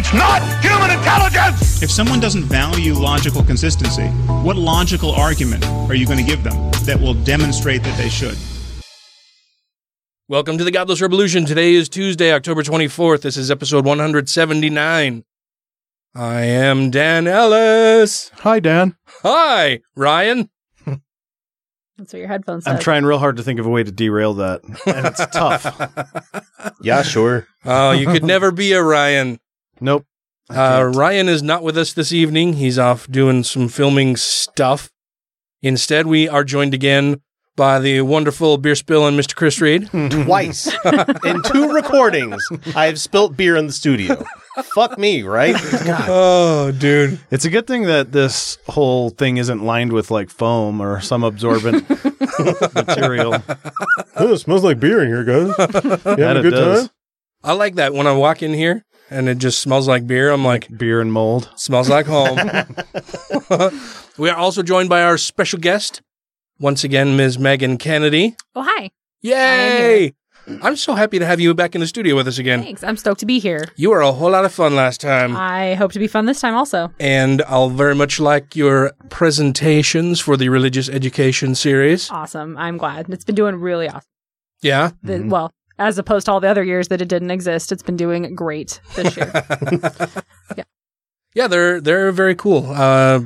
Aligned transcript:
It's 0.00 0.14
not 0.14 0.40
human 0.62 0.96
intelligence! 0.96 1.82
If 1.82 1.90
someone 1.90 2.20
doesn't 2.20 2.44
value 2.44 2.94
logical 2.94 3.42
consistency, 3.42 4.06
what 4.44 4.54
logical 4.54 5.10
argument 5.10 5.66
are 5.66 5.94
you 5.96 6.06
going 6.06 6.20
to 6.20 6.24
give 6.24 6.44
them 6.44 6.54
that 6.84 7.00
will 7.00 7.14
demonstrate 7.14 7.82
that 7.82 7.98
they 7.98 8.08
should? 8.08 8.38
Welcome 10.28 10.56
to 10.56 10.62
the 10.62 10.70
Godless 10.70 11.00
Revolution. 11.02 11.46
Today 11.46 11.74
is 11.74 11.88
Tuesday, 11.88 12.32
October 12.32 12.62
24th. 12.62 13.22
This 13.22 13.36
is 13.36 13.50
episode 13.50 13.84
179. 13.84 15.24
I 16.14 16.40
am 16.42 16.90
Dan 16.90 17.26
Ellis. 17.26 18.30
Hi, 18.34 18.60
Dan. 18.60 18.94
Hi, 19.24 19.80
Ryan. 19.96 20.48
That's 20.86 22.12
what 22.12 22.20
your 22.20 22.28
headphones 22.28 22.66
said. 22.66 22.76
I'm 22.76 22.80
trying 22.80 23.04
real 23.04 23.18
hard 23.18 23.38
to 23.38 23.42
think 23.42 23.58
of 23.58 23.66
a 23.66 23.68
way 23.68 23.82
to 23.82 23.90
derail 23.90 24.34
that, 24.34 24.62
and 24.62 25.06
it's 25.06 25.26
tough. 25.26 25.66
Yeah, 26.80 27.02
sure. 27.02 27.48
Oh, 27.64 27.90
you 27.90 28.06
could 28.06 28.22
never 28.22 28.52
be 28.52 28.72
a 28.72 28.82
Ryan. 28.82 29.40
Nope. 29.80 30.04
Uh. 30.50 30.90
Ryan 30.94 31.28
is 31.28 31.42
not 31.42 31.62
with 31.62 31.76
us 31.76 31.92
this 31.92 32.12
evening. 32.12 32.54
He's 32.54 32.78
off 32.78 33.06
doing 33.10 33.44
some 33.44 33.68
filming 33.68 34.16
stuff. 34.16 34.90
Instead, 35.62 36.06
we 36.06 36.28
are 36.28 36.44
joined 36.44 36.72
again 36.74 37.20
by 37.56 37.80
the 37.80 38.00
wonderful 38.02 38.56
beer 38.56 38.74
spill 38.76 39.06
and 39.06 39.18
Mr. 39.18 39.34
Chris 39.34 39.60
Reed. 39.60 39.88
Twice 40.24 40.72
in 41.24 41.42
two 41.42 41.72
recordings, 41.72 42.42
I 42.74 42.86
have 42.86 43.00
spilt 43.00 43.36
beer 43.36 43.56
in 43.56 43.66
the 43.66 43.72
studio. 43.72 44.24
Fuck 44.74 44.98
me, 44.98 45.22
right? 45.22 45.54
God. 45.84 46.06
Oh, 46.08 46.72
dude. 46.72 47.20
It's 47.30 47.44
a 47.44 47.50
good 47.50 47.66
thing 47.66 47.82
that 47.84 48.10
this 48.12 48.58
whole 48.68 49.10
thing 49.10 49.36
isn't 49.36 49.62
lined 49.64 49.92
with 49.92 50.10
like 50.10 50.30
foam 50.30 50.80
or 50.80 51.00
some 51.00 51.22
absorbent 51.24 51.88
material. 52.74 53.42
Oh, 54.16 54.32
it 54.32 54.38
smells 54.38 54.64
like 54.64 54.80
beer 54.80 55.02
in 55.02 55.08
here, 55.08 55.24
guys. 55.24 55.48
You 55.58 55.96
That 55.96 56.18
having 56.18 56.36
a 56.36 56.38
it 56.40 56.42
good 56.42 56.50
does. 56.50 56.80
time? 56.88 56.90
I 57.44 57.52
like 57.52 57.76
that 57.76 57.92
when 57.94 58.06
I 58.08 58.12
walk 58.12 58.42
in 58.42 58.52
here 58.52 58.84
and 59.10 59.28
it 59.28 59.38
just 59.38 59.60
smells 59.60 59.88
like 59.88 60.06
beer. 60.06 60.30
I'm 60.30 60.44
like, 60.44 60.68
Beer 60.76 61.00
and 61.00 61.12
mold. 61.12 61.50
Smells 61.56 61.88
like 61.88 62.06
home. 62.06 62.38
we 64.18 64.28
are 64.30 64.36
also 64.36 64.62
joined 64.62 64.88
by 64.88 65.02
our 65.02 65.18
special 65.18 65.58
guest, 65.58 66.02
once 66.60 66.84
again, 66.84 67.16
Ms. 67.16 67.38
Megan 67.38 67.78
Kennedy. 67.78 68.36
oh, 68.54 68.62
hi. 68.68 68.90
Yay! 69.22 70.14
I'm 70.62 70.76
so 70.76 70.94
happy 70.94 71.18
to 71.18 71.26
have 71.26 71.40
you 71.40 71.52
back 71.52 71.74
in 71.74 71.82
the 71.82 71.86
studio 71.86 72.16
with 72.16 72.26
us 72.26 72.38
again. 72.38 72.62
Thanks. 72.62 72.82
I'm 72.82 72.96
stoked 72.96 73.20
to 73.20 73.26
be 73.26 73.38
here. 73.38 73.66
You 73.76 73.90
were 73.90 74.00
a 74.00 74.12
whole 74.12 74.30
lot 74.30 74.46
of 74.46 74.52
fun 74.52 74.74
last 74.74 74.98
time, 75.00 75.36
I 75.36 75.74
hope 75.74 75.92
to 75.92 75.98
be 75.98 76.06
fun 76.06 76.24
this 76.24 76.40
time 76.40 76.54
also. 76.54 76.90
and 76.98 77.42
I'll 77.48 77.68
very 77.68 77.94
much 77.94 78.18
like 78.18 78.56
your 78.56 78.92
presentations 79.10 80.20
for 80.20 80.36
the 80.38 80.48
religious 80.48 80.88
education 80.88 81.54
series. 81.54 82.10
Awesome. 82.10 82.56
I'm 82.56 82.78
glad. 82.78 83.10
It's 83.10 83.24
been 83.24 83.34
doing 83.34 83.56
really 83.56 83.88
awesome. 83.88 84.08
Yeah. 84.62 84.92
The- 85.02 85.14
mm-hmm. 85.14 85.28
Well, 85.28 85.50
as 85.78 85.98
opposed 85.98 86.26
to 86.26 86.32
all 86.32 86.40
the 86.40 86.48
other 86.48 86.64
years 86.64 86.88
that 86.88 87.00
it 87.00 87.08
didn't 87.08 87.30
exist, 87.30 87.70
it's 87.72 87.82
been 87.82 87.96
doing 87.96 88.34
great 88.34 88.80
this 88.96 89.16
year. 89.16 89.32
Yeah, 90.56 90.64
yeah, 91.34 91.46
they're 91.46 91.80
they're 91.80 92.10
very 92.12 92.34
cool. 92.34 92.70
Uh, 92.70 93.20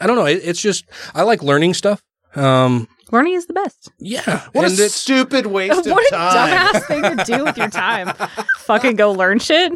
I 0.00 0.06
don't 0.06 0.16
know. 0.16 0.26
It, 0.26 0.40
it's 0.44 0.60
just 0.62 0.84
I 1.14 1.22
like 1.22 1.42
learning 1.42 1.74
stuff. 1.74 2.02
Um, 2.34 2.88
Learning 3.10 3.34
is 3.34 3.44
the 3.44 3.52
best. 3.52 3.90
yeah, 3.98 4.46
What 4.52 4.64
and 4.64 4.78
a 4.80 4.84
it's 4.86 4.94
stupid 4.94 5.44
waste 5.46 5.78
of 5.80 5.84
time. 5.84 5.92
what 5.92 6.12
a 6.12 6.16
dumbass 6.16 6.86
thing 6.86 7.02
to 7.02 7.24
do 7.24 7.44
with 7.44 7.58
your 7.58 7.68
time. 7.68 8.14
Fucking 8.60 8.96
go 8.96 9.12
learn 9.12 9.38
shit. 9.38 9.72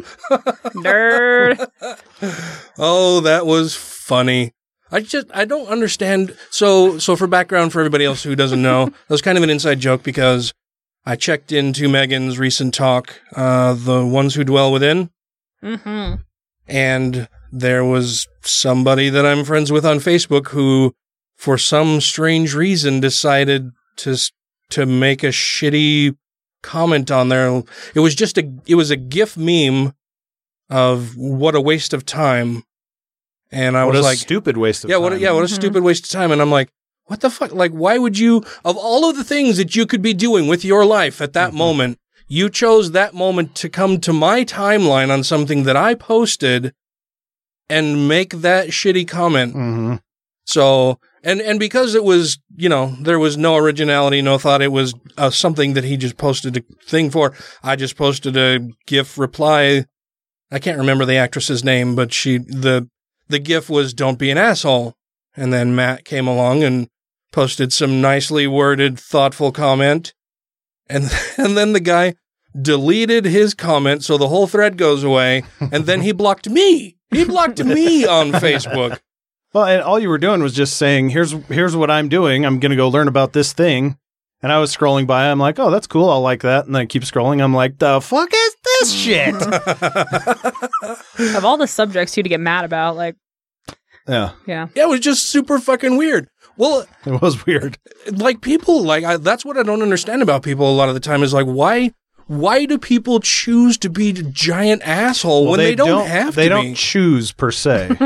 Nerd. 0.73 1.67
Oh, 2.79 3.19
that 3.21 3.45
was 3.45 3.75
funny. 3.75 4.53
I 4.91 5.01
just 5.01 5.27
I 5.33 5.45
don't 5.45 5.67
understand. 5.67 6.35
So 6.49 6.97
so 6.97 7.15
for 7.15 7.27
background 7.27 7.73
for 7.73 7.79
everybody 7.79 8.05
else 8.05 8.23
who 8.23 8.35
doesn't 8.35 8.61
know, 8.61 8.85
that 8.85 9.09
was 9.09 9.21
kind 9.21 9.37
of 9.37 9.43
an 9.43 9.49
inside 9.51 9.79
joke 9.79 10.01
because 10.01 10.53
I 11.07 11.15
checked 11.15 11.51
into 11.53 11.87
Megan's 11.87 12.37
recent 12.37 12.73
talk, 12.73 13.21
uh, 13.35 13.73
the 13.73 14.05
ones 14.05 14.35
who 14.35 14.43
dwell 14.43 14.71
within, 14.73 15.09
Mm-hmm. 15.63 16.15
and 16.67 17.27
there 17.51 17.83
was 17.85 18.27
somebody 18.41 19.09
that 19.09 19.25
I'm 19.25 19.45
friends 19.45 19.71
with 19.71 19.85
on 19.85 19.97
Facebook 19.99 20.49
who, 20.49 20.93
for 21.37 21.57
some 21.57 22.01
strange 22.01 22.53
reason, 22.53 22.99
decided 22.99 23.71
to 23.97 24.17
to 24.71 24.85
make 24.85 25.23
a 25.23 25.27
shitty 25.27 26.15
comment 26.61 27.09
on 27.09 27.29
there. 27.29 27.63
It 27.95 28.01
was 28.01 28.13
just 28.13 28.37
a 28.37 28.51
it 28.65 28.75
was 28.75 28.91
a 28.91 28.97
GIF 28.97 29.37
meme 29.37 29.93
of 30.69 31.15
what 31.15 31.55
a 31.55 31.61
waste 31.61 31.93
of 31.93 32.05
time, 32.05 32.63
and 33.51 33.77
I 33.77 33.85
what 33.85 33.91
was 33.95 34.01
a 34.01 34.09
like, 34.09 34.17
stupid 34.17 34.57
waste 34.57 34.83
of 34.83 34.89
time. 34.89 34.91
yeah, 34.91 34.95
time. 34.97 35.03
what 35.03 35.13
a, 35.13 35.19
yeah, 35.19 35.31
what 35.31 35.43
a 35.43 35.47
Mhm. 35.47 35.55
stupid 35.55 35.83
waste 35.83 36.03
of 36.05 36.09
time. 36.11 36.31
And 36.33 36.41
I'm 36.41 36.51
like, 36.51 36.69
what 37.07 37.21
the 37.21 37.29
fuck? 37.29 37.53
Like, 37.53 37.71
why 37.71 37.97
would 37.97 38.19
you, 38.19 38.43
of 38.63 38.77
all 38.77 39.09
of 39.09 39.15
the 39.17 39.23
things 39.23 39.57
that 39.57 39.75
you 39.75 39.85
could 39.85 40.01
be 40.01 40.13
doing 40.13 40.47
with 40.47 40.63
your 40.63 40.85
life 40.85 41.21
at 41.21 41.33
that 41.33 41.53
moment, 41.53 41.97
you 42.27 42.49
chose 42.49 42.91
that 42.91 43.13
moment 43.13 43.55
to 43.55 43.69
come 43.69 43.99
to 44.01 44.13
my 44.13 44.43
timeline 44.43 45.09
on 45.11 45.23
something 45.23 45.63
that 45.63 45.77
I 45.77 45.95
posted 45.95 46.73
and 47.69 48.07
make 48.07 48.41
that 48.41 48.69
shitty 48.69 49.07
comment. 49.07 49.53
hmm 49.53 49.95
So, 50.45 50.99
and, 51.23 51.41
and 51.41 51.59
because 51.59 51.95
it 51.95 52.03
was, 52.03 52.39
you 52.55 52.69
know, 52.69 52.95
there 53.01 53.19
was 53.19 53.37
no 53.37 53.55
originality, 53.55 54.21
no 54.21 54.37
thought, 54.37 54.61
it 54.61 54.71
was 54.71 54.93
uh, 55.17 55.29
something 55.29 55.73
that 55.73 55.83
he 55.83 55.97
just 55.97 56.17
posted 56.17 56.57
a 56.57 56.61
thing 56.85 57.09
for. 57.09 57.33
I 57.63 57.75
just 57.75 57.97
posted 57.97 58.37
a 58.37 58.67
GIF 58.85 59.17
reply. 59.17 59.85
I 60.51 60.59
can't 60.59 60.77
remember 60.77 61.05
the 61.05 61.17
actress's 61.17 61.63
name, 61.63 61.95
but 61.95 62.13
she, 62.13 62.37
the, 62.37 62.89
the 63.27 63.39
GIF 63.39 63.69
was 63.69 63.93
don't 63.93 64.19
be 64.19 64.31
an 64.31 64.37
asshole. 64.37 64.93
And 65.35 65.53
then 65.53 65.75
Matt 65.75 66.03
came 66.03 66.27
along 66.27 66.63
and 66.63 66.87
posted 67.31 67.73
some 67.73 68.01
nicely 68.01 68.47
worded, 68.47 68.99
thoughtful 68.99 69.51
comment. 69.51 70.13
And, 70.89 71.09
and 71.37 71.57
then 71.57 71.73
the 71.73 71.79
guy 71.79 72.15
deleted 72.59 73.25
his 73.25 73.53
comment. 73.53 74.03
So 74.03 74.17
the 74.17 74.29
whole 74.29 74.47
thread 74.47 74.77
goes 74.77 75.03
away. 75.03 75.43
And 75.59 75.85
then 75.85 76.01
he 76.01 76.11
blocked 76.11 76.49
me. 76.49 76.97
He 77.11 77.25
blocked 77.25 77.63
me 77.63 78.05
on 78.05 78.31
Facebook. 78.31 78.99
Well, 79.53 79.65
and 79.65 79.81
all 79.81 79.99
you 79.99 80.09
were 80.09 80.17
doing 80.17 80.43
was 80.43 80.53
just 80.53 80.77
saying, 80.77 81.09
"Here's 81.09 81.31
here's 81.31 81.75
what 81.75 81.89
I'm 81.89 82.09
doing. 82.09 82.45
I'm 82.45 82.59
going 82.59 82.71
to 82.71 82.75
go 82.75 82.89
learn 82.89 83.07
about 83.07 83.33
this 83.33 83.53
thing." 83.53 83.97
And 84.43 84.51
I 84.51 84.59
was 84.59 84.75
scrolling 84.75 85.07
by. 85.07 85.31
I'm 85.31 85.39
like, 85.39 85.57
"Oh, 85.57 85.71
that's 85.71 85.87
cool. 85.87 86.09
I'll 86.09 86.21
like 86.21 86.41
that." 86.41 86.65
And 86.65 86.75
then 86.75 86.81
I 86.81 86.85
keep 86.85 87.03
scrolling. 87.03 87.41
I'm 87.41 87.53
like, 87.53 87.79
"The 87.79 88.01
fuck 88.01 88.29
is 88.33 88.55
this 88.63 88.93
shit?" 88.93 89.35
Of 91.35 91.45
all 91.45 91.57
the 91.57 91.65
subjects 91.65 92.15
you 92.15 92.23
to 92.23 92.29
get 92.29 92.39
mad 92.39 92.65
about, 92.65 92.95
like, 92.95 93.15
yeah, 94.07 94.31
yeah. 94.45 94.67
Yeah, 94.75 94.83
it 94.83 94.89
was 94.89 94.99
just 94.99 95.29
super 95.29 95.57
fucking 95.57 95.97
weird. 95.97 96.27
Well, 96.57 96.85
it 97.05 97.21
was 97.21 97.45
weird. 97.45 97.77
like 98.11 98.41
people, 98.41 98.81
like 98.83 99.03
I, 99.03 99.17
that's 99.17 99.45
what 99.45 99.57
I 99.57 99.63
don't 99.63 99.81
understand 99.81 100.21
about 100.21 100.43
people 100.43 100.69
a 100.69 100.75
lot 100.75 100.89
of 100.89 100.95
the 100.95 100.99
time 101.01 101.23
is 101.23 101.33
like 101.33 101.45
why, 101.45 101.91
why 102.27 102.65
do 102.65 102.77
people 102.77 103.21
choose 103.21 103.77
to 103.77 103.89
be 103.89 104.09
a 104.09 104.13
giant 104.13 104.81
asshole 104.83 105.43
Well, 105.43 105.51
when 105.51 105.59
they, 105.59 105.75
don't, 105.75 106.05
have 106.07 106.35
They 106.35 106.43
to 106.43 106.49
don't 106.49 106.65
be? 106.69 106.73
choose 106.73 107.31
per 107.31 107.51
se. 107.51 107.89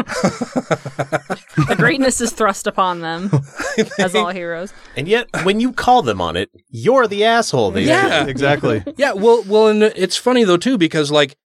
The 1.67 1.75
greatness 1.77 2.21
is 2.21 2.31
thrust 2.31 2.67
upon 2.67 3.01
them 3.01 3.29
as 3.99 4.15
all 4.15 4.29
heroes. 4.29 4.73
And 4.95 5.07
yet, 5.07 5.27
when 5.43 5.59
you 5.59 5.71
call 5.73 6.01
them 6.01 6.19
on 6.21 6.35
it, 6.35 6.49
you're 6.69 7.07
the 7.07 7.23
asshole. 7.23 7.71
They 7.71 7.83
Yeah. 7.83 8.25
exactly. 8.25 8.83
Yeah, 8.97 9.13
well, 9.13 9.43
well, 9.47 9.67
and 9.67 9.83
it's 9.83 10.17
funny 10.17 10.43
though 10.43 10.57
too 10.57 10.77
because 10.77 11.11
like 11.11 11.35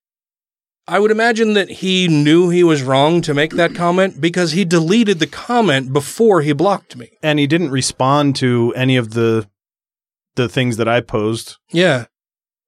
I 0.89 0.99
would 1.01 1.11
imagine 1.11 1.55
that 1.55 1.69
he 1.69 2.07
knew 2.07 2.49
he 2.49 2.63
was 2.63 2.83
wrong 2.83 3.21
to 3.23 3.35
make 3.35 3.53
that 3.55 3.75
comment 3.75 4.21
because 4.21 4.53
he 4.53 4.65
deleted 4.65 5.19
the 5.19 5.27
comment 5.27 5.93
before 5.93 6.43
he 6.43 6.53
blocked 6.53 6.97
me. 6.97 7.11
And 7.23 7.39
he 7.41 7.47
didn't 7.49 7.71
respond 7.71 8.37
to 8.37 8.73
any 8.77 8.97
of 8.97 9.15
the 9.15 9.49
the 10.37 10.49
things 10.49 10.77
that 10.77 10.87
I 10.87 11.01
posed. 11.01 11.57
Yeah. 11.73 12.05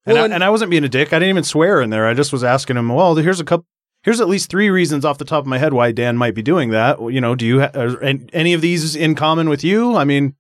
And, 0.07 0.15
Well, 0.15 0.23
I, 0.23 0.25
and- 0.25 0.35
and 0.35 0.45
I 0.45 0.49
wasn't 0.51 0.71
being 0.71 0.85
a 0.85 0.89
dick. 0.89 1.13
I 1.13 1.19
didn't 1.19 1.29
even 1.31 1.45
swear 1.45 1.81
in 1.83 1.91
there. 1.91 2.07
I 2.07 2.15
just 2.15 2.33
was 2.33 2.43
asking 2.43 2.77
him, 2.79 2.89
well, 2.89 3.15
here's 3.17 3.41
a 3.41 3.45
couple. 3.45 3.67
Here's 4.05 4.21
at 4.21 4.29
least 4.29 4.49
three 4.49 4.71
reasons 4.71 5.05
off 5.05 5.19
the 5.19 5.25
top 5.27 5.41
of 5.43 5.47
my 5.49 5.59
head 5.59 5.73
why 5.75 5.93
Dan 5.93 6.17
might 6.17 6.35
be 6.35 6.41
doing 6.41 6.71
that. 6.71 6.99
You 7.01 7.21
know, 7.21 7.35
do 7.35 7.45
you 7.45 7.61
ha- 7.61 7.71
are 7.75 8.03
any 8.03 8.55
of 8.55 8.61
these 8.63 8.97
in 8.97 9.15
common 9.17 9.49
with 9.51 9.63
you? 9.65 9.97
I 9.97 10.05
mean, 10.05 10.35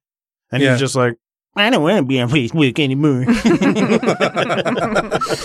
and 0.50 0.62
Yeah. 0.62 0.70
he's 0.70 0.80
just 0.80 0.94
like, 0.94 1.16
I 1.60 1.70
don't 1.70 1.82
want 1.82 1.98
to 1.98 2.02
be 2.04 2.20
on 2.20 2.28
Facebook 2.30 2.78
anymore. 2.78 3.24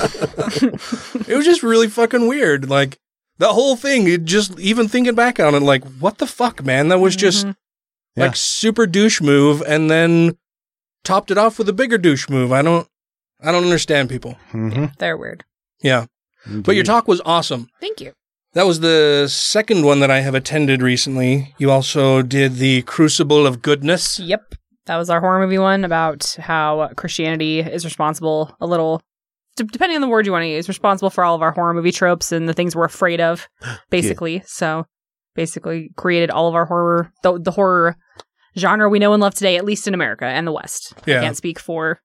It 1.27 1.35
was 1.35 1.45
just 1.45 1.63
really 1.63 1.87
fucking 1.87 2.27
weird. 2.27 2.69
Like 2.69 2.97
the 3.37 3.53
whole 3.53 3.75
thing, 3.75 4.07
it 4.07 4.25
just 4.25 4.59
even 4.59 4.87
thinking 4.87 5.15
back 5.15 5.39
on 5.39 5.55
it, 5.55 5.61
like, 5.61 5.83
what 5.99 6.17
the 6.17 6.27
fuck, 6.27 6.63
man? 6.63 6.89
That 6.89 6.99
was 6.99 7.15
just 7.15 7.45
Mhm. 7.45 7.55
Yeah. 8.15 8.25
like 8.25 8.35
super 8.35 8.85
douche 8.85 9.21
move 9.21 9.63
and 9.65 9.89
then 9.89 10.37
topped 11.03 11.31
it 11.31 11.37
off 11.37 11.57
with 11.57 11.67
a 11.69 11.73
bigger 11.73 11.97
douche 11.97 12.29
move. 12.29 12.51
I 12.51 12.61
don't 12.61 12.87
I 13.41 13.51
don't 13.51 13.63
understand 13.63 14.09
people. 14.09 14.37
mm-hmm. 14.51 14.85
They're 14.99 15.17
weird. 15.17 15.43
Yeah. 15.81 16.05
But 16.45 16.75
your 16.75 16.83
talk 16.83 17.07
was 17.07 17.21
awesome. 17.25 17.69
Thank 17.81 17.99
you. 18.01 18.13
That 18.53 18.67
was 18.67 18.81
the 18.81 19.27
second 19.29 19.85
one 19.85 19.99
that 20.01 20.11
I 20.11 20.19
have 20.19 20.35
attended 20.35 20.81
recently. 20.81 21.55
You 21.57 21.71
also 21.71 22.21
did 22.21 22.57
the 22.57 22.83
Crucible 22.83 23.47
of 23.47 23.61
Goodness. 23.61 24.19
Yep. 24.19 24.55
That 24.85 24.97
was 24.97 25.09
our 25.09 25.21
horror 25.21 25.39
movie 25.39 25.57
one 25.57 25.85
about 25.85 26.35
how 26.39 26.89
Christianity 26.95 27.59
is 27.59 27.85
responsible 27.85 28.55
a 28.59 28.67
little 28.67 29.01
d- 29.55 29.63
depending 29.71 29.95
on 29.95 30.01
the 30.01 30.09
word 30.09 30.25
you 30.25 30.31
want 30.31 30.43
to 30.43 30.49
use, 30.49 30.67
responsible 30.67 31.09
for 31.09 31.23
all 31.23 31.35
of 31.35 31.41
our 31.41 31.51
horror 31.51 31.73
movie 31.73 31.91
tropes 31.91 32.31
and 32.31 32.49
the 32.49 32.53
things 32.53 32.75
we're 32.75 32.83
afraid 32.85 33.21
of, 33.21 33.47
basically. 33.89 34.43
So 34.45 34.85
basically 35.35 35.91
created 35.95 36.29
all 36.29 36.47
of 36.47 36.55
our 36.55 36.65
horror 36.65 37.11
the, 37.23 37.39
the 37.39 37.51
horror 37.51 37.95
genre 38.57 38.89
we 38.89 38.99
know 38.99 39.13
and 39.13 39.21
love 39.21 39.35
today, 39.35 39.57
at 39.57 39.65
least 39.65 39.87
in 39.87 39.93
America 39.93 40.25
and 40.25 40.45
the 40.45 40.51
West. 40.51 40.93
Yeah. 41.05 41.19
I 41.19 41.23
can't 41.23 41.37
speak 41.37 41.59
for 41.59 41.99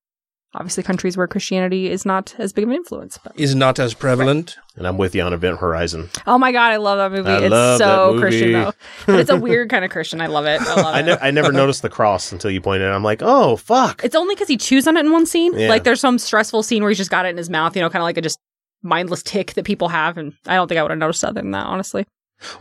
obviously 0.55 0.83
countries 0.83 1.17
where 1.17 1.27
Christianity 1.27 1.91
is 1.91 2.05
not 2.07 2.35
as 2.39 2.53
big 2.53 2.65
of 2.65 2.71
an 2.71 2.77
influence. 2.77 3.19
But 3.23 3.39
Is 3.39 3.55
not 3.55 3.79
as 3.79 3.95
prevalent. 3.95 4.57
And 4.77 4.87
I'm 4.87 4.97
with 4.97 5.15
you 5.15 5.23
on 5.23 5.33
Event 5.33 5.59
Horizon. 5.59 6.09
oh 6.27 6.39
my 6.39 6.53
god, 6.53 6.73
I 6.73 6.77
love 6.77 6.99
that 6.99 7.17
movie. 7.17 7.31
I 7.31 7.39
it's 7.43 7.51
love 7.51 7.79
that 7.79 7.85
so 7.85 8.07
movie. 8.13 8.21
Christian 8.21 8.53
though. 8.53 8.73
But 9.07 9.21
it's 9.21 9.31
a 9.31 9.37
weird 9.37 9.71
kind 9.71 9.85
of 9.85 9.91
Christian. 9.91 10.21
I 10.21 10.27
love 10.27 10.47
it. 10.47 10.61
I 10.61 10.75
love 10.75 10.95
I, 10.95 11.01
it. 11.01 11.19
I 11.21 11.31
never 11.31 11.53
noticed 11.53 11.83
the 11.83 11.89
cross 11.89 12.33
until 12.33 12.51
you 12.51 12.61
pointed 12.61 12.85
it. 12.85 12.89
out. 12.89 12.95
I'm 12.95 13.03
like, 13.03 13.21
oh 13.23 13.57
fuck. 13.57 14.03
It's 14.05 14.15
only 14.15 14.35
because 14.35 14.49
he 14.49 14.57
chews 14.57 14.87
on 14.87 14.97
it 14.97 15.05
in 15.05 15.13
one 15.13 15.27
scene. 15.27 15.53
Yeah. 15.59 15.69
Like 15.69 15.85
there's 15.85 16.01
some 16.01 16.19
stressful 16.19 16.63
scene 16.63 16.83
where 16.83 16.91
he's 16.91 16.99
just 16.99 17.11
got 17.11 17.27
it 17.27 17.31
in 17.31 17.37
his 17.37 17.51
mouth, 17.51 17.75
you 17.77 17.83
know, 17.83 17.91
kind 17.91 18.03
of 18.03 18.05
like 18.05 18.17
a 18.17 18.23
just 18.23 18.39
mindless 18.83 19.23
tick 19.23 19.55
that 19.55 19.65
people 19.65 19.89
have, 19.89 20.17
and 20.17 20.33
I 20.47 20.55
don't 20.55 20.69
think 20.69 20.79
I 20.79 20.83
would 20.83 20.91
have 20.93 20.99
noticed 20.99 21.25
other 21.25 21.41
than 21.41 21.51
that, 21.51 21.67
honestly. 21.67 22.07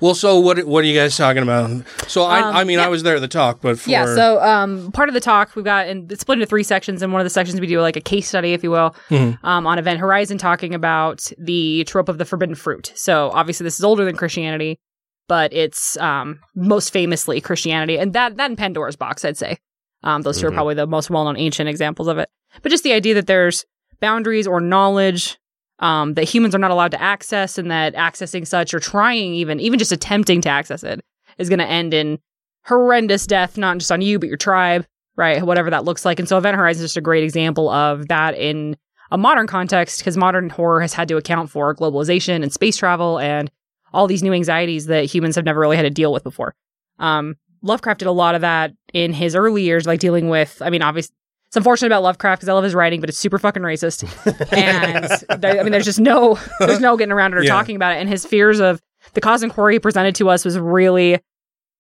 Well, 0.02 0.16
so 0.16 0.40
what? 0.40 0.64
What 0.66 0.84
are 0.84 0.88
you 0.88 0.98
guys 1.00 1.16
talking 1.16 1.44
about? 1.44 1.70
So 2.08 2.24
I, 2.24 2.42
Um, 2.42 2.56
I 2.56 2.64
mean, 2.64 2.80
yeah. 2.80 2.86
I 2.86 2.88
was 2.88 3.04
there 3.04 3.16
at 3.16 3.22
the 3.22 3.28
talk, 3.28 3.60
but 3.62 3.80
for 3.80 3.90
Yeah. 3.90 4.06
So 4.06 4.42
um, 4.42 4.92
part 4.92 5.08
of 5.10 5.14
the 5.14 5.20
talk 5.22 5.56
we've 5.56 5.64
got, 5.66 5.88
and 5.88 6.12
it's 6.12 6.22
split 6.22 6.38
into 6.40 6.48
three 6.48 6.64
sections. 6.64 7.02
And 7.02 7.14
one 7.14 7.22
of 7.22 7.26
the 7.26 7.30
sections 7.30 7.60
we 7.62 7.68
do 7.68 7.80
like 7.82 7.96
a 7.96 8.02
case 8.02 8.28
study, 8.28 8.54
if 8.54 8.64
you 8.64 8.72
will, 8.72 8.96
Mhm. 9.10 9.38
um, 9.44 9.68
on 9.68 9.78
Event 9.78 10.00
Horizon, 10.00 10.38
talking 10.38 10.74
about 10.74 11.32
the 11.38 11.84
trope 11.86 12.10
of 12.10 12.18
the 12.18 12.26
forbidden 12.26 12.56
fruit. 12.56 12.92
So 12.96 13.30
obviously, 13.34 13.64
this 13.66 13.78
is 13.78 13.84
older 13.86 14.04
than 14.04 14.16
Christianity, 14.16 14.80
but 15.28 15.54
it's 15.54 15.96
um, 15.98 16.40
most 16.56 16.92
famously 16.92 17.40
Christianity, 17.40 17.98
and 18.00 18.14
that 18.14 18.38
that 18.38 18.50
in 18.50 18.56
Pandora's 18.56 18.96
box, 18.96 19.24
I'd 19.24 19.38
say. 19.38 19.58
Um, 20.04 20.22
those 20.22 20.40
two 20.40 20.48
are 20.48 20.52
Mhm. 20.52 20.56
probably 20.56 20.76
the 20.76 20.88
most 20.88 21.10
well-known 21.10 21.38
ancient 21.38 21.68
examples 21.68 22.08
of 22.08 22.18
it. 22.18 22.30
But 22.62 22.70
just 22.72 22.84
the 22.84 22.94
idea 22.94 23.14
that 23.16 23.28
there's 23.28 23.66
boundaries 24.00 24.48
or 24.48 24.60
knowledge 24.62 25.38
um, 25.80 26.16
that 26.16 26.24
humans 26.24 26.56
are 26.56 26.60
not 26.60 26.72
allowed 26.72 26.92
to 26.92 27.02
access, 27.02 27.58
and 27.58 27.70
that 27.72 27.96
accessing 27.96 28.46
such 28.46 28.74
or 28.74 28.80
trying 28.80 29.34
even 29.34 29.60
even 29.60 29.80
just 29.80 29.92
attempting 29.92 30.42
to 30.42 30.50
access 30.50 30.84
it 30.84 31.04
is 31.38 31.50
going 31.50 31.60
to 31.60 31.68
end 31.68 31.94
in 31.94 32.20
horrendous 32.66 33.28
death, 33.28 33.58
not 33.58 33.78
just 33.78 33.92
on 33.92 34.02
you 34.02 34.20
but 34.20 34.28
your 34.28 34.38
tribe, 34.38 34.86
right? 35.16 35.44
Whatever 35.44 35.70
that 35.70 35.86
looks 35.86 36.06
like. 36.06 36.20
And 36.20 36.28
so 36.28 36.38
Event 36.38 36.58
Horizon 36.58 36.84
is 36.84 36.90
just 36.90 36.98
a 36.98 37.02
great 37.02 37.24
example 37.24 37.70
of 37.70 38.08
that 38.08 38.36
in 38.36 38.76
a 39.12 39.18
modern 39.18 39.48
context 39.48 40.00
because 40.00 40.18
modern 40.18 40.50
horror 40.50 40.82
has 40.82 40.94
had 40.94 41.08
to 41.08 41.18
account 41.18 41.50
for 41.50 41.74
globalization 41.76 42.44
and 42.44 42.52
space 42.52 42.78
travel 42.78 43.20
and 43.20 43.50
all 43.94 44.08
these 44.08 44.24
new 44.24 44.34
anxieties 44.34 44.88
that 44.88 45.06
humans 45.06 45.36
have 45.36 45.46
never 45.46 45.60
really 45.60 45.78
had 45.78 45.84
to 45.84 45.90
deal 45.90 46.12
with 46.12 46.24
before. 46.24 46.54
Um, 47.00 47.36
Lovecraft 47.62 48.00
did 48.00 48.08
a 48.08 48.12
lot 48.12 48.36
of 48.36 48.42
that 48.42 48.74
in 48.94 49.14
his 49.14 49.36
early 49.36 49.64
years, 49.64 49.88
like 49.88 50.00
dealing 50.00 50.30
with, 50.30 50.62
I 50.62 50.70
mean, 50.70 50.82
obviously, 50.82 51.16
it's 51.48 51.56
unfortunate 51.56 51.88
about 51.88 52.04
Lovecraft 52.04 52.40
because 52.42 52.50
I 52.50 52.54
love 52.54 52.64
his 52.64 52.76
writing, 52.76 53.00
but 53.00 53.10
it's 53.10 53.18
super 53.18 53.40
fucking 53.40 53.64
racist. 53.64 54.04
and 54.54 55.42
there, 55.42 55.60
I 55.60 55.64
mean, 55.64 55.72
there's 55.72 55.86
just 55.86 56.00
no, 56.00 56.38
there's 56.60 56.80
no 56.80 56.98
getting 56.98 57.12
around 57.12 57.34
it 57.34 57.40
or 57.40 57.44
Yeah. 57.44 57.52
talking 57.52 57.76
about 57.76 57.96
it. 57.96 58.00
And 58.00 58.10
his 58.10 58.26
fears 58.26 58.60
of 58.60 58.82
the 59.14 59.22
cosmic 59.22 59.54
horror 59.54 59.72
he 59.72 59.80
presented 59.80 60.16
to 60.16 60.30
us 60.30 60.44
was 60.44 60.60
really 60.60 61.20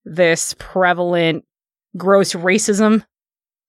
this 0.06 0.56
prevalent, 0.58 1.44
gross 1.98 2.34
racism, 2.34 3.04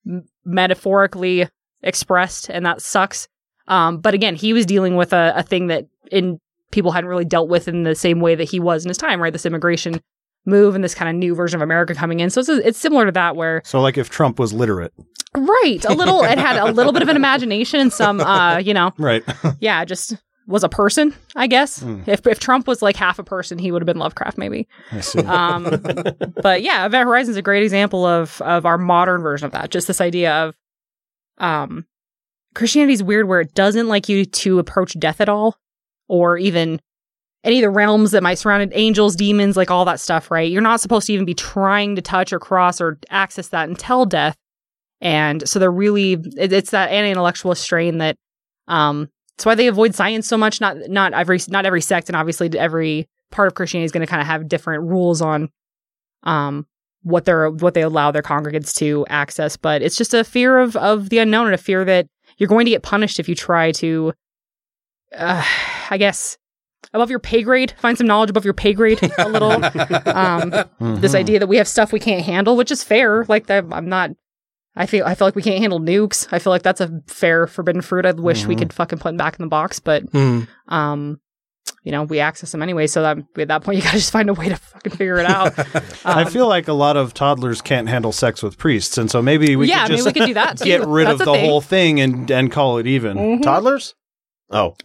m- 0.07 0.25
metaphorically 0.45 1.49
expressed, 1.83 2.49
and 2.49 2.65
that 2.65 2.81
sucks. 2.81 3.27
Um, 3.67 3.99
but 3.99 4.15
again, 4.15 4.35
he 4.37 4.53
was 4.53 4.67
dealing 4.67 4.97
with 4.97 5.13
a, 5.13 5.33
a 5.37 5.43
thing 5.43 5.67
that 5.67 5.87
in 6.13 6.39
people 6.71 6.93
hadn't 6.93 7.11
really 7.11 7.25
dealt 7.25 7.49
with 7.49 7.67
in 7.69 7.83
the 7.83 7.95
same 7.95 8.21
way 8.21 8.35
that 8.35 8.49
he 8.49 8.61
was 8.61 8.85
in 8.85 8.89
his 8.89 8.99
time, 8.99 9.21
right? 9.21 9.33
This 9.33 9.47
immigration 9.47 10.01
move 10.47 10.75
and 10.75 10.83
this 10.83 10.95
kind 10.95 11.09
of 11.09 11.17
new 11.17 11.35
version 11.35 11.59
of 11.59 11.63
America 11.63 11.95
coming 11.95 12.21
in. 12.21 12.31
So 12.31 12.41
it's, 12.41 12.49
it's 12.49 12.79
similar 12.79 13.07
to 13.07 13.13
that, 13.13 13.37
where 13.37 13.63
So, 13.65 13.81
like, 13.81 13.99
if 13.99 14.09
Trump 14.11 14.39
was 14.39 14.53
literate, 14.53 14.93
right, 15.37 15.85
a 15.85 15.93
little, 15.93 16.25
it 16.25 16.39
had 16.39 16.57
a 16.57 16.73
little 16.73 16.93
bit 16.93 17.03
of 17.03 17.09
an 17.09 17.17
imagination 17.17 17.81
and 17.81 17.93
some, 17.93 18.21
uh, 18.21 18.59
you 18.59 18.75
know, 18.75 18.93
right? 18.99 19.23
yeah, 19.61 19.85
just 19.85 20.17
was 20.49 20.65
a 20.65 20.69
person, 20.69 21.15
I 21.37 21.47
guess. 21.47 21.81
Hmm. 21.81 22.03
If 22.07 22.27
if 22.27 22.41
Trump 22.41 22.67
was 22.67 22.81
like 22.81 22.97
half 22.97 23.19
a 23.19 23.25
person, 23.25 23.59
he 23.59 23.71
would 23.71 23.83
have 23.83 23.87
been 23.87 23.99
Lovecraft, 23.99 24.39
maybe. 24.39 24.67
I 24.91 25.01
see. 25.01 25.21
Um, 25.21 25.65
but 26.43 26.63
yeah, 26.63 26.87
Event 26.87 27.07
Horizon 27.07 27.33
is 27.33 27.37
a 27.37 27.43
great 27.43 27.63
example 27.63 28.07
of 28.07 28.41
of 28.41 28.65
our 28.65 28.79
modern 28.79 29.21
version 29.21 29.47
of 29.47 29.53
that. 29.53 29.71
Just 29.71 29.87
this 29.87 30.01
idea 30.01 30.33
of 30.35 30.57
um, 31.37 31.87
Christianity 32.55 32.95
is 32.95 33.03
weird 33.03 33.29
where 33.29 33.43
it 33.43 33.55
doesn't 33.55 33.89
like 33.89 34.09
you 34.09 34.25
to 34.25 34.59
approach 34.59 34.99
death 34.99 35.21
at 35.21 35.29
all, 35.29 35.59
or 36.09 36.39
even 36.39 36.81
any 37.45 37.59
of 37.59 37.63
the 37.63 37.71
realms 37.71 38.11
that 38.11 38.23
might 38.23 38.39
surround 38.39 38.73
angels, 38.75 39.17
demons, 39.17 39.57
like 39.57 39.71
all 39.71 39.85
that 39.85 40.01
stuff. 40.01 40.31
Right? 40.31 40.51
You're 40.51 40.63
not 40.63 40.81
supposed 40.81 41.07
to 41.07 41.13
even 41.13 41.25
be 41.25 41.35
trying 41.35 41.97
to 41.97 42.03
touch 42.03 42.33
or 42.33 42.39
cross 42.39 42.81
or 42.81 42.99
access 43.11 43.49
that 43.49 43.69
until 43.69 44.05
death. 44.05 44.37
And 45.01 45.49
so 45.49 45.59
they're 45.59 45.71
really 45.71 46.15
it, 46.37 46.53
it's 46.53 46.71
that 46.71 46.91
anti-intellectualist 46.91 47.63
strain 47.63 47.99
that 47.99 48.17
um 48.67 49.09
that's 49.37 49.47
why 49.47 49.55
they 49.55 49.69
avoid 49.69 49.95
science 49.95 50.27
so 50.27 50.37
much. 50.37 50.61
Not 50.61 50.77
not 50.89 51.13
every 51.13 51.39
not 51.49 51.67
every 51.67 51.81
sect, 51.81 52.09
and 52.09 52.17
obviously 52.17 52.51
every 52.59 53.09
part 53.31 53.47
of 53.47 53.55
Christianity 53.55 53.85
is 53.85 53.93
going 53.93 54.05
to 54.05 54.11
kind 54.11 54.21
of 54.21 54.27
have 54.27 54.49
different 54.49 54.85
rules 54.85 55.23
on 55.23 55.49
um 56.25 56.67
what 57.03 57.25
they're 57.25 57.49
what 57.49 57.75
they 57.75 57.83
allow 57.83 58.11
their 58.11 58.23
congregants 58.23 58.75
to 58.79 59.07
access. 59.09 59.57
But 59.57 59.83
it's 59.83 59.97
just 59.97 60.15
a 60.15 60.25
fear 60.25 60.59
of 60.59 60.75
of 60.77 61.11
the 61.11 61.19
unknown 61.19 61.47
and 61.47 61.55
a 61.55 61.59
fear 61.59 61.85
that 61.85 62.09
you're 62.37 62.49
going 62.49 62.65
to 62.65 62.71
get 62.71 62.83
punished 62.83 63.19
if 63.19 63.29
you 63.29 63.35
try 63.35 63.73
to, 63.73 64.13
uh, 65.17 65.45
I 65.91 65.99
guess, 65.99 66.37
above 66.93 67.11
your 67.11 67.19
pay 67.19 67.43
grade. 67.43 67.73
Find 67.79 67.97
some 67.99 68.07
knowledge 68.07 68.31
above 68.31 68.45
your 68.45 68.55
pay 68.55 68.73
grade 68.73 68.99
a 69.19 69.29
little. 69.29 69.53
um, 70.07 71.01
this 71.01 71.15
idea 71.15 71.39
that 71.39 71.47
we 71.49 71.57
have 71.57 71.69
stuff 71.69 71.93
we 71.93 72.01
can't 72.01 72.25
handle, 72.25 72.57
which 72.57 72.71
is 72.71 72.83
fair. 72.83 73.25
Like 73.29 73.51
I'm 73.51 73.89
not. 73.89 74.11
I 74.77 74.87
feel 74.87 75.05
I 75.05 75.15
feel 75.17 75.27
like 75.27 75.35
we 75.35 75.43
can't 75.43 75.59
handle 75.61 75.81
nukes. 75.81 76.29
I 76.31 76.39
feel 76.39 76.53
like 76.53 76.63
that's 76.63 76.81
a 76.81 77.01
fair 77.09 77.47
forbidden 77.49 77.83
fruit. 77.83 78.07
I 78.07 78.13
wish 78.13 78.47
we 78.47 78.55
could 78.57 78.73
fucking 78.73 78.99
put 79.01 79.09
them 79.09 79.17
back 79.17 79.37
in 79.39 79.43
the 79.45 79.49
box, 79.49 79.81
but 79.81 80.05
Hmm. 80.13 80.43
um, 80.69 81.21
you 81.83 81.91
know, 81.93 82.05
we 82.05 82.21
access 82.21 82.53
them 82.53 82.63
anyway. 82.63 82.87
So 82.87 83.03
that 83.03 83.19
at 83.39 83.49
that 83.49 83.65
point, 83.65 83.79
you 83.79 83.83
gotta 83.83 83.97
just 83.97 84.13
find 84.13 84.29
a 84.31 84.35
way 84.35 84.49
to 84.51 84.57
fucking 84.57 84.93
figure 84.93 85.19
it 85.19 85.27
out. 85.27 85.55
I 86.07 86.23
Um, 86.23 86.29
feel 86.31 86.47
like 86.47 86.69
a 86.69 86.73
lot 86.75 86.97
of 86.97 87.13
toddlers 87.13 87.61
can't 87.61 87.89
handle 87.89 88.13
sex 88.13 88.41
with 88.43 88.57
priests, 88.57 88.99
and 88.99 89.11
so 89.11 89.21
maybe 89.21 89.57
we 89.57 89.69
yeah, 89.69 89.83
could 89.83 89.91
maybe 89.91 89.97
just 89.97 90.07
we 90.07 90.13
could 90.21 90.27
do 90.29 90.35
that. 90.35 90.59
Too. 90.59 90.65
get 90.65 90.87
rid 90.87 91.09
That's 91.09 91.21
of 91.21 91.27
the 91.27 91.33
thing. 91.33 91.45
whole 91.49 91.61
thing 91.61 92.01
and 92.01 92.31
and 92.31 92.53
call 92.53 92.79
it 92.79 92.87
even. 92.87 93.17
Mhm. 93.17 93.43
Toddlers? 93.43 93.95
Oh, 94.51 94.77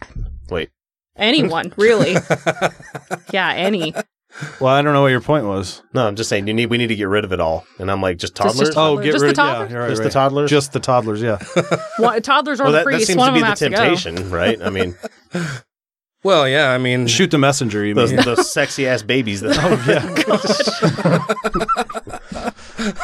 wait. 0.49 0.69
Anyone, 1.15 1.73
really? 1.77 2.13
yeah, 3.31 3.51
any. 3.53 3.93
Well, 4.59 4.73
I 4.73 4.81
don't 4.81 4.93
know 4.93 5.03
what 5.03 5.09
your 5.11 5.21
point 5.21 5.45
was. 5.45 5.83
No, 5.93 6.07
I'm 6.07 6.15
just 6.15 6.27
saying 6.27 6.47
you 6.47 6.55
need. 6.55 6.65
We 6.71 6.79
need 6.79 6.87
to 6.87 6.95
get 6.95 7.07
rid 7.07 7.23
of 7.23 7.31
it 7.31 7.39
all. 7.39 7.65
And 7.77 7.91
I'm 7.91 8.01
like, 8.01 8.17
just 8.17 8.35
Just- 8.35 8.47
toddlers. 8.55 8.69
just 8.69 8.77
Oh, 8.77 8.95
Toddlers. 8.95 9.05
get 9.05 9.11
Just 9.11 9.21
the 9.21 9.27
rid. 9.27 9.35
toddlers? 9.35 9.69
Yeah, 9.69 9.73
you're 9.73 9.81
right, 9.83 9.89
Just 9.89 10.01
the 10.01 10.05
right. 10.05 10.13
toddlers? 10.13 10.49
Just 10.49 10.73
the 10.73 10.79
toddlers. 10.79 11.21
Yeah. 11.21 11.37
What, 11.97 12.23
toddlers 12.23 12.59
or 12.59 12.63
well, 12.63 12.71
the 12.71 12.77
that, 12.79 12.83
that 12.85 12.89
priests? 12.89 13.07
seems 13.07 13.17
one 13.19 13.27
to 13.27 13.31
of 13.31 13.35
be 13.35 13.39
them 13.41 13.45
the 13.45 13.49
has 13.49 13.59
to 13.59 13.69
go. 13.69 13.75
temptation, 13.75 14.31
right? 14.31 14.59
I 14.61 14.69
mean, 14.71 14.95
Well, 16.23 16.47
yeah. 16.47 16.71
I 16.71 16.77
mean, 16.79 17.05
Shoot 17.05 17.29
the 17.31 17.37
messenger. 17.37 17.85
You 17.85 17.93
those, 17.93 18.11
mean? 18.13 18.23
those 18.23 18.51
sexy 18.51 18.87
ass 18.87 19.03
babies. 19.03 19.41
That, 19.41 19.55
oh, 19.61 19.83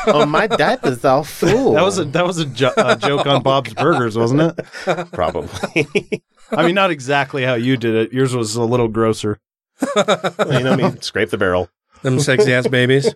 yeah. 0.04 0.13
oh, 0.13 0.25
my 0.25 0.48
dad 0.48 0.80
is 0.86 1.04
all 1.06 1.24
fool. 1.25 1.74
That 1.74 1.84
was 1.84 2.00
a 2.00 2.06
that 2.06 2.25
was 2.25 2.39
a, 2.39 2.46
jo- 2.46 2.72
a 2.78 2.96
joke 2.96 3.25
on 3.28 3.44
Bob's 3.44 3.74
Burgers, 3.74 4.18
wasn't 4.18 4.42
it? 4.42 5.12
probably. 5.12 6.24
I 6.51 6.65
mean, 6.65 6.75
not 6.75 6.91
exactly 6.91 7.44
how 7.44 7.56
you 7.56 7.77
did 7.77 7.96
it. 7.96 8.13
Yours 8.13 8.36
was 8.36 8.56
a 8.56 8.63
little 8.63 8.88
grosser. 8.88 9.39
you 9.96 10.03
know, 10.06 10.74
I 10.74 10.75
mean, 10.75 11.01
scrape 11.01 11.29
the 11.29 11.38
barrel. 11.38 11.70
them 12.01 12.20
sexy 12.20 12.53
ass 12.53 12.68
babies. 12.68 13.13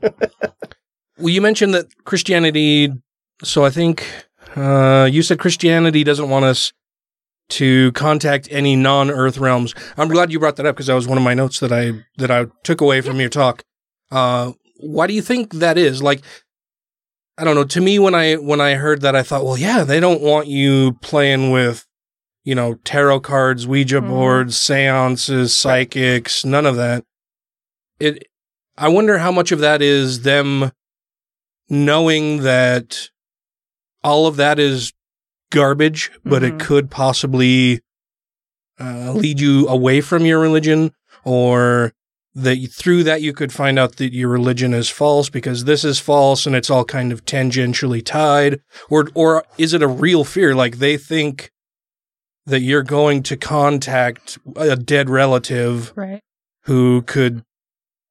Well, 1.17 1.29
you 1.29 1.41
mentioned 1.41 1.73
that 1.73 1.87
Christianity. 2.05 2.91
So 3.43 3.65
I 3.65 3.69
think 3.69 4.05
uh, 4.55 5.09
you 5.11 5.21
said 5.21 5.39
Christianity 5.39 6.03
doesn't 6.03 6.29
want 6.29 6.45
us 6.45 6.73
to 7.49 7.91
contact 7.91 8.47
any 8.51 8.75
non-Earth 8.75 9.37
realms. 9.37 9.75
I'm 9.97 10.07
glad 10.07 10.31
you 10.31 10.39
brought 10.39 10.55
that 10.57 10.65
up 10.65 10.75
because 10.75 10.87
that 10.87 10.95
was 10.95 11.07
one 11.07 11.17
of 11.17 11.23
my 11.23 11.33
notes 11.33 11.59
that 11.59 11.71
I 11.71 12.03
that 12.17 12.31
I 12.31 12.47
took 12.63 12.81
away 12.81 13.01
from 13.01 13.19
your 13.19 13.29
talk. 13.29 13.63
Uh, 14.11 14.53
why 14.79 15.07
do 15.07 15.13
you 15.13 15.21
think 15.21 15.53
that 15.53 15.77
is? 15.77 16.01
Like, 16.01 16.21
I 17.37 17.43
don't 17.43 17.55
know. 17.55 17.63
To 17.63 17.81
me, 17.81 17.99
when 17.99 18.15
I 18.15 18.35
when 18.35 18.61
I 18.61 18.75
heard 18.75 19.01
that, 19.01 19.15
I 19.15 19.23
thought, 19.23 19.43
well, 19.43 19.57
yeah, 19.57 19.83
they 19.83 19.99
don't 19.99 20.21
want 20.21 20.47
you 20.47 20.93
playing 21.01 21.51
with, 21.51 21.85
you 22.43 22.53
know, 22.55 22.75
tarot 22.83 23.21
cards, 23.21 23.65
Ouija 23.67 24.01
Mhm. 24.01 24.07
boards, 24.09 24.57
seances, 24.57 25.55
psychics, 25.55 26.43
none 26.45 26.65
of 26.65 26.75
that. 26.75 27.03
It. 27.99 28.27
I 28.77 28.87
wonder 28.89 29.19
how 29.19 29.31
much 29.31 29.51
of 29.51 29.59
that 29.59 29.81
is 29.81 30.21
them 30.23 30.71
knowing 31.69 32.41
that 32.43 33.09
all 34.03 34.27
of 34.27 34.35
that 34.37 34.59
is 34.59 34.91
garbage, 35.51 36.11
but 36.25 36.43
it 36.43 36.55
Mhm. 36.55 36.59
could 36.59 36.91
possibly 36.91 37.81
uh, 38.79 39.13
lead 39.13 39.39
you 39.39 39.67
away 39.67 40.01
from 40.01 40.25
your 40.25 40.39
religion, 40.39 40.91
or 41.23 41.93
that 42.33 42.57
you- 42.57 42.67
through 42.67 43.03
that 43.03 43.21
you 43.21 43.31
could 43.31 43.51
find 43.53 43.77
out 43.77 43.97
that 43.97 44.11
your 44.11 44.27
religion 44.29 44.73
is 44.73 44.89
false 44.89 45.29
because 45.29 45.65
this 45.65 45.85
is 45.85 45.99
false 45.99 46.47
and 46.47 46.55
it's 46.55 46.71
all 46.71 46.83
kind 46.83 47.11
of 47.11 47.23
tangentially 47.23 48.03
tied, 48.03 48.59
or 48.89 49.09
or 49.13 49.45
is 49.59 49.73
it 49.75 49.83
a 49.83 49.87
real 49.87 50.23
fear? 50.23 50.55
Like 50.55 50.79
they 50.79 50.97
think 50.97 51.51
that 52.45 52.61
you're 52.61 52.83
going 52.83 53.23
to 53.23 53.37
contact 53.37 54.37
a 54.55 54.75
dead 54.75 55.09
relative 55.09 55.93
Right. 55.95 56.19
who 56.63 57.01
could 57.03 57.43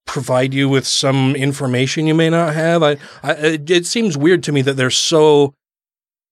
provide 0.06 0.52
you 0.52 0.68
with 0.68 0.86
some 0.86 1.36
information 1.36 2.06
you 2.06 2.14
may 2.14 2.28
not 2.30 2.54
have. 2.54 2.82
I, 2.82 2.96
I 3.22 3.32
it, 3.32 3.70
it 3.70 3.86
seems 3.86 4.16
weird 4.16 4.42
to 4.44 4.52
me 4.52 4.62
that 4.62 4.74
they're 4.76 4.90
so 4.90 5.54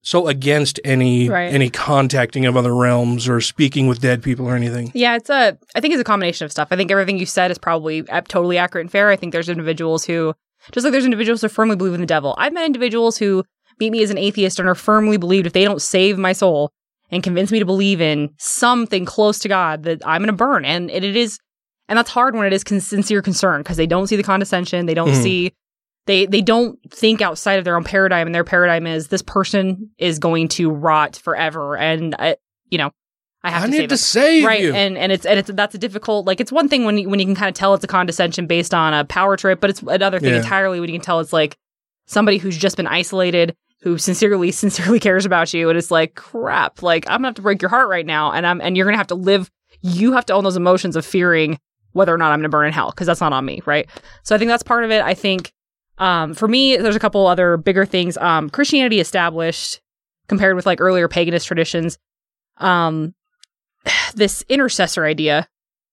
so 0.03 0.27
against 0.27 0.79
any 0.83 1.29
Right. 1.29 1.53
any 1.53 1.69
contacting 1.69 2.45
of 2.47 2.57
other 2.57 2.75
realms 2.75 3.29
or 3.29 3.39
speaking 3.39 3.87
with 3.87 4.01
dead 4.01 4.23
people 4.23 4.47
or 4.47 4.55
anything. 4.55 4.91
Yeah, 4.95 5.15
it's 5.15 5.29
a. 5.29 5.57
I 5.75 5.79
think 5.79 5.93
it's 5.93 6.01
a 6.01 6.05
combination 6.05 6.43
of 6.45 6.51
stuff. 6.51 6.69
I 6.71 6.75
think 6.75 6.89
everything 6.91 7.19
you 7.19 7.25
said 7.27 7.51
is 7.51 7.57
probably 7.59 8.07
uh, 8.09 8.21
totally 8.27 8.57
accurate 8.57 8.85
and 8.85 8.91
fair. 8.91 9.09
I 9.09 9.15
think 9.15 9.31
there's 9.31 9.47
individuals 9.49 10.03
who, 10.05 10.33
just 10.71 10.83
like 10.83 10.91
there's 10.91 11.05
individuals 11.05 11.41
who 11.41 11.49
firmly 11.49 11.75
believe 11.75 11.93
in 11.93 12.01
the 12.01 12.07
devil. 12.07 12.33
I've 12.39 12.51
met 12.53 12.65
individuals 12.65 13.17
who 13.17 13.43
meet 13.79 13.91
me 13.91 14.01
as 14.03 14.09
an 14.09 14.17
atheist 14.17 14.59
and 14.59 14.67
are 14.67 14.75
firmly 14.75 15.17
believed 15.17 15.45
if 15.47 15.53
they 15.53 15.63
don't 15.63 15.81
save 15.81 16.17
my 16.17 16.33
soul 16.33 16.71
and 17.11 17.21
convince 17.21 17.51
me 17.51 17.59
to 17.59 17.65
believe 17.65 18.01
in 18.01 18.29
something 18.39 19.05
close 19.05 19.39
to 19.39 19.47
God, 19.49 19.83
that 19.83 20.01
I'm 20.05 20.21
going 20.21 20.27
to 20.27 20.33
burn. 20.33 20.63
And 20.65 20.89
it, 20.89 21.03
it 21.03 21.15
is, 21.15 21.39
and 21.89 21.97
that's 21.97 22.09
hard 22.09 22.35
when 22.35 22.45
it 22.47 22.53
is 22.53 22.63
con- 22.63 22.79
sincere 22.79 23.21
concern 23.21 23.61
because 23.61 23.77
they 23.77 23.87
don't 23.87 24.07
see 24.07 24.15
the 24.15 24.23
condescension, 24.23 24.85
they 24.85 24.93
don't 24.93 25.09
Mhm. 25.09 25.21
see. 25.23 25.53
They, 26.07 26.25
they 26.25 26.41
don't 26.41 26.79
think 26.89 27.21
outside 27.21 27.59
of 27.59 27.65
their 27.65 27.75
own 27.75 27.83
paradigm, 27.83 28.25
and 28.27 28.33
their 28.33 28.43
paradigm 28.43 28.87
is 28.87 29.09
this 29.09 29.21
person 29.21 29.91
is 29.99 30.17
going 30.17 30.47
to 30.49 30.71
rot 30.71 31.15
forever, 31.15 31.77
and 31.77 32.15
I, 32.17 32.37
you 32.69 32.79
know, 32.79 32.89
I 33.43 33.51
have 33.51 33.63
I 33.63 33.65
to 33.67 33.71
need 33.71 33.77
save 33.77 33.89
to 33.89 33.97
save 33.97 34.45
right 34.45 34.61
you. 34.61 34.73
and 34.73 34.97
and 34.97 35.11
it's 35.11 35.25
and 35.27 35.37
it's 35.39 35.51
that's 35.53 35.75
a 35.75 35.77
difficult 35.79 36.25
like 36.27 36.39
it's 36.39 36.51
one 36.51 36.69
thing 36.69 36.85
when 36.85 36.97
you, 36.99 37.09
when 37.09 37.19
you 37.19 37.25
can 37.25 37.35
kind 37.35 37.49
of 37.49 37.55
tell 37.55 37.73
it's 37.73 37.83
a 37.83 37.87
condescension 37.87 38.45
based 38.47 38.71
on 38.73 38.93
a 38.93 39.03
power 39.05 39.35
trip 39.35 39.59
but 39.59 39.69
it's 39.71 39.81
another 39.81 40.19
thing 40.19 40.29
Yeah. 40.29 40.37
entirely 40.41 40.79
when 40.79 40.89
you 40.89 40.93
can 40.99 41.03
tell 41.03 41.19
it's 41.21 41.33
like 41.33 41.55
somebody 42.05 42.37
who's 42.37 42.55
just 42.55 42.77
been 42.77 42.85
isolated 42.85 43.55
who 43.81 43.97
sincerely 43.97 44.51
sincerely 44.51 44.99
cares 44.99 45.25
about 45.25 45.53
you. 45.53 45.69
And 45.69 45.77
it's 45.77 45.91
like 45.91 46.15
crap 46.15 46.81
like 46.81 47.05
i'm 47.07 47.17
gonna 47.17 47.29
have 47.29 47.35
to 47.35 47.41
break 47.41 47.61
your 47.61 47.69
heart 47.69 47.89
right 47.89 48.05
now. 48.05 48.31
And 48.31 48.45
i'm 48.45 48.61
and 48.61 48.75
you're 48.75 48.85
gonna 48.85 48.97
have 48.97 49.07
to 49.07 49.15
live 49.15 49.49
you 49.81 50.13
have 50.13 50.25
to 50.27 50.33
own 50.33 50.43
those 50.43 50.57
emotions 50.57 50.95
of 50.95 51.05
fearing 51.05 51.59
whether 51.93 52.13
or 52.13 52.17
not 52.17 52.31
i'm 52.31 52.39
gonna 52.39 52.49
burn 52.49 52.67
in 52.67 52.73
hell 52.73 52.91
because 52.91 53.07
that's 53.07 53.21
not 53.21 53.33
on 53.33 53.45
me 53.45 53.61
right? 53.65 53.89
So 54.23 54.35
i 54.35 54.37
think 54.37 54.49
that's 54.49 54.63
part 54.63 54.83
of 54.83 54.91
it. 54.91 55.01
I 55.03 55.13
think 55.13 55.51
um 55.97 56.33
for 56.33 56.47
me 56.47 56.77
there's 56.77 56.95
a 56.95 56.99
couple 56.99 57.27
other 57.27 57.57
bigger 57.57 57.85
things. 57.85 58.17
Um 58.17 58.49
christianity 58.49 58.99
established 58.99 59.81
compared 60.27 60.55
with 60.55 60.65
like 60.65 60.79
earlier 60.79 61.07
paganist 61.07 61.45
traditions 61.45 61.97
um 62.57 63.13
this 64.15 64.43
intercessor 64.49 65.05
idea 65.05 65.47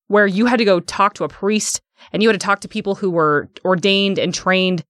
where 0.09 0.27
you 0.27 0.47
had 0.47 0.59
to 0.59 0.65
go 0.65 0.81
talk 0.81 1.15
to 1.15 1.25
a 1.25 1.29
priest 1.29 1.81
and 2.13 2.23
you 2.23 2.29
had 2.29 2.39
to 2.39 2.45
talk 2.45 2.61
to 2.61 2.69
people 2.69 2.95
who 2.95 3.11
were 3.11 3.49
ordained 3.65 4.19
and 4.19 4.35
trained 4.35 4.85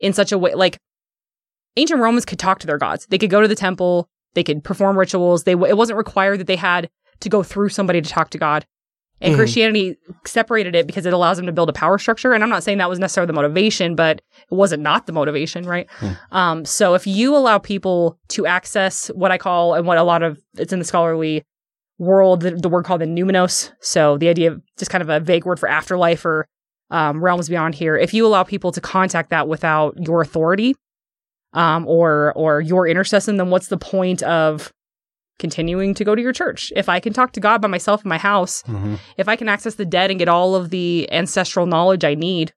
in 0.00 0.12
such 0.12 0.32
a 0.32 0.38
way 0.38 0.54
like 0.54 0.78
ancient 1.76 2.00
romans 2.00 2.24
could 2.24 2.38
talk 2.38 2.58
to 2.60 2.66
their 2.66 2.78
gods. 2.78 3.06
They 3.06 3.18
could 3.18 3.30
go 3.30 3.40
to 3.40 3.48
the 3.48 3.54
temple. 3.54 4.08
They 4.34 4.42
could 4.44 4.64
perform 4.64 4.98
rituals. 4.98 5.44
They 5.44 5.52
it 5.52 5.76
wasn't 5.76 5.96
required 5.98 6.40
that 6.40 6.46
they 6.46 6.56
had 6.56 6.88
to 7.20 7.28
go 7.28 7.42
through 7.42 7.68
somebody 7.70 8.00
to 8.00 8.08
talk 8.08 8.30
to 8.30 8.38
god. 8.38 8.66
And 9.20 9.34
Mhm. 9.34 9.36
christianity 9.36 9.96
separated 10.26 10.74
it 10.74 10.86
because 10.86 11.06
it 11.06 11.12
allows 11.12 11.36
them 11.36 11.46
to 11.46 11.52
build 11.52 11.68
a 11.68 11.72
power 11.72 11.96
structure. 11.98 12.32
And 12.32 12.42
i'm 12.42 12.50
not 12.50 12.62
saying 12.62 12.78
that 12.78 12.88
was 12.88 12.98
necessarily 12.98 13.28
the 13.28 13.32
motivation 13.34 13.94
but 13.94 14.20
it 14.50 14.54
wasn't 14.54 14.82
not 14.82 15.06
the 15.06 15.12
motivation 15.12 15.64
right? 15.64 15.86
Um, 16.32 16.64
so 16.64 16.94
if 16.94 17.06
you 17.06 17.36
allow 17.36 17.58
people 17.58 18.18
to 18.28 18.46
access 18.46 19.08
what 19.08 19.30
i 19.30 19.38
call 19.38 19.74
and 19.74 19.86
what 19.86 19.98
a 19.98 20.02
lot 20.02 20.22
of 20.22 20.40
it's 20.56 20.72
in 20.72 20.78
the 20.78 20.84
scholarly 20.84 21.44
world, 21.98 22.40
the, 22.40 22.50
the 22.52 22.68
word 22.68 22.84
called 22.84 23.00
the 23.00 23.06
numinous. 23.06 23.70
So 23.80 24.18
the 24.18 24.28
idea 24.28 24.50
of 24.50 24.62
just 24.76 24.90
kind 24.90 25.02
of 25.02 25.08
a 25.08 25.20
vague 25.20 25.44
word 25.44 25.60
for 25.60 25.68
afterlife 25.68 26.24
or 26.24 26.48
um, 26.90 27.22
realms 27.22 27.48
beyond 27.48 27.76
here. 27.76 27.96
If 27.96 28.12
you 28.12 28.26
allow 28.26 28.42
people 28.42 28.72
to 28.72 28.80
contact 28.80 29.30
that 29.30 29.46
without 29.46 29.94
your 30.04 30.20
authority 30.20 30.74
um, 31.52 31.86
or 31.86 32.32
or 32.34 32.60
your 32.60 32.86
intercession, 32.88 33.36
then 33.36 33.50
what's 33.50 33.68
the 33.68 33.76
point 33.78 34.22
of 34.22 34.72
continuing 35.38 35.94
to 35.94 36.04
go 36.04 36.14
to 36.14 36.22
your 36.22 36.32
church? 36.32 36.72
If 36.76 36.88
I 36.88 37.00
can 37.00 37.12
talk 37.12 37.32
to 37.32 37.40
God 37.40 37.60
by 37.60 37.68
myself 37.68 38.04
in 38.04 38.08
my 38.08 38.18
house, 38.18 38.62
if 39.16 39.28
I 39.28 39.36
can 39.36 39.48
access 39.48 39.74
the 39.74 39.84
dead 39.84 40.10
and 40.10 40.18
get 40.18 40.28
all 40.28 40.54
of 40.54 40.70
the 40.70 41.08
ancestral 41.12 41.66
knowledge 41.66 42.04
I 42.04 42.14
need 42.14 42.52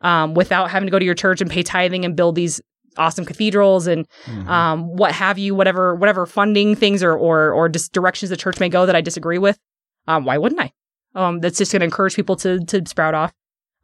um, 0.00 0.34
without 0.34 0.70
having 0.70 0.86
to 0.86 0.90
go 0.90 0.98
to 0.98 1.04
your 1.04 1.14
church 1.14 1.40
and 1.40 1.50
pay 1.50 1.62
tithing 1.62 2.04
and 2.04 2.16
build 2.16 2.34
these 2.34 2.60
awesome 2.96 3.24
cathedrals 3.24 3.86
and 3.86 4.06
um, 4.48 4.96
what 4.96 5.12
have 5.12 5.38
you, 5.38 5.54
whatever 5.54 5.94
whatever 5.94 6.26
funding 6.26 6.74
things 6.74 7.02
or 7.02 7.14
or 7.16 7.52
or 7.52 7.68
just 7.68 7.92
directions 7.92 8.30
the 8.30 8.36
church 8.36 8.60
may 8.60 8.68
go 8.68 8.86
that 8.86 8.96
I 8.96 9.00
disagree 9.00 9.38
with, 9.38 9.58
um, 10.06 10.24
why 10.24 10.38
wouldn't 10.38 10.60
I? 10.60 10.72
Um, 11.14 11.40
that's 11.40 11.58
just 11.58 11.72
going 11.72 11.80
to 11.80 11.84
encourage 11.84 12.14
people 12.14 12.36
to 12.36 12.58
to 12.66 12.82
sprout 12.86 13.14
off. 13.14 13.32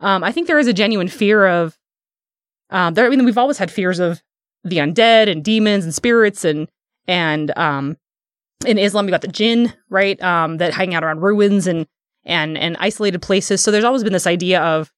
Um, 0.00 0.22
I 0.22 0.32
think 0.32 0.46
there 0.46 0.58
is 0.58 0.68
a 0.68 0.72
genuine 0.72 1.08
fear 1.08 1.46
of. 1.46 1.76
Um, 2.68 2.94
there, 2.94 3.06
I 3.06 3.10
mean, 3.10 3.24
we've 3.24 3.38
always 3.38 3.58
had 3.58 3.70
fears 3.70 4.00
of 4.00 4.20
the 4.68 4.78
undead 4.78 5.30
and 5.30 5.44
demons 5.44 5.85
and 5.85 5.94
spirits 5.94 6.44
and 6.44 6.68
and 7.08 7.56
um, 7.56 7.96
in 8.66 8.78
Islam 8.78 9.06
you 9.06 9.11
got 9.11 9.20
the 9.23 9.28
jinn, 9.28 9.73
right? 9.90 10.20
Um, 10.23 10.58
that 10.58 10.75
hang 10.75 10.94
out 10.94 11.04
around 11.04 11.20
ruins 11.23 11.66
and 11.66 11.87
and 12.25 12.58
and 12.58 12.76
isolated 12.80 13.23
places. 13.23 13.61
So 13.62 13.70
there's 13.70 13.85
always 13.85 14.02
been 14.04 14.12
this 14.12 14.26
idea 14.26 14.61
of 14.61 14.90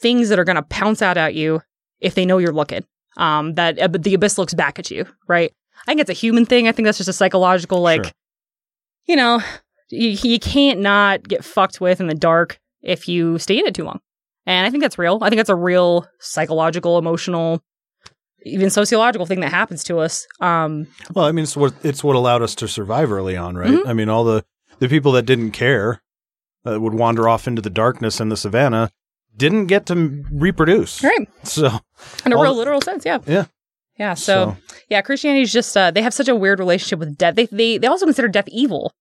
things 0.00 0.28
that 0.28 0.38
are 0.38 0.44
going 0.44 0.56
to 0.56 0.62
pounce 0.62 1.00
out 1.02 1.16
at 1.16 1.34
you 1.34 1.62
if 2.00 2.14
they 2.14 2.26
know 2.26 2.38
you're 2.38 2.52
looking. 2.52 2.84
Um, 3.16 3.54
that 3.54 3.78
uh, 3.78 3.88
the 3.88 4.12
abyss 4.12 4.36
looks 4.36 4.52
back 4.52 4.78
at 4.78 4.90
you, 4.90 5.06
right? 5.26 5.50
I 5.80 5.84
think 5.86 6.00
it's 6.00 6.10
a 6.10 6.14
human 6.14 6.44
thing. 6.44 6.68
I 6.68 6.72
think 6.72 6.84
that's 6.84 6.98
just 6.98 7.08
a 7.08 7.14
psychological, 7.14 7.80
like, 7.80 8.04
Sure. 8.04 8.12
you 9.06 9.16
know, 9.16 9.40
you, 9.88 10.08
you 10.22 10.38
can't 10.38 10.80
not 10.80 11.26
get 11.26 11.42
fucked 11.42 11.80
with 11.80 11.98
in 12.00 12.08
the 12.08 12.14
dark 12.14 12.58
if 12.82 13.08
you 13.08 13.38
stay 13.38 13.58
in 13.58 13.66
it 13.66 13.74
too 13.74 13.84
long. 13.84 14.00
And 14.44 14.66
I 14.66 14.70
think 14.70 14.82
that's 14.82 14.98
real. 14.98 15.18
I 15.22 15.30
think 15.30 15.38
that's 15.38 15.48
a 15.48 15.54
real 15.56 16.06
psychological, 16.20 16.98
emotional, 16.98 17.62
even 18.46 18.70
sociological 18.70 19.26
thing 19.26 19.40
that 19.40 19.50
happens 19.50 19.82
to 19.84 19.98
us. 19.98 20.26
Um, 20.40 20.86
Well, 21.14 21.24
I 21.26 21.32
mean, 21.32 21.42
it's 21.42 21.56
what 21.56 21.74
it's 21.82 22.02
what 22.04 22.16
allowed 22.16 22.42
us 22.42 22.54
to 22.56 22.68
survive 22.68 23.10
early 23.12 23.36
on, 23.36 23.56
right? 23.56 23.70
Mhm. 23.70 23.86
I 23.86 23.92
mean, 23.92 24.08
all 24.08 24.24
the 24.24 24.44
the 24.78 24.88
people 24.88 25.12
that 25.12 25.22
didn't 25.26 25.52
care 25.52 26.02
that 26.64 26.80
would 26.80 26.94
wander 26.94 27.28
off 27.28 27.46
into 27.46 27.62
the 27.62 27.70
darkness 27.70 28.20
in 28.20 28.28
the 28.28 28.36
savannah 28.36 28.90
didn't 29.36 29.66
get 29.66 29.86
to 29.86 29.92
m- 29.94 30.26
reproduce. 30.32 31.02
right. 31.04 31.28
So, 31.44 31.66
In 32.24 32.32
a 32.32 32.36
real 32.36 32.52
the- 32.54 32.58
literal 32.58 32.80
sense. 32.80 33.04
Yeah. 33.04 33.18
yeah. 33.26 33.44
Yeah. 33.98 34.14
So, 34.14 34.56
yeah, 34.90 35.00
Christianity 35.02 35.42
is 35.42 35.52
just, 35.52 35.74
uh, 35.76 35.90
they 35.90 36.02
have 36.02 36.12
such 36.12 36.28
a 36.28 36.34
weird 36.34 36.58
relationship 36.58 36.98
with 36.98 37.16
death. 37.16 37.34
They, 37.36 37.46
they, 37.46 37.78
they 37.78 37.86
also 37.86 38.04
consider 38.04 38.28
death 38.28 38.48
evil, 38.48 38.92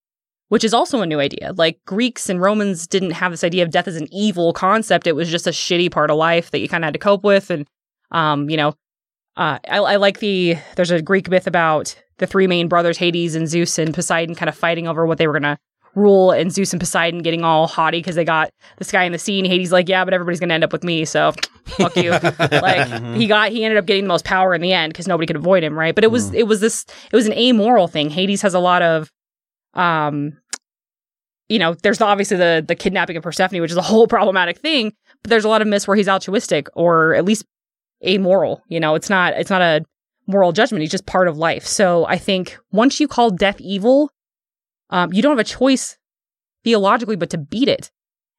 which 0.49 0.63
is 0.63 0.73
also 0.73 1.01
a 1.01 1.05
new 1.05 1.19
idea. 1.19 1.51
Like 1.57 1.79
Greeks 1.85 2.29
and 2.29 2.39
Romans 2.41 2.87
didn't 2.87 3.11
have 3.11 3.31
this 3.31 3.43
idea 3.43 3.63
of 3.63 3.71
death 3.71 3.87
as 3.89 3.95
an 3.97 4.07
evil 4.13 4.53
concept. 4.53 5.07
It 5.07 5.15
was 5.15 5.29
just 5.29 5.47
a 5.47 5.51
shitty 5.51 5.91
part 5.91 6.09
of 6.11 6.17
life 6.17 6.51
that 6.51 6.59
you 6.59 6.69
kind 6.69 6.83
of 6.83 6.87
had 6.87 6.93
to 6.93 6.99
cope 6.99 7.23
with. 7.25 7.49
And, 7.49 7.67
um, 8.11 8.49
you 8.49 8.55
know, 8.57 8.75
uh, 9.38 9.60
I, 9.70 9.77
I 9.77 9.96
like 9.98 10.20
the, 10.20 10.58
there's 10.75 10.92
a 10.92 11.01
Greek 11.01 11.30
myth 11.30 11.48
about 11.48 11.96
the 12.18 12.27
three 12.27 12.48
main 12.48 12.68
brothers, 12.68 12.98
Hades 12.98 13.36
and 13.36 13.48
Zeus 13.48 13.77
and 13.77 13.94
Poseidon 13.94 14.36
kind 14.36 14.50
of 14.50 14.56
fighting 14.56 14.88
over 14.88 15.06
what 15.06 15.18
they 15.18 15.27
were 15.27 15.34
going 15.34 15.44
to 15.44 15.58
rule 15.96 16.32
and 16.32 16.51
Zeus 16.51 16.74
and 16.74 16.80
Poseidon 16.80 17.22
getting 17.22 17.44
all 17.44 17.68
haughty 17.68 18.00
because 18.00 18.15
they 18.15 18.25
got 18.25 18.50
this 18.77 18.92
guy 18.92 19.04
in 19.04 19.12
the 19.12 19.20
sea 19.20 19.39
and 19.39 19.48
Hades 19.48 19.72
like, 19.72 19.89
yeah, 19.89 20.04
but 20.06 20.13
everybody's 20.13 20.39
going 20.39 20.50
to 20.50 20.56
end 20.56 20.63
up 20.63 20.74
with 20.74 20.84
me. 20.84 21.06
So 21.06 21.34
fuck 21.65 21.96
you. 21.96 22.12
like 22.39 23.15
he 23.15 23.27
got, 23.27 23.51
he 23.51 23.63
ended 23.63 23.77
up 23.77 23.86
getting 23.86 24.04
the 24.04 24.10
most 24.10 24.25
power 24.25 24.54
in 24.54 24.62
the 24.62 24.74
end 24.74 24.94
because 24.94 25.08
nobody 25.08 25.25
could 25.25 25.38
avoid 25.38 25.63
him. 25.63 25.77
Right. 25.77 25.96
But 25.96 26.04
it 26.04 26.12
was, 26.12 26.34
it 26.34 26.48
was 26.48 26.60
this, 26.60 26.86
it 27.12 27.15
was 27.15 27.25
an 27.25 27.34
amoral 27.34 27.88
thing. 27.88 28.10
Hades 28.10 28.42
has 28.42 28.54
a 28.54 28.60
lot 28.60 28.82
of, 28.82 29.12
um, 29.74 30.38
you 31.48 31.60
know, 31.60 31.75
there's 31.75 32.01
obviously 32.01 32.38
the, 32.38 32.63
the 32.65 32.75
kidnapping 32.75 33.18
of 33.18 33.24
Persephone, 33.24 33.62
which 33.62 33.72
is 33.72 33.77
a 33.77 33.82
whole 33.82 34.08
problematic 34.15 34.58
thing, 34.60 34.94
but 35.24 35.30
there's 35.30 35.46
a 35.46 35.50
lot 35.50 35.62
of 35.62 35.68
myths 35.68 35.88
where 35.88 35.98
he's 35.98 36.10
altruistic 36.10 36.68
or 36.74 37.15
at 37.15 37.25
least 37.25 37.46
amoral. 38.05 38.62
You 38.67 38.79
know, 38.79 38.95
it's 38.95 39.09
not, 39.09 39.33
it's 39.33 39.50
not 39.50 39.62
a 39.62 39.83
moral 40.27 40.51
judgment. 40.51 40.83
It's 40.83 40.91
just 40.91 41.05
part 41.05 41.27
of 41.27 41.38
life. 41.38 41.65
So 41.65 42.05
I 42.05 42.17
think 42.17 42.57
once 42.71 43.00
you 43.00 43.07
call 43.07 43.29
death 43.31 43.59
evil, 43.59 44.12
um, 44.89 45.12
you 45.13 45.21
don't 45.21 45.38
have 45.38 45.45
a 45.45 45.50
choice 45.50 45.97
theologically 46.63 47.15
but 47.15 47.29
to 47.31 47.38
beat 47.38 47.67
it 47.67 47.91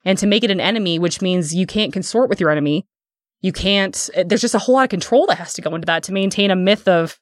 and 0.04 0.18
to 0.18 0.26
make 0.26 0.44
it 0.44 0.50
an 0.50 0.61
enemy, 0.61 0.99
which 0.99 1.20
means 1.20 1.54
you 1.54 1.66
can't 1.66 1.92
consort 1.92 2.28
with 2.28 2.40
your 2.40 2.50
enemy. 2.50 2.87
You 3.40 3.52
can't. 3.52 4.11
eh, 4.14 4.25
There's 4.26 4.40
just 4.40 4.54
a 4.54 4.58
whole 4.58 4.75
lot 4.76 4.85
of 4.85 4.88
control 4.90 5.26
that 5.26 5.38
has 5.38 5.52
to 5.54 5.62
go 5.62 5.75
into 5.75 5.87
that 5.87 6.02
to 6.04 6.12
maintain 6.12 6.50
a 6.50 6.56
myth 6.56 6.88
of, 6.88 7.18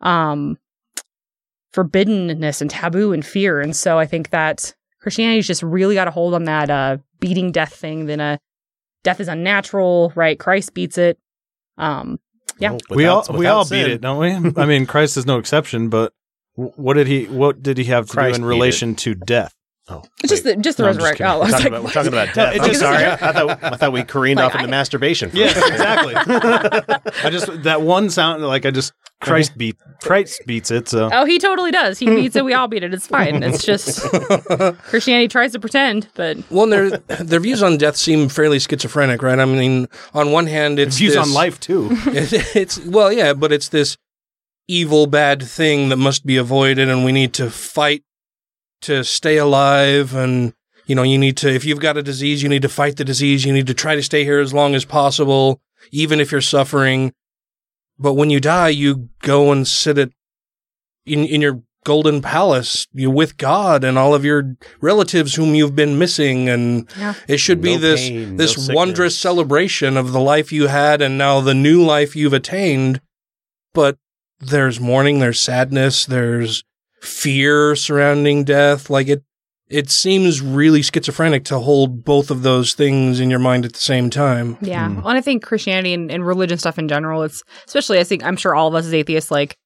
um, 0.00 0.58
forbiddenness 1.74 2.60
and 2.60 2.70
taboo 2.70 3.12
and 3.12 3.24
fear. 3.24 3.60
And 3.60 3.76
so 3.76 3.98
I 3.98 4.06
think 4.06 4.30
that 4.30 4.74
Christianity's 5.00 5.46
just 5.46 5.62
really 5.62 5.94
got 5.94 6.08
a 6.08 6.10
hold 6.10 6.34
on 6.34 6.44
that 6.44 6.70
uh, 6.70 6.96
beating 7.20 7.52
death 7.52 7.74
thing. 7.74 8.06
Then 8.06 8.20
uh, 8.20 8.38
death 9.04 9.20
is 9.20 9.28
unnatural, 9.28 10.12
right? 10.14 10.38
Christ 10.38 10.74
beats 10.74 10.98
it. 10.98 11.18
Um, 11.78 12.18
yeah, 12.58 12.70
Well, 12.70 12.80
we 12.90 13.06
all 13.06 13.24
we 13.30 13.46
all 13.46 13.64
without 13.64 13.70
beat 13.70 13.92
it, 13.92 14.00
don't 14.00 14.18
we? 14.18 14.52
I 14.62 14.66
mean, 14.66 14.86
Christ 14.86 15.16
is 15.16 15.26
no 15.26 15.38
exception, 15.38 15.88
but 15.88 16.12
what 16.54 16.94
did 16.94 17.06
he 17.06 17.24
what 17.26 17.62
did 17.62 17.78
he 17.78 17.84
have 17.84 18.06
to 18.06 18.12
Christ 18.12 18.36
do 18.36 18.42
in 18.42 18.48
beat 18.48 18.54
relation 18.54 18.94
to 18.96 19.14
death? 19.14 19.54
Oh, 19.88 20.02
it's 20.20 20.30
just 20.30 20.42
the, 20.42 20.56
just 20.56 20.78
the 20.78 20.82
No, 20.82 20.88
I'm 20.88 20.94
just 20.96 21.04
resurrection. 21.04 21.26
kidding. 21.26 21.40
Oh, 21.40 21.42
I 21.42 21.44
we're 21.44 21.50
talking, 21.52 21.62
like, 21.62 21.68
about, 21.68 21.84
we're 21.84 21.90
talking 21.92 22.08
about 22.12 22.34
death. 22.34 22.60
I'm 22.60 22.74
sorry. 22.74 23.04
I 23.04 23.16
thought, 23.32 23.62
I 23.62 23.76
thought 23.76 23.92
we 23.92 24.02
careened 24.02 24.38
Like, 24.38 24.46
off 24.46 24.54
into 24.56 24.66
I- 24.66 24.70
masturbation. 24.70 25.30
For 25.30 25.36
a 25.36 25.40
Yes, 25.40 25.56
exactly. 25.56 26.14
I 27.24 27.30
just 27.30 27.62
that 27.62 27.82
one 27.82 28.10
sound 28.10 28.42
like 28.44 28.66
I 28.66 28.72
just 28.72 28.92
Christ 29.22 29.56
beat 29.56 29.76
Christ 30.02 30.42
beats 30.44 30.72
it. 30.72 30.88
So 30.88 31.08
Oh, 31.12 31.24
he 31.24 31.38
totally 31.38 31.70
does. 31.70 31.98
He 32.00 32.06
beats 32.06 32.34
it. 32.34 32.44
We 32.44 32.52
all 32.52 32.66
beat 32.66 32.82
it. 32.82 32.92
It's 32.92 33.06
fine. 33.06 33.42
It's 33.44 33.64
just 33.64 34.00
Christianity 34.82 35.28
tries 35.28 35.52
to 35.52 35.60
pretend, 35.60 36.08
but 36.14 36.36
Well, 36.50 36.66
their 36.66 36.90
their 36.98 37.38
views 37.40 37.62
on 37.62 37.78
death 37.78 37.96
seem 37.96 38.28
fairly 38.28 38.58
schizophrenic, 38.58 39.22
right? 39.22 39.38
I 39.38 39.44
mean, 39.44 39.86
on 40.14 40.32
one 40.32 40.46
hand, 40.48 40.78
it's 40.80 40.98
views 40.98 41.14
this- 41.14 41.22
on 41.26 41.32
life 41.32 41.60
too. 41.60 41.88
It, 42.06 42.56
it's 42.56 42.78
well, 42.84 43.12
yeah, 43.12 43.34
but 43.34 43.52
it's 43.52 43.68
this 43.68 43.96
evil, 44.68 45.06
bad 45.06 45.42
thing 45.44 45.90
that 45.90 45.96
must 45.96 46.26
be 46.26 46.36
avoided, 46.36 46.88
and 46.88 47.04
we 47.04 47.12
need 47.12 47.32
to 47.34 47.50
fight 47.50 48.02
to 48.82 49.02
stay 49.04 49.36
alive. 49.36 50.14
And 50.14 50.52
you 50.86 50.94
know, 50.94 51.02
you 51.02 51.18
need 51.18 51.36
to, 51.38 51.48
if 51.52 51.64
you've 51.64 51.80
got 51.80 51.96
a 51.96 52.02
disease, 52.02 52.42
you 52.42 52.48
need 52.48 52.62
to 52.62 52.68
fight 52.68 52.96
the 52.96 53.04
disease. 53.04 53.44
You 53.44 53.52
need 53.52 53.66
to 53.66 53.74
try 53.74 53.96
to 53.96 54.02
stay 54.02 54.22
here 54.24 54.38
as 54.38 54.54
long 54.54 54.74
as 54.74 54.84
possible, 54.84 55.60
even 55.90 56.20
if 56.20 56.30
you're 56.30 56.40
suffering. 56.40 57.12
But 57.98 58.12
when 58.14 58.30
you 58.30 58.40
die, 58.40 58.68
you 58.68 59.08
go 59.22 59.50
and 59.50 59.66
sit 59.66 59.98
at, 59.98 60.10
in, 61.04 61.24
in 61.24 61.40
your 61.40 61.62
golden 61.84 62.20
palace, 62.20 62.86
you 62.92 63.10
with 63.10 63.36
God 63.36 63.82
and 63.84 63.96
all 63.98 64.14
of 64.14 64.24
your 64.24 64.56
relatives 64.80 65.34
whom 65.34 65.54
you've 65.54 65.74
been 65.74 65.98
missing. 65.98 66.48
And 66.48 66.88
Yeah. 66.98 67.14
it 67.26 67.38
should 67.38 67.60
be 67.60 67.74
No 67.74 67.80
this, 67.80 68.08
pain, 68.08 68.36
this 68.36 68.50
sickness. 68.54 68.74
wondrous 68.76 69.18
celebration 69.18 69.96
of 69.96 70.12
the 70.12 70.20
life 70.20 70.52
you 70.52 70.66
had 70.68 71.00
and 71.02 71.16
now 71.18 71.40
the 71.40 71.54
new 71.54 71.82
life 71.84 72.14
you've 72.14 72.32
attained. 72.32 73.00
But 73.74 73.98
there's 74.40 74.78
mourning, 74.78 75.18
there's 75.18 75.40
sadness, 75.40 76.06
there's 76.06 76.62
fear 77.06 77.76
surrounding 77.76 78.44
death. 78.44 78.90
Like 78.90 79.08
it, 79.08 79.22
it 79.68 79.90
seems 79.90 80.40
really 80.40 80.82
schizophrenic 80.82 81.44
to 81.46 81.58
hold 81.58 82.04
both 82.04 82.30
of 82.30 82.42
those 82.42 82.74
things 82.74 83.18
in 83.18 83.30
your 83.30 83.38
mind 83.38 83.64
at 83.64 83.72
the 83.72 83.80
same 83.80 84.10
time. 84.10 84.56
Yeah. 84.60 84.88
Hmm. 84.88 84.96
Well, 84.96 85.08
and 85.08 85.18
I 85.18 85.20
think 85.20 85.42
Christianity 85.42 85.92
and, 85.94 86.10
and 86.10 86.26
religion 86.26 86.58
stuff 86.58 86.78
in 86.78 86.88
general, 86.88 87.22
it's 87.22 87.42
especially, 87.66 87.98
I 87.98 88.04
think, 88.04 88.22
I'm 88.22 88.36
sure 88.36 88.54
all 88.54 88.68
of 88.68 88.74
us 88.74 88.86
as 88.86 88.94
atheists, 88.94 89.30
like, 89.30 89.56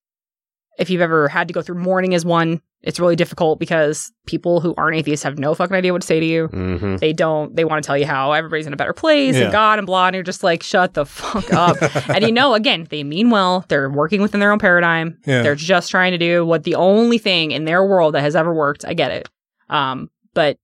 if 0.79 0.89
you've 0.89 1.03
ever 1.03 1.29
had 1.29 1.49
to 1.49 1.55
go 1.55 1.61
through 1.61 1.75
mourning 1.75 2.15
as 2.15 2.25
one, 2.25 2.63
it's 2.83 2.99
really 2.99 3.15
difficult 3.17 3.59
because 3.59 4.11
people 4.27 4.61
who 4.61 4.75
aren't 4.79 4.97
atheists 4.97 5.23
have 5.23 5.39
no 5.39 5.55
fucking 5.55 5.77
idea 5.77 5.93
what 5.93 6.01
to 6.01 6.07
say 6.07 6.19
to 6.19 6.25
you. 6.27 6.49
Mm-hmm. 6.49 6.97
They 6.97 7.13
don't, 7.13 7.55
they 7.55 7.65
want 7.67 7.83
to 7.83 7.87
tell 7.87 7.99
you 7.99 8.07
how 8.07 8.33
everybody's 8.33 8.67
in 8.67 8.73
a 8.73 8.77
better 8.77 8.95
place 8.95 9.37
Yeah. 9.37 9.45
and 9.45 9.53
God 9.53 9.79
and 9.79 9.87
blah. 9.87 10.07
And 10.07 10.15
you're 10.15 10.23
just 10.23 10.43
like, 10.43 10.63
shut 10.63 10.95
the 10.95 11.05
fuck 11.05 11.53
up. 11.53 11.77
and 12.09 12.25
you 12.25 12.33
know, 12.33 12.55
again, 12.55 12.87
they 12.89 13.05
mean 13.05 13.29
well. 13.29 13.67
They're 13.69 13.91
working 13.91 14.23
within 14.23 14.41
their 14.41 14.51
own 14.51 14.59
paradigm. 14.59 15.19
Yeah. 15.27 15.43
They're 15.43 15.55
just 15.55 15.91
trying 15.91 16.13
to 16.13 16.19
do 16.19 16.47
what 16.47 16.65
the 16.65 16.75
only 16.77 17.19
thing 17.19 17.51
in 17.51 17.67
their 17.67 17.85
world 17.85 18.15
that 18.15 18.23
has 18.23 18.35
ever 18.35 18.55
worked. 18.55 18.85
I 18.87 18.95
get 18.95 19.11
it. 19.11 19.29
Um, 19.69 20.09
but 20.33 20.57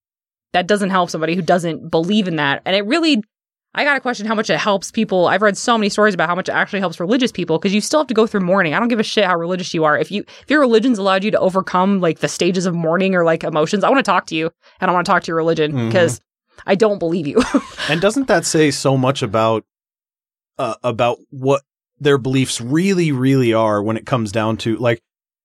that 0.54 0.66
doesn't 0.66 0.90
help 0.90 1.10
somebody 1.10 1.34
who 1.34 1.42
doesn't 1.42 1.90
believe 1.90 2.28
in 2.28 2.36
that. 2.36 2.62
And 2.64 2.74
it 2.74 2.86
really, 2.86 3.22
I 3.76 3.84
got 3.84 3.94
to 3.94 4.00
question 4.00 4.26
how 4.26 4.34
much 4.34 4.48
it 4.48 4.56
helps 4.56 4.90
people. 4.90 5.26
I've 5.26 5.42
read 5.42 5.56
so 5.56 5.76
many 5.76 5.90
stories 5.90 6.14
about 6.14 6.30
how 6.30 6.34
much 6.34 6.48
it 6.48 6.52
actually 6.52 6.80
helps 6.80 6.98
religious 6.98 7.30
people 7.30 7.58
because 7.58 7.74
you 7.74 7.82
still 7.82 8.00
have 8.00 8.06
to 8.06 8.14
go 8.14 8.26
through 8.26 8.40
mourning. 8.40 8.72
I 8.72 8.78
don't 8.78 8.88
give 8.88 8.98
a 8.98 9.04
shit 9.04 9.26
how 9.26 9.36
religious 9.36 9.74
you 9.74 9.84
are. 9.84 9.98
If 9.98 10.10
you, 10.10 10.24
if 10.40 10.48
your 10.48 10.60
religion's 10.60 10.98
allowed 10.98 11.22
you 11.22 11.30
to 11.30 11.38
overcome 11.38 12.00
like 12.00 12.20
the 12.20 12.28
stages 12.28 12.64
of 12.64 12.74
mourning 12.74 13.14
or 13.14 13.22
like 13.22 13.44
emotions, 13.44 13.84
I 13.84 13.90
want 13.90 14.02
to 14.02 14.10
talk 14.10 14.26
to 14.26 14.34
you 14.34 14.50
and 14.80 14.90
I 14.90 14.94
want 14.94 15.04
to 15.04 15.12
talk 15.12 15.24
to 15.24 15.26
your 15.28 15.36
religion 15.36 15.88
because 15.88 16.22
I 16.66 16.74
don't 16.74 16.98
believe 16.98 17.26
you. 17.26 17.42
And 17.88 18.00
doesn't 18.00 18.28
that 18.28 18.44
say 18.46 18.70
so 18.70 18.96
much 18.96 19.22
about 19.22 19.64
uh, 20.58 20.74
about 20.82 21.18
what 21.30 21.62
their 22.00 22.18
beliefs 22.18 22.60
really, 22.60 23.12
really 23.12 23.52
are 23.52 23.82
when 23.82 23.96
it 23.96 24.06
comes 24.06 24.32
down 24.32 24.56
to 24.58 24.76
like 24.78 25.00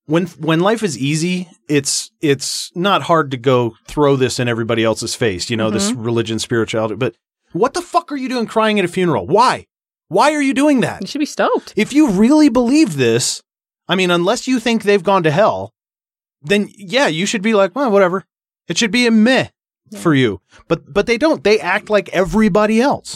when 0.06 0.28
when 0.28 0.62
life 0.62 0.84
is 0.84 0.98
easy, 0.98 1.50
it's 1.68 2.12
it's 2.22 2.72
not 2.76 3.04
hard 3.04 3.32
to 3.32 3.38
go 3.38 3.76
throw 3.88 4.16
this 4.16 4.40
in 4.40 4.48
everybody 4.48 4.84
else's 4.84 5.16
face, 5.16 5.50
you 5.50 5.58
know, 5.58 5.70
this 5.70 5.92
religion, 5.92 6.40
spirituality. 6.40 6.96
But 6.96 7.16
what 7.54 7.74
the 7.74 7.82
fuck 7.82 8.12
are 8.12 8.18
you 8.18 8.30
doing 8.30 8.46
crying 8.48 8.80
at 8.80 8.86
a 8.86 8.88
funeral? 8.88 9.28
Why? 9.28 9.68
Why 10.08 10.34
are 10.34 10.42
you 10.42 10.54
doing 10.54 10.82
that? 10.82 11.02
you 11.02 11.08
should 11.08 11.20
be 11.20 11.26
stoked. 11.26 11.74
If 11.76 11.94
you 11.94 12.10
really 12.10 12.50
believe 12.50 12.98
this, 12.98 13.42
I 13.88 13.96
mean, 13.96 14.12
unless 14.12 14.48
you 14.48 14.60
think 14.60 14.84
they've 14.84 15.04
gone 15.04 15.24
to 15.24 15.32
hell, 15.32 15.74
then 16.42 16.70
yeah, 16.76 17.08
you 17.08 17.26
should 17.26 17.42
be 17.42 17.54
like, 17.54 17.76
well, 17.76 17.92
whatever. 17.92 18.26
It 18.68 18.78
should 18.78 18.92
be 18.92 19.08
a 19.08 19.12
meh 19.12 19.48
for 19.98 20.14
you. 20.14 20.42
But 20.68 20.94
but 20.94 21.06
they 21.06 21.18
don't. 21.18 21.44
They 21.44 21.60
act 21.60 21.90
like 21.90 22.10
everybody 22.10 22.82
else. 22.82 23.16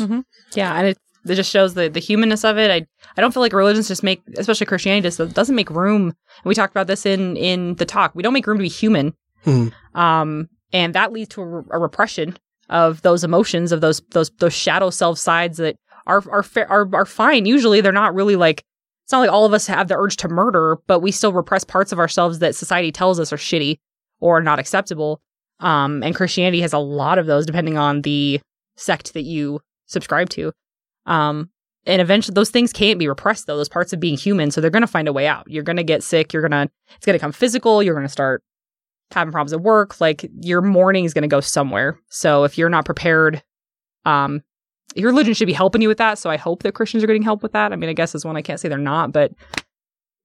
Yeah, 0.54 0.74
and 0.76 0.88
it 0.88 0.98
it 1.28 1.36
just 1.36 1.50
shows 1.50 1.74
the 1.74 1.90
the 1.90 2.00
humanness 2.00 2.44
of 2.44 2.58
it. 2.58 2.70
I 2.72 2.88
I 3.18 3.22
don't 3.22 3.34
feel 3.34 3.42
like 3.42 3.54
religions 3.54 3.88
just 3.88 4.04
make, 4.04 4.22
especially 4.38 4.66
Christianity, 4.66 5.08
just 5.10 5.34
doesn't 5.34 5.56
make 5.56 5.70
room. 5.70 6.08
And 6.08 6.16
we 6.46 6.54
talked 6.56 6.72
about 6.74 6.88
this 6.88 7.06
in 7.06 7.36
in 7.38 7.76
the 7.76 7.86
talk. 7.86 8.14
We 8.16 8.24
don't 8.24 8.34
make 8.34 8.48
room 8.48 8.58
to 8.58 8.62
be 8.64 8.68
human, 8.70 9.14
Hmm. 9.44 9.68
um, 9.94 10.50
and 10.74 10.94
that 10.96 11.12
leads 11.14 11.30
to 11.36 11.42
a, 11.42 11.64
a 11.72 11.80
repression 11.80 12.38
of 12.70 13.02
those 13.02 13.24
emotions, 13.24 13.72
of 13.72 13.82
those 13.82 14.02
those 14.12 14.32
those 14.40 14.54
shadow 14.54 14.90
self 14.90 15.18
sides 15.18 15.58
that 15.58 15.76
are 16.08 16.24
are 16.30 16.46
are 16.68 16.90
are 16.96 17.06
fine. 17.06 17.46
Usually, 17.46 17.82
they're 17.82 17.92
not 17.92 18.16
really 18.16 18.36
like. 18.36 18.64
It's 19.04 19.12
not 19.12 19.20
like 19.20 19.32
all 19.32 19.46
of 19.46 19.54
us 19.54 19.68
have 19.68 19.88
the 19.88 19.96
urge 19.96 20.18
to 20.18 20.28
murder, 20.28 20.80
but 20.88 21.00
we 21.00 21.12
still 21.12 21.32
repress 21.32 21.64
parts 21.64 21.92
of 21.92 22.00
ourselves 22.00 22.40
that 22.40 22.56
society 22.56 22.92
tells 22.92 23.20
us 23.20 23.32
are 23.32 23.38
shitty 23.38 23.78
or 24.20 24.42
not 24.42 24.58
acceptable. 24.58 25.22
Um, 25.60 26.02
and 26.02 26.16
Christianity 26.16 26.62
has 26.62 26.74
a 26.74 26.80
lot 26.80 27.20
of 27.20 27.28
those, 27.28 27.46
depending 27.46 27.78
on 27.78 28.02
the 28.02 28.42
sect 28.76 29.14
that 29.14 29.22
you 29.22 29.62
subscribe 29.86 30.30
to. 30.30 30.52
Um, 31.06 31.52
and 31.86 32.02
eventually 32.02 32.34
those 32.34 32.50
things 32.50 32.74
can't 32.74 33.00
be 33.00 33.08
repressed 33.08 33.46
though, 33.46 33.58
those 33.58 33.70
parts 33.70 33.94
of 33.94 34.00
being 34.00 34.18
human. 34.18 34.52
So 34.52 34.60
they're 34.60 34.72
going 34.72 34.82
to 34.82 34.88
find 34.88 35.08
a 35.08 35.14
way 35.14 35.28
out. 35.28 35.46
You're 35.48 35.64
going 35.64 35.78
to 35.78 35.84
get 35.84 36.04
sick. 36.04 36.34
You're 36.34 36.48
going 36.48 36.68
to, 36.68 36.72
it's 36.96 37.06
going 37.06 37.18
to 37.18 37.22
come 37.22 37.32
physical. 37.32 37.84
You're 37.84 37.94
going 37.94 38.08
to 38.08 38.12
start 38.12 38.44
having 39.16 39.32
problems 39.32 39.54
at 39.54 39.62
work. 39.62 40.00
Like 40.00 40.30
your 40.42 40.62
mourning 40.62 41.06
is 41.06 41.14
going 41.14 41.24
to 41.24 41.28
go 41.28 41.40
somewhere. 41.40 42.00
So 42.10 42.44
if 42.44 42.58
you're 42.58 42.70
not 42.70 42.86
prepared, 42.86 43.42
um, 44.06 44.44
your 44.96 45.10
religion 45.10 45.34
should 45.34 45.48
be 45.48 45.54
helping 45.54 45.82
you 45.82 45.88
with 45.88 45.98
that. 45.98 46.20
So 46.20 46.30
I 46.30 46.38
hope 46.38 46.62
that 46.64 46.74
Christians 46.76 47.04
are 47.04 47.08
getting 47.08 47.24
help 47.24 47.42
with 47.42 47.54
that. 47.54 47.74
I 47.74 47.76
mean, 47.76 47.90
I 47.90 47.94
guess 47.94 48.14
as 48.14 48.24
one, 48.24 48.38
I 48.38 48.42
can't 48.44 48.60
say 48.60 48.70
they're 48.70 48.78
not, 48.78 49.12
but 49.12 49.32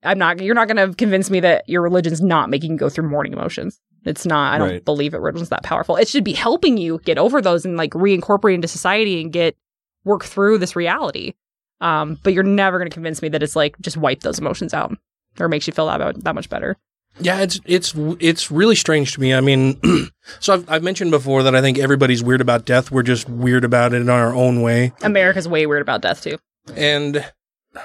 I'm 0.03 0.17
not, 0.17 0.39
you're 0.41 0.55
not 0.55 0.67
going 0.67 0.89
to 0.89 0.95
convince 0.95 1.29
me 1.29 1.39
that 1.41 1.67
your 1.67 1.81
religion's 1.81 2.21
not 2.21 2.49
making 2.49 2.71
you 2.71 2.77
go 2.77 2.89
through 2.89 3.09
mourning 3.09 3.33
emotions. 3.33 3.79
It's 4.05 4.25
not, 4.25 4.53
I 4.53 4.57
don't 4.57 4.69
Right. 4.69 4.85
believe 4.85 5.13
it 5.13 5.17
religion's 5.19 5.49
that 5.49 5.63
powerful. 5.63 5.95
It 5.95 6.07
should 6.07 6.23
be 6.23 6.33
helping 6.33 6.77
you 6.77 6.99
get 7.05 7.17
over 7.17 7.41
those 7.41 7.65
and 7.65 7.77
like 7.77 7.91
reincorporate 7.91 8.55
into 8.55 8.67
society 8.67 9.21
and 9.21 9.31
get, 9.31 9.55
work 10.03 10.23
through 10.23 10.57
this 10.57 10.75
reality. 10.75 11.33
Um, 11.81 12.17
but 12.23 12.33
you're 12.33 12.43
never 12.43 12.79
going 12.79 12.89
to 12.89 12.93
convince 12.93 13.21
me 13.21 13.29
that 13.29 13.43
it's 13.43 13.55
like 13.55 13.79
just 13.79 13.97
wipe 13.97 14.21
those 14.21 14.39
emotions 14.39 14.73
out 14.73 14.95
or 15.39 15.47
makes 15.47 15.67
you 15.67 15.73
feel 15.73 15.85
that, 15.87 16.23
that 16.23 16.35
much 16.35 16.49
better. 16.49 16.77
Yeah, 17.19 17.41
it's 17.41 17.59
it's 17.65 17.93
it's 18.19 18.49
really 18.49 18.75
strange 18.75 19.13
to 19.13 19.21
me. 19.21 19.33
I 19.33 19.41
mean, 19.41 19.79
so 20.39 20.53
I've, 20.53 20.69
I've 20.69 20.83
mentioned 20.83 21.11
before 21.11 21.43
that 21.43 21.55
I 21.55 21.61
think 21.61 21.77
everybody's 21.77 22.23
weird 22.23 22.41
about 22.41 22.65
death. 22.65 22.91
We're 22.91 23.03
just 23.03 23.29
weird 23.29 23.63
about 23.63 23.93
it 23.93 24.01
in 24.01 24.09
our 24.09 24.33
own 24.33 24.61
way. 24.61 24.93
America's 25.01 25.47
way 25.47 25.65
weird 25.65 25.81
about 25.81 26.01
death 26.01 26.23
too. 26.23 26.37
And 26.75 27.29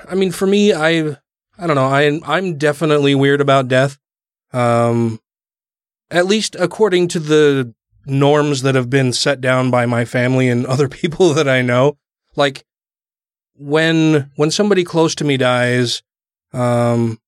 I 0.08 0.14
mean, 0.14 0.30
for 0.30 0.46
me, 0.46 0.72
I 0.72 1.16
I 1.58 1.66
don't 1.66 1.76
know. 1.76 1.86
I 1.86 2.20
I'm 2.24 2.56
definitely 2.56 3.14
weird 3.14 3.40
about 3.40 3.68
death. 3.68 3.98
Um, 4.52 5.20
at 6.10 6.26
least 6.26 6.54
according 6.58 7.08
to 7.08 7.20
the 7.20 7.74
norms 8.06 8.62
that 8.62 8.74
have 8.76 8.88
been 8.88 9.12
set 9.12 9.40
down 9.40 9.70
by 9.70 9.84
my 9.86 10.04
family 10.04 10.48
and 10.48 10.64
other 10.66 10.88
people 10.88 11.34
that 11.34 11.48
I 11.48 11.62
know. 11.62 11.98
Like 12.36 12.64
when 13.54 14.30
when 14.36 14.50
somebody 14.50 14.84
close 14.84 15.14
to 15.16 15.24
me 15.24 15.36
dies, 15.36 16.02
um, 16.52 17.18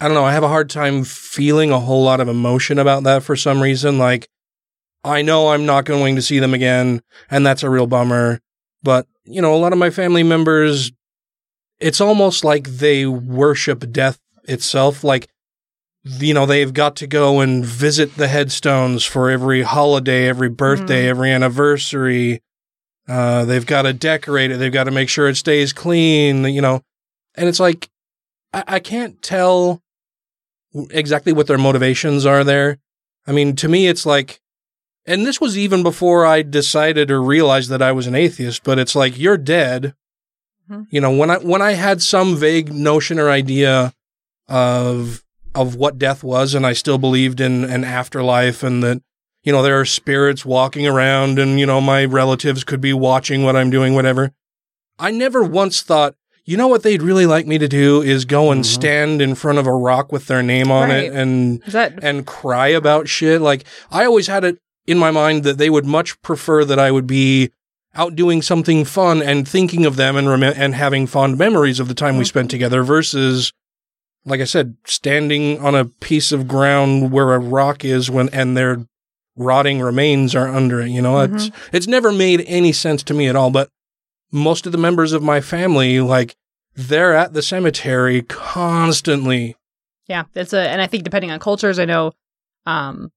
I 0.00 0.06
don't 0.06 0.14
know. 0.14 0.24
I 0.24 0.32
have 0.32 0.42
a 0.42 0.48
hard 0.48 0.68
time 0.68 1.04
feeling 1.04 1.70
a 1.70 1.80
whole 1.80 2.02
lot 2.02 2.20
of 2.20 2.28
emotion 2.28 2.78
about 2.78 3.04
that 3.04 3.22
for 3.22 3.36
some 3.36 3.62
reason. 3.62 3.98
Like 3.98 4.28
I 5.04 5.22
know 5.22 5.48
I'm 5.48 5.64
not 5.64 5.84
going 5.84 6.16
to 6.16 6.22
see 6.22 6.38
them 6.38 6.52
again, 6.52 7.00
and 7.30 7.46
that's 7.46 7.62
a 7.62 7.70
real 7.70 7.86
bummer. 7.86 8.40
But 8.82 9.06
you 9.24 9.40
know, 9.40 9.54
a 9.54 9.58
lot 9.58 9.72
of 9.72 9.78
my 9.78 9.90
family 9.90 10.22
members, 10.22 10.92
it's 11.80 12.00
almost 12.00 12.44
like 12.44 12.68
they 12.68 13.06
worship 13.06 13.90
death 13.90 14.18
itself. 14.44 15.02
Like 15.02 15.28
you 16.04 16.34
know, 16.34 16.46
they've 16.46 16.72
got 16.72 16.94
to 16.96 17.06
go 17.06 17.40
and 17.40 17.64
visit 17.64 18.14
the 18.16 18.28
headstones 18.28 19.04
for 19.04 19.30
every 19.30 19.62
holiday, 19.62 20.28
every 20.28 20.48
birthday, 20.48 21.08
every 21.08 21.32
anniversary. 21.32 22.42
Uh, 23.08 23.44
they've 23.44 23.66
got 23.66 23.82
to 23.82 23.92
decorate 23.92 24.50
it. 24.50 24.58
They've 24.58 24.72
got 24.72 24.84
to 24.84 24.92
make 24.92 25.08
sure 25.08 25.28
it 25.28 25.36
stays 25.36 25.72
clean, 25.72 26.44
you 26.44 26.60
know. 26.60 26.82
And 27.34 27.48
it's 27.48 27.58
like, 27.60 27.88
I 28.52 28.78
can't 28.78 29.20
tell 29.20 29.82
exactly 30.90 31.32
what 31.32 31.46
their 31.46 31.58
motivations 31.58 32.26
are 32.26 32.44
there. 32.44 32.78
I 33.26 33.32
mean, 33.32 33.56
to 33.56 33.68
me, 33.68 33.88
it's 33.88 34.06
like, 34.06 34.40
and 35.06 35.24
this 35.24 35.40
was 35.40 35.56
even 35.56 35.82
before 35.82 36.26
I 36.26 36.42
decided 36.42 37.10
or 37.10 37.22
realized 37.22 37.70
that 37.70 37.82
I 37.82 37.92
was 37.92 38.06
an 38.06 38.14
atheist, 38.14 38.64
but 38.64 38.78
it's 38.78 38.94
like, 38.94 39.18
you're 39.18 39.36
dead. 39.36 39.94
Mhm. 40.70 40.86
You 40.90 41.00
know, 41.00 41.12
when 41.12 41.30
I, 41.30 41.38
when 41.38 41.62
I 41.62 41.72
had 41.72 42.02
some 42.02 42.36
vague 42.36 42.72
notion 42.72 43.18
or 43.18 43.30
idea 43.30 43.92
of, 44.48 45.22
of 45.54 45.76
what 45.76 45.98
death 45.98 46.24
was, 46.24 46.54
and 46.54 46.66
I 46.66 46.72
still 46.72 46.98
believed 46.98 47.40
in 47.40 47.64
an 47.64 47.84
afterlife 47.84 48.62
and 48.62 48.82
that, 48.82 49.02
you 49.42 49.52
know, 49.52 49.62
there 49.62 49.78
are 49.78 49.84
spirits 49.84 50.44
walking 50.44 50.86
around 50.88 51.38
and, 51.38 51.60
you 51.60 51.66
know, 51.66 51.80
my 51.80 52.04
relatives 52.04 52.64
could 52.64 52.80
be 52.80 52.92
watching 52.92 53.44
what 53.44 53.54
I'm 53.54 53.70
doing, 53.70 53.94
whatever. 53.94 54.32
I 54.98 55.12
never 55.12 55.44
once 55.44 55.82
thought, 55.82 56.16
you 56.46 56.56
know 56.56 56.68
what 56.68 56.84
they'd 56.84 57.02
really 57.02 57.26
like 57.26 57.46
me 57.46 57.58
to 57.58 57.66
do 57.66 58.00
is 58.00 58.24
go 58.24 58.52
and 58.52 58.62
mm-hmm. 58.62 58.72
stand 58.74 59.20
in 59.20 59.34
front 59.34 59.58
of 59.58 59.66
a 59.66 59.74
rock 59.74 60.12
with 60.12 60.28
their 60.28 60.42
name 60.42 60.70
on 60.70 60.92
it 60.92 61.12
and 61.12 61.60
that 61.64 61.98
and 62.02 62.24
cry 62.24 62.68
about 62.68 63.08
shit. 63.08 63.40
Like 63.40 63.64
I 63.90 64.06
always 64.06 64.28
had 64.28 64.44
it 64.44 64.58
in 64.86 64.96
my 64.96 65.10
mind 65.10 65.42
that 65.42 65.58
they 65.58 65.68
would 65.68 65.84
much 65.84 66.20
prefer 66.22 66.64
that 66.64 66.78
I 66.78 66.92
would 66.92 67.06
be 67.06 67.50
out 67.96 68.14
doing 68.14 68.42
something 68.42 68.84
fun 68.84 69.22
and 69.22 69.48
thinking 69.48 69.84
of 69.84 69.96
them 69.96 70.16
and 70.16 70.28
rem- 70.28 70.54
and 70.56 70.74
having 70.74 71.08
fond 71.08 71.36
memories 71.36 71.80
of 71.80 71.88
the 71.88 71.94
time 71.94 72.16
we 72.16 72.22
mm-hmm. 72.22 72.28
spent 72.28 72.50
together 72.50 72.84
versus 72.84 73.52
like 74.24 74.40
I 74.40 74.44
said 74.44 74.76
standing 74.84 75.58
on 75.58 75.74
a 75.74 75.86
piece 75.86 76.30
of 76.30 76.46
ground 76.46 77.10
where 77.10 77.34
a 77.34 77.40
rock 77.40 77.84
is 77.84 78.08
when 78.08 78.28
and 78.28 78.56
their 78.56 78.86
rotting 79.36 79.80
remains 79.80 80.34
are 80.34 80.48
under 80.48 80.80
it, 80.80 80.90
you 80.90 81.02
know. 81.02 81.20
It's 81.20 81.48
mm-hmm. 81.48 81.76
it's 81.76 81.86
never 81.88 82.12
made 82.12 82.44
any 82.46 82.72
sense 82.72 83.02
to 83.04 83.14
me 83.14 83.28
at 83.28 83.36
all, 83.36 83.50
but 83.50 83.70
most 84.32 84.66
of 84.66 84.72
the 84.72 84.78
members 84.78 85.12
of 85.12 85.22
my 85.22 85.40
family 85.40 86.00
like 86.00 86.36
they're 86.74 87.14
at 87.14 87.32
the 87.32 87.42
cemetery 87.42 88.22
constantly. 88.22 89.56
Yeah, 90.08 90.24
it's 90.34 90.52
a, 90.52 90.60
and 90.60 90.80
I 90.80 90.86
think 90.86 91.04
depending 91.04 91.30
on 91.30 91.40
cultures, 91.40 91.78
I 91.78 91.84
know, 91.84 92.12
um, 92.66 93.10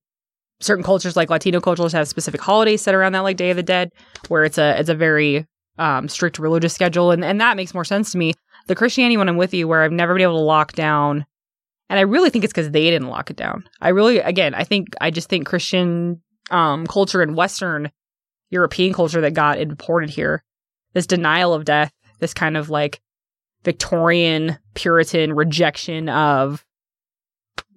certain 0.60 0.84
cultures 0.84 1.16
like 1.16 1.30
Latino 1.30 1.60
cultures 1.60 1.94
have 1.94 2.08
specific 2.08 2.42
holidays 2.42 2.82
set 2.82 2.96
around 2.96 3.14
that, 3.14 3.20
like 3.20 3.38
Day 3.38 3.52
of 3.52 3.58
the 3.58 3.64
Dead, 3.64 3.92
where 4.28 4.44
it's 4.44 4.58
a 4.58 4.80
it's 4.80 4.90
a 4.90 4.96
very 4.96 5.46
um, 5.78 6.08
strict 6.08 6.40
religious 6.40 6.74
schedule, 6.74 7.12
and 7.12 7.24
and 7.24 7.40
that 7.42 7.58
makes 7.58 7.74
more 7.74 7.86
sense 7.86 8.12
to 8.12 8.18
me. 8.18 8.34
The 8.68 8.76
Christianity 8.76 9.18
one 9.18 9.30
I'm 9.30 9.38
with 9.38 9.54
you, 9.54 9.68
where 9.68 9.84
I've 9.84 9.92
never 9.92 10.14
been 10.14 10.24
able 10.24 10.38
to 10.38 10.44
lock 10.44 10.74
down, 10.74 11.26
and 11.90 12.00
I 12.00 12.04
really 12.04 12.30
think 12.30 12.44
it's 12.44 12.54
because 12.54 12.72
they 12.72 12.90
didn't 12.90 13.10
lock 13.10 13.30
it 13.30 13.38
down. 13.38 13.68
I 13.82 13.90
really, 13.90 14.20
again, 14.20 14.54
I 14.54 14.64
think 14.64 14.96
I 15.02 15.12
just 15.12 15.30
think 15.30 15.48
Christian 15.48 16.22
um, 16.52 16.88
culture 16.88 17.22
and 17.22 17.36
Western 17.36 17.92
European 18.50 18.94
culture 18.94 19.22
that 19.22 19.34
got 19.34 19.60
imported 19.60 20.10
here, 20.10 20.44
this 21.00 21.08
denial 21.08 21.54
of 21.54 21.64
death, 21.64 21.94
this 22.20 22.34
kind 22.34 22.58
of 22.58 22.70
like 22.70 23.00
Victorian 23.64 24.58
Puritan 24.74 25.34
rejection 25.34 26.10
of 26.10 26.66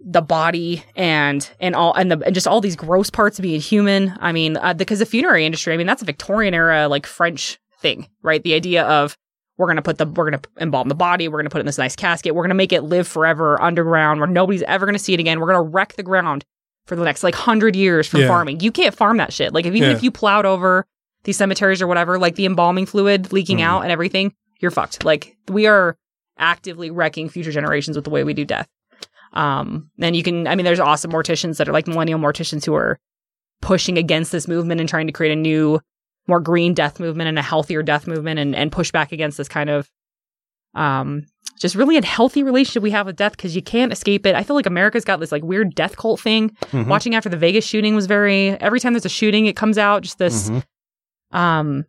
the 0.04 0.20
body 0.20 0.82
and 0.96 1.48
and 1.60 1.76
all 1.76 1.94
and 1.94 2.10
the 2.10 2.18
and 2.26 2.34
just 2.34 2.48
all 2.48 2.60
these 2.60 2.74
gross 2.74 3.10
parts 3.10 3.38
of 3.38 3.44
being 3.44 3.60
human. 3.60 4.12
I 4.18 4.32
mean, 4.32 4.56
uh, 4.56 4.74
because 4.74 4.98
the 4.98 5.06
funerary 5.06 5.46
industry, 5.46 5.72
I 5.72 5.76
mean, 5.76 5.86
that's 5.86 6.02
a 6.02 6.04
Victorian 6.06 6.54
era 6.54 6.88
like 6.88 7.06
French 7.06 7.60
thing, 7.80 8.08
right? 8.22 8.42
The 8.42 8.54
idea 8.54 8.84
of 8.84 9.16
we're 9.58 9.68
gonna 9.68 9.82
put 9.82 9.98
the 9.98 10.06
we're 10.06 10.28
gonna 10.30 10.42
embalm 10.58 10.88
the 10.88 10.96
body, 10.96 11.28
we're 11.28 11.38
gonna 11.38 11.50
put 11.50 11.58
it 11.58 11.60
in 11.60 11.66
this 11.66 11.78
nice 11.78 11.94
casket, 11.94 12.34
we're 12.34 12.42
gonna 12.42 12.54
make 12.54 12.72
it 12.72 12.82
live 12.82 13.06
forever 13.06 13.60
underground 13.62 14.18
where 14.18 14.28
nobody's 14.28 14.62
ever 14.62 14.86
gonna 14.86 14.98
see 14.98 15.14
it 15.14 15.20
again. 15.20 15.38
We're 15.38 15.46
gonna 15.46 15.62
wreck 15.62 15.92
the 15.94 16.02
ground 16.02 16.44
for 16.86 16.96
the 16.96 17.04
next 17.04 17.22
like 17.22 17.36
hundred 17.36 17.76
years 17.76 18.08
from 18.08 18.22
Yeah. 18.22 18.28
farming. 18.28 18.58
You 18.60 18.72
can't 18.72 18.94
farm 18.94 19.18
that 19.18 19.32
shit. 19.32 19.52
Like 19.52 19.66
if 19.66 19.74
even 19.74 19.90
Yeah. 19.90 19.96
if 19.96 20.02
you 20.02 20.10
plowed 20.10 20.46
over 20.46 20.84
these 21.24 21.36
cemeteries 21.36 21.80
or 21.82 21.86
whatever, 21.86 22.18
like 22.18 22.34
the 22.36 22.46
embalming 22.46 22.86
fluid 22.86 23.32
leaking 23.32 23.58
Mm-hmm. 23.58 23.66
out 23.66 23.82
and 23.82 23.92
everything, 23.92 24.34
you're 24.60 24.70
fucked. 24.70 25.04
Like 25.04 25.36
we 25.48 25.66
are 25.66 25.96
actively 26.38 26.90
wrecking 26.90 27.28
future 27.28 27.52
generations 27.52 27.96
with 27.96 28.04
the 28.04 28.10
way 28.10 28.24
we 28.24 28.34
do 28.34 28.44
death. 28.44 28.68
Um, 29.32 29.90
and 30.00 30.14
you 30.16 30.22
can, 30.22 30.46
I 30.46 30.54
mean, 30.56 30.64
there's 30.64 30.80
awesome 30.80 31.10
morticians 31.12 31.56
that 31.58 31.68
are 31.68 31.72
like 31.72 31.86
millennial 31.86 32.18
morticians 32.18 32.64
who 32.64 32.74
are 32.74 32.98
pushing 33.60 33.96
against 33.98 34.32
this 34.32 34.46
movement 34.48 34.80
and 34.80 34.88
trying 34.88 35.06
to 35.06 35.12
create 35.12 35.32
a 35.32 35.36
new, 35.36 35.80
more 36.26 36.40
green 36.40 36.74
death 36.74 37.00
movement 37.00 37.28
and 37.28 37.38
a 37.38 37.42
healthier 37.42 37.82
death 37.82 38.06
movement 38.06 38.38
and, 38.40 38.54
and 38.54 38.70
push 38.72 38.90
back 38.92 39.12
against 39.12 39.38
this 39.38 39.48
kind 39.48 39.70
of, 39.70 39.88
um, 40.74 41.24
just 41.58 41.74
really 41.74 41.96
unhealthy 41.96 42.42
relationship 42.42 42.82
we 42.82 42.90
have 42.90 43.06
with 43.06 43.16
death 43.16 43.32
because 43.32 43.54
you 43.54 43.62
can't 43.62 43.92
escape 43.92 44.26
it. 44.26 44.34
I 44.34 44.42
feel 44.42 44.56
like 44.56 44.66
America's 44.66 45.04
got 45.04 45.20
this 45.20 45.30
like 45.30 45.42
weird 45.44 45.74
death 45.74 45.96
cult 45.96 46.20
thing. 46.20 46.50
Mhm. 46.72 46.86
Watching 46.88 47.14
after 47.14 47.28
the 47.28 47.36
Vegas 47.36 47.64
shooting 47.66 47.94
was 47.94 48.06
very, 48.06 48.50
every 48.60 48.80
time 48.80 48.92
there's 48.94 49.04
a 49.04 49.10
shooting, 49.10 49.46
it 49.46 49.54
comes 49.56 49.78
out 49.78 50.02
just 50.02 50.18
this, 50.18 50.50
Mhm. 50.50 50.64
Um, 51.32 51.84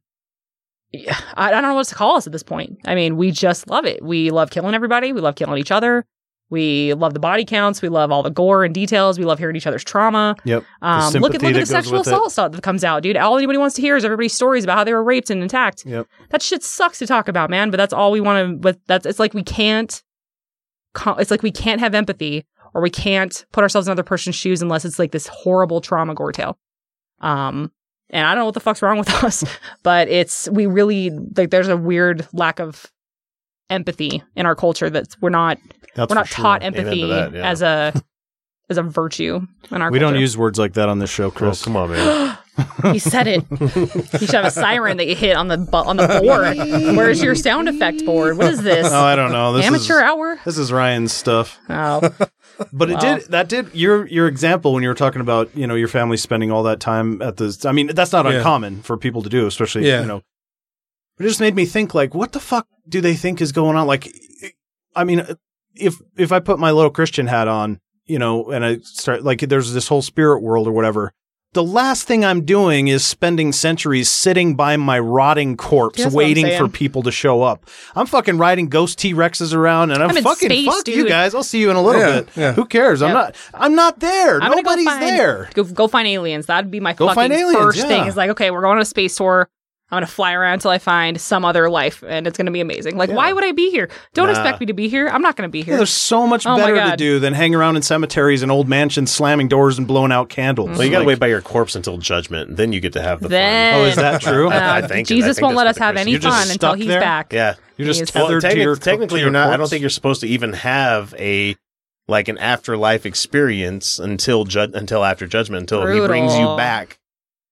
I, 1.36 1.52
don't 1.52 1.64
know 1.64 1.74
what 1.74 1.88
to 1.88 1.96
call 1.96 2.18
us 2.18 2.28
at 2.28 2.34
this 2.34 2.44
point. 2.44 2.78
I 2.86 2.96
mean, 2.96 3.18
we 3.18 3.32
just 3.32 3.68
love 3.68 3.86
it. 3.86 4.04
We 4.04 4.30
love 4.30 4.52
killing 4.52 4.76
everybody. 4.76 5.12
We 5.12 5.22
love 5.22 5.36
killing 5.36 5.58
each 5.58 5.72
other. 5.72 6.06
We 6.50 6.94
love 6.94 7.16
the 7.16 7.20
body 7.20 7.46
counts. 7.46 7.82
We 7.82 7.90
love 7.90 8.12
all 8.12 8.22
the 8.22 8.30
gore 8.30 8.64
and 8.64 8.76
details. 8.76 9.18
We 9.18 9.26
love 9.26 9.40
hearing 9.40 9.56
each 9.56 9.66
other's 9.66 9.84
trauma. 9.84 10.36
Yep. 10.44 10.64
Um, 10.84 11.14
look 11.14 11.34
at 11.34 11.42
look 11.42 11.54
at 11.56 11.60
the 11.60 11.66
sexual 11.66 12.00
with 12.00 12.08
it. 12.08 12.12
assault 12.12 12.32
stuff 12.32 12.52
that 12.52 12.62
comes 12.62 12.84
out, 12.84 13.02
dude. 13.02 13.18
All 13.18 13.38
anybody 13.38 13.58
wants 13.58 13.76
to 13.78 13.82
hear 13.82 13.96
is 13.96 14.06
everybody's 14.06 14.34
stories 14.34 14.64
about 14.64 14.78
how 14.78 14.84
they 14.84 14.94
were 14.94 15.04
raped 15.04 15.32
and 15.32 15.42
attacked. 15.42 15.84
Yep. 15.84 16.06
That 16.30 16.44
shit 16.44 16.62
sucks 16.62 17.00
to 17.00 17.08
talk 17.08 17.28
about, 17.28 17.50
man. 17.50 17.72
But 17.72 17.78
that's 17.78 17.94
all 17.94 18.12
we 18.12 18.22
want 18.22 18.48
to. 18.48 18.58
But 18.58 18.78
that's 18.86 19.08
it's 19.08 19.20
like 19.20 19.34
we 19.34 19.44
can't. 19.44 20.04
It's 21.18 21.32
like 21.32 21.42
we 21.42 21.52
can't 21.52 21.80
have 21.80 21.96
empathy, 21.96 22.46
or 22.76 22.82
we 22.84 22.92
can't 22.92 23.46
put 23.52 23.64
ourselves 23.64 23.88
in 23.88 23.92
other 23.92 24.04
person's 24.04 24.36
shoes 24.36 24.62
unless 24.62 24.86
it's 24.86 25.00
like 25.00 25.12
this 25.12 25.26
horrible 25.26 25.82
trauma 25.82 26.14
gore 26.14 26.32
tale. 26.32 26.60
Um, 27.20 27.72
and 28.14 28.26
I 28.26 28.34
don't 28.34 28.44
know 28.44 28.46
what 28.46 28.54
the 28.54 28.62
fuck's 28.62 28.82
wrong 28.82 28.98
with 28.98 29.10
us, 29.24 29.44
but 29.84 30.08
it's 30.08 30.48
we 30.50 30.66
really 30.68 31.10
like. 31.10 31.50
There's 31.50 31.68
a 31.68 31.76
weird 31.78 32.26
lack 32.32 32.60
of 32.62 32.86
empathy 33.70 34.24
in 34.36 34.46
our 34.46 34.56
culture 34.56 34.90
that 34.90 35.08
we're 35.20 35.30
not 35.30 35.58
That's 35.96 36.10
we're 36.10 36.16
not 36.16 36.28
sure. 36.28 36.44
taught 36.44 36.64
empathy 36.64 37.06
that, 37.08 37.34
yeah. 37.34 37.50
as 37.50 37.62
a 37.62 37.94
as 38.70 38.78
a 38.78 38.84
virtue 38.84 39.42
in 39.72 39.82
our 39.82 39.92
We 39.92 40.00
culture. 40.00 40.14
don't 40.14 40.22
use 40.22 40.38
words 40.38 40.58
like 40.58 40.74
that 40.74 40.88
on 40.90 41.00
this 41.00 41.10
show, 41.10 41.26
Oh, 41.26 41.32
Chris. 41.32 41.64
come 41.64 41.76
on, 41.76 41.90
man. 41.92 42.38
He 42.92 43.00
said 43.00 43.26
it. 43.28 43.44
you 43.50 43.68
should 44.20 44.30
have 44.30 44.46
a 44.46 44.52
siren 44.52 44.98
that 44.98 45.08
you 45.08 45.16
hit 45.16 45.36
on 45.36 45.48
the 45.48 45.58
bu- 45.58 45.76
on 45.78 45.98
the 45.98 46.06
board. 46.08 46.56
Where's 46.96 47.20
your 47.24 47.34
sound 47.34 47.68
effect 47.68 48.06
board? 48.06 48.38
What 48.38 48.46
is 48.46 48.62
this? 48.62 48.86
Oh, 48.92 49.04
I 49.04 49.16
don't 49.16 49.32
know. 49.32 49.54
This 49.54 49.66
Amateur 49.66 49.96
is, 49.96 50.02
hour? 50.04 50.40
This 50.46 50.60
is 50.60 50.72
Ryan's 50.72 51.12
stuff. 51.12 51.58
Oh, 51.68 52.14
But 52.72 52.90
it 52.90 52.98
Well. 52.98 53.18
did 53.20 53.28
that 53.32 53.50
did 53.50 53.74
your 53.74 54.06
your 54.08 54.28
example 54.28 54.74
when 54.74 54.84
you 54.84 54.90
were 54.90 54.96
talking 54.96 55.22
about 55.22 55.50
you 55.56 55.66
know 55.68 55.76
your 55.76 55.88
family 55.88 56.18
spending 56.18 56.52
all 56.52 56.64
that 56.64 56.80
time 56.80 57.22
at 57.22 57.38
the. 57.38 57.58
I 57.68 57.72
mean 57.72 57.88
that's 57.88 58.12
not 58.12 58.26
Yeah. 58.26 58.34
uncommon 58.38 58.82
for 58.84 58.98
people 58.98 59.22
to 59.24 59.30
do, 59.30 59.48
especially 59.48 59.88
Yeah. 59.88 60.02
you 60.02 60.08
know. 60.08 60.22
It 61.20 61.24
just 61.24 61.40
made 61.40 61.56
me 61.56 61.66
think 61.66 61.94
like, 61.94 62.14
what 62.16 62.32
the 62.32 62.40
fuck 62.40 62.68
do 62.90 63.00
they 63.02 63.14
think 63.16 63.42
is 63.42 63.52
going 63.52 63.76
on? 63.78 63.86
Like, 63.88 64.12
I 64.96 65.04
mean, 65.04 65.26
if 65.76 65.96
if 66.18 66.32
I 66.32 66.40
put 66.40 66.60
my 66.60 66.72
little 66.72 66.92
Christian 66.92 67.28
hat 67.28 67.48
on, 67.48 67.80
you 68.06 68.20
know, 68.20 68.50
and 68.52 68.64
I 68.66 68.78
start 68.80 69.24
like 69.24 69.40
there's 69.42 69.74
this 69.74 69.88
whole 69.88 70.02
spirit 70.02 70.42
world 70.42 70.68
or 70.68 70.72
whatever. 70.72 71.14
The 71.54 71.64
last 71.64 72.08
thing 72.08 72.26
I'm 72.26 72.46
doing 72.46 72.88
is 72.88 73.06
spending 73.06 73.52
centuries 73.52 74.10
sitting 74.12 74.56
by 74.56 74.76
my 74.76 74.98
rotting 74.98 75.56
corpse, 75.56 76.02
That's 76.04 76.14
waiting 76.14 76.58
for 76.58 76.68
people 76.68 77.04
to 77.04 77.12
show 77.12 77.44
up. 77.44 77.68
I'm 77.96 78.08
fucking 78.08 78.40
riding 78.40 78.70
ghost 78.70 78.98
T 78.98 79.14
Rexes 79.14 79.54
around, 79.54 79.92
and 79.92 80.02
I'm, 80.02 80.10
I'm 80.18 80.24
fucking 80.24 80.50
space, 80.50 80.66
fuck 80.66 80.88
you 80.88 81.08
guys. 81.08 81.36
I'll 81.36 81.44
see 81.44 81.62
you 81.62 81.70
in 81.70 81.76
a 81.76 81.82
little 81.82 82.02
Yeah, 82.02 82.22
bit. 82.22 82.30
yeah. 82.36 82.54
Who 82.54 82.66
cares? 82.66 83.04
I'm 83.04 83.14
not. 83.14 83.36
I'm 83.54 83.76
not 83.76 84.00
there. 84.00 84.42
I'm 84.42 84.50
Nobody's 84.52 84.86
go 84.86 84.92
find, 84.92 85.04
there. 85.04 85.50
Go, 85.54 85.64
go 85.64 85.88
find 85.88 86.08
aliens. 86.08 86.48
That'd 86.48 86.72
be 86.72 86.80
my 86.80 86.94
Go 86.94 87.06
fucking 87.08 87.16
find 87.16 87.34
aliens, 87.34 87.56
first 87.64 87.78
yeah. 87.78 87.88
thing. 87.88 88.08
Is 88.08 88.18
like, 88.18 88.32
okay, 88.32 88.50
we're 88.50 88.62
going 88.62 88.78
on 88.78 88.82
a 88.82 88.86
space 88.86 89.16
tour. 89.16 89.48
I'm 89.94 89.98
gonna 89.98 90.08
fly 90.08 90.34
around 90.34 90.54
until 90.56 90.72
I 90.72 90.78
find 90.80 91.20
some 91.22 91.46
other 91.46 91.70
life, 91.70 92.04
and 92.08 92.26
it's 92.28 92.38
gonna 92.38 92.52
be 92.52 92.62
amazing. 92.62 92.98
Like, 92.98 93.12
why 93.12 93.32
would 93.32 93.44
I 93.44 93.52
be 93.52 93.70
here? 93.72 93.90
Don't 94.14 94.26
Nah. 94.28 94.32
expect 94.34 94.60
me 94.60 94.66
to 94.66 94.74
be 94.74 94.88
here. 94.90 95.08
I'm 95.08 95.22
not 95.22 95.36
gonna 95.36 95.50
be 95.50 95.60
Yeah, 95.60 95.66
here. 95.66 95.78
there's 95.78 95.90
so 95.92 96.26
much 96.28 96.46
Oh 96.46 96.58
better 96.58 96.76
to 96.92 96.98
do 96.98 97.20
than 97.20 97.34
hang 97.34 97.54
around 97.56 97.76
in 97.76 97.82
cemeteries 97.82 98.42
and 98.42 98.52
old 98.52 98.68
mansions, 98.68 99.12
slamming 99.12 99.48
doors 99.48 99.78
and 99.78 99.88
blowing 99.88 100.12
out 100.12 100.30
candles. 100.30 100.72
Well, 100.72 100.84
you 100.84 100.90
got 100.90 100.98
to 100.98 101.00
Like- 101.02 101.08
wait 101.08 101.20
by 101.20 101.28
your 101.28 101.42
corpse 101.42 101.76
until 101.76 101.98
judgment, 101.98 102.50
and 102.50 102.58
then 102.58 102.74
you 102.74 102.80
get 102.80 102.94
to 102.94 103.02
have 103.02 103.22
the 103.22 103.28
Then- 103.30 103.76
Oh, 103.76 103.86
is 103.86 103.96
that 103.96 104.22
true? 104.24 104.50
fun. 104.50 104.62
I, 104.62 104.78
I 104.78 104.82
think 104.88 105.08
Jesus 105.08 105.32
I 105.32 105.34
think 105.34 105.44
won't 105.46 105.56
let 105.58 105.68
us 105.68 105.78
have 105.78 105.96
any 105.96 106.18
fun 106.18 106.42
until 106.44 106.54
stuck 106.54 106.78
he's 106.78 106.88
there? 106.88 107.00
back. 107.00 107.32
Yeah. 107.32 107.54
You're 107.78 107.88
just 107.88 108.12
tethered 108.14 108.44
Well, 108.44 108.52
to 108.52 108.58
your 108.60 108.76
technically, 108.76 109.20
to 109.20 109.26
you're 109.26 109.26
your 109.26 109.32
not. 109.32 109.50
I 109.54 109.58
don't 109.58 109.70
think 109.70 109.82
you're 109.82 109.90
supposed 109.90 110.22
to 110.22 110.28
even 110.28 110.54
have 110.54 111.14
a 111.18 111.56
like 112.08 112.28
an 112.28 112.38
afterlife 112.38 113.06
experience 113.06 113.98
until 113.98 114.44
ju- 114.44 114.72
until 114.74 115.04
after 115.06 115.26
judgment, 115.26 115.62
until 115.62 115.86
he 115.88 116.06
brings 116.06 116.36
you 116.38 116.56
back 116.58 116.98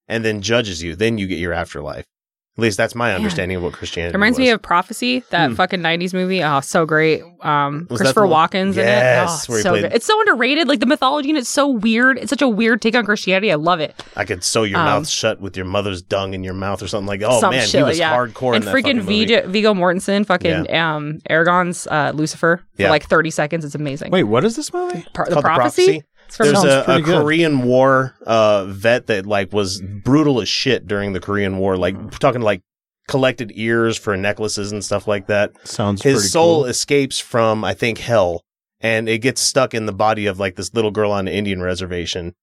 and 0.10 0.26
then 0.26 0.42
judges 0.42 0.84
you. 0.84 0.96
Then 0.96 1.18
you 1.18 1.26
get 1.26 1.40
your 1.40 1.54
afterlife. 1.54 2.06
At 2.58 2.62
least 2.62 2.76
that's 2.78 2.96
my 2.96 3.16
understanding 3.16 3.56
of 3.58 3.64
what 3.64 3.72
Christianity 3.74 4.12
It 4.14 4.18
reminds 4.18 4.38
was. 4.38 4.46
me 4.46 4.50
of 4.50 4.62
Prophecy, 4.62 5.24
that 5.30 5.54
fucking 5.54 5.80
'90s 5.80 6.14
movie. 6.14 6.44
Oh, 6.44 6.60
so 6.60 6.86
great. 6.86 7.24
Um, 7.42 7.88
Was 7.90 8.00
Christopher 8.02 8.22
the 8.22 8.28
one- 8.28 8.50
Walken's 8.50 8.76
in 8.78 8.84
it. 8.84 8.88
Yes, 8.88 9.48
Oh, 9.50 9.56
so 9.58 9.70
played- 9.72 9.84
good. 9.84 9.94
It's 9.94 10.06
so 10.06 10.20
underrated. 10.20 10.68
Like 10.68 10.82
the 10.82 10.86
mythology 10.86 11.30
and 11.30 11.38
it's 11.38 11.50
so 11.50 11.68
weird. 11.70 12.18
It's 12.20 12.30
such 12.30 12.42
a 12.42 12.50
weird 12.50 12.82
take 12.82 12.94
on 12.94 13.06
Christianity. 13.06 13.54
I 13.54 13.56
love 13.56 13.80
it. 13.80 13.96
I 14.18 14.26
could 14.26 14.44
sew 14.44 14.64
your 14.64 14.80
Um, 14.80 14.86
mouth 14.86 15.08
shut 15.08 15.40
with 15.40 15.56
your 15.56 15.66
mother's 15.66 16.02
dung 16.02 16.34
in 16.34 16.44
your 16.44 16.54
mouth 16.54 16.84
or 16.84 16.90
something 16.90 17.08
like. 17.08 17.22
Oh 17.24 17.40
Some 17.40 17.52
man, 17.52 17.66
shit, 17.66 17.80
he 17.80 17.84
was 17.84 17.98
yeah. 17.98 18.14
hardcore 18.16 18.54
And 18.54 18.58
in 18.58 18.66
that 18.66 18.76
freaking 18.76 18.82
fucking 18.84 18.98
movie. 18.98 19.26
Viggo, 19.28 19.48
Viggo 19.48 19.74
Mortensen, 19.74 20.26
fucking 20.26 20.76
um, 20.76 21.20
Aragorn's 21.30 21.88
uh, 21.88 22.12
Lucifer 22.14 22.58
for 22.76 22.82
Yeah. 22.82 22.90
like 22.90 23.08
30 23.08 23.30
seconds. 23.32 23.64
It's 23.64 23.76
amazing. 23.76 24.12
Wait, 24.12 24.24
what 24.26 24.44
is 24.44 24.58
this 24.58 24.74
movie? 24.74 25.06
Pro- 25.14 25.26
the 25.26 25.32
called 25.32 25.46
The 25.46 25.48
prophecy? 25.48 26.04
Prophecy? 26.36 26.54
It's 26.68 26.86
from 26.86 27.04
There's 27.04 27.08
a, 27.08 27.18
a. 27.18 27.22
Korean 27.22 27.64
War 27.64 28.16
uh, 28.26 28.66
vet 28.66 29.08
that 29.08 29.26
like 29.26 29.54
was 29.54 29.82
brutal 29.82 30.42
as 30.42 30.50
shit 30.50 30.88
during 30.88 31.14
the 31.14 31.20
Korean 31.20 31.58
War. 31.58 31.78
Like 31.78 32.20
talking 32.20 32.42
like 32.42 32.62
collected 33.08 33.52
ears 33.56 33.98
for 33.98 34.16
necklaces 34.16 34.72
and 34.72 34.84
stuff 34.84 35.08
like 35.08 35.28
that. 35.28 35.52
Sounds 35.68 36.02
pretty 36.02 36.16
His 36.16 36.32
soul 36.32 36.62
cool. 36.62 36.66
escapes 36.66 37.20
from 37.20 37.64
I 37.64 37.74
think 37.74 37.98
hell, 38.00 38.44
and 38.80 39.10
it 39.10 39.20
gets 39.20 39.42
stuck 39.42 39.74
in 39.74 39.86
the 39.86 39.94
body 39.94 40.26
of 40.26 40.40
like 40.40 40.56
this 40.56 40.74
little 40.74 40.92
girl 40.92 41.12
on 41.12 41.28
an 41.28 41.34
Indian 41.34 41.62
reservation. 41.62 42.34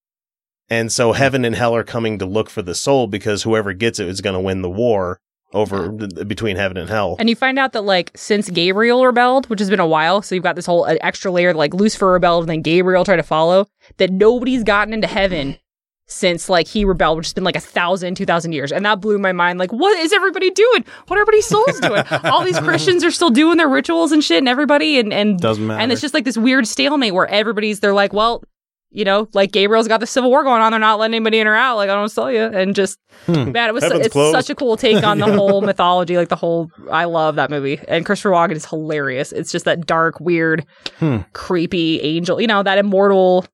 And 0.71 0.93
so 0.93 1.13
heaven 1.13 1.45
and 1.47 1.55
hell 1.55 1.75
are 1.75 1.85
coming 1.85 2.19
to 2.19 2.27
look 2.27 2.51
for 2.51 2.61
the 2.61 2.75
soul 2.75 3.07
because 3.07 3.43
whoever 3.43 3.73
gets 3.73 3.99
it 3.99 4.07
is 4.09 4.21
going 4.21 4.35
to 4.35 4.41
win 4.41 4.61
the 4.61 4.69
war 4.69 5.19
over 5.53 5.91
between 5.91 6.57
heaven 6.57 6.77
and 6.77 6.89
hell. 6.89 7.17
And 7.19 7.29
you 7.29 7.37
find 7.37 7.59
out 7.59 7.73
that 7.73 7.83
like 7.83 8.11
since 8.15 8.51
Gabriel 8.51 9.05
rebelled, 9.05 9.49
which 9.49 9.61
has 9.61 9.71
been 9.71 9.81
a 9.81 9.87
while, 9.87 10.23
so 10.23 10.35
you've 10.35 10.45
got 10.45 10.57
this 10.57 10.67
whole 10.67 10.85
uh, 10.85 10.97
extra 11.01 11.31
layer 11.31 11.55
like 11.55 11.75
Lucifer 11.75 12.13
rebelled 12.13 12.45
and 12.45 12.51
then 12.51 12.63
Gabriel 12.63 13.05
tried 13.05 13.17
to 13.17 13.23
follow, 13.23 13.67
that 13.97 14.11
nobody's 14.11 14.63
gotten 14.63 14.93
into 14.93 15.07
heaven 15.07 15.59
since 16.07 16.49
like 16.49 16.67
he 16.67 16.85
rebelled, 16.85 17.19
which 17.19 17.27
has 17.27 17.35
been 17.35 17.45
like 17.45 17.57
a 17.57 17.61
thousand, 17.61 18.17
two 18.17 18.27
thousand 18.27 18.53
years. 18.53 18.73
And 18.73 18.85
that 18.85 19.01
blew 19.01 19.19
my 19.19 19.33
mind. 19.33 19.59
Like, 19.59 19.73
what 19.73 19.99
is 19.99 20.13
everybody 20.13 20.51
doing? 20.51 20.85
What 21.07 21.19
are 21.19 21.23
everybody's 21.23 21.47
souls 21.47 21.81
doing? 21.81 22.03
All 22.25 22.45
these 22.45 22.59
Christians 22.59 23.05
are 23.05 23.11
still 23.11 23.31
doing 23.31 23.57
their 23.57 23.69
rituals 23.69 24.13
and 24.13 24.25
shit 24.25 24.39
and 24.39 24.49
everybody 24.49 24.99
and 24.99 25.13
and 25.13 25.39
Doesn't 25.39 25.67
matter. 25.67 25.81
And 25.81 25.93
it's 25.93 26.01
just 26.01 26.15
like 26.15 26.25
this 26.25 26.39
weird 26.39 26.67
stalemate 26.67 27.15
where 27.15 27.27
everybody's 27.27 27.81
they're 27.81 27.95
like, 27.95 28.13
well, 28.13 28.43
you 28.91 29.05
know, 29.05 29.29
like 29.35 29.53
Gabriel's 29.53 29.87
got 29.89 30.01
the 30.01 30.07
civil 30.07 30.31
war 30.31 30.43
going 30.45 30.63
on. 30.63 30.73
They're 30.73 30.79
not 30.81 30.99
letting 30.99 31.15
anybody 31.15 31.39
in 31.41 31.47
or 31.47 31.55
out. 31.55 31.77
Like 31.77 31.91
I 31.91 31.95
don't 31.95 32.13
tell 32.13 32.33
you. 32.33 32.43
And 32.45 32.75
just 32.75 32.99
Hmm. 33.27 33.53
man, 33.53 33.69
it 33.69 33.75
was 33.75 33.83
Heaven's 33.85 34.07
it's 34.07 34.13
closed. 34.13 34.35
such 34.35 34.49
a 34.51 34.55
cool 34.55 34.77
take 34.77 35.03
on 35.05 35.19
the 35.19 35.27
whole 35.35 35.61
mythology. 35.61 36.17
Like 36.17 36.29
the 36.29 36.37
whole, 36.37 36.71
I 36.91 37.05
love 37.05 37.37
that 37.37 37.51
movie. 37.51 37.81
And 37.89 38.07
Christopher 38.07 38.31
Walken 38.31 38.53
is 38.53 38.65
hilarious. 38.67 39.33
It's 39.33 39.53
just 39.53 39.65
that 39.67 39.87
dark, 39.87 40.21
weird, 40.21 40.65
Hmm. 40.99 41.19
creepy 41.33 42.01
angel. 42.01 42.41
You 42.41 42.47
know 42.47 42.63
that 42.63 42.79
immortal 42.79 43.45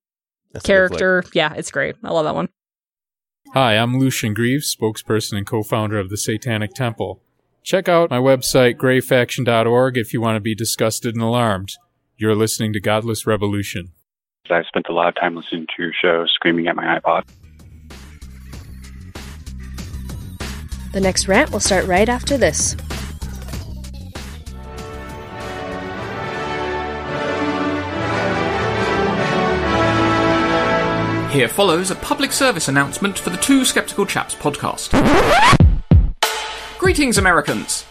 That's 0.53 0.64
a 0.64 0.68
good 0.68 0.88
flick. 0.88 0.99
character. 1.01 1.25
Yeah, 1.35 1.55
it's 1.55 1.70
great. 1.70 1.97
I 2.05 2.12
love 2.12 2.25
that 2.25 2.35
one. 2.35 2.49
Hi, 3.55 3.75
I'm 3.75 3.99
Lucien 3.99 4.35
Greaves, 4.35 4.75
spokesperson 4.75 5.37
and 5.38 5.47
co-founder 5.47 5.99
of 5.99 6.11
the 6.11 6.16
Satanic 6.16 6.75
Temple. 6.75 7.20
Check 7.62 7.88
out 7.88 8.11
my 8.11 8.18
website, 8.18 8.75
greyfaction.org, 8.77 9.97
if 9.97 10.12
you 10.12 10.20
want 10.20 10.37
to 10.37 10.40
be 10.40 10.55
disgusted 10.55 11.14
and 11.14 11.23
alarmed. 11.23 11.73
You're 12.16 12.35
listening 12.35 12.73
to 12.75 12.81
Godless 12.81 13.27
Revolution. 13.27 13.92
I 14.51 14.63
spent 14.65 14.89
a 14.91 14.93
lot 14.93 15.09
of 15.09 15.15
time 15.15 15.37
listening 15.37 15.67
to 15.75 15.83
your 15.83 15.93
show, 15.93 16.27
screaming 16.27 16.67
at 16.67 16.77
my 16.77 16.99
iPod. 16.99 17.25
The 20.93 21.01
next 21.01 21.27
rant 21.29 21.51
will 21.51 21.61
start 21.61 21.87
right 21.87 22.09
after 22.09 22.37
this. 22.37 22.77
Here 31.33 31.49
follows 31.49 31.91
a 31.91 31.97
public 31.97 32.31
service 32.31 32.69
announcement 32.69 33.19
for 33.19 33.31
the 33.31 33.39
Two 33.39 33.65
Skeptical 33.65 34.07
Chaps 34.07 34.35
podcast. 34.35 34.93
Greetings, 36.79 37.19
Americans! 37.19 37.87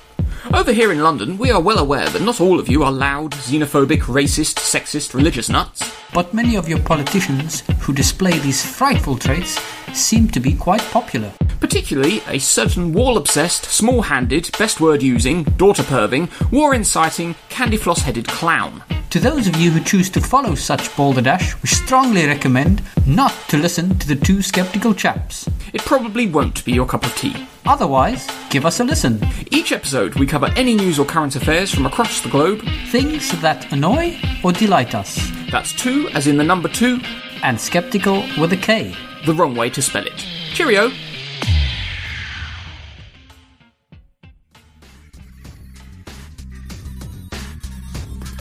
Over 0.53 0.71
here 0.71 0.91
in 0.91 1.01
London, 1.01 1.37
we 1.37 1.51
are 1.51 1.61
well 1.61 1.79
aware 1.79 2.07
that 2.09 2.21
not 2.21 2.41
all 2.41 2.59
of 2.59 2.67
you 2.67 2.83
are 2.83 2.91
loud, 2.91 3.31
xenophobic, 3.31 4.01
racist, 4.01 4.59
sexist, 4.59 5.13
religious 5.13 5.49
nuts. 5.49 5.89
But 6.13 6.33
many 6.33 6.55
of 6.55 6.67
your 6.67 6.79
politicians 6.79 7.63
who 7.79 7.93
display 7.93 8.37
these 8.39 8.63
frightful 8.63 9.17
traits 9.17 9.57
seem 9.95 10.27
to 10.29 10.39
be 10.39 10.53
quite 10.53 10.81
popular. 10.91 11.31
Particularly 11.59 12.21
a 12.27 12.39
certain 12.39 12.91
wall 12.91 13.17
obsessed, 13.17 13.65
small 13.65 14.01
handed, 14.01 14.49
best 14.59 14.81
word 14.81 15.01
using, 15.01 15.43
daughter 15.43 15.83
perving, 15.83 16.29
war 16.51 16.73
inciting, 16.73 17.35
candy 17.49 17.77
floss 17.77 18.01
headed 18.01 18.27
clown. 18.27 18.83
To 19.11 19.19
those 19.19 19.47
of 19.47 19.55
you 19.57 19.69
who 19.69 19.79
choose 19.83 20.09
to 20.09 20.21
follow 20.21 20.55
such 20.55 20.95
balderdash, 20.97 21.55
we 21.61 21.67
strongly 21.67 22.25
recommend 22.25 22.81
not 23.05 23.31
to 23.49 23.57
listen 23.57 23.97
to 23.99 24.07
the 24.07 24.15
two 24.15 24.41
skeptical 24.41 24.93
chaps. 24.93 25.47
It 25.71 25.81
probably 25.81 26.27
won't 26.27 26.65
be 26.65 26.73
your 26.73 26.87
cup 26.87 27.05
of 27.05 27.15
tea. 27.15 27.47
Otherwise, 27.65 28.27
give 28.49 28.65
us 28.65 28.79
a 28.79 28.83
listen. 28.83 29.23
Each 29.51 29.71
episode, 29.71 30.15
we 30.15 30.25
cover 30.25 30.51
any 30.55 30.75
news 30.75 30.99
or 30.99 31.05
current 31.05 31.35
affairs 31.35 31.73
from 31.73 31.85
across 31.85 32.21
the 32.21 32.29
globe. 32.29 32.61
Things 32.87 33.31
that 33.41 33.71
annoy 33.71 34.19
or 34.43 34.51
delight 34.51 34.95
us. 34.95 35.19
That's 35.51 35.73
two, 35.73 36.09
as 36.09 36.27
in 36.27 36.37
the 36.37 36.43
number 36.43 36.67
two, 36.67 36.99
And 37.43 37.59
skeptical 37.59 38.23
with 38.39 38.53
a 38.53 38.57
K. 38.57 38.95
the 39.25 39.33
wrong 39.33 39.55
way 39.55 39.69
to 39.71 39.81
spell 39.81 40.05
it. 40.05 40.17
Cheerio! 40.53 40.91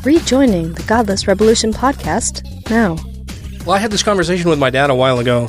Rejoining 0.04 0.72
the 0.72 0.82
Godless 0.82 1.28
Revolution 1.28 1.72
podcast 1.72 2.42
now. 2.68 2.96
Well, 3.64 3.76
I 3.76 3.78
had 3.78 3.92
this 3.92 4.02
conversation 4.02 4.50
with 4.50 4.58
my 4.58 4.68
dad 4.70 4.90
a 4.90 4.94
while 4.94 5.20
ago, 5.20 5.48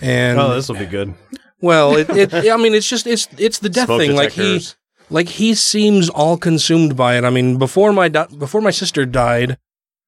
and 0.00 0.38
Oh, 0.40 0.54
this 0.54 0.68
will 0.68 0.76
be 0.76 0.86
good. 0.86 1.14
Well, 1.60 1.96
it, 1.96 2.10
it 2.10 2.32
I 2.50 2.56
mean, 2.56 2.74
it's 2.74 2.88
just 2.88 3.06
it's 3.06 3.28
it's 3.38 3.60
the 3.60 3.68
death 3.68 3.86
Smoke 3.86 4.00
thing. 4.00 4.16
Like 4.16 4.32
he 4.32 4.60
like 5.08 5.28
he 5.28 5.54
seems 5.54 6.08
all 6.08 6.36
consumed 6.36 6.96
by 6.96 7.16
it. 7.16 7.24
I 7.24 7.30
mean, 7.30 7.58
before 7.58 7.92
my 7.92 8.08
di- 8.08 8.26
before 8.36 8.60
my 8.60 8.72
sister 8.72 9.06
died, 9.06 9.56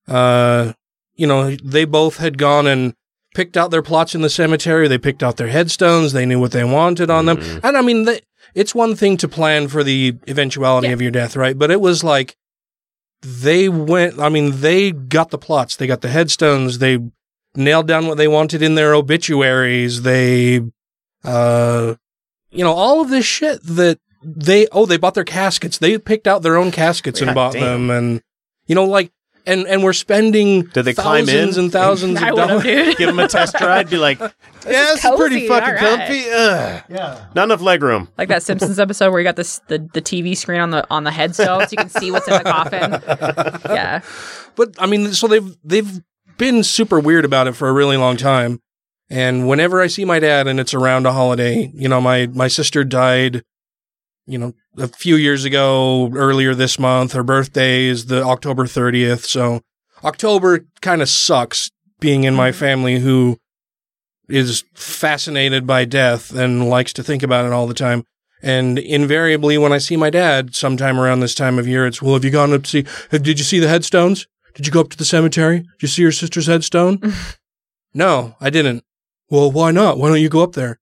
uh, 0.08 0.72
you 1.14 1.28
know, 1.28 1.54
they 1.54 1.84
both 1.84 2.16
had 2.16 2.37
gone 2.37 2.66
and 2.66 2.94
picked 3.35 3.57
out 3.57 3.70
their 3.70 3.83
plots 3.83 4.14
in 4.14 4.23
the 4.23 4.31
cemetery. 4.31 4.88
They 4.88 4.99
picked 4.99 5.23
out 5.23 5.37
their 5.37 5.49
headstones. 5.49 6.12
They 6.12 6.25
knew 6.25 6.40
what 6.40 6.53
they 6.53 6.64
wanted 6.64 7.11
on 7.11 7.27
them. 7.27 7.38
And 7.62 7.77
I 7.77 7.83
mean, 7.83 8.05
they, 8.05 8.20
it's 8.55 8.75
one 8.75 8.97
thing 8.97 9.16
to 9.18 9.29
plan 9.29 9.68
for 9.68 9.85
the 9.85 10.16
eventuality 10.27 10.92
of 10.92 11.03
your 11.03 11.11
death, 11.11 11.37
right? 11.37 11.59
But 11.59 11.70
it 11.70 11.81
was 11.81 12.03
like 12.03 12.37
they 13.23 13.68
went. 13.68 14.18
I 14.18 14.29
mean, 14.31 14.61
they 14.61 14.92
got 14.92 15.31
the 15.31 15.38
plots. 15.38 15.77
They 15.77 15.87
got 15.87 16.01
the 16.01 16.09
headstones. 16.09 16.79
They 16.79 16.99
nailed 17.55 17.87
down 17.87 18.07
what 18.07 18.16
they 18.16 18.29
wanted 18.29 18.62
in 18.62 18.75
their 18.75 18.94
obituaries. 18.94 20.03
They 20.03 20.62
uh, 21.25 21.94
you 22.51 22.62
know, 22.62 22.73
all 22.73 23.01
of 23.01 23.11
this 23.11 23.25
shit 23.25 23.62
that 23.64 23.99
they, 24.23 24.66
oh, 24.73 24.87
they 24.87 24.97
bought 24.97 25.14
their 25.14 25.25
caskets. 25.25 25.79
They 25.79 25.99
picked 25.99 26.27
out 26.27 26.42
their 26.42 26.57
own 26.57 26.70
caskets 26.70 27.20
and 27.20 27.35
bought 27.35 27.55
damn. 27.55 27.88
them. 27.88 27.90
And, 27.90 28.23
you 28.66 28.75
know, 28.75 28.85
like, 28.85 29.11
and, 29.46 29.66
and 29.66 29.83
we're 29.85 29.92
spending 29.92 30.62
Did 30.62 30.85
they 30.85 30.94
climb 30.94 31.26
thousands 31.26 31.57
in? 31.59 31.64
and 31.64 31.72
thousands 31.72 32.18
I 32.22 32.28
of 32.28 32.35
would've, 32.35 32.48
dollars. 32.48 32.62
dude. 32.64 32.96
Give 32.96 33.07
them 33.09 33.18
a 33.18 33.28
test 33.28 33.61
ride. 33.61 33.90
Be 33.90 33.98
like, 33.98 34.18
yeah, 34.20 34.30
this 34.64 35.04
is 35.04 35.11
pretty 35.16 35.46
fucking 35.48 35.68
all 35.68 35.74
right." 35.74 35.98
comfy. 35.98 36.24
Ugh. 36.30 36.83
Yeah. 36.88 37.24
Not 37.35 37.44
enough 37.44 37.61
leg 37.61 37.83
room. 37.83 38.09
Like 38.16 38.28
that 38.28 38.42
Simpsons 38.42 38.78
episode 38.78 39.11
where 39.11 39.20
you 39.20 39.24
got 39.24 39.37
this 39.37 39.61
the, 39.68 39.78
the 39.92 40.00
TV 40.02 40.37
screen 40.37 40.61
on 40.61 40.70
the 40.70 40.87
on 40.90 41.04
the 41.04 41.11
headstone 41.11 41.61
so 41.61 41.68
you 41.72 41.76
can 41.76 41.88
see 41.88 42.11
what's 42.11 42.26
in 42.28 42.35
the 42.35 42.44
coffin. 42.44 43.70
Yeah. 43.74 44.00
But 44.57 44.74
I 44.78 44.87
mean, 44.87 45.12
so 45.12 45.26
they've, 45.26 45.57
they've 45.64 46.00
been 46.38 46.62
super 46.62 47.00
weird 47.00 47.24
about 47.24 47.46
it 47.48 47.52
for 47.52 47.68
a 47.68 47.72
really 47.72 47.96
long 47.96 48.16
time. 48.16 48.61
And 49.11 49.48
whenever 49.48 49.80
I 49.80 49.87
see 49.88 50.04
my 50.04 50.18
dad 50.18 50.46
and 50.46 50.59
it's 50.61 50.74
around 50.74 51.07
a 51.07 51.12
holiday, 51.12 51.70
you 51.74 51.88
know, 51.88 52.00
my, 52.00 52.26
my 52.28 52.48
sister 52.48 52.85
died, 52.85 53.42
you 54.26 54.38
know, 54.38 54.54
a 54.78 54.88
few 54.88 55.16
years 55.16 55.44
ago, 55.44 56.10
earlier 56.14 56.54
this 56.54 56.78
month. 56.78 57.12
Her 57.12 57.22
birthday 57.22 57.84
is 57.84 58.06
the 58.06 58.22
October 58.22 58.64
30th. 58.64 59.24
So 59.24 59.60
October 60.02 60.66
kind 60.80 61.02
of 61.02 61.08
sucks 61.08 61.70
being 62.00 62.24
in 62.24 62.34
my 62.34 62.50
mm-hmm. 62.50 62.58
family 62.58 62.98
who 62.98 63.38
is 64.28 64.64
fascinated 64.74 65.66
by 65.66 65.84
death 65.84 66.34
and 66.34 66.68
likes 66.68 66.92
to 66.94 67.02
think 67.02 67.22
about 67.22 67.44
it 67.44 67.52
all 67.52 67.66
the 67.66 67.74
time. 67.74 68.04
And 68.42 68.78
invariably, 68.78 69.56
when 69.56 69.72
I 69.72 69.78
see 69.78 69.96
my 69.96 70.10
dad 70.10 70.54
sometime 70.54 71.00
around 71.00 71.20
this 71.20 71.34
time 71.34 71.58
of 71.58 71.66
year, 71.66 71.87
it's, 71.87 72.02
well, 72.02 72.14
have 72.14 72.24
you 72.24 72.30
gone 72.30 72.52
up 72.52 72.64
to 72.64 72.70
see, 72.70 72.84
have- 73.10 73.22
did 73.22 73.38
you 73.38 73.44
see 73.44 73.58
the 73.58 73.68
headstones? 73.68 74.26
Did 74.54 74.66
you 74.66 74.72
go 74.72 74.80
up 74.80 74.90
to 74.90 74.96
the 74.96 75.04
cemetery? 75.04 75.60
Did 75.60 75.82
you 75.82 75.88
see 75.88 76.02
your 76.02 76.12
sister's 76.12 76.46
headstone? 76.46 77.00
no, 77.94 78.37
I 78.40 78.50
didn't. 78.50 78.84
Well, 79.30 79.50
why 79.50 79.70
not? 79.70 79.98
Why 79.98 80.08
don't 80.08 80.20
you 80.20 80.28
go 80.28 80.42
up 80.42 80.52
there? 80.52 80.78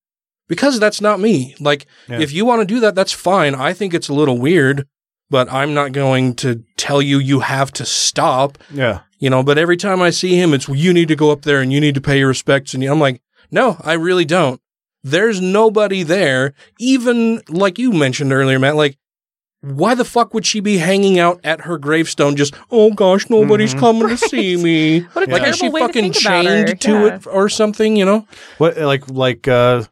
Because 0.48 0.78
that's 0.80 1.00
not 1.00 1.20
me. 1.20 1.54
Like, 1.60 1.86
Yeah. 2.08 2.20
if 2.20 2.32
you 2.32 2.44
want 2.44 2.60
to 2.60 2.66
do 2.66 2.80
that, 2.80 2.94
that's 2.94 3.12
fine. 3.12 3.54
I 3.54 3.72
think 3.72 3.94
it's 3.94 4.08
a 4.08 4.14
little 4.14 4.38
weird, 4.38 4.86
but 5.30 5.50
I'm 5.50 5.72
not 5.72 5.92
going 5.92 6.34
to 6.36 6.62
tell 6.76 7.00
you 7.00 7.18
you 7.18 7.40
have 7.40 7.72
to 7.74 7.86
stop. 7.86 8.58
Yeah. 8.72 9.00
You 9.18 9.30
know, 9.30 9.42
but 9.42 9.56
every 9.56 9.76
time 9.76 10.02
I 10.02 10.10
see 10.10 10.34
him, 10.36 10.52
it's, 10.52 10.68
well, 10.68 10.76
you 10.76 10.92
need 10.92 11.08
to 11.08 11.16
go 11.16 11.30
up 11.30 11.42
there 11.42 11.60
and 11.60 11.72
you 11.72 11.80
need 11.80 11.94
to 11.94 12.00
pay 12.00 12.18
your 12.18 12.28
respects. 12.28 12.74
And 12.74 12.82
I'm 12.84 12.98
like, 13.00 13.22
no, 13.50 13.76
I 13.82 13.92
really 13.94 14.24
don't. 14.24 14.60
There's 15.04 15.40
nobody 15.40 16.02
there. 16.02 16.54
Even 16.78 17.40
like 17.48 17.78
you 17.78 17.92
mentioned 17.92 18.32
earlier, 18.32 18.58
Matt, 18.58 18.76
like, 18.76 18.98
why 19.60 19.94
the 19.94 20.04
fuck 20.04 20.34
would 20.34 20.44
she 20.44 20.58
be 20.58 20.78
hanging 20.78 21.20
out 21.20 21.40
at 21.44 21.60
her 21.62 21.78
gravestone 21.78 22.34
just, 22.34 22.52
oh 22.72 22.90
gosh, 22.92 23.30
nobody's 23.30 23.74
Mhm. 23.74 23.78
coming 23.78 24.08
to 24.08 24.16
see 24.28 24.56
me? 24.56 25.00
What 25.12 25.28
a 25.28 25.32
like, 25.32 25.46
is 25.46 25.54
she 25.54 25.60
terrible 25.70 25.74
way 25.74 25.80
to 25.82 25.86
fucking 25.86 26.12
think 26.14 26.20
about 26.24 26.44
her. 26.46 26.64
chained 26.66 26.80
to 26.80 26.90
Yeah. 26.92 27.14
it 27.14 27.26
or 27.28 27.48
something, 27.48 27.94
you 27.96 28.04
know? 28.04 28.26
What 28.58 28.76
like 28.76 29.08
like 29.08 29.46
uh 29.46 29.84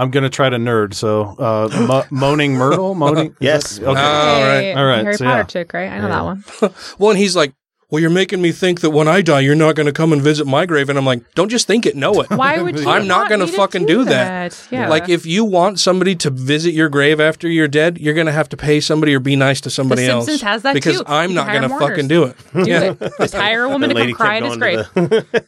I'm 0.00 0.10
gonna 0.10 0.30
try 0.30 0.48
to 0.48 0.56
nerd. 0.56 0.94
So 0.94 1.34
uh 1.38 1.68
mo- 1.88 2.04
moaning 2.10 2.54
Myrtle, 2.54 2.94
moaning. 2.94 3.36
Yes. 3.40 3.78
Okay. 3.78 3.86
All 3.88 3.94
right. 3.94 4.60
Hey, 4.60 4.72
All 4.74 4.86
right, 4.86 5.02
Harry 5.02 5.14
so 5.14 5.24
Potter 5.24 5.38
yeah. 5.40 5.44
chick, 5.44 5.72
right? 5.72 5.90
I 5.90 5.98
know 5.98 6.08
Yeah. 6.08 6.14
that 6.16 6.24
one. 6.24 6.74
Well, 6.98 7.10
and 7.10 7.18
he's 7.18 7.36
like, 7.36 7.52
well, 7.90 8.00
you're 8.00 8.08
making 8.10 8.40
me 8.40 8.52
think 8.52 8.82
that 8.82 8.90
when 8.90 9.08
I 9.08 9.20
die, 9.20 9.40
you're 9.40 9.56
not 9.56 9.74
going 9.74 9.86
to 9.86 9.92
come 9.92 10.12
and 10.12 10.22
visit 10.22 10.46
my 10.46 10.64
grave. 10.64 10.88
And 10.88 10.96
I'm 10.96 11.04
like, 11.04 11.24
don't 11.34 11.48
just 11.48 11.66
think 11.66 11.86
it, 11.86 11.96
know 11.96 12.20
it. 12.20 12.30
Why 12.30 12.62
would 12.62 12.78
you 12.78 12.88
I'm 12.88 13.08
not 13.08 13.22
want 13.22 13.28
going 13.30 13.40
to 13.40 13.46
fucking 13.48 13.84
do 13.86 13.98
do 13.98 14.04
that. 14.04 14.52
that? 14.52 14.68
Yeah. 14.70 14.88
Like, 14.88 15.08
if 15.08 15.26
you 15.26 15.44
want 15.44 15.80
somebody 15.80 16.14
to 16.14 16.30
visit 16.30 16.72
your 16.72 16.88
grave 16.88 17.18
after 17.18 17.48
you're 17.48 17.66
dead, 17.66 17.98
you're 17.98 18.14
going 18.14 18.28
to 18.28 18.32
have 18.32 18.48
to 18.50 18.56
pay 18.56 18.78
somebody 18.78 19.12
or 19.12 19.18
be 19.18 19.34
nice 19.34 19.60
to 19.62 19.70
somebody 19.70 20.06
else. 20.06 20.26
Simpsons 20.26 20.42
has 20.48 20.62
that 20.62 20.74
because 20.74 20.98
too. 20.98 21.04
I'm 21.08 21.30
You 21.30 21.34
not 21.34 21.48
going 21.48 21.62
to 21.68 21.78
fucking 21.80 22.06
do 22.06 22.22
it. 22.26 22.36
Do 22.54 22.62
yeah. 22.64 22.94
it. 23.00 23.12
Just 23.18 23.34
hire 23.34 23.64
a 23.64 23.68
woman 23.68 23.88
The 23.88 23.94
to 23.96 24.04
come 24.04 24.12
cry 24.14 24.36
at 24.36 24.44
his 24.44 24.56
grave. 24.56 24.86
the- 24.94 25.44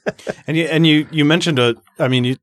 And 0.48 0.56
you 0.56 0.64
and 0.64 0.84
you 0.84 1.06
you 1.12 1.24
mentioned 1.24 1.60
a 1.60 1.76
I 2.00 2.08
mean 2.08 2.24
you 2.24 2.36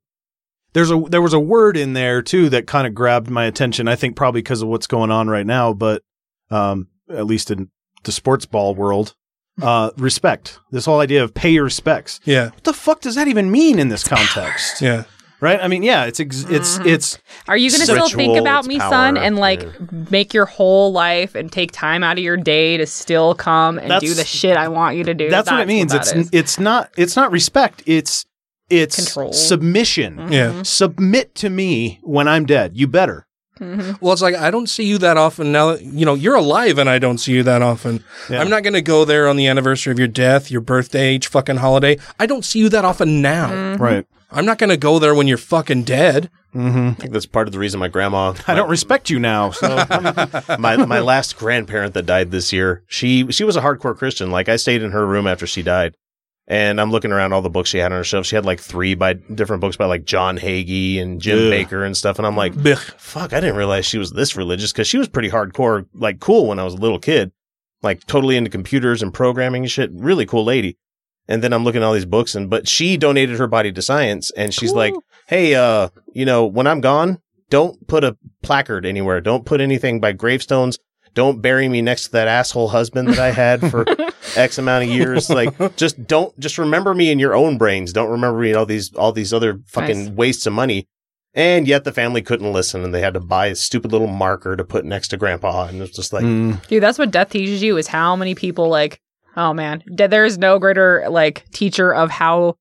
there's 0.74 0.92
a 0.92 1.00
there 1.10 1.22
was 1.22 1.34
a 1.34 1.40
word 1.40 1.78
in 1.78 1.94
there 1.94 2.22
too 2.22 2.50
that 2.50 2.68
kind 2.68 2.86
of 2.88 2.94
grabbed 2.94 3.30
my 3.30 3.46
attention. 3.46 3.88
I 3.88 3.96
think 3.96 4.16
probably 4.16 4.42
because 4.42 4.62
of 4.62 4.68
what's 4.68 4.88
going 4.88 5.12
on 5.12 5.28
right 5.30 5.46
now, 5.46 5.74
but 5.74 6.04
um 6.52 6.88
at 7.10 7.26
least 7.26 7.52
in 7.52 7.70
the 8.04 8.12
sports 8.12 8.46
ball 8.46 8.76
world. 8.76 9.16
Uh 9.62 9.92
respect. 9.98 10.60
This 10.72 10.86
whole 10.86 11.00
idea 11.00 11.24
of 11.24 11.34
pay 11.34 11.50
your 11.50 11.64
respects. 11.66 12.20
Yeah. 12.24 12.46
What 12.50 12.64
the 12.64 12.74
fuck 12.74 13.02
does 13.02 13.16
that 13.16 13.28
even 13.28 13.52
mean 13.52 13.80
in 13.80 13.90
this 13.90 14.08
context? 14.08 14.82
Yeah. 14.82 15.04
Right? 15.42 15.60
I 15.62 15.70
mean, 15.70 15.84
yeah, 15.84 16.04
it's 16.04 16.20
ex- 16.20 16.44
it's 16.50 16.80
it's 16.80 17.18
Are 17.48 17.56
you 17.56 17.70
going 17.70 17.80
to 17.80 17.86
still 17.86 18.10
think 18.10 18.38
about 18.38 18.66
me, 18.66 18.78
power, 18.78 18.90
son, 18.90 19.16
and 19.18 19.38
like 19.38 19.62
yeah. 19.64 19.70
make 20.12 20.34
your 20.34 20.46
whole 20.46 20.92
life 20.92 21.34
and 21.34 21.50
take 21.50 21.72
time 21.72 22.04
out 22.04 22.18
of 22.18 22.24
your 22.26 22.36
day 22.36 22.76
to 22.76 22.86
still 22.86 23.36
come 23.36 23.80
and 23.80 23.90
That's- 23.90 24.02
do 24.02 24.14
the 24.16 24.26
shit 24.26 24.58
I 24.58 24.68
want 24.68 24.98
you 24.98 25.06
to 25.06 25.14
do? 25.14 25.30
that's, 25.30 25.50
what 25.50 25.62
it 25.62 25.68
means. 25.68 25.94
that 25.94 26.02
it's 26.02 26.12
is. 26.14 26.30
it's 26.34 26.60
not 26.60 26.90
it's 26.98 27.16
not 27.16 27.32
respect. 27.32 27.84
It's 27.86 28.26
it's 28.70 28.96
Control. 28.96 29.34
submission. 29.34 30.32
Yeah. 30.32 30.64
Submit 30.64 31.36
to 31.36 31.50
me 31.50 32.00
when 32.04 32.28
I'm 32.28 32.46
dead. 32.46 32.76
You 32.76 32.88
better. 32.88 33.26
Well, 33.60 34.14
it's 34.14 34.22
like 34.22 34.36
I 34.36 34.52
don't 34.52 34.68
see 34.70 34.86
you 34.86 34.98
that 35.00 35.18
often 35.18 35.52
now. 35.52 35.74
That, 35.74 35.82
you 35.84 36.06
know, 36.06 36.14
you're 36.14 36.36
alive, 36.36 36.78
and 36.78 36.90
I 36.90 36.98
don't 36.98 37.18
see 37.18 37.34
you 37.34 37.44
that 37.44 37.62
often. 37.62 38.06
Yeah. 38.30 38.40
I'm 38.40 38.50
not 38.50 38.64
going 38.64 38.74
to 38.74 38.82
go 38.82 39.04
there 39.04 39.28
on 39.28 39.36
the 39.36 39.48
anniversary 39.48 39.92
of 39.92 40.00
your 40.00 40.08
death, 40.08 40.50
your 40.50 40.62
birthday, 40.62 41.16
each 41.16 41.28
fucking 41.28 41.58
holiday. 41.58 41.98
I 42.18 42.26
don't 42.26 42.46
see 42.46 42.60
you 42.60 42.70
that 42.70 42.86
often 42.86 43.22
now. 43.22 43.50
Mm-hmm. 43.50 43.84
Right. 43.84 44.06
I'm 44.32 44.46
not 44.46 44.60
going 44.60 44.70
to 44.70 44.78
go 44.78 44.98
there 44.98 45.14
when 45.14 45.28
you're 45.28 45.38
fucking 45.38 45.84
dead. 45.84 46.30
Mm-hmm. 46.56 46.88
I 46.88 46.94
think 46.94 47.12
that's 47.12 47.26
part 47.26 47.48
of 47.48 47.52
the 47.52 47.60
reason 47.60 47.82
my 47.82 47.90
grandma. 47.90 48.34
I 48.48 48.56
don't 48.56 48.70
respect 48.70 49.10
you 49.10 49.20
now. 49.20 49.52
So 49.52 49.68
my 50.58 50.78
my 50.78 51.00
last 51.00 51.36
grandparent 51.38 51.94
that 51.96 52.06
died 52.06 52.32
this 52.32 52.54
year, 52.54 52.84
she 52.88 53.30
she 53.32 53.44
was 53.44 53.58
a 53.58 53.62
hardcore 53.62 53.98
Christian. 53.98 54.32
Like 54.32 54.48
I 54.48 54.56
stayed 54.56 54.82
in 54.84 54.92
her 54.92 55.06
room 55.06 55.28
after 55.28 55.46
she 55.46 55.64
died, 55.64 55.96
and 56.50 56.82
I'm 56.82 56.90
looking 56.90 57.12
around 57.12 57.32
all 57.32 57.44
the 57.44 57.50
books 57.50 57.70
she 57.70 57.78
had 57.78 57.92
on 57.92 58.00
her 58.00 58.04
shelf. 58.04 58.26
She 58.26 58.36
had 58.36 58.44
like 58.44 58.60
three 58.60 58.96
by 58.96 59.14
different 59.14 59.62
books 59.62 59.78
by 59.78 59.86
like 59.86 60.04
John 60.04 60.38
Hagee 60.38 61.00
and 61.00 61.22
Jim 61.22 61.38
Ugh. 61.38 61.54
Bakker 61.54 61.86
and 61.86 61.96
stuff. 61.96 62.18
And 62.18 62.26
I'm 62.26 62.36
like, 62.36 62.56
fuck, 62.98 63.34
I 63.34 63.40
didn't 63.40 63.56
realize 63.56 63.86
she 63.86 64.00
was 64.00 64.12
this 64.12 64.36
religious 64.36 64.72
because 64.72 64.88
she 64.88 64.98
was 64.98 65.08
pretty 65.08 65.30
hardcore, 65.30 65.86
like 65.94 66.20
cool 66.20 66.48
when 66.48 66.58
I 66.58 66.64
was 66.64 66.74
a 66.74 66.78
little 66.78 66.98
kid, 66.98 67.32
like 67.84 68.04
totally 68.08 68.36
into 68.36 68.50
computers 68.50 69.04
and 69.04 69.14
programming 69.14 69.62
and 69.64 69.72
shit. 69.72 69.92
Really 69.94 70.26
cool 70.26 70.44
lady. 70.44 70.78
And 71.28 71.44
then 71.44 71.54
I'm 71.54 71.64
looking 71.64 71.84
at 71.84 71.86
all 71.86 71.94
these 71.94 72.06
books 72.06 72.34
and 72.34 72.50
but 72.50 72.68
she 72.68 72.98
donated 72.98 73.38
her 73.38 73.48
body 73.48 73.72
to 73.72 73.82
science 73.84 74.32
and 74.32 74.52
she's 74.52 74.74
like, 74.74 74.96
"Hey, 75.28 75.54
uh, 75.54 75.90
you 76.14 76.26
know, 76.26 76.48
when 76.48 76.66
I'm 76.66 76.82
gone, 76.82 77.20
don't 77.52 77.86
put 77.88 78.04
a 78.04 78.18
placard 78.42 78.88
anywhere. 78.88 79.22
Don't 79.22 79.46
put 79.46 79.62
anything 79.62 80.00
by 80.00 80.14
gravestones. 80.14 80.80
Don't 81.14 81.42
bury 81.42 81.68
me 81.70 81.82
next 81.82 82.06
to 82.06 82.12
that 82.14 82.28
asshole 82.28 82.70
husband 82.70 83.08
that 83.10 83.20
I 83.20 83.32
had 83.32 83.62
for 83.70 83.86
X 84.36 84.58
amount 84.58 84.86
of 84.86 84.90
years. 84.90 85.30
Like, 85.30 85.76
just 85.76 86.06
don't, 86.08 86.38
just 86.40 86.58
remember 86.58 86.94
me 86.94 87.12
in 87.12 87.20
your 87.20 87.36
own 87.36 87.58
brains. 87.58 87.92
Don't 87.94 88.10
remember 88.12 88.40
me 88.40 88.52
in 88.52 88.56
all 88.56 88.66
these, 88.66 88.94
all 88.96 89.12
these 89.12 89.34
other 89.34 89.60
fucking 89.68 90.06
Nice. 90.06 90.14
wastes 90.14 90.46
of 90.46 90.54
money. 90.54 90.88
And 91.34 91.68
yet 91.68 91.84
the 91.84 91.92
family 91.92 92.22
couldn't 92.22 92.52
listen 92.52 92.84
and 92.84 92.94
they 92.94 93.02
had 93.02 93.14
to 93.14 93.20
buy 93.20 93.48
a 93.48 93.56
stupid 93.56 93.92
little 93.92 94.08
marker 94.08 94.56
to 94.56 94.64
put 94.64 94.84
next 94.86 95.10
to 95.10 95.18
grandpa. 95.18 95.68
And 95.68 95.82
it's 95.82 95.96
just 95.96 96.12
like, 96.12 96.24
hmm. 96.24 96.54
Dude, 96.68 96.82
that's 96.82 96.98
what 96.98 97.12
death 97.12 97.30
teaches 97.30 97.62
you 97.62 97.78
is 97.78 97.88
how 97.88 98.16
many 98.16 98.34
people 98.34 98.68
like, 98.68 99.00
oh 99.38 99.54
man, 99.54 99.84
there 99.88 100.26
is 100.26 100.38
no 100.40 100.58
greater 100.58 101.06
like 101.10 101.46
teacher 101.52 101.94
of 101.94 102.10
how 102.10 102.56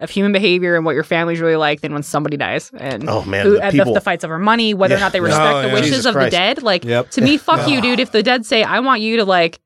of 0.00 0.10
human 0.10 0.32
behavior 0.32 0.74
and 0.76 0.84
what 0.84 0.94
your 0.94 1.04
family's 1.04 1.40
really 1.40 1.56
like 1.56 1.80
than 1.80 1.92
when 1.92 2.02
somebody 2.02 2.36
dies. 2.36 2.70
And 2.76 3.08
Oh, 3.08 3.22
man, 3.24 3.46
who, 3.46 3.60
the 3.60 3.70
people- 3.70 3.94
the, 3.94 4.00
fights 4.00 4.24
over 4.24 4.38
money, 4.38 4.74
whether 4.74 4.96
or 4.96 5.00
not 5.00 5.12
they 5.12 5.20
respect 5.20 5.54
Oh, 5.54 5.62
the 5.62 5.68
yeah. 5.68 5.74
wishes 5.74 5.90
Jesus 5.90 6.06
of 6.06 6.14
Christ. 6.14 6.32
the 6.32 6.36
dead. 6.36 6.62
Like 6.62 6.84
Yep. 6.84 7.10
to 7.10 7.20
me, 7.20 7.36
fuck 7.48 7.68
you, 7.68 7.80
dude. 7.80 8.00
If 8.00 8.10
the 8.12 8.22
dead 8.22 8.44
say, 8.44 8.62
I 8.64 8.80
want 8.80 9.02
you 9.02 9.18
to 9.18 9.24
like 9.24 9.60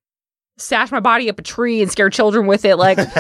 stash 0.59 0.91
my 0.93 1.01
body 1.01 1.31
up 1.31 1.39
a 1.39 1.43
tree 1.43 1.81
and 1.81 1.91
scare 1.91 2.11
children 2.11 2.47
with 2.47 2.65
it, 2.65 2.77
like 2.77 2.99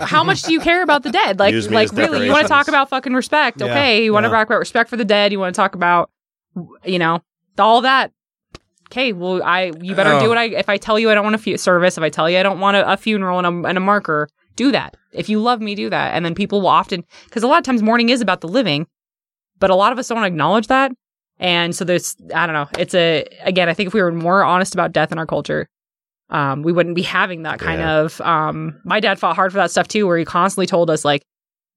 how 0.00 0.22
much 0.24 0.42
do 0.42 0.52
you 0.52 0.60
care 0.60 0.82
about 0.82 1.02
the 1.02 1.10
dead? 1.10 1.38
Like, 1.38 1.54
Use 1.54 1.70
like 1.70 1.92
really, 1.92 2.26
you 2.26 2.32
want 2.32 2.44
to 2.44 2.48
talk 2.48 2.68
about 2.68 2.90
fucking 2.90 3.12
respect? 3.14 3.60
Yeah. 3.60 3.66
Okay, 3.68 4.04
you 4.04 4.12
want 4.12 4.24
to 4.24 4.28
Yeah. 4.30 4.36
talk 4.36 4.48
about 4.48 4.58
respect 4.58 4.90
for 4.90 4.96
the 4.96 5.04
dead. 5.04 5.32
You 5.32 5.38
want 5.40 5.54
to 5.54 5.56
talk 5.58 5.74
about, 5.74 6.10
you 6.84 6.98
know, 6.98 7.22
all 7.58 7.80
that. 7.82 8.12
Okay, 8.90 9.12
well, 9.12 9.42
I 9.42 9.72
you 9.80 9.94
better 9.94 10.12
Oh. 10.12 10.20
do 10.20 10.28
what 10.28 10.38
I 10.38 10.44
if 10.44 10.68
I 10.68 10.76
tell 10.76 10.98
you 10.98 11.10
I 11.10 11.14
don't 11.14 11.24
want 11.24 11.34
a 11.34 11.38
fu- 11.38 11.56
service. 11.56 11.96
If 11.98 12.04
I 12.04 12.08
tell 12.10 12.28
you 12.30 12.38
I 12.38 12.42
don't 12.42 12.60
want 12.60 12.76
a, 12.76 12.92
a 12.92 12.96
funeral 12.96 13.38
and 13.38 13.64
a, 13.64 13.68
and 13.68 13.78
a 13.78 13.80
marker, 13.80 14.28
do 14.56 14.72
that. 14.72 14.96
If 15.12 15.28
you 15.28 15.40
love 15.40 15.60
me, 15.60 15.74
do 15.74 15.88
that. 15.90 16.14
And 16.14 16.24
then 16.24 16.34
people 16.34 16.60
will 16.60 16.68
often 16.68 17.04
because 17.24 17.42
a 17.42 17.46
lot 17.46 17.58
of 17.58 17.64
times 17.64 17.82
mourning 17.82 18.08
is 18.08 18.20
about 18.20 18.40
the 18.40 18.48
living, 18.48 18.86
but 19.58 19.70
a 19.70 19.74
lot 19.74 19.92
of 19.92 19.98
us 19.98 20.08
don't 20.08 20.24
acknowledge 20.24 20.66
that. 20.66 20.92
And 21.38 21.74
so 21.76 21.84
there's 21.84 22.16
I 22.34 22.46
don't 22.46 22.54
know. 22.54 22.68
It's 22.78 22.94
a 22.94 23.24
again. 23.42 23.68
I 23.68 23.74
think 23.74 23.88
if 23.88 23.94
we 23.94 24.02
were 24.02 24.12
more 24.12 24.42
honest 24.42 24.74
about 24.74 24.92
death 24.92 25.12
in 25.12 25.18
our 25.18 25.26
culture, 25.26 25.68
um, 26.30 26.62
we 26.62 26.72
wouldn't 26.72 26.96
be 26.96 27.02
having 27.02 27.42
that 27.42 27.58
kind 27.58 27.80
Yeah. 27.80 28.00
of. 28.00 28.20
Um, 28.22 28.80
my 28.84 29.00
dad 29.00 29.18
fought 29.18 29.36
hard 29.36 29.52
for 29.52 29.58
that 29.58 29.70
stuff 29.70 29.86
too, 29.86 30.06
where 30.06 30.18
he 30.18 30.24
constantly 30.24 30.66
told 30.66 30.88
us 30.90 31.04
like, 31.04 31.22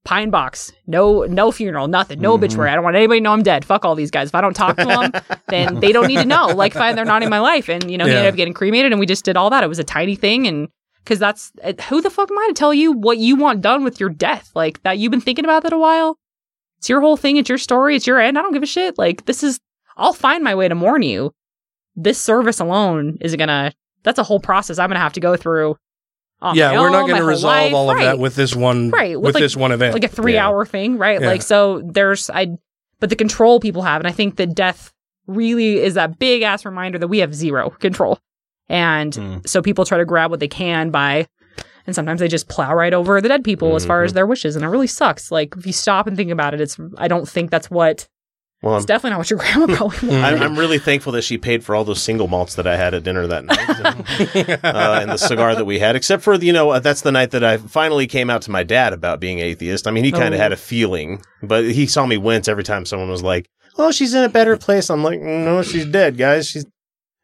pine 0.06 0.30
box, 0.30 0.72
no, 0.86 1.24
no 1.24 1.52
funeral, 1.52 1.86
nothing, 1.86 2.20
no 2.22 2.32
obituary. 2.32 2.70
I 2.70 2.74
don't 2.74 2.82
want 2.82 2.96
anybody 2.96 3.20
to 3.20 3.24
know 3.24 3.32
I'm 3.34 3.42
dead. 3.42 3.66
Fuck 3.66 3.84
all 3.84 3.94
these 3.94 4.10
guys. 4.10 4.28
If 4.28 4.34
I 4.34 4.40
don't 4.40 4.54
talk 4.54 4.78
to 4.78 4.86
them, 4.86 5.12
then 5.48 5.78
they 5.80 5.92
don't 5.92 6.06
need 6.06 6.16
to 6.16 6.24
know. 6.24 6.46
Like, 6.48 6.72
fine, 6.72 6.96
they're 6.96 7.04
not 7.04 7.22
in 7.22 7.28
my 7.28 7.38
life. 7.40 7.68
And 7.68 7.90
you 7.90 7.98
know, 7.98 8.06
he 8.06 8.12
ended 8.12 8.30
up 8.32 8.36
getting 8.36 8.54
cremated, 8.54 8.92
and 8.92 8.98
we 8.98 9.04
just 9.04 9.26
did 9.26 9.36
all 9.36 9.50
that. 9.50 9.62
It 9.62 9.66
was 9.68 9.78
a 9.78 9.84
tiny 9.84 10.16
thing, 10.16 10.46
and 10.46 10.68
because 11.04 11.18
that's 11.18 11.52
uh, 11.62 11.72
who 11.88 12.00
the 12.00 12.10
fuck 12.10 12.30
am 12.30 12.38
I 12.38 12.46
to 12.48 12.54
tell 12.54 12.72
you 12.74 12.92
what 12.92 13.18
you 13.18 13.36
want 13.36 13.60
done 13.62 13.84
with 13.84 13.98
your 14.00 14.08
death? 14.10 14.50
Like 14.54 14.82
that 14.82 14.98
you've 14.98 15.10
been 15.10 15.20
thinking 15.20 15.44
about 15.44 15.62
that 15.64 15.72
a 15.72 15.78
while. 15.78 16.18
It's 16.78 16.88
your 16.88 17.00
whole 17.00 17.16
thing. 17.16 17.36
It's 17.36 17.48
your 17.48 17.58
story. 17.58 17.96
It's 17.96 18.06
your 18.06 18.18
end. 18.18 18.38
I 18.38 18.42
don't 18.42 18.52
give 18.52 18.62
a 18.62 18.66
shit. 18.66 18.96
Like 18.98 19.26
this 19.26 19.42
is. 19.42 19.58
I'll 19.96 20.12
find 20.14 20.42
my 20.42 20.54
way 20.54 20.66
to 20.68 20.74
mourn 20.74 21.02
you. 21.02 21.32
This 21.96 22.18
service 22.20 22.60
alone 22.60 23.18
is 23.20 23.34
gonna. 23.36 23.72
That's 24.02 24.18
a 24.18 24.22
whole 24.24 24.40
process 24.40 24.78
I'm 24.78 24.88
gonna 24.88 25.00
have 25.00 25.12
to 25.14 25.20
go 25.20 25.36
through. 25.36 25.76
yeah, 26.54 26.72
we're 26.78 26.88
not 26.88 27.06
gonna 27.08 27.24
resolve 27.24 27.44
life. 27.64 27.74
all 27.74 27.90
of 27.90 27.96
Right. 27.96 28.04
that 28.04 28.18
with 28.18 28.34
this 28.34 28.56
one 28.56 28.88
Right, 28.90 29.14
with, 29.16 29.26
with, 29.26 29.34
like- 29.34 29.42
this 29.42 29.56
one 29.56 29.72
event. 29.72 29.92
like 29.92 30.04
a 30.04 30.08
three 30.08 30.34
Yeah. 30.34 30.46
hour 30.48 30.64
thing, 30.64 30.96
right? 30.96 31.20
Yeah. 31.20 31.26
Like 31.26 31.42
so 31.42 31.82
there's 31.84 32.30
I 32.30 32.56
but 32.98 33.10
the 33.10 33.16
control 33.16 33.60
people 33.60 33.82
have, 33.82 34.00
and 34.00 34.08
I 34.08 34.12
think 34.12 34.36
that 34.36 34.54
death 34.54 34.92
really 35.26 35.78
is 35.80 35.94
that 35.94 36.18
big 36.18 36.40
ass 36.42 36.64
reminder 36.64 36.98
that 36.98 37.08
we 37.08 37.18
have 37.18 37.34
zero 37.34 37.70
control. 37.70 38.18
And 38.70 39.12
Mm. 39.12 39.46
so 39.48 39.60
people 39.60 39.84
try 39.84 39.98
to 39.98 40.04
grab 40.06 40.30
what 40.30 40.40
they 40.40 40.48
can 40.48 40.90
by 40.90 41.26
and 41.86 41.94
sometimes 41.96 42.20
they 42.20 42.28
just 42.28 42.48
plow 42.48 42.72
right 42.74 42.94
over 42.94 43.20
the 43.20 43.28
dead 43.28 43.42
people 43.42 43.74
as 43.74 43.84
far 43.84 44.04
as 44.04 44.12
their 44.12 44.26
wishes. 44.26 44.54
And 44.54 44.64
it 44.64 44.68
really 44.68 44.86
sucks. 44.86 45.30
Like 45.32 45.54
if 45.58 45.66
you 45.66 45.72
stop 45.72 46.06
and 46.06 46.16
think 46.16 46.30
about 46.30 46.54
it, 46.54 46.60
it's 46.60 46.78
I 46.96 47.08
don't 47.08 47.28
think 47.28 47.50
that's 47.50 47.70
what 47.70 48.06
well, 48.62 48.76
it's 48.76 48.82
I'm, 48.84 48.86
definitely 48.86 49.10
not 49.12 49.18
what 49.18 49.30
your 49.30 49.38
grandma 49.38 49.74
probably 49.74 50.08
wanted. 50.10 50.24
I'm, 50.24 50.42
I'm 50.42 50.58
really 50.58 50.78
thankful 50.78 51.12
that 51.14 51.22
she 51.22 51.38
paid 51.38 51.64
for 51.64 51.74
all 51.74 51.82
those 51.82 52.00
single 52.02 52.28
malts 52.28 52.54
that 52.56 52.66
I 52.66 52.76
had 52.76 52.92
at 52.94 53.02
dinner 53.02 53.26
that 53.26 53.44
night, 53.46 53.58
uh, 54.64 54.98
and 55.00 55.10
the 55.10 55.16
cigar 55.16 55.54
that 55.54 55.64
we 55.64 55.78
had. 55.78 55.96
Except 55.96 56.22
for 56.22 56.34
you 56.34 56.52
know, 56.52 56.70
uh, 56.70 56.78
that's 56.78 57.00
the 57.00 57.10
night 57.10 57.30
that 57.32 57.42
I 57.42 57.56
finally 57.56 58.06
came 58.06 58.28
out 58.30 58.42
to 58.42 58.50
my 58.50 58.62
dad 58.62 58.92
about 58.92 59.18
being 59.18 59.38
atheist. 59.38 59.86
I 59.86 59.90
mean, 59.90 60.04
he 60.04 60.12
kind 60.12 60.34
of 60.34 60.38
Oh. 60.40 60.42
had 60.42 60.52
a 60.52 60.56
feeling, 60.58 61.22
but 61.42 61.64
he 61.64 61.86
saw 61.86 62.04
me 62.06 62.18
wince 62.18 62.46
every 62.48 62.62
time 62.64 62.84
someone 62.84 63.08
was 63.08 63.22
like, 63.22 63.48
"Oh, 63.78 63.90
she's 63.90 64.12
in 64.14 64.22
a 64.24 64.28
better 64.28 64.56
place." 64.58 64.90
I'm 64.90 65.02
like, 65.02 65.20
"No, 65.20 65.62
she's 65.62 65.86
dead, 65.86 66.18
guys. 66.18 66.46
She's 66.48 66.66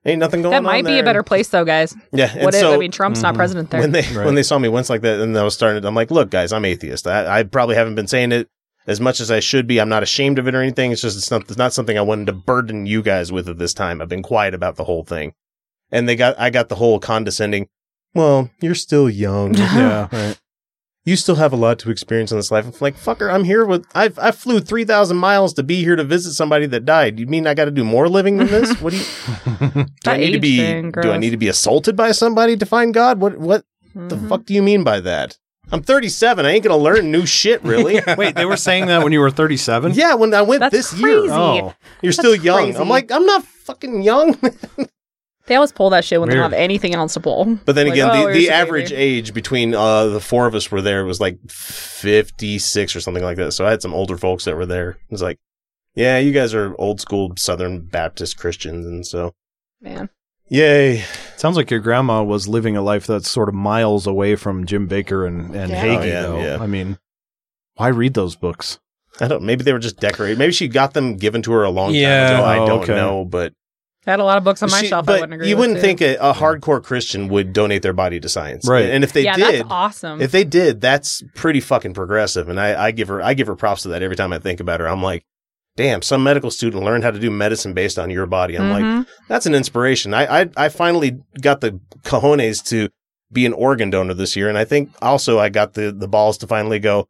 ain't 0.06 0.20
nothing 0.20 0.42
going 0.42 0.54
on. 0.54 0.62
that 0.62 0.68
on." 0.68 0.74
might 0.74 0.84
be 0.84 0.92
there." 0.92 1.02
a 1.02 1.04
better 1.04 1.22
place 1.22 1.48
though, 1.48 1.64
guys. 1.64 1.94
Yeah, 2.12 2.30
and 2.34 2.44
What 2.44 2.54
if 2.54 2.64
I 2.64 2.76
mean 2.76 2.90
Trump's 2.90 3.22
not 3.22 3.30
mm-hmm. 3.30 3.36
president 3.38 3.70
there. 3.70 3.80
when 3.80 3.92
they 3.92 4.02
Right. 4.02 4.24
when 4.24 4.34
they 4.34 4.42
saw 4.42 4.58
me 4.58 4.68
once 4.68 4.88
like 4.88 5.02
that, 5.02 5.20
and 5.20 5.36
I 5.36 5.42
was 5.42 5.54
starting, 5.54 5.84
I'm 5.84 5.94
like, 5.94 6.10
"Look, 6.10 6.30
guys, 6.30 6.52
I'm 6.52 6.64
atheist. 6.64 7.06
I, 7.06 7.40
I 7.40 7.42
probably 7.42 7.76
haven't 7.76 7.94
been 7.94 8.08
saying 8.08 8.32
it." 8.32 8.48
As 8.88 9.00
much 9.00 9.18
as 9.18 9.32
I 9.32 9.40
should 9.40 9.66
be, 9.66 9.80
I'm 9.80 9.88
not 9.88 10.04
ashamed 10.04 10.38
of 10.38 10.46
it 10.46 10.54
or 10.54 10.62
anything. 10.62 10.92
It's 10.92 11.02
just 11.02 11.18
it's 11.18 11.28
not, 11.28 11.42
it's 11.42 11.56
not 11.56 11.72
something 11.72 11.98
I 11.98 12.02
wanted 12.02 12.26
to 12.26 12.32
burden 12.32 12.86
you 12.86 13.02
guys 13.02 13.32
with 13.32 13.48
at 13.48 13.58
this 13.58 13.74
time. 13.74 14.00
I've 14.00 14.08
been 14.08 14.22
quiet 14.22 14.54
about 14.54 14.76
the 14.76 14.84
whole 14.84 15.02
thing, 15.02 15.32
and 15.90 16.08
they 16.08 16.14
got 16.14 16.38
I 16.38 16.50
got 16.50 16.68
the 16.68 16.76
whole 16.76 17.00
condescending. 17.00 17.68
Well, 18.14 18.50
you're 18.60 18.76
still 18.76 19.10
young. 19.10 19.54
yeah, 19.58 20.08
right. 20.12 20.38
You 21.06 21.16
still 21.16 21.36
have 21.36 21.52
a 21.54 21.56
lot 21.56 21.78
to 21.78 21.90
experience 21.90 22.30
in 22.32 22.36
this 22.36 22.50
life. 22.50 22.66
I'm 22.66 22.72
like, 22.80 22.96
fucker, 22.96 23.32
I'm 23.32 23.44
here 23.44 23.64
with, 23.64 23.86
I've, 23.94 24.18
I 24.18 24.32
flew 24.32 24.60
3,000 24.60 25.16
miles 25.16 25.54
to 25.54 25.62
be 25.62 25.82
here 25.82 25.96
to 25.96 26.04
visit 26.04 26.34
somebody 26.34 26.66
that 26.66 26.84
died. 26.84 27.18
You 27.18 27.26
mean 27.26 27.46
I 27.46 27.54
got 27.54 27.64
to 27.66 27.70
do 27.70 27.84
more 27.84 28.08
living 28.08 28.36
than 28.36 28.48
this? 28.48 28.78
What 28.82 28.90
do 28.92 28.98
you, 28.98 29.04
do 30.04 30.10
I 30.10 30.16
need 30.18 30.32
to 30.32 30.40
be, 30.40 30.58
thing, 30.58 30.90
do 30.90 31.10
I 31.12 31.16
need 31.16 31.30
to 31.30 31.36
be 31.38 31.48
assaulted 31.48 31.96
by 31.96 32.12
somebody 32.12 32.56
to 32.58 32.66
find 32.66 32.92
God? 32.92 33.20
What, 33.20 33.38
what 33.38 33.64
the 33.94 34.16
Mhm. 34.16 34.28
fuck 34.28 34.44
do 34.44 34.52
you 34.52 34.62
mean 34.62 34.84
by 34.84 35.00
that? 35.00 35.38
I'm 35.72 35.82
37. 35.82 36.44
I 36.46 36.50
ain't 36.50 36.62
going 36.62 36.76
to 36.78 36.82
learn 36.82 37.10
new 37.10 37.24
shit, 37.26 37.64
really. 37.64 38.00
Wait, 38.18 38.34
they 38.36 38.44
were 38.44 38.56
saying 38.56 38.86
that 38.86 39.02
when 39.02 39.12
you 39.12 39.20
were 39.20 39.30
37? 39.30 39.94
yeah, 39.94 40.14
when 40.14 40.32
I 40.34 40.42
went 40.42 40.60
That's 40.60 40.72
this 40.72 40.90
crazy. 40.90 41.06
year. 41.06 41.32
Oh, 41.32 41.74
You're 42.02 42.12
still 42.12 42.36
young. 42.36 42.64
crazy. 42.66 42.78
I'm 42.78 42.88
like, 42.88 43.10
I'm 43.10 43.26
not 43.26 43.44
fucking 43.44 44.02
young. 44.02 44.36
They 45.46 45.54
always 45.54 45.70
pull 45.72 45.90
that 45.90 46.04
shit 46.04 46.18
when 46.20 46.28
they 46.28 46.34
don't 46.34 46.42
have 46.42 46.52
anything 46.52 46.94
else 46.94 47.14
to 47.14 47.20
pull. 47.20 47.44
But 47.64 47.74
then 47.76 47.86
Like, 47.86 47.94
again, 47.94 48.10
oh, 48.12 48.26
the, 48.28 48.32
the 48.32 48.50
average 48.50 48.90
baby. 48.90 49.00
age 49.02 49.32
between 49.34 49.74
uh, 49.74 50.06
the 50.06 50.20
four 50.20 50.46
of 50.46 50.54
us 50.54 50.70
were 50.70 50.82
there 50.82 51.04
was 51.04 51.20
like 51.20 51.38
56 51.48 52.96
or 52.96 53.00
something 53.00 53.22
like 53.22 53.36
that. 53.36 53.52
So 53.52 53.66
I 53.66 53.70
had 53.70 53.82
some 53.82 53.94
older 53.94 54.16
folks 54.16 54.44
that 54.44 54.56
were 54.56 54.66
there. 54.66 54.90
It 54.90 55.10
was 55.10 55.22
like, 55.22 55.38
yeah, 55.94 56.18
you 56.18 56.32
guys 56.32 56.52
are 56.54 56.74
old 56.78 57.00
school 57.00 57.32
Southern 57.38 57.82
Baptist 57.82 58.36
Christians. 58.38 58.86
And 58.86 59.06
so, 59.06 59.34
Man. 59.80 60.10
yay. 60.48 61.04
sounds 61.36 61.56
like 61.56 61.70
your 61.70 61.80
grandma 61.80 62.22
was 62.22 62.48
living 62.48 62.76
a 62.76 62.82
life 62.82 63.06
that's 63.06 63.30
sort 63.30 63.48
of 63.48 63.54
miles 63.54 64.06
away 64.06 64.36
from 64.36 64.66
Jim 64.66 64.88
Bakker 64.88 65.26
and, 65.26 65.54
and 65.54 65.70
Yeah. 65.70 65.84
Hagee, 65.84 65.96
Oh, 65.98 66.02
yeah, 66.04 66.22
though. 66.22 66.40
yeah. 66.40 66.58
I 66.60 66.66
mean, 66.66 66.98
why 67.76 67.88
read 67.88 68.14
those 68.14 68.36
books? 68.36 68.78
I 69.20 69.28
don't, 69.28 69.42
maybe 69.44 69.64
they 69.64 69.72
were 69.72 69.78
just 69.78 69.98
decorated. 69.98 70.38
Maybe 70.38 70.52
she 70.52 70.68
got 70.68 70.92
them 70.92 71.16
given 71.16 71.40
to 71.42 71.52
her 71.52 71.64
a 71.64 71.70
long 71.70 71.94
Yeah. 71.94 72.30
time 72.30 72.34
ago. 72.40 72.44
I 72.44 72.58
Oh, 72.58 72.66
don't 72.66 72.82
okay. 72.82 72.94
know, 72.94 73.24
but 73.24 73.52
I 74.06 74.10
had 74.12 74.20
a 74.20 74.24
lot 74.24 74.38
of 74.38 74.44
books 74.44 74.62
on 74.62 74.70
my 74.70 74.80
she- 74.82 74.86
shelf. 74.88 75.04
I 75.04 75.06
but 75.06 75.20
wouldn't 75.20 75.34
agree. 75.34 75.48
you 75.48 75.56
wouldn't 75.56 75.78
too. 75.78 75.82
think 75.82 76.00
a, 76.00 76.14
a 76.16 76.32
hardcore 76.32 76.82
Christian 76.82 77.28
would 77.28 77.52
donate 77.52 77.82
their 77.82 77.92
body 77.92 78.20
to 78.20 78.28
science. 78.28 78.68
Right. 78.68 78.90
And 78.90 79.02
if 79.02 79.12
they 79.12 79.24
yeah, 79.24 79.34
did, 79.36 79.60
that's 79.60 79.70
awesome. 79.70 80.20
If 80.20 80.30
they 80.32 80.44
did, 80.44 80.80
that's 80.80 81.22
pretty 81.34 81.60
fucking 81.60 81.94
progressive, 81.94 82.48
and 82.48 82.60
I, 82.60 82.86
I 82.86 82.90
give 82.92 83.08
her 83.08 83.20
I 83.22 83.34
give 83.34 83.46
her 83.48 83.56
props 83.56 83.82
to 83.82 83.88
that 83.88 84.02
every 84.02 84.16
time 84.16 84.32
I 84.32 84.38
think 84.38 84.60
about 84.60 84.80
her. 84.80 84.86
I'm 84.88 85.02
like, 85.02 85.24
damn, 85.76 86.02
some 86.02 86.22
medical 86.22 86.50
student 86.50 86.84
learned 86.84 87.04
how 87.04 87.10
to 87.10 87.18
do 87.18 87.30
medicine 87.30 87.74
based 87.74 87.98
on 87.98 88.10
your 88.10 88.26
body. 88.26 88.56
I'm 88.56 88.70
like, 88.70 88.84
Mhm. 88.84 89.06
that's 89.28 89.46
an 89.46 89.54
inspiration. 89.54 90.14
I, 90.14 90.42
I 90.42 90.48
I 90.56 90.68
finally 90.68 91.18
got 91.40 91.60
the 91.60 91.80
cojones 92.04 92.64
to 92.68 92.88
be 93.32 93.44
an 93.44 93.52
organ 93.52 93.90
donor 93.90 94.14
this 94.14 94.36
year, 94.36 94.48
and 94.48 94.56
I 94.56 94.64
think 94.64 94.90
also 95.02 95.38
I 95.40 95.48
got 95.48 95.74
the 95.74 95.90
the 95.90 96.06
balls 96.08 96.38
to 96.38 96.46
finally 96.46 96.78
go. 96.78 97.08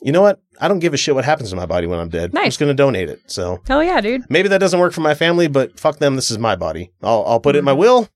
You 0.00 0.12
know 0.12 0.22
what? 0.22 0.40
I 0.60 0.68
don't 0.68 0.78
give 0.78 0.94
a 0.94 0.96
shit 0.96 1.14
what 1.14 1.24
happens 1.24 1.50
to 1.50 1.56
my 1.56 1.66
body 1.66 1.86
when 1.86 1.98
I'm 1.98 2.08
dead. 2.08 2.36
I'm 2.36 2.44
just 2.44 2.60
going 2.60 2.70
to 2.70 2.74
donate 2.74 3.08
it. 3.08 3.20
So 3.30 3.60
Hell 3.66 3.82
yeah, 3.82 4.00
dude. 4.00 4.22
maybe 4.30 4.48
that 4.48 4.58
doesn't 4.58 4.78
work 4.78 4.92
for 4.92 5.00
my 5.00 5.14
family, 5.14 5.48
but 5.48 5.78
fuck 5.78 5.98
them. 5.98 6.14
This 6.16 6.30
is 6.30 6.38
my 6.38 6.54
body. 6.56 6.92
I'll 7.02 7.24
I'll 7.26 7.40
put 7.40 7.56
it 7.56 7.60
in 7.60 7.64
my 7.64 7.72
will, 7.72 8.08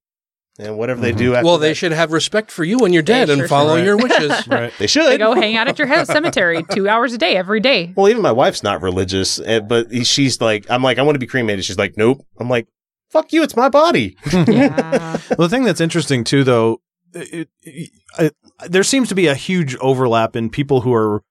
and 0.59 0.79
whatever 0.79 1.01
they 1.01 1.13
do. 1.13 1.35
After 1.35 1.45
well, 1.45 1.59
they 1.59 1.71
that, 1.71 1.75
should 1.75 1.93
have 1.93 2.13
respect 2.13 2.51
for 2.53 2.63
you 2.65 2.79
when 2.79 2.93
you're 2.93 3.03
dead 3.03 3.29
They 3.29 3.33
and 3.33 3.41
sure 3.41 3.49
follow 3.49 3.77
should. 3.77 3.85
your 3.85 3.97
wishes. 3.97 4.47
Right. 4.49 4.73
they 4.79 4.87
should 4.87 5.07
They 5.07 5.19
go 5.19 5.35
hang 5.35 5.57
out 5.57 5.67
at 5.67 5.79
your 5.79 5.89
house 5.89 6.07
cemetery 6.07 6.63
two 6.71 6.89
hours 6.89 7.13
a 7.13 7.19
day 7.19 7.37
every 7.37 7.61
day. 7.61 7.93
Well, 7.97 8.09
even 8.09 8.23
my 8.23 8.33
wife's 8.33 8.63
not 8.63 8.81
religious, 8.81 9.41
eh, 9.41 9.61
but 9.61 9.93
she's 10.07 10.41
like, 10.41 10.71
I'm 10.71 10.83
like, 10.83 10.99
I 10.99 11.03
want 11.03 11.17
to 11.17 11.21
be 11.21 11.27
cremated. 11.27 11.65
She's 11.65 11.79
like, 11.79 11.97
nope. 11.97 12.25
I'm 12.39 12.49
like, 12.49 12.69
fuck 13.11 13.33
you, 13.33 13.43
it's 13.43 13.57
my 13.57 13.69
body. 13.69 14.17
Yeah. 14.33 15.19
Well, 15.37 15.49
the 15.49 15.49
thing 15.49 15.65
that's 15.65 15.81
interesting 15.81 16.23
too, 16.23 16.45
though, 16.45 16.81
it, 17.13 17.49
it, 17.63 17.91
it, 18.19 18.37
there 18.69 18.85
seems 18.85 19.09
to 19.09 19.15
be 19.17 19.27
a 19.27 19.35
huge 19.35 19.75
overlap 19.77 20.37
in 20.37 20.49
people 20.51 20.83
who 20.83 20.93
are 20.95 21.23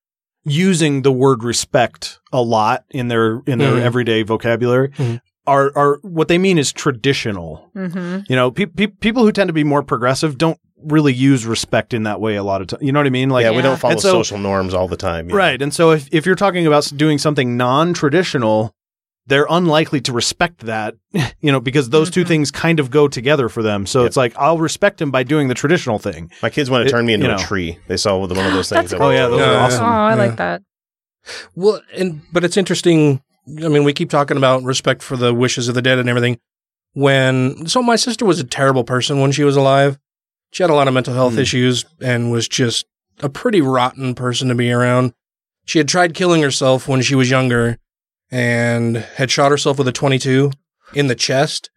using 0.45 1.01
the 1.01 1.11
word 1.11 1.43
respect 1.43 2.19
a 2.31 2.41
lot 2.41 2.85
in 2.91 3.07
their 3.07 3.41
in 3.47 3.57
their 3.59 3.73
Mhm. 3.73 3.81
everyday 3.81 4.23
vocabulary. 4.23 4.89
Mhm. 4.89 5.21
Are 5.47 5.71
are 5.75 5.99
what 6.01 6.27
they 6.27 6.37
mean 6.37 6.57
is 6.57 6.71
traditional. 6.71 7.69
hmm 7.75 8.19
You 8.29 8.35
know, 8.35 8.51
pe- 8.51 8.65
pe- 8.67 8.87
people 8.87 9.23
who 9.23 9.31
tend 9.31 9.47
to 9.49 9.53
be 9.53 9.63
more 9.63 9.83
progressive 9.83 10.37
don't 10.37 10.59
really 10.83 11.13
use 11.13 11.45
respect 11.47 11.93
in 11.95 12.03
that 12.03 12.19
way 12.21 12.35
a 12.35 12.43
lot 12.43 12.61
of 12.61 12.67
time. 12.67 12.79
You 12.81 12.91
know 12.91 12.99
what 12.99 13.07
I 13.07 13.11
mean? 13.11 13.29
Like, 13.29 13.43
yeah, 13.43 13.49
we 13.51 13.57
Yeah. 13.57 13.61
don't 13.63 13.79
follow 13.79 13.95
so- 13.97 14.11
social 14.11 14.37
norms 14.37 14.73
all 14.73 14.87
the 14.87 14.97
time. 14.97 15.25
you 15.27 15.31
know. 15.31 15.37
Right. 15.37 15.59
And 15.61 15.73
so 15.73 15.91
if, 15.91 16.07
if 16.11 16.25
you're 16.27 16.35
talking 16.35 16.67
about 16.67 16.91
doing 16.95 17.17
something 17.17 17.57
non 17.57 17.93
traditional, 17.93 18.74
they're 19.27 19.47
unlikely 19.49 20.01
to 20.01 20.13
respect 20.13 20.61
that, 20.67 20.95
you 21.41 21.51
know, 21.51 21.59
because 21.59 21.89
those 21.89 22.11
two 22.11 22.23
things 22.23 22.51
kind 22.51 22.79
of 22.79 22.91
go 22.91 23.07
together 23.07 23.49
for 23.49 23.63
them. 23.63 23.85
So 23.87 24.05
it's 24.05 24.15
like 24.17 24.35
I'll 24.37 24.57
respect 24.59 25.01
him 25.01 25.09
by 25.11 25.23
doing 25.23 25.47
the 25.47 25.55
traditional 25.55 25.97
thing. 25.99 26.31
My 26.43 26.49
kids 26.49 26.69
want 26.69 26.83
to 26.83 26.87
It- 26.87 26.91
turn 26.91 27.05
me 27.05 27.13
into 27.13 27.27
you 27.27 27.33
a 27.33 27.37
tree. 27.37 27.79
They 27.87 27.97
saw 27.97 28.17
one 28.17 28.29
of 28.31 28.35
those 28.37 28.69
things. 28.69 28.91
That's 28.91 28.93
cool. 28.93 29.03
Oh, 29.07 29.09
yeah, 29.11 29.27
those 29.27 29.41
are 29.41 29.51
Yeah. 29.53 29.65
awesome. 29.65 29.83
Oh, 29.85 29.87
I 29.87 30.09
Yeah. 30.11 30.15
like 30.15 30.35
that. 30.37 30.61
Well, 31.55 31.81
and 31.95 32.21
but 32.31 32.43
it's 32.43 32.57
interesting. 32.57 33.21
I 33.63 33.67
mean, 33.67 33.83
we 33.83 33.93
keep 33.93 34.09
talking 34.09 34.37
about 34.37 34.63
respect 34.63 35.01
for 35.01 35.17
the 35.17 35.33
wishes 35.33 35.67
of 35.67 35.75
the 35.75 35.81
dead 35.81 35.97
and 35.99 36.07
everything. 36.09 36.37
When 36.93 37.67
so, 37.67 37.81
my 37.81 37.95
sister 37.95 38.25
was 38.25 38.39
a 38.39 38.43
terrible 38.43 38.83
person 38.83 39.19
when 39.19 39.31
she 39.31 39.43
was 39.43 39.55
alive. 39.57 39.97
She 40.51 40.63
had 40.63 40.69
a 40.69 40.73
lot 40.75 40.87
of 40.87 40.93
mental 40.93 41.13
health 41.13 41.33
Hmm. 41.33 41.39
issues 41.39 41.83
and 42.01 42.31
was 42.31 42.47
just 42.47 42.85
a 43.21 43.29
pretty 43.29 43.59
rotten 43.61 44.13
person 44.13 44.47
to 44.49 44.55
be 44.55 44.71
around. 44.71 45.13
She 45.65 45.79
had 45.79 45.87
tried 45.87 46.13
killing 46.13 46.41
herself 46.41 46.87
when 46.87 47.01
she 47.01 47.15
was 47.15 47.29
younger 47.29 47.77
and 48.31 48.97
had 48.97 49.31
shot 49.31 49.51
herself 49.51 49.77
with 49.77 49.87
a 49.87 49.91
22 49.91 50.51
in 50.93 51.07
the 51.07 51.15
chest, 51.15 51.69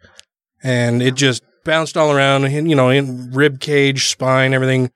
and 0.62 1.02
it 1.02 1.14
just 1.14 1.42
bounced 1.64 1.96
all 1.96 2.10
around. 2.10 2.50
You 2.50 2.74
know, 2.74 2.90
in 2.90 3.30
rib 3.32 3.60
cage, 3.60 4.08
spine, 4.08 4.54
everything. 4.54 4.90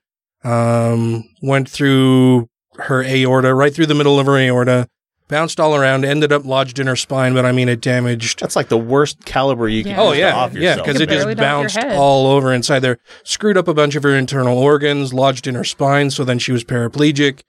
Um, 0.44 1.22
went 1.40 1.68
through 1.68 2.48
her 2.76 3.04
aorta, 3.04 3.54
right 3.54 3.72
through 3.72 3.86
the 3.86 3.94
middle 3.94 4.18
of 4.18 4.26
her 4.26 4.36
aorta, 4.36 4.88
bounced 5.28 5.60
all 5.60 5.74
around, 5.74 6.04
ended 6.04 6.32
up 6.32 6.44
lodged 6.44 6.78
in 6.78 6.86
her 6.86 6.96
spine, 6.96 7.32
but 7.32 7.46
I 7.46 7.52
mean, 7.52 7.68
it 7.68 7.80
damaged. 7.80 8.40
That's 8.40 8.56
like 8.56 8.68
the 8.68 8.78
worst 8.78 9.24
caliber 9.24 9.68
you 9.68 9.82
can 9.82 9.92
Yeah. 9.92 10.00
Oh 10.00 10.12
yeah, 10.12 10.34
off 10.34 10.54
yeah, 10.54 10.76
because 10.76 11.00
it 11.00 11.08
just 11.08 11.24
barely 11.24 11.34
knock 11.34 11.74
your 11.74 11.82
bounced 11.82 11.96
all 11.96 12.26
over 12.26 12.52
inside 12.52 12.80
there, 12.80 12.98
screwed 13.24 13.56
up 13.56 13.68
a 13.68 13.74
bunch 13.74 13.94
of 13.94 14.02
her 14.02 14.14
internal 14.14 14.58
organs, 14.58 15.14
lodged 15.14 15.46
in 15.46 15.54
her 15.54 15.64
spine, 15.64 16.10
so 16.10 16.24
then 16.24 16.38
she 16.38 16.52
was 16.52 16.64
paraplegic. 16.64 17.42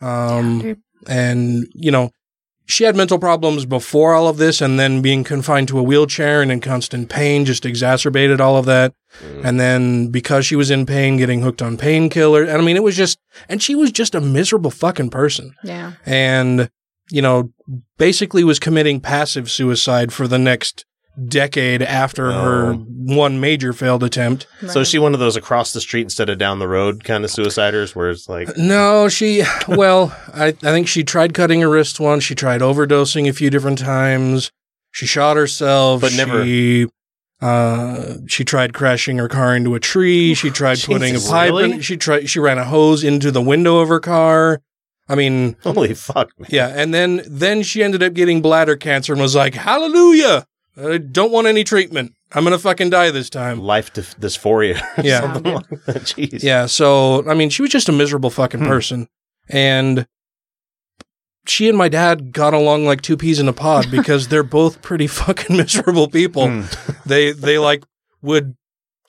Um, 0.00 0.60
dude. 0.60 0.80
and 1.06 1.66
you 1.74 1.90
know, 1.90 2.10
she 2.68 2.84
had 2.84 2.94
mental 2.94 3.18
problems 3.18 3.64
before 3.64 4.12
all 4.14 4.28
of 4.28 4.36
this, 4.36 4.60
and 4.60 4.78
then 4.78 5.00
being 5.02 5.24
confined 5.24 5.68
to 5.68 5.78
a 5.78 5.82
wheelchair 5.82 6.42
and 6.42 6.52
in 6.52 6.60
constant 6.60 7.08
pain 7.08 7.44
just 7.44 7.64
exacerbated 7.64 8.40
all 8.40 8.56
of 8.56 8.66
that. 8.66 8.92
Mm. 9.22 9.44
And 9.44 9.58
then 9.60 10.08
because 10.08 10.44
she 10.44 10.54
was 10.54 10.70
in 10.70 10.84
pain, 10.84 11.16
getting 11.16 11.40
hooked 11.40 11.62
on 11.62 11.78
painkiller, 11.78 12.42
and 12.42 12.52
I 12.52 12.60
mean, 12.60 12.76
it 12.76 12.82
was 12.82 12.96
just, 12.96 13.18
and 13.48 13.62
she 13.62 13.74
was 13.74 13.90
just 13.90 14.14
a 14.14 14.20
miserable 14.20 14.70
fucking 14.70 15.10
person 15.10 15.54
Yeah. 15.64 15.92
and 16.04 16.70
you 17.10 17.22
know 17.22 17.50
basically 17.96 18.44
was 18.44 18.58
committing 18.58 19.00
passive 19.00 19.50
suicide 19.50 20.12
for 20.12 20.28
the 20.28 20.38
next 20.38 20.84
decade 21.26 21.82
after 21.82 22.30
her 22.30 22.72
one 22.74 23.40
major 23.40 23.72
failed 23.72 24.02
attempt. 24.02 24.46
So 24.68 24.80
is 24.80 24.88
she 24.88 24.98
one 24.98 25.14
of 25.14 25.20
those 25.20 25.36
across 25.36 25.72
the 25.72 25.80
street 25.80 26.02
instead 26.02 26.28
of 26.28 26.38
down 26.38 26.58
the 26.58 26.68
road 26.68 27.04
kind 27.04 27.24
of 27.24 27.30
suiciders 27.30 27.94
where 27.94 28.10
it's 28.10 28.28
like 28.28 28.56
no 28.56 29.08
she 29.08 29.42
well 29.66 30.14
I, 30.32 30.48
I 30.48 30.52
think 30.52 30.88
she 30.88 31.04
tried 31.04 31.34
cutting 31.34 31.60
her 31.62 31.68
wrist 31.70 31.98
once. 32.00 32.24
She 32.24 32.34
tried 32.34 32.60
overdosing 32.60 33.28
a 33.28 33.32
few 33.32 33.50
different 33.50 33.78
times. 33.78 34.50
She 34.90 35.06
shot 35.06 35.36
herself. 35.36 36.00
But 36.00 36.12
never- 36.14 36.44
she 36.44 36.86
uh 37.40 38.14
she 38.26 38.44
tried 38.44 38.74
crashing 38.74 39.16
her 39.18 39.28
car 39.28 39.54
into 39.54 39.74
a 39.74 39.80
tree. 39.80 40.34
She 40.38 40.50
tried 40.50 40.78
putting 40.80 41.16
a 41.16 41.20
pipe 41.20 41.50
really? 41.50 41.72
in 41.72 41.80
she 41.80 41.96
tried 41.96 42.28
she 42.28 42.40
ran 42.40 42.58
a 42.58 42.64
hose 42.64 43.04
into 43.04 43.30
the 43.30 43.42
window 43.42 43.78
of 43.78 43.88
her 43.88 44.00
car. 44.00 44.60
I 45.08 45.14
mean 45.14 45.56
holy 45.62 45.94
fuck 45.94 46.30
man. 46.38 46.48
Yeah, 46.52 46.68
and 46.68 46.92
then 46.92 47.22
then 47.26 47.62
she 47.62 47.82
ended 47.82 48.02
up 48.02 48.12
getting 48.12 48.42
bladder 48.42 48.76
cancer 48.76 49.12
and 49.14 49.22
was 49.22 49.34
like, 49.34 49.54
"Hallelujah! 49.54 50.46
I 50.80 50.98
don't 50.98 51.32
want 51.32 51.46
any 51.46 51.64
treatment. 51.64 52.12
I'm 52.32 52.44
gonna 52.44 52.58
fucking 52.58 52.90
die 52.90 53.10
this 53.10 53.30
time." 53.30 53.60
life 53.60 53.92
dys- 53.92 54.14
dysphoria 54.18 54.80
or 54.98 55.02
Yeah. 55.04 55.20
something 55.20 55.54
like 55.54 55.68
that. 55.86 55.96
Jeez. 56.02 56.42
Yeah, 56.42 56.66
so 56.66 57.28
I 57.28 57.34
mean, 57.34 57.50
she 57.50 57.62
was 57.62 57.70
just 57.70 57.88
a 57.88 57.92
miserable 57.92 58.30
fucking 58.30 58.60
hmm. 58.60 58.66
person, 58.66 59.08
and 59.48 60.06
she 61.46 61.68
and 61.68 61.78
my 61.78 61.88
dad 61.88 62.32
got 62.32 62.54
along 62.54 62.84
like 62.84 63.00
two 63.00 63.16
peas 63.16 63.40
in 63.40 63.48
a 63.48 63.52
pod 63.52 63.90
because 63.90 64.28
they're 64.28 64.42
both 64.42 64.82
pretty 64.82 65.06
fucking 65.22 65.56
miserable 65.56 66.08
people. 66.08 66.48
Hmm. 66.48 66.62
they 67.06 67.32
they 67.32 67.58
like 67.58 67.84
would 68.22 68.56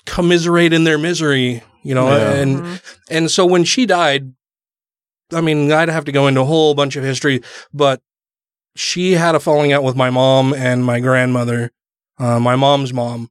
commiserate 0.06 0.74
in 0.74 0.86
their 0.86 0.98
misery, 0.98 1.62
you 1.84 1.94
know, 1.94 2.08
Yeah. 2.10 2.32
and 2.34 2.60
uh-huh. 2.62 2.78
and 3.10 3.32
so 3.32 3.46
when 3.46 3.64
she 3.64 3.86
died, 3.86 4.34
I 5.32 5.42
mean, 5.42 5.72
I'd 5.72 5.90
have 5.90 6.06
to 6.06 6.12
go 6.12 6.28
into 6.28 6.42
a 6.42 6.46
whole 6.46 6.74
bunch 6.74 6.96
of 6.96 7.04
history, 7.04 7.42
but 7.74 8.02
she 8.76 9.14
had 9.14 9.36
a 9.36 9.40
falling 9.40 9.74
out 9.74 9.84
with 9.84 9.96
my 9.96 10.10
mom 10.10 10.54
and 10.54 10.86
my 10.86 11.00
grandmother, 11.00 11.72
uh, 12.18 12.40
my 12.40 12.56
mom's 12.56 12.94
mom, 12.94 13.30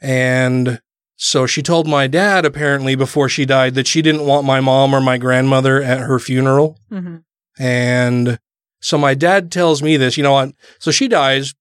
and 0.00 0.80
so 1.20 1.46
she 1.46 1.62
told 1.62 1.88
my 1.88 2.06
dad 2.06 2.44
apparently 2.44 2.94
before 2.94 3.28
she 3.28 3.44
died 3.44 3.74
that 3.74 3.88
she 3.88 4.02
didn't 4.02 4.24
want 4.24 4.46
my 4.46 4.60
mom 4.60 4.94
or 4.94 5.00
my 5.00 5.18
grandmother 5.18 5.82
at 5.82 5.98
her 5.98 6.20
funeral. 6.20 6.78
Mm-hmm. 6.92 7.16
And 7.60 8.38
so 8.80 8.96
my 8.96 9.14
dad 9.14 9.50
tells 9.50 9.82
me 9.82 9.96
this, 9.96 10.16
you 10.16 10.22
know 10.22 10.32
what? 10.32 10.52
So 10.78 10.92
she 10.92 11.08
dies. 11.08 11.54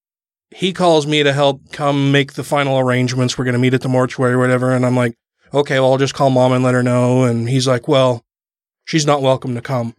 He 0.52 0.74
calls 0.74 1.08
me 1.08 1.24
to 1.24 1.34
help 1.34 1.72
come 1.72 2.12
make 2.12 2.34
the 2.34 2.44
final 2.44 2.78
arrangements. 2.78 3.36
We're 3.36 3.46
going 3.46 3.54
to 3.54 3.60
meet 3.60 3.74
at 3.74 3.82
the 3.82 3.90
mortuary 3.90 4.34
or 4.34 4.40
whatever. 4.40 4.72
And 4.76 4.86
I'm 4.86 4.96
like, 4.96 5.18
okay, 5.52 5.80
well, 5.80 5.92
I'll 5.92 5.98
just 5.98 6.14
call 6.14 6.30
mom 6.30 6.52
and 6.52 6.64
let 6.64 6.76
her 6.76 6.84
know. 6.84 7.24
And 7.24 7.50
he's 7.50 7.68
like, 7.68 7.88
well, 7.88 8.24
she's 8.86 9.08
not 9.08 9.24
welcome 9.24 9.56
to 9.56 9.62
come. 9.62 9.96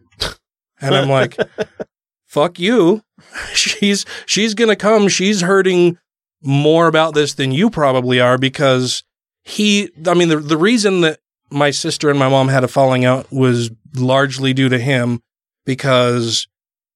And 0.81 0.95
I'm 0.95 1.09
like, 1.09 1.37
fuck 2.29 2.59
you. 2.61 3.03
She's, 3.53 4.07
she's 4.26 4.55
going 4.55 4.68
to 4.68 4.76
come. 4.76 5.09
She's 5.09 5.41
hurting 5.41 5.99
more 6.41 6.87
about 6.87 7.14
this 7.14 7.35
than 7.35 7.51
you 7.51 7.68
probably 7.68 8.20
are 8.20 8.39
because 8.39 9.03
he, 9.43 9.91
I 10.07 10.14
mean, 10.14 10.29
the, 10.29 10.37
the 10.37 10.57
reason 10.57 11.01
that 11.01 11.18
my 11.51 11.70
sister 11.70 12.11
and 12.11 12.18
my 12.18 12.29
mom 12.29 12.47
had 12.47 12.62
a 12.62 12.68
falling 12.68 13.05
out 13.05 13.33
was 13.33 13.70
largely 13.97 14.53
due 14.53 14.68
to 14.68 14.79
him 14.79 15.20
because 15.64 16.47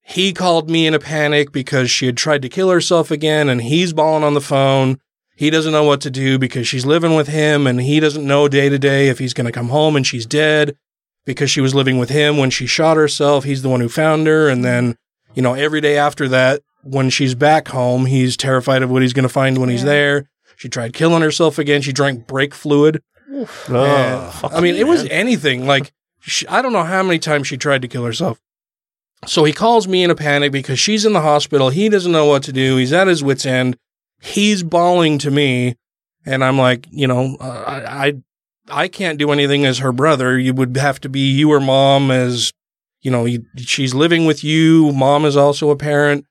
he 0.03 0.33
called 0.33 0.71
me 0.71 0.87
in 0.87 0.95
a 0.95 0.99
panic 0.99 1.51
because 1.51 1.91
she 1.91 2.07
had 2.07 2.17
tried 2.17 2.43
to 2.43 2.49
kill 2.49 2.71
herself 2.71 3.11
again 3.11 3.49
and 3.49 3.63
he's 3.63 3.93
bawling 3.93 4.25
on 4.25 4.35
the 4.35 4.41
phone. 4.41 4.99
He 5.35 5.51
doesn't 5.51 5.73
know 5.73 5.85
what 5.85 6.01
to 6.03 6.11
do 6.11 6.39
because 6.39 6.69
she's 6.69 6.87
living 6.87 7.15
with 7.15 7.29
him 7.29 7.67
and 7.67 7.81
he 7.81 7.99
doesn't 7.99 8.27
know 8.27 8.49
day 8.49 8.69
to 8.69 8.79
day 8.79 9.09
if 9.09 9.19
he's 9.19 9.35
going 9.35 9.47
to 9.47 9.53
come 9.53 9.71
home 9.71 9.97
and 9.97 10.07
she's 10.07 10.27
dead 10.27 10.77
because 11.25 11.51
she 11.51 11.61
was 11.61 11.75
living 11.75 11.99
with 11.99 12.11
him 12.11 12.37
when 12.37 12.51
she 12.51 12.67
shot 12.67 12.97
herself. 12.97 13.45
He's 13.45 13.63
the 13.63 13.69
one 13.69 13.81
who 13.81 13.89
found 13.89 14.27
her. 14.27 14.49
And 14.49 14.65
then, 14.65 14.97
you 15.35 15.43
know, 15.43 15.55
every 15.55 15.81
day 15.81 15.97
after 15.97 16.29
that, 16.29 16.63
when 16.83 17.11
she's 17.11 17.35
back 17.35 17.69
home, 17.69 18.07
he's 18.07 18.37
terrified 18.37 18.83
of 18.83 18.91
what 18.91 19.03
he's 19.03 19.13
going 19.13 19.23
to 19.23 19.29
find 19.29 19.59
when 19.59 19.69
he's 19.69 19.85
there. 19.85 20.29
She 20.57 20.69
tried 20.69 20.93
killing 20.93 21.23
herself 21.23 21.59
again. 21.59 21.83
She 21.83 21.93
drank 21.93 22.27
brake 22.27 22.55
fluid. 22.55 23.03
And, 23.31 24.55
I 24.55 24.61
mean, 24.61 24.75
it 24.75 24.87
was 24.87 25.05
anything. 25.07 25.67
Like, 25.67 25.93
she, 26.21 26.47
I 26.49 26.61
don't 26.61 26.73
know 26.73 26.85
how 26.85 27.03
many 27.03 27.19
times 27.19 27.47
she 27.47 27.57
tried 27.57 27.83
to 27.83 27.89
kill 27.89 28.05
herself. 28.05 28.41
So 29.27 29.45
he 29.45 29.53
calls 29.53 29.87
me 29.87 30.03
in 30.03 30.11
a 30.11 30.17
panic 30.17 30.51
because 30.53 30.81
she's 30.81 31.07
in 31.07 31.13
the 31.13 31.21
hospital. 31.21 31.71
He 31.71 31.89
doesn't 31.89 32.11
know 32.11 32.27
what 32.27 32.43
to 32.45 32.53
do. 32.53 32.77
He's 32.77 32.93
at 32.93 33.07
his 33.07 33.23
wits' 33.23 33.47
end. 33.47 33.77
He's 34.21 34.63
bawling 34.63 35.19
to 35.19 35.31
me, 35.31 35.77
and 36.27 36.45
I'm 36.45 36.59
like, 36.59 36.87
you 36.91 37.07
know, 37.07 37.37
uh, 37.41 37.65
I, 37.67 38.07
I, 38.09 38.15
I 38.71 38.89
can't 38.89 39.19
do 39.19 39.31
anything 39.31 39.65
as 39.65 39.79
her 39.79 39.93
brother. 39.93 40.39
You 40.39 40.55
would 40.55 40.77
have 40.77 41.01
to 41.01 41.09
be 41.09 41.33
you 41.33 41.53
or 41.53 41.61
mom 41.61 42.11
as, 42.11 42.53
you 43.03 43.11
know, 43.11 43.25
you, 43.25 43.45
she's 43.57 43.95
living 43.95 44.25
with 44.27 44.43
you. 44.43 44.93
Mom 44.93 45.25
is 45.25 45.37
also 45.37 45.71
a 45.71 45.77
parent. 45.77 46.25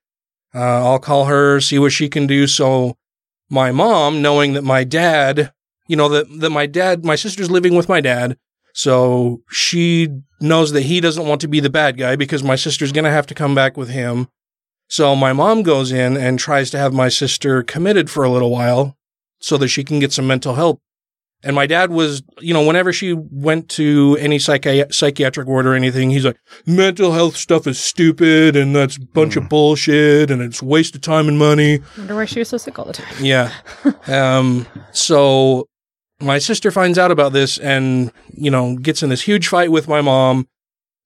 Uh, 0.53 0.89
I'll 0.89 0.99
call 0.99 1.25
her, 1.25 1.61
see 1.61 1.79
what 1.79 1.91
she 1.91 2.09
can 2.09 2.27
do. 2.27 2.47
So 2.47 2.97
my 3.49 3.71
mom, 3.71 4.21
knowing 4.21 4.53
that 4.53 4.63
my 4.63 4.83
dad, 4.83 5.53
you 5.87 5.95
know, 5.95 6.09
that, 6.09 6.27
that 6.39 6.49
my 6.49 6.65
dad, 6.65 7.05
my 7.05 7.15
sister's 7.15 7.51
living 7.51 7.75
with 7.75 7.89
my 7.89 8.01
dad. 8.01 8.37
So 8.73 9.41
she 9.49 10.07
knows 10.39 10.71
that 10.71 10.83
he 10.83 11.01
doesn't 11.01 11.27
want 11.27 11.41
to 11.41 11.47
be 11.47 11.59
the 11.59 11.69
bad 11.69 11.97
guy 11.97 12.15
because 12.15 12.43
my 12.43 12.55
sister's 12.55 12.93
going 12.93 13.05
to 13.05 13.11
have 13.11 13.27
to 13.27 13.35
come 13.35 13.53
back 13.53 13.75
with 13.75 13.89
him. 13.89 14.29
So 14.87 15.15
my 15.15 15.33
mom 15.33 15.63
goes 15.63 15.91
in 15.91 16.17
and 16.17 16.39
tries 16.39 16.69
to 16.71 16.77
have 16.77 16.93
my 16.93 17.09
sister 17.09 17.63
committed 17.63 18.09
for 18.09 18.23
a 18.23 18.29
little 18.29 18.49
while 18.49 18.97
so 19.39 19.57
that 19.57 19.69
she 19.69 19.83
can 19.83 19.99
get 19.99 20.13
some 20.13 20.27
mental 20.27 20.55
help. 20.55 20.81
And 21.43 21.55
my 21.55 21.65
dad 21.65 21.89
was, 21.89 22.21
you 22.39 22.53
know, 22.53 22.65
whenever 22.65 22.93
she 22.93 23.13
went 23.13 23.69
to 23.69 24.15
any 24.19 24.37
psychi- 24.37 24.93
psychiatric 24.93 25.47
ward 25.47 25.65
or 25.65 25.73
anything, 25.73 26.11
he's 26.11 26.25
like, 26.25 26.37
mental 26.67 27.13
health 27.13 27.35
stuff 27.35 27.65
is 27.65 27.79
stupid 27.79 28.55
and 28.55 28.75
that's 28.75 28.97
a 28.97 29.01
bunch 29.01 29.35
of 29.35 29.49
bullshit 29.49 30.29
and 30.29 30.41
it's 30.41 30.61
a 30.61 30.65
waste 30.65 30.93
of 30.93 31.01
time 31.01 31.27
and 31.27 31.39
money. 31.39 31.79
Wonder 31.97 32.15
why 32.15 32.25
she 32.25 32.39
was 32.39 32.49
so 32.49 32.57
sick 32.57 32.77
all 32.77 32.85
the 32.85 32.93
time. 32.93 33.13
Yeah. 33.19 33.51
um, 34.07 34.67
so 34.91 35.67
my 36.19 36.37
sister 36.37 36.69
finds 36.69 36.99
out 36.99 37.09
about 37.09 37.33
this 37.33 37.57
and, 37.57 38.11
you 38.33 38.51
know, 38.51 38.77
gets 38.77 39.01
in 39.01 39.09
this 39.09 39.23
huge 39.23 39.47
fight 39.47 39.71
with 39.71 39.87
my 39.87 40.01
mom. 40.01 40.47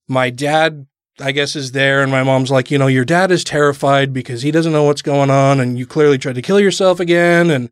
My 0.10 0.30
dad, 0.30 0.86
I 1.22 1.32
guess, 1.32 1.56
is 1.56 1.72
there. 1.72 2.04
And 2.04 2.12
my 2.12 2.24
mom's 2.24 2.52
like, 2.52 2.70
you 2.70 2.78
know, 2.78 2.88
your 2.88 3.06
dad 3.06 3.32
is 3.32 3.46
terrified 3.46 4.12
because 4.12 4.42
he 4.42 4.52
doesn't 4.52 4.74
know 4.74 4.84
what's 4.84 5.02
going 5.02 5.30
on. 5.30 5.62
And 5.62 5.80
you 5.80 5.86
clearly 5.86 6.18
tried 6.18 6.36
to 6.36 6.42
kill 6.42 6.60
yourself 6.60 7.00
again. 7.00 7.50
And 7.50 7.70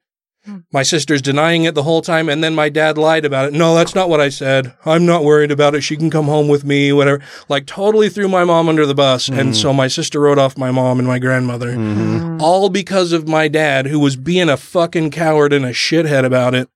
my 0.72 0.84
sister's 0.84 1.22
denying 1.22 1.64
it 1.64 1.74
the 1.74 1.84
whole 1.84 2.02
time. 2.02 2.28
And 2.28 2.44
then 2.44 2.54
my 2.54 2.68
dad 2.70 2.98
lied 2.98 3.24
about 3.24 3.48
it. 3.48 3.54
No, 3.54 3.76
that's 3.76 3.96
not 3.96 4.10
what 4.10 4.20
I 4.20 4.30
said. 4.30 4.74
I'm 4.86 5.06
not 5.06 5.24
worried 5.24 5.52
about 5.52 5.74
it. 5.76 5.82
She 5.82 5.96
can 5.96 6.10
come 6.10 6.26
home 6.26 6.48
with 6.48 6.66
me, 6.66 6.92
whatever. 6.92 7.24
Like 7.48 7.66
totally 7.66 8.10
threw 8.10 8.28
my 8.28 8.44
mom 8.44 8.68
under 8.68 8.86
the 8.86 8.96
bus. 8.96 9.30
And 9.30 9.52
mm. 9.52 9.56
so 9.56 9.72
my 9.74 9.88
sister 9.88 10.20
wrote 10.20 10.38
off 10.38 10.58
my 10.58 10.72
mom 10.72 11.00
and 11.00 11.08
my 11.08 11.20
grandmother 11.20 11.76
mm-hmm. 11.76 12.42
all 12.42 12.70
because 12.70 13.14
of 13.14 13.28
my 13.28 13.48
dad 13.48 13.88
who 13.88 14.00
was 14.00 14.16
being 14.16 14.50
a 14.50 14.58
fucking 14.58 15.12
coward 15.12 15.54
and 15.54 15.66
a 15.66 15.72
shithead 15.72 16.26
about 16.26 16.54
it. 16.54 16.68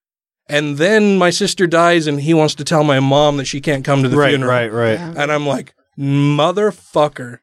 And 0.49 0.77
then 0.77 1.17
my 1.17 1.29
sister 1.29 1.67
dies 1.67 2.07
and 2.07 2.21
he 2.21 2.33
wants 2.33 2.55
to 2.55 2.63
tell 2.63 2.85
my 2.85 3.01
mom 3.01 3.35
that 3.37 3.45
she 3.45 3.59
can't 3.59 3.83
come 3.83 4.01
to 4.03 4.09
the 4.09 4.15
Right, 4.15 4.29
funeral. 4.29 4.49
right, 4.49 4.71
right. 4.71 4.97
And 4.97 5.29
I'm 5.29 5.45
like, 5.45 5.73
motherfucker, 5.99 7.39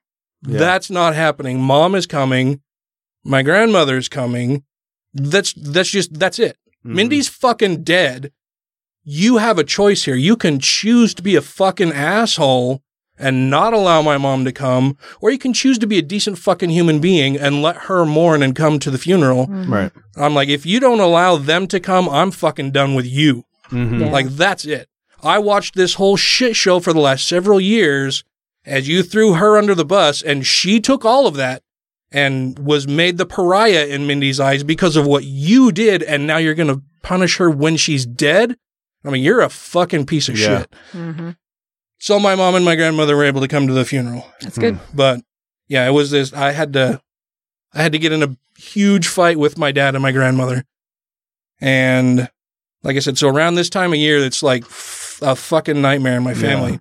Yeah. 0.47 0.59
that's 0.59 0.91
not 0.91 1.15
happening. 1.15 1.61
Mom 1.61 1.95
is 1.95 2.07
coming. 2.07 2.61
my 3.27 3.43
grandmother's 3.43 4.09
coming. 4.09 4.65
That's 5.15 5.53
that's 5.55 5.91
just 5.91 6.19
that's 6.19 6.39
it. 6.39 6.57
Mindy's 6.83 7.29
fucking 7.29 7.83
dead. 7.85 8.31
You 9.05 9.39
have 9.39 9.59
a 9.59 9.65
choice 9.65 10.05
here. 10.05 10.17
You 10.17 10.37
can 10.37 10.59
choose 10.59 11.15
to 11.15 11.23
be 11.23 11.37
a 11.37 11.41
fucking 11.43 11.93
asshole 11.93 12.83
and 13.19 13.49
not 13.49 13.73
allow 13.73 14.03
my 14.03 14.19
mom 14.19 14.45
to 14.45 14.53
come, 14.53 14.97
or 15.21 15.31
you 15.31 15.39
can 15.39 15.53
choose 15.53 15.79
to 15.79 15.87
be 15.87 15.99
a 15.99 16.03
decent 16.03 16.37
fucking 16.37 16.71
human 16.71 16.99
being 17.01 17.37
and 17.37 17.63
let 17.63 17.77
her 17.89 18.05
mourn 18.05 18.43
and 18.43 18.57
come 18.57 18.79
to 18.81 18.91
the 18.91 18.99
funeral. 18.99 19.47
Right. 19.47 19.93
I'm 20.17 20.35
like, 20.35 20.49
if 20.49 20.67
you 20.67 20.81
don't 20.81 21.01
allow 21.01 21.37
them 21.37 21.67
to 21.69 21.79
come, 21.81 22.09
I'm 22.09 22.31
fucking 22.33 22.73
done 22.73 22.95
with 22.95 23.07
you. 23.07 23.45
Mhm. 23.71 24.01
Yeah. 24.01 24.11
Like, 24.11 24.31
that's 24.31 24.65
it. 24.65 24.89
I 25.23 25.39
watched 25.39 25.75
this 25.77 25.95
whole 25.95 26.17
shit 26.17 26.57
show 26.57 26.81
for 26.81 26.93
the 26.93 27.01
last 27.01 27.27
several 27.29 27.61
years 27.61 28.25
as 28.67 28.89
you 28.89 29.03
threw 29.03 29.35
her 29.35 29.57
under 29.57 29.75
the 29.75 29.85
bus, 29.85 30.21
and 30.21 30.45
she 30.47 30.81
took 30.81 31.05
all 31.05 31.27
of 31.27 31.35
that 31.37 31.63
and 32.15 32.59
was 32.59 32.87
made 32.89 33.19
the 33.19 33.27
pariah 33.27 33.87
in 33.87 34.07
Mindy's 34.07 34.41
eyes 34.41 34.63
because 34.65 34.97
of 34.97 35.05
what 35.07 35.25
you 35.25 35.71
did, 35.73 36.03
and 36.03 36.27
now 36.27 36.39
you're 36.39 36.55
going 36.55 36.69
to 36.75 36.81
punish 37.03 37.37
her 37.37 37.51
when 37.51 37.77
she's 37.77 38.07
dead? 38.07 38.57
I 39.05 39.11
mean, 39.11 39.23
you're 39.23 39.43
a 39.43 39.51
fucking 39.51 40.07
piece 40.07 40.29
of 40.31 40.39
Yeah. 40.39 40.61
shit. 40.61 40.75
Mm-hmm. 40.93 41.31
So 41.99 42.19
my 42.19 42.35
mom 42.35 42.55
and 42.55 42.65
my 42.65 42.77
grandmother 42.77 43.17
were 43.17 43.25
able 43.25 43.41
to 43.41 43.49
come 43.49 43.67
to 43.67 43.73
the 43.75 43.85
funeral. 43.85 44.27
That's 44.41 44.57
good. 44.59 44.79
But 44.95 45.21
yeah, 45.69 45.87
it 45.87 45.91
was 45.93 46.11
this. 46.11 46.33
I 46.33 46.53
had 46.53 46.73
to, 46.75 47.01
I 47.73 47.83
had 47.83 47.93
to 47.93 47.99
get 47.99 48.13
in 48.13 48.23
a 48.23 48.37
huge 48.59 49.09
fight 49.09 49.39
with 49.39 49.59
my 49.59 49.73
dad 49.73 49.95
and 49.95 50.03
my 50.03 50.13
grandmother, 50.13 50.65
and 51.61 52.29
like 52.83 52.97
I 52.97 53.01
said, 53.01 53.19
so 53.19 53.29
around 53.29 53.55
this 53.55 53.71
time 53.71 53.93
of 53.93 53.99
year, 53.99 54.19
it's 54.19 54.43
like 54.43 54.65
f- 54.65 55.19
a 55.23 55.35
fucking 55.35 55.81
nightmare 55.81 56.17
in 56.17 56.23
my 56.23 56.35
family. 56.35 56.79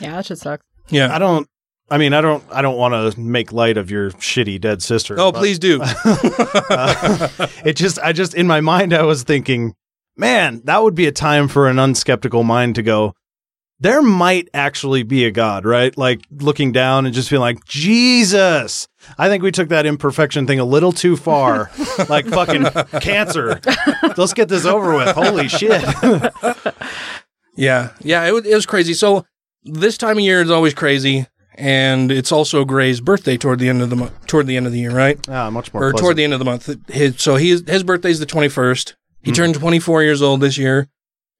Yeah, 0.00 0.12
that 0.12 0.26
should 0.26 0.38
suck. 0.38 0.62
Yeah. 0.88 1.14
I 1.14 1.18
don't. 1.18 1.48
I 1.90 1.98
mean, 1.98 2.14
I 2.14 2.20
don't. 2.20 2.42
I 2.50 2.62
don't 2.62 2.76
want 2.76 3.14
to 3.14 3.20
make 3.20 3.52
light 3.52 3.76
of 3.76 3.90
your 3.90 4.10
shitty 4.12 4.60
dead 4.60 4.82
sister. 4.82 5.16
Oh, 5.18 5.30
but- 5.32 5.38
please 5.40 5.58
do. 5.58 5.80
Uh, 6.66 7.28
it 7.64 7.74
just. 7.76 7.98
I 7.98 8.12
just 8.12 8.34
in 8.34 8.46
my 8.46 8.60
mind, 8.60 8.94
I 8.94 9.02
was 9.02 9.22
thinking, 9.22 9.74
man, 10.16 10.62
that 10.64 10.82
would 10.82 10.94
be 10.94 11.06
a 11.06 11.12
time 11.12 11.46
for 11.48 11.68
an 11.68 11.76
unskeptical 11.76 12.44
mind 12.44 12.74
to 12.76 12.82
go. 12.82 13.12
There 13.80 14.00
might 14.02 14.48
actually 14.54 15.02
be 15.02 15.24
a 15.26 15.30
God, 15.30 15.66
right? 15.66 15.96
Like 15.98 16.22
looking 16.30 16.72
down 16.72 17.04
and 17.06 17.14
just 17.14 17.28
feeling 17.28 17.42
like 17.42 17.64
Jesus. 17.66 18.88
I 19.18 19.28
think 19.28 19.42
we 19.42 19.50
took 19.50 19.68
that 19.68 19.84
imperfection 19.84 20.46
thing 20.46 20.58
a 20.60 20.64
little 20.64 20.92
too 20.92 21.16
far. 21.16 21.70
like 22.08 22.26
fucking 22.26 22.64
cancer. 23.00 23.60
Let's 24.16 24.32
get 24.32 24.48
this 24.48 24.64
over 24.64 24.94
with. 24.96 25.08
Holy 25.14 25.48
shit. 25.48 25.82
Yeah, 27.56 27.90
yeah, 28.00 28.24
it 28.26 28.32
was, 28.32 28.44
it 28.46 28.54
was 28.54 28.66
crazy. 28.66 28.94
So 28.94 29.24
this 29.62 29.96
time 29.96 30.18
of 30.18 30.24
year 30.24 30.42
is 30.42 30.50
always 30.50 30.74
crazy, 30.74 31.26
and 31.56 32.10
it's 32.12 32.32
also 32.32 32.64
Gray's 32.64 33.00
birthday 33.00 33.36
toward 33.36 33.58
the 33.58 33.68
end 33.68 33.82
of 33.82 33.90
the 33.90 33.96
month. 33.96 34.26
Toward 34.26 34.46
the 34.46 34.56
end 34.56 34.66
of 34.66 34.72
the 34.72 34.80
year, 34.80 34.90
right? 34.90 35.18
Ah, 35.28 35.50
much 35.50 35.72
more. 35.72 35.84
or 35.84 35.90
pleasant. 35.90 36.00
toward 36.04 36.16
the 36.16 36.24
end 36.24 36.32
of 36.32 36.38
the 36.38 36.44
month. 36.44 36.68
His, 36.88 37.20
so 37.20 37.36
he 37.36 37.50
his 37.66 37.82
birthday's 37.84 38.18
the 38.20 38.26
twenty 38.26 38.48
first. 38.48 38.94
He 39.22 39.30
Mm. 39.30 39.34
turned 39.36 39.54
twenty 39.54 39.78
four 39.78 40.02
years 40.02 40.20
old 40.22 40.40
this 40.40 40.58
year. 40.58 40.88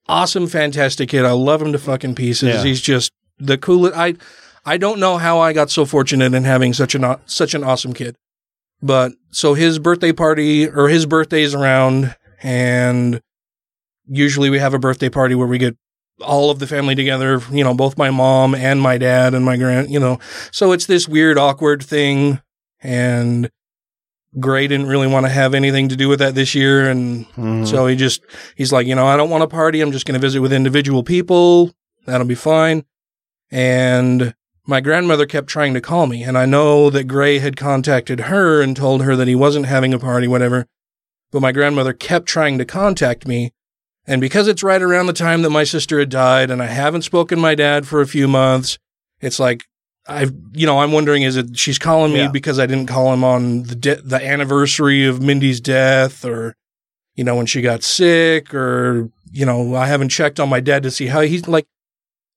Awesome, 0.09 0.47
fantastic 0.47 1.09
kid. 1.09 1.25
I 1.25 1.33
love 1.33 1.63
him 1.63 1.73
to 1.73 1.79
fucking 1.79 2.15
pieces. 2.15 2.49
Yeah. 2.57 2.63
He's 2.63 2.81
just 2.81 3.11
the 3.39 3.57
coolest. 3.59 3.97
I 3.97 4.15
I 4.67 4.77
don't 4.77 4.99
know 5.01 5.19
how 5.19 5.41
I 5.41 5.53
got 5.53 5.71
so 5.71 5.85
fortunate 5.85 6.33
in 6.35 6.45
having 6.45 6.73
such 6.73 6.95
an 6.95 7.17
such 7.27 7.55
an 7.55 7.65
awesome 7.65 7.93
kid. 7.95 8.15
But 8.83 9.13
so 9.31 9.55
his 9.55 9.79
birthday 9.79 10.13
party 10.13 10.69
or 10.69 10.89
his 10.89 11.07
birthday 11.07 11.43
is 11.43 11.55
around, 11.55 12.15
and 12.43 13.21
usually 14.07 14.51
we 14.51 14.59
have 14.59 14.75
a 14.75 14.79
birthday 14.79 15.09
party 15.09 15.35
where 15.35 15.47
we 15.47 15.59
get 15.59 15.77
all 16.21 16.51
of 16.51 16.59
the 16.59 16.67
family 16.67 16.95
together, 16.95 17.41
you 17.51 17.65
know, 17.65 17.75
both 17.75 17.99
my 17.99 18.11
mom 18.11 18.55
and 18.55 18.81
my 18.81 18.99
dad 18.99 19.35
and 19.35 19.45
my 19.45 19.57
grand, 19.57 19.91
you 19.91 19.99
know. 19.99 20.19
So 20.53 20.73
it's 20.73 20.87
this 20.87 21.09
weird, 21.09 21.39
awkward 21.39 21.83
thing. 21.83 22.41
And 22.83 23.51
Gray 24.39 24.67
didn't 24.67 24.87
really 24.87 25.07
want 25.07 25.27
to 25.27 25.31
have 25.31 25.55
anything 25.55 25.89
to 25.89 25.97
do 25.97 26.09
with 26.09 26.19
that 26.21 26.35
this 26.35 26.55
year. 26.55 26.89
And 26.89 27.27
Mhm. 27.35 27.67
so 27.67 27.87
he 27.87 27.97
just, 27.97 28.23
he's 28.57 28.73
like, 28.73 28.87
you 28.87 28.95
know, 28.95 29.07
I 29.07 29.17
don't 29.17 29.31
want 29.31 29.43
to 29.43 29.49
party. 29.49 29.81
I'm 29.81 29.93
just 29.93 30.07
going 30.07 30.15
to 30.21 30.25
visit 30.25 30.41
with 30.41 30.53
individual 30.53 31.03
people. 31.03 31.73
That'll 32.07 32.27
be 32.27 32.35
fine. 32.35 32.85
And 33.51 34.35
my 34.67 34.81
grandmother 34.81 35.27
kept 35.27 35.49
trying 35.49 35.75
to 35.75 35.81
call 35.81 36.07
me. 36.07 36.23
And 36.23 36.37
I 36.39 36.47
know 36.47 36.91
that 36.91 37.05
Gray 37.05 37.39
had 37.39 37.57
contacted 37.57 38.21
her 38.21 38.61
and 38.61 38.77
told 38.77 39.03
her 39.03 39.15
that 39.17 39.29
he 39.29 39.35
wasn't 39.35 39.67
having 39.67 39.93
a 39.95 39.99
party, 39.99 40.27
whatever. 40.29 40.67
But 41.31 41.41
my 41.43 41.53
grandmother 41.53 41.93
kept 41.93 42.27
trying 42.27 42.59
to 42.59 42.65
contact 42.65 43.27
me. 43.27 43.53
And 44.07 44.21
because 44.21 44.49
it's 44.49 44.63
right 44.63 44.83
around 44.83 45.07
the 45.07 45.13
time 45.15 45.43
that 45.43 45.51
my 45.51 45.65
sister 45.65 45.99
had 45.99 46.11
died 46.11 46.51
and 46.51 46.63
I 46.63 46.67
haven't 46.67 47.03
spoken 47.03 47.39
to 47.39 47.43
my 47.43 47.55
dad 47.55 47.87
for 47.87 48.01
a 48.01 48.07
few 48.07 48.29
months, 48.29 48.79
it's 49.21 49.39
like, 49.41 49.65
I, 50.07 50.27
you 50.53 50.67
know, 50.67 50.81
I'm 50.81 50.93
wondering, 50.93 51.23
is 51.23 51.37
it 51.39 51.57
she's 51.59 51.79
calling 51.79 52.13
me 52.13 52.21
Yeah. 52.21 52.29
because 52.31 52.59
I 52.59 52.67
didn't 52.67 52.89
call 52.89 53.13
him 53.15 53.25
on 53.25 53.63
the 53.63 53.75
de- 53.75 54.03
the 54.03 54.23
anniversary 54.23 55.07
of 55.07 55.23
Mindy's 55.23 55.61
death 55.61 56.25
or, 56.27 56.55
you 57.15 57.25
know, 57.25 57.35
when 57.37 57.47
she 57.47 57.63
got 57.63 57.83
sick 57.83 58.53
or, 58.53 59.09
you 59.33 59.47
know, 59.47 59.75
I 59.75 59.87
haven't 59.87 60.11
checked 60.11 60.39
on 60.39 60.51
my 60.51 60.61
dad 60.61 60.83
to 60.83 60.91
see 60.91 61.07
how 61.07 61.23
he's 61.23 61.49
like, 61.49 61.65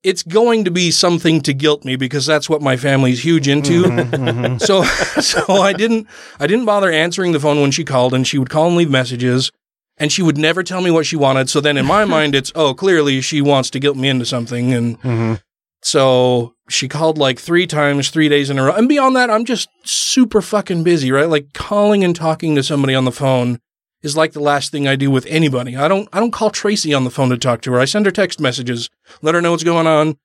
it's 0.04 0.24
going 0.24 0.64
to 0.64 0.72
be 0.72 0.90
something 0.92 1.42
to 1.42 1.54
guilt 1.54 1.84
me 1.84 1.98
because 1.98 2.26
that's 2.26 2.50
what 2.50 2.62
my 2.62 2.78
family's 2.78 3.26
huge 3.26 3.50
into. 3.50 3.84
Mhm, 3.84 4.62
so, 4.66 4.84
so 5.22 5.56
I 5.62 5.74
didn't, 5.74 6.08
I 6.40 6.48
didn't 6.48 6.66
bother 6.66 6.90
answering 6.90 7.34
the 7.34 7.40
phone 7.42 7.60
when 7.60 7.72
she 7.72 7.84
called 7.84 8.14
and 8.14 8.26
she 8.26 8.38
would 8.38 8.50
call 8.50 8.68
and 8.68 8.78
leave 8.78 8.90
messages 8.90 9.52
and 9.98 10.12
she 10.12 10.22
would 10.22 10.38
never 10.38 10.64
tell 10.64 10.82
me 10.82 10.92
what 10.92 11.06
she 11.06 11.16
wanted. 11.16 11.50
So 11.50 11.60
then 11.62 11.78
in 11.78 11.86
my 11.86 12.06
mind, 12.18 12.36
it's, 12.36 12.52
oh, 12.56 12.74
clearly 12.74 13.22
she 13.22 13.42
wants 13.42 13.70
to 13.72 13.80
guilt 13.80 13.98
me 13.98 14.10
into 14.10 14.26
something. 14.26 14.74
And 14.74 15.02
Mhm. 15.02 15.42
so 15.82 16.54
she 16.70 16.88
called 16.88 17.18
like 17.18 17.40
three 17.40 17.66
times, 17.68 18.10
three 18.10 18.30
days 18.30 18.50
in 18.50 18.60
a 18.60 18.64
row. 18.64 18.74
And 18.76 18.90
beyond 18.90 19.16
that, 19.16 19.30
I'm 19.30 19.46
just 19.46 19.70
super 19.84 20.42
fucking 20.42 20.84
busy, 20.84 21.12
right? 21.12 21.30
Like 21.30 21.54
calling 21.54 22.04
and 22.04 22.16
talking 22.16 22.56
to 22.56 22.64
somebody 22.64 22.94
on 22.94 23.06
the 23.06 23.12
phone 23.12 23.60
is 24.04 24.16
like 24.18 24.34
the 24.34 24.40
last 24.40 24.72
thing 24.72 24.88
I 24.88 24.96
do 24.96 25.10
with 25.10 25.26
anybody. 25.28 25.76
I 25.76 25.88
don't, 25.88 26.08
I 26.14 26.20
don't 26.20 26.32
call 26.32 26.50
Tracy 26.52 26.94
on 26.94 27.04
the 27.04 27.10
phone 27.10 27.30
to 27.30 27.38
talk 27.38 27.62
to 27.62 27.72
her. 27.72 27.80
I 27.80 27.86
send 27.86 28.06
her 28.06 28.12
text 28.12 28.40
messages, 28.40 28.90
let 29.22 29.34
her 29.36 29.42
know 29.42 29.52
what's 29.52 29.64
going 29.64 29.88
on. 29.88 30.18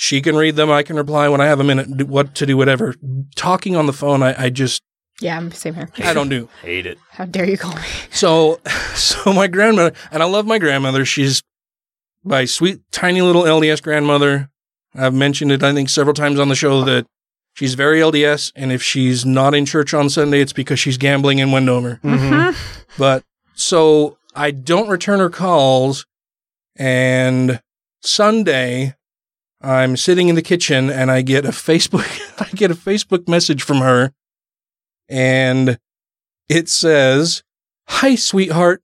She 0.00 0.20
can 0.20 0.36
read 0.36 0.54
them. 0.56 0.70
I 0.70 0.82
can 0.84 0.94
reply 0.96 1.28
when 1.28 1.40
I 1.40 1.46
have 1.46 1.58
a 1.58 1.64
minute, 1.64 2.06
what 2.06 2.34
to 2.36 2.46
do, 2.46 2.56
whatever. 2.56 2.94
Talking 3.34 3.74
on 3.74 3.86
the 3.86 3.92
phone, 3.92 4.22
I, 4.22 4.44
I 4.44 4.50
just, 4.50 4.82
Yeah, 5.20 5.36
I'm 5.36 5.48
the 5.48 5.56
same 5.56 5.74
here. 5.74 5.88
I 5.98 6.12
don't 6.14 6.28
do. 6.28 6.48
Hate 6.62 6.86
it. 6.86 6.98
How 7.10 7.24
dare 7.24 7.44
you 7.44 7.58
call 7.58 7.74
me? 7.74 7.82
So, 8.10 8.60
so 8.94 9.32
my 9.32 9.46
grandmother, 9.48 9.94
and 10.10 10.22
I 10.22 10.26
love 10.26 10.46
my 10.46 10.58
grandmother. 10.58 11.04
She's 11.04 11.42
my 12.24 12.44
sweet, 12.44 12.80
tiny 12.92 13.20
little 13.22 13.42
LDS 13.42 13.82
grandmother. 13.82 14.48
I've 14.94 15.14
mentioned 15.14 15.52
it, 15.52 15.62
I 15.62 15.72
think, 15.72 15.88
several 15.90 16.14
times 16.14 16.38
on 16.38 16.48
the 16.48 16.54
show 16.54 16.82
that 16.84 17.06
she's 17.54 17.74
very 17.74 18.00
LDS. 18.00 18.52
And 18.56 18.70
if 18.72 18.82
she's 18.82 19.24
not 19.26 19.54
in 19.54 19.66
church 19.66 19.92
on 19.92 20.08
Sunday, 20.08 20.40
it's 20.40 20.52
because 20.52 20.78
she's 20.78 20.98
gambling 20.98 21.38
in 21.38 21.50
Wendover. 21.52 22.00
Mhm. 22.02 22.56
But 22.96 23.24
so 23.54 24.18
I 24.34 24.50
don't 24.50 24.88
return 24.88 25.18
her 25.20 25.30
calls. 25.30 26.06
And 26.76 27.60
Sunday, 28.02 28.94
I'm 29.60 29.96
sitting 29.96 30.28
in 30.28 30.36
the 30.36 30.42
kitchen 30.42 30.90
and 30.90 31.10
I 31.10 31.22
get 31.22 31.44
a 31.44 31.48
Facebook, 31.50 32.06
I 32.40 32.48
get 32.54 32.70
a 32.70 32.74
Facebook 32.74 33.28
message 33.28 33.62
from 33.62 33.78
her. 33.78 34.12
And 35.08 35.78
it 36.48 36.68
says, 36.68 37.42
Hi, 37.88 38.14
sweetheart. 38.14 38.82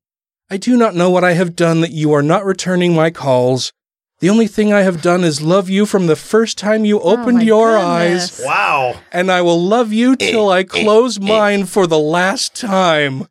I 0.51 0.57
do 0.57 0.77
not 0.77 0.95
know 0.95 1.11
what 1.11 1.25
I 1.25 1.33
have 1.33 1.57
done 1.57 1.81
that 1.81 1.91
you 1.93 2.13
are 2.13 2.23
not 2.23 2.45
returning 2.45 2.95
my 2.95 3.11
calls. 3.11 3.73
The 4.21 4.31
only 4.31 4.47
thing 4.47 4.73
I 4.73 4.83
have 4.83 5.03
done 5.03 5.25
is 5.25 5.43
love 5.43 5.69
you 5.69 5.85
from 5.87 6.07
the 6.07 6.17
first 6.17 6.57
time 6.57 6.85
you 6.85 7.01
opened 7.01 7.39
my 7.39 7.43
your 7.43 7.77
goodness. 7.77 8.41
eyes. 8.41 8.47
Wow. 8.47 9.01
And 9.13 9.31
I 9.31 9.43
will 9.43 9.61
love 9.61 9.93
you 9.93 10.17
till 10.17 10.49
I 10.51 10.65
close 10.65 11.19
mine 11.21 11.67
for 11.67 11.87
the 11.87 11.99
last 11.99 12.55
time. 12.55 13.27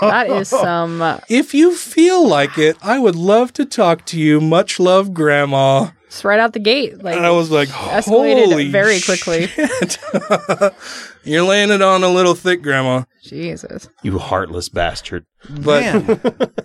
That 0.00 0.28
is 0.30 0.48
some. 0.48 1.00
Uh, 1.00 1.20
If 1.28 1.54
you 1.54 1.74
feel 1.74 2.26
like 2.26 2.58
it, 2.58 2.76
I 2.82 2.98
would 2.98 3.14
love 3.16 3.52
to 3.54 3.64
talk 3.64 4.04
to 4.06 4.18
you. 4.18 4.40
Much 4.40 4.80
love, 4.80 5.14
Grandma. 5.14 5.90
It's 6.10 6.24
right 6.24 6.40
out 6.40 6.54
the 6.54 6.58
gate. 6.58 7.04
Like 7.04 7.16
And 7.16 7.24
I 7.24 7.30
was 7.30 7.52
like, 7.52 7.68
escalated 7.68 8.46
Holy 8.48 8.68
very 8.68 9.00
quickly. 9.00 9.46
shit. 9.46 9.98
You're 11.24 11.44
laying 11.44 11.70
it 11.70 11.82
on 11.82 12.02
a 12.02 12.08
little 12.08 12.34
thick, 12.34 12.62
Grandma. 12.62 13.04
Jesus. 13.22 13.88
You 14.02 14.18
heartless 14.18 14.68
bastard. 14.68 15.24
But 15.48 16.04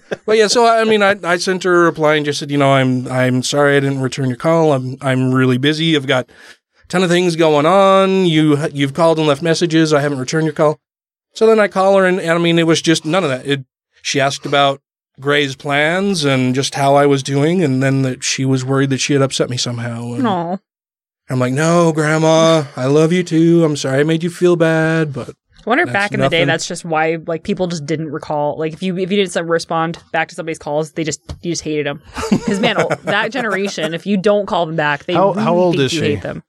but 0.25 0.37
yeah, 0.37 0.47
so 0.47 0.65
I 0.65 0.83
mean, 0.83 1.03
I, 1.03 1.15
I 1.23 1.37
sent 1.37 1.63
her 1.63 1.83
a 1.83 1.85
reply 1.85 2.15
and 2.15 2.25
just 2.25 2.39
said, 2.39 2.49
you 2.49 2.57
know, 2.57 2.73
I'm 2.73 3.07
I'm 3.07 3.43
sorry 3.43 3.77
I 3.77 3.81
didn't 3.81 4.01
return 4.01 4.29
your 4.29 4.37
call. 4.37 4.73
I'm 4.73 4.97
I'm 4.99 5.31
really 5.31 5.59
busy. 5.59 5.95
I've 5.95 6.07
got 6.07 6.27
a 6.83 6.87
ton 6.87 7.03
of 7.03 7.09
things 7.11 7.35
going 7.35 7.67
on. 7.67 8.25
You 8.25 8.67
you've 8.73 8.95
called 8.95 9.19
and 9.19 9.27
left 9.27 9.43
messages. 9.43 9.93
I 9.93 10.01
haven't 10.01 10.17
returned 10.19 10.45
your 10.45 10.53
call. 10.55 10.79
So 11.35 11.45
then 11.45 11.59
I 11.59 11.67
call 11.67 11.97
her 11.97 12.05
and, 12.07 12.19
and 12.19 12.31
I 12.31 12.39
mean, 12.39 12.57
it 12.57 12.65
was 12.65 12.81
just 12.81 13.05
none 13.05 13.23
of 13.23 13.29
that. 13.29 13.45
It, 13.45 13.63
she 14.01 14.19
asked 14.19 14.47
about 14.47 14.81
Gray's 15.19 15.55
plans 15.55 16.25
and 16.25 16.53
just 16.55 16.75
how 16.75 16.95
I 16.95 17.05
was 17.05 17.23
doing, 17.23 17.63
and 17.63 17.81
then 17.81 18.01
that 18.03 18.23
she 18.23 18.45
was 18.45 18.63
worried 18.65 18.89
that 18.91 18.99
she 18.99 19.13
had 19.13 19.21
upset 19.21 19.49
me 19.49 19.57
somehow. 19.57 20.13
And 20.13 20.23
No. 20.23 20.59
I'm 21.29 21.39
like, 21.39 21.53
no, 21.53 21.91
Grandma, 21.91 22.65
I 22.75 22.85
love 22.85 23.11
you 23.11 23.23
too. 23.23 23.63
I'm 23.65 23.75
sorry 23.75 23.99
I 24.01 24.03
made 24.03 24.23
you 24.23 24.29
feel 24.29 24.55
bad, 24.55 25.11
but 25.13 25.29
I 25.29 25.69
wonder 25.69 25.83
if 25.85 25.91
back 25.91 26.11
in 26.13 26.19
the 26.19 26.29
day 26.29 26.45
that's 26.45 26.67
just 26.67 26.85
why 26.85 27.17
like 27.25 27.43
people 27.43 27.65
just 27.65 27.87
didn't 27.87 28.11
recall 28.11 28.55
like 28.59 28.73
if 28.73 28.83
you 28.83 28.95
if 28.99 29.09
you 29.11 29.17
didn't 29.25 29.47
respond 29.47 29.97
back 30.11 30.27
to 30.27 30.35
somebody's 30.35 30.59
calls 30.59 30.91
they 30.91 31.03
just 31.03 31.21
you 31.41 31.51
just 31.51 31.63
hated 31.63 31.87
them 31.87 32.03
because 32.29 32.59
man 32.59 32.75
oh, 32.77 32.87
that 33.05 33.31
generation 33.31 33.95
if 33.95 34.05
you 34.05 34.15
don't 34.15 34.45
call 34.45 34.67
them 34.67 34.75
back 34.75 35.05
they 35.05 35.13
How- 35.13 35.31
really 35.31 35.41
how 35.43 35.55
old 35.55 35.73
think 35.77 35.85
is 35.85 35.93
you 35.95 35.99
she? 36.01 36.05
hate 36.11 36.21
them 36.21 36.43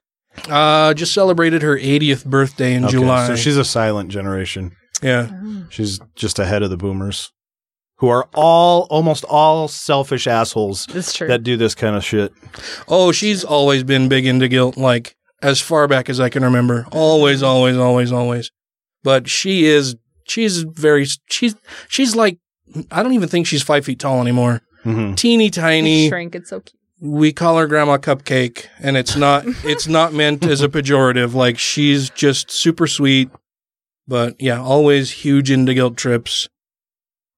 uh, 0.50 0.92
just 0.92 1.14
celebrated 1.14 1.62
her 1.62 1.78
80th 1.78 2.26
birthday 2.26 2.74
in 2.74 2.84
Okay, 2.84 2.92
July. 2.92 3.26
So 3.28 3.36
she's 3.36 3.56
a 3.56 3.64
silent 3.64 4.10
generation. 4.10 4.76
Yeah. 5.02 5.30
She's 5.70 5.98
just 6.14 6.38
ahead 6.38 6.62
of 6.62 6.68
the 6.68 6.76
boomers, 6.76 7.32
who 7.98 8.08
are 8.08 8.28
all 8.34 8.86
almost 8.90 9.24
all 9.24 9.68
selfish 9.68 10.26
assholes 10.26 10.86
That's 10.86 11.12
true. 11.14 11.28
that 11.28 11.42
do 11.42 11.56
this 11.56 11.74
kind 11.74 11.96
of 11.96 12.04
shit. 12.04 12.32
Oh, 12.88 13.12
she's 13.12 13.44
always 13.44 13.84
been 13.84 14.08
big 14.08 14.26
into 14.26 14.48
guilt, 14.48 14.76
like 14.76 15.16
as 15.42 15.60
far 15.60 15.86
back 15.88 16.08
as 16.10 16.20
I 16.20 16.28
can 16.28 16.42
remember. 16.44 16.86
Always, 16.92 17.42
always, 17.42 17.76
always, 17.76 18.12
always. 18.12 18.50
But 19.02 19.28
she 19.28 19.66
is, 19.66 19.96
she's 20.26 20.62
very, 20.62 21.06
she's, 21.30 21.54
she's 21.88 22.16
like, 22.16 22.38
I 22.90 23.02
don't 23.02 23.12
even 23.14 23.28
think 23.28 23.46
she's 23.46 23.62
five 23.62 23.84
feet 23.84 23.98
tall 24.00 24.20
anymore. 24.20 24.60
Mm-hmm. 24.84 25.14
Teeny 25.14 25.50
tiny. 25.50 26.08
Shrink. 26.08 26.34
It's 26.34 26.50
so 26.50 26.60
cute. 26.60 26.72
We 27.00 27.32
call 27.32 27.58
her 27.58 27.66
Grandma 27.66 27.98
Cupcake, 27.98 28.66
and 28.80 28.96
it's 28.96 29.16
not, 29.16 29.44
it's 29.64 29.86
not 29.86 30.12
meant 30.12 30.44
as 30.44 30.62
a 30.62 30.68
pejorative. 30.68 31.34
Like 31.34 31.58
she's 31.58 32.10
just 32.10 32.50
super 32.50 32.86
sweet. 32.86 33.30
But 34.08 34.40
yeah, 34.40 34.60
always 34.60 35.10
huge 35.10 35.50
into 35.50 35.74
guilt 35.74 35.96
trips. 35.96 36.48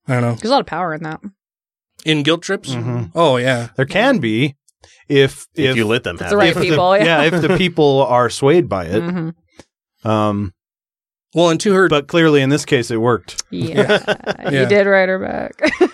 I 0.09 0.14
don't 0.14 0.22
know. 0.22 0.32
There's 0.34 0.50
a 0.50 0.54
lot 0.54 0.61
of 0.61 0.66
power 0.66 0.94
in 0.94 1.02
that. 1.04 1.20
In 2.04 2.22
guilt 2.22 2.42
trips? 2.42 2.70
Mhm. 2.70 3.11
Oh 3.14 3.36
yeah. 3.36 3.68
There 3.76 3.84
can 3.86 4.18
be 4.18 4.56
if 5.09 5.46
If 5.54 5.76
you 5.76 5.86
let 5.86 6.04
them 6.04 6.18
have 6.18 6.30
the 6.30 6.36
it. 6.36 6.38
right 6.38 6.48
if 6.48 6.54
the- 6.54 6.61
people, 6.62 6.96
yeah. 6.96 7.22
if 7.24 7.42
the 7.42 7.56
people 7.59 8.02
are 8.06 8.30
swayed 8.30 8.68
by 8.68 8.86
it. 8.86 9.02
Mhm. 9.02 9.34
Um, 10.04 10.54
Well, 11.34 11.50
and 11.50 11.61
to 11.61 11.74
her, 11.74 11.88
but 11.88 12.06
clearly 12.06 12.40
in 12.40 12.48
this 12.50 12.64
case 12.64 12.90
it 12.90 12.96
worked. 12.98 13.42
Yeah, 13.50 13.98
Yeah. 14.44 14.50
you 14.62 14.66
did 14.66 14.86
write 14.86 15.09
her 15.11 15.18
back. 15.18 15.61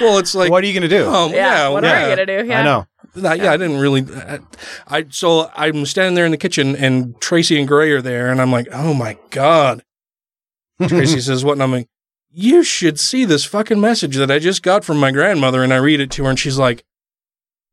well, 0.00 0.18
it's 0.18 0.34
like, 0.34 0.50
what 0.50 0.62
are 0.62 0.66
you 0.66 0.72
going 0.78 0.88
to 0.88 0.96
do? 0.96 1.08
um, 1.08 1.30
yeah, 1.32 1.36
yeah, 1.36 1.68
what 1.68 1.84
yeah. 1.84 1.92
are 2.06 2.10
you 2.10 2.16
gonna 2.16 2.26
do? 2.42 2.46
Yeah. 2.46 2.60
I 2.60 2.62
know. 2.64 2.86
That- 3.16 3.38
yeah, 3.38 3.52
I 3.52 3.56
didn't 3.56 3.78
really. 3.78 4.04
I, 4.14 4.40
I 4.88 5.06
so 5.10 5.50
I'm 5.54 5.86
standing 5.86 6.14
there 6.14 6.24
in 6.26 6.30
the 6.32 6.36
kitchen, 6.36 6.74
and 6.76 7.18
Tracy 7.20 7.58
and 7.58 7.68
Gray 7.68 7.90
are 7.92 8.02
there, 8.02 8.30
and 8.30 8.40
I'm 8.42 8.50
like, 8.50 8.66
oh 8.72 8.92
my 8.94 9.16
god. 9.30 9.82
Tracy 10.88 11.20
says, 11.20 11.44
"What?" 11.44 11.52
And 11.52 11.62
I'm 11.62 11.70
like, 11.70 11.88
"You 12.34 12.62
should 12.62 12.98
see 12.98 13.24
this 13.24 13.44
fucking 13.44 13.80
message 13.80 14.16
that 14.16 14.30
I 14.30 14.38
just 14.38 14.62
got 14.62 14.84
from 14.84 14.98
my 14.98 15.10
grandmother." 15.10 15.62
And 15.62 15.72
I 15.72 15.76
read 15.76 16.00
it 16.00 16.10
to 16.12 16.24
her, 16.24 16.30
and 16.30 16.38
she's 16.38 16.58
like, 16.58 16.84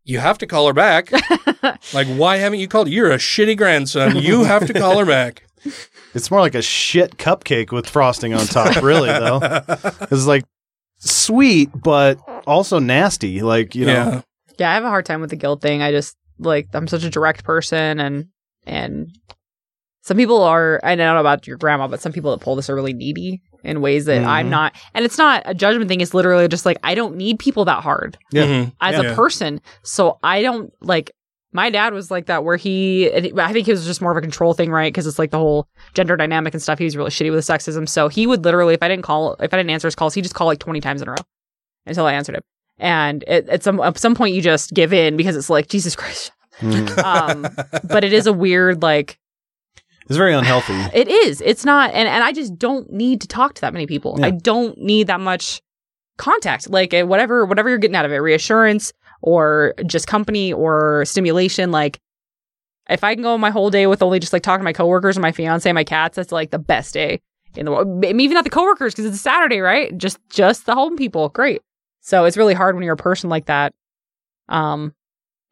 "You 0.04 0.20
have 0.20 0.38
to 0.40 0.48
call 0.48 0.68
her 0.68 0.74
back. 0.74 1.12
like, 1.94 2.08
why 2.08 2.38
haven't 2.38 2.60
you 2.60 2.68
called? 2.68 2.90
You're 2.90 3.12
a 3.12 3.18
shitty 3.18 3.58
grandson. 3.58 4.18
You 4.18 4.44
have 4.44 4.68
to 4.68 4.74
call 4.74 4.98
her 4.98 5.06
back." 5.06 5.44
It's 6.14 6.30
more 6.30 6.42
like 6.42 6.56
a 6.56 6.62
shit 6.62 7.16
cupcake 7.16 7.72
with 7.72 7.88
frosting 7.88 8.34
on 8.34 8.46
top, 8.46 8.84
really, 8.84 9.08
though. 9.08 9.40
It's 10.12 10.26
like 10.26 10.44
sweet, 10.98 11.70
but 11.74 12.20
also 12.46 12.80
nasty. 12.80 13.42
Like, 13.42 13.76
you 13.76 13.86
know. 13.86 13.94
Yeah. 13.94 14.22
Yeah, 14.60 14.72
I 14.72 14.74
have 14.74 14.84
a 14.84 14.90
hard 14.90 15.06
time 15.06 15.22
with 15.22 15.30
the 15.30 15.36
guilt 15.38 15.62
thing. 15.62 15.82
I 15.82 15.92
just 15.92 16.18
like 16.38 16.68
I'm 16.74 16.88
such 16.88 17.04
a 17.04 17.10
direct 17.10 17.44
person 17.44 18.00
and 18.00 18.28
and 18.68 19.10
some 20.02 20.18
people 20.18 20.44
are 20.44 20.80
I 20.84 20.96
don't 20.96 21.16
know 21.16 21.20
about 21.20 21.48
your 21.48 21.58
grandma, 21.58 21.88
but 21.88 22.02
some 22.02 22.12
people 22.12 22.32
that 22.32 22.44
pull 22.44 22.56
this 22.56 22.70
are 22.70 22.76
really 22.76 22.94
needy 22.94 23.42
in 23.64 23.82
ways 23.82 24.06
that 24.06 24.24
I'm 24.24 24.48
Mhm. 24.48 24.50
not. 24.50 24.74
And 24.94 25.06
it's 25.06 25.18
not 25.18 25.44
a 25.46 25.54
judgment 25.54 25.88
thing, 25.90 26.02
it's 26.02 26.14
literally 26.14 26.48
just 26.48 26.66
like 26.66 26.78
I 26.84 26.96
don't 26.96 27.16
need 27.16 27.40
people 27.40 27.66
that 27.66 27.84
hard 27.84 28.18
Yeah. 28.32 28.46
Mhm. 28.46 28.74
as 28.82 29.02
Yeah. 29.02 29.12
a 29.12 29.16
person. 29.16 29.62
So 29.84 30.18
I 30.24 30.42
don't 30.42 30.74
like 30.82 31.12
my 31.54 31.70
dad 31.70 31.94
was 31.94 32.10
like 32.10 32.28
that 32.28 32.44
where 32.46 32.56
he 32.56 33.12
I 33.14 33.52
think 33.52 33.68
it 33.68 33.72
was 33.72 33.86
just 33.86 34.02
more 34.02 34.12
of 34.12 34.18
a 34.18 34.22
control 34.22 34.54
thing, 34.54 34.72
right? 34.72 34.92
Because 34.92 35.06
it's 35.06 35.20
like 35.20 35.32
the 35.32 35.38
whole 35.38 35.68
gender 35.94 36.16
dynamic 36.16 36.54
and 36.54 36.62
stuff. 36.64 36.80
He 36.80 36.86
was 36.86 36.96
really 36.96 37.10
shitty 37.10 37.30
with 37.32 37.44
sexism. 37.46 37.90
So 37.90 38.08
he 38.08 38.26
would 38.26 38.46
literally, 38.46 38.74
if 38.74 38.82
I 38.82 38.88
didn't 38.88 39.04
call, 39.04 39.34
if 39.34 39.54
I 39.54 39.58
didn't 39.58 39.70
answer 39.70 39.88
his 39.88 39.96
calls, 39.96 40.14
he'd 40.14 40.22
just 40.22 40.34
call 40.36 40.48
like 40.48 40.60
20 40.60 40.80
times 40.80 41.02
in 41.02 41.08
a 41.10 41.12
row 41.12 41.18
until 41.86 42.06
I 42.06 42.14
answered 42.14 42.36
him. 42.36 42.42
And 42.80 43.24
it, 43.28 43.50
at 43.50 43.64
some 43.64 43.80
at 43.82 43.98
some 44.00 44.16
point, 44.16 44.34
you 44.34 44.42
just 44.42 44.74
give 44.74 44.94
in 44.94 45.18
because 45.18 45.36
it's 45.36 45.50
like 45.50 45.68
Jesus 45.68 45.96
Christ. 45.96 46.32
Mhm. 46.62 46.98
Um, 47.04 47.48
but 47.84 48.04
it 48.04 48.14
is 48.14 48.28
a 48.28 48.34
weird 48.34 48.82
like 48.82 49.18
It's 50.12 50.18
very 50.18 50.34
unhealthy. 50.34 50.74
it 50.94 51.08
is. 51.08 51.42
It's 51.42 51.64
not, 51.64 51.92
and 51.94 52.08
and 52.08 52.24
I 52.24 52.34
just 52.34 52.58
don't 52.58 52.92
need 52.92 53.22
to 53.22 53.28
talk 53.28 53.54
to 53.56 53.62
that 53.62 53.72
many 53.72 53.88
people. 53.88 54.18
Yeah. 54.20 54.28
I 54.28 54.32
don't 54.32 54.78
need 54.78 55.08
that 55.08 55.22
much 55.22 55.62
contact. 56.18 56.70
Like 56.70 56.94
uh, 56.94 57.04
whatever 57.04 57.46
whatever 57.46 57.70
you're 57.70 57.78
getting 57.78 57.96
out 57.96 58.06
of 58.06 58.12
it, 58.12 58.18
reassurance 58.18 58.92
or 59.22 59.74
just 59.86 60.08
company 60.08 60.52
or 60.52 61.06
stimulation. 61.06 61.72
Like 61.72 62.00
if 62.90 63.04
I 63.04 63.14
can 63.14 63.24
go 63.24 63.38
my 63.38 63.52
whole 63.52 63.70
day 63.70 63.88
with 63.88 64.02
only 64.02 64.20
just 64.20 64.34
like 64.34 64.44
talking 64.44 64.60
to 64.60 64.66
my 64.66 64.74
coworkers 64.74 65.16
and 65.16 65.22
my 65.22 65.32
fiance 65.32 65.70
and 65.70 65.76
my 65.76 65.86
cats, 65.86 66.18
that's 66.18 66.32
like 66.32 66.52
the 66.52 66.60
best 66.60 66.94
day 66.94 67.22
in 67.56 67.66
the 67.66 67.72
world. 67.72 67.88
Maybe 67.88 68.24
even 68.24 68.36
not 68.36 68.44
the 68.44 68.50
coworkers 68.50 68.94
because 68.94 69.06
it's 69.06 69.16
a 69.16 69.20
Saturday, 69.20 69.62
right? 69.62 69.98
Just 69.98 70.20
just 70.30 70.66
the 70.66 70.76
home 70.76 70.98
people. 70.98 71.30
Great. 71.30 71.62
So 72.02 72.26
it's 72.26 72.36
really 72.36 72.54
hard 72.54 72.76
when 72.76 72.84
you're 72.84 72.96
a 72.96 72.98
person 72.98 73.30
like 73.30 73.46
that. 73.46 73.72
Um, 74.50 74.94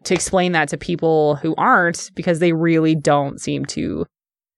to 0.03 0.13
explain 0.13 0.53
that 0.53 0.69
to 0.69 0.77
people 0.77 1.35
who 1.35 1.55
aren't 1.57 2.11
because 2.15 2.39
they 2.39 2.53
really 2.53 2.95
don't 2.95 3.39
seem 3.39 3.65
to 3.65 4.05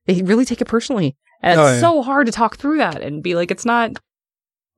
they 0.06 0.22
really 0.22 0.46
take 0.46 0.62
it 0.62 0.66
personally. 0.68 1.16
And 1.44 1.60
Oh, 1.60 1.66
it's 1.68 1.76
yeah. 1.76 1.80
so 1.82 2.02
hard 2.04 2.26
to 2.28 2.32
talk 2.32 2.58
through 2.58 2.78
that 2.78 3.02
and 3.02 3.24
be 3.24 3.36
like, 3.36 3.52
it's 3.52 3.66
not. 3.66 3.92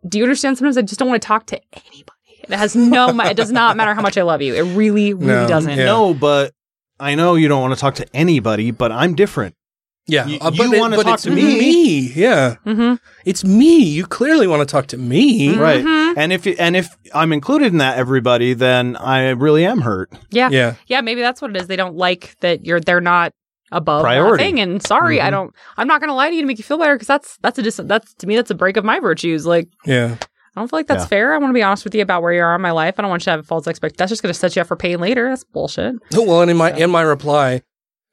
Do 0.08 0.18
you 0.18 0.24
understand? 0.24 0.58
Sometimes 0.58 0.78
I 0.78 0.82
just 0.82 1.00
don't 1.00 1.08
want 1.10 1.22
to 1.22 1.28
talk 1.28 1.46
to 1.48 1.62
anybody. 1.74 2.12
It 2.44 2.52
has 2.52 2.76
no. 2.76 3.12
ma- 3.14 3.26
it 3.30 3.38
does 3.38 3.52
not 3.52 3.78
matter 3.78 3.94
how 3.94 4.02
much 4.02 4.18
I 4.18 4.22
love 4.24 4.42
you. 4.42 4.54
It 4.54 4.62
really, 4.76 5.14
really 5.14 5.28
No. 5.28 5.48
doesn't. 5.48 5.78
Yeah. 5.78 5.86
No, 5.86 6.14
but 6.14 6.54
I 7.00 7.16
know 7.16 7.36
you 7.36 7.48
don't 7.48 7.62
want 7.62 7.74
to 7.74 7.80
talk 7.80 7.96
to 7.96 8.06
anybody, 8.16 8.72
but 8.72 8.92
I'm 8.92 9.16
different. 9.16 9.56
Yeah, 10.06 10.26
Y- 10.26 10.38
uh, 10.42 10.52
you 10.52 10.58
but 10.58 10.74
it- 10.74 10.80
wanna 10.82 11.02
talk 11.02 11.22
to 11.22 11.30
me. 11.32 11.58
Me, 11.58 12.00
yeah, 12.14 12.56
Mm-hmm. 12.66 12.96
it's 13.24 13.46
me. 13.46 13.78
You 13.84 14.06
clearly 14.06 14.48
want 14.48 14.60
to 14.60 14.66
talk 14.70 14.88
to 14.88 14.98
me, 14.98 15.56
Right. 15.56 15.82
Mhm. 15.82 16.16
And 16.18 16.34
if 16.34 16.46
and 16.60 16.76
if 16.76 16.90
I'm 17.14 17.32
included 17.32 17.68
in 17.72 17.78
that 17.78 17.98
everybody, 17.98 18.54
then 18.54 18.98
I 18.98 19.30
really 19.30 19.66
am 19.66 19.80
hurt. 19.80 20.12
Yeah. 20.30 20.50
Yeah, 20.52 20.76
Yeah. 20.88 21.00
Maybe 21.00 21.22
that's 21.22 21.42
what 21.42 21.52
it 21.52 21.58
is. 21.62 21.68
They 21.68 21.78
don't 21.78 21.96
like 21.96 22.36
that 22.42 22.66
you're. 22.66 22.82
They're 22.82 23.00
not 23.00 23.32
above 23.74 24.04
Priority. 24.04 24.44
thing. 24.44 24.60
And 24.60 24.82
sorry, 24.86 25.20
I 25.20 25.28
Mhm. 25.28 25.32
don't. 25.32 25.56
I'm 25.78 25.88
not 25.88 26.00
going 26.00 26.08
to 26.10 26.14
lie 26.14 26.30
to 26.30 26.36
you 26.36 26.42
to 26.42 26.48
make 26.48 26.58
you 26.58 26.64
feel 26.64 26.78
better 26.78 26.96
because 26.96 27.08
that's 27.08 27.38
that's 27.42 27.60
a 27.60 27.62
dis- 27.62 27.82
that's 27.84 28.14
to 28.16 28.28
me 28.28 28.36
that's 28.38 28.52
a 28.52 28.56
break 28.56 28.78
of 28.78 28.86
my 28.86 29.00
virtues. 29.00 29.46
Like 29.46 29.68
yeah. 29.86 30.16
I 30.56 30.60
don't 30.62 30.70
feel 30.70 30.80
like 30.80 30.88
that's 30.88 31.04
Yeah. 31.04 31.08
fair. 31.08 31.34
I 31.34 31.38
want 31.40 31.50
to 31.50 31.54
be 31.54 31.64
honest 31.64 31.84
with 31.84 31.96
you 31.96 32.02
about 32.04 32.22
where 32.22 32.32
you 32.32 32.42
are 32.42 32.56
in 32.56 32.62
my 32.62 32.72
life. 32.72 32.96
I 32.98 33.02
don't 33.02 33.10
want 33.10 33.24
you 33.24 33.26
to 33.26 33.32
have 33.32 33.40
a 33.40 33.44
false 33.44 33.66
expect. 33.68 33.98
That's 33.98 34.10
just 34.10 34.22
going 34.22 34.32
to 34.32 34.38
set 34.40 34.56
you 34.56 34.62
up 34.62 34.68
for 34.68 34.76
pain 34.76 35.00
later. 35.00 35.28
That's 35.30 35.44
bullshit. 35.44 35.96
Well, 36.14 36.42
and 36.42 36.52
in 36.52 36.58
my 36.58 36.72
So- 36.72 36.78
in 36.78 36.90
my 36.92 37.02
reply, 37.02 37.64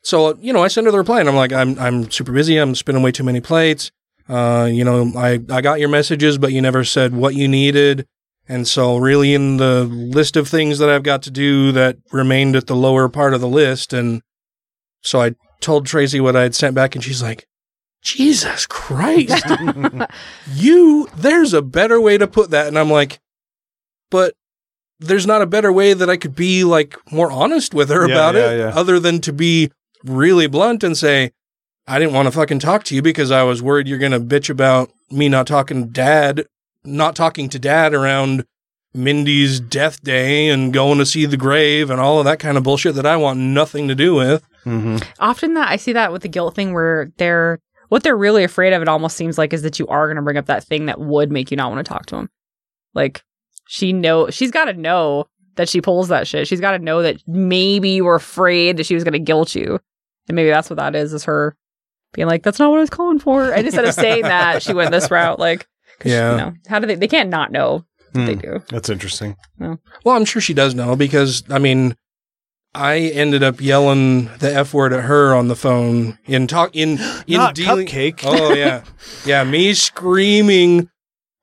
so 0.03 0.37
you 0.41 0.53
know, 0.53 0.63
I 0.65 0.69
send 0.69 0.87
her 0.87 0.91
the 0.91 0.97
reply, 0.99 1.21
and 1.21 1.29
I'm 1.29 1.37
like, 1.37 1.53
I'm 1.53 1.79
I'm 1.79 2.11
super 2.11 2.33
busy. 2.33 2.57
I'm 2.57 2.75
spinning 2.75 3.03
way 3.03 3.13
too 3.13 3.25
many 3.25 3.41
plates. 3.41 3.91
Uh, 4.29 4.69
you 4.73 4.85
know, 4.85 5.13
I 5.17 5.41
I 5.51 5.61
got 5.61 5.81
your 5.81 5.89
messages, 5.91 6.39
but 6.39 6.53
you 6.53 6.63
never 6.63 6.83
said 6.85 7.15
what 7.15 7.35
you 7.35 7.47
needed, 7.49 8.07
and 8.49 8.67
so 8.67 8.97
really, 8.97 9.35
in 9.35 9.59
the 9.59 9.85
list 9.85 10.37
of 10.37 10.49
things 10.49 10.79
that 10.79 10.89
I've 10.89 11.03
got 11.03 11.21
to 11.25 11.31
do, 11.31 11.73
that 11.73 11.97
remained 12.13 12.57
at 12.57 12.67
the 12.69 12.77
lower 12.77 13.09
part 13.11 13.35
of 13.35 13.41
the 13.43 13.49
list, 13.49 13.93
and 13.93 14.23
so 15.03 15.21
I 15.21 15.33
told 15.61 15.87
Tracy 15.87 16.21
what 16.21 16.37
I 16.37 16.43
had 16.43 16.55
sent 16.55 16.75
back, 16.75 16.95
and 16.95 17.05
she's 17.05 17.23
like, 17.23 17.47
Jesus 18.03 18.67
Christ, 18.67 19.45
you 20.55 21.09
there's 21.17 21.53
a 21.53 21.63
better 21.63 22.01
way 22.01 22.17
to 22.19 22.27
put 22.27 22.51
that, 22.51 22.67
and 22.67 22.79
I'm 22.79 22.91
like, 22.91 23.21
but 24.11 24.35
there's 24.99 25.27
not 25.27 25.43
a 25.43 25.47
better 25.47 25.73
way 25.73 25.93
that 25.95 26.11
I 26.11 26.17
could 26.17 26.35
be 26.35 26.65
like 26.65 26.97
more 27.13 27.31
honest 27.31 27.75
with 27.75 27.89
her 27.91 28.07
Yeah, 28.07 28.15
about 28.15 28.35
yeah, 28.35 28.51
it 28.51 28.59
yeah. 28.59 28.69
other 28.75 28.99
than 28.99 29.21
to 29.23 29.33
be 29.33 29.71
really 30.05 30.47
blunt 30.47 30.83
and 30.85 30.97
say, 30.97 31.33
I 31.87 31.99
didn't 31.99 32.15
want 32.15 32.27
to 32.27 32.33
fucking 32.33 32.59
talk 32.61 32.85
to 32.85 32.95
you 32.95 33.03
because 33.03 33.31
I 33.31 33.43
was 33.43 33.63
worried 33.63 33.89
you're 33.89 33.99
going 33.99 34.13
to 34.13 34.21
bitch 34.21 34.51
about 34.51 34.93
me 35.11 35.29
not 35.29 35.47
talking 35.47 35.83
to 35.85 35.91
dad, 35.91 36.47
not 36.85 37.17
talking 37.17 37.49
to 37.49 37.59
dad 37.59 37.95
around 37.95 38.45
Mindy's 38.95 39.61
death 39.61 40.03
day 40.03 40.49
and 40.49 40.73
going 40.73 40.99
to 40.99 41.07
see 41.07 41.27
the 41.27 41.37
grave 41.37 41.91
and 41.91 42.01
all 42.01 42.19
of 42.19 42.25
that 42.25 42.39
kind 42.39 42.57
of 42.57 42.63
bullshit 42.65 42.95
that 42.95 43.07
I 43.07 43.17
want 43.17 43.39
nothing 43.39 43.89
to 43.89 43.95
do 43.95 44.15
with. 44.15 44.47
Mm-hmm. 44.65 44.97
Often 45.19 45.55
that 45.55 45.71
I 45.71 45.77
see 45.77 45.93
that 45.95 46.13
with 46.13 46.23
the 46.23 46.29
guilt 46.29 46.55
thing 46.55 46.73
where 46.75 47.11
they're 47.17 47.59
what 47.89 48.03
they're 48.03 48.17
really 48.17 48.45
afraid 48.45 48.73
of. 48.73 48.83
It 48.83 48.89
almost 48.89 49.17
seems 49.17 49.37
like 49.39 49.53
is 49.53 49.63
that 49.63 49.79
you 49.79 49.87
are 49.89 50.07
going 50.07 50.17
to 50.17 50.23
bring 50.23 50.37
up 50.37 50.47
that 50.47 50.65
thing 50.65 50.87
that 50.87 51.01
would 51.01 51.33
make 51.33 51.51
you 51.51 51.57
not 51.57 51.71
want 51.73 51.85
to 51.85 51.89
talk 51.89 52.07
to 52.07 52.17
him. 52.17 52.29
Like 52.95 53.23
she 53.67 53.93
know 53.93 54.31
she's 54.31 54.51
got 54.51 54.67
to 54.67 54.73
know 54.73 55.27
that 55.57 55.69
she 55.69 55.81
pulls 55.81 56.09
that 56.09 56.27
shit. 56.27 56.47
She's 56.49 56.61
got 56.61 56.73
to 56.73 56.79
know 56.79 57.03
that 57.03 57.17
maybe 57.27 57.91
you 57.91 58.05
were 58.05 58.15
afraid 58.15 58.77
that 58.77 58.87
she 58.87 58.95
was 58.95 59.05
going 59.05 59.13
to 59.13 59.19
guilt 59.19 59.55
you, 59.55 59.79
and 60.29 60.37
maybe 60.37 60.51
that's 60.51 60.71
what 60.71 60.77
that 60.77 60.95
is. 60.95 61.13
Is 61.13 61.25
her 61.25 61.57
being 62.13 62.29
like, 62.29 62.43
"That's 62.43 62.59
not 62.59 62.71
what 62.71 62.79
I 62.79 62.81
was 62.81 62.91
calling 62.91 63.19
for." 63.19 63.53
And 63.53 63.67
instead 63.67 63.85
of 63.85 63.95
saying 63.95 64.23
that, 64.25 64.63
she 64.63 64.73
went 64.75 64.91
this 64.91 65.11
route. 65.11 65.39
Like, 65.39 65.67
Yeah. 66.05 66.31
you 66.33 66.37
know, 66.37 66.53
how 66.69 66.79
do 66.79 66.87
they? 66.87 66.95
They 66.97 67.09
can't 67.09 67.31
not 67.31 67.51
know. 67.53 67.85
what 68.13 68.27
They 68.27 68.35
Hmm. 68.35 68.41
do. 68.41 68.63
That's 68.71 68.89
interesting. 68.89 69.37
Well, 69.59 70.17
I'm 70.17 70.25
sure 70.25 70.41
she 70.43 70.55
does 70.55 70.75
know 70.75 70.97
because 70.97 71.43
I 71.51 71.59
mean, 71.59 71.95
I 72.75 72.99
ended 72.99 73.43
up 73.43 73.61
yelling 73.61 74.27
the 74.39 74.55
f 74.55 74.73
word 74.73 74.93
at 74.93 75.05
her 75.05 75.35
on 75.35 75.49
the 75.49 75.57
phone 75.57 76.19
in 76.27 76.47
talk 76.47 76.75
in 76.75 76.99
in 77.27 77.39
Not 77.39 77.55
dealing. 77.55 77.87
cupcake. 77.87 78.21
Oh 78.25 78.53
yeah, 78.55 78.85
yeah. 79.27 79.43
Me 79.45 79.75
screaming 79.75 80.89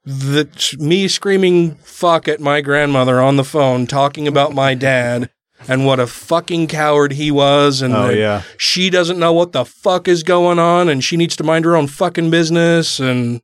the 0.06 0.48
me 0.80 1.08
screaming 1.10 1.76
fuck 1.76 2.28
at 2.28 2.40
my 2.40 2.62
grandmother 2.62 3.20
on 3.20 3.36
the 3.36 3.44
phone, 3.44 3.88
talking 3.88 4.28
about 4.28 4.54
my 4.54 4.74
dad 4.74 5.30
and 5.68 5.86
what 5.86 6.00
a 6.00 6.08
fucking 6.08 6.68
coward 6.68 7.12
he 7.14 7.30
was, 7.32 7.82
and 7.82 7.94
Oh 7.94 8.10
yeah. 8.10 8.44
she 8.58 8.90
doesn't 8.90 9.20
know 9.20 9.34
what 9.34 9.52
the 9.52 9.66
fuck 9.66 10.08
is 10.08 10.24
going 10.24 10.60
on, 10.60 10.88
and 10.88 11.04
she 11.04 11.18
needs 11.18 11.36
to 11.38 11.44
mind 11.44 11.66
her 11.66 11.76
own 11.76 11.88
fucking 11.88 12.30
business, 12.32 13.00
and. 13.00 13.42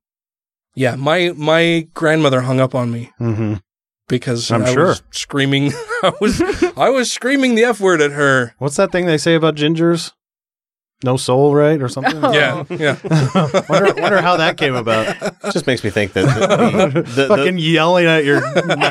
Yeah, 0.76 0.96
my 0.96 1.32
my 1.36 1.88
grandmother 1.94 2.42
hung 2.42 2.60
up 2.60 2.74
on 2.74 2.92
me 2.92 3.12
Mm-hmm. 3.20 3.56
Because 4.08 4.52
I'm 4.52 4.64
I 4.64 4.74
sure. 4.74 4.88
was 4.88 5.04
screaming. 5.12 5.72
I 6.04 6.14
was 6.20 6.42
I 6.78 6.90
was 6.90 7.12
screaming 7.12 7.56
the 7.56 7.64
f 7.64 7.80
word 7.80 8.02
at 8.02 8.12
her. 8.12 8.56
What's 8.58 8.76
that 8.78 8.92
thing 8.92 9.06
they 9.06 9.18
say 9.18 9.36
about 9.36 9.56
gingers? 9.56 10.12
no 11.04 11.18
soul, 11.18 11.54
right, 11.54 11.82
or 11.82 11.90
something. 11.90 12.24
Oh. 12.24 12.34
Yeah, 12.34 12.64
yeah. 12.70 12.98
wonder, 13.70 14.02
wonder 14.02 14.22
how 14.22 14.38
that 14.38 14.58
came 14.58 14.74
about. 14.74 15.16
Just 15.52 15.68
makes 15.68 15.84
me 15.84 15.90
think 15.90 16.14
that 16.14 16.24
the, 16.24 17.02
the, 17.02 17.02
the, 17.02 17.28
Fucking 17.28 17.58
yelling 17.58 18.06
at 18.06 18.24
your 18.24 18.42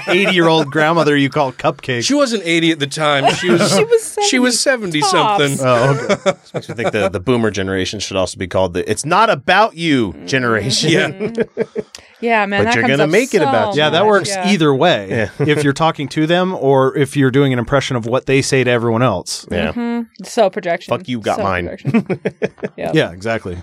eighty-year-old 0.09 0.71
grandmother 0.71 1.17
you 1.17 1.31
call 1.31 1.53
cupcake. 1.53 2.05
She 2.05 2.15
wasn't 2.15 2.45
80 2.45 2.73
at 2.73 2.79
the 2.79 2.87
time. 2.87 3.33
She 3.35 3.51
was 3.51 3.75
She 3.75 3.85
was 3.85 4.19
she 4.29 4.39
was 4.39 4.61
70 4.61 5.01
something. 5.01 5.57
Oh, 5.61 5.91
okay. 5.95 6.33
This 6.33 6.55
makes 6.55 6.69
me 6.69 6.75
think 6.75 6.93
the, 6.93 7.09
the 7.09 7.21
boomer 7.21 7.51
generation 7.51 8.01
should 8.01 8.17
also 8.17 8.39
be 8.39 8.47
called 8.47 8.75
the 8.75 8.89
"It's 8.91 9.05
not 9.05 9.31
about 9.31 9.75
you" 9.77 10.13
generation. 10.27 10.91
Yeah. 10.91 11.09
Mm. 11.09 11.87
Yeah, 12.23 12.47
man. 12.47 12.61
But 12.61 12.65
that 12.65 12.75
you're 12.77 12.83
comes 12.85 12.93
gonna 12.93 13.05
up 13.05 13.11
make 13.11 13.35
it 13.35 13.43
about 13.43 13.75
you. 13.75 13.81
Yeah, 13.83 13.91
that 13.91 14.07
works 14.07 14.31
yeah. 14.31 14.49
either 14.51 14.75
way. 14.75 15.09
Yeah. 15.39 15.47
if 15.47 15.65
you're 15.65 15.73
talking 15.73 16.09
to 16.11 16.27
them 16.27 16.55
or 16.55 16.97
if 16.97 17.17
you're 17.17 17.31
doing 17.31 17.53
an 17.53 17.59
impression 17.59 17.97
of 17.97 18.07
what 18.07 18.27
they 18.27 18.41
say 18.43 18.63
to 18.65 18.71
everyone 18.71 19.03
else. 19.03 19.47
Yeah. 19.51 19.73
Mhm. 19.73 20.07
So 20.25 20.49
projection. 20.49 20.97
Fuck 20.97 21.09
you, 21.09 21.21
got 21.21 21.37
So 21.37 21.43
mine. 21.43 21.67
projection. 21.69 22.07
Yep. 22.77 22.95
Yeah, 22.95 23.11
exactly. 23.13 23.59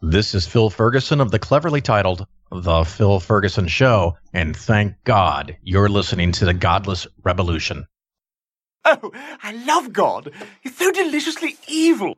This 0.00 0.34
is 0.34 0.46
Phil 0.46 0.68
Ferguson 0.68 1.20
of 1.20 1.30
the 1.30 1.38
cleverly 1.38 1.80
titled 1.80 2.26
The 2.50 2.84
Phil 2.84 3.20
Ferguson 3.20 3.68
Show, 3.68 4.16
and 4.34 4.56
thank 4.56 4.94
God 5.04 5.56
you're 5.62 5.88
listening 5.88 6.32
to 6.32 6.44
the 6.44 6.52
Godless 6.54 7.06
Revolution. 7.22 7.86
Oh, 8.84 9.12
I 9.44 9.52
love 9.64 9.92
God. 9.92 10.32
He's 10.60 10.76
so 10.76 10.90
deliciously 10.90 11.56
evil. 11.68 12.16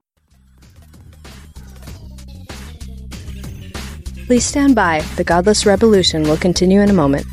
Please 4.27 4.45
stand 4.45 4.75
by. 4.75 5.03
The 5.17 5.25
Godless 5.25 5.67
Revolution 5.67 6.23
will 6.23 6.39
continue 6.39 6.81
in 6.81 6.89
a 6.89 6.95
moment. 6.95 7.27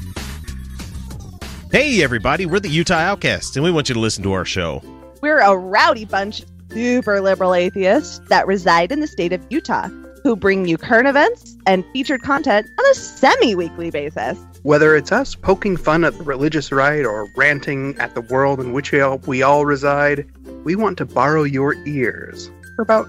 Hey, 1.71 2.03
everybody, 2.03 2.45
we're 2.45 2.59
the 2.59 2.67
Utah 2.67 2.95
Outcasts, 2.95 3.55
and 3.55 3.63
we 3.63 3.71
want 3.71 3.87
you 3.87 3.95
to 3.95 4.01
listen 4.01 4.23
to 4.23 4.33
our 4.33 4.43
show. 4.43 4.83
We're 5.21 5.39
a 5.39 5.55
rowdy 5.55 6.03
bunch 6.03 6.41
of 6.41 6.49
super 6.69 7.21
liberal 7.21 7.53
atheists 7.53 8.19
that 8.27 8.45
reside 8.45 8.91
in 8.91 8.99
the 8.99 9.07
state 9.07 9.31
of 9.31 9.45
Utah 9.49 9.87
who 10.23 10.35
bring 10.35 10.67
you 10.67 10.77
current 10.77 11.07
events 11.07 11.55
and 11.65 11.85
featured 11.93 12.21
content 12.23 12.67
on 12.77 12.85
a 12.91 12.93
semi 12.93 13.55
weekly 13.55 13.89
basis. 13.89 14.37
Whether 14.63 14.95
it's 14.95 15.11
us 15.11 15.33
poking 15.33 15.77
fun 15.77 16.03
at 16.03 16.17
the 16.17 16.23
religious 16.23 16.71
right 16.71 17.05
or 17.05 17.27
ranting 17.35 17.97
at 17.99 18.15
the 18.15 18.21
world 18.21 18.59
in 18.59 18.73
which 18.73 18.91
we 18.91 19.01
all, 19.01 19.17
we 19.19 19.41
all 19.41 19.65
reside, 19.65 20.29
we 20.63 20.75
want 20.75 20.97
to 20.99 21.05
borrow 21.05 21.43
your 21.43 21.73
ears 21.87 22.51
for 22.75 22.83
about 22.83 23.07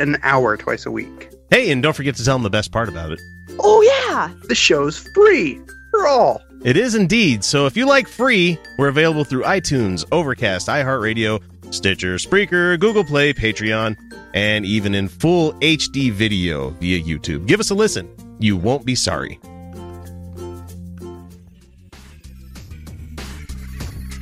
an 0.00 0.18
hour 0.22 0.56
twice 0.56 0.84
a 0.84 0.90
week. 0.90 1.30
Hey, 1.50 1.70
and 1.70 1.82
don't 1.82 1.94
forget 1.94 2.14
to 2.16 2.24
tell 2.24 2.34
them 2.34 2.42
the 2.42 2.50
best 2.50 2.72
part 2.72 2.88
about 2.88 3.12
it. 3.12 3.20
Oh, 3.60 3.80
yeah! 3.82 4.32
The 4.48 4.54
show's 4.54 4.98
free 5.14 5.60
for 5.92 6.06
all. 6.06 6.42
It 6.64 6.76
is 6.76 6.94
indeed. 6.94 7.44
So 7.44 7.66
if 7.66 7.76
you 7.76 7.86
like 7.86 8.08
free, 8.08 8.58
we're 8.78 8.88
available 8.88 9.24
through 9.24 9.42
iTunes, 9.44 10.04
Overcast, 10.10 10.66
iHeartRadio, 10.68 11.40
Stitcher, 11.72 12.16
Spreaker, 12.16 12.78
Google 12.80 13.04
Play, 13.04 13.32
Patreon, 13.32 13.96
and 14.34 14.66
even 14.66 14.94
in 14.94 15.08
full 15.08 15.52
HD 15.54 16.10
video 16.10 16.70
via 16.70 17.00
YouTube. 17.00 17.46
Give 17.46 17.60
us 17.60 17.70
a 17.70 17.74
listen. 17.74 18.08
You 18.40 18.56
won't 18.56 18.84
be 18.84 18.94
sorry. 18.94 19.38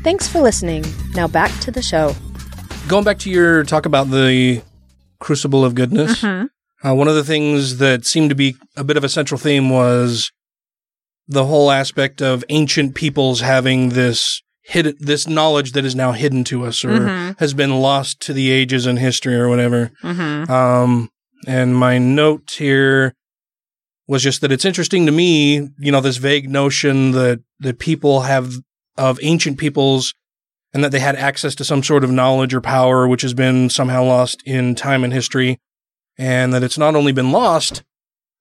Thanks 0.02 0.28
for 0.28 0.40
listening. 0.40 0.84
Now 1.14 1.26
back 1.26 1.50
to 1.60 1.70
the 1.70 1.80
show. 1.82 2.14
Going 2.88 3.04
back 3.04 3.18
to 3.20 3.30
your 3.30 3.64
talk 3.64 3.86
about 3.86 4.10
the 4.10 4.60
crucible 5.18 5.64
of 5.64 5.74
goodness, 5.74 6.20
Mhm. 6.20 6.50
Uh, 6.84 6.94
one 6.94 7.08
of 7.08 7.14
the 7.14 7.24
things 7.24 7.78
that 7.78 8.04
seemed 8.04 8.28
to 8.30 8.34
be 8.34 8.56
a 8.76 8.84
bit 8.84 8.96
of 8.96 9.04
a 9.04 9.08
central 9.08 9.38
theme 9.38 9.70
was 9.70 10.30
the 11.26 11.44
whole 11.46 11.70
aspect 11.70 12.20
of 12.20 12.44
ancient 12.48 12.94
peoples 12.94 13.40
having 13.40 13.90
this 13.90 14.42
hidden 14.62 14.94
this 14.98 15.26
knowledge 15.28 15.72
that 15.72 15.84
is 15.84 15.94
now 15.94 16.12
hidden 16.12 16.42
to 16.44 16.64
us 16.64 16.84
or 16.84 16.98
Mhm. 17.00 17.38
has 17.38 17.52
been 17.54 17.80
lost 17.80 18.20
to 18.20 18.32
the 18.32 18.50
ages 18.50 18.86
in 18.86 18.96
history 18.98 19.34
or 19.34 19.48
whatever. 19.48 19.90
Mhm. 20.02 20.48
Um, 20.48 21.10
and 21.46 21.76
my 21.76 21.98
note 21.98 22.50
here 22.58 23.14
was 24.06 24.22
just 24.22 24.40
that 24.42 24.52
it's 24.52 24.64
interesting 24.64 25.06
to 25.06 25.12
me, 25.12 25.68
you 25.78 25.92
know, 25.92 26.00
this 26.00 26.16
vague 26.18 26.48
notion 26.50 27.12
that 27.12 27.40
that 27.60 27.78
people 27.78 28.22
have 28.22 28.52
of 28.96 29.18
ancient 29.22 29.58
peoples 29.58 30.12
and 30.72 30.82
that 30.84 30.92
they 30.92 31.00
had 31.00 31.16
access 31.16 31.54
to 31.56 31.64
some 31.64 31.82
sort 31.82 32.04
of 32.04 32.10
knowledge 32.10 32.52
or 32.54 32.60
power 32.60 33.06
which 33.08 33.22
has 33.22 33.32
been 33.34 33.68
somehow 33.70 34.02
lost 34.04 34.42
in 34.44 34.74
time 34.74 35.04
and 35.04 35.12
history 35.12 35.58
and 36.18 36.52
that 36.52 36.62
it's 36.62 36.78
not 36.78 36.94
only 36.96 37.12
been 37.12 37.32
lost 37.32 37.82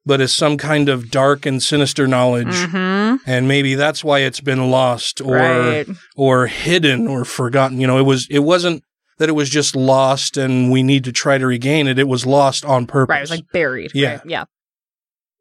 but 0.05 0.19
is 0.19 0.35
some 0.35 0.57
kind 0.57 0.89
of 0.89 1.09
dark 1.09 1.45
and 1.45 1.63
sinister 1.63 2.05
knowledge 2.07 2.47
Mhm. 2.47 3.19
and 3.25 3.47
maybe 3.47 3.75
that's 3.75 4.03
why 4.03 4.19
it's 4.19 4.41
been 4.41 4.69
lost 4.69 5.21
or 5.21 5.35
Right. 5.37 5.87
or 6.15 6.47
hidden 6.47 7.07
or 7.07 7.23
forgotten 7.23 7.79
you 7.79 7.87
know 7.87 7.97
it 7.97 8.03
was 8.03 8.27
it 8.29 8.39
wasn't 8.39 8.83
that 9.19 9.29
it 9.29 9.33
was 9.33 9.49
just 9.49 9.75
lost 9.75 10.35
and 10.37 10.71
we 10.71 10.83
need 10.83 11.03
to 11.05 11.11
try 11.13 11.37
to 11.37 11.47
regain 11.47 11.87
it 11.87 11.97
it 11.99 12.07
was 12.07 12.25
lost 12.25 12.65
on 12.65 12.85
purpose 12.85 13.09
Right. 13.13 13.17
It 13.19 13.21
was 13.21 13.31
like 13.31 13.51
buried. 13.53 13.91
Yeah. 13.93 14.09
Right. 14.13 14.21
Yeah. 14.25 14.43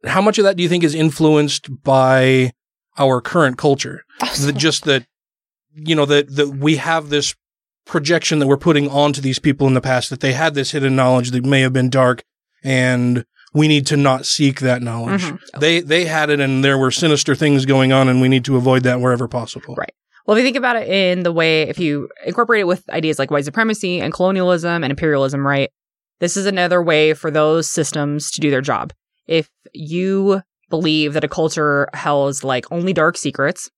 how 0.06 0.20
much 0.22 0.38
of 0.38 0.44
that 0.44 0.56
do 0.56 0.62
you 0.62 0.68
think 0.68 0.84
is 0.84 0.94
influenced 0.94 1.82
by 1.82 2.52
our 2.98 3.20
current 3.20 3.58
culture 3.58 4.04
that 4.20 4.56
just 4.56 4.84
that 4.84 5.06
you 5.74 5.94
know 5.96 6.04
that 6.06 6.36
that 6.36 6.48
we 6.50 6.76
have 6.76 7.08
this 7.08 7.34
projection 7.86 8.38
that 8.38 8.46
we're 8.46 8.56
putting 8.56 8.88
onto 8.88 9.20
these 9.20 9.38
people 9.38 9.66
in 9.66 9.74
the 9.74 9.80
past 9.80 10.10
that 10.10 10.20
they 10.20 10.32
had 10.32 10.54
this 10.54 10.70
hidden 10.70 10.94
knowledge 10.96 11.30
that 11.32 11.44
may 11.44 11.60
have 11.62 11.72
been 11.72 11.90
dark 11.90 12.22
and 12.62 13.24
we 13.54 13.68
need 13.68 13.86
to 13.86 13.96
not 13.96 14.24
seek 14.24 14.60
that 14.60 14.80
knowledge 14.82 15.22
Mhm. 15.22 15.38
they 15.58 15.80
they 15.80 16.04
had 16.06 16.30
it 16.30 16.40
and 16.40 16.64
there 16.64 16.78
were 16.78 16.90
sinister 16.90 17.34
things 17.34 17.66
going 17.66 17.92
on 17.92 18.08
and 18.08 18.20
we 18.20 18.28
need 18.28 18.44
to 18.44 18.56
avoid 18.56 18.82
that 18.84 19.00
wherever 19.00 19.26
possible 19.28 19.74
Right. 19.76 19.92
Well, 20.24 20.36
if 20.36 20.40
you 20.42 20.46
think 20.46 20.56
about 20.56 20.76
it 20.76 20.86
in 20.88 21.24
the 21.24 21.32
way, 21.32 21.62
if 21.62 21.80
you 21.80 22.08
incorporate 22.24 22.60
it 22.60 22.66
with 22.68 22.88
ideas 22.90 23.18
like 23.18 23.32
white 23.32 23.44
supremacy 23.44 24.00
and 24.00 24.12
colonialism 24.12 24.84
and 24.84 24.90
imperialism, 24.92 25.44
right? 25.44 25.68
This 26.20 26.36
is 26.36 26.46
another 26.46 26.80
way 26.80 27.12
for 27.12 27.28
those 27.28 27.68
systems 27.68 28.30
to 28.30 28.40
do 28.40 28.48
their 28.48 28.60
job. 28.60 28.92
If 29.26 29.50
you 29.72 30.42
believe 30.70 31.14
that 31.14 31.24
a 31.24 31.28
culture 31.28 31.88
holds 31.92 32.44
like 32.44 32.70
only 32.70 32.92
dark 32.92 33.16
secrets, 33.16 33.68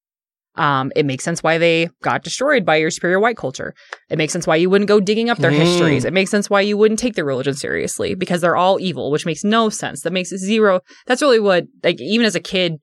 um, 0.57 0.93
it 0.95 1.05
makes 1.05 1.25
sense 1.25 1.43
why 1.43 1.59
they 1.59 1.89
got 2.03 2.23
destroyed 2.23 2.65
by 2.65 2.77
your 2.77 2.91
superior 2.91 3.19
white 3.21 3.37
culture. 3.37 3.75
It 4.09 4.19
makes 4.19 4.33
sense 4.33 4.47
why 4.47 4.57
you 4.57 4.71
wouldn't 4.71 4.89
go 4.89 5.01
digging 5.01 5.29
up 5.31 5.39
their 5.39 5.51
Mm. 5.51 5.57
histories. 5.57 6.05
It 6.05 6.13
makes 6.13 6.31
sense 6.31 6.49
why 6.49 6.61
you 6.61 6.77
wouldn't 6.77 7.01
take 7.01 7.15
their 7.15 7.25
religion 7.25 7.55
seriously 7.55 8.15
because 8.15 8.41
they're 8.41 8.57
all 8.57 8.79
evil, 8.81 9.11
which 9.11 9.27
makes 9.27 9.43
no 9.45 9.69
sense. 9.69 10.03
That 10.03 10.13
makes 10.13 10.31
zero. 10.31 10.81
That's 11.07 11.23
really 11.23 11.41
what, 11.41 11.65
like, 11.83 12.01
even 12.01 12.25
as 12.27 12.35
a 12.35 12.41
kid, 12.41 12.77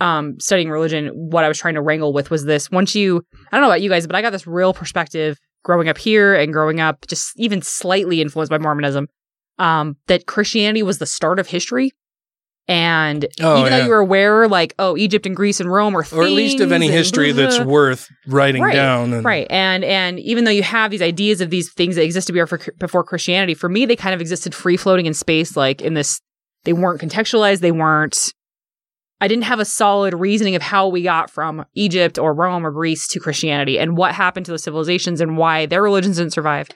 um, 0.00 0.38
studying 0.40 0.70
religion, 0.70 1.08
what 1.08 1.44
I 1.44 1.48
was 1.48 1.58
trying 1.58 1.74
to 1.74 1.82
wrangle 1.82 2.12
with 2.12 2.30
was 2.30 2.44
this. 2.44 2.70
Once 2.70 2.94
you, 2.94 3.22
I 3.50 3.56
don't 3.56 3.62
know 3.62 3.68
about 3.70 3.82
you 3.82 3.90
guys, 3.90 4.06
but 4.06 4.16
I 4.16 4.22
got 4.22 4.30
this 4.30 4.46
real 4.46 4.72
perspective 4.72 5.38
growing 5.62 5.88
up 5.88 5.98
here 5.98 6.34
and 6.34 6.52
growing 6.52 6.80
up 6.80 7.06
just 7.06 7.32
even 7.36 7.60
slightly 7.62 8.20
influenced 8.22 8.50
by 8.50 8.58
Mormonism, 8.58 9.08
um, 9.58 9.96
that 10.06 10.26
Christianity 10.26 10.82
was 10.82 10.98
the 10.98 11.06
start 11.06 11.38
of 11.38 11.48
history. 11.48 11.92
And 12.68 13.26
Oh, 13.40 13.60
even 13.60 13.72
though 13.72 13.84
you 13.84 13.90
were 13.90 13.98
aware, 13.98 14.46
like, 14.46 14.74
oh, 14.78 14.96
Egypt 14.96 15.26
and 15.26 15.34
Greece 15.34 15.58
and 15.58 15.70
Rome 15.70 15.96
are 15.96 16.06
or 16.12 16.22
at 16.22 16.30
least 16.30 16.60
of 16.60 16.70
any 16.70 16.86
and 16.86 16.94
history 16.94 17.32
that's 17.32 17.58
worth 17.58 18.08
writing 18.28 18.62
right, 18.62 18.72
down 18.72 19.12
and 19.12 19.24
right, 19.24 19.46
and 19.50 19.82
and 19.82 20.20
even 20.20 20.44
though 20.44 20.52
you 20.52 20.62
have 20.62 20.92
these 20.92 21.02
ideas 21.02 21.40
of 21.40 21.50
these 21.50 21.72
things 21.72 21.96
that 21.96 22.04
existed 22.04 22.32
before, 22.32 22.60
before 22.78 23.02
Christianity, 23.02 23.54
for 23.54 23.68
me 23.68 23.86
they 23.86 23.96
kind 23.96 24.14
of 24.14 24.20
existed 24.20 24.54
free 24.54 24.76
floating 24.76 25.06
in 25.06 25.14
space, 25.14 25.56
like 25.56 25.82
in 25.82 25.94
this. 25.94 26.20
They 26.64 26.72
weren't 26.74 27.00
contextualized. 27.00 27.60
They 27.60 27.72
weren't. 27.72 28.32
I 29.20 29.28
didn't 29.28 29.44
have 29.44 29.60
a 29.60 29.64
solid 29.64 30.14
reasoning 30.14 30.54
of 30.56 30.62
how 30.62 30.88
we 30.88 31.02
got 31.02 31.30
from 31.30 31.64
Egypt 31.74 32.18
or 32.18 32.32
Rome 32.32 32.64
or 32.64 32.70
Greece 32.70 33.08
to 33.08 33.18
Christianity 33.20 33.78
and 33.78 33.96
what 33.96 34.14
happened 34.14 34.46
to 34.46 34.52
those 34.52 34.62
civilizations 34.62 35.20
and 35.20 35.36
why 35.36 35.66
their 35.66 35.82
religions 35.82 36.18
didn't 36.18 36.32
survive. 36.32 36.68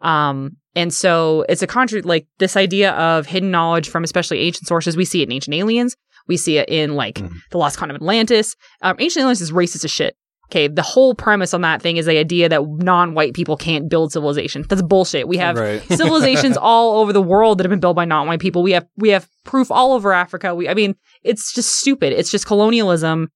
Um, 0.00 0.56
and 0.74 0.94
so 0.94 1.44
it's 1.48 1.62
a 1.62 1.66
contra 1.66 2.00
like 2.02 2.26
this 2.38 2.56
idea 2.56 2.92
of 2.92 3.26
hidden 3.26 3.50
knowledge 3.50 3.88
from 3.88 4.04
especially 4.04 4.40
ancient 4.40 4.66
sources. 4.68 4.96
We 4.96 5.04
see 5.04 5.20
it 5.22 5.28
in 5.28 5.32
Ancient 5.32 5.54
Aliens. 5.54 5.96
We 6.28 6.36
see 6.36 6.58
it 6.58 6.68
in 6.68 6.94
like 6.94 7.20
the 7.50 7.58
Lost 7.58 7.76
Continent 7.76 7.96
of 7.98 8.02
Atlantis. 8.02 8.54
Um, 8.82 8.96
Ancient 8.98 9.22
Aliens 9.22 9.40
is 9.40 9.50
racist 9.52 9.84
as 9.84 9.90
shit. 9.90 10.16
Okay, 10.46 10.66
the 10.66 10.82
whole 10.82 11.14
premise 11.14 11.54
on 11.54 11.60
that 11.60 11.80
thing 11.80 11.96
is 11.96 12.06
the 12.06 12.18
idea 12.18 12.48
that 12.48 12.62
non-white 12.66 13.34
people 13.34 13.56
can't 13.56 13.88
build 13.88 14.12
civilization. 14.12 14.64
That's 14.68 14.82
bullshit. 14.82 15.28
We 15.28 15.36
have 15.36 15.56
Right. 15.56 15.80
civilizations 15.88 16.56
all 16.60 16.98
over 17.00 17.12
the 17.12 17.22
world 17.22 17.58
that 17.58 17.64
have 17.64 17.70
been 17.70 17.78
built 17.78 17.94
by 17.94 18.04
non-white 18.04 18.40
people. 18.40 18.62
We 18.64 18.72
have 18.72 18.86
we 18.96 19.10
have 19.10 19.28
proof 19.44 19.70
all 19.70 19.92
over 19.92 20.12
Africa. 20.12 20.54
We, 20.54 20.68
I 20.68 20.74
mean, 20.74 20.94
it's 21.22 21.52
just 21.54 21.76
stupid. 21.76 22.12
It's 22.12 22.32
just 22.32 22.46
colonialism, 22.46 23.28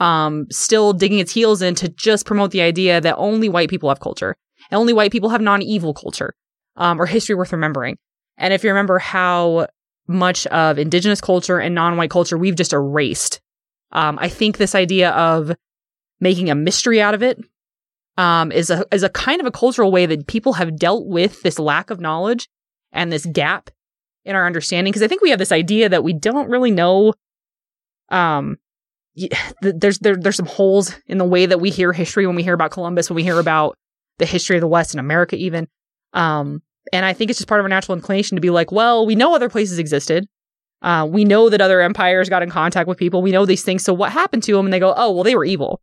um, 0.00 0.46
still 0.50 0.92
digging 0.94 1.18
its 1.18 1.32
heels 1.32 1.60
in 1.60 1.74
to 1.76 1.88
just 1.90 2.24
promote 2.24 2.50
the 2.50 2.62
idea 2.62 2.98
that 3.00 3.16
only 3.16 3.48
white 3.50 3.68
people 3.68 3.90
have 3.90 4.00
culture 4.00 4.34
and 4.70 4.78
only 4.78 4.92
white 4.92 5.12
people 5.12 5.30
have 5.30 5.40
non-evil 5.40 5.94
culture, 5.94 6.34
um, 6.76 7.00
or 7.00 7.06
history 7.06 7.34
worth 7.34 7.52
remembering. 7.52 7.96
And 8.36 8.52
if 8.52 8.64
you 8.64 8.70
remember 8.70 8.98
how 8.98 9.68
much 10.06 10.46
of 10.48 10.78
indigenous 10.78 11.20
culture 11.20 11.58
and 11.58 11.74
non-white 11.74 12.10
culture 12.10 12.36
we've 12.36 12.56
just 12.56 12.72
erased, 12.72 13.40
um, 13.92 14.18
I 14.20 14.28
think 14.28 14.56
this 14.56 14.74
idea 14.74 15.10
of 15.10 15.52
making 16.20 16.50
a 16.50 16.54
mystery 16.54 17.00
out 17.00 17.14
of 17.14 17.22
it 17.22 17.38
um, 18.16 18.52
is 18.52 18.70
a 18.70 18.84
is 18.92 19.02
a 19.02 19.08
kind 19.08 19.40
of 19.40 19.46
a 19.46 19.50
cultural 19.50 19.90
way 19.90 20.06
that 20.06 20.26
people 20.26 20.54
have 20.54 20.76
dealt 20.76 21.06
with 21.06 21.42
this 21.42 21.58
lack 21.58 21.90
of 21.90 22.00
knowledge 22.00 22.48
and 22.92 23.12
this 23.12 23.26
gap 23.26 23.70
in 24.24 24.36
our 24.36 24.46
understanding. 24.46 24.90
Because 24.90 25.02
I 25.02 25.08
think 25.08 25.22
we 25.22 25.30
have 25.30 25.38
this 25.38 25.52
idea 25.52 25.88
that 25.88 26.04
we 26.04 26.12
don't 26.12 26.50
really 26.50 26.70
know. 26.70 27.12
Um, 28.10 28.56
there's 29.60 29.98
there, 30.00 30.16
there's 30.16 30.36
some 30.36 30.46
holes 30.46 30.94
in 31.06 31.18
the 31.18 31.24
way 31.24 31.46
that 31.46 31.60
we 31.60 31.70
hear 31.70 31.92
history 31.92 32.26
when 32.26 32.36
we 32.36 32.42
hear 32.42 32.54
about 32.54 32.70
Columbus, 32.70 33.10
when 33.10 33.16
we 33.16 33.22
hear 33.22 33.38
about 33.38 33.76
the 34.18 34.26
history 34.26 34.56
of 34.56 34.60
the 34.60 34.68
West 34.68 34.92
and 34.94 35.00
America, 35.00 35.36
even. 35.36 35.68
Um, 36.12 36.62
and 36.92 37.04
I 37.04 37.12
think 37.12 37.30
it's 37.30 37.38
just 37.38 37.48
part 37.48 37.60
of 37.60 37.64
our 37.64 37.68
natural 37.68 37.96
inclination 37.96 38.36
to 38.36 38.40
be 38.40 38.50
like, 38.50 38.70
well, 38.70 39.06
we 39.06 39.14
know 39.14 39.34
other 39.34 39.48
places 39.48 39.78
existed. 39.78 40.26
Uh, 40.82 41.06
we 41.10 41.24
know 41.24 41.48
that 41.48 41.60
other 41.60 41.80
empires 41.80 42.28
got 42.28 42.42
in 42.42 42.50
contact 42.50 42.86
with 42.88 42.98
people. 42.98 43.22
We 43.22 43.32
know 43.32 43.46
these 43.46 43.64
things. 43.64 43.82
So 43.82 43.94
what 43.94 44.12
happened 44.12 44.42
to 44.44 44.52
them? 44.52 44.66
And 44.66 44.72
they 44.72 44.78
go, 44.78 44.92
oh, 44.96 45.10
well, 45.12 45.24
they 45.24 45.34
were 45.34 45.44
evil, 45.44 45.80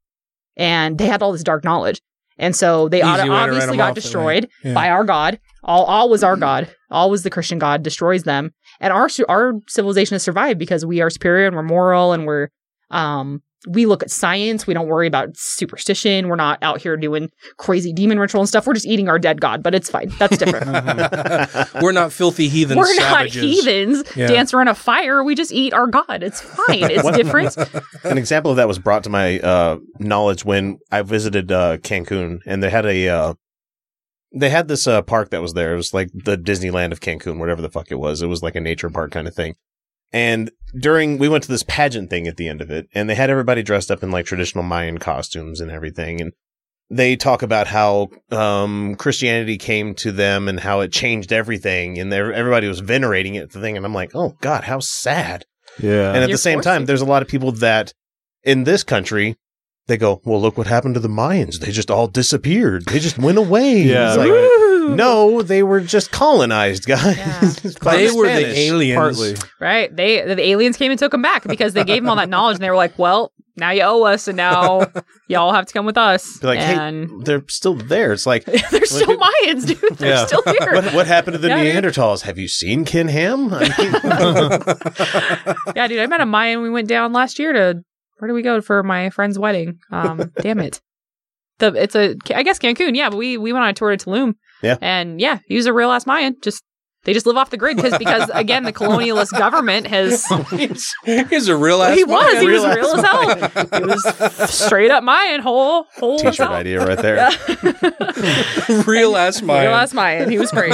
and 0.56 0.98
they 0.98 1.08
had 1.08 1.22
all 1.24 1.32
this 1.32 1.44
dark 1.44 1.64
knowledge, 1.64 2.02
and 2.38 2.56
so 2.56 2.88
they 2.88 3.00
Easy 3.00 3.08
auto- 3.08 3.22
way 3.24 3.26
to 3.26 3.32
write 3.32 3.44
obviously 3.50 3.78
got 3.78 3.84
off 3.90 3.96
that 3.96 4.00
way. 4.00 4.02
destroyed 4.02 4.50
Yeah. 4.64 4.74
by 4.74 4.90
our 4.90 5.04
God. 5.04 5.40
All, 5.64 5.86
all 5.86 6.10
was 6.10 6.24
our 6.24 6.36
God. 6.38 6.74
All 6.90 7.10
was 7.10 7.24
the 7.24 7.30
Christian 7.30 7.58
God. 7.60 7.84
Destroys 7.84 8.24
them, 8.24 8.54
and 8.80 8.94
our 8.94 9.10
our 9.28 9.54
civilization 9.68 10.16
has 10.16 10.24
survived 10.24 10.60
because 10.60 10.86
we 10.86 11.02
are 11.02 11.10
superior 11.10 11.48
and 11.48 11.56
we're 11.56 11.64
moral 11.64 12.14
and 12.14 12.26
we're 12.26 12.50
um 12.92 13.42
we 13.68 13.86
look 13.86 14.02
at 14.02 14.10
science. 14.10 14.66
We 14.66 14.74
don't 14.74 14.88
worry 14.88 15.08
about 15.08 15.38
superstition. 15.38 16.28
We're 16.28 16.36
not 16.36 16.58
out 16.64 16.82
here 16.82 16.98
doing 16.98 17.30
crazy 17.58 17.94
demon 17.94 18.18
ritual 18.18 18.42
and 18.42 18.48
stuff. 18.48 18.66
We're 18.66 18.74
just 18.74 18.88
eating 18.88 19.08
our 19.08 19.20
dead 19.20 19.40
God, 19.40 19.62
but 19.62 19.76
it's 19.76 19.90
fine. 19.90 20.12
That's 20.18 20.38
different. 20.38 20.66
We're 21.82 21.92
not 21.92 22.12
filthy 22.12 22.50
heathens. 22.50 22.78
We're 22.78 22.94
savages. 22.96 23.36
not 23.36 23.44
heathens. 23.44 24.16
Yeah. 24.16 24.28
Dance 24.28 24.54
around 24.54 24.70
a 24.70 24.76
fire. 24.76 25.24
We 25.24 25.36
just 25.36 25.52
eat 25.52 25.74
our 25.74 25.88
God. 25.88 26.24
It's 26.24 26.42
fine. 26.42 26.90
It's 26.90 27.12
different. 27.12 27.56
An 28.04 28.18
example 28.18 28.52
of 28.52 28.58
that 28.58 28.68
was 28.68 28.80
brought 28.80 29.04
to 29.04 29.10
my 29.10 29.40
uh, 29.40 29.78
knowledge 30.00 30.44
when 30.44 30.80
I 30.92 31.04
visited 31.04 31.52
uh, 31.52 31.78
Cancun, 31.78 32.40
and 32.48 32.64
they 32.64 32.70
had 32.72 32.86
a 32.88 33.10
uh, 33.10 33.34
they 34.34 34.50
had 34.50 34.68
this 34.68 34.88
uh, 34.88 35.04
park 35.04 35.30
that 35.30 35.42
was 35.42 35.54
there. 35.54 35.74
It 35.74 35.78
was 35.78 35.94
like 35.94 36.10
the 36.14 36.38
Disneyland 36.38 36.92
of 36.92 37.00
Cancun, 37.00 37.38
whatever 37.38 37.62
the 37.62 37.70
fuck 37.70 37.92
it 37.92 38.00
was. 38.00 38.22
It 38.24 38.28
was 38.28 38.42
like 38.42 38.56
a 38.56 38.62
nature 38.62 38.90
park 38.90 39.12
kind 39.12 39.28
of 39.28 39.36
thing. 39.36 39.56
And 40.14 40.52
during 40.78 41.18
we 41.18 41.30
went 41.30 41.44
to 41.44 41.50
this 41.50 41.64
pageant 41.64 42.10
thing 42.10 42.28
at 42.28 42.38
the 42.38 42.48
end 42.48 42.62
of 42.62 42.70
it, 42.70 42.88
and 42.94 43.10
they 43.10 43.16
had 43.16 43.30
everybody 43.30 43.64
dressed 43.64 43.92
up 43.92 44.04
in 44.04 44.12
like 44.12 44.26
traditional 44.26 44.64
Mayan 44.64 44.98
costumes 44.98 45.62
and 45.62 45.72
everything, 45.72 46.22
and 46.22 46.34
they 46.90 47.16
talk 47.16 47.42
about 47.42 47.68
how 47.68 48.10
um, 48.32 48.96
Christianity 48.96 49.58
came 49.58 49.96
to 49.96 50.12
them 50.12 50.50
and 50.50 50.60
how 50.60 50.82
it 50.82 50.92
changed 50.92 51.32
everything, 51.32 51.98
and 51.98 52.12
everybody 52.14 52.68
was 52.68 52.80
venerating 52.80 53.36
it. 53.36 53.52
The 53.52 53.62
thing, 53.62 53.78
and 53.78 53.86
I'm 53.86 53.94
like, 53.94 54.12
oh 54.14 54.36
god, 54.42 54.66
how 54.66 54.80
sad. 54.80 55.46
Yeah. 55.80 56.10
And 56.10 56.18
at 56.18 56.30
You're 56.30 56.34
the 56.34 56.38
same 56.38 56.62
time, 56.62 56.86
there's 56.86 57.02
a 57.02 57.06
lot 57.06 57.22
of 57.22 57.30
people 57.30 57.54
that 57.54 57.94
in 58.44 58.66
this 58.66 58.84
country 58.84 59.38
they 59.88 59.98
go, 59.98 60.22
well, 60.24 60.40
look 60.40 60.58
what 60.58 60.68
happened 60.68 60.94
to 60.94 61.00
the 61.00 61.10
Mayans. 61.10 61.60
They 61.60 61.72
just 61.72 61.92
all 61.92 62.08
disappeared. 62.08 62.86
They 62.86 63.00
just 63.00 63.18
went 63.18 63.38
away. 63.38 63.82
Yeah, 63.82 64.10
It's 64.10 64.18
like, 64.18 64.30
Woo! 64.30 64.61
No, 64.90 65.42
they 65.42 65.64
were 65.64 65.80
just 65.82 66.12
colonized, 66.12 66.86
guys. 66.86 67.76
By 67.82 67.96
They 67.98 68.12
were 68.12 68.26
the 68.28 68.58
aliens. 68.58 68.98
Partly. 68.98 69.36
Right. 69.60 69.96
They 69.96 70.22
the 70.22 70.42
aliens 70.42 70.78
came 70.78 70.92
and 70.92 71.00
took 71.00 71.12
them 71.12 71.22
back 71.22 71.48
because 71.48 71.74
they 71.74 71.84
gave 71.84 72.02
them 72.04 72.10
all 72.10 72.16
that 72.18 72.30
knowledge 72.30 72.56
and 72.56 72.64
they 72.64 72.70
were 72.70 72.76
like, 72.76 72.98
well, 73.00 73.32
now 73.58 73.72
you 73.72 73.82
owe 73.84 74.04
us 74.04 74.28
and 74.28 74.38
now 74.38 74.86
y'all 75.28 75.54
have 75.54 75.66
to 75.66 75.74
come 75.74 75.86
with 75.86 75.98
us. 75.98 76.38
Be 76.40 76.48
like, 76.48 76.60
and 76.60 77.10
hey, 77.10 77.16
they're 77.24 77.44
still 77.48 77.74
there. 77.76 78.14
It's 78.14 78.26
like, 78.26 78.46
they're 78.46 78.86
still 78.86 79.18
Mayans, 79.18 79.68
dude. 79.68 79.98
They're 79.98 80.10
Yeah. 80.10 80.26
still 80.26 80.42
here. 80.44 80.74
what, 80.74 80.94
what 80.94 81.08
happened 81.08 81.34
to 81.34 81.38
the 81.38 81.50
Yeah, 81.50 81.64
dude. 81.82 81.84
Neanderthals? 81.84 82.22
Have 82.22 82.38
you 82.38 82.48
seen 82.48 82.86
Ken 82.86 83.08
Ham? 83.10 83.50
I 83.54 83.60
mean, 83.78 85.76
yeah, 85.76 85.88
dude. 85.88 86.00
I 86.00 86.08
met 86.08 86.22
a 86.22 86.26
Mayan. 86.26 86.62
We 86.62 86.70
went 86.70 86.88
down 86.88 87.14
last 87.14 87.40
year 87.40 87.54
to 87.54 87.84
where 88.18 88.28
do 88.28 88.34
we 88.34 88.42
go 88.42 88.62
for 88.62 88.84
my 88.84 89.10
friend's 89.10 89.38
wedding? 89.40 89.80
Um, 89.92 90.32
damn 90.42 90.60
it. 90.60 90.82
The 91.60 91.74
it's 91.74 91.96
a 91.96 92.16
I 92.34 92.44
guess 92.44 92.60
Cancun. 92.60 92.96
Yeah, 92.96 93.10
but 93.10 93.18
we 93.18 93.38
we 93.38 93.52
went 93.54 93.64
on 93.64 93.70
a 93.70 93.74
tour 93.74 93.96
to 93.96 94.04
Tulum. 94.06 94.36
Yeah. 94.62 94.78
and 94.82 95.20
yeah, 95.20 95.40
he 95.48 95.56
was 95.56 95.66
a 95.66 95.74
real 95.74 95.92
ass 95.92 96.06
Mayan. 96.06 96.38
Just 96.42 96.64
they 97.04 97.14
just 97.14 97.26
live 97.26 97.38
off 97.38 97.50
the 97.50 97.58
grid 97.58 97.78
because 97.78 97.98
because 97.98 98.30
again 98.34 98.64
the 98.64 98.74
colonialist 98.74 99.32
government 99.38 99.88
has 99.88 100.26
He's 101.30 101.48
a 101.48 101.56
real 101.56 101.82
ass. 101.82 101.96
he 101.98 102.04
was 102.04 102.40
he 102.40 102.46
was 102.48 102.64
Real 102.64 102.76
real 102.76 102.96
as 102.96 103.04
hell. 103.04 103.72
He 103.82 103.86
was 103.86 104.50
straight 104.54 104.92
up 104.92 105.04
Mayan 105.04 105.42
whole 105.42 105.86
whole 105.96 106.20
T-shirt 106.20 106.48
idea 106.48 106.86
right 106.86 106.98
there. 106.98 107.30
real 108.86 109.16
ass 109.16 109.42
Mayan. 109.42 109.68
Real 109.68 109.76
ass 109.76 109.94
Mayan. 109.94 110.30
He 110.30 110.38
was 110.38 110.52
great. 110.52 110.74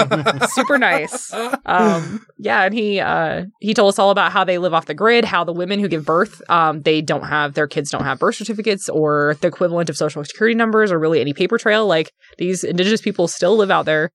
Super 0.52 0.78
nice. 0.78 1.34
Um, 1.66 2.26
yeah, 2.38 2.64
and 2.64 2.74
he 2.74 3.00
uh, 3.00 3.46
he 3.60 3.74
told 3.74 3.90
us 3.90 4.00
all 4.00 4.10
about 4.12 4.32
how 4.32 4.44
they 4.44 4.58
live 4.58 4.74
off 4.74 4.86
the 4.86 4.94
grid, 4.94 5.26
how 5.26 5.44
the 5.44 5.54
women 5.54 5.80
who 5.80 5.88
give 5.88 6.06
birth, 6.06 6.42
um, 6.50 6.82
they 6.82 7.02
don't 7.02 7.24
have 7.24 7.54
their 7.54 7.68
kids 7.68 7.90
don't 7.90 8.04
have 8.04 8.20
birth 8.20 8.36
certificates 8.36 8.90
or 8.90 9.36
the 9.42 9.48
equivalent 9.48 9.90
of 9.90 9.98
social 9.98 10.24
security 10.24 10.56
numbers 10.56 10.92
or 10.92 11.00
really 11.00 11.22
any 11.22 11.34
paper 11.34 11.58
trail. 11.58 11.86
Like 11.88 12.12
these 12.38 12.64
indigenous 12.64 13.02
people 13.02 13.28
still 13.28 13.56
live 13.58 13.72
out 13.72 13.86
there. 13.86 14.12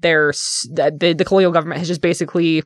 They're 0.00 0.32
that 0.74 1.00
the, 1.00 1.12
the 1.12 1.24
colonial 1.24 1.52
government 1.52 1.78
has 1.78 1.88
just 1.88 2.00
basically 2.00 2.62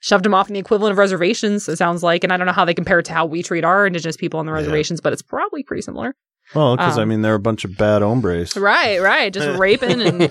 shoved 0.00 0.24
them 0.24 0.34
off 0.34 0.48
in 0.48 0.54
the 0.54 0.60
equivalent 0.60 0.92
of 0.92 0.98
reservations. 0.98 1.68
It 1.68 1.76
sounds 1.76 2.02
like, 2.02 2.24
and 2.24 2.32
I 2.32 2.36
don't 2.36 2.46
know 2.46 2.52
how 2.52 2.64
they 2.64 2.74
compare 2.74 2.98
it 2.98 3.04
to 3.06 3.12
how 3.12 3.26
we 3.26 3.42
treat 3.42 3.64
our 3.64 3.86
indigenous 3.86 4.16
people 4.16 4.40
on 4.40 4.46
the 4.46 4.52
reservations, 4.52 5.00
but 5.00 5.12
it's 5.12 5.22
probably 5.22 5.62
pretty 5.62 5.82
similar. 5.82 6.14
Well, 6.54 6.76
because 6.78 6.96
I 6.96 7.02
Um, 7.02 7.10
mean, 7.10 7.20
they're 7.20 7.34
a 7.34 7.38
bunch 7.38 7.66
of 7.66 7.76
bad 7.76 8.00
hombres. 8.00 8.56
Right, 8.56 9.02
right. 9.02 9.30
Just 9.30 9.58
raping 9.60 10.00
and 10.00 10.22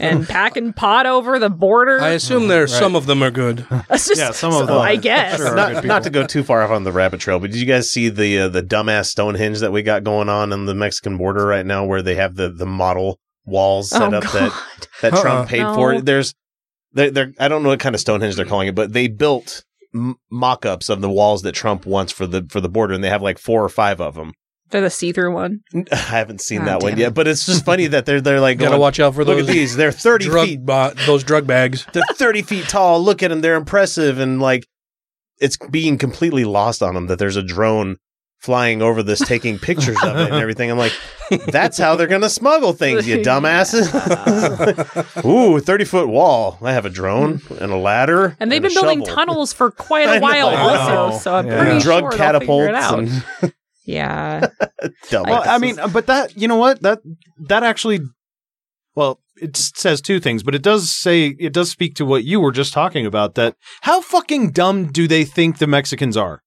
and 0.00 0.26
packing 0.28 0.72
pot 0.72 1.06
over 1.06 1.38
the 1.38 1.48
border. 1.48 2.00
I 2.00 2.08
assume 2.10 2.48
there 2.48 2.66
some 2.66 2.96
of 2.96 3.06
them 3.06 3.22
are 3.22 3.30
good. 3.30 3.64
Just, 3.90 4.16
Yeah, 4.16 4.32
some 4.32 4.52
of 4.52 4.66
them. 4.66 4.78
I 4.78 4.96
guess. 4.96 5.36
Sure. 5.36 5.54
not, 5.54 5.84
not 5.84 6.02
to 6.02 6.10
go 6.10 6.26
too 6.26 6.42
far 6.42 6.62
off 6.62 6.70
on 6.72 6.82
the 6.82 6.90
rabbit 6.90 7.20
trail, 7.20 7.38
but 7.38 7.52
did 7.52 7.60
you 7.60 7.66
guys 7.66 7.88
see 7.88 8.08
the 8.08 8.40
uh, 8.40 8.48
the 8.48 8.64
dumbass 8.64 9.06
Stonehenge 9.06 9.60
that 9.60 9.70
we 9.70 9.82
got 9.84 10.02
going 10.02 10.28
on 10.28 10.52
on 10.52 10.66
the 10.66 10.74
Mexican 10.74 11.16
border 11.16 11.46
right 11.46 11.64
now, 11.64 11.84
where 11.84 12.02
they 12.02 12.16
have 12.16 12.34
the 12.34 12.48
the 12.50 12.66
model 12.66 13.20
walls 13.50 13.92
oh, 13.92 13.98
set 13.98 14.14
Oh, 14.14 14.18
up 14.18 14.24
that 14.32 14.50
God. 14.50 14.62
that 15.02 15.12
Uh-uh. 15.14 15.22
Trump 15.22 15.48
paid 15.48 15.62
No. 15.62 15.74
for? 15.74 16.00
There's 16.00 16.34
they're, 16.92 17.10
they're 17.10 17.32
I 17.38 17.48
don't 17.48 17.62
know 17.62 17.68
what 17.70 17.80
kind 17.80 17.94
of 17.94 18.00
Stonehenge 18.00 18.36
they're 18.36 18.46
mm. 18.46 18.48
calling 18.48 18.68
it, 18.68 18.74
but 18.74 18.92
they 18.92 19.08
built 19.08 19.64
m- 19.94 20.16
mock-ups 20.30 20.88
of 20.88 21.00
the 21.00 21.10
walls 21.10 21.42
that 21.42 21.52
Trump 21.52 21.86
wants 21.86 22.12
for 22.12 22.26
the 22.26 22.46
for 22.48 22.60
the 22.60 22.68
border, 22.68 22.94
and 22.94 23.04
they 23.04 23.08
have 23.10 23.22
like 23.22 23.38
four 23.38 23.62
or 23.64 23.68
five 23.68 24.00
of 24.00 24.14
them. 24.14 24.32
They're 24.70 24.80
the 24.82 24.90
see-through 24.90 25.34
one. 25.34 25.60
I 25.92 25.96
haven't 25.96 26.40
seen 26.40 26.62
Oh, 26.62 26.64
that 26.66 26.82
one 26.82 26.92
damn 26.92 26.98
yet, 27.00 27.14
but 27.14 27.26
it's 27.26 27.44
just 27.44 27.64
funny 27.64 27.88
that 27.88 28.06
they're 28.06 28.20
they're 28.20 28.40
like 28.40 28.58
Gotta 28.60 28.70
going, 28.70 28.80
watch 28.80 29.00
out 29.00 29.14
for 29.14 29.24
Look 29.24 29.38
those 29.38 29.48
at 29.48 29.52
these; 29.52 29.76
they're 29.76 29.90
thirty 29.92 30.26
drug 30.26 30.46
feet 30.46 30.64
bo- 30.64 30.92
those 31.06 31.24
drug 31.24 31.46
bags. 31.46 31.86
they're 31.92 32.04
30 32.14 32.42
feet 32.42 32.68
tall. 32.68 33.02
Look 33.02 33.22
at 33.22 33.28
them. 33.30 33.40
They're 33.40 33.56
impressive. 33.56 34.18
And 34.20 34.40
like, 34.40 34.64
it's 35.40 35.56
being 35.56 35.98
completely 35.98 36.44
lost 36.44 36.82
on 36.84 36.94
them 36.94 37.08
that 37.08 37.18
there's 37.18 37.34
a 37.36 37.42
drone 37.42 37.96
flying 38.40 38.80
over 38.82 39.02
this, 39.02 39.20
taking 39.20 39.58
pictures 39.58 39.98
of 40.02 40.16
it 40.16 40.30
and 40.32 40.34
everything. 40.42 40.70
I'm 40.70 40.78
like, 40.78 40.92
that's 41.48 41.76
how 41.78 41.94
they're 41.96 42.06
going 42.06 42.22
to 42.22 42.30
smuggle 42.30 42.72
things, 42.72 43.06
you 43.06 43.18
dumbasses. 43.18 43.86
Ooh, 45.24 45.60
30 45.60 45.84
foot 45.84 46.08
wall. 46.08 46.58
I 46.62 46.72
have 46.72 46.86
a 46.86 46.90
drone 46.90 47.40
and 47.60 47.70
a 47.72 47.76
ladder. 47.76 48.36
And 48.40 48.50
they've 48.50 48.58
a 48.64 48.68
been 48.68 48.74
building 48.74 49.00
shovel. 49.00 49.14
tunnels 49.14 49.52
for 49.52 49.70
quite 49.70 50.04
a 50.08 50.20
while 50.22 50.48
also, 50.48 51.18
so 51.18 51.34
I'm 51.36 51.46
Yeah. 51.46 51.62
pretty 51.62 51.80
Drug 51.80 52.00
sure 52.14 52.32
they'll 52.32 52.40
figure 52.40 52.68
it 52.68 52.74
out. 52.74 52.98
and 52.98 53.22
Yeah. 53.84 54.48
dumbasses. 55.10 55.24
Well, 55.26 55.42
I 55.46 55.58
mean, 55.58 55.78
uh, 55.78 55.88
but 55.88 56.06
that 56.06 56.36
you 56.36 56.48
know 56.48 56.56
what 56.56 56.82
that 56.82 57.00
that 57.48 57.62
actually, 57.62 58.00
well, 58.94 59.20
it 59.36 59.56
says 59.56 60.00
two 60.00 60.20
things, 60.20 60.42
but 60.42 60.54
it 60.54 60.62
does 60.62 60.90
say 60.90 61.34
it 61.38 61.52
does 61.52 61.70
speak 61.70 61.94
to 61.96 62.04
what 62.06 62.24
you 62.24 62.40
were 62.40 62.52
just 62.52 62.72
talking 62.72 63.04
about. 63.06 63.34
That 63.34 63.56
how 63.82 64.00
fucking 64.00 64.52
dumb 64.52 64.86
do 64.92 65.06
they 65.08 65.24
think 65.24 65.58
the 65.58 65.66
Mexicans 65.66 66.16
are? 66.16 66.42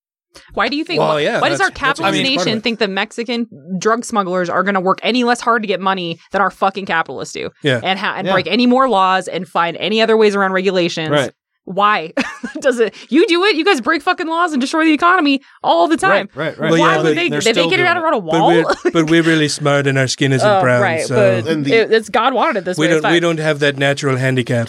Why 0.53 0.67
do 0.69 0.75
you 0.75 0.83
think? 0.83 0.99
Well, 0.99 1.09
why, 1.15 1.21
yeah, 1.21 1.39
why 1.41 1.49
does 1.49 1.61
our 1.61 1.71
capitalist 1.71 2.17
huge 2.19 2.35
part 2.37 2.47
nation 2.47 2.61
think 2.61 2.79
the 2.79 2.87
Mexican 2.87 3.47
drug 3.79 4.05
smugglers 4.05 4.49
are 4.49 4.63
going 4.63 4.75
to 4.75 4.81
work 4.81 4.99
any 5.03 5.23
less 5.23 5.41
hard 5.41 5.61
to 5.63 5.67
get 5.67 5.79
money 5.79 6.19
than 6.31 6.41
our 6.41 6.51
fucking 6.51 6.85
capitalists 6.85 7.33
do? 7.33 7.49
Yeah. 7.61 7.79
And 7.83 7.99
ha- 7.99 8.15
and 8.17 8.27
Yeah. 8.27 8.33
break 8.33 8.47
any 8.47 8.67
more 8.67 8.89
laws 8.89 9.27
and 9.27 9.47
find 9.47 9.77
any 9.77 10.01
other 10.01 10.17
ways 10.17 10.35
around 10.35 10.53
regulations? 10.53 11.09
Right. 11.09 11.31
Why 11.65 12.11
does 12.59 12.79
it? 12.81 12.93
You 13.09 13.25
do 13.27 13.45
it. 13.45 13.55
You 13.55 13.63
guys 13.63 13.79
break 13.79 14.01
fucking 14.01 14.27
laws 14.27 14.51
and 14.51 14.59
destroy 14.59 14.83
the 14.83 14.91
economy 14.91 15.39
all 15.63 15.87
the 15.87 15.95
time. 15.95 16.27
Right, 16.35 16.57
right, 16.57 16.59
right. 16.59 16.71
Well, 16.71 16.79
Why 16.81 16.91
yeah, 16.91 16.97
would 16.97 17.03
but 17.03 17.15
they? 17.15 17.29
they're 17.29 17.39
Did 17.39 17.55
they 17.55 17.69
get 17.69 17.79
it 17.79 17.85
out 17.85 17.95
around 17.95 18.15
a 18.15 18.21
But 18.21 18.25
wall? 18.33 18.49
we're, 18.49 18.91
but 18.91 19.09
we're 19.09 19.23
really 19.23 19.47
smart 19.47 19.87
and 19.87 19.97
our 19.97 20.07
skin 20.09 20.33
isn't 20.33 20.45
Oh, 20.49 20.61
brown. 20.61 20.81
right, 20.81 21.05
so 21.05 21.15
but 21.41 21.49
And 21.49 21.63
the- 21.63 21.73
it, 21.73 21.91
it's 21.93 22.09
God 22.09 22.33
wanted 22.33 22.57
it 22.57 22.65
this 22.65 22.77
we 22.77 22.87
way. 22.87 22.93
It's 22.93 23.01
don't 23.01 23.13
we 23.13 23.21
don't 23.21 23.39
have 23.39 23.59
that 23.59 23.77
natural 23.77 24.17
handicap. 24.17 24.67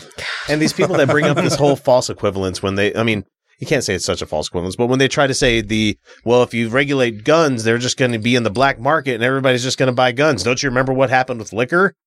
And 0.48 0.62
these 0.62 0.72
people 0.72 0.94
that 0.98 1.08
bring 1.08 1.24
up 1.24 1.36
this 1.36 1.56
whole 1.56 1.74
false 1.74 2.08
equivalence 2.10 2.62
when 2.62 2.76
they, 2.76 2.94
I 2.94 3.02
mean, 3.02 3.24
you 3.60 3.66
can't 3.66 3.84
say 3.84 3.94
it's 3.94 4.04
such 4.04 4.22
a 4.22 4.26
false 4.26 4.48
equivalence, 4.48 4.76
but 4.76 4.86
when 4.86 4.98
they 4.98 5.08
try 5.08 5.26
to 5.26 5.34
say 5.34 5.60
the, 5.60 5.96
well, 6.24 6.42
if 6.42 6.52
you 6.54 6.68
regulate 6.68 7.24
guns, 7.24 7.64
they're 7.64 7.78
just 7.78 7.96
going 7.96 8.12
to 8.12 8.18
be 8.18 8.34
in 8.36 8.42
the 8.42 8.50
black 8.50 8.78
market 8.80 9.14
and 9.14 9.22
everybody's 9.24 9.62
just 9.62 9.78
going 9.78 9.88
to 9.88 9.92
buy 9.94 10.12
guns. 10.12 10.42
Don't 10.42 10.62
you 10.62 10.68
remember 10.68 10.92
what 10.92 11.10
happened 11.10 11.38
with 11.40 11.52
liquor? 11.52 11.94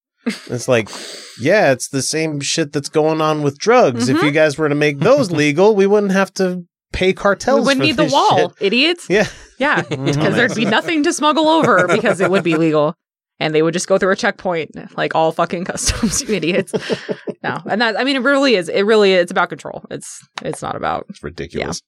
It's 0.49 0.67
like, 0.67 0.89
yeah, 1.39 1.71
it's 1.71 1.87
the 1.87 2.01
same 2.01 2.41
shit 2.41 2.73
that's 2.73 2.89
going 2.89 3.21
on 3.21 3.43
with 3.43 3.57
drugs. 3.57 4.09
If 4.09 4.17
Mhm. 4.17 4.23
you 4.23 4.31
guys 4.31 4.57
were 4.57 4.67
to 4.67 4.75
make 4.75 4.99
those 4.99 5.31
legal, 5.43 5.73
we 5.73 5.87
wouldn't 5.87 6.11
have 6.11 6.33
to 6.33 6.63
pay 6.91 7.13
cartels. 7.13 7.59
we 7.61 7.65
wouldn't 7.75 7.79
for 7.81 7.85
need 7.85 7.95
the 8.09 8.13
wall, 8.13 8.37
shit. 8.49 8.51
idiots. 8.59 9.05
Yeah. 9.09 9.27
Yeah, 9.57 9.81
because 9.89 10.35
there'd 10.35 10.53
be 10.53 10.65
nothing 10.65 11.03
to 11.03 11.13
smuggle 11.13 11.47
over 11.47 11.87
because 11.87 12.19
it 12.19 12.29
would 12.29 12.43
be 12.43 12.55
legal. 12.57 12.93
And 13.39 13.53
they 13.53 13.61
would 13.61 13.73
just 13.73 13.87
go 13.87 13.97
through 13.99 14.11
a 14.11 14.15
checkpoint 14.15 14.71
like 14.97 15.13
all 15.13 15.31
fucking 15.31 15.65
customs, 15.71 16.21
you 16.21 16.35
idiots. 16.35 16.73
No. 17.43 17.61
And 17.69 17.79
that 17.81 17.97
I 17.97 18.03
mean 18.03 18.15
it 18.17 18.23
really 18.23 18.55
is. 18.55 18.67
It 18.67 18.81
really 18.81 19.13
is 19.13 19.21
it's 19.21 19.31
about 19.31 19.47
control. 19.49 19.85
It's 19.91 20.19
it's 20.41 20.61
not 20.61 20.75
about 20.75 21.05
It's 21.07 21.23
ridiculous. 21.23 21.81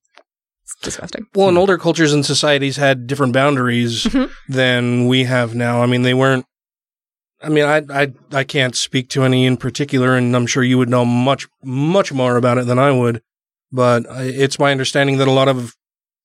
it's 0.63 0.75
disgusting. 0.81 1.25
Well, 1.35 1.49
in 1.49 1.57
older 1.57 1.77
cultures 1.77 2.13
and 2.13 2.23
societies 2.25 2.77
had 2.77 3.07
different 3.07 3.33
boundaries 3.33 4.03
Mhm. 4.05 4.29
than 4.47 5.07
we 5.07 5.23
have 5.25 5.55
now. 5.55 5.81
I 5.81 5.85
mean, 5.87 6.03
they 6.03 6.13
weren't. 6.13 6.45
I 7.41 7.49
mean, 7.49 7.65
I, 7.65 7.81
I 7.89 8.13
I 8.31 8.43
can't 8.43 8.75
speak 8.75 9.09
to 9.09 9.23
any 9.23 9.45
in 9.47 9.57
particular, 9.57 10.15
and 10.15 10.35
I'm 10.35 10.45
sure 10.47 10.63
you 10.63 10.77
would 10.77 10.87
know 10.89 11.03
much 11.03 11.47
much 11.63 12.13
more 12.13 12.37
about 12.37 12.57
it 12.59 12.67
than 12.67 12.77
I 12.79 12.91
would. 12.91 13.21
But 13.71 14.05
it's 14.09 14.59
my 14.59 14.71
understanding 14.71 15.17
that 15.17 15.27
a 15.27 15.31
lot 15.31 15.47
of 15.49 15.73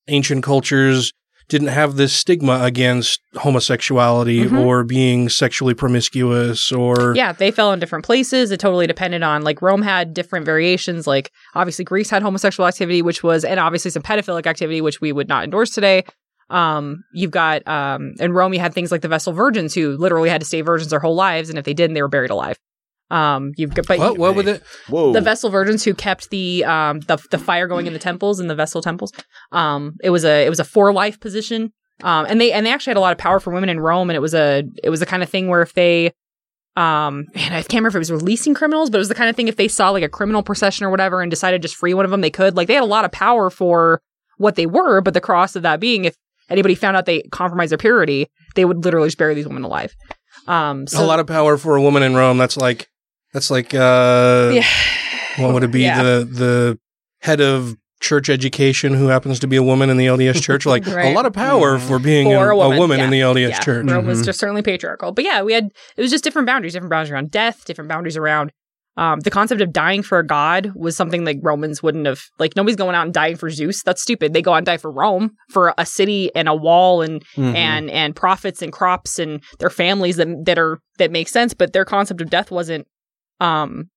ancient 0.06 0.44
cultures 0.44 1.12
didn't 1.48 1.68
have 1.68 1.96
this 1.96 2.14
stigma 2.14 2.60
against 2.62 3.20
homosexuality 3.36 4.44
Mhm. 4.44 4.58
or 4.64 4.84
being 4.84 5.28
sexually 5.28 5.74
promiscuous 5.74 6.72
or 6.72 7.14
yeah, 7.16 7.32
they 7.32 7.50
fell 7.50 7.72
in 7.72 7.80
different 7.80 8.04
places. 8.04 8.50
It 8.50 8.60
totally 8.60 8.86
depended 8.86 9.22
on 9.22 9.42
like 9.42 9.60
Rome 9.62 9.82
had 9.82 10.14
different 10.14 10.46
variations. 10.46 11.06
Like 11.06 11.30
obviously 11.54 11.84
Greece 11.84 12.10
had 12.10 12.22
homosexual 12.22 12.66
activity, 12.66 13.02
which 13.02 13.22
was 13.22 13.44
and 13.44 13.58
obviously 13.60 13.90
some 13.90 14.02
pedophilic 14.02 14.46
activity, 14.46 14.80
which 14.80 15.00
we 15.00 15.12
would 15.12 15.28
not 15.28 15.44
endorse 15.44 15.70
today. 15.70 16.04
Um, 16.50 17.04
you've 17.14 17.30
got 17.30 17.66
um 17.66 18.14
in 18.20 18.32
Rome 18.32 18.52
you 18.54 18.60
had 18.60 18.74
things 18.74 18.92
like 18.92 19.00
the 19.00 19.08
Vestal 19.08 19.32
Virgins 19.32 19.74
who 19.74 19.96
literally 19.96 20.28
had 20.28 20.40
to 20.40 20.46
stay 20.46 20.60
virgins 20.60 20.90
their 20.90 21.00
whole 21.00 21.14
lives, 21.14 21.48
and 21.48 21.58
if 21.58 21.64
they 21.64 21.74
didn't, 21.74 21.94
they 21.94 22.02
were 22.02 22.08
buried 22.08 22.30
alive. 22.30 22.58
Um, 23.10 23.52
you've 23.56 23.74
got 23.74 23.86
but 23.86 23.98
what, 23.98 24.18
what 24.18 24.34
would 24.34 24.48
it? 24.48 24.62
Whoa. 24.88 25.12
the 25.12 25.20
Vestal 25.20 25.50
Virgins 25.50 25.84
who 25.84 25.94
kept 25.94 26.30
the 26.30 26.64
um 26.64 27.00
the 27.00 27.18
the 27.30 27.38
fire 27.38 27.68
going 27.68 27.86
in 27.86 27.92
the 27.92 27.98
temples 27.98 28.40
in 28.40 28.48
the 28.48 28.54
Vestal 28.54 28.82
temples. 28.82 29.12
Um, 29.52 29.96
it 30.02 30.10
was 30.10 30.24
a 30.24 30.46
it 30.46 30.48
was 30.48 30.60
a 30.60 30.64
for 30.64 30.92
life 30.92 31.20
position. 31.20 31.72
Um, 32.02 32.26
and 32.28 32.40
they 32.40 32.52
and 32.52 32.66
they 32.66 32.72
actually 32.72 32.92
had 32.92 32.96
a 32.96 33.00
lot 33.00 33.12
of 33.12 33.18
power 33.18 33.38
for 33.38 33.52
women 33.52 33.68
in 33.68 33.78
Rome, 33.78 34.10
and 34.10 34.16
it 34.16 34.20
was 34.20 34.34
a 34.34 34.64
it 34.82 34.90
was 34.90 35.00
the 35.00 35.06
kind 35.06 35.22
of 35.22 35.28
thing 35.28 35.48
where 35.48 35.62
if 35.62 35.74
they 35.74 36.12
um 36.76 37.26
man, 37.34 37.52
I 37.52 37.62
can't 37.62 37.74
remember 37.74 37.88
if 37.88 37.94
it 37.96 37.98
was 37.98 38.12
releasing 38.12 38.54
criminals, 38.54 38.90
but 38.90 38.98
it 38.98 39.00
was 39.00 39.08
the 39.08 39.14
kind 39.14 39.30
of 39.30 39.36
thing 39.36 39.48
if 39.48 39.56
they 39.56 39.68
saw 39.68 39.90
like 39.90 40.02
a 40.02 40.08
criminal 40.08 40.42
procession 40.42 40.86
or 40.86 40.90
whatever 40.90 41.20
and 41.20 41.30
decided 41.30 41.62
to 41.62 41.68
just 41.68 41.76
free 41.76 41.94
one 41.94 42.04
of 42.04 42.10
them, 42.10 42.20
they 42.20 42.30
could. 42.30 42.56
Like 42.56 42.68
they 42.68 42.74
had 42.74 42.82
a 42.82 42.86
lot 42.86 43.04
of 43.04 43.12
power 43.12 43.48
for 43.50 44.00
what 44.38 44.56
they 44.56 44.66
were, 44.66 45.00
but 45.00 45.14
the 45.14 45.20
cross 45.20 45.54
of 45.54 45.62
that 45.62 45.78
being 45.78 46.04
if 46.04 46.16
anybody 46.50 46.74
found 46.74 46.96
out 46.96 47.06
they 47.06 47.22
compromised 47.30 47.70
their 47.70 47.78
purity, 47.78 48.28
they 48.54 48.64
would 48.64 48.84
literally 48.84 49.08
just 49.08 49.18
bury 49.18 49.34
these 49.34 49.46
women 49.46 49.62
alive. 49.62 49.94
Um, 50.46 50.86
so 50.86 51.02
a 51.02 51.06
lot 51.06 51.20
of 51.20 51.26
power 51.26 51.56
for 51.56 51.76
a 51.76 51.82
woman 51.82 52.02
in 52.02 52.14
Rome. 52.14 52.38
That's 52.38 52.56
like 52.56 52.88
that's 53.34 53.50
like 53.50 53.74
uh, 53.74 54.50
Yeah. 54.54 54.64
what 55.36 55.52
would 55.52 55.64
it 55.64 55.70
be? 55.70 55.82
Yeah. 55.82 56.02
The 56.02 56.24
the 56.24 56.78
head 57.20 57.40
of 57.42 57.76
church 58.00 58.28
education 58.28 58.92
who 58.94 59.06
happens 59.08 59.38
to 59.40 59.46
be 59.46 59.56
a 59.56 59.62
woman 59.62 59.88
in 59.90 59.96
the 59.96 60.06
LDS 60.06 60.42
church. 60.42 60.64
Like 60.74 60.86
a 60.86 61.12
lot 61.12 61.26
of 61.26 61.32
power 61.32 61.78
for 61.78 61.98
being 61.98 62.26
for 62.28 62.50
a, 62.50 62.56
a 62.56 62.78
woman, 62.78 62.98
yeah. 62.98 63.04
in 63.04 63.10
the 63.10 63.20
LDS 63.20 63.48
Yeah. 63.50 63.60
church. 63.60 63.90
Rome 63.90 64.06
was 64.06 64.24
just 64.24 64.38
certainly 64.38 64.62
patriarchal. 64.62 65.12
But 65.12 65.24
yeah, 65.24 65.42
we 65.42 65.52
had 65.52 65.70
it 65.96 66.00
was 66.02 66.10
just 66.10 66.24
different 66.24 66.46
boundaries, 66.46 66.72
different 66.72 66.90
boundaries 66.90 67.12
around 67.12 67.30
death, 67.30 67.64
different 67.66 67.88
boundaries 67.88 68.16
around 68.16 68.52
um, 68.96 69.18
the 69.20 69.30
concept 69.30 69.60
of 69.60 69.72
dying 69.72 70.04
for 70.04 70.20
a 70.20 70.24
god 70.26 70.70
was 70.76 70.96
something 70.96 71.24
like 71.24 71.38
Romans 71.42 71.82
wouldn't 71.82 72.06
have 72.06 72.20
like 72.38 72.54
nobody's 72.54 72.76
going 72.76 72.94
out 72.94 73.04
and 73.06 73.12
dying 73.12 73.34
for 73.36 73.50
Zeus. 73.50 73.82
That's 73.82 74.00
stupid. 74.00 74.32
They 74.32 74.42
go 74.42 74.52
out 74.52 74.58
and 74.58 74.66
die 74.66 74.76
for 74.76 74.90
Rome, 74.92 75.32
for 75.50 75.74
a 75.78 75.84
city 75.84 76.30
and 76.36 76.46
a 76.48 76.54
wall 76.54 77.02
and 77.02 77.20
Mhm. 77.36 77.56
and 77.56 77.90
and 77.90 78.14
profits 78.14 78.62
and 78.62 78.72
crops 78.72 79.18
and 79.18 79.42
their 79.58 79.70
families 79.70 80.14
that 80.16 80.28
that 80.44 80.58
are 80.60 80.78
that 80.98 81.10
make 81.10 81.28
sense. 81.28 81.54
But 81.54 81.72
their 81.72 81.84
concept 81.84 82.20
of 82.20 82.30
death 82.30 82.52
wasn't 82.52 82.86
um 83.40 83.88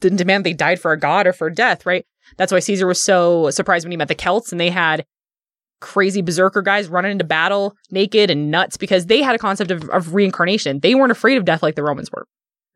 didn't 0.00 0.18
demand 0.18 0.44
they 0.44 0.52
died 0.52 0.80
for 0.80 0.92
a 0.92 0.98
god 0.98 1.26
or 1.26 1.32
for 1.32 1.48
death, 1.48 1.86
right? 1.86 2.04
That's 2.36 2.52
why 2.52 2.58
Caesar 2.58 2.86
was 2.86 3.02
so 3.02 3.50
surprised 3.50 3.84
when 3.84 3.92
he 3.92 3.96
met 3.96 4.08
the 4.08 4.14
Celts 4.14 4.52
and 4.52 4.60
they 4.60 4.70
had 4.70 5.04
crazy 5.80 6.22
berserker 6.22 6.62
guys 6.62 6.88
running 6.88 7.12
into 7.12 7.24
battle 7.24 7.76
naked 7.90 8.30
and 8.30 8.50
nuts 8.50 8.76
because 8.76 9.06
they 9.06 9.20
had 9.20 9.34
a 9.34 9.38
concept 9.38 9.70
of, 9.70 9.88
of 9.90 10.14
reincarnation. 10.14 10.80
They 10.80 10.94
weren't 10.94 11.12
afraid 11.12 11.36
of 11.36 11.44
death 11.44 11.62
like 11.62 11.74
the 11.74 11.82
Romans 11.82 12.10
were. 12.10 12.26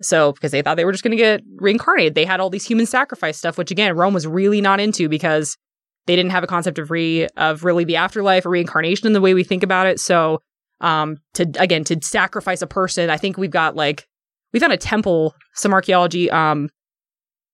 So, 0.02 0.32
because 0.32 0.50
they 0.50 0.60
thought 0.60 0.74
they 0.74 0.84
were 0.84 0.92
just 0.92 1.04
going 1.04 1.16
to 1.16 1.22
get 1.22 1.42
reincarnated, 1.56 2.14
they 2.14 2.26
had 2.26 2.38
all 2.38 2.50
these 2.50 2.66
human 2.66 2.84
sacrifice 2.84 3.38
stuff, 3.38 3.56
which 3.56 3.70
again, 3.70 3.96
Rome 3.96 4.12
was 4.12 4.26
really 4.26 4.60
not 4.60 4.78
into 4.78 5.08
because 5.08 5.56
they 6.06 6.14
didn't 6.14 6.32
have 6.32 6.44
a 6.44 6.48
concept 6.48 6.78
of 6.78 6.90
re 6.90 7.26
of 7.36 7.64
really 7.64 7.84
the 7.84 7.96
afterlife 7.96 8.44
or 8.44 8.50
reincarnation 8.50 9.06
in 9.06 9.14
the 9.14 9.22
way 9.22 9.32
we 9.32 9.42
think 9.42 9.62
about 9.62 9.86
it. 9.86 9.98
So, 9.98 10.42
um, 10.82 11.16
to 11.34 11.50
again 11.58 11.84
to 11.84 11.98
sacrifice 12.02 12.60
a 12.60 12.66
person, 12.66 13.08
I 13.08 13.16
think 13.16 13.38
we've 13.38 13.50
got 13.50 13.74
like 13.74 14.06
we 14.52 14.60
found 14.60 14.72
a 14.72 14.78
temple, 14.78 15.34
some 15.54 15.72
archaeology, 15.72 16.30
um, 16.30 16.68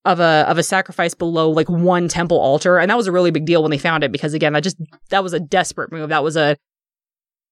of 0.04 0.18
a 0.18 0.44
of 0.48 0.58
a 0.58 0.62
sacrifice 0.62 1.14
below 1.14 1.50
like 1.50 1.68
one 1.68 2.08
temple 2.08 2.38
altar, 2.38 2.78
and 2.78 2.90
that 2.90 2.96
was 2.96 3.06
a 3.06 3.12
really 3.12 3.30
big 3.30 3.46
deal 3.46 3.62
when 3.62 3.70
they 3.70 3.78
found 3.78 4.02
it 4.02 4.12
because 4.12 4.34
again, 4.34 4.52
that 4.52 4.62
just 4.62 4.76
that 5.10 5.22
was 5.22 5.32
a 5.32 5.40
desperate 5.40 5.92
move. 5.92 6.08
That 6.08 6.24
was 6.24 6.36
a 6.36 6.56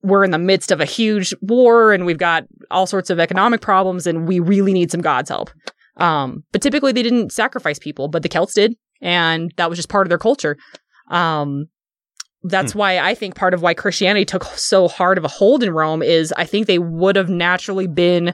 we're 0.03 0.25
in 0.25 0.31
the 0.31 0.39
midst 0.39 0.73
of 0.73 0.81
a 0.81 0.85
huge 0.85 1.35
war 1.43 1.93
and 1.93 2.07
we've 2.07 2.19
got 2.19 2.45
all 2.71 2.87
sorts 2.87 3.11
of 3.11 3.21
economic 3.21 3.61
problems 3.61 4.07
and 4.07 4.27
we 4.27 4.41
really 4.41 4.73
need 4.73 4.91
some 4.91 5.03
God's 5.03 5.29
help. 5.29 5.51
Um, 5.99 6.43
but 6.53 6.63
typically 6.63 6.93
they 6.93 7.03
didn't 7.03 7.33
sacrifice 7.33 7.79
people, 7.79 8.09
but 8.09 8.23
the 8.23 8.29
Celts 8.29 8.55
did, 8.55 8.75
and 9.03 9.53
that 9.57 9.69
was 9.69 9.79
just 9.79 9.91
part 9.91 10.07
of 10.07 10.09
their 10.09 10.19
culture. 10.19 10.57
Um, 11.11 11.67
that's 12.43 12.75
why 12.75 12.99
I 12.99 13.15
think 13.15 13.35
part 13.35 13.53
of 13.53 13.61
why 13.61 13.75
Christianity 13.75 14.25
took 14.25 14.45
so 14.45 14.89
hard 14.89 15.19
of 15.19 15.25
a 15.25 15.29
hold 15.29 15.63
in 15.63 15.71
Rome 15.71 16.03
is 16.03 16.33
I 16.37 16.45
think 16.45 16.67
they 16.67 16.79
would 16.79 17.17
have 17.17 17.29
naturally 17.29 17.87
been 17.87 18.33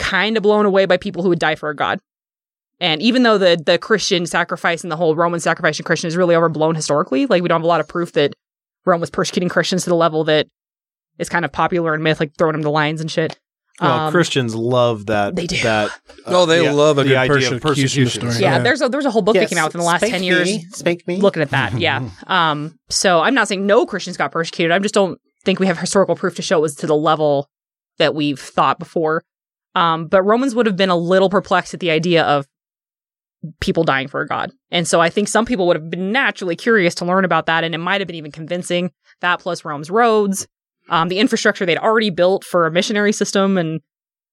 kind 0.00 0.36
of 0.36 0.42
blown 0.42 0.66
away 0.66 0.86
by 0.86 0.96
people 0.96 1.22
who 1.22 1.28
would 1.28 1.38
die 1.38 1.54
for 1.54 1.68
a 1.70 1.76
god. 1.76 2.00
And 2.80 3.02
even 3.02 3.22
though 3.22 3.36
the 3.38 3.62
the 3.64 3.78
Christian 3.78 4.24
sacrifice 4.26 4.82
and 4.82 4.90
the 4.90 4.96
whole 4.96 5.14
Roman 5.14 5.38
sacrifice 5.40 5.78
and 5.78 5.84
Christian 5.86 6.08
is 6.08 6.16
really 6.16 6.34
overblown 6.34 6.74
historically, 6.74 7.26
like 7.26 7.42
we 7.42 7.48
don't 7.48 7.60
have 7.60 7.64
a 7.64 7.68
lot 7.68 7.80
of 7.80 7.86
proof 7.88 8.12
that 8.12 8.32
Rome 8.86 9.00
was 9.00 9.10
persecuting 9.10 9.48
Christians 9.50 9.84
to 9.84 9.90
the 9.90 9.96
level 9.96 10.24
that 10.24 10.46
is 11.18 11.28
kind 11.28 11.44
of 11.44 11.52
popular 11.52 11.94
in 11.94 12.02
myth, 12.02 12.18
like 12.20 12.32
throwing 12.38 12.54
them 12.54 12.62
to 12.62 12.70
lions 12.70 13.00
and 13.02 13.10
shit. 13.10 13.38
Well, 13.80 13.92
Um, 14.06 14.10
Christians 14.12 14.54
love 14.54 15.06
that. 15.06 15.36
they 15.36 15.46
do. 15.46 15.56
That, 15.62 15.90
Oh, 16.26 16.44
they 16.46 16.66
the- 16.66 16.72
love 16.72 16.96
a 16.98 17.02
the 17.02 17.08
good 17.10 17.16
idea 17.18 17.52
of 17.54 17.60
persecution 17.62 18.04
persecution. 18.04 18.30
story. 18.32 18.42
yeah, 18.42 18.58
there's 18.60 18.80
a 18.80 18.88
there's 18.88 19.04
a 19.06 19.10
whole 19.10 19.22
book 19.22 19.34
that 19.36 19.48
came 19.50 19.58
out 19.58 19.66
within 19.68 19.80
the 19.80 19.86
last 19.86 20.00
spank 20.00 20.12
ten 20.14 20.22
years. 20.22 20.46
me, 20.48 20.64
spank 20.72 21.06
me. 21.06 21.16
Looking 21.18 21.42
at 21.42 21.50
that, 21.50 21.78
yeah. 21.78 22.08
Um, 22.26 22.78
so 22.88 23.20
I'm 23.20 23.34
not 23.34 23.48
saying 23.48 23.66
no 23.66 23.84
Christians 23.86 24.16
got 24.16 24.32
persecuted. 24.32 24.72
I 24.72 24.78
just 24.78 24.94
don't 24.94 25.18
think 25.44 25.60
we 25.60 25.66
have 25.66 25.78
historical 25.78 26.16
proof 26.16 26.34
to 26.36 26.42
show 26.42 26.58
it 26.58 26.62
was 26.62 26.74
to 26.76 26.86
the 26.86 26.96
level 26.96 27.48
that 27.98 28.14
we've 28.14 28.40
thought 28.40 28.78
before. 28.78 29.22
Um, 29.74 30.06
but 30.06 30.22
Romans 30.22 30.54
would 30.54 30.66
have 30.66 30.76
been 30.76 30.90
a 30.90 30.96
little 30.96 31.30
perplexed 31.30 31.74
at 31.74 31.80
the 31.80 31.90
idea 31.90 32.24
of 32.24 32.46
people 33.60 33.84
dying 33.84 34.08
for 34.08 34.20
a 34.20 34.26
god, 34.26 34.52
and 34.70 34.86
so 34.86 35.00
I 35.00 35.08
think 35.08 35.28
some 35.28 35.46
people 35.46 35.66
would 35.66 35.76
have 35.76 35.88
been 35.90 36.12
naturally 36.12 36.56
curious 36.56 36.94
to 36.96 37.04
learn 37.04 37.24
about 37.24 37.46
that, 37.46 37.64
and 37.64 37.74
it 37.74 37.78
might 37.78 38.00
have 38.00 38.08
been 38.08 38.16
even 38.16 38.32
convincing. 38.32 38.90
That 39.20 39.40
plus 39.40 39.64
Rome's 39.64 39.90
roads, 39.90 40.46
um, 40.88 41.08
the 41.08 41.18
infrastructure 41.18 41.64
they'd 41.64 41.78
already 41.78 42.10
built 42.10 42.44
for 42.44 42.66
a 42.66 42.70
missionary 42.70 43.12
system, 43.12 43.56
and 43.56 43.80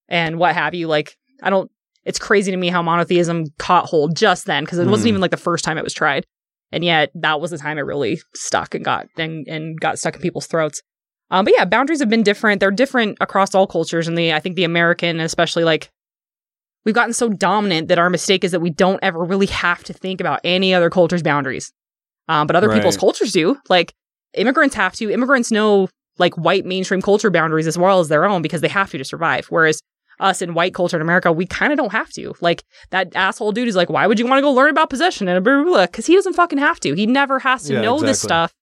and 0.10 0.38
what 0.40 0.56
have 0.56 0.74
you. 0.74 0.88
Like, 0.88 1.16
I 1.42 1.50
don't. 1.50 1.70
It's 2.04 2.20
crazy 2.20 2.52
to 2.52 2.58
me 2.58 2.70
how 2.70 2.82
monotheism 2.82 3.46
caught 3.60 3.86
hold 3.86 4.16
just 4.16 4.46
then 4.46 4.64
because 4.64 4.80
it 4.80 4.88
wasn't 4.88 5.06
Mhm. 5.08 5.10
even 5.10 5.22
like 5.22 5.32
the 5.32 5.38
first 5.38 5.64
time 5.66 5.78
it 5.78 5.84
was 5.84 5.94
tried, 5.94 6.26
and 6.72 6.84
yet 6.84 7.12
that 7.16 7.40
was 7.40 7.52
the 7.52 7.58
time 7.58 7.78
it 7.78 7.82
really 7.82 8.20
stuck 8.34 8.76
and 8.76 8.84
got 8.84 9.08
and 9.18 9.48
and 9.48 9.80
got 9.80 10.00
stuck 10.00 10.16
in 10.16 10.22
people's 10.22 10.48
throats. 10.48 10.82
Um, 11.30 11.46
but 11.46 11.54
yeah, 11.56 11.66
boundaries 11.66 12.00
have 12.00 12.10
been 12.10 12.24
different. 12.24 12.60
They're 12.60 12.72
different 12.72 13.18
across 13.20 13.54
all 13.54 13.68
cultures, 13.68 14.08
and 14.08 14.18
the 14.18 14.34
I 14.34 14.40
think 14.40 14.56
the 14.56 14.64
American, 14.64 15.20
especially 15.20 15.64
like 15.64 15.90
we've 16.86 16.96
gotten 16.96 17.14
so 17.14 17.30
dominant 17.30 17.90
that 17.90 18.00
our 18.00 18.10
mistake 18.10 18.44
is 18.44 18.52
that 18.52 18.62
we 18.62 18.70
don't 18.70 19.00
ever 19.04 19.24
really 19.24 19.48
have 19.48 19.84
to 19.86 19.94
think 19.94 20.22
about 20.22 20.40
any 20.44 20.74
other 20.74 20.90
culture's 20.90 21.24
boundaries. 21.24 21.74
Um, 22.30 22.48
but 22.48 22.56
other 22.56 22.70
people's 22.74 22.98
cultures 22.98 23.32
do. 23.32 23.58
Like 23.70 23.94
immigrants 24.34 24.76
have 24.76 24.94
to. 24.96 25.12
Immigrants 25.12 25.52
know 25.52 25.90
like 26.18 26.36
white 26.36 26.66
mainstream 26.66 27.02
culture 27.02 27.30
boundaries 27.30 27.68
as 27.68 27.78
well 27.78 28.00
as 28.00 28.08
their 28.08 28.26
own 28.26 28.42
because 28.42 28.62
they 28.62 28.68
have 28.68 28.90
to 28.92 28.98
to 28.98 29.06
survive. 29.06 29.48
Whereas 29.48 29.82
us 30.20 30.42
in 30.42 30.54
white 30.54 30.74
culture 30.74 30.98
in 30.98 31.02
America, 31.02 31.32
we 31.32 31.46
kind 31.46 31.72
of 31.72 31.78
don't 31.78 31.92
have 31.92 32.10
to. 32.14 32.34
Like 32.42 32.64
that 32.90 33.16
asshole 33.16 33.52
dude 33.52 33.68
is 33.68 33.76
like, 33.76 33.90
why 33.90 34.08
would 34.08 34.20
you 34.20 34.26
want 34.26 34.40
to 34.40 34.42
go 34.42 34.52
learn 34.52 34.70
about 34.70 34.90
possession 34.90 35.28
and 35.28 35.44
blah 35.44 35.62
blah 35.62 35.64
blah? 35.64 35.86
Because 35.86 36.06
he 36.06 36.16
doesn't 36.16 36.34
fucking 36.34 36.58
have 36.58 36.80
to. 36.82 36.94
He 36.94 37.06
never 37.06 37.40
has 37.40 37.64
to 37.64 37.74
Yeah, 37.74 37.82
know 37.82 38.02
this 38.02 38.22
stuff 38.22 38.54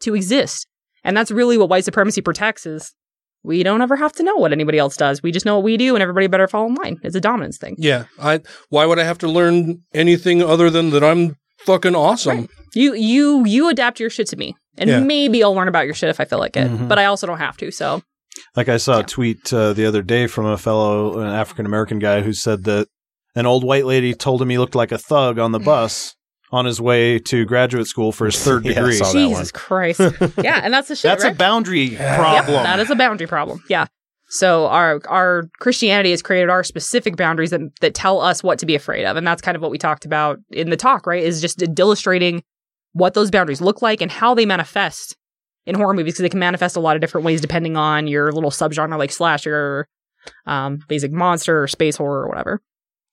to 0.00 0.14
exist. 0.14 0.66
And 1.04 1.16
that's 1.16 1.30
really 1.30 1.58
what 1.58 1.68
white 1.68 1.84
supremacy 1.84 2.20
protects 2.20 2.64
is 2.66 2.94
we 3.42 3.62
don't 3.62 3.82
ever 3.82 3.96
have 3.96 4.12
to 4.14 4.22
know 4.22 4.36
what 4.36 4.52
anybody 4.52 4.78
else 4.78 4.96
does. 4.96 5.22
We 5.22 5.32
just 5.32 5.44
know 5.44 5.56
what 5.56 5.64
we 5.64 5.76
do 5.76 5.94
and 5.96 6.02
everybody 6.02 6.28
better 6.28 6.46
fall 6.46 6.66
in 6.66 6.74
line. 6.74 6.98
It's 7.02 7.16
a 7.16 7.20
dominance 7.20 7.58
thing. 7.58 7.74
Yeah, 7.78 8.04
I. 8.20 8.40
Why 8.68 8.86
would 8.86 8.98
I 9.00 9.04
have 9.04 9.18
to 9.18 9.28
learn 9.28 9.82
anything 9.92 10.42
other 10.42 10.70
than 10.70 10.90
that 10.90 11.02
I'm 11.02 11.36
fucking 11.58 11.94
awesome? 11.96 12.48
You 12.74 12.94
you 12.94 13.44
you 13.44 13.68
adapt 13.68 13.98
your 14.00 14.10
shit 14.10 14.28
to 14.28 14.36
me. 14.36 14.54
And 14.78 14.88
Yeah. 14.88 15.00
maybe 15.00 15.42
I'll 15.42 15.54
learn 15.54 15.68
about 15.68 15.84
your 15.86 15.94
shit 15.94 16.08
if 16.08 16.18
I 16.20 16.24
feel 16.24 16.38
like 16.38 16.56
it. 16.56 16.70
Mhm. 16.70 16.88
But 16.88 16.98
I 16.98 17.04
also 17.06 17.26
don't 17.26 17.38
have 17.38 17.56
to. 17.58 17.70
So 17.70 18.02
Like 18.56 18.68
I 18.70 18.76
saw 18.78 19.00
a 19.00 19.04
tweet 19.04 19.52
uh, 19.52 19.72
the 19.74 19.84
other 19.84 20.02
day 20.02 20.26
from 20.26 20.46
a 20.46 20.56
fellow, 20.56 21.18
an 21.18 21.26
African 21.28 21.66
American 21.66 21.98
guy, 21.98 22.22
who 22.22 22.32
said 22.32 22.64
that 22.64 22.86
an 23.34 23.44
old 23.46 23.64
white 23.64 23.84
lady 23.86 24.14
told 24.14 24.40
him 24.40 24.48
he 24.50 24.56
looked 24.58 24.74
like 24.74 24.92
a 24.92 24.98
thug 24.98 25.38
on 25.38 25.52
the 25.52 25.58
bus 25.72 26.14
on 26.52 26.66
his 26.66 26.80
way 26.80 27.18
to 27.18 27.44
graduate 27.46 27.86
school 27.86 28.12
for 28.12 28.26
his 28.26 28.38
third 28.44 28.64
Yeah, 28.64 28.74
degree. 28.74 28.92
saw 28.96 29.10
Jesus 29.12 29.50
Christ. 29.50 30.00
yeah, 30.42 30.60
and 30.62 30.72
that's 30.72 30.88
the 30.88 30.94
shit. 30.96 31.04
That's 31.10 31.24
a 31.24 31.28
right? 31.28 31.38
boundary 31.38 31.82
Yep, 31.92 32.16
problem. 32.18 32.62
that 32.64 32.78
is 32.78 32.90
a 32.90 32.94
boundary 32.96 33.26
problem. 33.26 33.62
Yeah. 33.68 33.86
So 34.28 34.66
our 34.68 35.00
our 35.08 35.44
Christianity 35.60 36.10
has 36.10 36.22
created 36.22 36.48
our 36.50 36.64
specific 36.64 37.16
boundaries 37.16 37.50
that, 37.50 37.60
that 37.80 37.94
tell 37.94 38.20
us 38.20 38.42
what 38.42 38.58
to 38.60 38.66
be 38.66 38.74
afraid 38.74 39.04
of, 39.04 39.16
and 39.16 39.26
that's 39.26 39.42
kind 39.42 39.56
of 39.56 39.62
what 39.62 39.70
we 39.70 39.78
talked 39.78 40.04
about 40.04 40.38
in 40.50 40.70
the 40.70 40.76
talk. 40.76 41.06
Right? 41.06 41.22
Is 41.22 41.40
just 41.40 41.62
illustrating 41.78 42.42
what 42.92 43.14
those 43.14 43.30
boundaries 43.30 43.60
look 43.60 43.82
like 43.82 44.00
and 44.00 44.10
how 44.10 44.34
they 44.34 44.44
manifest 44.46 45.16
in 45.66 45.74
horror 45.74 45.94
movies 45.94 46.14
because 46.14 46.22
they 46.22 46.28
can 46.28 46.40
manifest 46.40 46.76
a 46.76 46.80
lot 46.80 46.96
of 46.96 47.00
different 47.00 47.24
ways 47.24 47.40
depending 47.40 47.76
on 47.76 48.06
your 48.06 48.32
little 48.32 48.50
subgenre, 48.50 48.98
like 48.98 49.12
slasher, 49.12 49.86
um, 50.46 50.78
basic 50.88 51.12
monster, 51.12 51.62
or 51.62 51.68
space 51.68 51.96
horror, 51.96 52.22
or 52.24 52.28
whatever. 52.28 52.60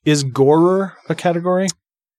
Is 0.06 0.24
gorer 0.24 0.98
a 1.10 1.16
category? 1.16 1.68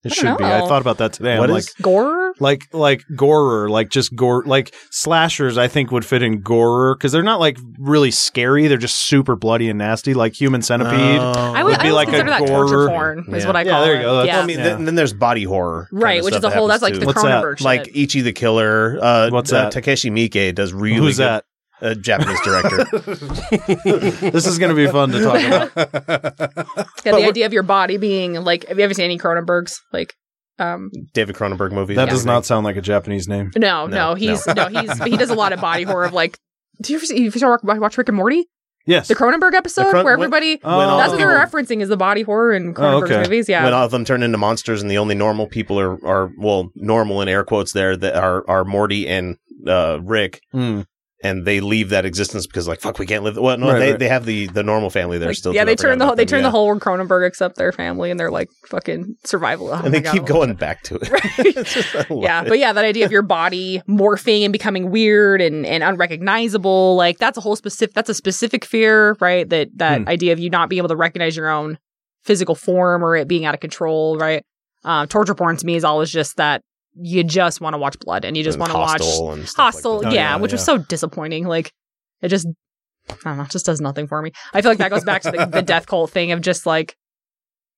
It 0.03 0.12
should 0.14 0.24
don't 0.24 0.38
be. 0.38 0.44
I 0.44 0.61
thought 0.61 0.80
about 0.80 0.96
that 0.98 1.12
today. 1.12 1.38
What 1.38 1.51
I'm 1.51 1.57
is- 1.57 1.68
like, 1.78 1.82
Gore? 1.82 2.32
like, 2.40 2.62
like 2.72 3.03
gorer, 3.16 3.68
like 3.68 3.90
just 3.90 4.14
gore, 4.16 4.42
like 4.46 4.74
slashers. 4.90 5.59
I 5.59 5.68
think 5.68 5.90
would 5.90 6.05
fit 6.07 6.22
in 6.22 6.40
gorer 6.40 6.94
because 6.94 7.12
they're 7.12 7.22
not 7.22 7.38
like 7.40 7.59
really 7.78 8.11
scary. 8.11 8.66
They're 8.66 8.78
just 8.78 8.96
super 9.07 9.36
bloody 9.36 9.68
and 9.68 9.78
nasty, 9.78 10.14
like 10.14 10.40
Human 10.40 10.62
Centipede. 10.62 11.20
Oh. 11.20 11.32
I 11.55 11.62
would, 11.62 11.72
would 11.72 11.80
be 11.80 11.88
I 11.88 11.90
would 11.90 11.96
like 11.96 12.09
a 12.09 12.11
consider 12.12 12.30
that 12.30 12.46
torture 12.46 12.74
gorer. 12.76 12.88
porn, 12.88 13.34
is 13.34 13.42
Yeah. 13.42 13.46
what 13.46 13.57
I 13.57 13.64
call 13.64 13.70
Yeah, 13.72 13.72
call 13.76 13.84
there 13.84 13.94
you 13.96 14.03
go. 14.03 14.16
That's- 14.18 14.26
Yeah. 14.26 14.34
Well, 14.36 14.42
I 14.42 14.46
mean, 14.46 14.57
then, 14.57 14.84
then 14.86 14.94
there's 14.94 15.12
body 15.12 15.44
horror, 15.44 15.88
Right, 15.92 16.24
which 16.24 16.32
is 16.34 16.38
stuff 16.38 16.53
a 16.53 16.57
whole- 16.57 16.66
that 16.68 16.80
that's 16.80 16.82
like 16.82 16.94
happens 16.94 17.07
the 17.14 17.20
too. 17.20 17.20
What's 17.20 17.22
that? 17.22 17.44
Cronenberg 17.44 17.59
shit. 17.59 17.64
like 17.64 17.90
Ichi 17.96 18.20
the 18.22 18.32
Killer. 18.32 18.98
Uh, 19.03 19.30
What's 19.30 19.53
uh, 19.53 19.64
that? 19.64 19.72
Takeshi 19.72 20.11
Miike 20.11 20.55
does 20.55 20.72
really 20.72 20.96
Who's 20.96 21.16
good- 21.18 21.24
that? 21.24 21.44
A 21.83 21.95
Japanese 21.95 22.41
director. 22.43 22.85
this 24.31 24.47
is 24.47 24.59
going 24.59 24.68
to 24.68 24.76
be 24.76 24.87
fun 24.91 25.11
to 25.11 25.22
talk 25.22 25.43
about. 25.43 26.76
Yeah, 27.05 27.12
the 27.12 27.24
idea 27.24 27.47
of 27.47 27.53
your 27.55 27.62
body 27.62 27.97
being 27.97 28.35
like, 28.35 28.66
have 28.68 28.78
you 28.78 28.85
ever 28.85 28.93
seen 28.93 29.07
any 29.07 29.16
Cronenbergs? 29.18 29.76
Like, 29.93 30.14
um, 30.59 30.91
David 31.14 31.35
Cronenberg 31.35 31.72
movie. 31.72 31.95
That 31.95 32.11
does 32.11 32.26
not 32.26 32.45
sound 32.45 32.64
like 32.64 32.76
a 32.76 32.83
Japanese 32.83 33.26
name. 33.26 33.51
no, 33.57 33.87
no, 33.87 34.11
No, 34.11 34.14
he's 34.14 34.47
no. 34.47 34.68
he's 34.68 35.03
he 35.05 35.16
does 35.16 35.31
a 35.31 35.35
lot 35.35 35.53
of 35.55 35.61
body 35.61 35.85
horror 35.85 36.05
of 36.05 36.12
like. 36.12 36.39
Do 36.83 36.93
you 36.93 36.99
ever 36.99 37.07
see, 37.07 37.22
you 37.22 37.33
ever 37.35 37.59
watch, 37.62 37.78
watch 37.78 37.99
Rick 37.99 38.09
and 38.09 38.16
Morty? 38.16 38.47
Yes. 38.87 39.09
The 39.09 39.14
Cronenberg 39.14 39.55
episode 39.55 39.91
Cron- 39.91 40.05
where 40.05 40.12
everybody 40.14 40.59
when 40.62 40.72
all 40.72 40.99
that's 40.99 41.12
the 41.12 41.18
what 41.18 41.24
they're 41.24 41.47
referencing 41.47 41.81
is 41.83 41.89
the 41.89 41.97
body 41.97 42.22
horror 42.22 42.53
in 42.53 42.74
Cronenberg's 42.74 43.11
okay. 43.11 43.22
movies. 43.22 43.49
Yeah, 43.49 43.64
When 43.64 43.72
all 43.74 43.85
of 43.85 43.91
them 43.91 44.05
turn 44.05 44.22
into 44.22 44.39
monsters, 44.39 44.83
and 44.83 44.91
the 44.91 44.99
only 44.99 45.14
normal 45.14 45.47
people 45.47 45.78
are, 45.78 45.93
are 46.07 46.31
well, 46.39 46.70
normal 46.74 47.20
in 47.22 47.28
air 47.28 47.45
quotes 47.45 47.72
there 47.72 47.97
that 47.97 48.14
are 48.16 48.45
are 48.49 48.64
Morty 48.64 49.07
and 49.09 49.37
uh, 49.66 50.01
Rick, 50.03 50.41
Hmm. 50.53 50.83
And 51.22 51.44
they 51.46 51.60
leave 51.60 51.90
that 51.90 52.04
existence 52.06 52.46
because 52.46 52.66
like 52.66 52.80
fuck, 52.80 52.98
we 52.98 53.06
can't 53.06 53.22
live. 53.24 53.36
Well, 53.36 53.56
no, 53.58 53.68
Right, 53.72 53.78
they, 53.78 53.90
right. 53.90 53.98
they 53.98 54.08
have 54.08 54.24
the 54.24 54.46
the 54.46 54.62
normal 54.62 54.88
family 54.90 55.18
there 55.18 55.28
Like, 55.28 55.36
still. 55.36 55.54
yeah, 55.54 55.64
they 55.64 55.76
turn 55.76 55.98
the 55.98 56.06
whole 56.06 56.14
they 56.16 56.24
turn 56.24 56.38
yeah. 56.40 56.44
the 56.44 56.50
whole 56.50 56.74
Cronenberg 56.78 57.26
except 57.26 57.56
their 57.56 57.72
family, 57.72 58.10
and 58.10 58.18
they're 58.18 58.30
like 58.30 58.48
fucking 58.68 59.16
survival. 59.24 59.68
Oh 59.70 59.80
and 59.84 59.92
they 59.92 60.00
God, 60.00 60.12
keep 60.12 60.24
going 60.24 60.54
back 60.54 60.82
to 60.84 60.96
it. 60.96 61.08
It's 61.56 61.74
just- 61.74 61.94
yeah, 62.10 62.42
it. 62.42 62.48
but 62.48 62.58
yeah, 62.58 62.72
that 62.72 62.84
idea 62.84 63.04
of 63.04 63.12
your 63.12 63.22
body 63.22 63.82
morphing 63.88 64.44
and 64.44 64.52
becoming 64.52 64.90
weird 64.90 65.40
and, 65.40 65.66
and 65.66 65.82
unrecognizable, 65.82 66.96
like 66.96 67.18
that's 67.18 67.36
a 67.38 67.40
whole 67.40 67.56
specific 67.56 67.94
that's 67.94 68.08
a 68.08 68.14
specific 68.14 68.64
fear, 68.64 69.16
right? 69.20 69.48
That 69.48 69.68
that 69.76 70.02
Hmm. 70.02 70.08
idea 70.08 70.32
of 70.32 70.38
you 70.38 70.50
not 70.50 70.68
being 70.68 70.78
able 70.78 70.88
to 70.88 70.96
recognize 70.96 71.36
your 71.36 71.48
own 71.50 71.78
physical 72.24 72.54
form 72.54 73.02
or 73.04 73.16
it 73.16 73.26
being 73.28 73.44
out 73.44 73.54
of 73.54 73.60
control, 73.60 74.16
right? 74.18 74.44
Um, 74.84 75.08
torture 75.08 75.34
porn 75.34 75.56
to 75.56 75.66
me 75.66 75.74
is 75.74 75.84
always 75.84 76.10
just 76.10 76.36
that 76.36 76.62
you 77.03 77.24
just 77.24 77.61
want 77.61 77.74
to 77.74 77.78
watch 77.78 77.98
blood 77.98 78.24
and 78.24 78.36
you 78.36 78.44
just 78.44 78.59
want 78.59 78.72
to 78.72 78.78
watch 78.78 79.01
and 79.03 79.48
stuff 79.48 79.59
like 79.59 79.74
Hostel, 79.74 80.01
that. 80.01 80.09
Oh, 80.09 80.11
yeah, 80.11 80.34
yeah, 80.34 80.36
which 80.36 80.53
was 80.53 80.64
so 80.64 80.78
disappointing. 80.78 81.46
Like 81.46 81.72
it 82.22 82.28
just 82.28 82.46
I 83.09 83.14
don't 83.24 83.38
know, 83.38 83.44
just 83.44 83.66
does 83.66 83.80
nothing 83.80 84.07
for 84.07 84.20
me. 84.22 84.32
I 84.53 84.62
feel 84.62 84.70
like 84.70 84.78
that 84.78 84.90
goes 84.90 85.05
back 85.05 85.22
to 85.22 85.30
the, 85.30 85.46
the 85.46 85.62
death 85.66 85.86
cult 85.86 86.11
thing 86.11 86.32
of 86.32 86.40
just 86.40 86.66
like, 86.66 86.96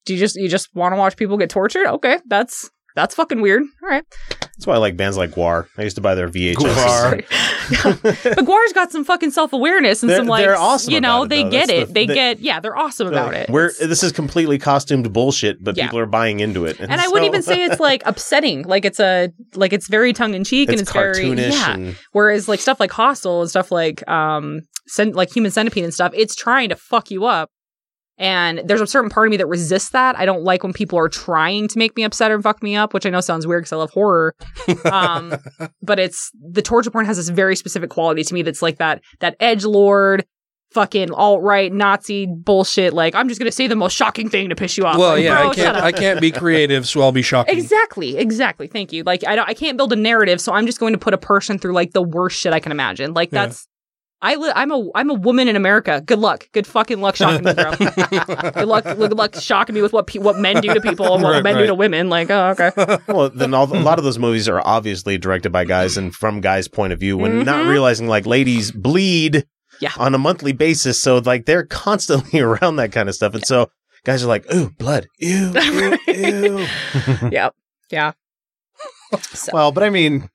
do 0.05 0.14
you 0.14 0.18
just 0.18 0.37
you 0.37 0.49
just 0.49 0.75
want 0.75 0.93
to 0.93 0.99
watch 0.99 1.16
people 1.16 1.37
get 1.37 1.51
tortured? 1.51 1.87
Okay, 1.87 2.18
that's 2.27 2.70
that's 2.95 3.14
fucking 3.14 3.40
weird. 3.40 3.62
All 3.82 3.88
right, 3.88 4.05
That's 4.40 4.66
why 4.66 4.74
I 4.74 4.78
like 4.78 4.97
bands 4.97 5.16
like 5.16 5.30
GWAR. 5.32 5.66
I 5.78 5.82
used 5.82 5.97
to 5.97 6.03
buy 6.03 6.14
their 6.14 6.28
VHS. 6.28 6.55
GWAR. 6.57 7.24
but 8.34 8.45
GWAR's 8.45 8.72
got 8.72 8.90
some 8.93 9.05
fucking 9.05 9.30
self 9.30 9.53
awareness 9.53 10.03
and 10.03 10.11
They're- 10.11 10.18
some 10.18 10.26
like 10.26 10.45
they're 10.45 10.57
awesome 10.57 10.93
you 10.93 11.01
know 11.01 11.22
about 11.22 11.24
it, 11.24 11.28
they 11.30 11.43
though. 11.45 11.51
get 11.51 11.66
That's 11.68 11.80
it. 11.82 11.86
the- 11.88 11.93
they 11.95 12.07
they- 12.07 12.14
get 12.14 12.40
yeah, 12.40 12.61
they're 12.61 12.76
awesome 12.76 13.09
about 13.09 13.34
it. 13.34 13.49
We're 13.51 13.70
this 13.80 14.03
is 14.03 14.12
completely 14.12 14.59
costumed 14.59 15.12
bullshit, 15.12 15.62
but 15.62 15.76
Yeah. 15.76 15.86
people 15.86 15.99
are 16.01 16.07
buying 16.07 16.40
into 16.40 16.64
it. 16.64 16.78
and 16.80 16.93
I 16.93 17.09
wouldn't 17.09 17.26
even 17.26 17.43
say 17.43 17.64
it's 17.64 17.80
like 17.80 18.03
upsetting. 18.05 18.62
Like 18.62 18.84
it's 18.84 19.01
a 19.01 19.30
like 19.55 19.72
it's 19.72 19.88
very 19.88 20.12
tongue 20.12 20.34
in 20.34 20.45
cheek 20.45 20.68
and 20.68 20.74
It's 20.80 20.82
it's 20.82 20.93
very 20.93 21.28
yeah. 21.30 21.74
and- 21.74 21.97
Whereas 22.12 22.49
like 22.49 22.61
stuff 22.61 22.78
like 22.80 22.90
Hostel 22.93 23.40
and 23.40 23.51
stuff 23.51 23.70
like 23.72 24.07
um 24.09 24.61
cen- 24.86 25.12
like 25.12 25.32
Human 25.34 25.51
Centipede 25.51 25.84
and 25.84 25.95
stuff, 25.95 26.12
it's 26.14 26.34
trying 26.34 26.68
to 26.68 26.76
fuck 26.76 27.11
you 27.11 27.24
up. 27.24 27.51
And 28.23 28.62
there's 28.64 28.81
a 28.81 28.87
certain 28.87 29.11
part 29.11 29.27
of 29.27 29.33
me 29.33 29.37
that 29.39 29.49
resists 29.49 29.91
that. 29.91 30.16
I 30.16 30.25
don't 30.25 30.45
like 30.45 30.62
when 30.62 30.73
people 30.73 30.97
are 30.97 31.09
trying 31.09 31.66
to 31.66 31.77
make 31.79 31.97
me 31.97 32.05
upset 32.05 32.31
or 32.31 32.41
fuck 32.41 32.62
me 32.62 32.77
up, 32.77 32.95
which 32.95 33.05
I 33.05 33.11
know 33.11 33.20
sounds 33.20 33.49
weird 33.49 33.62
because 33.62 33.73
I 33.73 33.77
love 33.77 33.91
horror. 33.91 34.35
Um, 34.85 35.35
but 35.83 35.99
it's 35.99 36.31
the 36.41 36.62
torture 36.62 36.91
porn 36.91 37.07
has 37.07 37.16
this 37.16 37.29
very 37.29 37.57
specific 37.57 37.91
quality 37.91 38.23
to 38.25 38.35
me 38.35 38.43
that's 38.43 38.62
like 38.62 38.79
that 38.79 39.03
that 39.20 39.37
edge 39.41 39.64
lord, 39.64 40.25
fucking 40.73 41.11
alt 41.12 41.43
right 41.43 41.73
Nazi 41.73 42.27
bullshit. 42.27 42.93
Like 42.93 43.14
I'm 43.14 43.29
just 43.29 43.41
gonna 43.41 43.51
say 43.53 43.66
the 43.66 43.77
most 43.77 43.95
shocking 43.95 44.29
thing 44.29 44.49
to 44.51 44.55
piss 44.55 44.77
you 44.79 44.85
off. 44.85 44.99
Well, 44.99 45.14
Like, 45.14 45.25
yeah, 45.25 45.49
I 45.49 45.55
can't. 45.55 45.77
I 45.77 45.93
can't 45.93 46.20
be 46.20 46.31
creative, 46.31 46.87
so 46.87 47.01
I'll 47.01 47.11
be 47.12 47.23
shocking. 47.23 47.57
Exactly, 47.57 48.18
exactly. 48.18 48.66
Thank 48.68 48.93
you. 48.93 49.03
Like 49.03 49.27
I 49.27 49.35
don't, 49.35 49.49
I 49.49 49.55
can't 49.55 49.77
build 49.77 49.93
a 49.93 49.97
narrative, 49.97 50.41
so 50.41 50.53
I'm 50.53 50.66
just 50.66 50.79
going 50.79 50.93
to 50.93 50.99
put 50.99 51.14
a 51.14 51.18
person 51.18 51.59
through 51.59 51.73
like 51.73 51.93
the 51.93 52.03
worst 52.03 52.39
shit 52.39 52.53
I 52.53 52.61
can 52.61 52.70
imagine. 52.73 53.14
Like 53.14 53.31
that's 53.31 53.66
I 54.25 54.37
li- 54.37 54.53
I'm 54.55 54.70
a 54.70 54.89
I'm 54.95 55.11
a 55.11 55.14
woman 55.14 55.49
in 55.49 55.57
America. 55.57 56.01
Good 56.01 56.20
luck. 56.20 56.49
Good 56.53 56.66
fucking 56.66 57.01
luck 57.01 57.16
shocking 57.16 57.45
me, 57.45 57.55
bro. 57.55 57.73
good 57.77 58.68
luck. 58.68 58.85
Good 58.85 59.12
luck 59.14 59.35
shocking 59.35 59.75
me 59.75 59.83
with 59.83 59.93
what 59.93 60.07
pe- 60.07 60.20
what 60.20 60.39
men 60.39 60.61
do 60.61 60.73
to 60.73 60.81
people 60.81 61.12
and 61.14 61.23
what 61.25 61.33
Right, 61.33 61.43
men 61.43 61.59
do 61.59 61.66
to 61.66 61.75
women. 61.75 62.09
Like 62.09 62.31
oh 62.31 62.51
okay. 62.59 62.70
well, 63.09 63.31
then 63.31 63.53
all, 63.53 63.64
a 63.77 63.83
lot 63.83 63.99
of 63.99 64.05
those 64.05 64.20
movies 64.20 64.49
are 64.49 64.62
obviously 64.64 65.18
directed 65.18 65.51
by 65.51 65.64
guys 65.64 65.97
and 65.97 66.14
from 66.14 66.41
guys' 66.41 66.68
point 66.68 66.93
of 66.93 67.01
view, 67.01 67.18
when 67.18 67.45
not 67.45 67.66
Mhm. 67.66 67.70
realizing 67.70 68.07
like 68.07 68.25
ladies 68.25 68.70
bleed 68.70 69.45
Yeah. 69.81 69.91
on 69.99 70.14
a 70.14 70.18
monthly 70.18 70.53
basis, 70.53 71.03
so 71.03 71.18
like 71.18 71.47
they're 71.47 71.66
constantly 71.66 72.39
around 72.49 72.77
that 72.77 72.93
kind 72.93 73.09
of 73.09 73.16
stuff, 73.16 73.35
and 73.35 73.45
so 73.45 73.70
guys 74.05 74.23
are 74.23 74.29
like, 74.29 74.47
"Ooh, 74.55 74.70
blood, 74.79 75.09
ew, 75.18 75.53
ew, 75.53 75.99
ew." 76.07 76.66
yep. 77.33 77.55
Yeah. 77.91 78.12
Well, 79.53 79.73
but 79.73 79.83
I 79.83 79.91
mean, 79.91 80.31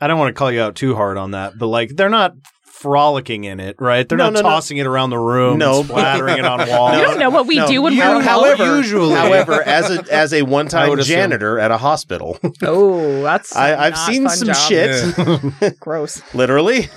I 0.00 0.06
don't 0.06 0.18
want 0.18 0.34
to 0.34 0.38
call 0.38 0.50
you 0.50 0.62
out 0.62 0.76
too 0.76 0.94
hard 0.94 1.16
on 1.18 1.32
that, 1.32 1.58
but 1.58 1.66
like 1.66 1.90
they're 1.94 2.08
not 2.08 2.34
frolicking 2.64 3.44
in 3.44 3.60
it, 3.60 3.76
right? 3.78 4.08
They're 4.08 4.16
No, 4.16 4.24
not 4.30 4.32
no, 4.32 4.40
no. 4.40 4.48
tossing 4.48 4.78
it 4.78 4.86
around 4.86 5.10
the 5.10 5.18
room, 5.18 5.58
No, 5.58 5.82
splattering 5.82 6.38
it 6.38 6.44
on 6.46 6.66
walls. 6.66 6.96
You 6.96 7.02
don't 7.02 7.18
know 7.18 7.28
what 7.28 7.46
we 7.46 7.56
No, 7.56 7.66
do 7.68 7.82
when 7.82 7.92
you- 7.92 8.00
we're 8.00 8.08
remote. 8.08 8.24
however, 8.24 8.76
Usually. 8.78 9.14
however, 9.14 9.62
as 9.62 9.90
a 9.90 10.04
as 10.10 10.32
a 10.32 10.40
one 10.42 10.66
time 10.68 10.88
would 10.88 10.98
assume. 11.00 11.14
janitor 11.16 11.58
at 11.58 11.70
a 11.70 11.76
hospital, 11.76 12.38
Oh, 12.62 13.22
that's 13.22 13.54
I, 13.54 13.76
I've 13.88 13.92
not 13.92 14.06
seen 14.06 14.26
fun 14.26 14.36
some 14.36 14.48
job. 14.48 14.56
shit. 14.56 15.78
Gross. 15.80 16.22
literally. 16.34 16.88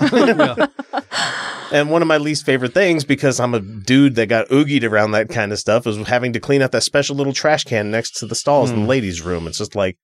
and 1.71 1.89
one 1.89 2.01
of 2.01 2.07
my 2.07 2.17
least 2.17 2.45
favorite 2.45 2.73
things, 2.73 3.03
because 3.03 3.39
I'm 3.39 3.53
a 3.53 3.59
dude 3.59 4.15
that 4.15 4.27
got 4.27 4.47
oogied 4.49 4.89
around 4.89 5.11
that 5.11 5.29
kind 5.29 5.51
of 5.51 5.59
stuff, 5.59 5.85
is 5.87 5.97
having 6.07 6.33
to 6.33 6.39
clean 6.39 6.61
out 6.61 6.71
that 6.71 6.83
special 6.83 7.15
little 7.15 7.33
trash 7.33 7.63
can 7.63 7.91
next 7.91 8.11
to 8.19 8.25
the 8.25 8.35
stalls 8.35 8.69
Hmm. 8.69 8.75
in 8.77 8.81
the 8.83 8.87
ladies' 8.89 9.21
room. 9.21 9.47
It's 9.47 9.57
just 9.57 9.75
like, 9.75 9.97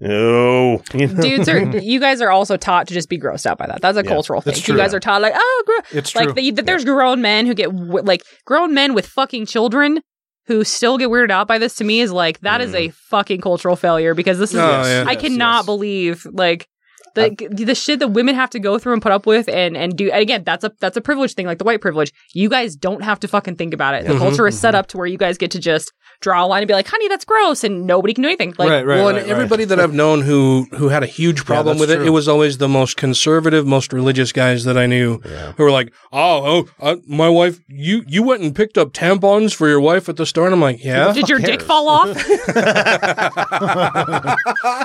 no, 0.00 0.82
you 0.92 1.06
know? 1.08 1.22
Dudes 1.22 1.48
are 1.48 1.60
you 1.78 2.00
guys 2.00 2.20
are 2.20 2.30
also 2.30 2.56
taught 2.56 2.88
to 2.88 2.94
just 2.94 3.08
be 3.08 3.18
grossed 3.18 3.46
out 3.46 3.58
by 3.58 3.66
that. 3.66 3.80
That's 3.80 3.96
a 3.96 4.02
Yeah, 4.02 4.08
cultural 4.10 4.40
thing. 4.40 4.52
that's 4.52 4.66
You 4.66 4.74
true. 4.74 4.82
guys 4.82 4.92
are 4.94 5.00
taught 5.00 5.22
like, 5.22 5.34
oh, 5.36 5.62
gro-. 5.66 5.98
It's 5.98 6.14
like 6.14 6.24
true. 6.26 6.32
the, 6.34 6.50
that 6.52 6.66
there's 6.66 6.84
grown 6.84 7.22
men 7.22 7.46
who 7.46 7.54
get 7.54 7.66
w- 7.70 8.02
like 8.02 8.22
grown 8.44 8.74
men 8.74 8.94
with 8.94 9.06
fucking 9.06 9.46
children 9.46 10.00
who 10.46 10.62
still 10.64 10.98
get 10.98 11.08
weirded 11.08 11.30
out 11.30 11.48
by 11.48 11.58
this. 11.58 11.74
To 11.76 11.84
me, 11.84 12.00
is 12.00 12.12
like 12.12 12.40
that 12.40 12.60
is 12.60 12.72
mm. 12.72 12.88
a 12.88 12.88
fucking 12.90 13.40
cultural 13.40 13.76
failure 13.76 14.14
because 14.14 14.38
this 14.38 14.50
is 14.52 14.58
Oh, 14.60 14.82
yeah. 14.84 15.04
I 15.06 15.12
Yes, 15.12 15.20
cannot 15.22 15.56
yes. 15.58 15.66
believe 15.66 16.26
like. 16.30 16.68
The, 17.14 17.64
the 17.64 17.74
shit 17.74 17.98
that 18.00 18.08
women 18.08 18.34
have 18.34 18.50
to 18.50 18.58
go 18.58 18.78
through 18.78 18.94
and 18.94 19.02
put 19.02 19.12
up 19.12 19.26
with 19.26 19.48
and 19.48 19.76
and 19.76 19.96
do 19.96 20.10
and 20.10 20.20
again 20.20 20.42
that's 20.44 20.64
a 20.64 20.72
that's 20.80 20.96
a 20.96 21.00
privilege 21.00 21.34
thing 21.34 21.46
like 21.46 21.58
the 21.58 21.64
white 21.64 21.80
privilege. 21.80 22.12
You 22.34 22.48
guys 22.48 22.76
don't 22.76 23.02
have 23.02 23.20
to 23.20 23.28
fucking 23.28 23.56
think 23.56 23.74
about 23.74 23.94
it. 23.94 24.06
The 24.06 24.14
Mhm, 24.14 24.18
culture 24.18 24.46
is 24.46 24.58
set 24.58 24.74
up 24.74 24.86
to 24.88 24.96
where 24.98 25.06
you 25.06 25.18
guys 25.18 25.38
get 25.38 25.50
to 25.52 25.58
just 25.58 25.92
draw 26.20 26.44
a 26.44 26.46
line 26.46 26.62
and 26.62 26.68
be 26.68 26.74
like 26.74 26.86
honey 26.88 27.08
that's 27.08 27.24
gross 27.24 27.64
and 27.64 27.86
nobody 27.86 28.14
can 28.14 28.22
do 28.22 28.28
anything. 28.28 28.54
Like 28.58 28.70
right, 28.70 28.86
right, 28.86 28.96
well, 28.96 29.12
right, 29.12 29.22
and 29.22 29.30
everybody 29.30 29.64
that 29.64 29.80
I've 29.80 29.92
known 29.94 30.22
who 30.22 30.66
who 30.76 30.88
had 30.88 31.02
a 31.02 31.06
huge 31.06 31.44
problem 31.44 31.76
that's 31.76 31.80
with 31.80 31.90
it, 31.90 31.96
true. 31.96 32.06
it 32.06 32.10
was 32.10 32.28
always 32.28 32.58
the 32.58 32.68
most 32.68 32.96
conservative, 32.96 33.66
most 33.66 33.92
religious 33.92 34.32
guys 34.32 34.64
that 34.64 34.78
I 34.78 34.86
knew 34.86 35.18
who 35.18 35.62
were 35.64 35.70
like, 35.70 35.92
"Oh, 36.12 36.66
oh, 36.80 36.80
uh, 36.80 36.96
my 37.06 37.28
wife, 37.28 37.60
you 37.68 38.04
you 38.06 38.22
went 38.22 38.42
and 38.42 38.54
picked 38.54 38.78
up 38.78 38.92
tampons 38.92 39.54
for 39.54 39.68
your 39.68 39.80
wife 39.80 40.08
at 40.08 40.16
the 40.16 40.26
store," 40.26 40.46
and 40.46 40.54
I'm 40.54 40.60
like, 40.60 40.84
"Yeah." 40.84 41.12
did 41.12 41.28
your 41.28 41.38
dick 41.38 41.62
fall 41.62 41.88
off 41.88 42.08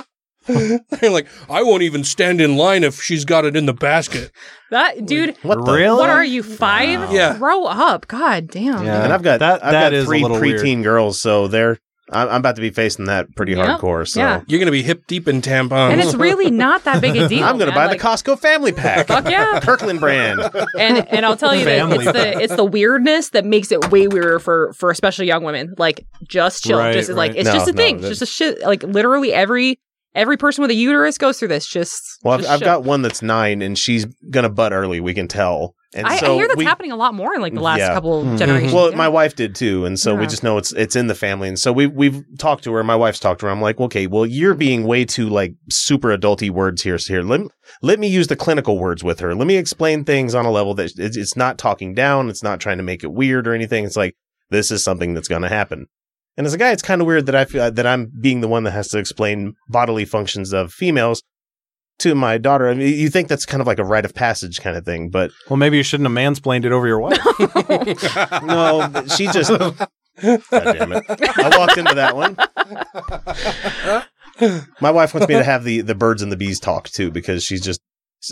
They're 0.46 1.10
like, 1.10 1.26
"I 1.48 1.62
won't 1.62 1.82
even 1.82 2.02
stand 2.04 2.40
in 2.40 2.56
line 2.56 2.82
if 2.84 3.00
she's 3.02 3.24
got 3.24 3.44
it 3.44 3.56
in 3.56 3.66
the 3.66 3.74
basket." 3.74 4.32
That 4.70 5.04
dude, 5.06 5.36
What 5.42 5.64
the? 5.64 5.72
Really? 5.72 5.98
what 5.98 6.10
are 6.10 6.24
you 6.24 6.42
five? 6.42 7.12
Yeah. 7.12 7.36
grow 7.36 7.64
up. 7.66 8.08
God 8.08 8.48
damn. 8.48 8.84
Yeah. 8.84 9.04
And 9.04 9.12
I've 9.12 9.22
got 9.22 9.40
That- 9.40 9.64
I've 9.64 9.72
that 9.72 9.80
got 9.86 9.92
is 9.92 10.04
a 10.04 10.06
three 10.06 10.22
little 10.22 10.40
weird. 10.40 10.60
preteen 10.60 10.82
girls, 10.82 11.20
so 11.20 11.46
they're 11.48 11.78
I'm, 12.12 12.28
I'm 12.28 12.36
about 12.36 12.56
to 12.56 12.60
be 12.60 12.70
facing 12.70 13.04
that 13.04 13.36
pretty 13.36 13.52
Yep. 13.52 13.80
hardcore. 13.80 14.08
So 14.08 14.18
Yeah. 14.20 14.40
You're 14.48 14.58
gonna 14.58 14.72
be 14.72 14.82
hip 14.82 15.06
deep 15.06 15.28
in 15.28 15.42
tampons. 15.42 15.92
And 15.92 16.00
it's 16.00 16.14
really 16.14 16.50
not 16.50 16.82
that 16.84 17.00
big 17.00 17.14
a 17.16 17.28
deal. 17.28 17.44
I'm 17.44 17.56
going 17.56 17.70
to 17.70 17.74
buy 17.76 17.86
Like, 17.86 18.00
the 18.00 18.04
Costco 18.04 18.38
family 18.40 18.72
pack, 18.72 19.06
Fuck 19.06 19.28
yeah. 19.30 19.60
Kirkland 19.62 20.00
brand. 20.00 20.40
And 20.78 21.06
and 21.08 21.24
I'll 21.24 21.36
tell 21.36 21.54
you 21.54 21.64
that 21.66 21.92
it's 21.92 22.04
the 22.12 22.40
it's 22.42 22.56
the 22.56 22.64
weirdness 22.64 23.30
that 23.30 23.44
makes 23.44 23.70
it 23.70 23.90
way 23.92 24.08
weirder 24.08 24.38
for 24.40 24.72
for 24.72 24.90
especially 24.90 25.26
young 25.26 25.44
women. 25.44 25.74
Like 25.78 26.04
just 26.26 26.64
chill. 26.64 26.78
Right, 26.78 26.92
just 26.94 27.10
like 27.10 27.34
it's 27.36 27.46
No, 27.46 27.52
just 27.52 27.68
a 27.68 27.72
no, 27.72 27.76
thing. 27.76 27.98
that- 28.00 28.08
It's 28.10 28.18
just 28.18 28.22
a 28.22 28.32
shit. 28.34 28.62
Like 28.62 28.82
literally 28.82 29.32
every 29.32 29.78
every 30.14 30.36
person 30.36 30.62
with 30.62 30.70
a 30.70 30.74
uterus 30.74 31.18
goes 31.18 31.38
through 31.38 31.48
this. 31.48 31.66
Just 31.66 32.02
Well, 32.22 32.34
I've, 32.34 32.40
just 32.40 32.52
I've 32.52 32.60
got 32.60 32.82
one 32.84 33.02
that's 33.02 33.22
nine, 33.22 33.62
and 33.62 33.78
she's 33.78 34.06
going 34.30 34.44
to 34.44 34.50
butt 34.50 34.72
early. 34.72 35.00
We 35.00 35.14
can 35.14 35.28
tell. 35.28 35.74
And 35.92 36.06
I, 36.06 36.18
so 36.18 36.32
I 36.32 36.34
hear 36.36 36.46
that's 36.46 36.56
we, 36.56 36.64
happening 36.64 36.92
a 36.92 36.96
lot 36.96 37.14
more 37.14 37.34
in 37.34 37.40
like 37.40 37.52
the 37.52 37.60
last 37.60 37.80
Yeah. 37.80 37.92
couple 37.92 38.22
Mhm. 38.22 38.38
generations. 38.38 38.72
Well, 38.72 38.90
Yeah. 38.90 38.96
my 38.96 39.08
wife 39.08 39.34
did 39.34 39.56
too, 39.56 39.84
and 39.84 39.98
so 39.98 40.14
we 40.14 40.28
just 40.28 40.44
know 40.44 40.56
it's 40.56 40.72
it's 40.72 40.94
in 40.94 41.08
the 41.08 41.16
family, 41.16 41.48
and 41.48 41.58
so 41.58 41.72
we 41.72 41.88
we've 41.88 42.22
talked 42.38 42.62
to 42.64 42.72
her. 42.74 42.84
My 42.84 42.94
wife's 42.94 43.18
talked 43.18 43.40
to 43.40 43.46
her. 43.46 43.52
I'm 43.52 43.60
like, 43.60 43.80
okay, 43.80 44.06
well, 44.06 44.24
you're 44.24 44.54
being 44.54 44.84
way 44.84 45.04
too 45.04 45.28
like 45.28 45.54
super 45.68 46.16
adulty 46.16 46.48
words 46.48 46.82
here. 46.82 46.96
So 46.96 47.14
here, 47.14 47.22
let 47.24 47.40
let 47.82 47.98
me 47.98 48.06
use 48.06 48.28
the 48.28 48.36
clinical 48.36 48.78
words 48.78 49.02
with 49.02 49.18
her. 49.18 49.34
Let 49.34 49.48
me 49.48 49.56
explain 49.56 50.04
things 50.04 50.32
on 50.32 50.46
a 50.46 50.50
level 50.52 50.74
that 50.74 50.92
it's, 50.96 51.16
it's 51.16 51.36
not 51.36 51.58
talking 51.58 51.92
down. 51.92 52.28
It's 52.28 52.42
not 52.44 52.60
trying 52.60 52.76
to 52.76 52.84
make 52.84 53.02
it 53.02 53.12
weird 53.12 53.48
or 53.48 53.52
anything. 53.54 53.84
It's 53.84 53.96
like 53.96 54.14
this 54.48 54.70
is 54.70 54.84
something 54.84 55.14
that's 55.14 55.28
going 55.28 55.42
to 55.42 55.48
happen. 55.48 55.86
And 56.36 56.46
as 56.46 56.54
a 56.54 56.58
guy, 56.58 56.72
it's 56.72 56.82
kind 56.82 57.00
of 57.00 57.06
weird 57.06 57.26
that 57.26 57.34
I 57.34 57.44
feel 57.44 57.70
that 57.70 57.86
I'm 57.86 58.10
being 58.20 58.40
the 58.40 58.48
one 58.48 58.62
that 58.64 58.70
has 58.70 58.88
to 58.88 58.98
explain 58.98 59.54
bodily 59.68 60.04
functions 60.04 60.52
of 60.52 60.72
females 60.72 61.22
to 62.00 62.14
my 62.14 62.38
daughter. 62.38 62.68
I 62.68 62.74
mean, 62.74 62.98
you 62.98 63.08
think 63.08 63.28
that's 63.28 63.46
kind 63.46 63.60
of 63.60 63.66
like 63.66 63.78
a 63.78 63.84
rite 63.84 64.04
of 64.04 64.14
passage 64.14 64.60
kind 64.60 64.76
of 64.76 64.84
thing, 64.84 65.10
but 65.10 65.30
well, 65.48 65.56
maybe 65.56 65.76
you 65.76 65.82
shouldn't 65.82 66.08
have 66.08 66.16
mansplained 66.16 66.64
it 66.64 66.72
over 66.72 66.86
your 66.86 66.98
wife. 66.98 67.18
no, 68.42 69.04
she 69.16 69.26
just. 69.26 69.50
God 70.20 70.42
damn 70.50 70.92
it! 70.92 71.04
I 71.08 71.56
walked 71.56 71.78
into 71.78 71.94
that 71.94 72.14
one. 72.14 72.36
My 74.80 74.90
wife 74.90 75.14
wants 75.14 75.28
me 75.28 75.34
to 75.34 75.44
have 75.44 75.64
the 75.64 75.80
the 75.80 75.94
birds 75.94 76.20
and 76.20 76.30
the 76.30 76.36
bees 76.36 76.60
talk 76.60 76.88
too 76.90 77.10
because 77.10 77.42
she's 77.44 77.62
just. 77.62 77.80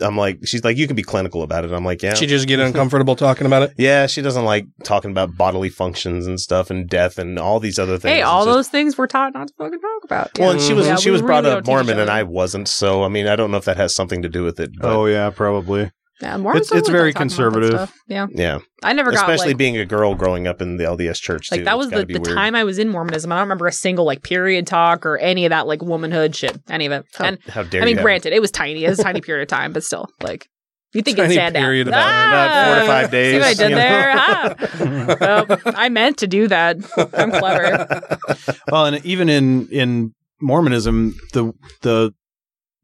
I'm 0.03 0.17
like, 0.17 0.47
she's 0.47 0.63
like, 0.65 0.77
you 0.77 0.87
can 0.87 0.97
be 0.97 1.03
clinical 1.03 1.43
about 1.43 1.65
it. 1.65 1.73
I'm 1.73 1.85
like, 1.85 2.03
yeah. 2.03 2.15
She 2.15 2.27
just 2.27 2.47
get 2.47 2.61
uncomfortable 2.61 3.17
talking 3.17 3.47
about 3.47 3.63
it. 3.63 3.75
Yeah, 3.79 4.07
she 4.07 4.21
doesn't 4.23 4.45
like 4.45 4.67
talking 4.85 5.11
about 5.11 5.37
bodily 5.37 5.71
functions 5.71 6.27
and 6.27 6.39
stuff 6.39 6.71
and 6.71 6.89
death 6.89 7.19
and 7.19 7.39
all 7.39 7.59
these 7.59 7.79
other 7.79 7.99
things. 7.99 8.13
Hey, 8.13 8.21
It's 8.21 8.29
all 8.29 8.45
just- 8.45 8.55
those 8.57 8.69
things 8.69 8.99
we're 8.99 9.07
taught 9.07 9.33
not 9.35 9.49
to 9.49 9.55
fucking 9.59 9.81
talk 9.81 10.05
about. 10.05 10.39
Well, 10.39 10.51
and 10.51 10.61
she 10.61 10.75
was 10.75 10.87
Yeah, 10.87 10.97
she 10.97 11.09
we 11.09 11.13
was 11.13 11.23
brought 11.23 11.47
up 11.47 11.65
don't 11.65 11.65
teach 11.65 11.69
each 11.69 11.87
Mormon, 11.87 11.99
and. 12.01 12.11
I 12.11 12.23
wasn't. 12.25 12.69
So 12.69 13.03
I 13.03 13.09
mean, 13.09 13.27
I 13.27 13.37
don't 13.37 13.51
know 13.51 13.57
if 13.57 13.65
that 13.65 13.77
has 13.79 13.95
something 13.95 14.23
to 14.23 14.29
do 14.29 14.45
with 14.45 14.61
it. 14.61 14.71
But 14.79 14.93
oh 14.93 15.07
yeah, 15.07 15.31
probably. 15.31 15.91
Yeah, 16.21 16.37
Mormons 16.37 16.67
It's 16.67 16.73
it's 16.81 16.89
very 16.89 17.13
talk 17.13 17.23
about 17.23 17.29
that 17.31 17.37
conservative. 17.37 17.93
Yeah. 18.09 18.27
yeah, 18.33 18.59
I 18.83 18.93
never 18.93 19.13
got, 19.13 19.21
especially 19.21 19.49
like- 19.49 19.57
being 19.59 19.77
a 19.77 19.85
girl 19.87 20.15
growing 20.17 20.47
up 20.49 20.61
in 20.61 20.77
the 20.77 20.85
LDS 20.85 21.21
church. 21.21 21.51
Like 21.53 21.61
too. 21.61 21.65
that 21.67 21.79
was 21.79 21.91
the, 21.91 22.05
the 22.05 22.19
weird. 22.21 22.37
time 22.37 22.55
I 22.57 22.65
was 22.65 22.79
in 22.79 22.89
Mormonism. 22.89 23.31
I 23.31 23.37
don't 23.37 23.43
remember 23.45 23.67
a 23.69 23.73
single 23.73 24.05
like 24.05 24.23
period 24.23 24.67
talk 24.67 25.07
or 25.07 25.17
any 25.19 25.45
of 25.47 25.51
that 25.51 25.67
like 25.69 25.81
womanhood 25.83 26.35
shit, 26.35 26.59
any 26.69 26.87
of 26.87 26.93
it. 26.93 27.05
and 27.21 27.39
how 27.49 27.63
dare 27.63 27.83
I 27.83 27.85
mean, 27.85 27.93
you 27.93 27.97
have- 27.99 28.05
granted, 28.05 28.33
it 28.33 28.41
was 28.41 28.51
tiny. 28.51 28.85
It 28.85 28.89
was 28.91 28.99
a 28.99 29.05
tiny 29.05 29.21
period 29.21 29.43
of 29.43 29.49
time, 29.49 29.73
but 29.73 29.85
still, 29.85 30.09
like 30.23 30.49
you 30.95 31.03
think 31.03 31.19
Tiny 31.19 31.35
it'd 31.35 31.37
stand 31.37 31.55
period 31.55 31.87
out? 31.89 31.93
about- 31.93 32.29
about 32.29 32.67
four 32.67 32.81
to 32.81 32.87
five 32.87 33.07
See 33.07 33.11
days, 33.11 33.41
what 33.41 33.49
I 33.49 33.55
did 33.55 33.63
you 33.63 33.69
know? 33.71 33.77
there? 33.77 34.15
Ah. 34.17 35.47
Oh, 35.61 35.73
I 35.77 35.89
meant 35.91 36.17
to 36.19 36.27
do 36.27 36.49
that. 36.49 36.77
I'm 37.15 37.31
clever. 37.31 38.19
well, 38.73 38.87
and 38.87 39.05
even 39.05 39.29
in 39.29 39.69
in 39.71 40.15
Mormonism, 40.41 41.15
the 41.33 41.53
the 41.83 42.13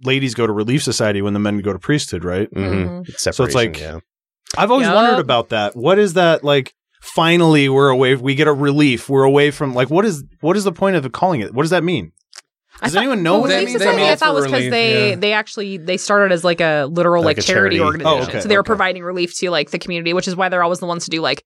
ladies 0.02 0.34
go 0.34 0.46
to 0.46 0.52
relief 0.52 0.82
society 0.82 1.22
when 1.22 1.32
the 1.34 1.40
men 1.40 1.58
go 1.58 1.72
to 1.72 1.78
priesthood, 1.78 2.24
right? 2.24 2.52
Mhm. 2.52 3.08
It's 3.08 3.22
So 3.22 3.44
it's 3.44 3.54
like 3.54 3.78
yeah. 3.78 3.98
I've 4.56 4.70
always 4.70 4.86
Yup. 4.86 4.94
wondered 4.94 5.20
about 5.20 5.48
that. 5.50 5.74
What 5.76 5.98
is 5.98 6.14
that 6.14 6.44
like? 6.44 6.74
Finally, 7.02 7.68
we're 7.68 7.90
away. 7.90 8.14
We 8.14 8.34
get 8.34 8.48
a 8.48 8.52
relief. 8.52 9.10
We're 9.10 9.24
away 9.24 9.50
from 9.50 9.74
like 9.74 9.90
what 9.90 10.04
is 10.06 10.24
what 10.40 10.56
is 10.56 10.64
the 10.64 10.72
point 10.72 10.96
of 10.96 11.10
calling 11.12 11.40
it? 11.40 11.52
What 11.52 11.62
does 11.62 11.70
that 11.70 11.84
mean? 11.84 12.12
Does 12.82 12.96
anyone 12.96 13.22
know 13.22 13.34
Well, 13.34 13.42
what 13.42 13.48
that 13.50 13.56
Relief 13.60 13.68
means? 13.78 13.82
I 13.82 13.94
mean 13.96 14.16
thought 14.16 14.28
for 14.30 14.34
was 14.34 14.44
because 14.46 14.70
they 14.70 15.10
yeah. 15.10 15.16
they 15.16 15.32
actually 15.32 15.76
they 15.76 15.96
started 15.96 16.32
as 16.32 16.42
like 16.44 16.60
a 16.60 16.84
literal 16.90 17.22
Like 17.22 17.36
like, 17.36 17.44
a 17.44 17.46
charity, 17.46 17.76
charity. 17.76 18.04
organization. 18.04 18.20
Oh, 18.20 18.28
okay, 18.28 18.40
so 18.40 18.48
they 18.48 18.56
were 18.56 18.62
providing 18.64 19.02
relief 19.04 19.36
to 19.38 19.50
like 19.50 19.70
the 19.70 19.78
community, 19.78 20.12
which 20.12 20.26
is 20.26 20.34
why 20.34 20.48
they're 20.48 20.62
always 20.62 20.80
the 20.80 20.86
ones 20.86 21.04
to 21.04 21.10
do 21.10 21.20
like 21.20 21.44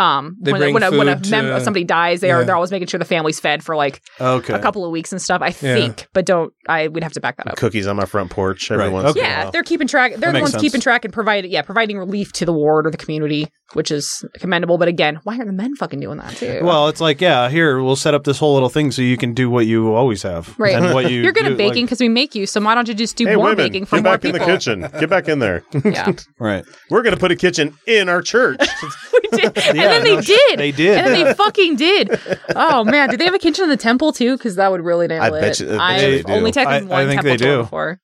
um 0.00 0.36
They 0.40 0.52
when, 0.52 0.60
bring 0.60 0.74
when, 0.74 0.82
a, 0.82 0.90
when 0.90 1.08
a 1.08 1.16
food 1.16 1.30
mem- 1.30 1.44
to- 1.46 1.60
somebody 1.60 1.84
dies, 1.84 2.20
they 2.20 2.30
are 2.30 2.40
yeah. 2.40 2.44
they're 2.46 2.54
always 2.54 2.70
making 2.70 2.86
sure 2.88 2.98
the 2.98 3.04
family's 3.04 3.40
fed 3.40 3.64
for 3.64 3.74
like 3.76 4.00
Okay. 4.20 4.52
a 4.54 4.58
couple 4.58 4.84
of 4.84 4.90
weeks 4.90 5.12
and 5.12 5.20
stuff. 5.20 5.42
I 5.42 5.48
Yeah. 5.48 5.52
think, 5.74 6.06
but 6.12 6.24
don't 6.26 6.52
I 6.68 6.88
We'd 6.88 7.02
have 7.02 7.12
to 7.14 7.20
back 7.20 7.36
that 7.38 7.48
up. 7.48 7.56
cookies 7.56 7.86
on 7.86 7.96
my 7.96 8.04
front 8.04 8.30
porch 8.30 8.70
every 8.70 8.84
Right, 8.84 8.92
once 8.92 9.16
in 9.16 9.18
a 9.18 9.20
Yeah, 9.26 9.42
while. 9.44 9.52
they're 9.52 9.62
keeping 9.62 9.88
track. 9.88 10.14
They're 10.16 10.32
the 10.32 10.40
ones 10.40 10.52
sense. 10.52 10.60
keeping 10.62 10.80
track 10.80 11.04
and 11.04 11.12
providing, 11.12 11.50
yeah, 11.50 11.62
providing 11.62 11.98
relief 11.98 12.32
to 12.34 12.44
the 12.46 12.52
ward 12.52 12.86
or 12.86 12.90
the 12.90 12.96
community, 12.98 13.48
which 13.72 13.90
is 13.90 14.24
commendable. 14.38 14.78
But 14.78 14.88
again, 14.88 15.18
why 15.24 15.38
are 15.38 15.44
the 15.44 15.52
men 15.52 15.74
fucking 15.76 16.00
doing 16.00 16.18
that 16.18 16.36
too? 16.36 16.60
Well, 16.62 16.88
it's 16.88 17.00
like 17.00 17.20
yeah, 17.20 17.48
here 17.48 17.82
we'll 17.82 17.96
set 17.96 18.14
up 18.14 18.24
this 18.24 18.38
whole 18.38 18.54
little 18.54 18.68
thing 18.68 18.90
so 18.92 19.02
you 19.02 19.16
can 19.16 19.34
do 19.34 19.50
what 19.50 19.66
you 19.66 19.94
always 19.94 20.22
have, 20.22 20.54
right. 20.58 20.74
And 20.76 20.94
what 20.94 21.10
you 21.10 21.22
you're 21.22 21.32
good 21.32 21.44
do, 21.44 21.52
at 21.52 21.56
baking 21.58 21.82
like- 21.82 21.86
because 21.86 22.00
we 22.00 22.08
make 22.08 22.34
you. 22.34 22.46
So 22.46 22.60
why 22.60 22.74
don't 22.74 22.86
you 22.88 22.94
just 22.94 23.16
do 23.16 23.26
Hey, 23.26 23.34
more 23.36 23.44
women, 23.46 23.56
baking 23.66 23.86
for 23.86 23.96
get 23.96 24.04
more 24.04 24.12
back 24.14 24.22
people? 24.22 24.40
in 24.40 24.46
the 24.46 24.52
kitchen. 24.52 24.80
Get 25.00 25.10
back 25.10 25.28
in 25.28 25.38
there. 25.40 25.64
Yeah, 25.84 26.12
right? 26.38 26.64
We're 26.90 27.02
gonna 27.02 27.16
put 27.16 27.32
a 27.32 27.36
kitchen 27.36 27.74
in 27.86 28.08
our 28.08 28.20
church. 28.22 28.60
we 29.32 29.38
did. 29.38 29.56
And 29.88 30.04
then 30.04 30.04
they 30.04 30.14
no, 30.16 30.20
did. 30.22 30.58
they 30.58 30.72
did. 30.72 30.98
And 30.98 31.06
then 31.06 31.24
they 31.24 31.34
fucking 31.44 31.76
did. 31.76 32.20
Oh 32.54 32.84
man, 32.84 33.08
did 33.10 33.20
they 33.20 33.24
have 33.24 33.34
a 33.34 33.38
kitchen 33.38 33.64
in 33.64 33.70
the 33.70 33.76
temple 33.76 34.12
too? 34.12 34.36
Because 34.36 34.56
that 34.56 34.70
would 34.70 34.82
really 34.82 35.06
nail 35.06 35.22
I 35.22 35.28
it. 35.28 35.40
bet 35.40 35.60
you- 35.60 35.66
I 35.66 35.70
bet 35.72 35.80
I've 35.80 36.24
they 36.24 36.32
only 36.34 36.52
taken 36.52 36.72
I- 36.72 36.76
I 36.76 36.80
one 36.82 37.06
think 37.08 37.20
temple 37.22 37.30
they 37.30 37.36
do. 37.36 37.62
before. 37.62 38.00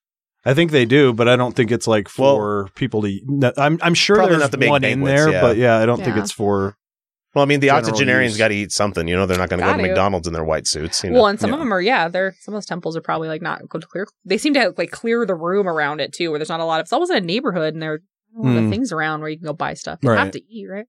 I 0.47 0.53
think 0.53 0.73
they 0.73 0.85
do, 0.85 1.13
but 1.15 1.27
I 1.27 1.37
don't 1.37 1.57
think 1.57 1.71
it's 1.71 1.87
like 1.87 2.09
for 2.09 2.69
people 2.75 3.01
to. 3.03 3.21
no, 3.25 3.53
I'm 3.57 3.79
I'm 3.83 3.95
sure 3.95 4.17
there's 4.27 4.41
not 4.41 4.51
the 4.51 4.59
big 4.59 4.69
one 4.71 4.85
in 4.85 5.01
there, 5.03 5.31
yeah. 5.31 5.41
but 5.41 5.57
yeah, 5.57 5.79
I 5.79 5.87
don't 5.87 6.03
think 6.03 6.17
it's 6.19 6.33
for. 6.33 6.77
well, 7.35 7.43
I 7.43 7.47
mean, 7.47 7.61
the 7.61 7.69
General 7.69 7.85
octogenarians 7.87 8.37
got 8.37 8.49
to 8.49 8.55
eat 8.55 8.71
something. 8.71 9.09
You 9.09 9.17
know, 9.17 9.25
they're 9.25 9.39
not 9.39 9.49
going 9.49 9.61
to 9.61 9.67
go 9.67 9.73
to 9.73 9.79
to. 9.79 9.83
McDonald's 9.89 10.27
in 10.29 10.35
their 10.35 10.45
white 10.45 10.67
suits. 10.67 11.03
You 11.03 11.11
know? 11.11 11.17
Well, 11.17 11.27
and 11.29 11.41
some 11.41 11.49
Yeah. 11.49 11.55
of 11.55 11.61
them 11.61 11.73
are, 11.73 11.81
yeah, 11.81 12.09
they're 12.09 12.35
some 12.41 12.53
of 12.53 12.57
those 12.59 12.67
temples 12.67 12.95
are 12.95 13.01
probably 13.01 13.29
like 13.29 13.41
not 13.41 13.67
good 13.71 13.81
to 13.81 13.87
clear. 13.87 14.07
They 14.27 14.37
seem 14.37 14.53
to 14.53 14.75
like 14.77 14.91
clear 14.91 15.25
the 15.25 15.35
room 15.35 15.67
around 15.67 16.01
it 16.03 16.13
too, 16.13 16.29
where 16.29 16.39
there's 16.39 16.51
not 16.51 16.61
a 16.61 16.65
lot 16.67 16.79
of. 16.81 16.85
It's 16.85 16.93
almost 16.93 17.11
in 17.11 17.17
a 17.17 17.27
neighborhood, 17.27 17.73
and 17.73 17.83
there 17.83 17.95
are 17.95 18.01
a 18.39 18.43
lot 18.47 18.63
of 18.65 18.69
things 18.69 18.93
around 18.93 19.21
where 19.23 19.31
you 19.31 19.39
can 19.39 19.47
go 19.47 19.55
buy 19.55 19.73
stuff. 19.73 19.99
You 20.03 20.11
Right. 20.11 20.19
have 20.19 20.33
to 20.33 20.43
eat, 20.53 20.67
right? 20.71 20.85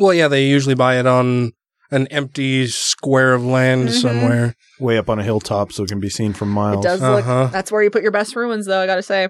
Well, 0.00 0.14
yeah, 0.14 0.26
they 0.28 0.46
usually 0.46 0.74
buy 0.74 0.98
it 0.98 1.06
on 1.06 1.52
an 1.92 2.06
empty 2.08 2.66
square 2.68 3.34
of 3.34 3.44
land 3.44 3.88
Mhm. 3.90 4.00
somewhere. 4.00 4.54
way 4.78 4.96
up 4.96 5.10
on 5.10 5.18
a 5.18 5.22
hilltop 5.22 5.72
so 5.72 5.82
it 5.82 5.90
can 5.90 6.00
be 6.00 6.08
seen 6.08 6.32
from 6.32 6.48
miles. 6.48 6.82
It 6.82 6.88
does 6.88 7.02
Uh-huh. 7.02 7.42
look. 7.42 7.52
That's 7.52 7.70
where 7.70 7.82
you 7.82 7.90
put 7.90 8.00
your 8.02 8.12
best 8.12 8.34
ruins, 8.34 8.64
though. 8.64 8.80
I 8.80 8.86
gotta 8.86 9.02
say. 9.02 9.28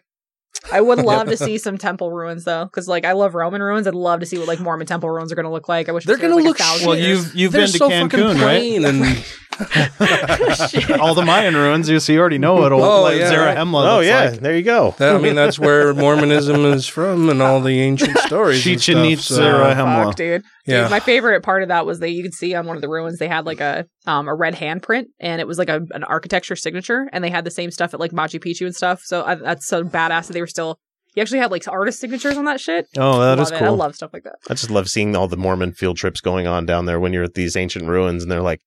I 0.70 0.80
would 0.80 0.98
love 1.04 1.28
to 1.28 1.36
see 1.36 1.58
some 1.58 1.76
temple 1.78 2.12
ruins 2.12 2.44
though, 2.44 2.64
because 2.66 2.86
like 2.86 3.04
I 3.04 3.12
love 3.12 3.34
Roman 3.34 3.60
ruins. 3.62 3.86
I'd 3.88 3.94
love 3.94 4.20
to 4.20 4.26
see 4.26 4.38
what 4.38 4.46
like 4.46 4.60
Mormon 4.60 4.86
temple 4.86 5.10
ruins 5.10 5.32
are 5.32 5.34
going 5.34 5.46
to 5.46 5.50
look 5.50 5.68
like. 5.68 5.88
I 5.88 5.92
wish 5.92 6.04
They're 6.04 6.16
going 6.18 6.36
to 6.36 6.42
look 6.44 6.58
thousand 6.58 6.86
Well, 6.86 6.96
years. 6.96 7.08
you've 7.08 7.34
you've 7.34 7.52
They're 7.52 7.62
been 7.62 7.72
to 7.72 7.78
so 7.78 7.88
fucking 7.90 8.08
Cancun, 8.20 8.40
right? 8.44 8.84
and 8.84 9.24
All 11.00 11.14
the 11.14 11.22
Mayan 11.24 11.54
ruins, 11.54 11.88
you 11.88 12.00
see, 12.00 12.14
you 12.14 12.20
already 12.20 12.38
know 12.38 12.64
it. 12.64 12.72
Old, 12.72 12.82
Oh, 12.82 13.02
like, 13.02 13.18
yeah. 13.18 13.32
Zarahemla 13.32 13.92
oh 13.92 13.96
looks 13.96 14.06
yeah, 14.06 14.30
like. 14.30 14.40
there 14.40 14.56
you 14.56 14.62
go. 14.62 14.94
that, 14.98 15.14
I 15.16 15.18
mean 15.18 15.34
that's 15.34 15.58
where 15.58 15.94
Mormonism 15.94 16.64
is 16.66 16.86
from 16.86 17.28
and 17.28 17.42
all 17.42 17.60
the 17.60 17.80
ancient 17.80 18.16
stories. 18.26 18.64
and 18.66 18.80
Chichen 18.80 18.98
Itza, 19.04 19.34
so- 19.34 19.42
Zarahemla. 19.42 20.04
Fuck, 20.06 20.16
dude. 20.16 20.42
Yeah. 20.66 20.82
Dude, 20.82 20.90
my 20.90 21.00
favorite 21.00 21.42
part 21.42 21.62
of 21.62 21.68
that 21.68 21.86
was 21.86 22.00
that 22.00 22.10
you 22.10 22.22
could 22.22 22.34
see 22.34 22.54
on 22.54 22.66
one 22.66 22.76
of 22.76 22.82
the 22.82 22.88
ruins 22.88 23.18
they 23.18 23.28
had 23.28 23.44
like 23.46 23.60
a 23.60 23.86
um 24.06 24.28
a 24.28 24.34
red 24.34 24.54
handprint 24.54 25.06
and 25.18 25.40
it 25.40 25.46
was 25.46 25.58
like 25.58 25.68
a 25.68 25.80
an 25.92 26.04
architecture 26.04 26.56
signature 26.56 27.08
and 27.12 27.24
they 27.24 27.30
had 27.30 27.44
the 27.44 27.50
same 27.50 27.70
stuff 27.70 27.92
at 27.94 28.00
like 28.00 28.12
Machu 28.12 28.42
Picchu 28.42 28.66
and 28.66 28.74
stuff. 28.74 29.02
So 29.04 29.24
I, 29.24 29.34
that's 29.34 29.66
so 29.66 29.82
badass 29.84 30.26
that 30.28 30.32
they 30.34 30.40
were 30.40 30.46
still. 30.46 30.78
You 31.16 31.22
actually 31.22 31.40
had 31.40 31.50
like 31.50 31.66
artist 31.66 31.98
signatures 31.98 32.36
on 32.36 32.44
that 32.44 32.60
shit. 32.60 32.86
Oh, 32.96 33.18
that 33.18 33.30
love 33.38 33.40
is 33.40 33.50
it. 33.50 33.58
cool. 33.58 33.66
I 33.66 33.70
love 33.70 33.96
stuff 33.96 34.10
like 34.12 34.22
that. 34.22 34.36
I 34.48 34.54
just 34.54 34.70
love 34.70 34.88
seeing 34.88 35.16
all 35.16 35.26
the 35.26 35.36
Mormon 35.36 35.72
field 35.72 35.96
trips 35.96 36.20
going 36.20 36.46
on 36.46 36.66
down 36.66 36.86
there 36.86 37.00
when 37.00 37.12
you're 37.12 37.24
at 37.24 37.34
these 37.34 37.56
ancient 37.56 37.86
ruins, 37.88 38.22
and 38.22 38.30
they're 38.30 38.40
like, 38.40 38.60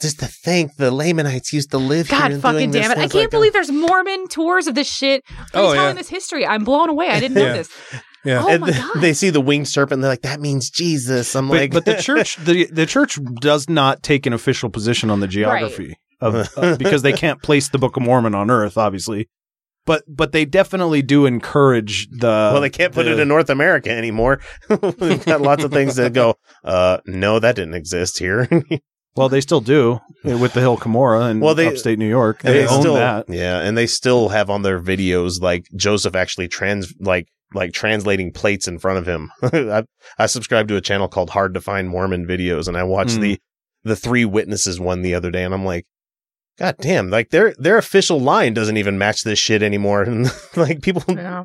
"Just 0.00 0.20
to 0.20 0.26
think, 0.26 0.76
the 0.76 0.90
Lamanites 0.90 1.52
used 1.52 1.70
to 1.72 1.78
live 1.78 2.08
here." 2.08 2.18
God 2.18 2.40
fucking 2.40 2.58
doing 2.58 2.70
this, 2.70 2.82
damn 2.82 2.90
it! 2.92 2.98
I 2.98 3.00
can't 3.02 3.14
like 3.14 3.22
that." 3.24 3.30
believe 3.30 3.52
there's 3.52 3.70
Mormon 3.72 4.28
tours 4.28 4.66
of 4.66 4.74
this 4.74 4.88
shit. 4.92 5.24
Oh, 5.54 5.74
telling 5.74 5.76
yeah. 5.80 5.92
this 5.94 6.08
history. 6.08 6.46
I'm 6.46 6.64
blown 6.64 6.88
away. 6.88 7.08
I 7.08 7.20
didn't 7.20 7.34
know 7.36 7.46
Yeah. 7.46 7.52
this. 7.54 7.70
Yeah. 8.24 8.42
Oh 8.44 8.48
and 8.48 8.60
my 8.62 8.70
th- 8.70 8.82
god! 8.82 9.00
they 9.00 9.12
see 9.14 9.30
the 9.30 9.40
winged 9.40 9.68
serpent, 9.68 9.94
and 9.94 10.04
they're 10.04 10.10
like, 10.10 10.22
"That 10.22 10.40
means 10.40 10.70
Jesus." 10.70 11.34
I'm 11.36 11.48
But, 11.48 11.54
like, 11.56 11.72
but 11.72 11.84
the 11.84 11.94
church 12.02 12.36
the 12.36 12.66
the 12.66 12.84
church 12.86 13.18
does 13.40 13.68
not 13.68 14.02
take 14.02 14.26
an 14.26 14.32
official 14.32 14.70
position 14.70 15.08
on 15.10 15.20
the 15.20 15.28
geography 15.28 15.96
of 16.20 16.48
uh, 16.56 16.76
because 16.76 17.02
they 17.02 17.12
can't 17.12 17.40
place 17.42 17.68
the 17.68 17.78
Book 17.78 17.96
of 17.96 18.02
Mormon 18.02 18.34
on 18.34 18.50
Earth, 18.50 18.76
obviously. 18.76 19.28
But 19.86 20.02
but 20.08 20.32
they 20.32 20.44
definitely 20.44 21.00
do 21.00 21.24
encourage 21.26 22.08
the. 22.10 22.26
well, 22.52 22.60
they 22.60 22.68
can't 22.70 22.92
put 22.92 23.04
the- 23.04 23.12
it 23.12 23.20
in 23.20 23.28
North 23.28 23.48
America 23.50 23.90
anymore. 23.90 24.40
We've 24.68 25.24
got 25.24 25.40
lots 25.40 25.62
of 25.64 25.70
things 25.70 25.96
that 25.96 26.12
go, 26.12 26.34
uh, 26.64 26.98
no, 27.06 27.38
that 27.38 27.56
didn't 27.56 27.74
exist 27.74 28.18
here. 28.18 28.48
Well, 29.18 29.28
they 29.28 29.40
still 29.40 29.60
do 29.60 30.00
uh, 30.24 30.38
with 30.38 30.52
the 30.54 30.60
Hill 30.60 30.76
Cumorah 30.76 31.30
in 31.30 31.40
Well, 31.40 31.54
they- 31.54 31.66
upstate 31.68 31.98
New 31.98 32.08
York. 32.08 32.40
And 32.44 32.54
They, 32.54 32.66
own 32.66 32.80
still, 32.80 32.94
that. 32.94 33.28
Yeah, 33.28 33.60
and 33.60 33.76
they 33.76 33.86
still 33.86 34.28
have 34.30 34.48
on 34.50 34.62
their 34.62 34.80
videos 34.80 35.40
like 35.42 35.66
Joseph 35.76 36.14
actually 36.14 36.48
trans 36.48 36.92
like 37.00 37.28
like 37.54 37.72
translating 37.72 38.30
plates 38.32 38.68
in 38.68 38.78
front 38.78 38.98
of 38.98 39.06
him. 39.06 39.30
I, 39.42 39.84
I 40.18 40.26
subscribe 40.26 40.68
to 40.68 40.76
a 40.76 40.80
channel 40.82 41.08
called 41.08 41.30
Hard 41.30 41.54
to 41.54 41.60
Find 41.60 41.88
Mormon 41.88 42.26
Videos, 42.26 42.68
and 42.68 42.76
I 42.76 42.82
watched 42.84 43.16
Hmm. 43.16 43.22
the 43.22 43.38
the 43.84 43.96
three 43.96 44.24
witnesses 44.24 44.78
one 44.80 45.02
the 45.02 45.14
other 45.14 45.30
day, 45.30 45.44
and 45.44 45.54
I'm 45.54 45.64
like, 45.64 45.86
God 46.58 46.76
damn! 46.80 47.08
Like 47.10 47.30
their 47.30 47.54
their 47.58 47.78
official 47.78 48.20
line 48.20 48.52
doesn't 48.52 48.76
even 48.76 48.98
match 48.98 49.22
this 49.22 49.38
shit 49.38 49.62
anymore, 49.62 50.02
and 50.08 50.30
like 50.56 50.82
people. 50.82 51.02
Yeah. 51.08 51.44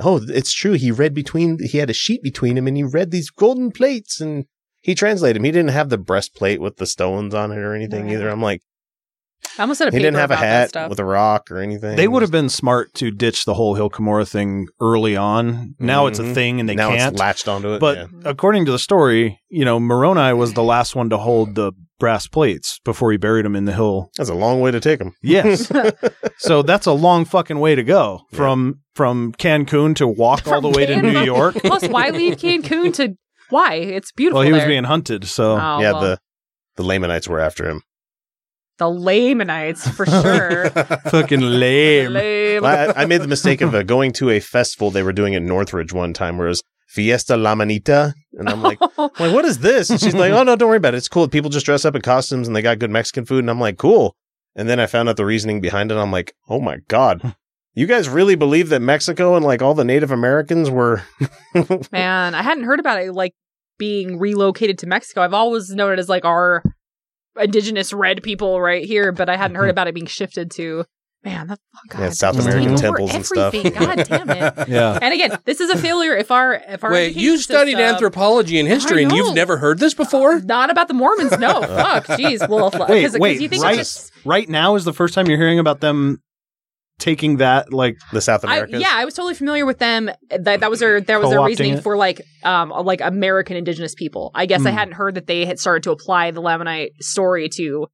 Oh, 0.00 0.20
it's 0.26 0.54
true. 0.54 0.72
He 0.72 0.90
read 0.90 1.12
between. 1.14 1.58
He 1.62 1.78
had 1.78 1.90
a 1.90 1.94
sheet 1.94 2.22
between 2.22 2.56
him, 2.56 2.66
and 2.66 2.76
he 2.76 2.82
read 2.82 3.10
these 3.10 3.28
golden 3.30 3.70
plates, 3.72 4.20
and 4.20 4.46
he 4.82 4.94
translated 4.94 5.36
him. 5.38 5.44
He 5.44 5.50
didn't 5.52 5.70
have 5.70 5.88
the 5.88 5.98
breastplate 5.98 6.60
with 6.60 6.76
the 6.76 6.86
stones 6.86 7.34
on 7.34 7.50
it 7.52 7.58
or 7.58 7.74
anything 7.74 8.04
Right. 8.04 8.12
either. 8.14 8.28
I'm 8.28 8.42
like, 8.42 8.60
I 9.58 9.62
almost 9.62 9.78
said 9.78 9.88
a 9.88 9.90
he 9.90 9.96
paper 9.98 10.04
didn't 10.06 10.16
have 10.20 10.30
a 10.30 10.36
hat 10.36 10.88
with 10.88 11.00
a 11.00 11.04
rock 11.04 11.50
or 11.50 11.58
anything. 11.58 11.96
They 11.96 12.06
would 12.08 12.22
have 12.22 12.30
been 12.30 12.48
smart 12.48 12.94
to 12.94 13.10
ditch 13.10 13.44
the 13.44 13.54
whole 13.54 13.74
Hill 13.74 13.90
Cumorah 13.90 14.28
thing 14.28 14.66
early 14.80 15.16
on. 15.16 15.74
Now 15.80 16.06
it's 16.06 16.20
a 16.20 16.22
Mhm. 16.22 16.34
thing 16.34 16.60
and 16.60 16.68
they 16.68 16.76
now 16.76 16.90
can't. 16.90 17.12
it's 17.14 17.20
latched 17.20 17.48
onto 17.48 17.74
it. 17.74 17.80
But 17.80 17.96
yeah. 17.98 18.06
according 18.24 18.64
to 18.66 18.72
the 18.72 18.78
story, 18.78 19.40
you 19.50 19.64
know, 19.64 19.80
Moroni 19.80 20.32
was 20.34 20.54
the 20.54 20.62
last 20.62 20.94
one 20.94 21.10
to 21.10 21.18
hold 21.18 21.54
the 21.56 21.72
brass 21.98 22.26
plates 22.28 22.80
before 22.84 23.10
he 23.12 23.18
buried 23.18 23.44
them 23.44 23.54
in 23.56 23.64
the 23.64 23.72
hill. 23.72 24.10
that's 24.16 24.30
a 24.30 24.34
long 24.34 24.60
way 24.60 24.70
to 24.70 24.80
take 24.80 24.98
them. 25.00 25.12
Yes. 25.22 25.70
so 26.38 26.62
that's 26.62 26.86
a 26.86 26.92
long 26.92 27.24
fucking 27.24 27.58
way 27.58 27.74
to 27.74 27.82
go 27.84 28.20
from 28.32 28.80
from 28.94 29.32
Cancun 29.34 29.96
to 29.96 30.06
walk 30.06 30.46
all 30.46 30.60
the 30.60 30.68
way 30.68 30.86
to 30.86 31.00
New 31.02 31.20
York. 31.24 31.54
Plus, 31.56 31.86
why 31.88 32.10
leave 32.10 32.36
Cancun 32.36 32.94
to? 32.94 33.16
Why? 33.52 33.74
It's 33.74 34.10
beautiful. 34.12 34.38
Well, 34.40 34.46
he 34.46 34.52
was 34.52 34.62
there. 34.62 34.68
being 34.68 34.84
hunted, 34.84 35.24
so 35.26 35.52
Oh, 35.52 35.80
yeah, 35.80 35.92
well, 35.92 36.00
the 36.00 36.18
the 36.76 36.82
Lamanites 36.82 37.28
were 37.28 37.38
after 37.40 37.68
him. 37.68 37.82
the 38.78 38.88
Lamanites 38.88 39.86
for 39.88 40.06
sure. 40.06 40.70
fucking 41.10 41.40
lame. 41.40 42.12
Lame. 42.12 42.64
I, 42.64 42.92
I 43.02 43.04
made 43.06 43.20
the 43.20 43.28
mistake 43.28 43.60
of 43.60 43.74
uh, 43.74 43.82
going 43.82 44.12
to 44.14 44.30
a 44.30 44.40
festival 44.40 44.90
they 44.90 45.02
were 45.02 45.12
doing 45.12 45.34
in 45.34 45.44
Northridge 45.46 45.92
one 45.92 46.12
time, 46.14 46.38
where 46.38 46.46
it 46.46 46.50
was 46.50 46.62
Fiesta 46.88 47.36
La 47.36 47.54
Manita, 47.54 48.14
And 48.38 48.48
I'm 48.48 48.62
like, 48.62 48.78
I'm 48.98 49.10
like, 49.18 49.32
what 49.34 49.44
is 49.44 49.58
this? 49.58 49.90
And 49.90 50.00
she's 50.00 50.14
like, 50.14 50.32
oh 50.32 50.42
no, 50.42 50.56
don't 50.56 50.68
worry 50.68 50.78
about 50.78 50.94
it. 50.94 50.98
It's 50.98 51.08
cool. 51.08 51.28
People 51.28 51.50
just 51.50 51.66
dress 51.66 51.84
up 51.84 51.94
in 51.94 52.02
costumes 52.02 52.46
and 52.48 52.56
they 52.56 52.62
got 52.62 52.78
good 52.78 52.90
Mexican 52.90 53.24
food. 53.26 53.40
And 53.40 53.50
I'm 53.50 53.60
like, 53.60 53.76
cool. 53.78 54.16
And 54.56 54.68
then 54.68 54.80
I 54.80 54.86
found 54.86 55.08
out 55.08 55.16
the 55.16 55.24
reasoning 55.24 55.60
behind 55.60 55.90
it. 55.92 55.96
I'm 55.96 56.10
like, 56.12 56.34
oh 56.48 56.60
my 56.60 56.78
god, 56.88 57.34
you 57.74 57.86
guys 57.86 58.08
really 58.08 58.34
believe 58.34 58.68
that 58.70 58.80
Mexico 58.80 59.36
and 59.36 59.44
like 59.44 59.62
all 59.62 59.74
the 59.74 59.84
Native 59.84 60.10
Americans 60.10 60.70
were? 60.70 61.02
Man, 61.92 62.34
I 62.34 62.42
hadn't 62.42 62.64
heard 62.64 62.80
about 62.80 63.00
it 63.00 63.12
like 63.12 63.34
being 63.78 64.18
relocated 64.18 64.78
to 64.78 64.86
Mexico. 64.86 65.22
I've 65.22 65.34
always 65.34 65.70
known 65.70 65.92
it 65.92 65.98
as 65.98 66.08
like 66.08 66.24
our 66.24 66.62
indigenous 67.40 67.92
red 67.92 68.22
people 68.22 68.60
right 68.60 68.84
here, 68.84 69.12
but 69.12 69.28
I 69.28 69.36
hadn't 69.36 69.56
heard 69.56 69.64
mm-hmm. 69.64 69.70
about 69.70 69.88
it 69.88 69.94
being 69.94 70.06
shifted 70.06 70.50
to 70.52 70.84
man, 71.24 71.46
that 71.46 71.58
oh 71.76 71.80
God, 71.88 72.00
Yeah, 72.00 72.10
South 72.10 72.38
American 72.38 72.76
temples 72.76 73.14
and 73.14 73.24
stuff. 73.24 73.52
God 73.52 74.04
damn 74.04 74.30
it. 74.30 74.54
Yeah. 74.68 74.98
And 75.00 75.14
again, 75.14 75.38
this 75.44 75.60
is 75.60 75.70
a 75.70 75.78
failure 75.78 76.16
if 76.16 76.30
our 76.30 76.54
if 76.54 76.84
our 76.84 76.92
Wait, 76.92 77.16
you 77.16 77.38
studied 77.38 77.72
system- 77.72 77.94
anthropology 77.94 78.58
and 78.58 78.68
history, 78.68 79.02
and 79.02 79.12
you've 79.12 79.34
never 79.34 79.56
heard 79.58 79.78
this 79.78 79.94
before? 79.94 80.34
Uh, 80.34 80.40
not 80.44 80.70
about 80.70 80.88
the 80.88 80.94
Mormons, 80.94 81.38
no. 81.38 81.62
Fuck, 81.62 82.06
jeez. 82.06 82.46
Well, 82.48 82.68
if- 82.68 82.74
Wait, 82.74 83.02
'cause- 83.02 83.12
'cause 83.12 83.20
wait, 83.20 83.40
you 83.40 83.48
think 83.48 83.62
right, 83.62 83.76
just 83.76 84.12
right 84.24 84.48
now 84.48 84.74
is 84.74 84.84
the 84.84 84.92
first 84.92 85.14
time 85.14 85.26
you're 85.26 85.38
hearing 85.38 85.58
about 85.58 85.80
them 85.80 86.20
taking 87.02 87.38
that, 87.38 87.72
like 87.72 87.98
the 88.12 88.20
South 88.20 88.44
I, 88.44 88.64
yeah, 88.68 88.92
I 88.92 89.04
was 89.04 89.14
totally 89.14 89.34
familiar 89.34 89.66
with 89.66 89.78
them. 89.78 90.08
That 90.30 90.60
that 90.60 90.70
was 90.70 90.78
their 90.80 91.00
that 91.00 91.20
was 91.20 91.30
their 91.30 91.42
reasoning 91.42 91.74
it? 91.74 91.82
for 91.82 91.96
like 91.96 92.22
um 92.44 92.70
like 92.70 93.00
American 93.00 93.56
indigenous 93.56 93.94
people. 93.94 94.30
I 94.34 94.46
guess 94.46 94.64
I 94.64 94.70
Hmm. 94.70 94.76
hadn't 94.78 94.94
heard 94.94 95.16
that 95.16 95.26
they 95.26 95.44
had 95.44 95.58
started 95.58 95.82
to 95.82 95.90
apply 95.90 96.30
the 96.30 96.40
Lamanite 96.40 96.90
story 97.00 97.48
to 97.56 97.88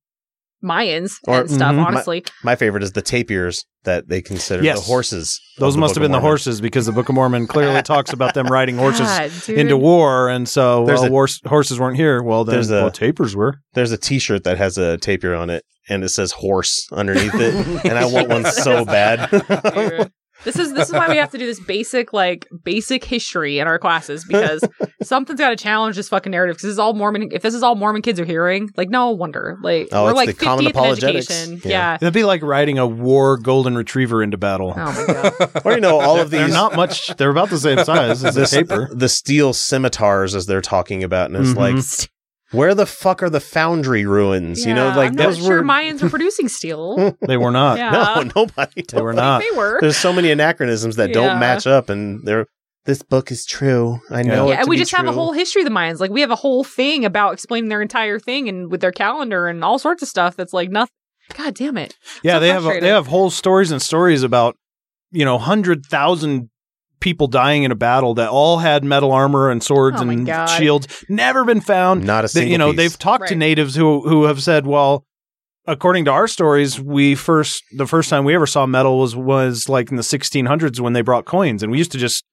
Mayans 0.65 1.13
Or- 1.27 1.41
and 1.43 1.51
stuff. 1.51 1.75
Mhm. 1.75 1.85
Honestly, 1.87 2.25
My, 2.43 2.53
my 2.53 2.57
favorite 2.57 2.83
is 2.83 2.93
the 2.93 3.03
tapirs 3.03 3.65
that 3.85 4.09
they 4.09 4.21
consider 4.21 4.63
Yes. 4.63 4.79
the 4.81 4.85
horses. 4.87 5.41
Those 5.59 5.75
the 5.75 5.81
must 5.81 5.95
have 5.95 6.03
of 6.03 6.05
been 6.07 6.13
the 6.13 6.21
horses 6.21 6.61
because 6.61 6.87
the 6.87 6.93
Book 6.93 7.09
of 7.09 7.15
Mormon 7.15 7.47
clearly 7.47 7.81
talks 7.95 8.13
about 8.13 8.35
them 8.35 8.47
riding 8.49 8.77
horses 8.77 9.07
God, 9.07 9.31
into 9.57 9.77
war, 9.77 10.29
and 10.29 10.49
so 10.49 10.85
There's 10.85 11.01
well, 11.01 11.09
a- 11.09 11.13
wars- 11.13 11.41
horses 11.47 11.79
weren't 11.79 11.97
here. 11.97 12.23
Well, 12.23 12.45
then 12.45 12.55
There's 12.57 12.71
a- 12.71 12.75
well, 12.83 12.91
tapirs 12.91 13.35
were. 13.35 13.61
There's 13.75 13.93
a 13.93 13.97
T-shirt 13.99 14.45
that 14.45 14.59
has 14.59 14.77
a 14.79 14.97
tapir 14.99 15.35
on 15.35 15.49
it, 15.51 15.65
and 15.89 16.03
it 16.05 16.09
says 16.11 16.33
"horse" 16.33 16.87
underneath 16.93 17.35
it, 17.35 17.55
and 17.85 17.97
I 17.99 18.05
want 18.07 18.29
one 18.29 18.45
so 18.47 18.85
bad. 18.85 19.31
Dude. 20.45 20.55
This 20.55 20.57
is 20.59 20.73
this 20.73 20.89
is 20.89 20.93
why 20.95 21.09
we 21.09 21.17
have 21.17 21.31
to 21.33 21.39
do 21.39 21.47
this 21.47 21.61
basic 21.61 22.13
like 22.13 22.47
basic 22.65 23.05
history 23.05 23.59
in 23.59 23.67
our 23.67 23.79
classes 23.79 24.25
because 24.25 24.63
something's 25.03 25.39
got 25.41 25.51
to 25.51 25.57
challenge 25.57 25.97
this 25.97 26.09
fucking 26.09 26.31
narrative 26.31 26.55
because 26.57 26.63
this 26.63 26.73
is 26.73 26.79
all 26.79 26.95
Mormon. 26.95 27.29
If 27.33 27.43
this 27.43 27.55
is 27.55 27.63
all 27.63 27.75
Mormon 27.75 28.03
kids 28.03 28.21
are 28.21 28.25
hearing, 28.25 28.71
like 28.77 28.89
no 28.89 29.11
wonder. 29.11 29.59
Like 29.63 29.89
Oh, 29.93 30.05
we're 30.05 30.13
like 30.13 30.29
the 30.29 30.35
common 30.45 30.65
50th 30.65 30.69
in 30.69 30.71
apologetics. 30.77 31.31
education. 31.31 31.61
Yeah. 31.65 31.71
Yeah. 31.71 31.95
It'd 32.01 32.15
be 32.15 32.25
like 32.25 32.43
riding 32.43 32.79
a 32.79 32.87
war 32.87 33.37
golden 33.37 33.75
retriever 33.77 34.23
into 34.23 34.37
battle. 34.39 34.75
Oh 34.77 35.07
my 35.09 35.13
god. 35.13 35.63
or 35.65 35.73
you 35.73 35.81
know, 35.81 36.01
all 36.01 36.21
of 36.21 36.31
They're 36.31 36.47
these 36.47 36.55
not 36.55 36.77
much. 36.77 37.09
They're 37.17 37.31
about 37.31 37.51
the 37.51 37.59
same 37.59 37.83
size 37.85 38.25
as 38.25 38.37
a 38.37 38.41
this- 38.41 38.51
tapir. 38.53 38.89
the 38.93 39.09
steel 39.09 39.53
scimitars 39.53 40.35
as 40.35 40.47
they're 40.47 40.61
talking 40.61 41.03
about, 41.03 41.31
and 41.31 41.37
it's 41.37 41.55
Mhm. 41.55 41.57
like, 41.57 42.09
where 42.53 42.75
the 42.75 42.87
fuck 42.87 43.23
are 43.23 43.31
the 43.31 43.41
foundry 43.41 44.07
ruins? 44.07 44.65
you 44.65 44.75
know, 44.75 44.89
Yeah, 44.89 44.97
like 44.97 45.09
I'm 45.11 45.15
those 45.17 45.39
not 45.39 45.47
sure 45.47 45.57
were. 45.59 45.63
Mayans 45.63 46.03
were 46.03 46.09
producing 46.17 46.49
steel. 46.49 47.17
They 47.21 47.37
were 47.37 47.51
not. 47.51 47.79
Yeah. 47.79 47.91
No, 47.91 48.31
nobody. 48.37 48.83
They 48.91 49.01
were 49.03 49.13
not. 49.13 49.43
they 49.43 49.57
were. 49.57 49.79
There's 49.81 49.97
so 49.97 50.13
many 50.13 50.31
anachronisms 50.31 50.97
that 50.97 51.09
Yeah. 51.11 51.15
don't 51.15 51.39
match 51.41 51.67
up, 51.67 51.89
and 51.89 52.25
they're. 52.25 52.47
This 52.85 53.03
book 53.03 53.31
is 53.31 53.45
true. 53.45 54.01
I 54.11 54.23
know. 54.23 54.47
yeah, 54.49 54.55
it 54.55 54.57
and 54.61 54.65
to 54.65 54.71
we 54.71 54.77
be 54.77 54.81
just 54.81 54.95
have 54.95 55.07
a 55.07 55.13
whole 55.13 55.33
history 55.33 55.61
of 55.61 55.69
the 55.69 55.75
Mayans. 55.75 56.01
Like 56.01 56.11
we 56.11 56.23
have 56.23 56.31
a 56.31 56.37
whole 56.37 56.65
thing 56.65 57.05
about 57.05 57.35
explaining 57.35 57.69
their 57.69 57.83
entire 57.83 58.19
thing 58.19 58.49
and 58.49 58.71
with 58.71 58.81
their 58.81 58.93
calendar 58.93 59.47
and 59.47 59.63
all 59.63 59.79
sorts 59.79 60.03
of 60.03 60.09
stuff. 60.09 60.37
That's 60.37 60.55
like 60.55 60.71
nothing. 60.71 60.93
God 61.35 61.53
damn 61.55 61.77
it. 61.77 61.97
Yeah, 62.23 62.37
So 62.37 62.41
they 62.41 62.49
have 62.49 62.63
frustrating. 62.63 62.83
they 62.85 62.89
have 62.95 63.07
whole 63.09 63.29
stories 63.29 63.71
and 63.71 63.83
stories 63.83 64.23
about 64.23 64.57
you 65.11 65.23
know 65.27 65.37
hundred 65.37 65.85
thousand 65.85 66.49
people 67.01 67.27
dying 67.27 67.63
in 67.65 67.71
a 67.71 67.77
battle 67.77 68.15
that 68.15 68.29
all 68.31 68.59
had 68.59 68.85
metal 68.85 69.13
armor 69.13 69.51
and 69.51 69.63
swords 69.63 70.01
Oh 70.01 70.09
and 70.09 70.27
God. 70.27 70.47
shields. 70.47 71.05
Never 71.09 71.45
been 71.45 71.61
found. 71.61 72.05
Not 72.05 72.25
a 72.25 72.29
They- 72.29 72.29
single 72.41 72.53
you 72.53 72.59
know 72.59 72.69
piece. 72.71 72.77
they've 72.77 72.99
talked 72.99 73.29
to 73.29 73.35
natives 73.37 73.75
who 73.75 74.09
who 74.09 74.25
have 74.25 74.43
said, 74.43 74.67
well, 74.67 75.05
according 75.67 76.05
to 76.07 76.11
our 76.11 76.29
stories, 76.29 76.81
we 76.81 77.15
first 77.15 77.63
the 77.77 77.87
first 77.87 78.09
time 78.11 78.25
we 78.25 78.35
ever 78.35 78.47
saw 78.47 78.67
metal 78.67 78.99
was 78.99 79.15
was 79.17 79.69
like 79.69 79.91
in 79.91 79.97
the 79.97 80.03
1600s 80.03 80.81
when 80.81 80.93
they 80.93 81.03
brought 81.03 81.25
coins, 81.25 81.63
and 81.63 81.71
we 81.73 81.79
used 81.79 81.93
to 81.93 81.99
just 81.99 82.25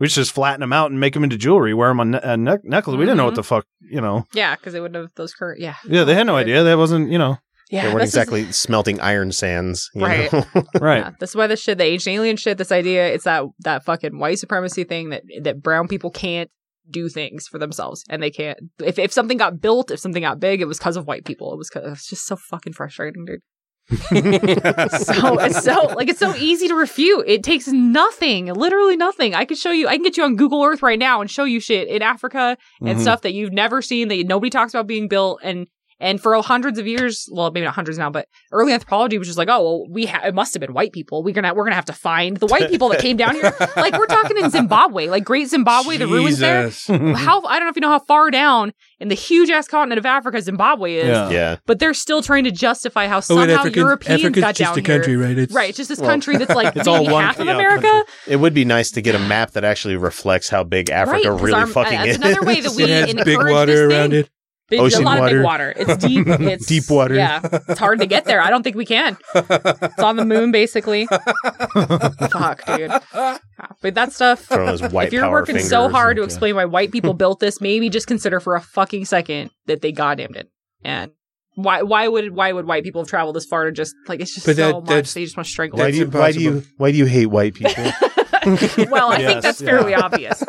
we 0.00 0.06
used 0.06 0.14
to 0.16 0.22
just 0.22 0.32
flatten 0.32 0.60
them 0.60 0.72
out 0.72 0.90
and 0.90 0.98
make 0.98 1.14
them 1.14 1.22
into 1.24 1.36
jewelry, 1.36 1.72
wear 1.74 1.88
them 1.88 2.00
on 2.00 2.10
ne- 2.12 2.20
a 2.22 2.36
neck 2.36 2.60
necklace. 2.64 2.96
We 2.96 3.04
didn't 3.04 3.16
know 3.16 3.26
what 3.26 3.34
Mhm. 3.34 3.36
the 3.36 3.42
fuck, 3.44 3.64
you 3.80 4.00
know. 4.00 4.24
Yeah, 4.34 4.56
because 4.56 4.72
they 4.72 4.80
wouldn't 4.80 5.00
have 5.00 5.12
those 5.16 5.32
current. 5.34 5.60
Yeah. 5.60 5.74
Yeah, 5.88 6.04
they 6.04 6.14
had 6.14 6.26
no 6.26 6.36
idea. 6.36 6.64
That 6.64 6.78
wasn't, 6.78 7.10
you 7.12 7.18
know, 7.18 7.38
Yeah. 7.74 7.82
they 7.82 7.88
weren't 7.88 8.00
this 8.00 8.10
is- 8.10 8.14
exactly 8.14 8.52
smelting 8.52 9.00
iron 9.00 9.32
sands, 9.32 9.90
you 9.94 10.04
Right. 10.04 10.32
know? 10.32 10.44
right. 10.80 10.98
Yeah, 10.98 11.10
this 11.20 11.30
is 11.30 11.36
why 11.36 11.46
this 11.46 11.60
shit, 11.60 11.78
the 11.78 11.84
ancient 11.84 12.14
alien 12.14 12.36
shit, 12.36 12.58
this 12.58 12.72
idea, 12.72 13.06
it's 13.12 13.24
that 13.24 13.44
that 13.60 13.84
fucking 13.84 14.18
white 14.18 14.38
supremacy 14.38 14.84
thing 14.84 15.10
that 15.10 15.22
that 15.42 15.62
brown 15.62 15.88
people 15.88 16.10
can't 16.10 16.50
do 16.90 17.08
things 17.08 17.46
for 17.48 17.58
themselves, 17.58 18.04
and 18.10 18.22
they 18.22 18.30
can't. 18.30 18.58
If 18.82 18.98
if 18.98 19.12
something 19.12 19.38
got 19.38 19.60
built, 19.60 19.90
if 19.90 19.98
something 20.00 20.22
got 20.22 20.38
big, 20.40 20.60
it 20.60 20.66
was 20.66 20.78
because 20.78 20.96
of 20.96 21.06
white 21.06 21.24
people. 21.24 21.52
It 21.52 21.56
was 21.58 21.70
'cause- 21.70 21.84
it's 21.92 22.08
just 22.10 22.26
so 22.26 22.36
fucking 22.36 22.74
frustrating, 22.74 23.24
dude. 23.24 23.40
so 24.90 25.38
it's 25.40 25.62
so 25.62 25.86
like 25.94 26.08
it's 26.08 26.18
so 26.18 26.34
easy 26.36 26.68
to 26.68 26.74
refute. 26.74 27.24
It 27.26 27.42
takes 27.42 27.68
nothing, 27.68 28.46
literally 28.46 28.96
nothing. 28.96 29.34
I 29.34 29.44
could 29.44 29.58
show 29.58 29.70
you. 29.72 29.88
I 29.88 29.94
can 29.96 30.02
get 30.02 30.16
you 30.16 30.24
on 30.24 30.36
Google 30.36 30.62
Earth 30.64 30.82
right 30.82 30.98
now 30.98 31.20
and 31.20 31.30
show 31.30 31.44
you 31.44 31.60
shit 31.60 31.88
in 31.88 32.02
Africa 32.02 32.56
and 32.80 32.98
Mhm. 32.98 33.02
stuff 33.02 33.22
that 33.22 33.34
you've 33.34 33.52
never 33.52 33.82
seen 33.82 34.08
that 34.08 34.24
nobody 34.26 34.50
talks 34.50 34.72
about 34.74 34.86
being 34.86 35.08
built 35.08 35.40
and. 35.42 35.66
And 36.00 36.20
for 36.20 36.40
hundreds 36.42 36.78
of 36.78 36.86
years, 36.86 37.28
well, 37.32 37.50
maybe 37.50 37.64
not 37.64 37.74
hundreds 37.74 37.98
now, 37.98 38.10
but 38.10 38.26
early 38.52 38.72
anthropology 38.72 39.16
was 39.16 39.28
just 39.28 39.38
like, 39.38 39.48
oh, 39.48 39.62
well, 39.62 39.86
we 39.90 40.06
ha- 40.06 40.22
it 40.26 40.34
must 40.34 40.52
have 40.54 40.60
been 40.60 40.72
white 40.74 40.92
people. 40.92 41.22
We're 41.22 41.34
gonna 41.34 41.54
we're 41.54 41.64
gonna 41.64 41.76
have 41.76 41.84
to 41.86 41.92
find 41.92 42.36
the 42.36 42.46
white 42.46 42.68
people 42.68 42.88
that 42.90 43.00
came 43.00 43.16
down 43.16 43.34
here. 43.34 43.54
Like 43.76 43.96
we're 43.98 44.06
talking 44.06 44.36
in 44.38 44.50
Zimbabwe, 44.50 45.08
like 45.08 45.24
Great 45.24 45.48
Zimbabwe, 45.48 45.96
the 45.96 46.06
ruins 46.06 46.38
there. 46.38 46.70
How 47.16 47.42
I 47.44 47.58
don't 47.58 47.66
know 47.66 47.70
if 47.70 47.76
you 47.76 47.80
know 47.80 47.90
how 47.90 47.98
far 48.00 48.30
down 48.30 48.72
in 49.00 49.08
the 49.08 49.14
huge 49.14 49.50
ass 49.50 49.68
continent 49.68 49.98
of 49.98 50.06
Africa 50.06 50.40
Zimbabwe 50.40 50.94
is, 50.94 51.06
Yeah. 51.08 51.28
yeah. 51.30 51.56
but 51.66 51.78
they're 51.78 51.94
still 51.94 52.22
trying 52.22 52.44
to 52.44 52.50
justify 52.50 53.06
how 53.08 53.18
Oh, 53.18 53.20
somehow 53.20 53.42
and 53.42 53.52
African- 53.52 53.80
Europeans 53.82 54.20
Africa's 54.22 54.40
got 54.40 54.54
just 54.54 54.70
down 54.74 54.78
a 54.78 54.82
country, 54.82 55.12
here. 55.14 55.22
right? 55.22 55.38
It's- 55.38 55.54
right, 55.54 55.68
it's 55.68 55.76
just 55.76 55.88
this 55.90 55.98
Well, 56.00 56.08
country 56.10 56.36
that's 56.38 56.54
like 56.54 56.68
it's 56.76 56.86
maybe 56.86 57.06
all 57.06 57.12
one- 57.12 57.24
half 57.24 57.38
of 57.38 57.46
yeah, 57.46 57.54
America. 57.54 58.04
It 58.26 58.36
would 58.36 58.54
be 58.54 58.64
nice 58.64 58.90
to 58.92 59.02
get 59.02 59.14
a 59.14 59.18
map 59.18 59.52
that 59.52 59.64
actually 59.64 59.96
reflects 59.96 60.48
how 60.48 60.64
big 60.64 60.90
Africa 60.90 61.12
right, 61.16 61.24
'cause 61.24 61.42
really 61.42 61.54
our- 61.60 61.64
uh, 61.64 61.66
fucking 61.66 61.98
that's 61.98 62.10
is. 62.10 62.16
another 62.16 62.42
way 62.42 62.60
that 62.60 62.72
we 62.76 62.84
It 62.84 62.88
has 62.90 63.10
encourage 63.10 63.24
big 63.26 63.38
this 63.40 63.50
water 63.52 63.88
thing. 63.88 63.98
around 63.98 64.12
it. 64.14 64.30
Big, 64.70 64.80
Ocean 64.80 65.02
a 65.02 65.04
lot 65.04 65.18
of 65.18 65.20
water. 65.22 65.36
big 65.36 65.44
water. 65.44 65.74
It's 65.76 65.96
deep. 66.04 66.26
It's 66.40 66.66
Deep 66.66 66.84
water. 66.88 67.14
Yeah, 67.14 67.40
it's 67.68 67.78
hard 67.78 67.98
to 68.00 68.06
get 68.06 68.24
there. 68.24 68.40
I 68.40 68.48
don't 68.50 68.62
think 68.62 68.76
we 68.76 68.86
can. 68.86 69.16
It's 69.34 69.98
on 70.02 70.16
the 70.16 70.24
moon, 70.24 70.52
basically. 70.52 71.06
Fuck, 72.30 72.64
dude. 72.66 72.90
But 73.12 73.94
that 73.94 74.12
stuff. 74.12 74.40
Throwing 74.44 74.78
white 74.90 75.08
if 75.08 75.12
you're 75.12 75.22
power 75.22 75.32
working 75.32 75.58
so 75.58 75.88
hard 75.88 76.16
to 76.16 76.22
and- 76.22 76.30
explain 76.30 76.54
why 76.56 76.64
white 76.64 76.92
people 76.92 77.14
built 77.14 77.40
this, 77.40 77.60
maybe 77.60 77.90
just 77.90 78.06
consider 78.06 78.40
for 78.40 78.54
a 78.56 78.60
fucking 78.60 79.04
second 79.04 79.50
that 79.66 79.82
they 79.82 79.92
goddamn 79.92 80.32
did. 80.32 80.48
And 80.82 81.10
why? 81.56 81.82
Why 81.82 82.08
would 82.08 82.34
why 82.34 82.52
would 82.52 82.66
white 82.66 82.84
people 82.84 83.02
have 83.02 83.08
traveled 83.08 83.36
this 83.36 83.44
far 83.46 83.64
to 83.66 83.72
just 83.72 83.94
like 84.08 84.20
it's 84.20 84.34
just 84.34 84.46
But 84.46 84.56
so 84.56 84.80
that- 84.80 84.94
much? 84.94 85.14
They 85.14 85.24
just 85.24 85.36
want 85.36 85.46
to 85.46 85.52
strangle. 85.52 85.78
why 85.78 85.88
it. 85.88 85.92
do 85.92 85.98
you 85.98 86.06
why 86.06 86.32
do 86.32 86.40
you 86.40 86.62
why 86.78 86.90
do 86.90 86.96
you 86.96 87.06
hate 87.06 87.26
white 87.26 87.54
people? 87.54 87.84
well, 88.90 89.10
I 89.12 89.18
Yes, 89.18 89.30
think 89.32 89.42
that's 89.42 89.60
yeah. 89.60 89.66
fairly 89.68 89.94
obvious. 89.94 90.42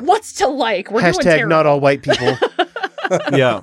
What's 0.00 0.32
to 0.34 0.46
like? 0.48 0.90
We're 0.90 1.00
doing 1.00 1.12
Hashtag 1.14 1.22
terrible. 1.22 1.48
not 1.48 1.66
all 1.66 1.80
white 1.80 2.02
people. 2.02 2.36
Yeah. 3.32 3.58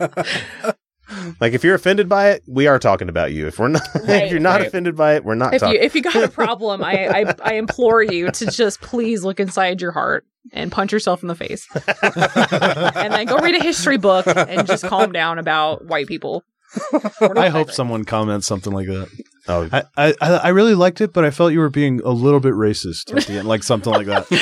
like 1.40 1.54
if 1.54 1.64
you're 1.64 1.76
offended 1.76 2.10
by 2.10 2.32
it, 2.32 2.44
we 2.48 2.68
are 2.68 2.78
talking 2.80 3.08
about 3.08 3.32
you. 3.32 3.48
If 3.48 3.60
we're 3.60 3.70
not, 3.70 3.82
Right, 3.96 4.24
if 4.24 4.32
you're 4.32 4.42
not 4.42 4.60
right. 4.60 4.68
offended 4.68 4.98
by 4.98 5.16
it, 5.16 5.24
we're 5.24 5.36
not 5.36 5.54
if 5.54 5.62
you 5.62 5.70
if 5.70 5.96
you 5.96 6.02
got 6.02 6.18
a 6.22 6.28
problem, 6.28 6.84
I, 6.84 7.08
I 7.08 7.36
I 7.42 7.54
implore 7.54 8.04
you 8.04 8.30
to 8.30 8.48
just 8.48 8.82
please 8.82 9.24
look 9.24 9.40
inside 9.40 9.80
your 9.80 9.94
heart 9.94 10.26
and 10.52 10.70
punch 10.70 10.92
yourself 10.92 11.22
in 11.22 11.30
the 11.30 11.36
face, 11.36 11.66
and 11.74 13.14
then 13.14 13.26
go 13.26 13.38
read 13.38 13.56
a 13.56 13.64
history 13.64 13.98
book 13.98 14.28
and 14.28 14.68
just 14.68 14.84
calm 14.84 15.14
down 15.14 15.40
about 15.40 15.86
white 15.86 16.08
people. 16.08 16.44
I 16.92 16.98
hope 17.00 17.36
vibrant. 17.36 17.72
someone 17.72 18.04
comments 18.04 18.48
something 18.48 18.74
like 18.74 18.88
that. 18.88 19.08
Oh, 19.50 19.70
I, 19.72 19.84
I 19.96 20.14
I 20.22 20.30
I 20.36 20.48
really 20.50 20.76
liked 20.76 21.00
it, 21.02 21.14
but 21.14 21.24
I 21.24 21.32
felt 21.32 21.54
you 21.54 21.60
were 21.60 21.70
being 21.70 22.02
a 22.04 22.10
little 22.12 22.40
bit 22.40 22.54
racist 22.54 23.16
at 23.16 23.26
the 23.28 23.34
end, 23.40 23.48
like 23.48 23.64
something 23.64 23.92
like 23.94 24.06
that. 24.08 24.30
You 24.32 24.38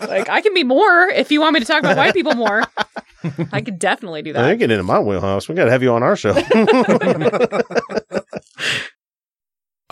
know, 0.00 0.06
like 0.08 0.28
I 0.28 0.40
can 0.40 0.54
be 0.54 0.62
more 0.64 1.08
if 1.08 1.30
you 1.32 1.40
want 1.40 1.54
me 1.54 1.60
to 1.60 1.66
talk 1.66 1.80
about 1.80 1.96
white 1.96 2.14
people 2.14 2.34
more. 2.34 2.62
I 3.52 3.60
could 3.60 3.78
definitely 3.78 4.22
do 4.22 4.32
They 4.32 4.40
that. 4.40 4.58
get 4.58 4.70
into 4.70 4.82
my 4.84 4.98
wheelhouse. 4.98 5.48
We 5.48 5.54
got 5.54 5.64
to 5.66 5.70
have 5.70 5.82
you 5.82 5.92
on 5.92 6.02
our 6.02 6.16
show. 6.16 6.32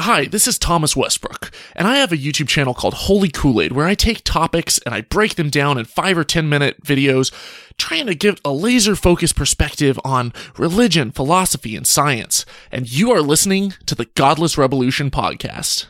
Hi, 0.01 0.27
this 0.27 0.47
is 0.47 0.61
Thomas 0.61 0.95
Westbrook, 0.95 1.51
and 1.75 1.89
I 1.89 1.97
have 1.97 2.13
a 2.13 2.17
YouTube 2.17 2.47
channel 2.47 2.73
called 2.73 2.95
Holy 2.95 3.29
Kool 3.29 3.61
Aid 3.61 3.73
where 3.73 3.89
I 3.89 3.97
take 3.97 4.23
topics 4.23 4.79
and 4.87 4.95
I 4.95 5.01
break 5.01 5.35
them 5.35 5.51
down 5.51 5.77
in 5.77 5.87
five 5.87 6.17
or 6.17 6.23
ten 6.23 6.49
minute 6.49 6.81
videos, 6.85 7.33
trying 7.79 8.07
to 8.07 8.15
give 8.15 8.41
a 8.45 8.53
laser 8.53 8.95
focused 8.95 9.35
perspective 9.35 9.99
on 10.05 10.33
religion, 10.57 11.11
philosophy, 11.11 11.75
and 11.75 11.85
science. 11.85 12.47
And 12.71 12.89
you 12.89 13.11
are 13.11 13.21
listening 13.21 13.75
to 13.87 13.97
the 13.97 14.05
Godless 14.15 14.57
Revolution 14.57 15.11
podcast. 15.11 15.87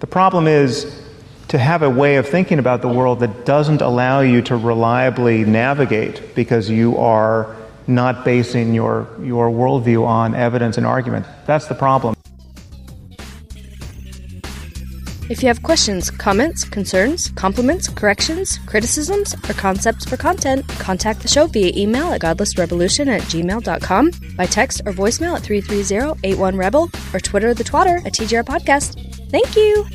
The 0.00 0.08
problem 0.08 0.48
is 0.48 1.00
to 1.48 1.58
have 1.58 1.84
a 1.84 1.90
way 1.90 2.16
of 2.16 2.28
thinking 2.28 2.58
about 2.58 2.82
the 2.82 2.88
world 2.88 3.20
that 3.20 3.46
doesn't 3.46 3.80
allow 3.80 4.22
you 4.22 4.42
to 4.42 4.56
reliably 4.56 5.44
navigate 5.44 6.34
because 6.34 6.68
you 6.68 6.96
are 6.98 7.54
not 7.86 8.24
basing 8.24 8.74
your, 8.74 9.06
your 9.22 9.50
worldview 9.50 10.04
on 10.04 10.34
evidence 10.34 10.76
and 10.76 10.84
argument. 10.84 11.26
That's 11.46 11.66
the 11.66 11.76
problem. 11.76 12.16
If 15.30 15.42
you 15.42 15.48
have 15.48 15.62
questions, 15.62 16.10
comments, 16.10 16.64
concerns, 16.64 17.30
compliments, 17.32 17.88
corrections, 17.88 18.58
criticisms, 18.64 19.34
or 19.48 19.52
concepts 19.52 20.06
for 20.06 20.16
content, 20.16 20.66
contact 20.68 21.20
the 21.20 21.28
show 21.28 21.46
via 21.46 21.70
email 21.76 22.06
at 22.14 22.22
godlessrevolution 22.22 23.08
at 23.08 23.20
gmail.com, 23.22 24.10
by 24.36 24.46
text 24.46 24.80
or 24.86 24.92
voicemail 24.92 25.36
at 25.36 25.42
330-81-REBEL, 25.42 26.90
or 27.12 27.20
Twitter 27.20 27.52
the 27.52 27.62
twatter 27.62 27.98
at 28.06 28.14
TGR 28.14 28.42
Podcast. 28.42 28.98
Thank 29.30 29.54
you! 29.54 29.86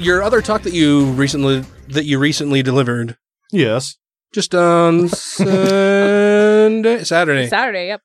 Your 0.00 0.24
other 0.24 0.42
talk 0.42 0.62
that 0.62 0.72
you 0.72 1.04
recently 1.12 1.64
that 1.88 2.04
you 2.04 2.18
recently 2.18 2.64
delivered. 2.64 3.16
Yes. 3.52 3.96
Just 4.32 4.52
on 4.52 5.08
Sunday, 5.10 7.04
Saturday. 7.04 7.46
Saturday, 7.46 7.86
yep. 7.86 8.00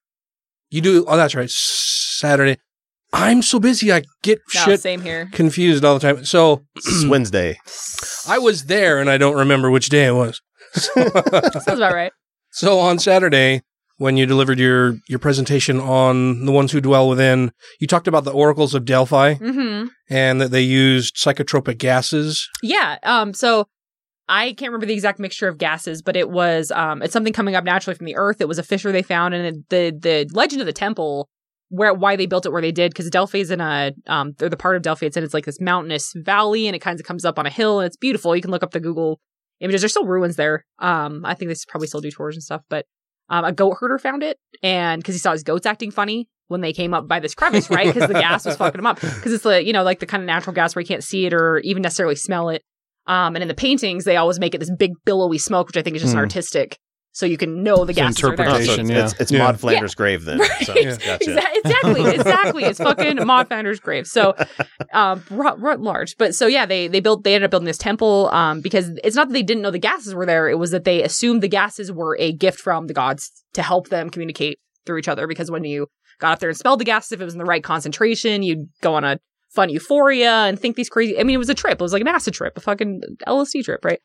You 0.69 0.81
do. 0.81 1.05
Oh, 1.07 1.17
that's 1.17 1.33
right. 1.33 1.49
Saturday. 1.49 2.59
I'm 3.13 3.41
so 3.41 3.59
busy. 3.59 3.91
I 3.91 4.03
get 4.21 4.39
No, 4.53 4.61
shit 4.61 4.79
same 4.81 5.01
here. 5.01 5.29
confused 5.31 5.83
all 5.83 5.97
the 5.97 5.99
time. 5.99 6.25
So 6.25 6.63
It's 6.75 7.05
Wednesday. 7.07 7.57
I 8.27 8.37
was 8.39 8.65
there 8.65 8.99
and 8.99 9.09
I 9.09 9.17
don't 9.17 9.35
remember 9.35 9.71
which 9.71 9.89
day 9.89 10.05
it 10.05 10.11
was. 10.13 10.41
Sounds 10.73 11.67
about 11.67 11.93
right. 11.93 12.11
So 12.51 12.79
on 12.79 12.97
Saturday, 12.97 13.61
when 13.97 14.17
you 14.17 14.25
delivered 14.25 14.57
your 14.57 14.95
your 15.07 15.19
presentation 15.19 15.79
on 15.79 16.45
the 16.45 16.51
ones 16.51 16.71
who 16.71 16.81
dwell 16.81 17.07
within, 17.07 17.51
you 17.79 17.85
talked 17.85 18.07
about 18.07 18.23
the 18.23 18.31
oracles 18.31 18.73
of 18.73 18.85
Delphi 18.85 19.35
Mm-hmm. 19.35 19.87
and 20.09 20.41
that 20.41 20.49
they 20.49 20.61
used 20.63 21.15
psychotropic 21.15 21.77
gases. 21.77 22.49
Yeah. 22.63 22.97
Um. 23.03 23.35
So 23.35 23.67
I 24.27 24.53
can't 24.53 24.71
remember 24.71 24.87
the 24.87 24.93
exact 24.95 25.19
mixture 25.19 25.47
of 25.47 25.59
gases, 25.59 26.01
but 26.01 26.15
it 26.15 26.31
was 26.31 26.71
um. 26.71 27.03
It's 27.03 27.13
something 27.13 27.33
coming 27.33 27.55
up 27.55 27.63
naturally 27.63 27.95
from 27.95 28.07
the 28.07 28.15
earth. 28.15 28.41
It 28.41 28.47
was 28.47 28.57
a 28.57 28.63
fissure 28.63 28.91
they 28.91 29.03
found, 29.03 29.35
and 29.35 29.45
it, 29.45 29.69
the 29.69 29.91
the 30.25 30.29
legend 30.35 30.59
of 30.61 30.65
the 30.65 30.73
temple, 30.73 31.29
where 31.69 31.93
why 31.93 32.15
they 32.15 32.25
built 32.25 32.45
it 32.45 32.51
where 32.51 32.61
they 32.61 32.71
did, 32.71 32.91
because 32.91 33.09
Delphi 33.09 33.39
is 33.39 33.51
in 33.51 33.61
a 33.61 33.93
um. 34.07 34.33
They're 34.37 34.49
the 34.49 34.57
part 34.57 34.75
of 34.75 34.81
Delphi 34.81 35.05
it's 35.05 35.17
in. 35.17 35.23
It's 35.23 35.33
like 35.33 35.45
this 35.45 35.61
mountainous 35.61 36.13
valley, 36.15 36.67
and 36.67 36.75
it 36.75 36.79
kind 36.79 36.99
of 36.99 37.05
comes 37.05 37.25
up 37.25 37.39
on 37.39 37.45
a 37.45 37.49
hill, 37.49 37.79
and 37.79 37.87
it's 37.87 37.97
beautiful. 37.97 38.35
You 38.35 38.41
can 38.41 38.51
look 38.51 38.63
up 38.63 38.71
the 38.71 38.79
Google 38.79 39.19
images. 39.59 39.81
There's 39.81 39.91
still 39.91 40.05
ruins 40.05 40.35
there. 40.35 40.65
Um. 40.79 41.25
I 41.25 41.33
think 41.33 41.49
they 41.51 41.55
probably 41.67 41.87
still 41.87 42.01
do 42.01 42.11
tours 42.11 42.35
and 42.35 42.43
stuff, 42.43 42.61
but 42.69 42.85
um, 43.29 43.45
a 43.45 43.51
goat 43.51 43.77
herder 43.79 43.97
found 43.99 44.23
it, 44.23 44.37
and 44.63 45.01
because 45.01 45.15
he 45.15 45.19
saw 45.19 45.31
his 45.31 45.43
goats 45.43 45.65
acting 45.65 45.91
funny 45.91 46.27
when 46.47 46.61
they 46.61 46.73
came 46.73 46.95
up 46.95 47.07
by 47.07 47.19
this 47.19 47.35
crevice, 47.35 47.69
right? 47.69 47.93
Because 47.93 48.07
the 48.07 48.13
gas 48.15 48.43
was 48.45 48.57
fucking 48.57 48.79
them 48.79 48.87
up. 48.87 48.99
Because 49.15 49.33
it's 49.33 49.43
the 49.43 49.63
you 49.63 49.71
know 49.73 49.83
like 49.83 49.99
the 49.99 50.05
kind 50.07 50.23
of 50.23 50.27
natural 50.27 50.53
gas 50.53 50.75
where 50.75 50.81
you 50.81 50.87
can't 50.87 51.03
see 51.03 51.25
it 51.27 51.33
or 51.33 51.59
even 51.59 51.81
necessarily 51.83 52.15
smell 52.15 52.49
it. 52.49 52.63
Um, 53.05 53.35
and 53.35 53.41
in 53.43 53.47
the 53.47 53.53
paintings, 53.55 54.03
they 54.05 54.17
always 54.17 54.39
make 54.39 54.53
it 54.55 54.59
this 54.59 54.71
big 54.77 54.91
billowy 55.05 55.37
smoke, 55.39 55.67
which 55.67 55.77
I 55.77 55.81
think 55.81 55.95
is 55.95 56.01
just 56.01 56.13
Hmm. 56.13 56.19
artistic, 56.19 56.77
so 57.19 57.25
you 57.25 57.35
can 57.37 57.63
know 57.63 57.83
the 57.83 57.91
gases 58.05 58.23
are 58.29 58.35
there. 58.37 58.47
Oh, 58.47 58.53
so 58.65 58.71
it's, 58.81 58.89
it's, 59.11 59.21
it's 59.21 59.31
Maud 59.39 59.59
Flanders' 59.59 59.93
grave 59.95 60.23
then. 60.23 60.39
So, 60.61 60.73
gotcha. 60.73 61.41
Exactly, 61.59 62.15
exactly. 62.15 62.63
It's 62.63 62.79
fucking 62.79 63.25
Maud 63.25 63.47
Flanders' 63.49 63.81
grave. 63.81 64.07
So, 64.07 64.35
um, 64.93 65.21
ru- 65.29 65.55
ru- 65.57 65.75
large. 65.75 66.15
But 66.17 66.33
so 66.33 66.47
yeah, 66.47 66.65
they 66.65 66.87
they 66.87 67.01
built 67.01 67.23
they 67.25 67.35
ended 67.35 67.47
up 67.47 67.51
building 67.51 67.65
this 67.65 67.77
temple. 67.77 68.29
Um, 68.31 68.61
because 68.61 68.89
it's 69.03 69.15
not 69.17 69.27
that 69.27 69.33
they 69.33 69.43
didn't 69.43 69.61
know 69.63 69.71
the 69.71 69.79
gases 69.79 70.15
were 70.15 70.25
there. 70.25 70.47
It 70.49 70.57
was 70.57 70.71
that 70.71 70.85
they 70.85 71.03
assumed 71.03 71.43
the 71.43 71.49
gases 71.49 71.91
were 71.91 72.15
a 72.19 72.31
gift 72.31 72.59
from 72.61 72.87
the 72.87 72.93
gods 72.93 73.31
to 73.53 73.61
help 73.61 73.89
them 73.89 74.09
communicate 74.09 74.59
through 74.85 74.99
each 74.99 75.09
other. 75.09 75.27
Because 75.27 75.51
when 75.51 75.65
you 75.65 75.87
got 76.19 76.31
up 76.31 76.39
there 76.39 76.49
and 76.49 76.57
spelled 76.57 76.79
the 76.79 76.85
gases, 76.85 77.11
if 77.11 77.19
it 77.21 77.25
was 77.25 77.33
in 77.33 77.39
the 77.39 77.45
right 77.45 77.63
concentration, 77.63 78.43
you'd 78.43 78.69
go 78.81 78.95
on 78.95 79.03
a 79.03 79.19
fun 79.49 79.69
euphoria 79.69 80.45
and 80.45 80.57
think 80.59 80.77
these 80.77 80.89
crazy. 80.89 81.19
I 81.19 81.23
mean, 81.23 81.35
it 81.35 81.39
was 81.39 81.49
a 81.49 81.55
trip. 81.55 81.73
It 81.73 81.81
was 81.81 81.91
like 81.93 82.01
an 82.01 82.07
acid 82.07 82.33
trip, 82.33 82.55
a 82.57 82.61
fucking 82.61 83.01
LSD 83.27 83.63
trip, 83.65 83.83
right? 83.83 83.99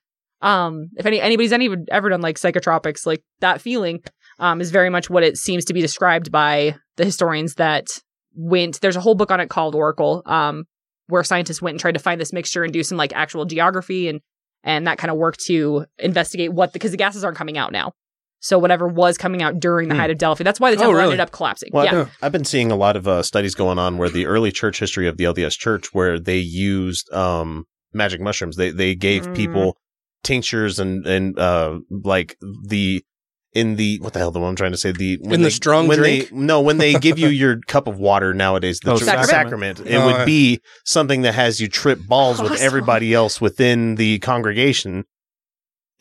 Um, 0.44 0.90
if 0.96 1.06
any 1.06 1.20
anybody's 1.20 1.52
any 1.52 1.68
ever 1.90 2.08
done 2.10 2.20
like 2.20 2.36
psychotropics, 2.38 3.06
like 3.06 3.22
that 3.40 3.60
feeling, 3.60 4.00
um, 4.38 4.60
is 4.60 4.70
very 4.70 4.90
much 4.90 5.08
what 5.10 5.22
it 5.22 5.36
seems 5.38 5.64
to 5.66 5.74
be 5.74 5.80
described 5.80 6.30
by 6.30 6.76
the 6.96 7.04
historians 7.04 7.54
that 7.54 7.86
went. 8.34 8.80
There's 8.80 8.96
a 8.96 9.00
whole 9.00 9.14
book 9.14 9.30
on 9.30 9.40
it 9.40 9.48
called 9.48 9.74
Oracle, 9.74 10.22
um, 10.26 10.64
where 11.08 11.24
scientists 11.24 11.62
went 11.62 11.74
and 11.74 11.80
tried 11.80 11.92
to 11.94 11.98
find 12.00 12.20
this 12.20 12.32
mixture 12.32 12.62
and 12.64 12.72
do 12.72 12.82
some 12.82 12.98
like 12.98 13.12
actual 13.14 13.44
geography 13.44 14.08
and 14.08 14.20
and 14.62 14.86
that 14.86 14.98
kind 14.98 15.10
of 15.10 15.16
work 15.16 15.36
to 15.46 15.86
investigate 15.98 16.52
what 16.52 16.72
because 16.72 16.90
the 16.90 16.96
gases 16.96 17.24
aren't 17.24 17.36
coming 17.38 17.58
out 17.58 17.72
now. 17.72 17.92
So 18.40 18.58
whatever 18.58 18.86
was 18.86 19.16
coming 19.16 19.42
out 19.42 19.58
during 19.58 19.88
the 19.88 19.94
Hmm. 19.94 20.00
height 20.00 20.10
of 20.10 20.18
Delphi, 20.18 20.44
that's 20.44 20.60
why 20.60 20.70
the 20.70 20.76
Oh, 20.76 20.80
temple 20.80 20.94
really? 20.96 21.04
ended 21.12 21.20
up 21.20 21.30
collapsing. 21.32 21.70
Well, 21.72 21.84
yeah. 21.86 22.06
I've 22.20 22.32
been 22.32 22.44
seeing 22.44 22.70
a 22.70 22.76
lot 22.76 22.94
of 22.96 23.08
uh, 23.08 23.22
studies 23.22 23.54
going 23.54 23.78
on 23.78 23.96
where 23.96 24.10
the 24.10 24.26
early 24.26 24.52
church 24.52 24.78
history 24.78 25.08
of 25.08 25.16
the 25.16 25.24
LDS 25.24 25.56
church, 25.56 25.94
where 25.94 26.18
they 26.18 26.38
used 26.38 27.10
um, 27.14 27.64
magic 27.94 28.20
mushrooms. 28.20 28.56
They 28.56 28.70
they 28.70 28.94
gave 28.94 29.26
Mm. 29.28 29.34
people 29.34 29.76
tinctures 30.24 30.78
and 30.80 31.06
and 31.06 31.38
uh, 31.38 31.78
like 31.90 32.36
the 32.66 33.04
in 33.52 33.76
the 33.76 34.00
what 34.00 34.12
the 34.12 34.18
hell 34.18 34.32
the 34.32 34.40
one 34.40 34.48
I'm 34.50 34.56
trying 34.56 34.72
to 34.72 34.76
say 34.76 34.90
the 34.90 35.16
when 35.20 35.34
In 35.34 35.40
the 35.42 35.44
they- 35.44 35.50
strong 35.50 35.86
when 35.86 35.98
drink? 35.98 36.30
they 36.30 36.36
no 36.36 36.60
when 36.60 36.78
they 36.78 36.94
give 37.06 37.18
you 37.20 37.28
your 37.28 37.60
cup 37.68 37.86
of 37.86 37.98
water 37.98 38.34
nowadays 38.34 38.80
the 38.80 38.92
Oh, 38.92 38.98
tr- 38.98 39.04
sacrament? 39.04 39.28
sacrament, 39.30 39.80
it 39.86 39.94
Oh, 39.96 40.06
would 40.06 40.26
be 40.26 40.60
something 40.84 41.22
that 41.22 41.34
has 41.34 41.60
you 41.60 41.68
trip 41.68 42.00
balls 42.08 42.42
with 42.42 42.60
everybody 42.60 43.14
else 43.14 43.40
within 43.40 43.94
the 43.94 44.18
congregation. 44.18 45.04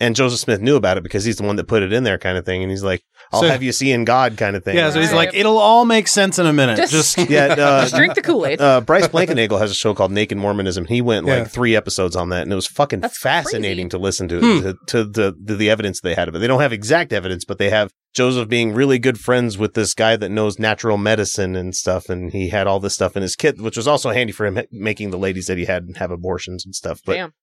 And 0.03 0.15
Joseph 0.15 0.39
Smith 0.39 0.61
knew 0.61 0.75
about 0.75 0.97
it 0.97 1.03
because 1.03 1.23
he's 1.25 1.37
the 1.37 1.43
one 1.43 1.55
that 1.55 1.67
put 1.67 1.83
it 1.83 1.91
in 1.93 2.03
there, 2.03 2.17
kind 2.17 2.37
of 2.37 2.45
thing. 2.45 2.61
And 2.61 2.69
he's 2.71 2.83
like, 2.83 3.01
"I'll 3.31 3.41
So- 3.41 3.47
have 3.47 3.63
you 3.63 3.71
seeing 3.71 4.05
God," 4.05 4.37
kind 4.37 4.55
of 4.55 4.63
thing. 4.63 4.75
Yeah, 4.75 4.89
so 4.91 4.99
he's 4.99 5.13
like, 5.13 5.33
it'll 5.33 5.57
all 5.57 5.85
make 5.85 6.07
sense 6.07 6.39
in 6.39 6.45
a 6.45 6.53
minute. 6.53 6.77
Just- 6.77 6.91
Just, 7.15 7.17
yeah, 7.29 7.45
uh, 7.53 7.81
Just 7.83 7.95
drink 7.95 8.13
the 8.15 8.21
Kool 8.21 8.45
Aid. 8.45 8.61
uh, 8.61 8.81
Bryce 8.81 9.07
Blankenagel 9.07 9.59
has 9.59 9.71
a 9.71 9.75
show 9.75 9.93
called 9.93 10.11
Naked 10.11 10.37
Mormonism. 10.37 10.85
He 10.85 11.01
went 11.01 11.25
Yeah. 11.27 11.39
like 11.39 11.49
three 11.49 11.75
episodes 11.75 12.15
on 12.15 12.29
that, 12.29 12.43
and 12.43 12.51
it 12.51 12.55
was 12.55 12.67
fucking 12.67 12.99
That's 13.01 13.17
fascinating 13.19 13.89
to 13.89 13.97
listen 13.97 14.27
to, 14.29 14.39
Hmm. 14.39 14.61
to, 14.61 14.75
to 14.87 15.03
the 15.05 15.35
to 15.47 15.55
the 15.55 15.69
evidence 15.69 16.01
they 16.01 16.13
had 16.15 16.27
of 16.27 16.35
it. 16.35 16.39
They 16.39 16.47
don't 16.47 16.61
have 16.61 16.73
exact 16.73 17.13
evidence, 17.13 17.45
but 17.45 17.57
they 17.57 17.69
have 17.69 17.89
Joseph 18.13 18.47
being 18.47 18.73
really 18.73 18.99
good 18.99 19.19
friends 19.19 19.57
with 19.57 19.73
this 19.73 19.93
guy 19.95 20.15
that 20.17 20.29
knows 20.29 20.59
natural 20.59 20.97
medicine 20.97 21.55
and 21.55 21.73
stuff, 21.75 22.09
and 22.09 22.31
he 22.31 22.49
had 22.49 22.67
all 22.67 22.79
this 22.79 22.93
stuff 22.93 23.15
in 23.17 23.23
his 23.23 23.35
kit, 23.35 23.59
which 23.59 23.75
was 23.77 23.87
also 23.87 24.11
handy 24.11 24.31
for 24.31 24.45
him 24.45 24.55
ha- 24.57 24.63
making 24.71 25.09
the 25.09 25.17
ladies 25.17 25.47
that 25.47 25.57
he 25.57 25.65
had 25.65 25.87
have 25.95 26.11
abortions 26.11 26.63
and 26.63 26.75
stuff. 26.75 26.99
But 27.05 27.13
Damn. 27.15 27.33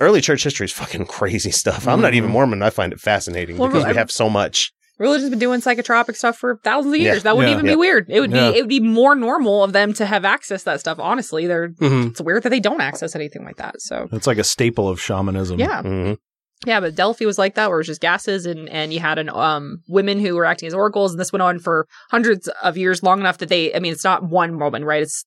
Early 0.00 0.20
church 0.20 0.44
history 0.44 0.64
is 0.66 0.72
fucking 0.72 1.06
crazy 1.06 1.50
stuff. 1.50 1.86
I'm 1.88 2.00
not 2.00 2.14
even 2.14 2.28
Mm-hmm. 2.28 2.32
Mormon. 2.32 2.62
I 2.62 2.70
find 2.70 2.92
it 2.92 3.00
fascinating 3.00 3.58
Well, 3.58 3.68
because 3.68 3.84
we 3.84 3.90
I- 3.90 3.94
have 3.94 4.10
so 4.10 4.28
much. 4.30 4.72
Religion's 4.98 5.30
been 5.30 5.38
doing 5.38 5.60
psychotropic 5.60 6.14
stuff 6.16 6.36
for 6.38 6.60
thousands 6.62 6.94
of 6.94 7.00
Yeah. 7.00 7.12
years. 7.12 7.22
That 7.24 7.36
wouldn't 7.36 7.50
Yeah. 7.50 7.56
even 7.58 7.66
Yeah. 7.66 7.72
be 7.72 7.76
weird. 7.76 8.06
It 8.08 8.20
would 8.20 8.30
Yeah. 8.30 8.50
be 8.52 8.58
it 8.58 8.62
would 8.62 8.68
be 8.68 8.78
more 8.80 9.14
normal 9.16 9.64
of 9.64 9.72
them 9.72 9.92
to 9.94 10.06
have 10.06 10.24
access 10.24 10.60
to 10.62 10.64
that 10.66 10.80
stuff. 10.80 10.98
Honestly, 11.00 11.46
they're 11.46 11.70
Mhm. 11.70 12.10
it's 12.10 12.20
weird 12.20 12.42
that 12.44 12.50
they 12.50 12.60
don't 12.60 12.80
access 12.80 13.16
anything 13.16 13.42
like 13.44 13.56
that. 13.56 13.80
So 13.80 14.08
it's 14.12 14.26
like 14.26 14.38
a 14.38 14.44
staple 14.44 14.88
of 14.88 15.00
shamanism. 15.00 15.58
yeah, 15.58 15.82
Mhm. 15.82 16.18
yeah. 16.66 16.78
But 16.78 16.94
Delphi 16.94 17.24
was 17.24 17.38
like 17.38 17.54
that, 17.56 17.68
where 17.68 17.78
it 17.78 17.80
was 17.80 17.86
just 17.88 18.00
gases, 18.02 18.46
and 18.46 18.68
and 18.68 18.92
you 18.92 19.00
had 19.00 19.18
an 19.18 19.28
um 19.30 19.78
women 19.88 20.20
who 20.20 20.34
were 20.36 20.44
acting 20.44 20.68
as 20.68 20.74
oracles, 20.74 21.12
and 21.12 21.20
this 21.20 21.32
went 21.32 21.42
on 21.42 21.58
for 21.58 21.86
hundreds 22.10 22.48
of 22.62 22.76
years, 22.76 23.02
long 23.02 23.18
enough 23.18 23.38
that 23.38 23.48
they. 23.48 23.74
I 23.74 23.80
mean, 23.80 23.92
it's 23.92 24.04
not 24.04 24.22
one 24.28 24.58
woman, 24.58 24.84
right? 24.84 25.02
It's 25.02 25.24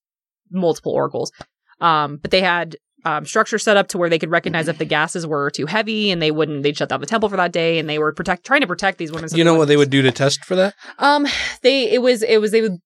multiple 0.50 0.92
oracles. 0.92 1.32
Um, 1.80 2.18
but 2.22 2.30
they 2.30 2.40
had 2.40 2.76
um, 3.06 3.24
structure 3.24 3.56
set 3.56 3.76
up 3.76 3.86
to 3.88 3.98
where 3.98 4.08
they 4.08 4.18
could 4.18 4.30
recognize 4.32 4.66
if 4.66 4.78
the 4.78 4.84
gases 4.84 5.26
were 5.26 5.48
too 5.50 5.66
heavy, 5.66 6.10
and 6.10 6.20
they 6.20 6.32
wouldn't. 6.32 6.64
They'd 6.64 6.76
shut 6.76 6.88
down 6.88 7.00
the 7.00 7.06
temple 7.06 7.28
for 7.28 7.36
that 7.36 7.52
day, 7.52 7.78
and 7.78 7.88
they 7.88 8.00
were 8.00 8.12
protect 8.12 8.44
trying 8.44 8.62
to 8.62 8.66
protect 8.66 8.98
these 8.98 9.12
women. 9.12 9.30
You 9.32 9.44
know 9.44 9.54
what 9.54 9.68
they 9.68 9.76
would 9.76 9.90
do 9.90 10.02
to 10.02 10.10
test 10.10 10.44
for 10.44 10.56
that? 10.56 10.74
um, 10.98 11.26
they 11.62 11.90
it 11.90 12.02
was 12.02 12.22
it 12.22 12.40
was 12.40 12.50
they 12.50 12.62
would 12.62 12.78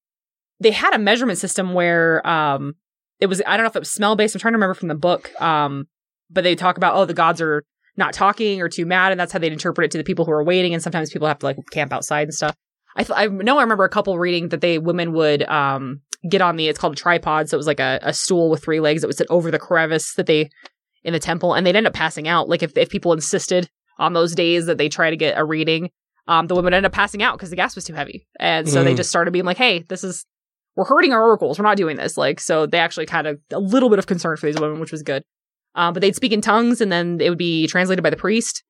they 0.60 0.72
had 0.72 0.92
a 0.92 0.98
measurement 0.98 1.38
system 1.38 1.72
where 1.72 2.24
um 2.26 2.74
it 3.18 3.26
was 3.26 3.40
I 3.46 3.56
don't 3.56 3.64
know 3.64 3.70
if 3.70 3.76
it 3.76 3.80
was 3.80 3.90
smell 3.90 4.14
based. 4.14 4.34
I'm 4.34 4.40
trying 4.40 4.52
to 4.52 4.56
remember 4.56 4.74
from 4.74 4.88
the 4.88 4.94
book. 4.94 5.30
Um, 5.40 5.88
but 6.28 6.44
they 6.44 6.54
talk 6.54 6.76
about 6.76 6.94
oh 6.96 7.06
the 7.06 7.14
gods 7.14 7.40
are 7.40 7.64
not 7.96 8.12
talking 8.12 8.60
or 8.60 8.68
too 8.68 8.84
mad, 8.84 9.12
and 9.12 9.18
that's 9.18 9.32
how 9.32 9.38
they'd 9.38 9.52
interpret 9.52 9.86
it 9.86 9.90
to 9.92 9.98
the 9.98 10.04
people 10.04 10.26
who 10.26 10.32
are 10.32 10.44
waiting. 10.44 10.74
And 10.74 10.82
sometimes 10.82 11.10
people 11.10 11.28
have 11.28 11.38
to 11.38 11.46
like 11.46 11.56
camp 11.70 11.92
outside 11.92 12.24
and 12.24 12.34
stuff. 12.34 12.54
I 12.94 13.04
th- 13.04 13.18
I 13.18 13.26
know 13.26 13.58
I 13.58 13.62
remember 13.62 13.84
a 13.84 13.88
couple 13.88 14.18
reading 14.18 14.50
that 14.50 14.60
they 14.60 14.78
women 14.78 15.12
would 15.14 15.42
um 15.48 16.02
get 16.28 16.40
on 16.42 16.56
the 16.56 16.68
it's 16.68 16.78
called 16.78 16.92
a 16.94 16.96
tripod, 16.96 17.48
so 17.48 17.56
it 17.56 17.58
was 17.58 17.66
like 17.66 17.80
a, 17.80 17.98
a 18.02 18.12
stool 18.12 18.50
with 18.50 18.62
three 18.62 18.80
legs 18.80 19.00
that 19.02 19.06
would 19.08 19.16
sit 19.16 19.26
over 19.30 19.50
the 19.50 19.58
crevice 19.58 20.14
that 20.14 20.26
they 20.26 20.50
in 21.02 21.12
the 21.12 21.18
temple, 21.18 21.54
and 21.54 21.66
they'd 21.66 21.76
end 21.76 21.86
up 21.86 21.94
passing 21.94 22.28
out. 22.28 22.48
Like 22.48 22.62
if 22.62 22.76
if 22.76 22.88
people 22.90 23.12
insisted 23.12 23.68
on 23.98 24.12
those 24.12 24.34
days 24.34 24.66
that 24.66 24.78
they 24.78 24.88
try 24.88 25.10
to 25.10 25.16
get 25.16 25.38
a 25.38 25.44
reading, 25.44 25.90
um, 26.28 26.46
the 26.46 26.54
women 26.54 26.74
end 26.74 26.86
up 26.86 26.92
passing 26.92 27.22
out 27.22 27.36
because 27.36 27.50
the 27.50 27.56
gas 27.56 27.74
was 27.74 27.84
too 27.84 27.94
heavy, 27.94 28.26
and 28.38 28.68
so 28.68 28.82
they 28.84 28.92
Mm. 28.94 28.96
just 28.98 29.10
started 29.10 29.30
being 29.32 29.44
like, 29.46 29.56
"Hey, 29.56 29.84
this 29.88 30.04
is 30.04 30.24
we're 30.76 30.84
hurting 30.84 31.12
our 31.12 31.22
oracles. 31.22 31.58
We're 31.58 31.64
not 31.64 31.76
doing 31.76 31.96
this." 31.96 32.16
Like, 32.16 32.38
so 32.40 32.66
they 32.66 32.78
actually 32.78 33.06
had 33.10 33.26
of 33.26 33.38
a 33.50 33.58
little 33.58 33.88
bit 33.90 33.98
of 33.98 34.06
concern 34.06 34.36
for 34.36 34.46
these 34.46 34.60
women, 34.60 34.78
which 34.80 34.92
was 34.92 35.02
good. 35.02 35.22
Um, 35.74 35.94
but 35.94 36.00
they'd 36.00 36.16
speak 36.16 36.32
in 36.32 36.40
tongues, 36.40 36.80
and 36.80 36.90
then 36.92 37.18
it 37.20 37.28
would 37.30 37.38
be 37.38 37.66
translated 37.66 38.02
by 38.02 38.10
the 38.10 38.16
priest. 38.16 38.62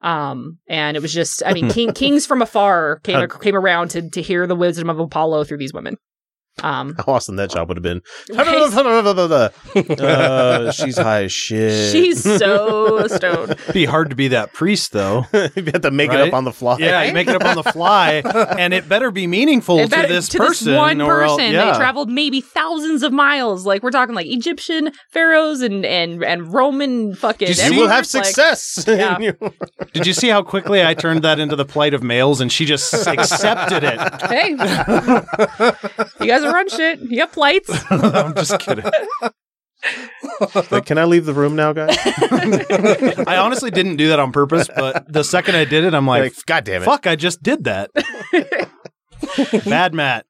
Um, 0.00 0.58
and 0.68 0.96
it 0.96 1.00
was 1.00 1.12
just, 1.12 1.42
I 1.44 1.52
mean, 1.54 1.68
king, 1.70 1.92
kings 1.92 2.24
from 2.26 2.40
afar 2.42 3.00
came 3.02 3.28
came 3.28 3.56
around 3.56 3.88
to 3.92 4.08
to 4.10 4.22
hear 4.22 4.46
the 4.46 4.54
wisdom 4.54 4.88
of 4.90 4.98
Apollo 4.98 5.44
through 5.44 5.58
these 5.58 5.72
women. 5.72 5.96
Um, 6.62 6.94
How 6.96 7.12
awesome 7.14 7.36
that 7.36 7.50
job 7.50 7.68
would 7.68 7.76
have 7.76 7.82
been. 7.82 8.02
Right? 8.34 8.48
uh, 10.00 10.72
she's 10.72 10.96
high 10.98 11.24
as 11.24 11.32
shit. 11.32 11.92
she's 11.92 12.22
so 12.22 13.06
stoned. 13.08 13.56
be 13.72 13.84
hard 13.84 14.10
to 14.10 14.16
be 14.16 14.28
that 14.28 14.52
priest 14.52 14.92
though. 14.92 15.24
you 15.32 15.40
have 15.72 15.82
to 15.82 15.90
make 15.90 16.12
it 16.12 16.20
up 16.20 16.32
on 16.34 16.44
the 16.44 16.52
fly. 16.52 16.76
Yeah, 16.78 17.02
you 17.04 17.12
make 17.12 17.28
it 17.28 17.34
up 17.36 17.44
on 17.44 17.56
the 17.56 17.62
fly, 17.62 18.22
and 18.58 18.72
it 18.74 18.88
better 18.88 19.10
be 19.10 19.26
meaningful 19.26 19.78
It 19.78 19.84
to 19.84 19.88
better- 19.90 20.08
this 20.08 20.28
to 20.30 20.38
person. 20.38 20.68
this 20.68 20.76
one 20.76 21.00
or 21.00 21.22
else- 21.22 21.38
person. 21.38 21.52
yeah. 21.52 21.72
They 21.72 21.78
traveled 21.78 22.10
maybe 22.10 22.40
thousands 22.40 23.02
of 23.02 23.12
miles. 23.12 23.64
Like 23.66 23.82
we're 23.82 23.90
talking 23.90 24.14
like 24.14 24.26
Egyptian 24.26 24.90
pharaohs 25.10 25.60
and 25.60 25.84
and 25.84 26.22
and 26.24 26.52
Roman 26.52 27.14
fucking. 27.14 27.48
You 27.48 27.80
will 27.80 27.88
have 27.88 27.98
emperors, 28.04 28.14
like- 28.14 28.24
success. 28.26 28.84
Yeah. 28.86 29.18
Did 29.92 30.06
you 30.06 30.12
see 30.12 30.28
how 30.28 30.42
quickly 30.42 30.84
I 30.84 30.94
turned 30.94 31.22
that 31.22 31.38
into 31.38 31.56
the 31.56 31.64
plight 31.64 31.94
of 31.94 32.02
males, 32.02 32.40
and 32.40 32.50
she 32.52 32.64
just 32.64 32.92
accepted 33.06 33.84
it? 33.84 33.98
hey, 34.28 34.50
you 36.20 36.26
guys 36.26 36.42
are 36.48 36.54
run 36.54 36.68
shit. 36.68 37.00
You 37.00 37.18
got 37.18 37.32
plights. 37.32 37.70
I'm 37.90 38.34
just 38.34 38.58
kidding. 38.60 38.84
Like, 40.72 40.86
can 40.86 40.98
I 40.98 41.04
leave 41.04 41.24
the 41.24 41.32
room 41.32 41.54
now, 41.54 41.72
guys? 41.72 41.96
I 43.26 43.36
honestly 43.38 43.70
didn't 43.70 43.94
do 43.96 44.08
that 44.08 44.18
on 44.18 44.32
purpose, 44.32 44.68
but 44.74 45.10
the 45.10 45.22
second 45.22 45.54
I 45.54 45.64
did 45.64 45.84
it, 45.84 45.94
I'm 45.94 46.06
like, 46.06 46.22
Like, 46.36 46.46
God 46.46 46.64
damn 46.64 46.82
it. 46.82 46.84
fuck, 46.84 47.06
I 47.06 47.14
just 47.14 47.42
did 47.44 47.62
that. 47.64 47.90
Bad 49.64 49.94
Matt. 49.94 50.26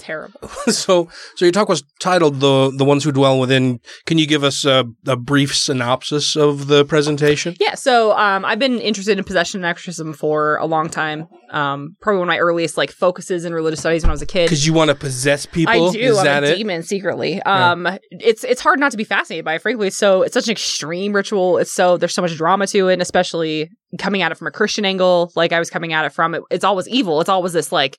Terrible. 0.00 0.48
so, 0.68 1.08
so 1.36 1.44
your 1.44 1.52
talk 1.52 1.68
was 1.68 1.82
titled 2.00 2.40
"the 2.40 2.72
the 2.74 2.84
ones 2.84 3.04
who 3.04 3.12
dwell 3.12 3.38
within." 3.38 3.80
Can 4.06 4.16
you 4.16 4.26
give 4.26 4.42
us 4.42 4.64
a, 4.64 4.86
a 5.06 5.14
brief 5.14 5.54
synopsis 5.54 6.36
of 6.36 6.68
the 6.68 6.86
presentation? 6.86 7.54
Yeah, 7.60 7.74
so 7.74 8.12
um, 8.16 8.46
I've 8.46 8.58
been 8.58 8.80
interested 8.80 9.18
in 9.18 9.24
possession 9.24 9.58
and 9.58 9.66
exorcism 9.66 10.14
for 10.14 10.56
a 10.56 10.64
long 10.64 10.88
time. 10.88 11.28
Um, 11.50 11.96
probably 12.00 12.20
one 12.20 12.28
of 12.28 12.32
my 12.32 12.38
earliest 12.38 12.78
like 12.78 12.90
focuses 12.90 13.44
in 13.44 13.52
religious 13.52 13.80
studies 13.80 14.02
when 14.02 14.10
I 14.10 14.12
was 14.12 14.22
a 14.22 14.26
kid. 14.26 14.46
Because 14.46 14.66
you 14.66 14.72
want 14.72 14.88
to 14.88 14.94
possess 14.94 15.44
people. 15.44 15.88
I 15.90 15.92
do. 15.92 15.98
Is 15.98 16.18
I'm 16.18 16.24
that 16.24 16.44
a 16.44 16.52
it? 16.52 16.56
demon 16.56 16.82
secretly. 16.82 17.42
Um, 17.42 17.86
it's 18.10 18.42
it's 18.42 18.62
hard 18.62 18.80
not 18.80 18.90
to 18.92 18.96
be 18.96 19.04
fascinated 19.04 19.44
by 19.44 19.54
it. 19.54 19.62
Frankly, 19.62 19.88
it's 19.88 19.98
so 19.98 20.22
it's 20.22 20.34
such 20.34 20.48
an 20.48 20.52
extreme 20.52 21.12
ritual. 21.12 21.58
It's 21.58 21.72
so 21.72 21.98
there's 21.98 22.14
so 22.14 22.22
much 22.22 22.34
drama 22.36 22.66
to 22.68 22.88
it, 22.88 22.94
and 22.94 23.02
especially 23.02 23.68
coming 23.98 24.22
at 24.22 24.32
it 24.32 24.38
from 24.38 24.46
a 24.46 24.50
Christian 24.50 24.84
angle, 24.84 25.30
like 25.36 25.52
I 25.52 25.58
was 25.58 25.68
coming 25.68 25.92
at 25.92 26.04
it 26.04 26.12
from 26.12 26.34
it. 26.34 26.42
It's 26.50 26.64
always 26.64 26.88
evil. 26.88 27.20
It's 27.20 27.28
always 27.28 27.52
this 27.52 27.72
like 27.72 27.98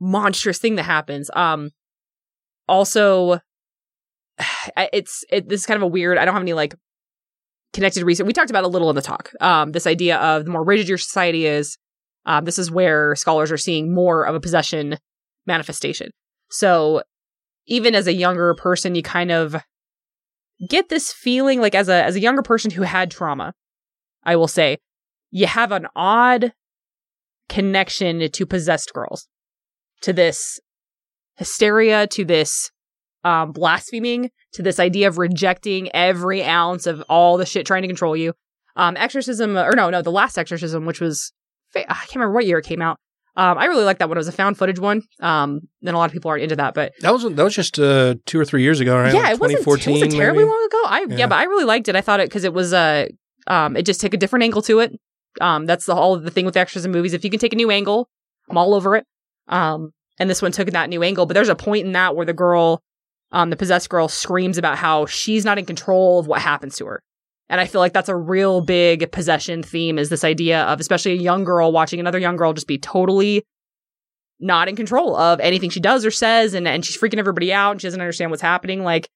monstrous 0.00 0.58
thing 0.58 0.76
that 0.76 0.84
happens. 0.84 1.30
Um, 1.34 1.70
also, 2.68 3.40
it's 4.76 5.24
it, 5.30 5.48
this 5.48 5.60
is 5.60 5.66
kind 5.66 5.76
of 5.76 5.82
a 5.82 5.88
weird. 5.88 6.18
I 6.18 6.24
don't 6.24 6.34
have 6.34 6.42
any 6.42 6.54
like 6.54 6.74
connected 7.72 8.02
research. 8.02 8.26
We 8.26 8.32
talked 8.32 8.50
about 8.50 8.64
a 8.64 8.68
little 8.68 8.90
in 8.90 8.96
the 8.96 9.02
talk. 9.02 9.30
Um, 9.40 9.72
this 9.72 9.86
idea 9.86 10.18
of 10.18 10.44
the 10.44 10.50
more 10.50 10.64
rigid 10.64 10.88
your 10.88 10.98
society 10.98 11.46
is, 11.46 11.78
um, 12.26 12.44
this 12.44 12.58
is 12.58 12.70
where 12.70 13.14
scholars 13.14 13.52
are 13.52 13.56
seeing 13.56 13.94
more 13.94 14.24
of 14.24 14.34
a 14.34 14.40
possession 14.40 14.98
manifestation. 15.46 16.10
So 16.50 17.02
even 17.66 17.94
as 17.94 18.06
a 18.06 18.12
younger 18.12 18.54
person, 18.54 18.94
you 18.94 19.02
kind 19.02 19.30
of 19.30 19.56
get 20.68 20.88
this 20.88 21.12
feeling 21.12 21.60
like 21.60 21.74
as 21.74 21.88
a 21.88 22.04
as 22.04 22.16
a 22.16 22.20
younger 22.20 22.42
person 22.42 22.70
who 22.70 22.82
had 22.82 23.10
trauma, 23.10 23.54
I 24.24 24.36
will 24.36 24.48
say, 24.48 24.78
you 25.30 25.46
have 25.46 25.72
an 25.72 25.86
odd 25.94 26.52
connection 27.48 28.30
to 28.30 28.46
possessed 28.46 28.92
girls, 28.92 29.26
to 30.02 30.12
this 30.12 30.58
hysteria, 31.36 32.06
to 32.08 32.24
this 32.24 32.70
um, 33.24 33.52
blaspheming, 33.52 34.30
to 34.52 34.62
this 34.62 34.78
idea 34.80 35.08
of 35.08 35.18
rejecting 35.18 35.90
every 35.94 36.42
ounce 36.44 36.86
of 36.86 37.02
all 37.08 37.36
the 37.36 37.46
shit 37.46 37.66
trying 37.66 37.82
to 37.82 37.88
control 37.88 38.16
you. 38.16 38.32
Um, 38.76 38.96
exorcism, 38.96 39.56
or 39.58 39.72
no, 39.74 39.90
no, 39.90 40.00
the 40.02 40.12
last 40.12 40.38
exorcism, 40.38 40.86
which 40.86 41.00
was, 41.00 41.32
I 41.74 41.82
can't 41.84 42.16
remember 42.16 42.32
what 42.34 42.46
year 42.46 42.58
it 42.58 42.64
came 42.64 42.80
out. 42.80 42.98
Um, 43.36 43.58
I 43.58 43.66
really 43.66 43.84
liked 43.84 44.00
that 44.00 44.08
one. 44.08 44.16
It 44.16 44.20
was 44.20 44.28
a 44.28 44.32
found 44.32 44.58
footage 44.58 44.78
one. 44.78 45.02
Um, 45.20 45.60
and 45.84 45.94
a 45.94 45.98
lot 45.98 46.06
of 46.06 46.12
people 46.12 46.30
aren't 46.30 46.42
into 46.42 46.56
that, 46.56 46.74
but 46.74 46.92
That 47.00 47.12
was 47.12 47.22
that 47.22 47.42
was 47.44 47.54
just 47.54 47.78
uh, 47.78 48.16
two 48.26 48.40
or 48.40 48.44
three 48.44 48.62
years 48.62 48.80
ago, 48.80 48.96
right? 48.96 49.14
yeah, 49.14 49.20
Like 49.22 49.34
it 49.34 49.40
wasn't, 49.40 49.60
it 49.60 49.64
2014, 49.64 49.92
wasn't 49.94 50.12
terribly 50.12 50.42
maybe? 50.44 50.50
long 50.50 50.64
ago. 50.66 50.82
I 50.86 51.06
yeah. 51.10 51.16
Yeah. 51.16 51.26
but 51.28 51.36
I 51.38 51.44
really 51.44 51.64
liked 51.64 51.88
it. 51.88 51.94
I 51.96 52.00
thought 52.00 52.20
it 52.20 52.28
because 52.28 52.44
it 52.44 52.52
was 52.52 52.72
uh 52.72 53.06
um 53.46 53.76
it 53.76 53.86
just 53.86 54.00
took 54.00 54.12
a 54.14 54.16
different 54.16 54.42
angle 54.42 54.62
to 54.62 54.80
it. 54.80 54.98
Um, 55.40 55.64
that's 55.66 55.86
the 55.86 55.94
whole 55.94 56.18
the 56.18 56.30
thing 56.30 56.44
with 56.44 56.56
extras 56.56 56.86
movies. 56.88 57.14
If 57.14 57.22
you 57.24 57.30
can 57.30 57.38
take 57.38 57.52
a 57.52 57.56
new 57.56 57.70
angle, 57.70 58.08
I'm 58.50 58.58
all 58.58 58.74
over 58.74 58.96
it. 58.96 59.06
Um, 59.50 59.92
and 60.18 60.30
this 60.30 60.40
one 60.40 60.52
took 60.52 60.70
that 60.70 60.88
new 60.88 61.02
angle. 61.02 61.26
But 61.26 61.34
there's 61.34 61.48
a 61.48 61.54
point 61.54 61.86
in 61.86 61.92
that 61.92 62.16
where 62.16 62.26
the 62.26 62.32
girl, 62.32 62.82
um, 63.32 63.50
the 63.50 63.56
possessed 63.56 63.90
girl, 63.90 64.08
screams 64.08 64.56
about 64.56 64.78
how 64.78 65.06
she's 65.06 65.44
not 65.44 65.58
in 65.58 65.66
control 65.66 66.18
of 66.18 66.26
what 66.26 66.40
happens 66.40 66.76
to 66.76 66.86
her. 66.86 67.02
And 67.48 67.60
I 67.60 67.66
feel 67.66 67.80
like 67.80 67.92
that's 67.92 68.08
a 68.08 68.16
real 68.16 68.60
big 68.60 69.10
possession 69.10 69.62
theme. 69.62 69.98
Is 69.98 70.08
this 70.08 70.24
idea 70.24 70.62
of 70.62 70.78
especially 70.78 71.12
a 71.12 71.16
young 71.16 71.44
girl 71.44 71.72
watching 71.72 71.98
another 71.98 72.18
young 72.18 72.36
girl 72.36 72.52
just 72.52 72.68
be 72.68 72.78
totally 72.78 73.42
not 74.38 74.68
in 74.68 74.76
control 74.76 75.16
of 75.16 75.40
anything 75.40 75.68
she 75.68 75.80
does 75.80 76.06
or 76.06 76.10
says 76.10 76.54
and, 76.54 76.66
and 76.66 76.84
she's 76.84 76.96
freaking 76.96 77.18
everybody 77.18 77.52
out 77.52 77.72
and 77.72 77.80
she 77.80 77.86
doesn't 77.86 78.00
understand 78.00 78.30
what's 78.30 78.40
happening. 78.40 78.84
Like 78.84 79.08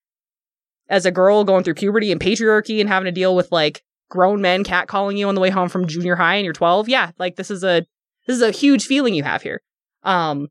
as 0.88 1.06
a 1.06 1.10
girl 1.10 1.44
going 1.44 1.64
through 1.64 1.74
puberty 1.74 2.12
and 2.12 2.20
patriarchy 2.20 2.80
and 2.80 2.88
having 2.88 3.06
to 3.06 3.12
deal 3.12 3.34
with 3.34 3.50
like 3.50 3.82
grown 4.10 4.40
men 4.40 4.64
catcalling 4.64 5.16
you 5.16 5.28
on 5.28 5.34
the 5.34 5.40
way 5.40 5.50
home 5.50 5.68
from 5.68 5.86
junior 5.86 6.16
high 6.16 6.34
and 6.34 6.44
you're 6.44 6.52
12. 6.52 6.88
Yeah, 6.88 7.12
like 7.18 7.36
this 7.36 7.50
is 7.50 7.64
a 7.64 7.86
this 8.26 8.36
is 8.36 8.42
a 8.42 8.50
huge 8.50 8.84
feeling 8.84 9.14
you 9.14 9.22
have 9.22 9.42
here. 9.42 9.62
Um 10.04 10.48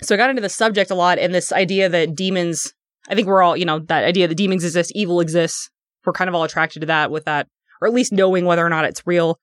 so 0.00 0.14
I 0.14 0.18
got 0.18 0.30
into 0.30 0.42
the 0.42 0.48
subject 0.48 0.90
a 0.90 0.94
lot 0.94 1.18
and 1.18 1.34
this 1.34 1.52
idea 1.52 1.88
that 1.88 2.14
demons 2.14 2.72
I 3.08 3.14
think 3.14 3.26
we're 3.26 3.42
all, 3.42 3.56
you 3.56 3.64
know, 3.64 3.78
that 3.78 4.04
idea 4.04 4.28
that 4.28 4.34
demons 4.34 4.64
exist, 4.64 4.92
evil 4.94 5.20
exists. 5.20 5.70
We're 6.04 6.12
kind 6.12 6.28
of 6.28 6.34
all 6.34 6.44
attracted 6.44 6.80
to 6.80 6.86
that 6.86 7.10
with 7.10 7.24
that 7.24 7.48
or 7.80 7.88
at 7.88 7.94
least 7.94 8.12
knowing 8.12 8.44
whether 8.44 8.64
or 8.64 8.70
not 8.70 8.84
it's 8.84 9.06
real. 9.06 9.38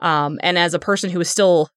Um 0.00 0.38
and 0.42 0.58
as 0.58 0.74
a 0.74 0.78
person 0.78 1.10
who 1.10 1.20
is 1.20 1.30
still 1.30 1.70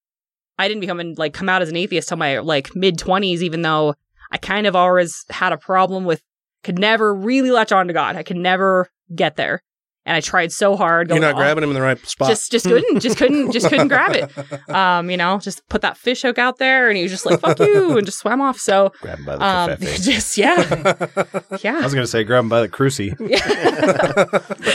I 0.58 0.68
didn't 0.68 0.80
become 0.80 1.00
an, 1.00 1.14
like 1.16 1.34
come 1.34 1.48
out 1.48 1.62
as 1.62 1.68
an 1.68 1.76
atheist 1.76 2.08
till 2.08 2.16
my 2.16 2.38
like 2.38 2.74
mid 2.74 2.98
20s 2.98 3.42
even 3.42 3.62
though 3.62 3.94
I 4.30 4.38
kind 4.38 4.66
of 4.66 4.74
always 4.74 5.24
had 5.30 5.52
a 5.52 5.58
problem 5.58 6.04
with 6.04 6.22
could 6.62 6.78
never 6.78 7.14
really 7.14 7.50
latch 7.52 7.70
on 7.70 7.86
to 7.86 7.92
God. 7.92 8.16
I 8.16 8.24
could 8.24 8.36
never 8.36 8.90
get 9.14 9.36
there. 9.36 9.62
And 10.06 10.14
I 10.16 10.20
tried 10.20 10.52
so 10.52 10.76
hard. 10.76 11.10
You're 11.10 11.18
not 11.18 11.34
"Oh, 11.34 11.38
grabbing 11.38 11.64
him 11.64 11.70
in 11.70 11.74
the 11.74 11.82
right 11.82 11.98
spot. 12.06 12.28
Just, 12.28 12.52
just 12.52 12.64
couldn't, 12.64 13.00
just 13.00 13.18
couldn't, 13.18 13.50
just 13.50 13.68
couldn't 13.68 13.88
grab 13.88 14.12
it. 14.12 14.30
Um, 14.68 15.10
you 15.10 15.16
know, 15.16 15.38
just 15.38 15.66
put 15.68 15.82
that 15.82 15.96
fish 15.96 16.22
hook 16.22 16.38
out 16.38 16.58
there, 16.58 16.88
and 16.88 16.96
he 16.96 17.02
was 17.02 17.10
just 17.10 17.24
like, 17.24 17.40
"Fuck 17.40 17.58
you," 17.60 17.96
and 17.96 18.04
just 18.06 18.18
swam 18.18 18.40
off. 18.40 18.58
So, 18.58 18.92
Grab 19.00 19.18
him 19.18 19.24
by 19.24 19.36
the 19.36 19.44
um, 19.44 19.76
just 19.80 20.36
yeah, 20.36 20.56
yeah. 21.62 21.78
I 21.78 21.82
was 21.82 21.94
gonna 21.94 22.06
say 22.06 22.24
grab 22.24 22.44
him 22.44 22.48
by 22.48 22.60
the 22.60 22.68
cruci. 22.68 23.14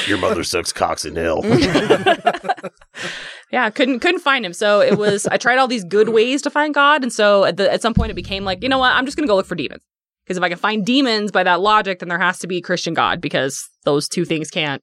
Your 0.07 0.17
mother 0.17 0.43
sucks 0.43 0.73
cocks 0.73 1.05
in 1.05 1.15
hell. 1.15 1.41
yeah, 3.51 3.69
couldn't 3.69 3.99
couldn't 3.99 4.21
find 4.21 4.45
him. 4.45 4.53
So 4.53 4.81
it 4.81 4.97
was. 4.97 5.27
I 5.27 5.37
tried 5.37 5.57
all 5.57 5.67
these 5.67 5.83
good 5.83 6.09
ways 6.09 6.41
to 6.43 6.49
find 6.49 6.73
God, 6.73 7.03
and 7.03 7.13
so 7.13 7.45
at 7.45 7.57
the 7.57 7.71
at 7.71 7.81
some 7.81 7.93
point 7.93 8.11
it 8.11 8.15
became 8.15 8.43
like, 8.43 8.63
you 8.63 8.69
know 8.69 8.79
what? 8.79 8.93
I'm 8.93 9.05
just 9.05 9.17
gonna 9.17 9.27
go 9.27 9.35
look 9.35 9.45
for 9.45 9.55
demons 9.55 9.81
because 10.25 10.37
if 10.37 10.43
I 10.43 10.49
can 10.49 10.57
find 10.57 10.85
demons 10.85 11.31
by 11.31 11.43
that 11.43 11.61
logic, 11.61 11.99
then 11.99 12.09
there 12.09 12.19
has 12.19 12.39
to 12.39 12.47
be 12.47 12.57
a 12.57 12.61
Christian 12.61 12.93
God 12.93 13.21
because 13.21 13.69
those 13.83 14.07
two 14.07 14.25
things 14.25 14.49
can't. 14.49 14.81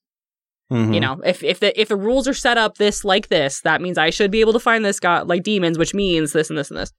Mm-hmm. 0.73 0.93
You 0.93 1.01
know, 1.01 1.21
if 1.25 1.43
if 1.43 1.61
the 1.61 1.79
if 1.81 1.89
the 1.89 1.97
rules 1.97 2.29
are 2.29 2.35
set 2.35 2.59
up 2.59 2.77
this 2.77 3.05
like 3.05 3.29
this, 3.29 3.63
that 3.63 3.81
means 3.81 3.97
I 3.97 4.11
should 4.11 4.31
be 4.31 4.41
able 4.41 4.53
to 4.53 4.61
find 4.61 4.85
this 4.85 5.01
God 5.01 5.27
like 5.27 5.43
demons, 5.43 5.79
which 5.79 5.95
means 5.95 6.33
this 6.33 6.51
and 6.51 6.59
this 6.59 6.71
and 6.71 6.79
this. 6.79 6.93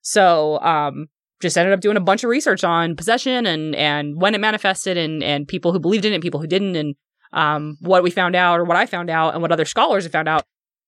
So, 0.00 0.58
um, 0.60 1.06
just 1.42 1.58
ended 1.58 1.74
up 1.74 1.80
doing 1.80 1.98
a 1.98 2.00
bunch 2.00 2.24
of 2.24 2.30
research 2.30 2.64
on 2.64 2.96
possession 2.96 3.44
and 3.44 3.74
and 3.74 4.20
when 4.20 4.34
it 4.34 4.40
manifested 4.40 4.96
and 4.96 5.22
and 5.22 5.46
people 5.46 5.72
who 5.72 5.78
believed 5.78 6.06
in 6.06 6.14
it, 6.14 6.22
people 6.22 6.40
who 6.40 6.46
didn't, 6.46 6.76
and 6.76 6.94
um, 7.32 7.76
what 7.80 8.02
we 8.02 8.10
found 8.10 8.34
out 8.34 8.58
or 8.58 8.64
what 8.64 8.76
I 8.76 8.86
found 8.86 9.10
out 9.10 9.34
and 9.34 9.42
what 9.42 9.52
other 9.52 9.64
scholars 9.66 10.04
have 10.04 10.12
found 10.12 10.28
out 10.28 10.44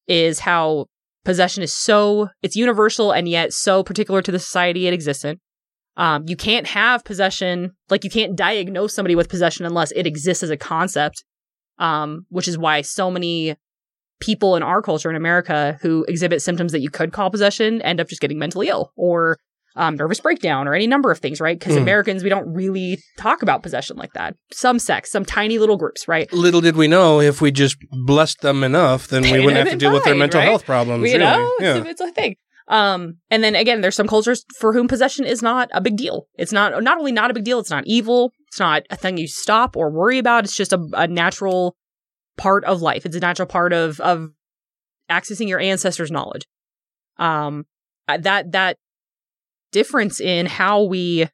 is 0.09 0.41
how 0.41 0.87
possession 1.25 1.63
is 1.63 1.73
so 1.73 2.29
it's 2.43 2.57
universal 2.57 3.13
and 3.13 3.29
yet 3.29 3.53
so 3.53 3.83
particular 3.83 4.23
to 4.23 4.33
the 4.33 4.39
society 4.39 4.87
it 4.87 4.95
exists 4.95 5.25
in. 5.25 5.39
Um, 5.97 6.25
you 6.27 6.37
can't 6.37 6.67
have 6.69 7.05
possession 7.05 7.73
like 7.91 8.05
you 8.05 8.11
can't 8.11 8.35
diagnose 8.35 8.95
somebody 8.95 9.15
with 9.15 9.29
possession 9.29 9.67
unless 9.67 9.93
it 9.93 10.07
exists 10.07 10.43
as 10.43 10.51
a 10.51 10.57
concept. 10.57 11.23
Um, 11.79 12.27
which 12.29 12.47
is 12.49 12.57
why 12.59 12.83
so 12.83 13.11
many 13.11 13.57
people 14.21 14.55
in 14.55 14.63
our 14.63 14.81
culture 14.83 15.11
in 15.11 15.17
America 15.17 15.79
who 15.83 16.05
exhibit 16.07 16.41
symptoms 16.41 16.71
that 16.73 16.81
you 16.81 16.91
could 16.91 17.13
call 17.13 17.29
possession 17.31 17.83
end 17.83 18.01
up 18.01 18.09
just 18.09 18.21
getting 18.21 18.39
mentally 18.39 18.69
ill 18.69 18.93
or 18.95 19.37
um, 19.75 19.97
nervous 19.97 20.21
breakdown 20.21 20.69
or 20.69 20.75
any 20.75 20.87
number 20.87 21.11
of 21.11 21.19
things, 21.19 21.41
right? 21.41 21.59
Because 21.59 21.75
Mm. 21.75 21.83
Americans, 21.83 22.23
we 22.23 22.29
don't 22.29 22.47
really 22.53 22.99
talk 23.17 23.43
about 23.43 23.63
possession 23.63 23.97
like 23.97 24.13
that. 24.13 24.37
Some 24.53 24.79
sects, 24.79 25.11
some 25.11 25.25
tiny 25.25 25.59
little 25.59 25.77
groups, 25.77 26.07
right? 26.07 26.33
Little 26.33 26.61
did 26.61 26.77
we 26.77 26.89
know 26.89 27.21
if 27.21 27.41
we 27.41 27.51
just 27.51 27.79
blessed 27.91 28.43
them 28.43 28.63
enough, 28.63 29.09
then 29.09 29.23
we 29.23 29.41
wouldn't 29.41 29.57
have 29.57 29.71
to 29.71 29.77
deal 29.77 29.93
with 29.93 30.05
their 30.05 30.15
mental 30.15 30.41
right? 30.41 30.49
health 30.49 30.67
problems. 30.67 31.11
You 31.11 31.19
really. 31.19 31.25
know, 31.25 31.55
yeah. 31.59 31.77
it's, 31.79 31.87
a, 31.87 31.91
it's 31.91 32.01
a 32.01 32.13
thing. 32.13 32.37
Um, 32.69 33.19
and 33.31 33.43
then 33.43 33.57
again, 33.57 33.81
there's 33.81 33.97
some 33.97 34.07
cultures 34.07 34.45
for 34.59 34.73
whom 34.73 34.89
possession 34.89 35.25
is 35.25 35.43
not 35.43 35.69
a 35.73 35.81
big 35.81 35.97
deal. 35.97 36.27
It's 36.37 36.53
not 36.53 36.81
not 36.83 36.99
only 36.99 37.13
not 37.13 37.31
a 37.31 37.35
big 37.35 37.45
deal, 37.45 37.59
it's 37.59 37.71
not 37.71 37.85
evil. 37.87 38.33
It's 38.53 38.61
not 38.61 38.83
a 38.91 38.97
thing 38.97 39.17
you 39.17 39.29
stop 39.29 39.79
or 39.79 39.91
worry 39.91 40.19
about. 40.19 40.45
It's 40.45 40.55
just 40.55 40.75
a, 40.75 40.89
a 40.93 41.07
natural 41.07 41.75
part 42.37 42.65
of 42.65 42.83
life. 42.83 43.07
It's 43.07 43.17
a 43.17 43.21
natural 43.21 43.47
part 43.47 43.73
of 43.73 43.99
of 43.99 44.29
accessing 45.09 45.49
your 45.49 45.59
ancestors' 45.59 46.11
knowledge. 46.11 46.43
Um, 47.17 47.65
that 48.07 48.53
that 48.53 48.77
difference 49.71 50.21
in 50.21 50.45
how 50.45 50.83
we 50.83 51.29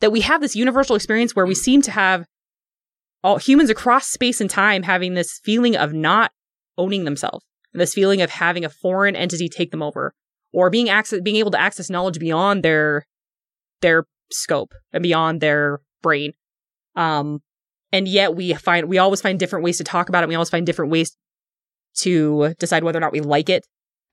that 0.00 0.10
we 0.10 0.22
have 0.22 0.40
this 0.40 0.56
universal 0.56 0.96
experience 0.96 1.36
where 1.36 1.46
we 1.46 1.54
seem 1.54 1.82
to 1.82 1.92
have 1.92 2.26
all 3.22 3.36
humans 3.38 3.70
across 3.70 4.08
space 4.08 4.40
and 4.40 4.50
time 4.50 4.82
having 4.82 5.14
this 5.14 5.38
feeling 5.44 5.76
of 5.76 5.92
not 5.92 6.32
owning 6.76 7.04
themselves, 7.04 7.44
this 7.74 7.94
feeling 7.94 8.22
of 8.22 8.30
having 8.30 8.64
a 8.64 8.70
foreign 8.70 9.14
entity 9.14 9.48
take 9.48 9.70
them 9.70 9.84
over, 9.84 10.14
or 10.52 10.68
being 10.68 10.88
access 10.88 11.20
being 11.20 11.36
able 11.36 11.52
to 11.52 11.60
access 11.60 11.88
knowledge 11.88 12.18
beyond 12.18 12.64
their 12.64 13.06
their 13.82 14.06
scope 14.32 14.74
and 14.92 15.04
beyond 15.04 15.40
their 15.40 15.80
brain. 16.02 16.32
Um, 17.00 17.40
and 17.92 18.06
yet 18.06 18.36
we 18.36 18.52
find 18.54 18.88
we 18.88 18.98
always 18.98 19.22
find 19.22 19.38
different 19.38 19.64
ways 19.64 19.78
to 19.78 19.84
talk 19.84 20.08
about 20.08 20.22
it. 20.22 20.28
We 20.28 20.34
always 20.34 20.50
find 20.50 20.66
different 20.66 20.92
ways 20.92 21.16
to 21.96 22.54
decide 22.58 22.84
whether 22.84 22.98
or 22.98 23.00
not 23.00 23.12
we 23.12 23.20
like 23.20 23.48
it. 23.48 23.66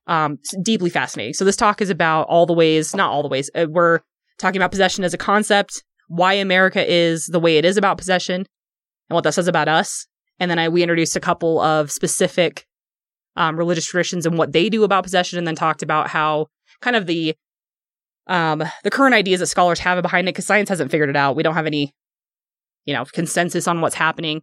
Um, 0.08 0.40
deeply 0.64 0.90
fascinating. 0.90 1.34
So 1.34 1.44
this 1.44 1.58
talk 1.58 1.82
is 1.82 1.90
about 1.90 2.24
all 2.24 2.46
the 2.46 2.54
ways, 2.54 2.96
not 2.96 3.12
all 3.12 3.22
the 3.22 3.28
ways. 3.28 3.52
Uh, 3.54 3.66
we're 3.70 4.00
talking 4.40 4.60
about 4.60 4.72
possession 4.72 5.04
as 5.04 5.14
a 5.14 5.18
concept, 5.18 5.84
why 6.08 6.34
America 6.34 6.90
is 6.90 7.26
the 7.26 7.42
way 7.42 7.58
it 7.58 7.66
is 7.66 7.76
about 7.76 7.98
possession, 7.98 8.36
and 9.10 9.16
what 9.16 9.26
that 9.26 9.34
says 9.34 9.50
about 9.50 9.68
us. 9.68 10.08
And 10.40 10.50
then 10.50 10.58
I 10.58 10.70
we 10.70 10.82
introduced 10.82 11.18
a 11.18 11.20
couple 11.20 11.60
of 11.60 11.92
specific 11.92 12.66
um, 13.36 13.58
religious 13.58 13.86
traditions 13.86 14.26
and 14.26 14.38
what 14.38 14.54
they 14.54 14.70
do 14.70 14.86
about 14.86 15.04
possession, 15.04 15.38
and 15.38 15.46
then 15.46 15.56
talked 15.56 15.84
about 15.84 16.08
how 16.08 16.48
kind 16.80 16.96
of 16.96 17.06
the 17.06 17.36
um, 18.28 18.64
the 18.84 18.92
current 18.92 19.14
ideas 19.14 19.42
that 19.42 19.48
scholars 19.48 19.80
have 19.80 20.02
behind 20.02 20.30
it 20.30 20.32
because 20.32 20.46
science 20.46 20.70
hasn't 20.70 20.90
figured 20.90 21.10
it 21.10 21.18
out. 21.18 21.36
We 21.36 21.44
don't 21.44 21.56
have 21.56 21.68
any 21.68 21.94
you 22.88 22.94
know, 22.96 23.06
consensus 23.06 23.68
on 23.68 23.82
what's 23.82 23.94
happening. 23.94 24.42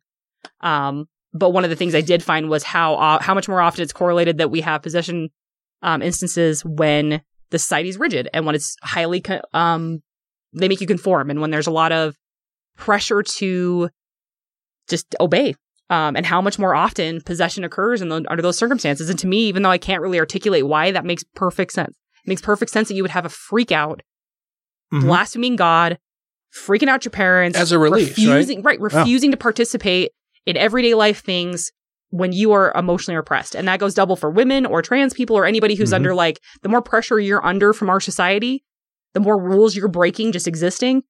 Um, 0.61 1.07
but 1.33 1.51
one 1.51 1.65
of 1.65 1.71
the 1.71 1.77
things 1.77 1.97
I 1.97 2.01
did 2.01 2.23
find 2.23 2.49
was 2.49 2.63
how 2.63 2.95
uh, 2.95 3.21
how 3.21 3.35
much 3.35 3.49
more 3.49 3.61
often 3.61 3.83
it's 3.83 3.93
correlated 3.93 4.39
that 4.39 4.53
we 4.53 4.61
have 4.61 4.83
possession 4.83 5.31
um, 5.83 6.01
instances 6.03 6.65
when 6.65 7.21
the 7.51 7.59
society 7.59 7.89
is 7.89 7.99
rigid 7.99 8.29
and 8.33 8.47
when 8.47 8.55
it's 8.55 8.77
highly 8.83 9.21
co- 9.21 9.41
um, 9.53 10.01
they 10.53 10.69
make 10.69 10.81
you 10.81 10.87
conform 10.87 11.31
and 11.31 11.41
when 11.41 11.51
there's 11.51 11.67
a 11.67 11.73
lot 11.73 11.91
of 11.91 12.15
pressure 12.77 13.23
to 13.23 13.89
just 14.89 15.15
obey 15.21 15.55
um, 15.91 16.17
and 16.17 16.25
how 16.27 16.41
much 16.41 16.59
more 16.59 16.75
often 16.75 17.21
possession 17.23 17.65
occurs 17.65 18.01
in 18.03 18.09
the, 18.09 18.25
under 18.29 18.43
those 18.43 18.59
circumstances. 18.59 19.11
And 19.11 19.19
to 19.19 19.27
me, 19.27 19.47
even 19.49 19.63
though 19.63 19.71
I 19.71 19.79
can't 19.79 20.03
really 20.03 20.19
articulate 20.21 20.67
why, 20.67 20.91
that 20.93 21.05
makes 21.05 21.25
perfect 21.35 21.73
sense. 21.73 21.91
It 22.25 22.29
makes 22.29 22.43
perfect 22.43 22.71
sense 22.71 22.89
that 22.89 22.95
you 22.95 23.03
would 23.03 23.11
have 23.11 23.27
a 23.27 23.31
freak 23.31 23.73
out, 23.73 24.03
Mhm. 24.93 25.03
blaspheming 25.03 25.57
God, 25.57 25.99
freaking 26.55 26.89
out 26.89 27.05
your 27.05 27.11
parents 27.11 27.59
As 27.59 27.73
a 27.73 27.79
right? 27.79 27.93
refusing, 27.93 28.63
right? 28.63 28.81
refusing 28.81 29.31
to 29.31 29.37
participate 29.37 30.11
in 30.47 30.57
everyday 30.57 30.95
life 30.95 31.23
things 31.23 31.71
when 32.11 32.33
you 32.33 32.53
are 32.53 32.73
emotionally 32.77 33.17
repressed. 33.17 33.57
And 33.57 33.67
that 33.67 33.81
goes 33.81 33.95
double 33.95 34.15
for 34.15 34.31
women 34.31 34.67
or 34.67 34.83
trans 34.83 35.15
people 35.15 35.37
or 35.37 35.45
anybody 35.47 35.75
who's 35.75 35.91
Mhm. 35.91 35.95
under 35.97 36.15
like 36.15 36.39
the 36.63 36.69
more 36.69 36.83
pressure 36.83 37.19
you're 37.19 37.45
under 37.45 37.73
from 37.73 37.91
our 37.91 37.99
society, 38.01 38.63
the 39.15 39.21
more 39.21 39.41
rules 39.41 39.75
you're 39.75 39.89
breaking 39.89 40.31
just 40.33 40.47
existing, 40.47 41.03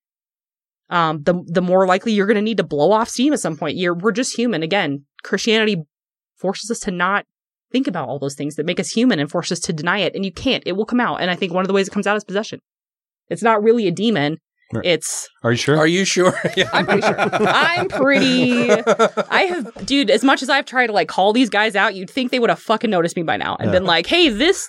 um, 0.91 1.23
the 1.23 1.43
the 1.47 1.61
more 1.63 1.87
likely 1.87 2.13
you're 2.13 2.27
going 2.27 2.37
to 2.37 2.43
need 2.43 2.57
to 2.59 2.63
blow 2.65 2.93
off 2.93 3.09
steam 3.09 3.33
at 3.33 3.41
some 3.41 3.57
point. 3.57 3.77
You're 3.77 3.95
we're 3.95 4.13
just 4.13 4.37
human. 4.37 4.63
Again, 4.63 5.05
Christianity 5.23 5.83
forces 6.37 6.71
us 6.71 6.79
to 6.81 6.91
not 6.91 7.25
think 7.73 7.87
about 7.87 8.09
all 8.09 8.19
those 8.19 8.35
things 8.35 8.55
that 8.57 8.67
make 8.67 8.79
us 8.79 8.91
human 8.91 9.19
and 9.19 9.31
forces 9.31 9.59
us 9.59 9.65
to 9.65 9.73
deny 9.73 9.99
it. 9.99 10.15
And 10.15 10.25
you 10.25 10.33
can't. 10.33 10.63
It 10.65 10.73
will 10.73 10.85
come 10.87 11.01
out. 11.01 11.21
And 11.21 11.31
I 11.31 11.35
think 11.37 11.53
one 11.53 11.63
of 11.65 11.69
the 11.69 11.75
ways 11.75 11.89
it 11.89 11.91
comes 11.93 12.07
out 12.07 12.17
is 12.17 12.25
possession. 12.25 12.61
It's 13.29 13.43
not 13.43 13.63
really 13.63 13.87
a 13.87 13.91
demon. 13.91 14.39
Right. 14.73 14.85
It's 14.87 15.29
Are 15.45 15.53
you 15.53 15.57
sure? 15.57 15.77
Are 15.79 15.87
you 15.87 16.05
sure? 16.05 16.35
yeah. 16.57 16.69
I'm 16.73 16.87
pretty 16.87 17.03
sure. 17.03 17.17
I'm 17.19 17.89
pretty. 17.89 18.71
I 18.71 19.43
have, 19.49 19.87
dude. 19.87 20.11
As 20.11 20.25
much 20.25 20.43
as 20.43 20.49
I've 20.51 20.65
tried 20.65 20.87
to 20.89 20.93
like 20.93 21.07
call 21.09 21.33
these 21.33 21.51
guys 21.51 21.77
out, 21.77 21.95
you'd 21.95 22.11
think 22.11 22.31
they 22.33 22.39
would 22.41 22.51
have 22.51 22.59
fucking 22.59 22.91
noticed 22.91 23.15
me 23.17 23.23
by 23.23 23.37
now 23.37 23.57
and 23.61 23.69
Yeah. 23.69 23.73
been 23.79 23.85
like, 23.85 24.07
"Hey, 24.07 24.31
this, 24.31 24.69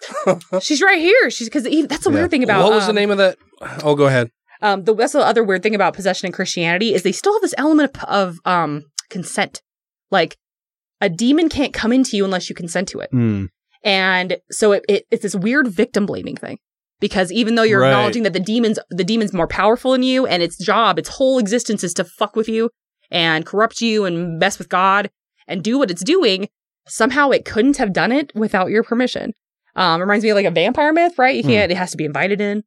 she's 0.61 0.81
right 0.81 0.99
here." 0.99 1.30
She's 1.31 1.47
because 1.49 1.63
that's 1.88 2.03
the 2.03 2.09
weird 2.11 2.30
thing 2.30 2.43
about 2.43 2.63
what 2.63 2.73
was 2.73 2.85
the 2.85 2.89
um, 2.91 2.95
name 2.95 3.09
of 3.11 3.17
that? 3.17 3.38
Oh, 3.84 3.95
go 3.95 4.05
ahead. 4.05 4.30
um, 4.61 4.84
the 4.84 4.93
that's 4.93 5.13
the 5.13 5.19
other 5.19 5.43
weird 5.43 5.63
thing 5.63 5.73
about 5.76 5.93
possession 5.95 6.27
in 6.27 6.31
Christianity 6.34 6.93
is 6.93 7.03
they 7.03 7.11
still 7.11 7.34
have 7.34 7.41
this 7.41 7.55
element 7.57 7.95
of, 7.97 8.03
of 8.03 8.38
um 8.45 8.84
consent. 9.09 9.61
Like 10.11 10.35
a 11.01 11.09
demon 11.09 11.49
can't 11.49 11.73
come 11.73 11.91
into 11.91 12.15
you 12.17 12.26
unless 12.26 12.49
you 12.49 12.55
consent 12.55 12.89
to 12.89 12.99
it, 12.99 13.09
Mm. 13.13 13.47
and 13.84 14.38
so 14.51 14.73
it, 14.73 14.84
it 14.89 15.05
it's 15.09 15.23
this 15.23 15.35
weird 15.35 15.67
victim 15.67 16.05
blaming 16.05 16.35
thing. 16.35 16.59
Because 17.01 17.31
even 17.31 17.55
though 17.55 17.63
you're 17.63 17.81
Right. 17.81 17.89
acknowledging 17.91 18.23
that 18.23 18.34
the 18.34 18.39
demons 18.39 18.80
the 18.89 19.03
demon's 19.03 19.34
more 19.34 19.47
powerful 19.47 19.91
than 19.91 20.03
you, 20.03 20.26
and 20.26 20.41
its 20.41 20.57
job, 20.57 20.97
its 20.97 21.09
whole 21.09 21.38
existence 21.39 21.84
is 21.84 21.93
to 21.95 22.03
fuck 22.03 22.35
with 22.35 22.47
you 22.47 22.69
and 23.11 23.45
corrupt 23.45 23.81
you 23.81 24.05
and 24.05 24.39
mess 24.39 24.57
with 24.57 24.69
God 24.69 25.09
and 25.47 25.61
do 25.63 25.77
what 25.77 25.91
it's 25.91 26.03
doing, 26.03 26.47
somehow 26.88 27.30
it 27.31 27.45
couldn't 27.45 27.77
have 27.77 27.91
done 27.93 28.11
it 28.11 28.31
without 28.34 28.69
your 28.69 28.81
permission. 28.84 29.34
Um, 29.76 29.99
reminds 29.99 30.23
me 30.23 30.30
of 30.31 30.35
like 30.35 30.45
a 30.45 30.51
vampire 30.51 30.93
myth, 30.93 31.13
right? 31.17 31.35
You 31.35 31.43
Hmm. 31.43 31.49
can't; 31.49 31.72
it 31.72 31.76
has 31.77 31.91
to 31.91 31.97
be 31.97 32.05
invited 32.05 32.39
in. 32.39 32.63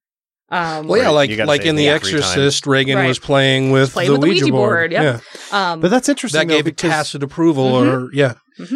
Um, 0.50 0.86
Well, 0.88 1.00
yeah, 1.02 1.08
like 1.10 1.30
like 1.46 1.64
in 1.66 1.76
The 1.76 1.84
yeah 1.84 1.98
three 1.98 2.14
Exorcist, 2.18 2.66
Regan 2.66 2.96
Right. 2.98 3.08
was 3.08 3.18
playing 3.18 3.70
with 3.70 3.92
Playing 3.92 4.08
the 4.08 4.12
with 4.14 4.20
the 4.22 4.28
Ouija, 4.28 4.44
Ouija 4.44 4.52
board. 4.52 4.90
board, 4.90 4.92
yep. 4.92 5.22
Um, 5.52 5.80
But 5.80 5.90
that's 5.90 6.08
interesting. 6.08 6.38
That 6.38 6.48
though, 6.48 6.54
gave 6.58 6.66
it 6.66 6.76
because- 6.76 6.90
tacit 6.90 7.22
approval, 7.22 7.72
Mm-hmm. 7.72 8.04
or 8.06 8.10
yeah, 8.14 8.34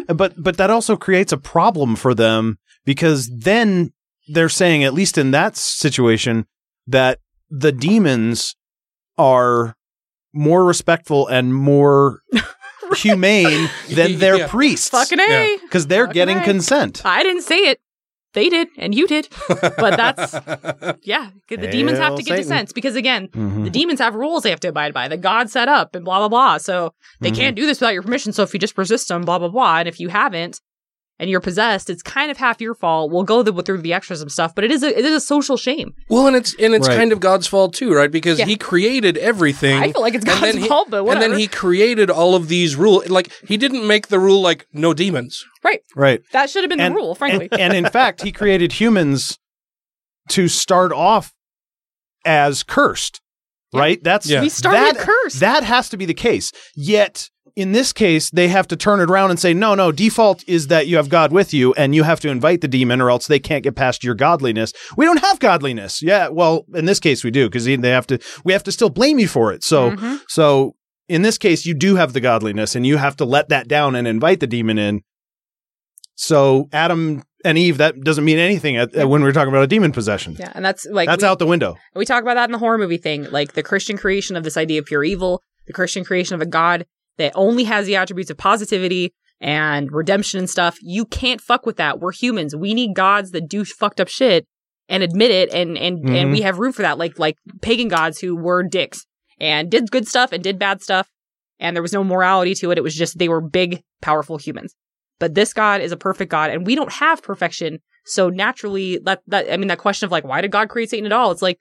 But 0.08 0.34
but 0.42 0.56
that 0.58 0.70
also 0.70 0.96
creates 0.96 1.32
a 1.32 1.36
problem 1.38 1.96
for 1.96 2.14
them 2.14 2.58
because 2.84 3.30
then 3.34 3.92
they're 4.28 4.49
saying, 4.49 4.85
at 4.85 4.94
least 4.94 5.19
in 5.19 5.31
that 5.32 5.57
situation, 5.57 6.47
that 6.86 7.19
the 7.51 7.73
demons 7.73 8.55
are 9.19 9.74
more 10.32 10.65
respectful 10.65 11.27
and 11.28 11.55
more 11.55 12.20
humane 12.97 13.69
than 13.90 14.19
their 14.19 14.39
Yeah. 14.39 14.49
priests. 14.49 14.89
Fucking 14.90 15.20
A. 15.20 15.59
Because 15.62 15.86
they're 15.86 16.07
Fucking 16.07 16.15
getting 16.15 16.39
A. 16.39 16.44
consent. 16.44 17.03
I 17.05 17.23
didn't 17.23 17.43
say 17.43 17.59
it. 17.59 17.81
They 18.35 18.49
did, 18.49 18.69
and 18.78 18.94
you 18.94 19.07
did. 19.07 19.28
But 19.47 19.97
that's 19.99 20.32
yeah. 21.03 21.28
The 21.51 21.66
demons 21.66 21.99
have 21.99 22.16
to 22.16 22.23
get 22.23 22.28
Satan. 22.28 22.43
dissents 22.44 22.73
because 22.73 22.97
again, 22.97 23.28
Mhm. 23.28 23.65
the 23.65 23.70
demons 23.70 24.01
have 24.01 24.15
rules 24.15 24.43
they 24.43 24.49
have 24.49 24.61
to 24.61 24.69
abide 24.69 24.94
by 24.94 25.07
that 25.09 25.20
God 25.20 25.51
set 25.51 25.69
up, 25.69 25.94
and 25.94 26.03
blah 26.03 26.19
blah 26.19 26.28
blah. 26.31 26.57
So 26.57 26.94
they 27.20 27.31
Mhm. 27.31 27.36
can't 27.36 27.57
do 27.57 27.66
this 27.66 27.78
without 27.78 27.93
your 27.93 28.03
permission. 28.03 28.32
So 28.32 28.43
if 28.43 28.55
you 28.55 28.59
just 28.59 28.78
resist 28.78 29.09
them, 29.09 29.20
blah 29.23 29.39
blah 29.39 29.49
blah, 29.49 29.81
and 29.81 29.89
if 29.89 30.01
you 30.01 30.09
haven't, 30.09 30.62
and 31.23 31.31
you're 31.31 31.40
possessed, 31.40 31.89
it's 31.89 32.03
kind 32.03 32.31
of 32.32 32.36
half 32.36 32.61
your 32.61 32.74
fault. 32.74 33.12
We'll 33.12 33.23
go 33.23 33.43
the, 33.44 33.62
through 33.62 33.78
the 33.82 33.93
exorcism 33.93 34.28
stuff, 34.28 34.55
but 34.57 34.65
it 34.65 34.73
is 34.73 34.82
a 34.82 34.89
it 34.99 35.05
is 35.05 35.15
a 35.15 35.20
social 35.20 35.57
shame. 35.57 35.94
Well, 36.09 36.27
and 36.27 36.35
it's 36.35 36.53
and 36.59 36.74
it's 36.74 36.89
Right. 36.89 36.97
kind 36.99 37.12
of 37.12 37.20
God's 37.20 37.47
fault 37.47 37.73
too, 37.74 37.94
right? 37.94 38.11
Because 38.11 38.40
Yeah. 38.40 38.47
he 38.47 38.57
created 38.57 39.16
everything. 39.16 39.78
I 39.81 39.93
feel 39.93 40.03
like 40.03 40.15
it's 40.15 40.24
and 40.24 40.40
God's 40.40 40.53
then 40.55 40.62
he- 40.62 40.69
fault, 40.69 40.90
but 40.90 41.07
and 41.07 41.23
then 41.23 41.39
he 41.39 41.47
created 41.47 42.11
all 42.11 42.35
of 42.35 42.49
these 42.49 42.74
rules. 42.77 43.09
Like 43.09 43.31
he 43.47 43.57
didn't 43.57 43.86
make 43.86 44.09
the 44.09 44.19
rule 44.19 44.43
like 44.43 44.66
no 44.73 44.93
demons. 44.93 45.44
right. 45.65 45.81
Right. 45.94 46.20
That 46.32 46.51
should 46.51 46.65
have 46.65 46.70
been 46.70 46.81
And- 46.81 46.93
the 46.94 46.99
rule, 46.99 47.15
frankly. 47.15 47.49
And, 47.53 47.61
and 47.61 47.73
in 47.86 47.90
fact, 47.93 48.23
he 48.23 48.32
created 48.32 48.73
humans 48.73 49.39
to 50.31 50.49
start 50.49 50.90
off 50.93 51.32
as 52.24 52.62
cursed. 52.62 53.20
Right? 53.74 54.03
That's 54.05 54.27
yeah. 54.28 54.43
We 54.43 54.51
started 54.51 54.97
that, 54.97 55.07
cursed. 55.07 55.40
That 55.40 55.62
has 55.65 55.89
to 55.90 55.97
be 55.97 56.05
the 56.05 56.12
case. 56.15 56.53
Yet 56.77 57.31
in 57.54 57.72
this 57.72 57.92
case, 57.92 58.30
they 58.30 58.48
have 58.48 58.66
to 58.68 58.76
turn 58.76 59.00
it 59.00 59.10
around 59.10 59.30
and 59.30 59.38
say, 59.38 59.52
no, 59.52 59.74
no, 59.74 59.92
default 59.92 60.42
is 60.48 60.68
that 60.68 60.86
you 60.86 60.96
have 60.96 61.08
God 61.08 61.32
with 61.32 61.52
you 61.52 61.74
and 61.74 61.94
you 61.94 62.02
have 62.02 62.18
to 62.20 62.28
invite 62.28 62.60
the 62.62 62.68
demon 62.68 63.00
or 63.00 63.10
else 63.10 63.26
they 63.26 63.38
can't 63.38 63.62
get 63.62 63.76
past 63.76 64.02
your 64.02 64.14
godliness. 64.14 64.72
We 64.96 65.04
don't 65.04 65.20
have 65.20 65.38
godliness. 65.38 66.02
Yeah. 66.02 66.28
Well, 66.28 66.64
in 66.74 66.86
this 66.86 66.98
case 67.00 67.22
we 67.22 67.30
do 67.30 67.48
because 67.48 67.64
they 67.64 67.76
have 67.90 68.06
to, 68.06 68.18
we 68.44 68.52
have 68.54 68.64
to 68.64 68.72
still 68.72 68.88
blame 68.90 69.18
you 69.18 69.28
for 69.28 69.52
it. 69.52 69.62
So, 69.64 69.90
Mhm. 69.90 70.20
so 70.28 70.76
in 71.08 71.22
this 71.22 71.36
case, 71.36 71.66
you 71.66 71.74
do 71.74 71.96
have 71.96 72.14
the 72.14 72.20
godliness 72.20 72.74
and 72.74 72.86
you 72.86 72.96
have 72.96 73.16
to 73.16 73.24
let 73.26 73.50
that 73.50 73.68
down 73.68 73.94
and 73.96 74.08
invite 74.08 74.40
the 74.40 74.46
demon 74.46 74.78
in. 74.78 75.02
So 76.14 76.68
Adam 76.72 77.22
and 77.44 77.58
Eve, 77.58 77.78
that 77.78 78.00
doesn't 78.00 78.24
mean 78.24 78.38
anything 78.38 78.76
at, 78.76 79.08
when 79.08 79.22
we're 79.22 79.32
talking 79.32 79.52
about 79.52 79.64
a 79.64 79.66
demon 79.66 79.92
possession. 79.92 80.36
Yeah, 80.38 80.52
and 80.54 80.64
that's 80.64 80.86
like 80.86 81.08
That's 81.08 81.22
we- 81.22 81.28
out 81.28 81.38
the 81.38 81.46
window. 81.46 81.76
We 81.94 82.04
talk 82.04 82.22
about 82.22 82.34
that 82.34 82.44
in 82.44 82.52
the 82.52 82.58
horror 82.58 82.78
movie 82.78 82.98
thing, 82.98 83.30
like 83.30 83.54
the 83.54 83.62
Christian 83.62 83.96
creation 83.98 84.36
of 84.36 84.44
this 84.44 84.56
idea 84.56 84.78
of 84.80 84.86
pure 84.86 85.02
evil, 85.04 85.42
the 85.66 85.72
Christian 85.72 86.04
creation 86.04 86.34
of 86.34 86.40
a 86.40 86.46
God 86.46 86.86
that 87.18 87.32
only 87.34 87.64
has 87.64 87.86
the 87.86 87.97
attributes 87.97 88.30
of 88.30 88.36
positivity 88.39 89.12
and 89.40 89.90
redemption 89.93 90.39
and 90.39 90.48
stuff. 90.48 90.78
You 90.80 91.05
can't 91.05 91.40
fuck 91.40 91.66
with 91.66 91.76
that. 91.76 92.01
We're 92.01 92.12
humans. 92.12 92.55
We 92.55 92.74
need 92.74 92.94
gods 92.94 93.32
that 93.32 93.48
do 93.48 93.64
fucked 93.64 94.01
up 94.01 94.09
shit 94.09 94.47
and 94.89 95.02
admit 95.02 95.30
it 95.30 95.52
and 95.52 95.76
and 95.78 95.98
and 96.09 96.28
Mhm. 96.28 96.32
we 96.32 96.40
have 96.43 96.59
room 96.59 96.72
for 96.72 96.82
that 96.82 96.98
like 96.98 97.18
like 97.18 97.36
pagan 97.60 97.89
gods 97.89 98.20
who 98.20 98.36
were 98.36 98.62
dicks 98.62 99.06
and 99.40 99.70
did 99.70 99.90
good 99.90 100.06
stuff 100.06 100.32
and 100.32 100.43
did 100.43 100.59
bad 100.59 100.82
stuff 100.82 101.09
and 101.60 101.74
there 101.76 101.82
was 101.82 101.93
no 101.93 102.05
morality 102.05 102.55
to 102.56 102.70
it. 102.70 102.78
It 102.78 102.82
was 102.82 102.94
just 102.94 103.18
they 103.18 103.28
were 103.28 103.40
big 103.40 103.82
powerful 104.01 104.39
humans. 104.39 104.74
But 105.20 105.34
this 105.34 105.52
God 105.52 105.80
is 105.80 105.93
a 105.93 105.97
perfect 105.97 106.30
God 106.30 106.51
and 106.51 106.66
we 106.66 106.74
don't 106.74 106.93
have 106.93 107.22
perfection. 107.22 107.78
So 108.05 108.28
naturally 108.28 108.98
that 109.05 109.22
that 109.28 109.52
I 109.52 109.56
mean 109.56 109.68
that 109.68 109.78
question 109.78 110.06
of 110.06 110.12
like 110.12 110.24
why 110.24 110.40
did 110.40 110.51
God 110.51 110.68
create 110.68 110.90
Satan 110.90 111.06
at 111.06 111.12
all? 111.12 111.30
It's 111.30 111.43
like 111.43 111.59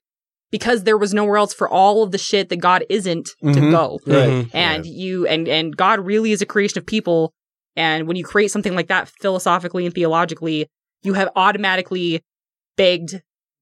because 0.51 0.83
there 0.83 0.97
was 0.97 1.13
nowhere 1.13 1.37
else 1.37 1.53
for 1.53 1.67
all 1.69 2.03
of 2.03 2.11
the 2.11 2.17
shit 2.17 2.49
that 2.49 2.57
God 2.57 2.85
isn't 2.89 3.29
to 3.41 3.47
Mhm. 3.47 3.71
go. 3.71 3.99
Right. 4.05 4.29
Mhm. 4.29 4.49
And 4.53 4.85
you 4.85 5.25
and 5.27 5.47
and 5.47 5.75
God 5.75 5.99
really 5.99 6.31
is 6.31 6.41
a 6.41 6.45
creation 6.45 6.77
of 6.77 6.85
people. 6.85 7.33
And 7.75 8.07
when 8.07 8.17
you 8.17 8.23
create 8.25 8.51
something 8.51 8.75
like 8.75 8.87
that 8.87 9.07
philosophically 9.21 9.85
and 9.85 9.95
theologically, 9.95 10.67
you 11.03 11.13
have 11.13 11.29
automatically 11.35 12.21
begged 12.77 13.21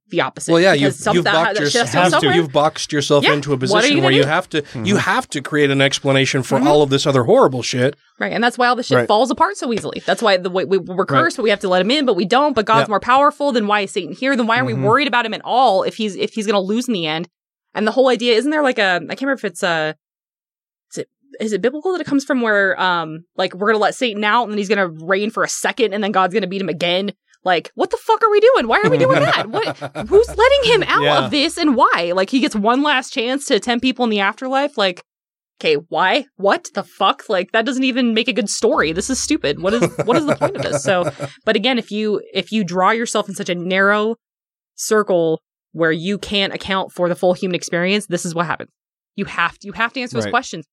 the 0.10 0.22
opposite. 0.22 0.52
Well, 0.52 0.62
yeah, 0.62 0.74
you've, 0.74 0.94
some- 0.94 1.16
you've, 1.16 1.24
that- 1.26 1.34
boxed 1.34 1.54
that 1.56 1.62
your- 1.62 1.70
shit 1.70 1.90
has 1.90 2.14
to 2.14 2.34
you've 2.36 2.52
boxed 2.52 2.92
yourself 2.92 3.24
Yeah. 3.24 3.34
into 3.34 3.52
a 3.52 3.54
What 3.54 3.60
position 3.62 3.98
you 3.98 4.02
where 4.02 4.12
gonna 4.12 4.16
you 4.18 4.24
do? 4.24 4.28
have 4.30 4.50
to 4.50 4.64
you 4.84 4.96
Mhm. 4.96 5.00
have 5.00 5.28
to 5.30 5.42
create 5.42 5.70
an 5.72 5.82
explanation 5.82 6.44
for 6.44 6.60
Mhm. 6.60 6.66
all 6.68 6.82
of 6.82 6.90
this 6.90 7.06
other 7.08 7.24
horrible 7.24 7.62
shit. 7.64 7.96
Right, 8.20 8.34
and 8.34 8.44
that's 8.44 8.58
why 8.58 8.68
all 8.68 8.76
the 8.76 8.84
shit 8.84 8.98
Right. 8.98 9.08
falls 9.08 9.32
apart 9.32 9.58
so 9.58 9.72
easily. 9.74 10.02
That's 10.06 10.22
why 10.22 10.38
the 10.38 10.50
way 10.50 10.66
we, 10.66 10.78
we're 10.78 10.96
Right. 10.98 11.08
cursed, 11.08 11.38
but 11.38 11.44
we 11.44 11.50
have 11.50 11.60
to 11.62 11.70
let 11.70 11.82
him 11.82 11.92
in, 11.92 12.06
but 12.06 12.16
we 12.16 12.26
don't. 12.26 12.54
But 12.56 12.66
God's 12.66 12.82
Yep. 12.84 12.90
more 12.90 13.00
powerful. 13.00 13.52
Then 13.52 13.68
why 13.68 13.82
is 13.82 13.92
Satan 13.92 14.14
here? 14.14 14.36
Then 14.36 14.48
why 14.48 14.60
are 14.60 14.66
we 14.66 14.74
Mhm. 14.74 14.84
worried 14.84 15.08
about 15.08 15.26
him 15.26 15.34
at 15.34 15.42
all 15.44 15.84
if 15.84 15.96
he's 15.96 16.16
if 16.16 16.34
he's 16.34 16.46
going 16.46 16.56
to 16.56 16.60
lose 16.60 16.88
in 16.88 16.94
the 16.94 17.08
end? 17.08 17.30
And 17.74 17.86
the 17.88 17.92
whole 17.92 18.10
idea 18.10 18.36
isn't 18.36 18.50
there 18.52 18.64
like 18.64 18.80
a 18.80 18.96
I 18.96 19.00
can't 19.16 19.22
remember 19.22 19.34
if 19.40 19.46
it's 19.46 19.64
a 19.64 19.96
is 20.92 20.98
it 20.98 21.10
is 21.40 21.54
it 21.54 21.62
biblical 21.62 21.92
that 21.94 22.02
it 22.02 22.08
comes 22.08 22.26
from 22.26 22.42
where 22.42 22.80
um 22.82 23.26
like 23.38 23.54
we're 23.54 23.68
gonna 23.68 23.78
let 23.78 23.94
Satan 23.96 24.24
out 24.24 24.44
and 24.44 24.52
then 24.52 24.58
he's 24.58 24.68
gonna 24.70 24.88
reign 24.88 25.30
for 25.30 25.44
a 25.44 25.48
second 25.50 25.94
and 25.94 26.04
then 26.04 26.12
God's 26.12 26.34
gonna 26.34 26.48
beat 26.48 26.62
him 26.62 26.68
again. 26.70 27.12
Like 27.44 27.72
what 27.76 27.90
the 27.90 27.98
fuck 27.98 28.24
are 28.24 28.30
we 28.32 28.40
doing? 28.40 28.68
Why 28.68 28.82
are 28.84 28.90
we 28.90 28.98
doing 28.98 29.20
that? 29.22 29.50
What 29.50 29.78
who's 30.10 30.28
letting 30.28 30.64
him 30.74 30.84
out 30.84 31.04
Yeah. 31.04 31.26
of 31.26 31.32
this 31.32 31.58
and 31.58 31.76
why? 31.76 32.12
Like 32.16 32.30
he 32.30 32.40
gets 32.40 32.56
one 32.56 32.84
last 32.84 33.14
chance 33.14 33.46
to 33.46 33.60
tempt 33.60 33.82
people 33.82 34.04
in 34.04 34.10
the 34.12 34.20
afterlife. 34.20 34.78
Like 34.78 35.02
okay, 35.62 35.76
why? 35.90 36.26
What 36.38 36.68
the 36.74 36.84
fuck? 36.84 37.24
Like 37.30 37.52
that 37.52 37.66
doesn't 37.66 37.84
even 37.84 38.14
make 38.14 38.28
a 38.28 38.34
good 38.34 38.50
story. 38.50 38.92
This 38.94 39.10
is 39.10 39.22
stupid. 39.22 39.62
What 39.62 39.74
is 39.74 39.90
what 40.06 40.18
is 40.18 40.26
the 40.26 40.36
point 40.36 40.56
of 40.58 40.64
this? 40.64 40.84
So, 40.84 41.10
but 41.46 41.56
again, 41.56 41.78
if 41.78 41.92
you 41.92 42.22
if 42.34 42.52
you 42.52 42.64
draw 42.64 42.92
yourself 42.92 43.28
in 43.30 43.36
such 43.36 43.50
a 43.50 43.56
narrow 43.56 44.16
circle 44.76 45.42
where 45.72 45.92
you 45.92 46.18
can't 46.18 46.54
account 46.54 46.92
for 46.92 47.10
the 47.10 47.16
full 47.16 47.34
human 47.34 47.56
experience, 47.56 48.08
this 48.08 48.26
is 48.26 48.34
what 48.34 48.46
happens. 48.46 48.70
You 49.16 49.26
have 49.26 49.58
to 49.60 49.68
you 49.68 49.74
have 49.74 49.94
to 49.94 50.02
answer 50.02 50.16
those 50.16 50.26
Right. 50.26 50.32
questions 50.32 50.66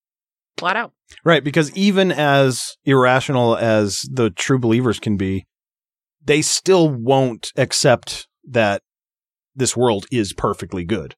flat 0.59 0.77
out. 0.77 0.93
Right, 1.25 1.45
because 1.45 1.71
even 1.77 2.11
as 2.11 2.77
irrational 2.85 3.57
as 3.57 4.01
the 4.11 4.31
true 4.31 4.59
believers 4.59 4.99
can 4.99 5.17
be, 5.17 5.45
they 6.27 6.43
still 6.43 6.89
won't 6.91 7.53
accept 7.57 8.27
that 8.49 8.83
this 9.55 9.77
world 9.77 10.07
is 10.13 10.33
perfectly 10.33 10.85
good. 10.85 11.15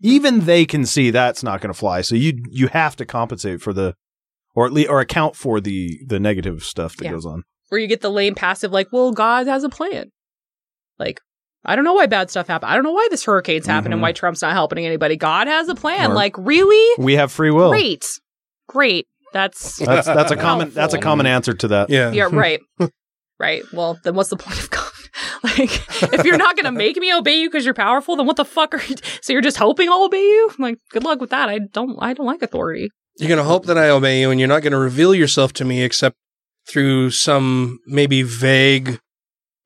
even 0.00 0.40
they 0.40 0.64
can 0.66 0.84
see 0.84 1.10
that's 1.10 1.42
not 1.42 1.60
going 1.60 1.72
to 1.72 1.78
fly. 1.78 2.00
So 2.02 2.14
you 2.14 2.42
you 2.50 2.66
have 2.68 2.96
to 2.96 3.06
compensate 3.06 3.62
for 3.62 3.72
the, 3.72 3.94
or 4.54 4.66
at 4.66 4.72
least 4.72 4.90
or 4.90 5.00
account 5.00 5.36
for 5.36 5.60
the 5.60 5.98
the 6.06 6.18
negative 6.20 6.62
stuff 6.64 6.96
that 6.96 7.04
Yeah. 7.04 7.12
goes 7.12 7.24
on. 7.24 7.44
Where 7.68 7.80
you 7.80 7.86
get 7.86 8.00
the 8.02 8.10
lame 8.10 8.34
passive, 8.34 8.70
like, 8.72 8.88
well, 8.92 9.12
God 9.12 9.46
has 9.46 9.64
a 9.64 9.68
plan. 9.68 10.10
Like, 10.98 11.20
I 11.64 11.74
don't 11.76 11.84
know 11.84 11.94
why 11.94 12.06
bad 12.06 12.28
stuff 12.30 12.48
happened. 12.48 12.70
I 12.70 12.74
don't 12.74 12.84
know 12.84 12.92
why 12.92 13.08
this 13.10 13.24
hurricane's 13.24 13.66
happening 13.66 13.94
and 13.94 14.00
Mhm. 14.00 14.02
why 14.02 14.12
Trump's 14.12 14.42
not 14.42 14.52
helping 14.52 14.84
anybody. 14.84 15.16
God 15.16 15.46
has 15.46 15.68
a 15.68 15.74
plan. 15.74 16.10
Or- 16.10 16.14
like, 16.14 16.36
really? 16.38 17.02
We 17.02 17.14
have 17.14 17.32
free 17.32 17.50
will. 17.50 17.70
Great. 17.70 18.04
Great. 18.68 19.06
That's 19.32 19.78
That's 19.78 20.06
that's 20.06 20.30
a 20.32 20.36
common 20.48 20.70
that's 20.70 20.92
a 20.94 20.98
common 20.98 21.26
answer 21.26 21.54
to 21.54 21.68
that. 21.68 21.88
Yeah. 21.90 22.10
Yeah, 22.12 22.28
right. 22.30 22.60
right. 23.38 23.62
Well, 23.72 23.98
then 24.04 24.14
what's 24.14 24.30
the 24.30 24.36
point 24.36 24.58
of 24.58 24.70
God? 24.70 24.90
like, 25.44 25.70
if 26.12 26.24
you're 26.24 26.36
not 26.36 26.56
going 26.56 26.64
to 26.64 26.72
make 26.72 26.96
me 26.96 27.12
obey 27.12 27.40
you 27.40 27.48
because 27.48 27.64
you're 27.64 27.74
powerful, 27.74 28.16
then 28.16 28.26
what 28.26 28.36
the 28.36 28.44
fuck 28.44 28.74
are 28.74 28.82
you? 28.82 28.96
So 29.22 29.32
you're 29.32 29.42
just 29.42 29.56
hoping 29.56 29.88
I'll 29.88 30.04
obey 30.04 30.22
you? 30.22 30.48
I'm 30.50 30.62
like, 30.62 30.78
good 30.90 31.04
luck 31.04 31.20
with 31.20 31.30
that. 31.30 31.48
I 31.48 31.58
don't, 31.58 31.96
I 32.00 32.14
don't 32.14 32.26
like 32.26 32.42
authority. 32.42 32.90
You're 33.18 33.28
going 33.28 33.38
to 33.38 33.44
hope 33.44 33.66
that 33.66 33.78
I 33.78 33.90
obey 33.90 34.20
you, 34.20 34.30
and 34.30 34.40
you're 34.40 34.48
not 34.48 34.62
going 34.62 34.72
to 34.72 34.78
reveal 34.78 35.14
yourself 35.14 35.52
to 35.54 35.64
me 35.64 35.82
except 35.82 36.16
through 36.68 37.10
some 37.10 37.78
maybe 37.86 38.22
vague 38.22 38.98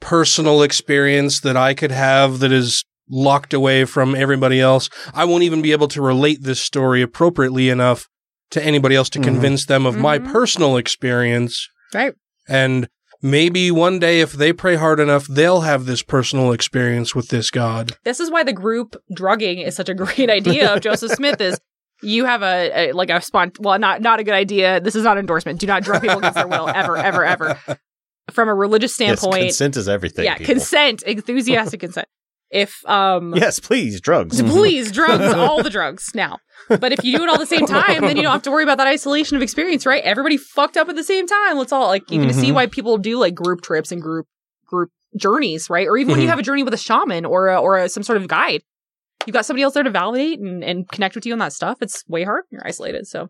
personal 0.00 0.62
experience 0.62 1.40
that 1.40 1.56
I 1.56 1.74
could 1.74 1.90
have 1.90 2.40
that 2.40 2.52
is 2.52 2.84
locked 3.08 3.54
away 3.54 3.84
from 3.84 4.14
everybody 4.14 4.60
else. 4.60 4.90
I 5.14 5.24
won't 5.24 5.44
even 5.44 5.62
be 5.62 5.72
able 5.72 5.88
to 5.88 6.02
relate 6.02 6.42
this 6.42 6.60
story 6.60 7.00
appropriately 7.02 7.70
enough 7.70 8.06
to 8.50 8.62
anybody 8.62 8.94
else 8.96 9.08
to 9.10 9.18
Mhm. 9.18 9.24
convince 9.24 9.64
them 9.66 9.86
of 9.86 9.96
my 9.96 10.18
personal 10.18 10.76
experience. 10.76 11.68
Right. 11.94 12.12
And 12.48 12.88
maybe 13.22 13.70
one 13.70 13.98
day, 13.98 14.20
if 14.20 14.32
they 14.32 14.52
pray 14.52 14.76
hard 14.76 15.00
enough, 15.00 15.26
they'll 15.26 15.62
have 15.62 15.86
this 15.86 16.02
personal 16.02 16.52
experience 16.52 17.14
with 17.14 17.28
this 17.28 17.50
God. 17.50 17.92
This 18.04 18.20
is 18.20 18.30
why 18.30 18.44
the 18.44 18.52
group 18.52 18.96
drugging 19.12 19.58
is 19.58 19.74
such 19.76 19.88
a 19.88 19.94
great 19.94 20.30
idea 20.30 20.72
of 20.74 20.80
Joseph 20.80 21.12
Smith 21.16 21.40
is 21.40 21.58
you 22.02 22.24
have 22.26 22.42
a, 22.42 22.90
a 22.90 22.92
like 22.92 23.10
a 23.10 23.14
spont 23.14 23.58
well 23.58 23.76
not 23.78 24.00
not 24.02 24.20
a 24.20 24.24
good 24.24 24.34
idea. 24.34 24.80
This 24.80 24.94
is 24.94 25.04
not 25.04 25.18
endorsement. 25.18 25.58
Do 25.60 25.66
not 25.66 25.82
drug 25.82 26.00
people 26.02 26.18
against 26.18 26.36
their 26.36 26.46
will 26.48 26.68
ever 26.68 26.96
ever 26.96 27.24
ever. 27.24 27.58
From 28.30 28.48
a 28.50 28.54
religious 28.54 28.98
Yes, 29.00 29.20
standpoint, 29.20 29.42
consent 29.44 29.76
is 29.78 29.88
everything. 29.88 30.26
yeah, 30.26 30.34
people. 30.36 30.52
consent, 30.54 31.02
enthusiastic 31.02 31.80
consent. 31.80 32.06
If 32.50 32.82
um 32.88 33.34
Yes, 33.36 33.60
please, 33.60 34.00
drugs. 34.00 34.40
please 34.42 34.90
drugs, 34.90 35.34
all 35.34 35.62
the 35.62 35.70
drugs 35.70 36.10
now. 36.14 36.38
But 36.68 36.92
if 36.92 37.04
you 37.04 37.16
do 37.16 37.22
it 37.24 37.28
all 37.28 37.34
at 37.36 37.40
the 37.40 37.46
same 37.46 37.66
time, 37.66 38.00
then 38.02 38.16
you 38.16 38.22
don't 38.22 38.32
have 38.32 38.42
to 38.42 38.50
worry 38.50 38.62
about 38.62 38.78
that 38.78 38.86
isolation 38.86 39.36
of 39.36 39.42
experience, 39.42 39.84
right? 39.86 40.02
Everybody 40.02 40.36
fucked 40.38 40.76
up 40.76 40.88
at 40.88 40.96
the 40.96 41.04
same 41.04 41.26
time. 41.26 41.58
Let's 41.58 41.72
all 41.72 41.86
like 41.88 42.10
you 42.10 42.20
can 42.20 42.32
see 42.32 42.50
Mhm. 42.50 42.54
why 42.54 42.66
people 42.66 42.96
do 42.98 43.18
like 43.18 43.34
group 43.34 43.60
trips 43.62 43.92
and 43.92 44.00
group 44.00 44.26
group 44.66 44.90
journeys, 45.16 45.68
right? 45.70 45.86
Or 45.86 45.96
even 45.96 46.12
when 46.12 46.20
you 46.20 46.26
Mhm. 46.26 46.30
have 46.30 46.38
a 46.38 46.42
journey 46.42 46.62
with 46.62 46.74
a 46.74 46.78
shaman 46.78 47.24
or 47.24 47.48
a, 47.48 47.58
or 47.60 47.78
a, 47.78 47.88
some 47.88 48.02
sort 48.02 48.16
of 48.18 48.28
guide, 48.28 48.62
you've 49.26 49.32
got 49.34 49.46
somebody 49.46 49.62
else 49.62 49.74
there 49.74 49.82
to 49.82 49.90
validate 49.90 50.38
and, 50.40 50.62
and 50.64 50.88
connect 50.88 51.14
with 51.14 51.24
you 51.26 51.32
on 51.32 51.38
that 51.38 51.52
stuff. 51.52 51.78
It's 51.80 52.02
way 52.08 52.24
hard. 52.24 52.44
when 52.48 52.58
You're 52.60 52.66
isolated. 52.66 53.06
So 53.06 53.28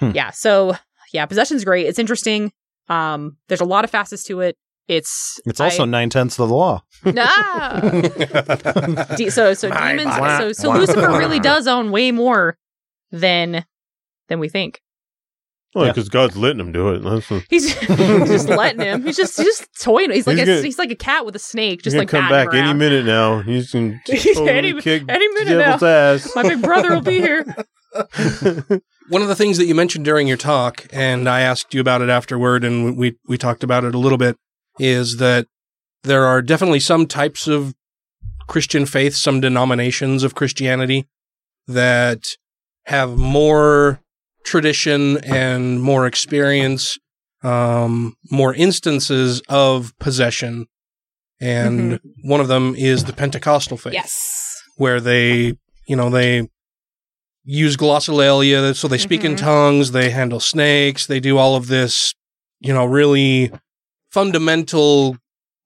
Hmm. 0.00 0.10
yeah. 0.14 0.30
So 0.30 0.76
yeah, 1.12 1.24
possession's 1.26 1.64
great. 1.64 1.86
It's 1.86 1.98
interesting. 1.98 2.52
Um, 2.88 3.36
there's 3.48 3.60
a 3.60 3.64
lot 3.66 3.84
of 3.84 3.90
facets 3.90 4.24
to 4.24 4.40
it. 4.40 4.56
It's 4.88 5.40
It's 5.46 5.60
also 5.60 5.82
I- 5.84 5.86
nine 5.86 6.10
tenths 6.10 6.38
of 6.38 6.48
the 6.48 6.54
law. 6.54 6.82
Ah. 7.16 7.80
De- 9.16 9.30
so 9.30 9.54
so 9.54 9.68
My 9.70 9.92
demons 9.96 10.16
body. 10.16 10.52
so 10.54 10.70
so 10.70 10.72
Lucifer 10.78 11.08
really 11.18 11.40
does 11.52 11.66
own 11.66 11.90
way 11.90 12.10
more 12.12 12.56
than 13.10 13.64
than 14.28 14.38
we 14.40 14.48
think. 14.48 14.80
Well, 15.74 15.88
because 15.88 16.08
God's 16.08 16.36
letting 16.36 16.60
him 16.60 16.70
do 16.70 16.90
it. 16.90 17.00
That's 17.02 17.28
a- 17.32 17.42
He's, 17.50 17.72
he's 17.76 17.88
just 18.28 18.48
letting 18.48 18.80
him. 18.80 19.02
He's 19.04 19.16
just 19.16 19.36
he's 19.36 19.46
just 19.46 19.68
toying. 19.82 20.10
He's 20.12 20.26
like 20.26 20.36
He's 20.36 20.46
a, 20.48 20.52
gonna- 20.52 20.62
he's 20.62 20.78
like 20.78 20.90
a 20.92 20.94
cat 20.96 21.26
with 21.26 21.34
a 21.34 21.40
snake, 21.40 21.80
He's 21.82 21.92
just 21.92 21.94
gonna 21.94 22.02
like 22.02 22.08
come 22.10 22.28
batting 22.28 22.46
back 22.50 22.54
any 22.54 22.68
around. 22.68 22.78
minute 22.78 23.04
now. 23.06 23.40
He's 23.40 23.72
gonna 23.72 24.00
totally 24.06 24.50
any, 24.50 24.80
kick 24.80 25.02
any 25.08 25.28
minute 25.28 25.48
the 25.48 25.54
now. 25.58 25.76
devil's 25.78 25.82
ass. 26.26 26.36
My 26.36 26.42
big 26.44 26.62
brother 26.62 26.90
will 26.94 27.00
be 27.02 27.20
here. 27.20 27.44
One 29.08 29.20
of 29.22 29.28
the 29.28 29.34
things 29.36 29.58
that 29.58 29.66
you 29.66 29.74
mentioned 29.74 30.04
during 30.04 30.26
your 30.26 30.36
talk, 30.36 30.86
and 30.92 31.28
I 31.28 31.40
asked 31.40 31.74
you 31.74 31.80
about 31.80 32.02
it 32.02 32.08
afterward, 32.08 32.64
and 32.64 32.96
we 32.96 33.16
we 33.26 33.36
talked 33.36 33.62
about 33.64 33.84
it 33.84 33.94
a 33.94 33.98
little 33.98 34.18
bit, 34.18 34.36
is 34.78 35.16
that 35.18 35.46
there 36.02 36.24
are 36.26 36.42
definitely 36.42 36.80
some 36.80 37.06
types 37.06 37.46
of 37.46 37.74
Christian 38.46 38.84
faith, 38.86 39.14
some 39.14 39.40
denominations 39.40 40.22
of 40.22 40.34
Christianity 40.34 41.06
that 41.66 42.22
have 42.86 43.16
more 43.16 44.00
tradition 44.44 45.16
and 45.24 45.80
more 45.82 46.06
experience, 46.06 46.98
um, 47.42 48.16
more 48.30 48.54
instances 48.54 49.40
of 49.48 49.94
possession, 49.98 50.66
and 51.40 51.98
one 52.22 52.40
of 52.40 52.48
them 52.48 52.74
is 52.76 53.04
the 53.04 53.12
Pentecostal 53.12 53.76
faith 53.78 53.94
Yes. 53.94 54.62
where 54.76 55.00
they, 55.00 55.56
you 55.88 55.96
know, 55.96 56.10
they 56.10 56.48
use 57.44 57.76
glossolalia, 57.76 58.74
so 58.76 58.88
they 58.88 58.98
speak 58.98 59.24
in 59.24 59.34
Mhm. 59.34 59.38
tongues, 59.38 59.90
they 59.92 60.10
handle 60.10 60.40
snakes, 60.40 61.06
they 61.06 61.20
do 61.20 61.36
all 61.38 61.56
of 61.56 61.66
this, 61.68 62.14
you 62.60 62.72
know, 62.72 62.84
really 62.84 63.50
fundamental 64.14 65.18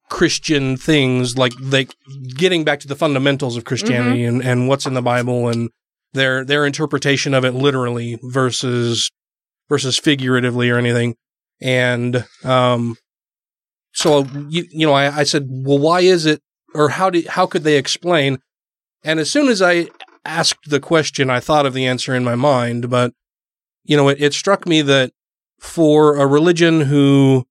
Christian 0.09 0.79
things, 0.79 1.37
like 1.37 1.53
like 1.61 1.95
getting 2.35 2.65
back 2.65 2.81
to 2.81 2.89
the 2.89 2.97
fundamentals 2.97 3.59
of 3.59 3.65
Christianity 3.65 4.25
and, 4.25 4.43
and 4.43 4.69
what's 4.69 4.87
in 4.87 4.95
the 4.95 5.03
Bible 5.03 5.49
and 5.49 5.69
their 6.15 6.47
their 6.47 6.65
interpretation 6.65 7.35
of 7.35 7.45
it 7.45 7.53
literally 7.53 8.19
versus 8.23 9.11
versus 9.69 9.99
figuratively 9.99 10.71
or 10.71 10.79
anything. 10.79 11.15
And 11.61 12.25
um 12.43 12.97
so 13.93 14.25
you, 14.49 14.65
you 14.71 14.87
know, 14.87 14.95
I, 14.95 15.19
I 15.19 15.23
said, 15.25 15.47
well, 15.51 15.79
why 15.79 16.01
is 16.01 16.25
it 16.25 16.41
or 16.75 16.89
how 16.89 17.11
did 17.11 17.27
how 17.27 17.45
could 17.45 17.65
they 17.65 17.77
explain? 17.77 18.39
And 19.05 19.21
as 19.21 19.31
soon 19.31 19.49
as 19.49 19.61
I 19.61 19.89
asked 20.25 20.71
the 20.71 20.81
question, 20.81 21.29
I 21.29 21.41
thought 21.41 21.67
of 21.67 21.75
the 21.75 21.87
answer 21.87 22.15
in 22.15 22.25
my 22.25 22.35
mind, 22.35 22.89
but 22.89 23.13
you 23.85 23.97
know, 23.97 24.09
it, 24.09 24.23
it 24.23 24.33
struck 24.33 24.67
me 24.67 24.81
that 24.83 25.13
for 25.61 26.17
a 26.17 26.27
religion 26.27 26.83
who 26.83 27.45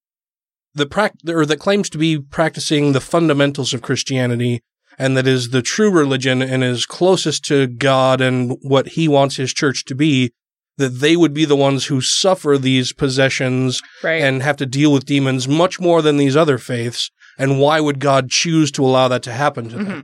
the 0.78 0.86
prac- 0.86 1.16
or 1.28 1.46
that 1.46 1.60
claims 1.60 1.90
to 1.92 1.98
be 1.98 2.20
practicing 2.20 2.92
the 2.94 3.02
fundamentals 3.02 3.74
of 3.74 3.82
Christianity 3.82 4.62
and 4.98 5.16
that 5.16 5.28
is 5.28 5.50
the 5.50 5.62
true 5.62 5.92
religion 5.92 6.42
and 6.42 6.64
is 6.64 6.86
closest 6.86 7.46
to 7.46 7.68
God 7.68 8.20
and 8.22 8.58
what 8.62 8.90
he 8.90 9.08
wants 9.08 9.36
his 9.36 9.54
church 9.54 9.86
to 9.86 9.96
be, 9.96 10.32
that 10.78 11.00
they 11.00 11.16
would 11.16 11.34
be 11.34 11.46
the 11.46 11.56
ones 11.56 11.86
who 11.86 12.02
suffer 12.02 12.58
these 12.58 12.94
possessions 12.94 13.82
Right. 14.04 14.24
and 14.24 14.42
have 14.42 14.58
to 14.58 14.66
deal 14.66 14.92
with 14.92 15.06
demons 15.06 15.48
much 15.48 15.80
more 15.80 16.02
than 16.02 16.18
these 16.18 16.36
other 16.36 16.58
faiths. 16.58 17.12
And 17.38 17.60
why 17.60 17.80
would 17.80 18.00
God 18.00 18.30
choose 18.32 18.72
to 18.72 18.84
allow 18.84 19.08
that 19.10 19.22
to 19.24 19.32
happen 19.34 19.70
to 19.70 19.76
them? 19.76 19.86
Mm-hmm. 19.86 20.00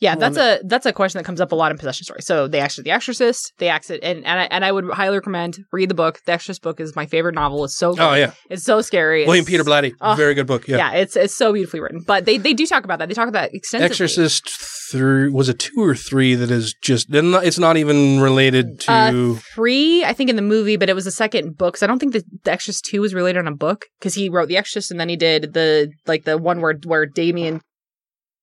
Yeah, 0.00 0.14
that's 0.14 0.38
a 0.38 0.60
that's 0.64 0.86
a 0.86 0.92
question 0.92 1.18
that 1.18 1.24
comes 1.24 1.40
up 1.40 1.52
a 1.52 1.54
lot 1.54 1.70
in 1.70 1.78
possession 1.78 2.04
stories. 2.04 2.26
So 2.26 2.48
they 2.48 2.60
actually 2.60 2.84
The 2.84 2.90
Exorcist, 2.92 3.52
they 3.58 3.68
exit 3.68 4.00
and 4.02 4.24
and 4.24 4.40
I, 4.40 4.44
and 4.44 4.64
I 4.64 4.72
would 4.72 4.90
highly 4.90 5.16
recommend 5.18 5.58
read 5.72 5.90
the 5.90 5.94
book. 5.94 6.20
The 6.24 6.32
Exorcist 6.32 6.62
book 6.62 6.80
is 6.80 6.96
my 6.96 7.06
favorite 7.06 7.34
novel. 7.34 7.64
It's 7.64 7.76
so 7.76 7.92
good. 7.92 8.00
Oh, 8.00 8.14
yeah. 8.14 8.32
it's 8.48 8.64
so 8.64 8.80
scary. 8.80 9.26
William 9.26 9.42
It's- 9.42 9.50
Peter 9.50 9.64
Blatty, 9.64 9.92
Oh, 10.00 10.14
very 10.14 10.34
good 10.34 10.46
book. 10.46 10.66
Yeah. 10.68 10.78
yeah, 10.78 10.92
it's 10.92 11.16
it's 11.16 11.36
so 11.36 11.52
beautifully 11.52 11.80
written. 11.80 12.00
But 12.06 12.24
they 12.24 12.38
they 12.38 12.54
do 12.54 12.66
talk 12.66 12.84
about 12.84 12.98
that. 12.98 13.08
They 13.08 13.14
talk 13.14 13.28
about 13.28 13.50
that 13.50 13.54
extensively. 13.54 13.90
Exorcist 13.90 14.48
three 14.90 15.28
was 15.28 15.48
it 15.48 15.58
two 15.58 15.78
or 15.80 15.94
three 15.94 16.34
that 16.34 16.50
is 16.50 16.74
just 16.82 17.06
it's 17.10 17.58
not 17.58 17.76
even 17.76 18.20
related 18.20 18.80
to 18.80 18.92
Uh, 18.92 19.34
three, 19.54 20.04
I 20.04 20.12
think, 20.14 20.30
in 20.30 20.36
the 20.36 20.42
movie, 20.42 20.76
but 20.76 20.88
it 20.88 20.94
was 20.94 21.04
the 21.04 21.10
second 21.10 21.56
book. 21.58 21.76
So 21.76 21.84
I 21.84 21.88
don't 21.88 21.98
think 21.98 22.12
the, 22.14 22.24
the 22.44 22.52
Exorcist 22.52 22.86
two 22.86 23.00
was 23.02 23.14
related 23.14 23.38
on 23.40 23.46
a 23.46 23.54
book 23.54 23.84
because 23.98 24.14
he 24.14 24.28
wrote 24.28 24.48
the 24.48 24.56
Exorcist 24.56 24.90
and 24.90 24.98
then 24.98 25.08
he 25.08 25.16
did 25.16 25.52
the 25.52 25.90
like 26.06 26.24
the 26.24 26.38
one 26.38 26.60
where 26.60 26.74
where 26.84 27.06
Damien, 27.06 27.60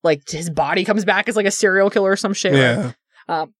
like 0.03 0.21
his 0.29 0.49
body 0.49 0.83
comes 0.85 1.05
back 1.05 1.27
as 1.27 1.35
like 1.35 1.45
a 1.45 1.51
serial 1.51 1.89
killer 1.89 2.11
or 2.11 2.15
some 2.15 2.33
shit. 2.33 2.53
right? 2.53 2.59
Yeah. 2.59 2.91
Um, 3.41 3.53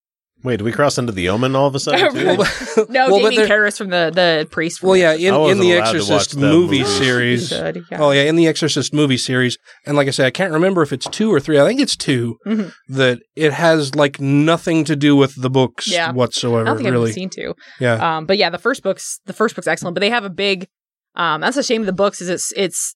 Wait, 0.44 0.58
do 0.58 0.64
we 0.64 0.70
cross 0.70 0.98
into 0.98 1.10
the 1.10 1.28
Omen 1.30 1.56
all 1.56 1.66
of 1.66 1.74
a 1.74 1.80
sudden? 1.80 2.12
Too? 2.14 2.24
no, 2.24 2.36
Well, 3.10 3.20
but 3.22 3.30
Damien 3.30 3.34
there- 3.34 3.48
Karras 3.48 3.76
from 3.76 3.88
the 3.90 4.12
the 4.14 4.46
priest. 4.48 4.78
from 4.78 4.90
well, 4.90 4.94
The 4.94 5.00
yeah, 5.00 5.10
Exorcist. 5.10 5.50
in, 5.50 5.50
in 5.50 5.58
the 5.58 5.72
Exorcist 5.72 6.36
movie 6.36 6.78
movie. 6.78 6.84
series. 6.84 7.48
Should, 7.48 7.84
yeah. 7.90 7.98
Oh 8.00 8.12
yeah, 8.12 8.22
in 8.22 8.36
the 8.36 8.46
Exorcist 8.46 8.94
movie 8.94 9.16
series, 9.16 9.58
and 9.84 9.96
like 9.96 10.06
I 10.06 10.12
said, 10.12 10.26
I 10.26 10.30
can't 10.30 10.52
remember 10.52 10.82
if 10.82 10.92
it's 10.92 11.08
two 11.08 11.34
or 11.34 11.40
three. 11.40 11.58
I 11.58 11.66
think 11.66 11.80
it's 11.80 11.96
2 11.96 12.36
Mhm. 12.46 12.72
That 12.88 13.18
it 13.34 13.52
has 13.52 13.96
like 13.96 14.20
nothing 14.20 14.84
to 14.84 14.94
do 14.94 15.16
with 15.16 15.34
the 15.42 15.50
books 15.50 15.90
Yeah. 15.90 16.12
whatsoever. 16.12 16.62
I 16.62 16.64
don't 16.66 16.76
think 16.76 16.86
I've 16.86 16.92
really. 16.92 17.10
seen 17.12 17.30
two. 17.30 17.54
Yeah. 17.80 18.18
Um, 18.18 18.24
but 18.26 18.38
yeah, 18.38 18.48
the 18.48 18.58
first 18.58 18.84
book's 18.84 19.18
the 19.26 19.32
first 19.32 19.56
book's 19.56 19.66
excellent, 19.66 19.94
but 19.96 20.00
they 20.02 20.10
have 20.10 20.24
a 20.24 20.30
big. 20.30 20.68
Um, 21.16 21.40
that's 21.40 21.56
a 21.56 21.64
shame 21.64 21.80
of 21.82 21.86
the 21.86 21.92
books 21.92 22.20
is 22.20 22.28
it's 22.28 22.52
it's 22.56 22.94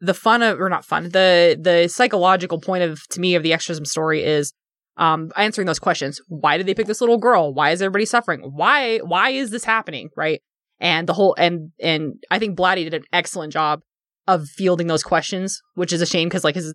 the 0.00 0.14
fun 0.14 0.42
of 0.42 0.60
or 0.60 0.68
not 0.68 0.84
fun 0.84 1.04
the 1.10 1.58
the 1.60 1.88
psychological 1.88 2.60
point 2.60 2.84
of 2.84 3.06
to 3.08 3.20
me 3.20 3.34
of 3.34 3.42
the 3.42 3.52
exorcism 3.52 3.84
story 3.84 4.22
is 4.24 4.52
um 4.96 5.30
answering 5.36 5.66
those 5.66 5.78
questions. 5.78 6.20
Why 6.28 6.56
did 6.56 6.66
they 6.66 6.74
pick 6.74 6.86
this 6.86 7.00
little 7.00 7.18
girl? 7.18 7.52
Why 7.54 7.70
is 7.70 7.82
everybody 7.82 8.04
suffering? 8.04 8.40
Why 8.42 8.98
why 8.98 9.30
is 9.30 9.50
this 9.50 9.64
happening? 9.64 10.10
Right. 10.16 10.40
And 10.80 11.08
the 11.08 11.12
whole 11.14 11.34
and 11.38 11.72
and 11.80 12.14
I 12.30 12.38
think 12.38 12.56
Blatty 12.56 12.84
did 12.84 12.94
an 12.94 13.04
excellent 13.12 13.52
job 13.52 13.80
of 14.26 14.46
fielding 14.48 14.86
those 14.86 15.02
questions, 15.02 15.60
which 15.74 15.92
is 15.92 16.00
a 16.00 16.06
shame 16.06 16.28
because 16.28 16.44
like 16.44 16.54
his 16.54 16.74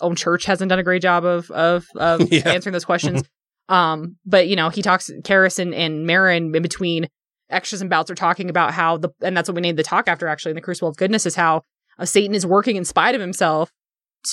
own 0.00 0.14
church 0.16 0.44
hasn't 0.46 0.68
done 0.70 0.78
a 0.78 0.82
great 0.82 1.02
job 1.02 1.24
of 1.24 1.50
of 1.50 1.86
of 1.96 2.20
Yeah. 2.32 2.48
answering 2.48 2.72
those 2.72 2.84
questions. 2.84 3.22
um, 3.68 4.16
but 4.24 4.48
you 4.48 4.56
know, 4.56 4.68
he 4.70 4.82
talks 4.82 5.10
Karras 5.22 5.58
and, 5.58 5.74
and 5.74 6.08
Merrin 6.08 6.54
in 6.56 6.62
between 6.62 7.08
extras 7.50 7.80
and 7.82 7.90
bouts 7.90 8.10
are 8.10 8.14
talking 8.14 8.48
about 8.48 8.72
how 8.72 8.96
the 8.96 9.10
and 9.20 9.36
that's 9.36 9.48
what 9.48 9.54
we 9.56 9.60
named 9.60 9.78
the 9.78 9.82
talk 9.82 10.08
after 10.08 10.26
actually 10.26 10.50
in 10.52 10.56
the 10.56 10.62
Crucible 10.62 10.88
of 10.88 10.96
Goodness 10.96 11.26
is 11.26 11.34
how 11.34 11.62
uh, 11.98 12.04
Satan 12.04 12.34
is 12.34 12.46
working 12.46 12.76
in 12.76 12.84
spite 12.84 13.14
of 13.14 13.20
himself 13.20 13.70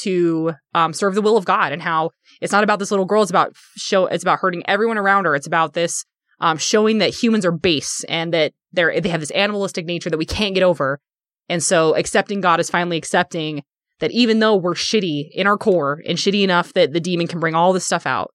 to 0.04 0.54
um, 0.74 0.94
serve 0.94 1.16
the 1.16 1.22
will 1.22 1.38
of 1.38 1.46
God 1.46 1.72
and 1.72 1.82
how 1.82 2.12
it's 2.42 2.52
not 2.52 2.64
about 2.64 2.80
this 2.80 2.92
little 2.92 3.06
girl. 3.06 3.22
It's 3.22 3.32
about 3.32 3.56
show. 3.76 4.06
It's 4.06 4.24
about 4.24 4.40
hurting 4.40 4.64
everyone 4.68 4.98
around 4.98 5.26
her. 5.26 5.36
It's 5.36 5.48
about 5.48 5.74
this 5.74 6.06
um, 6.40 6.58
showing 6.58 7.00
that 7.00 7.14
humans 7.14 7.46
are 7.46 7.52
base 7.52 8.04
and 8.08 8.34
that 8.34 8.54
they're 8.72 9.00
they 9.02 9.10
have 9.10 9.20
this 9.20 9.32
animalistic 9.32 9.86
nature 9.86 10.10
that 10.10 10.18
we 10.18 10.26
can't 10.26 10.54
get 10.54 10.64
over. 10.64 11.00
And 11.48 11.64
so 11.64 11.96
accepting 11.96 12.42
God 12.42 12.60
is 12.60 12.70
finally 12.70 12.98
accepting 12.98 13.64
that 14.00 14.12
even 14.12 14.40
though 14.40 14.56
we're 14.56 14.76
shitty 14.76 15.30
in 15.34 15.48
our 15.48 15.58
core 15.58 16.02
and 16.08 16.18
shitty 16.18 16.44
enough 16.44 16.74
that 16.74 16.94
the 16.94 17.00
demon 17.00 17.28
can 17.28 17.40
bring 17.40 17.56
all 17.56 17.74
this 17.74 17.86
stuff 17.86 18.06
out, 18.06 18.32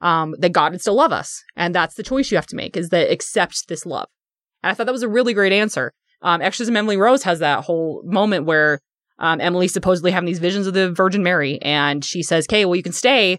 um, 0.00 0.34
that 0.38 0.52
God 0.52 0.72
would 0.72 0.80
still 0.80 0.96
love 0.96 1.12
us. 1.12 1.42
And 1.56 1.74
that's 1.74 1.94
the 1.94 2.02
choice 2.02 2.30
you 2.30 2.36
have 2.36 2.46
to 2.48 2.56
make 2.56 2.76
is 2.76 2.88
that 2.88 3.10
accept 3.10 3.68
this 3.68 3.86
love. 3.86 4.08
And 4.62 4.70
I 4.70 4.74
thought 4.74 4.86
that 4.86 4.92
was 4.92 5.02
a 5.02 5.08
really 5.08 5.34
great 5.34 5.52
answer. 5.52 5.92
Um, 6.24 6.42
Exorcism 6.42 6.76
Emily 6.76 6.96
Rose 6.96 7.22
has 7.22 7.38
that 7.38 7.64
whole 7.64 8.02
moment 8.04 8.46
where 8.46 8.80
um, 9.18 9.40
Emily 9.40 9.68
supposedly 9.68 10.10
having 10.10 10.26
these 10.26 10.40
visions 10.40 10.66
of 10.66 10.74
the 10.74 10.90
Virgin 10.90 11.22
Mary, 11.22 11.60
and 11.62 12.04
she 12.04 12.22
says, 12.22 12.46
"Okay, 12.46 12.64
well, 12.64 12.74
you 12.74 12.82
can 12.82 12.92
stay, 12.92 13.38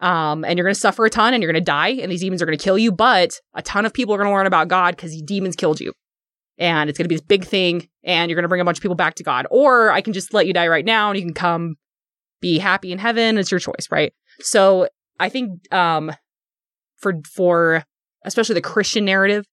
um, 0.00 0.44
and 0.44 0.56
you're 0.56 0.64
going 0.64 0.74
to 0.74 0.80
suffer 0.80 1.04
a 1.04 1.10
ton, 1.10 1.34
and 1.34 1.42
you're 1.42 1.50
going 1.50 1.60
to 1.60 1.66
die, 1.66 1.88
and 1.88 2.12
these 2.12 2.20
demons 2.20 2.40
are 2.40 2.46
going 2.46 2.56
to 2.56 2.62
kill 2.62 2.78
you, 2.78 2.92
but 2.92 3.40
a 3.54 3.62
ton 3.62 3.86
of 3.86 3.92
people 3.92 4.14
are 4.14 4.18
going 4.18 4.28
to 4.28 4.34
learn 4.34 4.46
about 4.46 4.68
God 4.68 4.94
because 4.94 5.20
demons 5.22 5.56
killed 5.56 5.80
you, 5.80 5.92
and 6.58 6.88
it's 6.88 6.98
going 6.98 7.06
to 7.06 7.08
be 7.08 7.16
this 7.16 7.24
big 7.24 7.44
thing, 7.44 7.88
and 8.04 8.30
you're 8.30 8.36
going 8.36 8.44
to 8.44 8.48
bring 8.48 8.60
a 8.60 8.64
bunch 8.64 8.78
of 8.78 8.82
people 8.82 8.94
back 8.94 9.14
to 9.16 9.24
God, 9.24 9.46
or 9.50 9.90
I 9.90 10.00
can 10.00 10.12
just 10.12 10.32
let 10.32 10.46
you 10.46 10.52
die 10.52 10.68
right 10.68 10.84
now, 10.84 11.10
and 11.10 11.18
you 11.18 11.24
can 11.24 11.34
come 11.34 11.76
be 12.40 12.58
happy 12.58 12.92
in 12.92 12.98
heaven. 12.98 13.38
It's 13.38 13.50
your 13.50 13.60
choice, 13.60 13.88
right? 13.90 14.12
So 14.40 14.88
I 15.18 15.28
think 15.28 15.72
um, 15.72 16.12
for 16.98 17.14
for 17.24 17.84
especially 18.24 18.54
the 18.54 18.60
Christian 18.60 19.04
narrative, 19.04 19.44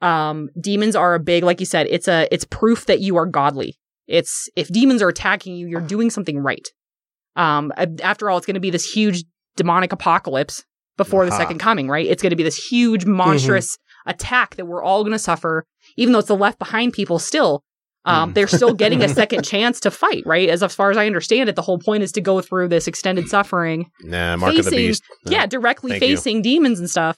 um, 0.00 0.48
demons 0.60 0.96
are 0.96 1.14
a 1.14 1.20
big, 1.20 1.44
like 1.44 1.60
you 1.60 1.66
said, 1.66 1.86
it's 1.90 2.08
a 2.08 2.26
it's 2.32 2.44
proof 2.44 2.86
that 2.86 3.00
you 3.00 3.16
are 3.16 3.26
godly. 3.26 3.76
It's 4.06 4.48
if 4.56 4.68
demons 4.68 5.02
are 5.02 5.08
attacking 5.08 5.54
you, 5.56 5.68
you're 5.68 5.80
doing 5.80 6.10
something 6.10 6.38
right. 6.38 6.66
Um, 7.36 7.72
after 8.02 8.28
all, 8.28 8.36
it's 8.38 8.46
going 8.46 8.54
to 8.54 8.60
be 8.60 8.70
this 8.70 8.90
huge 8.90 9.24
demonic 9.56 9.92
apocalypse 9.92 10.64
before 10.96 11.24
the 11.24 11.32
second 11.32 11.58
coming, 11.58 11.88
right? 11.88 12.06
It's 12.06 12.22
going 12.22 12.30
to 12.30 12.36
be 12.36 12.42
this 12.42 12.56
huge 12.56 13.06
monstrous 13.06 13.78
attack 14.06 14.56
that 14.56 14.66
we're 14.66 14.82
all 14.82 15.02
going 15.02 15.12
to 15.12 15.18
suffer, 15.18 15.64
even 15.96 16.12
though 16.12 16.18
it's 16.18 16.28
the 16.28 16.36
left 16.36 16.58
behind 16.58 16.92
people 16.92 17.18
still. 17.18 17.62
Um, 18.06 18.32
they're 18.32 18.48
still 18.48 18.72
getting 18.74 19.02
a 19.02 19.08
second 19.20 19.44
chance 19.44 19.78
to 19.80 19.90
fight, 19.90 20.22
right? 20.26 20.48
As, 20.48 20.62
as 20.62 20.74
far 20.74 20.90
as 20.90 20.96
I 20.96 21.06
understand 21.06 21.48
it, 21.50 21.54
the 21.56 21.62
whole 21.62 21.78
point 21.78 22.02
is 22.02 22.12
to 22.12 22.20
go 22.20 22.40
through 22.40 22.68
this 22.68 22.88
extended 22.88 23.28
suffering 23.28 23.90
Nah, 24.02 24.36
Mark 24.36 24.52
of 24.52 24.56
the 24.56 24.62
facing- 24.70 24.78
Beast. 24.88 25.02
No. 25.26 25.32
Yeah, 25.32 25.46
directly 25.46 25.90
Thank 25.92 26.02
you. 26.02 26.16
facing 26.16 26.42
demons 26.42 26.80
and 26.80 26.88
stuff 26.88 27.16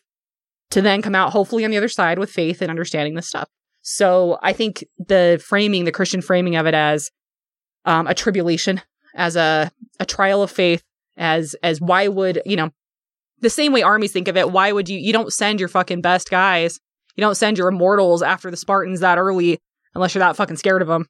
to 0.72 0.82
then 0.82 1.02
come 1.02 1.14
out 1.14 1.32
hopefully 1.32 1.64
on 1.64 1.70
the 1.70 1.76
other 1.76 1.88
side 1.88 2.18
with 2.18 2.30
faith 2.30 2.60
and 2.60 2.70
understanding 2.70 3.14
this 3.14 3.28
stuff. 3.28 3.48
So 3.82 4.38
I 4.42 4.52
think 4.52 4.84
the 4.98 5.42
framing, 5.44 5.84
the 5.84 5.92
Christian 5.92 6.22
framing 6.22 6.56
of 6.56 6.66
it 6.66 6.74
as 6.74 7.10
um, 7.84 8.06
a 8.06 8.14
tribulation, 8.14 8.80
as 9.14 9.36
a 9.36 9.70
a 10.00 10.06
trial 10.06 10.42
of 10.42 10.50
faith, 10.50 10.82
as 11.16 11.54
as 11.62 11.80
why 11.80 12.08
would 12.08 12.42
you 12.46 12.56
know 12.56 12.70
the 13.40 13.50
same 13.50 13.72
way 13.72 13.82
armies 13.82 14.12
think 14.12 14.28
of 14.28 14.36
it? 14.36 14.50
Why 14.50 14.72
would 14.72 14.88
you 14.88 14.98
you 14.98 15.12
don't 15.12 15.32
send 15.32 15.60
your 15.60 15.68
fucking 15.68 16.00
best 16.00 16.30
guys, 16.30 16.80
you 17.16 17.22
don't 17.22 17.36
send 17.36 17.58
your 17.58 17.68
immortals 17.68 18.22
after 18.22 18.50
the 18.50 18.56
Spartans 18.56 19.00
that 19.00 19.18
early 19.18 19.58
unless 19.94 20.14
you're 20.14 20.20
that 20.20 20.36
fucking 20.36 20.56
scared 20.56 20.82
of 20.82 20.88
them. 20.88 21.06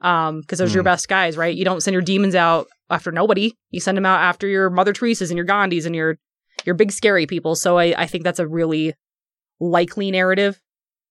Um, 0.00 0.40
because 0.40 0.58
those 0.58 0.72
are 0.72 0.78
your 0.78 0.82
best 0.82 1.08
guys, 1.08 1.36
right? 1.36 1.54
You 1.54 1.64
don't 1.64 1.80
send 1.80 1.92
your 1.92 2.02
demons 2.02 2.34
out 2.34 2.66
after 2.90 3.12
nobody. 3.12 3.54
You 3.70 3.80
send 3.80 3.96
them 3.96 4.06
out 4.06 4.20
after 4.20 4.48
your 4.48 4.68
Mother 4.68 4.92
Teresa's 4.92 5.30
and 5.30 5.36
your 5.36 5.46
Gandhis 5.46 5.86
and 5.86 5.94
your 5.94 6.18
your 6.66 6.74
big 6.74 6.92
scary 6.92 7.26
people. 7.26 7.54
So 7.54 7.78
I, 7.78 7.94
I 7.96 8.06
think 8.06 8.24
that's 8.24 8.38
a 8.38 8.46
really 8.48 8.94
likely 9.60 10.10
narrative. 10.10 10.60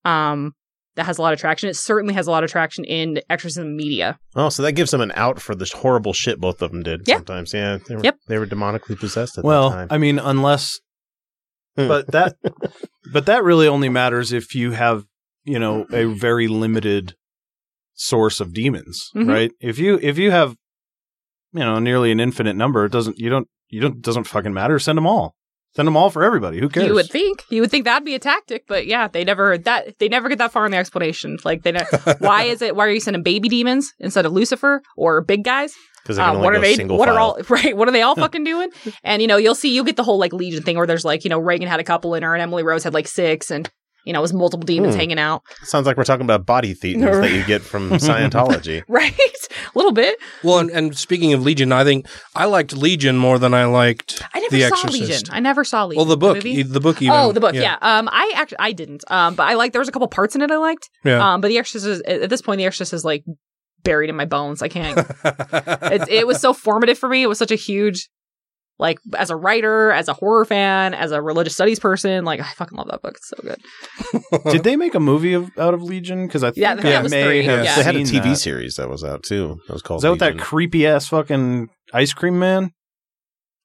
Um, 0.05 0.53
that 0.95 1.05
has 1.05 1.17
a 1.17 1.21
lot 1.21 1.31
of 1.31 1.39
traction. 1.39 1.69
It 1.69 1.75
certainly 1.77 2.13
has 2.15 2.27
a 2.27 2.31
lot 2.31 2.43
of 2.43 2.51
traction 2.51 2.83
in 2.83 3.21
exorcism 3.29 3.77
media. 3.77 4.19
Oh, 4.35 4.49
so 4.49 4.61
that 4.63 4.73
gives 4.73 4.91
them 4.91 4.99
an 4.99 5.13
out 5.15 5.39
for 5.39 5.55
the 5.55 5.69
horrible 5.73 6.11
shit 6.11 6.39
both 6.39 6.61
of 6.61 6.71
them 6.71 6.83
did 6.83 7.01
Yeah. 7.07 7.15
sometimes. 7.17 7.53
Yeah. 7.53 7.77
They 7.87 7.95
were, 7.95 8.03
Yep. 8.03 8.17
They 8.27 8.37
were 8.37 8.45
demonically 8.45 8.99
possessed 8.99 9.37
at 9.37 9.43
well, 9.45 9.69
that 9.69 9.75
time. 9.75 9.87
I 9.89 9.97
mean, 9.97 10.19
unless, 10.19 10.79
but 11.77 12.11
that, 12.11 12.35
but 13.13 13.25
that 13.27 13.43
really 13.45 13.67
only 13.69 13.87
matters 13.87 14.33
if 14.33 14.53
you 14.53 14.71
have, 14.71 15.05
you 15.45 15.59
know, 15.59 15.85
a 15.93 16.05
very 16.05 16.49
limited 16.49 17.15
source 17.93 18.41
of 18.41 18.53
demons, 18.53 19.09
Mhm. 19.15 19.27
right? 19.29 19.51
If 19.61 19.79
you 19.79 19.97
if 20.01 20.17
you 20.17 20.31
have, 20.31 20.55
you 21.53 21.59
know, 21.61 21.79
nearly 21.79 22.11
an 22.11 22.19
infinite 22.19 22.55
number, 22.55 22.83
it 22.85 22.91
doesn't 22.91 23.17
you 23.17 23.29
don't 23.29 23.47
you 23.69 23.79
don't 23.79 23.95
it 23.97 24.01
doesn't 24.01 24.25
fucking 24.25 24.53
matter. 24.53 24.77
Send 24.79 24.97
them 24.97 25.07
all. 25.07 25.35
Send 25.73 25.87
them 25.87 25.95
all 25.95 26.09
for 26.09 26.23
everybody. 26.23 26.59
Who 26.59 26.67
cares? 26.67 26.87
You 26.87 26.93
would 26.93 27.09
think 27.09 27.45
you 27.49 27.61
would 27.61 27.71
think 27.71 27.85
that'd 27.85 28.05
be 28.05 28.15
a 28.15 28.19
tactic, 28.19 28.65
but 28.67 28.87
yeah, 28.87 29.07
they 29.07 29.23
never 29.23 29.57
that 29.57 29.97
they 29.99 30.09
never 30.09 30.27
get 30.27 30.37
that 30.39 30.51
far 30.51 30.65
in 30.65 30.71
the 30.71 30.77
explanation. 30.77 31.37
Like 31.45 31.63
they, 31.63 31.71
ne- 31.71 31.85
why 32.19 32.43
is 32.43 32.61
it? 32.61 32.75
Why 32.75 32.87
are 32.87 32.91
you 32.91 32.99
sending 32.99 33.23
baby 33.23 33.47
demons 33.47 33.93
instead 33.99 34.25
of 34.25 34.33
Lucifer 34.33 34.81
or 34.97 35.21
big 35.21 35.43
guys? 35.45 35.73
Because 36.03 36.19
only 36.19 36.39
uh, 36.39 36.43
what 36.43 36.55
are 36.55 36.59
they? 36.59 36.75
single 36.75 36.97
What 36.97 37.07
are 37.07 37.19
all 37.19 37.37
right? 37.49 37.75
What 37.75 37.87
are 37.87 37.91
they 37.91 38.01
all 38.01 38.15
fucking 38.15 38.43
doing? 38.43 38.69
And 39.03 39.21
you 39.21 39.27
know, 39.27 39.37
you'll 39.37 39.55
see, 39.55 39.73
you'll 39.73 39.85
get 39.85 39.95
the 39.95 40.03
whole 40.03 40.17
like 40.17 40.33
Legion 40.33 40.63
thing 40.63 40.77
where 40.77 40.87
there's 40.87 41.05
like, 41.05 41.23
you 41.23 41.29
know, 41.29 41.39
Regan 41.39 41.67
had 41.67 41.79
a 41.79 41.85
couple 41.85 42.15
in 42.15 42.23
her, 42.23 42.33
and 42.33 42.41
Emily 42.41 42.63
Rose 42.63 42.83
had 42.83 42.93
like 42.93 43.07
six, 43.07 43.49
and 43.49 43.69
you 44.05 44.13
know, 44.13 44.19
it 44.19 44.21
was 44.21 44.33
multiple 44.33 44.65
demons 44.65 44.93
Hmm. 44.95 44.99
hanging 44.99 45.19
out. 45.19 45.43
Sounds 45.63 45.85
like 45.85 45.97
we're 45.97 46.03
talking 46.03 46.25
about 46.25 46.45
body 46.45 46.73
thetans 46.73 47.21
that 47.21 47.31
you 47.31 47.43
get 47.45 47.61
from 47.61 47.89
Scientology. 47.91 48.83
Right, 48.87 49.13
a 49.17 49.77
little 49.77 49.91
bit. 49.91 50.17
Well, 50.43 50.59
and, 50.59 50.69
and 50.71 50.97
speaking 50.97 51.33
of 51.33 51.43
Legion, 51.43 51.71
I 51.71 51.83
think 51.83 52.07
I 52.35 52.45
liked 52.45 52.73
Legion 52.75 53.17
more 53.17 53.37
than 53.39 53.53
I 53.53 53.65
liked 53.65 54.21
I 54.33 54.39
never 54.39 54.55
The 54.55 54.61
saw 54.61 54.75
Exorcist. 54.75 55.01
Legion. 55.09 55.27
I 55.31 55.39
never 55.39 55.63
saw 55.63 55.85
Legion. 55.85 55.97
Well, 55.97 56.05
the 56.05 56.17
book, 56.17 56.35
movie? 56.37 56.51
e- 56.51 56.63
the 56.63 56.79
book 56.79 57.01
even. 57.01 57.15
Oh, 57.15 57.31
the 57.31 57.39
book. 57.39 57.53
Yeah. 57.53 57.61
Yeah. 57.61 57.77
Um, 57.81 58.09
I 58.11 58.33
actually 58.35 58.57
I 58.59 58.71
didn't. 58.71 59.03
Um, 59.09 59.35
but 59.35 59.43
I 59.43 59.53
like 59.53 59.71
there 59.73 59.79
was 59.81 59.89
a 59.89 59.91
couple 59.91 60.07
parts 60.07 60.35
in 60.35 60.41
it 60.41 60.51
I 60.51 60.57
liked. 60.57 60.89
Yeah. 61.03 61.33
Um, 61.33 61.41
but 61.41 61.47
the 61.49 61.57
Exorcist 61.57 61.85
is, 61.87 62.01
at 62.23 62.29
this 62.29 62.41
point 62.41 62.57
the 62.59 62.65
Exorcist 62.65 62.93
is 62.93 63.05
like 63.05 63.23
buried 63.83 64.09
in 64.09 64.15
my 64.15 64.25
bones. 64.25 64.61
I 64.61 64.67
can't. 64.67 64.97
it, 65.25 66.07
it 66.09 66.27
was 66.27 66.39
so 66.39 66.53
formative 66.53 66.97
for 66.97 67.07
me. 67.09 67.23
It 67.23 67.27
was 67.27 67.39
such 67.39 67.51
a 67.51 67.55
huge, 67.55 68.09
like 68.81 68.99
as 69.15 69.29
a 69.29 69.35
writer, 69.37 69.91
as 69.91 70.07
a 70.09 70.13
horror 70.13 70.43
fan, 70.43 70.93
as 70.93 71.11
a 71.11 71.21
religious 71.21 71.53
studies 71.53 71.79
person. 71.79 72.25
Like 72.25 72.41
I 72.41 72.51
fucking 72.53 72.77
love 72.77 72.87
that 72.89 73.01
book. 73.01 73.15
It's 73.15 73.29
so 73.29 73.37
good. 73.41 74.43
Did 74.51 74.63
they 74.63 74.75
make 74.75 74.95
a 74.95 74.99
movie 74.99 75.33
of, 75.33 75.49
out 75.57 75.73
of 75.73 75.81
Legion? 75.83 76.25
Because 76.25 76.43
I 76.43 76.47
think 76.47 76.57
Yeah, 76.57 76.71
I 76.71 76.75
think 76.75 76.85
I 76.87 76.89
that 76.89 77.03
was 77.03 77.11
may 77.11 77.23
three. 77.23 77.43
have 77.45 77.63
Yeah. 77.63 77.75
They 77.75 77.83
had 77.83 77.95
a 77.95 77.99
TV 77.99 78.23
that. 78.23 78.35
series 78.37 78.75
that 78.75 78.89
was 78.89 79.03
out 79.03 79.23
too. 79.23 79.59
That 79.67 79.73
was 79.73 79.81
called. 79.81 79.99
Is 79.99 80.01
that 80.01 80.09
with 80.11 80.19
that 80.19 80.39
creepy 80.39 80.85
ass 80.87 81.07
fucking 81.07 81.69
ice 81.93 82.11
cream 82.13 82.39
man? 82.39 82.71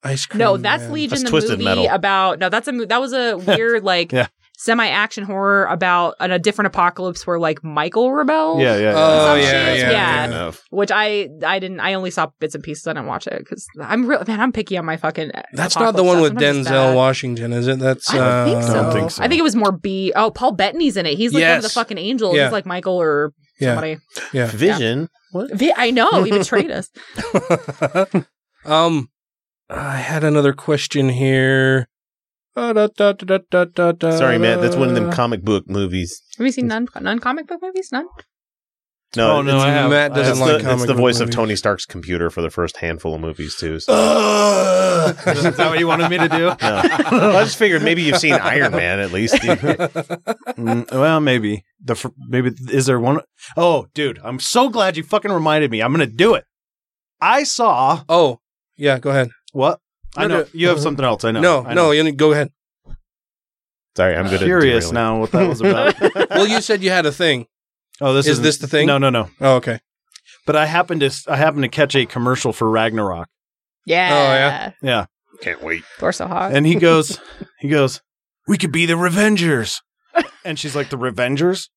Ice 0.03 0.27
cream. 0.27 0.39
No, 0.39 0.57
that's 0.57 0.89
Legion, 0.89 1.11
That's 1.11 1.23
the 1.25 1.29
Twisted 1.31 1.51
movie 1.59 1.65
Metal. 1.65 1.89
about. 1.89 2.39
No, 2.39 2.49
that's 2.49 2.69
a 2.69 2.73
that 2.87 3.01
was 3.01 3.13
a 3.13 3.37
weird 3.47 3.83
like. 3.83 4.13
Yeah. 4.13 4.29
Semi-action 4.59 5.25
horror 5.25 5.67
about 5.67 6.15
an, 6.19 6.31
a 6.31 6.39
different 6.39 6.67
apocalypse 6.69 7.27
where 7.27 7.39
like 7.39 7.63
Michael 7.63 8.13
rebelled. 8.13 8.61
Yeah, 8.61 8.77
yeah, 8.77 8.81
yeah. 8.81 8.93
Oh, 8.97 9.27
Some 9.27 9.39
yeah, 9.41 9.75
shit. 9.75 9.79
yeah, 9.93 10.29
yeah. 10.29 10.53
Which 10.71 10.91
I 10.91 11.29
I 11.47 11.59
didn't 11.59 11.81
I 11.81 11.93
only 11.93 12.11
saw 12.11 12.29
bits 12.41 12.55
and 12.55 12.65
pieces. 12.65 12.87
I 12.87 12.95
didn't 12.95 13.07
watch 13.07 13.27
it 13.27 13.39
because 13.39 13.67
I'm 13.83 14.07
real 14.07 14.25
man. 14.27 14.41
I'm 14.41 14.53
picky 14.53 14.79
on 14.79 14.87
my 14.87 14.97
fucking. 14.97 15.31
That's 15.53 15.77
not 15.77 15.95
the 15.95 16.03
one 16.03 16.23
with 16.23 16.35
Denzel 16.37 16.65
Denzel 16.65 16.95
Washington, 16.97 17.53
is 17.53 17.69
it? 17.69 17.79
That's 17.79 18.09
I 18.11 18.17
don't 18.17 18.27
uh, 18.27 18.45
think 18.47 18.63
so. 18.63 18.75
don't 18.75 18.93
think 18.93 19.11
so. 19.11 19.23
I 19.23 19.29
think 19.29 19.41
it 19.41 19.43
was 19.43 19.55
more 19.57 19.73
B. 19.73 20.13
Oh, 20.17 20.31
Paul 20.31 20.53
Bettany's 20.53 20.97
in 20.97 21.05
it. 21.05 21.19
He's 21.19 21.35
like 21.35 21.43
one 21.43 21.57
of 21.59 21.63
the 21.63 21.69
fucking 21.69 21.99
angels. 21.99 22.35
Yeah. 22.35 22.45
He's 22.45 22.53
like 22.53 22.65
Michael 22.67 22.97
or 22.97 23.35
Yeah. 23.61 23.75
somebody. 23.75 23.99
Yeah. 24.33 24.47
Vision. 24.47 25.09
What? 25.33 25.53
Vi- 25.53 25.75
I 25.77 25.91
know 25.91 26.23
he 26.25 26.31
betrayed 26.31 26.71
us. 26.71 26.89
um, 28.65 29.11
I 29.69 29.97
had 29.97 30.25
another 30.25 30.53
question 30.55 31.09
here. 31.11 31.89
Sorry, 32.57 34.39
Matt. 34.39 34.61
That's 34.61 34.77
one 34.77 34.89
of 34.89 34.95
them 34.95 35.11
comic 35.13 35.43
book 35.43 35.69
movies. 35.69 36.23
Have 36.39 36.47
you 36.47 36.53
seen 36.53 36.67
non 36.67 36.87
non 37.01 37.19
comic 37.19 37.47
book 37.47 37.61
movies? 37.63 37.91
None. 37.93 38.07
No, 39.17 39.37
Oh, 39.37 39.43
no, 39.43 39.59
I 39.59 39.69
have- 39.69 39.91
Matt 39.91 40.15
doesn't 40.15 40.33
it's 40.33 40.41
like 40.41 40.59
the, 40.59 40.63
comic 40.63 40.75
it's 40.79 40.87
the 40.87 40.93
book 40.95 40.99
voice 41.01 41.21
of. 41.21 41.31
Tony 41.31 41.55
Stark's 41.57 41.87
computer 41.87 42.29
for 42.29 42.43
the 42.43 42.51
first 42.51 42.79
handful 42.79 43.15
of 43.15 43.21
movies 43.21 43.55
too. 43.57 43.79
So. 43.81 43.93
Is 45.27 45.57
that 45.57 45.69
what 45.69 45.79
you 45.79 45.87
wanted 45.87 46.11
me 46.11 46.19
to 46.19 46.29
do? 46.29 46.39
No. 46.39 46.57
Well, 46.61 47.37
I 47.37 47.45
just 47.45 47.57
figured 47.57 47.83
maybe 47.83 48.03
you've 48.03 48.19
seen 48.19 48.33
Iron 48.35 48.73
Man 48.73 48.99
at 49.01 49.13
least. 49.13 49.35
Mm, 50.57 50.91
well, 50.91 51.21
maybe 51.21 51.65
the 51.85 51.95
fir- 51.95 52.13
maybe 52.29 52.51
is 52.73 52.87
there 52.87 52.99
one 52.99 53.21
oh 53.59 53.87
dude, 53.93 54.19
I'm 54.25 54.41
so 54.41 54.71
glad 54.71 54.97
you 54.97 55.03
fucking 55.03 55.31
reminded 55.31 55.71
me. 55.71 55.83
I'm 55.83 55.93
gonna 55.93 56.07
do 56.07 56.35
it. 56.35 56.45
I 57.21 57.45
saw 57.45 58.03
Oh, 58.09 58.41
yeah. 58.77 58.99
Go 58.99 59.11
ahead. 59.11 59.29
what 59.53 59.81
I 60.17 60.27
know 60.27 60.41
no. 60.41 60.47
you 60.53 60.69
have 60.69 60.81
something 60.81 61.05
else. 61.05 61.25
I 61.25 61.31
know. 61.33 61.41
No, 61.41 61.65
I 61.65 61.75
no. 61.75 61.87
know. 61.87 61.91
You 61.93 62.13
go 62.13 62.33
ahead. 62.33 62.51
Sorry, 63.97 64.15
I'm 64.15 64.29
good 64.29 64.41
Curious 64.41 64.93
now 64.93 65.19
what 65.21 65.33
that 65.33 65.49
was 65.49 65.63
about. 65.63 65.95
well, 66.31 66.47
you 66.47 66.61
said 66.61 66.83
you 66.83 66.91
had 66.91 67.07
a 67.07 67.13
thing. 67.13 67.47
oh, 68.01 68.13
this 68.13 68.27
Is 68.27 68.43
this 68.43 68.59
the 68.59 68.67
thing? 68.67 68.87
No, 68.87 68.99
no, 68.99 69.09
no. 69.09 69.31
Oh, 69.41 69.55
okay. 69.57 69.81
But 70.45 70.55
I 70.55 70.67
happened 70.67 71.01
to 71.01 71.11
I 71.29 71.37
happened 71.37 71.63
to 71.63 71.69
catch 71.69 71.97
a 71.97 72.05
commercial 72.05 72.53
for 72.53 72.69
Ragnarok. 72.69 73.29
Yeah. 73.87 74.09
Oh, 74.13 74.35
yeah? 74.35 74.73
Yeah, 74.83 75.07
Can't 75.41 75.63
wait. 75.63 75.83
Thor 75.99 76.13
so 76.13 76.27
hot. 76.27 76.53
and 76.53 76.67
he 76.67 76.75
goes, 76.79 77.19
he 77.59 77.69
goes, 77.69 78.03
we 78.47 78.59
could 78.59 78.73
be 78.73 78.85
the 78.85 78.95
Revengers, 78.95 79.81
and 80.45 80.59
she's 80.59 80.77
like, 80.77 80.91
the 80.91 80.99
Revengers. 80.99 81.69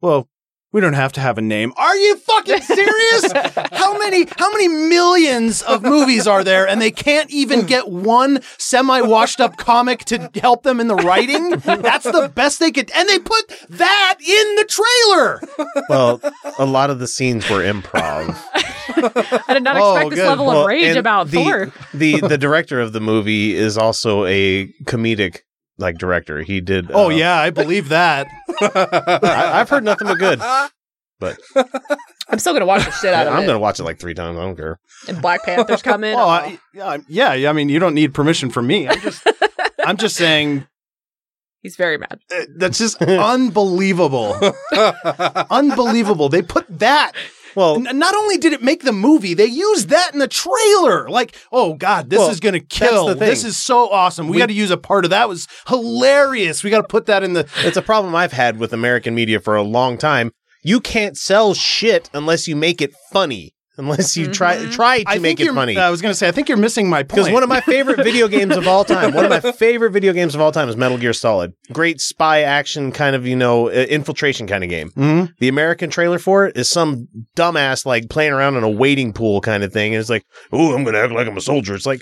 Well, 0.00 0.28
we 0.74 0.80
don't 0.80 0.94
have 0.94 1.12
to 1.12 1.20
have 1.20 1.38
a 1.38 1.40
name. 1.40 1.72
Are 1.76 1.96
you 1.96 2.16
fucking 2.16 2.60
serious? 2.62 3.32
how 3.72 3.96
many 3.96 4.26
how 4.36 4.50
many 4.50 4.66
millions 4.66 5.62
of 5.62 5.84
movies 5.84 6.26
are 6.26 6.42
there 6.42 6.66
and 6.66 6.80
they 6.80 6.90
can't 6.90 7.30
even 7.30 7.60
hmm. 7.60 7.66
get 7.66 7.88
one 7.88 8.40
semi 8.58 9.00
washed 9.00 9.40
up 9.40 9.56
comic 9.56 10.04
to 10.06 10.28
help 10.34 10.64
them 10.64 10.80
in 10.80 10.88
the 10.88 10.96
writing? 10.96 11.50
That's 11.50 12.02
the 12.02 12.28
best 12.34 12.58
they 12.58 12.72
could 12.72 12.90
and 12.90 13.08
they 13.08 13.20
put 13.20 13.52
that 13.70 14.16
in 14.20 14.56
the 14.56 14.64
trailer. 14.64 15.40
Well, 15.88 16.20
a 16.58 16.66
lot 16.66 16.90
of 16.90 16.98
the 16.98 17.06
scenes 17.06 17.48
were 17.48 17.60
improv. 17.62 18.36
I 19.48 19.54
did 19.54 19.62
not 19.62 19.76
Oh, 19.76 19.94
expect 19.94 20.10
this 20.10 20.18
good. 20.18 20.28
level 20.28 20.46
Well, 20.46 20.60
of 20.62 20.66
rage 20.66 20.96
about 20.96 21.28
the, 21.28 21.36
Thor. 21.36 21.72
the 21.94 22.20
the 22.20 22.38
director 22.38 22.80
of 22.80 22.92
the 22.92 23.00
movie 23.00 23.54
is 23.54 23.78
also 23.78 24.24
a 24.24 24.66
comedic 24.84 25.42
like 25.78 25.98
director. 25.98 26.42
He 26.42 26.60
did. 26.60 26.90
Oh 26.92 27.06
uh, 27.06 27.08
yeah, 27.10 27.36
I 27.36 27.50
believe 27.50 27.88
that. 27.88 28.26
I, 28.60 29.50
I've 29.54 29.68
heard 29.68 29.84
nothing 29.84 30.08
but 30.08 30.18
good. 30.18 30.40
But 31.20 31.38
I'm 32.28 32.38
still 32.38 32.52
gonna 32.52 32.66
watch 32.66 32.84
the 32.84 32.90
shit 32.90 33.14
out 33.14 33.26
of 33.26 33.34
I'm 33.34 33.44
it. 33.44 33.46
gonna 33.46 33.58
watch 33.58 33.80
it 33.80 33.84
like 33.84 33.98
three 33.98 34.14
times. 34.14 34.38
I 34.38 34.42
don't 34.42 34.56
care. 34.56 34.78
And 35.08 35.20
Black 35.22 35.44
Panther's 35.44 35.82
coming. 35.90 36.14
Well, 36.14 36.28
I, 36.28 36.58
yeah, 36.72 36.98
yeah, 37.08 37.34
yeah, 37.34 37.50
I 37.50 37.52
mean, 37.52 37.68
you 37.68 37.78
don't 37.78 37.94
need 37.94 38.14
permission 38.14 38.50
from 38.50 38.66
me. 38.66 38.88
I'm 38.88 39.00
just, 39.00 39.26
I'm 39.84 39.96
just 39.96 40.16
saying 40.16 40.66
He's 41.62 41.76
very 41.76 41.96
mad. 41.96 42.20
uh, 42.34 42.42
that's 42.56 42.78
just 42.78 43.00
unbelievable, 43.00 44.36
unbelievable. 45.50 46.28
They 46.28 46.42
put 46.42 46.66
that. 46.78 47.12
Well, 47.54 47.76
n- 47.76 47.98
not 47.98 48.14
only 48.14 48.36
did 48.38 48.52
it 48.52 48.62
make 48.62 48.82
the 48.82 48.92
movie, 48.92 49.34
they 49.34 49.46
used 49.46 49.88
that 49.90 50.10
in 50.12 50.18
the 50.18 50.28
trailer. 50.28 51.08
Like, 51.08 51.36
oh 51.52 51.74
god, 51.74 52.10
this 52.10 52.18
Well, 52.18 52.30
is 52.30 52.40
gonna 52.40 52.60
kill. 52.60 53.06
the 53.06 53.14
thing. 53.16 53.28
This 53.28 53.44
is 53.44 53.56
so 53.56 53.88
awesome. 53.90 54.26
We, 54.26 54.32
We- 54.32 54.38
got 54.38 54.46
to 54.46 54.52
use 54.54 54.70
a 54.70 54.76
part 54.76 55.04
of 55.04 55.10
that. 55.10 55.24
It 55.24 55.28
was 55.28 55.46
hilarious. 55.68 56.62
We 56.64 56.70
got 56.70 56.82
to 56.82 56.88
put 56.88 57.06
that 57.06 57.22
in 57.22 57.32
the. 57.32 57.48
It's 57.64 57.76
a 57.76 57.82
problem 57.82 58.14
I've 58.14 58.32
had 58.32 58.58
with 58.58 58.72
American 58.72 59.14
media 59.14 59.40
for 59.40 59.56
a 59.56 59.62
long 59.62 59.96
time. 59.98 60.30
You 60.62 60.80
can't 60.80 61.16
sell 61.16 61.54
shit 61.54 62.08
unless 62.14 62.46
you 62.48 62.56
make 62.56 62.80
it 62.82 62.92
funny. 63.12 63.53
Unless 63.76 64.16
you 64.16 64.28
try 64.28 64.64
try 64.66 65.02
to 65.02 65.08
I 65.10 65.14
make 65.14 65.22
think 65.22 65.40
it 65.40 65.44
you're- 65.44 65.54
funny. 65.56 65.76
I 65.76 65.90
was 65.90 66.00
gonna 66.00 66.14
say, 66.14 66.28
I 66.28 66.30
think 66.30 66.48
you're 66.48 66.56
missing 66.58 66.88
my 66.88 67.02
point. 67.02 67.08
Because 67.08 67.30
one 67.32 67.42
of 67.42 67.48
my 67.48 67.60
favorite 67.60 68.04
video 68.04 68.28
games 68.28 68.56
of 68.56 68.68
all 68.68 68.84
time, 68.94 69.12
one 69.12 69.24
of 69.24 69.30
my 69.30 69.40
favorite 69.52 69.90
video 69.90 70.12
games 70.12 70.34
of 70.36 70.40
all 70.40 70.52
time 70.52 70.68
is 70.68 70.76
Metal 70.76 70.96
Gear 70.96 71.12
Solid. 71.12 71.52
Great 71.72 72.00
spy 72.00 72.42
action 72.42 72.92
kind 72.92 73.16
of, 73.16 73.26
you 73.26 73.34
know, 73.34 73.68
uh, 73.68 73.72
infiltration 73.72 74.46
kind 74.46 74.62
of 74.62 74.70
game. 74.70 74.90
Mhm. 74.90 75.32
The 75.40 75.48
American 75.48 75.90
trailer 75.90 76.20
for 76.20 76.46
it 76.46 76.56
is 76.56 76.70
some 76.70 77.08
dumbass 77.36 77.84
like 77.84 78.08
playing 78.08 78.32
around 78.32 78.56
in 78.56 78.62
a 78.62 78.70
wading 78.70 79.12
pool 79.12 79.40
kind 79.40 79.64
of 79.64 79.72
thing. 79.72 79.92
And 79.94 80.00
it's 80.00 80.10
like, 80.10 80.24
oh, 80.52 80.74
I'm 80.74 80.84
going 80.84 80.94
to 80.94 81.00
act 81.02 81.12
like 81.12 81.26
I'm 81.26 81.36
a 81.36 81.40
soldier. 81.40 81.74
It's 81.74 81.86
like, 81.86 82.00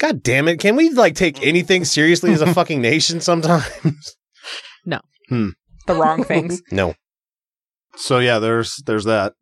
God 0.00 0.22
damn 0.22 0.48
it. 0.48 0.58
Can 0.58 0.74
we 0.74 0.88
like 0.90 1.14
take 1.16 1.44
anything 1.46 1.84
seriously 1.84 2.32
as 2.32 2.40
a 2.40 2.46
fucking 2.54 2.80
nation 2.80 3.20
sometimes? 3.20 4.16
No. 4.86 5.00
Hmm. 5.28 5.50
The 5.86 5.94
wrong 5.94 6.24
things. 6.24 6.62
No. 6.72 6.94
So 7.96 8.18
yeah, 8.18 8.38
there's 8.38 8.76
there's 8.86 9.04
that. 9.04 9.34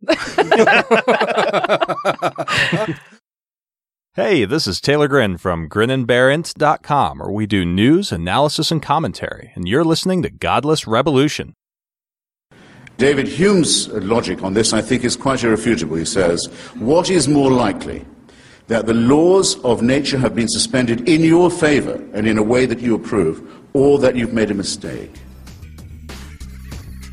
Hey, 4.15 4.45
this 4.45 4.67
is 4.67 4.79
Taylor 4.79 5.09
Grin 5.09 5.39
from 5.39 5.71
grinandbearint.com, 5.71 7.19
where 7.19 7.31
we 7.31 7.47
do 7.47 7.65
news, 7.65 8.13
analysis, 8.13 8.71
and 8.71 8.83
commentary, 8.83 9.53
and 9.55 9.67
you're 9.67 9.87
listening 9.87 10.21
to 10.23 10.29
Godless 10.29 10.87
Revolution. 10.87 11.55
David 12.99 13.27
Hume's 13.27 13.89
logic 13.89 14.43
on 14.43 14.53
this, 14.53 14.75
I 14.75 14.83
think, 14.83 15.03
is 15.05 15.17
quite 15.17 15.43
irrefutable. 15.43 15.97
He 15.97 16.05
says, 16.05 16.45
What 16.75 17.09
is 17.09 17.27
more 17.27 17.51
likely? 17.51 18.05
That 18.67 18.85
the 18.85 18.93
laws 18.93 19.59
of 19.65 19.81
nature 19.81 20.19
have 20.19 20.35
been 20.35 20.49
suspended 20.49 21.09
in 21.09 21.23
your 21.23 21.51
favor 21.51 21.95
and 22.13 22.27
in 22.27 22.37
a 22.37 22.43
way 22.43 22.67
that 22.67 22.81
you 22.81 22.95
approve, 22.95 23.43
or 23.73 23.99
that 24.01 24.15
you've 24.15 24.35
made 24.35 24.51
a 24.51 24.55
mistake? 24.55 25.22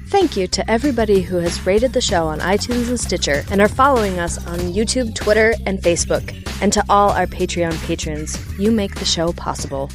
Thank 0.09 0.35
you 0.35 0.47
to 0.47 0.69
everybody 0.69 1.21
who 1.21 1.37
has 1.37 1.63
rated 1.67 1.93
the 1.93 2.01
show 2.01 2.27
on 2.27 2.39
iTunes 2.39 2.89
and 2.89 2.99
Stitcher 2.99 3.43
and 3.51 3.61
are 3.61 3.67
following 3.67 4.19
us 4.19 4.43
on 4.47 4.57
YouTube, 4.59 5.13
Twitter, 5.13 5.53
and 5.67 5.79
Facebook. 5.79 6.33
And 6.61 6.73
to 6.73 6.83
all 6.89 7.11
our 7.11 7.27
Patreon 7.27 7.79
patrons, 7.85 8.37
you 8.59 8.71
make 8.71 8.95
the 8.95 9.05
show 9.05 9.31
possible. 9.33 9.89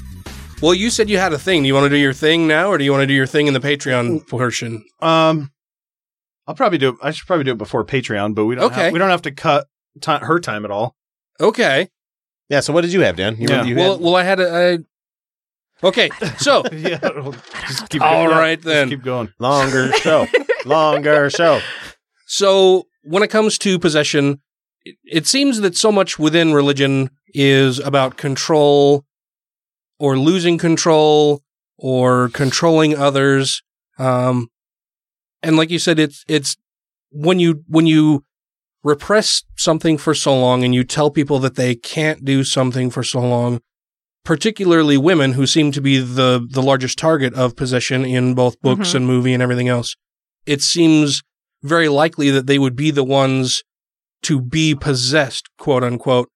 Well, 0.62 0.72
you 0.72 0.90
said 0.90 1.10
you 1.10 1.18
had 1.18 1.32
a 1.32 1.38
thing. 1.38 1.62
Do 1.62 1.66
you 1.66 1.74
want 1.74 1.84
to 1.86 1.90
do 1.90 1.96
your 1.96 2.12
thing 2.12 2.46
now, 2.46 2.68
or 2.68 2.78
do 2.78 2.84
you 2.84 2.92
want 2.92 3.02
to 3.02 3.06
do 3.08 3.12
your 3.12 3.26
thing 3.26 3.48
in 3.48 3.54
the 3.54 3.60
Patreon 3.60 4.26
portion? 4.28 4.84
Um, 5.00 5.50
I'll 6.46 6.54
probably 6.54 6.78
do 6.78 6.90
it. 6.90 6.96
I 7.02 7.10
should 7.10 7.26
probably 7.26 7.44
do 7.44 7.52
it 7.52 7.58
before 7.58 7.84
Patreon, 7.84 8.34
but 8.36 8.44
we 8.44 8.54
don't. 8.54 8.64
Okay. 8.72 8.84
Have, 8.84 8.92
we 8.92 8.98
don't 9.00 9.10
have 9.10 9.22
to 9.22 9.32
cut 9.32 9.66
ti 10.00 10.12
her 10.12 10.38
time 10.38 10.64
at 10.64 10.70
all. 10.70 10.94
Okay. 11.40 11.88
Yeah. 12.48 12.60
So 12.60 12.72
what 12.72 12.82
did 12.82 12.92
you 12.92 13.00
have, 13.00 13.16
Dan? 13.16 13.36
You, 13.38 13.48
Yeah. 13.50 13.64
you 13.64 13.74
well, 13.74 13.92
had- 13.94 14.00
well, 14.00 14.16
I 14.16 14.22
had 14.22 14.38
a. 14.40 14.78
I... 15.84 15.88
Okay, 15.88 16.10
so 16.38 16.62
yeah, 16.72 16.98
just 17.66 17.88
keep 17.90 18.02
all 18.02 18.26
going. 18.26 18.38
right 18.38 18.58
Just 18.58 18.66
then. 18.66 18.88
keep 18.88 19.02
going. 19.02 19.32
longer 19.38 19.92
show. 19.92 20.26
longer 20.64 21.30
show. 21.30 21.60
So 22.26 22.86
when 23.02 23.22
it 23.22 23.28
comes 23.28 23.58
to 23.58 23.78
possession, 23.78 24.40
it, 24.84 24.96
it 25.04 25.26
seems 25.26 25.60
that 25.60 25.76
so 25.76 25.92
much 25.92 26.18
within 26.18 26.54
religion 26.54 27.10
is 27.34 27.78
about 27.78 28.16
control 28.16 29.04
or 29.98 30.18
losing 30.18 30.58
control 30.58 31.42
or 31.76 32.30
controlling 32.30 32.96
others. 32.96 33.62
Um, 33.98 34.48
and 35.42 35.56
like 35.56 35.70
you 35.70 35.78
said, 35.78 35.98
it's, 35.98 36.24
it's 36.28 36.56
when 37.10 37.38
you, 37.38 37.62
when 37.68 37.86
you 37.86 38.24
repress 38.82 39.42
something 39.56 39.98
for 39.98 40.14
so 40.14 40.38
long 40.38 40.64
and 40.64 40.74
you 40.74 40.84
tell 40.84 41.10
people 41.10 41.38
that 41.40 41.56
they 41.56 41.74
can't 41.74 42.24
do 42.24 42.44
something 42.44 42.90
for 42.90 43.02
so 43.02 43.20
long, 43.20 43.60
particularly 44.24 44.96
women 44.96 45.34
who 45.34 45.46
seem 45.46 45.70
to 45.72 45.80
be 45.80 45.98
the, 45.98 46.46
the 46.50 46.62
largest 46.62 46.98
target 46.98 47.34
of 47.34 47.56
possession 47.56 48.04
in 48.04 48.34
both 48.34 48.60
books 48.62 48.90
Mhm. 48.90 48.94
and 48.96 49.06
movie 49.06 49.34
and 49.34 49.42
everything 49.42 49.68
else. 49.68 49.94
It 50.46 50.62
seems 50.62 51.22
very 51.62 51.88
likely 51.88 52.30
that 52.30 52.46
they 52.46 52.58
would 52.58 52.74
be 52.76 52.90
the 52.90 53.04
ones 53.04 53.62
to 54.22 54.40
be 54.40 54.74
possessed, 54.74 55.48
quote 55.58 55.84
unquote. 55.84 56.28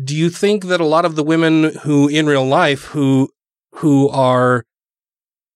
Do 0.00 0.16
you 0.16 0.30
think 0.30 0.64
that 0.66 0.80
a 0.80 0.84
lot 0.86 1.04
of 1.04 1.14
the 1.16 1.22
women 1.24 1.76
who 1.82 2.08
in 2.08 2.26
real 2.26 2.46
life 2.46 2.84
who 2.86 3.28
who 3.76 4.08
are 4.08 4.64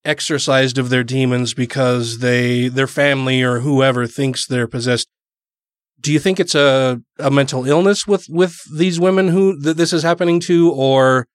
exorcised 0.05 0.78
of 0.78 0.90
their 0.90 1.05
demons 1.05 1.55
because 1.55 2.19
they 2.19 2.69
their 2.69 2.86
family 2.86 3.43
or 3.43 3.60
whoever 3.60 4.06
thinks 4.06 4.47
they're 4.47 4.69
possessed 4.69 5.09
do 6.00 6.12
you 6.12 6.18
think 6.18 6.38
it's 6.38 6.54
a, 6.54 7.00
a 7.18 7.30
mental 7.30 7.66
illness 7.66 8.06
with 8.06 8.26
with 8.28 8.56
these 8.76 9.00
women 9.00 9.28
who 9.28 9.58
that 9.60 9.76
this 9.76 9.92
is 9.92 10.02
happening 10.02 10.40
to 10.40 10.72
or 10.72 11.26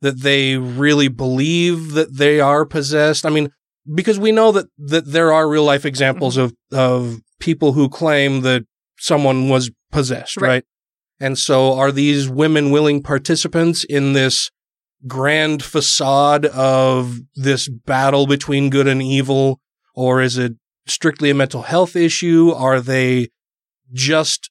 that 0.00 0.20
they 0.20 0.56
really 0.56 1.08
believe 1.08 1.92
that 1.92 2.16
they 2.16 2.40
are 2.40 2.64
possessed 2.64 3.26
i 3.26 3.30
mean 3.30 3.50
because 3.94 4.18
we 4.18 4.32
know 4.32 4.52
that 4.52 4.66
that 4.78 5.06
there 5.06 5.32
are 5.32 5.48
real 5.48 5.64
life 5.64 5.84
examples 5.84 6.36
mm-hmm. 6.36 6.74
of 6.74 6.78
of 6.78 7.20
people 7.40 7.72
who 7.72 7.88
claim 7.88 8.42
that 8.42 8.64
someone 8.98 9.48
was 9.48 9.70
possessed 9.90 10.40
right. 10.40 10.48
Right. 10.48 10.64
and 11.20 11.38
so 11.38 11.74
are 11.74 11.92
these 11.92 12.28
women 12.28 12.70
willing 12.70 13.02
participants 13.02 13.84
in 13.84 14.12
this 14.12 14.50
grand 15.06 15.64
facade 15.64 16.46
of 16.46 17.18
this 17.34 17.68
battle 17.68 18.26
between 18.28 18.70
good 18.70 18.86
and 18.86 19.02
evil 19.02 19.58
or 19.96 20.22
is 20.22 20.38
it 20.38 20.52
strictly 20.86 21.30
a 21.30 21.34
mental 21.34 21.62
health 21.62 21.96
issue 21.96 22.52
are 22.54 22.80
they 22.80 23.28
just 23.92 24.50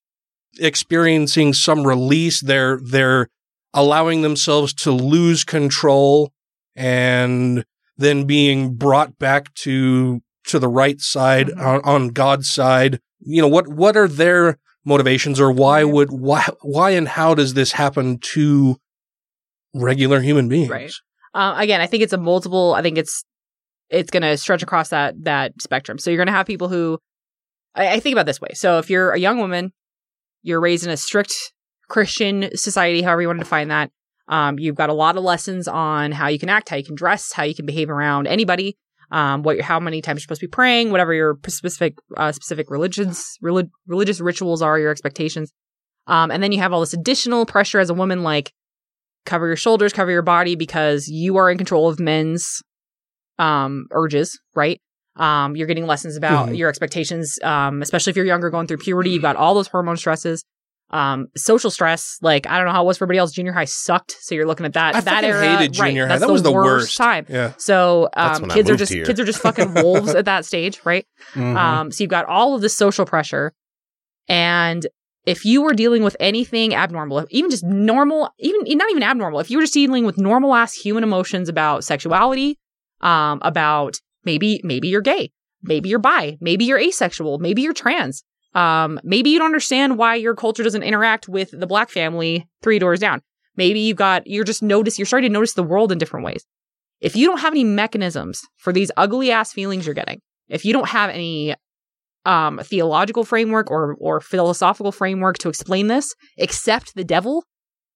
experiencing 0.59 1.53
some 1.53 1.87
release 1.87 2.41
they're 2.41 2.79
they're 2.83 3.27
allowing 3.73 4.21
themselves 4.21 4.73
to 4.73 4.91
lose 4.91 5.43
control 5.43 6.31
and 6.75 7.63
then 7.97 8.25
being 8.25 8.75
brought 8.75 9.17
back 9.17 9.53
to 9.53 10.21
to 10.45 10.59
the 10.59 10.67
right 10.67 10.99
side 10.99 11.49
on, 11.51 11.81
on 11.83 12.09
God's 12.09 12.49
side 12.49 12.99
you 13.19 13.41
know 13.41 13.47
what 13.47 13.67
what 13.67 13.95
are 13.95 14.07
their 14.07 14.57
motivations 14.83 15.39
or 15.39 15.51
why 15.51 15.83
would 15.83 16.11
why 16.11 16.47
why 16.61 16.91
and 16.91 17.07
how 17.07 17.33
does 17.33 17.53
this 17.53 17.71
happen 17.71 18.17
to 18.17 18.75
regular 19.73 20.19
human 20.19 20.49
beings 20.49 20.69
Right. 20.69 20.91
Uh, 21.33 21.55
again, 21.57 21.81
I 21.81 21.87
think 21.87 22.03
it's 22.03 22.13
a 22.13 22.17
multiple. 22.17 22.73
I 22.73 22.81
think 22.81 22.97
it's 22.97 23.23
it's 23.89 24.11
going 24.11 24.23
to 24.23 24.37
stretch 24.37 24.63
across 24.63 24.89
that 24.89 25.23
that 25.23 25.61
spectrum. 25.61 25.97
So 25.97 26.09
you're 26.09 26.17
going 26.17 26.27
to 26.27 26.33
have 26.33 26.45
people 26.45 26.67
who 26.67 26.99
I, 27.75 27.93
I 27.93 27.99
think 27.99 28.13
about 28.13 28.25
this 28.25 28.41
way. 28.41 28.49
So 28.53 28.79
if 28.79 28.89
you're 28.89 29.11
a 29.11 29.19
young 29.19 29.37
woman, 29.39 29.73
you're 30.43 30.59
raised 30.59 30.83
in 30.83 30.89
a 30.89 30.97
strict 30.97 31.33
Christian 31.89 32.49
society, 32.55 33.01
however 33.01 33.21
you 33.21 33.27
want 33.27 33.39
to 33.39 33.43
define 33.43 33.67
that. 33.67 33.91
Um, 34.27 34.57
you've 34.59 34.75
got 34.75 34.89
a 34.89 34.93
lot 34.93 35.17
of 35.17 35.23
lessons 35.23 35.67
on 35.67 36.11
how 36.13 36.27
you 36.27 36.39
can 36.39 36.49
act, 36.49 36.69
how 36.69 36.77
you 36.77 36.85
can 36.85 36.95
dress, 36.95 37.33
how 37.33 37.43
you 37.43 37.53
can 37.53 37.65
behave 37.65 37.89
around 37.89 38.27
anybody. 38.27 38.77
Um, 39.11 39.43
what, 39.43 39.59
how 39.59 39.77
many 39.77 40.01
times 40.01 40.17
you're 40.17 40.21
supposed 40.21 40.39
to 40.39 40.47
be 40.47 40.51
praying, 40.51 40.89
whatever 40.89 41.13
your 41.13 41.37
specific, 41.45 41.95
uh, 42.15 42.31
specific 42.31 42.71
religions, 42.71 43.37
relig- 43.41 43.69
religious 43.85 44.21
rituals 44.21 44.61
are, 44.61 44.79
your 44.79 44.89
expectations. 44.89 45.51
Um, 46.07 46.31
and 46.31 46.41
then 46.41 46.53
you 46.53 46.59
have 46.59 46.71
all 46.71 46.79
this 46.79 46.93
additional 46.93 47.45
pressure 47.45 47.79
as 47.79 47.89
a 47.89 47.93
woman, 47.93 48.23
like 48.23 48.53
cover 49.25 49.47
your 49.47 49.57
shoulders, 49.57 49.91
cover 49.91 50.11
your 50.11 50.21
body 50.21 50.55
because 50.55 51.09
you 51.09 51.35
are 51.35 51.51
in 51.51 51.57
control 51.57 51.89
of 51.89 51.99
men's 51.99 52.61
um 53.37 53.87
urges, 53.91 54.39
right? 54.55 54.81
Um 55.15 55.55
you're 55.55 55.67
getting 55.67 55.85
lessons 55.87 56.15
about 56.15 56.49
Mhm. 56.49 56.57
your 56.57 56.69
expectations 56.69 57.37
um 57.43 57.81
especially 57.81 58.11
if 58.11 58.17
you're 58.17 58.25
younger 58.25 58.49
going 58.49 58.67
through 58.67 58.77
puberty, 58.77 59.09
you've 59.11 59.21
got 59.21 59.35
all 59.35 59.53
those 59.53 59.67
hormone 59.67 59.97
stresses. 59.97 60.43
Um 60.89 61.27
social 61.37 61.69
stress, 61.71 62.17
like 62.21 62.47
I 62.47 62.57
don't 62.57 62.65
know 62.67 62.73
how 62.73 62.83
it 62.83 62.85
was 62.87 62.97
for 62.97 63.05
everybody 63.05 63.19
else, 63.19 63.31
junior 63.31 63.53
high 63.53 63.65
sucked, 63.65 64.15
so 64.21 64.35
you're 64.35 64.45
looking 64.45 64.65
at 64.65 64.73
that 64.73 64.95
I 64.95 65.01
that 65.01 65.23
era. 65.23 65.57
hated 65.57 65.73
junior 65.73 66.03
right, 66.03 66.11
high. 66.11 66.15
That's 66.17 66.27
That 66.27 66.31
was 66.31 66.43
the 66.43 66.51
worst, 66.51 66.83
worst. 66.85 66.97
time. 66.97 67.25
Yeah. 67.29 67.53
So 67.57 68.09
um 68.15 68.49
kids 68.49 68.69
are 68.69 68.75
just 68.75 68.91
here. 68.93 69.05
kids 69.05 69.19
are 69.19 69.25
just 69.25 69.39
fucking 69.41 69.73
wolves 69.73 70.13
at 70.15 70.25
that 70.25 70.45
stage, 70.45 70.81
right? 70.85 71.05
Mhm. 71.33 71.55
Um 71.55 71.91
so 71.91 72.03
you've 72.03 72.11
got 72.11 72.25
all 72.25 72.55
of 72.55 72.61
this 72.61 72.75
social 72.75 73.05
pressure 73.05 73.53
and 74.27 74.87
if 75.25 75.45
you 75.45 75.61
were 75.61 75.73
dealing 75.73 76.03
with 76.03 76.15
anything 76.19 76.73
abnormal, 76.73 77.27
even 77.29 77.51
just 77.51 77.63
normal, 77.63 78.33
even 78.39 78.61
not 78.77 78.89
even 78.89 79.03
abnormal, 79.03 79.39
if 79.39 79.51
you 79.51 79.57
were 79.57 79.63
just 79.63 79.73
dealing 79.73 80.05
with 80.05 80.17
normal 80.17 80.55
ass 80.55 80.73
human 80.73 81.03
emotions 81.03 81.47
about 81.47 81.83
sexuality, 81.83 82.57
um, 83.01 83.39
about 83.43 83.99
maybe 84.25 84.61
maybe 84.63 84.87
you're 84.87 85.01
gay, 85.01 85.31
maybe 85.61 85.89
you're 85.89 85.99
bi, 85.99 86.37
maybe 86.41 86.65
you're 86.65 86.79
asexual, 86.79 87.39
maybe 87.39 87.61
you're 87.61 87.73
trans, 87.73 88.23
Um, 88.53 88.99
maybe 89.03 89.29
you 89.29 89.39
don't 89.39 89.45
understand 89.47 89.97
why 89.97 90.15
your 90.15 90.35
culture 90.35 90.63
doesn't 90.63 90.83
interact 90.83 91.29
with 91.29 91.51
the 91.51 91.67
black 91.67 91.89
family 91.89 92.47
three 92.61 92.79
doors 92.79 92.99
down. 92.99 93.21
Maybe 93.55 93.79
you 93.79 93.93
got, 93.93 94.27
you're 94.27 94.43
just 94.43 94.63
notice, 94.63 94.99
you're 94.99 95.05
starting 95.05 95.29
to 95.29 95.33
notice 95.33 95.53
the 95.53 95.63
world 95.63 95.91
in 95.91 95.97
different 95.97 96.25
ways. 96.25 96.45
If 96.99 97.15
you 97.15 97.27
don't 97.27 97.39
have 97.39 97.53
any 97.53 97.63
mechanisms 97.63 98.41
for 98.57 98.73
these 98.73 98.91
ugly 98.97 99.31
ass 99.31 99.53
feelings 99.53 99.85
you're 99.85 99.95
getting, 99.95 100.21
if 100.49 100.65
you 100.65 100.73
don't 100.73 100.89
have 100.89 101.09
any 101.09 101.55
um, 102.25 102.59
theological 102.63 103.23
framework 103.23 103.71
or 103.71 103.95
or 103.99 104.19
philosophical 104.19 104.91
framework 104.91 105.37
to 105.39 105.49
explain 105.49 105.87
this, 105.87 106.13
except 106.37 106.93
the 106.93 107.03
devil, 107.03 107.43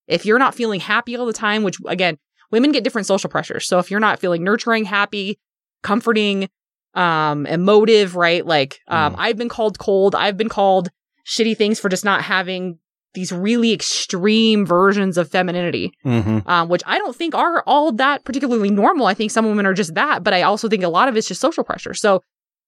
if 0.07 0.25
you're 0.25 0.39
not 0.39 0.55
feeling 0.55 0.79
happy 0.79 1.15
all 1.15 1.25
the 1.25 1.33
time, 1.33 1.63
which 1.63 1.77
again, 1.85 2.17
women 2.51 2.71
get 2.71 2.83
different 2.83 3.07
social 3.07 3.29
pressures. 3.29 3.67
So 3.67 3.77
if 3.77 3.91
you're 3.91 3.99
not 3.99 4.19
feeling 4.19 4.43
nurturing, 4.43 4.85
happy, 4.85 5.37
comforting, 5.83 6.49
um, 6.93 7.45
emotive, 7.45 8.15
right? 8.15 8.45
Like, 8.45 8.79
um, 8.87 9.15
I've 9.17 9.37
been 9.37 9.49
called 9.49 9.79
cold. 9.79 10.15
I've 10.15 10.37
been 10.37 10.49
called 10.49 10.89
shitty 11.25 11.57
things 11.57 11.79
for 11.79 11.89
just 11.89 12.05
not 12.05 12.21
having 12.21 12.79
these 13.13 13.31
really 13.31 13.71
extreme 13.71 14.65
versions 14.65 15.17
of 15.17 15.29
femininity, 15.29 15.93
Mm-hmm. 16.05 16.47
um, 16.49 16.67
which 16.69 16.83
I 16.85 16.97
don't 16.97 17.15
think 17.15 17.33
are 17.33 17.63
all 17.65 17.91
that 17.93 18.25
particularly 18.25 18.69
normal. 18.71 19.07
I 19.07 19.13
think 19.13 19.31
some 19.31 19.45
women 19.45 19.65
are 19.65 19.73
just 19.73 19.93
that, 19.95 20.23
but 20.23 20.33
I 20.33 20.41
also 20.41 20.67
think 20.67 20.83
a 20.83 20.89
lot 20.89 21.07
of 21.07 21.15
it's 21.15 21.27
just 21.27 21.39
social 21.39 21.63
pressure. 21.63 21.93
So 21.93 22.21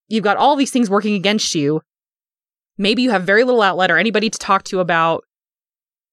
you've 0.07 0.23
got 0.23 0.37
all 0.37 0.55
these 0.55 0.71
things 0.71 0.89
working 0.89 1.15
against 1.15 1.53
you. 1.53 1.81
Maybe 2.77 3.01
you 3.01 3.11
have 3.11 3.23
very 3.23 3.43
little 3.43 3.61
outlet 3.61 3.91
or 3.91 3.97
anybody 3.97 4.29
to 4.29 4.37
talk 4.39 4.63
to 4.65 4.79
about 4.79 5.23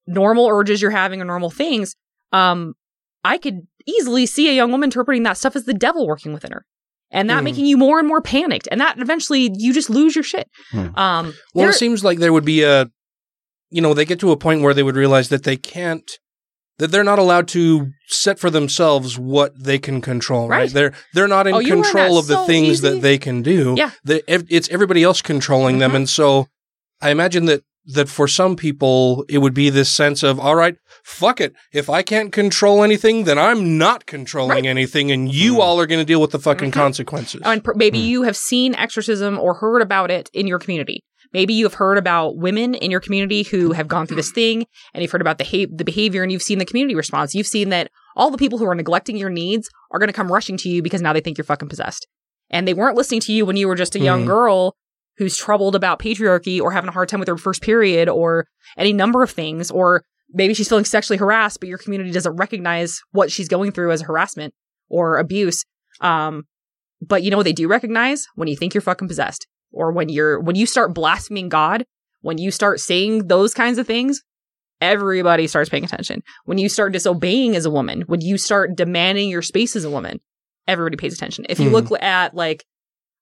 normal 0.07 0.47
urges 0.47 0.81
you're 0.81 0.91
having 0.91 1.21
or 1.21 1.25
normal 1.25 1.49
things. 1.49 1.95
Um, 2.33 2.73
I 3.23 3.37
could 3.37 3.61
easily 3.85 4.25
see 4.25 4.49
a 4.49 4.53
young 4.53 4.71
woman 4.71 4.87
interpreting 4.87 5.23
that 5.23 5.37
stuff 5.37 5.55
as 5.55 5.65
the 5.65 5.73
devil 5.73 6.07
working 6.07 6.33
within 6.33 6.51
her. 6.51 6.65
And 7.15 7.29
that 7.29 7.41
Mhm. 7.41 7.45
making 7.45 7.65
you 7.65 7.77
more 7.77 7.97
and 7.99 8.07
more 8.07 8.21
panicked. 8.21 8.67
And 8.71 8.79
that 8.81 8.99
eventually 8.99 9.49
you 9.55 9.73
just 9.73 9.89
lose 9.89 10.15
your 10.15 10.23
shit. 10.23 10.47
Um, 10.73 11.33
Well, 11.53 11.69
it 11.69 11.73
seems 11.73 12.03
like 12.03 12.19
there 12.19 12.33
would 12.33 12.45
be 12.45 12.61
a, 12.63 12.89
you 13.71 13.81
know, 13.81 13.93
they 13.93 14.05
get 14.05 14.19
to 14.19 14.31
a 14.31 14.37
point 14.37 14.61
where 14.61 14.73
they 14.73 14.83
would 14.83 14.95
realize 14.95 15.29
that 15.29 15.43
they 15.43 15.57
can't, 15.57 16.09
that 16.77 16.91
they're 16.91 17.03
not 17.05 17.17
allowed 17.19 17.47
to 17.49 17.87
set 18.07 18.37
for 18.37 18.49
themselves 18.49 19.17
what 19.17 19.51
they 19.57 19.79
can 19.79 20.01
control. 20.01 20.47
Right? 20.49 20.59
Right. 20.59 20.71
They're 20.73 20.93
they're 21.13 21.27
not 21.27 21.47
in 21.47 21.55
Oh, 21.55 21.61
control 21.61 22.17
of 22.17 22.27
the 22.27 22.35
so 22.35 22.45
things 22.45 22.79
easy. 22.79 22.89
that 22.89 23.01
they 23.01 23.17
can 23.17 23.41
do. 23.41 23.75
Yeah. 23.77 23.91
Mm-hmm. 24.05 24.07
The, 24.37 24.45
it's 24.55 24.69
everybody 24.69 25.01
else 25.03 25.21
controlling 25.21 25.79
them, 25.79 25.95
and 25.95 26.07
so 26.09 26.47
I 27.01 27.09
imagine 27.11 27.45
that 27.45 27.63
that 27.85 28.09
for 28.09 28.27
some 28.27 28.55
people 28.55 29.25
it 29.29 29.39
would 29.39 29.53
be 29.53 29.69
this 29.69 29.91
sense 29.91 30.23
of 30.23 30.39
all 30.39 30.55
right, 30.55 30.75
fuck 31.03 31.39
it. 31.39 31.53
If 31.71 31.89
I 31.89 32.01
can't 32.01 32.31
control 32.31 32.83
anything, 32.83 33.25
then 33.25 33.37
I'm 33.37 33.77
not 33.77 34.05
controlling 34.05 34.67
anything, 34.67 35.11
and 35.11 35.33
you 35.33 35.53
mm-hmm. 35.53 35.61
all 35.61 35.79
are 35.79 35.85
going 35.87 35.99
to 35.99 36.05
deal 36.05 36.21
with 36.21 36.31
the 36.31 36.39
fucking 36.39 36.71
mm-hmm. 36.71 36.79
consequences. 36.79 37.41
Oh, 37.45 37.51
and 37.51 37.63
pr- 37.63 37.73
maybe 37.75 37.99
mm. 37.99 38.05
you 38.05 38.23
have 38.23 38.37
seen 38.37 38.75
exorcism 38.75 39.37
or 39.39 39.55
heard 39.55 39.81
about 39.81 40.11
it 40.11 40.29
in 40.33 40.47
your 40.47 40.59
community. 40.59 41.03
Maybe 41.33 41.53
you 41.53 41.65
have 41.65 41.73
heard 41.73 41.97
about 41.97 42.37
women 42.37 42.75
in 42.75 42.91
your 42.91 43.01
community 43.01 43.43
who 43.43 43.73
have 43.73 43.89
gone 43.89 44.07
through 44.07 44.15
this 44.15 44.31
thing 44.31 44.65
and 44.93 45.01
you've 45.01 45.11
heard 45.11 45.19
about 45.19 45.37
the, 45.37 45.43
ha- 45.43 45.67
the 45.69 45.83
behavior 45.83 46.23
and 46.23 46.31
you've 46.31 46.41
seen 46.41 46.59
the 46.59 46.65
community 46.65 46.95
response. 46.95 47.35
You've 47.35 47.45
seen 47.45 47.69
that 47.69 47.89
all 48.15 48.31
the 48.31 48.37
people 48.37 48.57
who 48.57 48.65
are 48.65 48.75
neglecting 48.75 49.17
your 49.17 49.29
needs 49.29 49.69
are 49.91 49.99
going 49.99 50.07
to 50.07 50.13
come 50.13 50.31
rushing 50.31 50.55
to 50.57 50.69
you 50.69 50.81
because 50.81 51.01
now 51.01 51.11
they 51.11 51.19
think 51.19 51.37
you're 51.37 51.43
fucking 51.43 51.67
possessed. 51.67 52.07
And 52.49 52.65
they 52.65 52.73
weren't 52.73 52.95
listening 52.95 53.19
to 53.21 53.33
you 53.33 53.45
when 53.45 53.57
you 53.57 53.67
were 53.67 53.75
just 53.75 53.95
a 53.95 53.99
young 53.99 54.23
Mhm. 54.23 54.27
girl 54.27 54.75
who's 55.17 55.37
troubled 55.37 55.75
about 55.75 55.99
patriarchy 55.99 56.59
or 56.61 56.71
having 56.71 56.89
a 56.89 56.93
hard 56.93 57.09
time 57.09 57.19
with 57.19 57.29
her 57.29 57.37
first 57.37 57.61
period 57.61 58.09
or 58.09 58.47
any 58.77 58.93
number 58.93 59.23
of 59.23 59.31
things. 59.31 59.71
Or 59.71 60.03
maybe 60.33 60.53
she's 60.53 60.67
feeling 60.67 60.85
sexually 60.85 61.17
harassed, 61.17 61.59
but 61.59 61.69
your 61.69 61.77
community 61.77 62.11
doesn't 62.11 62.35
recognize 62.35 62.99
what 63.11 63.31
she's 63.31 63.47
going 63.47 63.71
through 63.71 63.91
as 63.91 64.01
harassment 64.01 64.53
or 64.89 65.17
abuse. 65.17 65.63
Um, 66.01 66.43
but 67.01 67.23
you 67.23 67.31
know 67.31 67.37
what 67.37 67.43
they 67.43 67.53
do 67.53 67.67
recognize 67.67 68.25
when 68.35 68.47
you 68.47 68.55
think 68.55 68.73
you're 68.73 68.81
fucking 68.81 69.07
possessed 69.07 69.47
or 69.71 69.91
when 69.91 70.09
you're 70.09 70.39
when 70.39 70.55
you 70.55 70.65
start 70.65 70.93
blaspheming 70.93 71.49
God, 71.49 71.85
when 72.21 72.37
you 72.37 72.51
start 72.51 72.79
saying 72.79 73.27
those 73.27 73.53
kinds 73.53 73.77
of 73.77 73.85
things, 73.87 74.21
everybody 74.81 75.47
starts 75.47 75.69
paying 75.69 75.83
attention. 75.83 76.21
When 76.45 76.57
you 76.57 76.69
start 76.69 76.93
disobeying 76.93 77.55
as 77.55 77.65
a 77.65 77.69
woman, 77.69 78.01
when 78.07 78.21
you 78.21 78.37
start 78.37 78.75
demanding 78.75 79.29
your 79.29 79.41
space 79.41 79.75
as 79.75 79.83
a 79.85 79.89
woman, 79.89 80.19
everybody 80.67 80.97
pays 80.97 81.13
attention. 81.13 81.45
If 81.49 81.59
you 81.59 81.69
Mhm. 81.69 81.73
look 81.73 82.01
at 82.01 82.33
like 82.33 82.65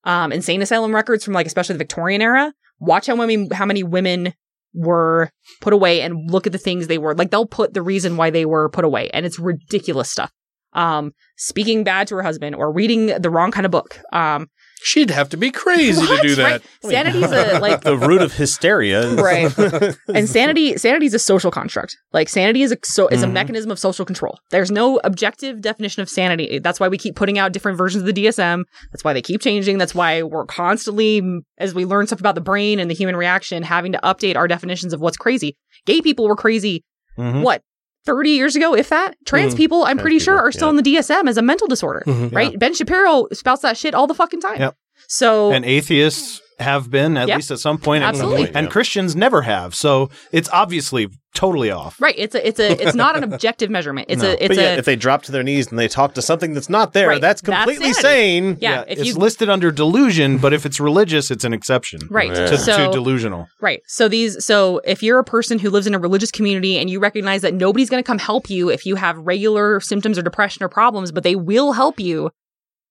um 0.06 0.32
insane 0.32 0.62
asylum 0.62 0.94
records 0.94 1.24
from 1.24 1.34
like 1.34 1.48
especially 1.48 1.74
the 1.74 1.80
Victorian 1.80 2.22
era, 2.22 2.54
watch 2.80 3.08
how 3.08 3.16
many 3.16 3.48
how 3.54 3.66
many 3.66 3.84
women 3.84 4.34
were 4.74 5.30
put 5.62 5.74
away 5.74 6.02
and 6.02 6.30
look 6.32 6.48
at 6.48 6.52
the 6.52 6.58
things 6.58 6.88
they 6.88 6.98
were. 6.98 7.16
Like 7.16 7.32
they'll 7.32 7.46
put 7.46 7.74
the 7.74 7.82
reason 7.82 8.18
why 8.18 8.30
they 8.30 8.46
were 8.46 8.70
put 8.70 8.86
away 8.86 9.10
and 9.14 9.26
it's 9.26 9.40
ridiculous 9.40 10.10
stuff. 10.10 10.32
Um 10.74 11.14
speaking 11.38 11.84
bad 11.84 12.08
to 12.08 12.16
her 12.16 12.24
husband 12.24 12.56
or 12.56 12.72
reading 12.74 13.08
the 13.08 13.30
wrong 13.30 13.52
kind 13.52 13.66
of 13.66 13.72
book. 13.72 14.00
Um 14.12 14.48
She'd 14.84 15.10
have 15.12 15.30
to 15.30 15.38
be 15.38 15.50
crazy 15.50 16.06
to 16.06 16.20
do 16.22 16.36
that. 16.36 16.44
Right? 16.52 16.62
Sanity's 16.92 17.32
a 17.32 17.60
like 17.62 17.82
the 17.82 17.98
root 17.98 18.22
of 18.22 18.34
hysteria. 18.34 19.00
is- 19.02 19.14
Right. 19.16 19.96
and 20.14 20.28
sanity 20.30 20.78
sanity 20.78 21.06
is 21.06 21.14
a 21.14 21.20
social 21.20 21.52
construct. 21.52 21.96
Like 22.12 22.28
sanity 22.30 22.64
is 22.64 22.72
a 22.72 22.78
so 22.84 23.08
is 23.08 23.24
a 23.24 23.28
Mhm. 23.28 23.32
mechanism 23.32 23.72
of 23.72 23.80
social 23.80 24.06
control. 24.06 24.38
There's 24.52 24.72
no 24.72 25.00
objective 25.04 25.62
definition 25.62 26.02
of 26.02 26.10
sanity. 26.10 26.60
That's 26.60 26.80
why 26.80 26.88
we 26.90 26.98
keep 26.98 27.16
putting 27.16 27.38
out 27.40 27.54
different 27.54 27.78
versions 27.78 28.02
of 28.02 28.14
the 28.14 28.26
DSM. 28.26 28.64
That's 28.92 29.04
why 29.04 29.14
they 29.14 29.22
keep 29.22 29.42
changing. 29.42 29.78
That's 29.78 29.96
why 29.96 30.22
we're 30.24 30.46
constantly 30.46 31.22
as 31.58 31.74
we 31.74 31.86
learn 31.86 32.08
stuff 32.08 32.20
about 32.20 32.36
the 32.36 32.42
brain 32.42 32.80
and 32.80 32.90
the 32.92 32.96
human 32.96 33.16
reaction 33.16 33.64
having 33.64 33.94
to 33.94 34.00
update 34.04 34.36
our 34.36 34.48
definitions 34.48 34.92
of 34.94 35.00
what's 35.00 35.18
crazy. 35.18 35.56
Gay 35.86 36.02
people 36.02 36.28
were 36.28 36.36
crazy 36.36 36.84
Mhm. 37.18 37.42
what 37.44 37.62
30 38.06 38.32
years 38.32 38.56
ago 38.56 38.76
if 38.76 38.90
that. 38.90 39.16
Trans 39.26 39.54
Mhm. 39.54 39.58
people 39.58 39.84
I'm 39.84 39.98
Trans 39.98 40.02
pretty 40.02 40.20
sure 40.20 40.38
are 40.40 40.52
still 40.52 40.70
in 40.70 40.76
the 40.76 40.82
DSM 40.82 41.28
as 41.28 41.38
a 41.38 41.42
mental 41.42 41.68
disorder, 41.68 42.04
Mhm. 42.06 42.34
right? 42.36 42.58
Ben 42.60 42.74
Shapiro 42.74 43.28
spouts 43.34 43.62
that 43.62 43.78
shit 43.78 43.94
all 43.96 44.08
the 44.08 44.14
fucking 44.14 44.42
time. 44.42 44.60
Yep. 44.60 44.76
So 45.08 45.52
and 45.52 45.66
atheists 45.66 46.42
have 46.60 46.90
been 46.92 47.18
at 47.18 47.28
Yep. 47.28 47.36
least 47.38 47.52
at 47.52 47.60
some 47.60 47.78
point, 47.78 48.04
and- 48.04 48.10
Absolutely. 48.16 48.52
and 48.54 48.70
Christians 48.70 49.16
never 49.16 49.42
have. 49.44 49.74
So 49.76 50.10
it's 50.32 50.50
obviously 50.54 51.08
totally 51.36 51.72
off. 51.72 52.00
Right. 52.00 52.14
It's 52.18 52.36
a 52.36 52.48
it's 52.48 52.60
a 52.60 52.80
it's 52.82 52.96
not 52.96 53.18
an 53.18 53.24
objective 53.24 53.70
measurement. 53.72 54.06
It's 54.10 54.22
No. 54.24 54.30
a 54.30 54.34
it's 54.34 54.48
but 54.50 54.58
yet, 54.58 54.76
a 54.76 54.80
if 54.80 54.86
they 54.86 54.96
drop 54.96 55.24
to 55.24 55.32
their 55.32 55.42
knees 55.42 55.68
and 55.72 55.80
they 55.80 55.88
talk 55.88 56.14
to 56.14 56.22
something 56.22 56.54
that's 56.54 56.70
not 56.70 56.94
there, 56.94 57.08
Right, 57.10 57.20
that's 57.22 57.42
that's 57.42 57.56
completely 57.66 57.92
sanity. 57.94 58.02
sane. 58.04 58.58
Yeah, 58.62 58.82
if 58.88 59.00
it's 59.00 59.08
you- 59.08 59.16
listed 59.16 59.50
under 59.50 59.72
delusion, 59.72 60.38
but 60.38 60.54
if 60.54 60.64
it's 60.66 60.80
religious, 60.80 61.32
it's 61.32 61.44
an 61.44 61.54
exception. 61.54 62.02
Right. 62.12 62.34
To, 62.36 62.58
So- 62.58 62.86
to 62.86 62.92
delusional. 62.92 63.48
Right. 63.62 63.82
So 63.88 64.08
these 64.08 64.46
so 64.46 64.80
if 64.86 65.02
you're 65.02 65.20
a 65.20 65.24
person 65.24 65.58
who 65.60 65.70
lives 65.72 65.88
in 65.88 65.96
a 65.96 66.00
religious 66.00 66.30
community 66.30 66.78
and 66.78 66.90
you 66.90 67.00
recognize 67.00 67.42
that 67.42 67.56
nobody's 67.56 67.90
going 67.90 68.04
to 68.04 68.08
come 68.08 68.20
help 68.20 68.50
you 68.50 68.70
if 68.70 68.86
you 68.86 68.96
have 68.96 69.18
regular 69.18 69.80
symptoms 69.80 70.18
or 70.20 70.22
depression 70.22 70.64
or 70.64 70.70
problems, 70.70 71.12
but 71.12 71.24
they 71.24 71.36
will 71.36 71.72
help 71.74 72.00
you 72.00 72.30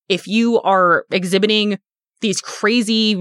if 0.09 0.27
you 0.27 0.61
are 0.63 1.05
exhibiting 1.13 1.79
these 2.23 2.41
crazy 2.41 3.15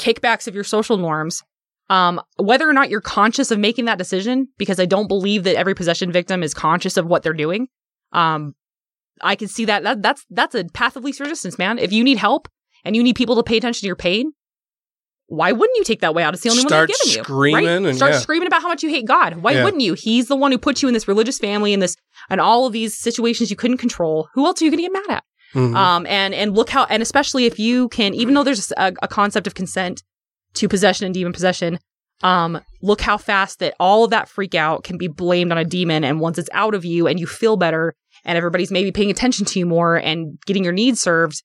kickbacks 0.00 0.48
of 0.48 0.54
your 0.54 0.64
social 0.64 0.96
norms. 0.96 1.42
Um, 1.88 2.20
whether 2.36 2.68
or 2.68 2.72
not 2.72 2.88
you're 2.88 3.00
conscious 3.00 3.50
of 3.50 3.58
making 3.58 3.86
that 3.86 3.98
decision, 3.98 4.46
because 4.58 4.78
I 4.78 4.86
don't 4.86 5.08
believe 5.08 5.42
that 5.44 5.56
every 5.56 5.74
possession 5.74 6.12
victim 6.12 6.42
is 6.42 6.54
conscious 6.54 6.96
of 6.96 7.06
what 7.06 7.22
they're 7.24 7.32
doing. 7.32 7.66
Um, 8.12 8.54
I 9.20 9.34
can 9.34 9.48
see 9.48 9.64
that, 9.64 9.82
that 9.82 10.00
that's 10.00 10.24
that's 10.30 10.54
a 10.54 10.64
path 10.72 10.96
of 10.96 11.04
least 11.04 11.18
resistance, 11.20 11.58
man. 11.58 11.78
If 11.78 11.92
you 11.92 12.04
need 12.04 12.16
help 12.18 12.48
and 12.84 12.94
you 12.96 13.02
need 13.02 13.16
people 13.16 13.34
to 13.36 13.42
pay 13.42 13.56
attention 13.56 13.80
to 13.80 13.86
your 13.86 13.96
pain, 13.96 14.32
why 15.26 15.52
wouldn't 15.52 15.76
you 15.76 15.84
take 15.84 16.00
that 16.00 16.14
way 16.14 16.22
out? 16.22 16.32
It's 16.34 16.42
the 16.42 16.50
only 16.50 16.62
Start 16.62 16.72
one 16.72 16.86
they've 16.88 16.96
given 17.06 17.18
you. 17.18 17.24
screaming 17.24 17.66
right? 17.66 17.88
and- 17.88 17.96
Start 17.96 18.12
yeah. 18.12 18.18
screaming 18.18 18.46
about 18.46 18.62
how 18.62 18.68
much 18.68 18.82
you 18.82 18.88
hate 18.88 19.06
God. 19.06 19.38
Why 19.42 19.52
Yeah. 19.52 19.64
wouldn't 19.64 19.82
you? 19.82 19.94
He's 19.94 20.28
the 20.28 20.36
one 20.36 20.52
who 20.52 20.58
put 20.58 20.82
you 20.82 20.88
in 20.88 20.94
this 20.94 21.06
religious 21.08 21.38
family 21.38 21.72
and 21.74 21.82
this 21.82 21.96
and 22.28 22.40
all 22.40 22.66
of 22.66 22.72
these 22.72 22.96
situations 22.98 23.50
you 23.50 23.56
couldn't 23.56 23.78
control. 23.78 24.28
Who 24.34 24.46
else 24.46 24.62
are 24.62 24.64
you 24.64 24.70
going 24.70 24.82
to 24.84 24.88
get 24.90 24.92
mad 25.08 25.16
at? 25.18 25.24
Mhm. 25.54 25.74
Um, 25.76 26.06
and 26.06 26.32
and 26.34 26.54
look 26.54 26.70
how 26.70 26.84
and 26.84 27.02
especially 27.02 27.46
if 27.46 27.58
you 27.58 27.88
can, 27.88 28.14
even 28.14 28.34
though 28.34 28.44
there's 28.44 28.72
a, 28.76 28.92
a 29.02 29.08
concept 29.08 29.46
of 29.46 29.54
consent 29.54 30.02
to 30.54 30.68
possession 30.68 31.06
and 31.06 31.14
demon 31.14 31.32
possession, 31.32 31.78
um, 32.22 32.60
look 32.82 33.00
how 33.00 33.16
fast 33.16 33.58
that 33.60 33.74
all 33.80 34.04
of 34.04 34.10
that 34.10 34.28
freak 34.28 34.54
out 34.54 34.84
can 34.84 34.96
be 34.98 35.08
blamed 35.08 35.50
on 35.52 35.58
a 35.58 35.64
demon. 35.64 36.04
And 36.04 36.20
once 36.20 36.38
it's 36.38 36.50
out 36.52 36.74
of 36.74 36.84
you 36.84 37.06
and 37.06 37.18
you 37.18 37.26
feel 37.26 37.56
better, 37.56 37.94
and 38.24 38.36
everybody's 38.36 38.70
maybe 38.70 38.92
paying 38.92 39.10
attention 39.10 39.44
to 39.46 39.58
you 39.58 39.66
more 39.66 39.96
and 39.96 40.38
getting 40.46 40.62
your 40.64 40.72
needs 40.72 41.00
served, 41.00 41.42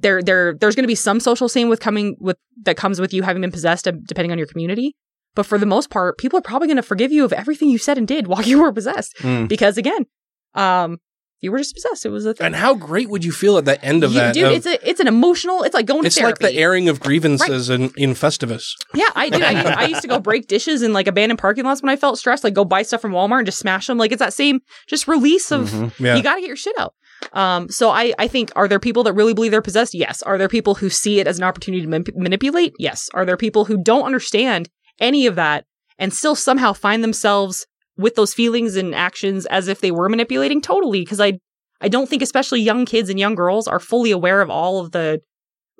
there 0.00 0.22
there 0.22 0.54
there's 0.54 0.74
going 0.74 0.82
to 0.84 0.88
be 0.88 0.94
some 0.94 1.20
social 1.20 1.48
scene 1.48 1.68
with 1.68 1.80
coming 1.80 2.16
with 2.18 2.36
that 2.64 2.76
comes 2.76 3.00
with 3.00 3.12
you 3.14 3.22
having 3.22 3.42
been 3.42 3.52
possessed, 3.52 3.86
uh, 3.86 3.92
depending 4.06 4.32
on 4.32 4.38
your 4.38 4.46
community. 4.46 4.96
But 5.36 5.46
for 5.46 5.58
the 5.58 5.66
most 5.66 5.90
part, 5.90 6.16
people 6.18 6.38
are 6.38 6.42
probably 6.42 6.68
going 6.68 6.76
to 6.76 6.82
forgive 6.82 7.10
you 7.12 7.24
of 7.24 7.32
everything 7.32 7.68
you 7.68 7.78
said 7.78 7.98
and 7.98 8.06
did 8.08 8.26
while 8.28 8.42
you 8.42 8.60
were 8.62 8.72
possessed, 8.72 9.14
Mm. 9.18 9.48
because 9.48 9.76
again, 9.78 10.06
um, 10.54 10.98
you 11.40 11.52
were 11.52 11.58
just 11.58 11.74
possessed. 11.74 12.06
It 12.06 12.08
was 12.10 12.24
a 12.24 12.32
thing. 12.34 12.46
And 12.46 12.56
how 12.56 12.74
great 12.74 13.10
would 13.10 13.24
you 13.24 13.32
feel 13.32 13.58
at 13.58 13.64
the 13.66 13.82
end 13.84 14.02
of 14.04 14.12
You- 14.12 14.18
that? 14.20 14.34
dude, 14.34 14.44
of- 14.44 14.52
it's 14.52 14.66
a 14.66 14.88
it's 14.88 15.00
an 15.00 15.06
emotional. 15.08 15.62
It's 15.62 15.74
like 15.74 15.86
going 15.86 16.06
it's 16.06 16.16
to 16.16 16.22
like 16.24 16.38
the 16.38 16.52
airing 16.54 16.88
of 16.88 17.00
grievances 17.00 17.68
in, 17.70 17.90
in 17.96 18.10
Festivus. 18.14 18.64
Yeah, 18.94 19.08
I 19.14 19.28
did. 19.28 19.42
I, 19.42 19.62
I 19.82 19.84
used 19.86 20.02
to 20.02 20.08
go 20.08 20.18
break 20.18 20.46
dishes 20.46 20.82
in 20.82 20.92
like 20.92 21.06
abandoned 21.06 21.38
parking 21.38 21.64
lots 21.64 21.82
when 21.82 21.90
I 21.90 21.96
felt 21.96 22.18
stressed. 22.18 22.44
Like 22.44 22.54
go 22.54 22.64
buy 22.64 22.82
stuff 22.82 23.00
from 23.02 23.12
Walmart 23.12 23.38
and 23.38 23.46
just 23.46 23.58
smash 23.58 23.86
them. 23.86 23.98
Like 23.98 24.12
it's 24.12 24.20
that 24.20 24.32
same 24.32 24.60
just 24.88 25.06
release 25.06 25.50
of 25.52 25.70
Mhm. 25.70 25.92
Yeah. 26.00 26.16
you 26.16 26.22
got 26.22 26.36
to 26.36 26.40
get 26.40 26.46
your 26.48 26.56
shit 26.56 26.78
out. 26.78 26.94
Um, 27.32 27.68
so 27.68 27.90
I 27.90 28.12
I 28.18 28.26
think 28.28 28.50
are 28.56 28.68
there 28.68 28.80
people 28.80 29.02
that 29.04 29.12
really 29.12 29.34
believe 29.34 29.50
they're 29.50 29.62
possessed? 29.62 29.94
Yes. 29.94 30.22
Are 30.22 30.38
there 30.38 30.48
people 30.48 30.74
who 30.76 30.88
see 30.90 31.20
it 31.20 31.26
as 31.26 31.38
an 31.38 31.44
opportunity 31.44 31.82
to 31.84 31.88
manip- 31.88 32.16
manipulate? 32.16 32.72
Yes. 32.78 33.08
Are 33.14 33.24
there 33.24 33.36
people 33.36 33.66
who 33.66 33.82
don't 33.82 34.04
understand 34.04 34.68
any 35.00 35.26
of 35.26 35.34
that 35.36 35.64
and 35.98 36.12
still 36.12 36.34
somehow 36.34 36.72
find 36.72 37.02
themselves 37.04 37.66
with 37.96 38.14
those 38.16 38.34
feelings 38.34 38.76
and 38.76 38.94
actions 38.94 39.46
as 39.46 39.68
if 39.68 39.80
they 39.80 39.90
were 39.90 40.08
manipulating? 40.08 40.60
Totally, 40.60 41.00
because 41.00 41.20
I 41.20 41.38
I 41.80 41.88
don't 41.88 42.08
think 42.08 42.22
especially 42.22 42.60
young 42.60 42.84
kids 42.86 43.10
and 43.10 43.18
young 43.18 43.34
girls 43.34 43.66
are 43.68 43.80
fully 43.80 44.10
aware 44.10 44.40
of 44.40 44.48
all 44.50 44.80
of 44.80 44.92
the 44.92 45.20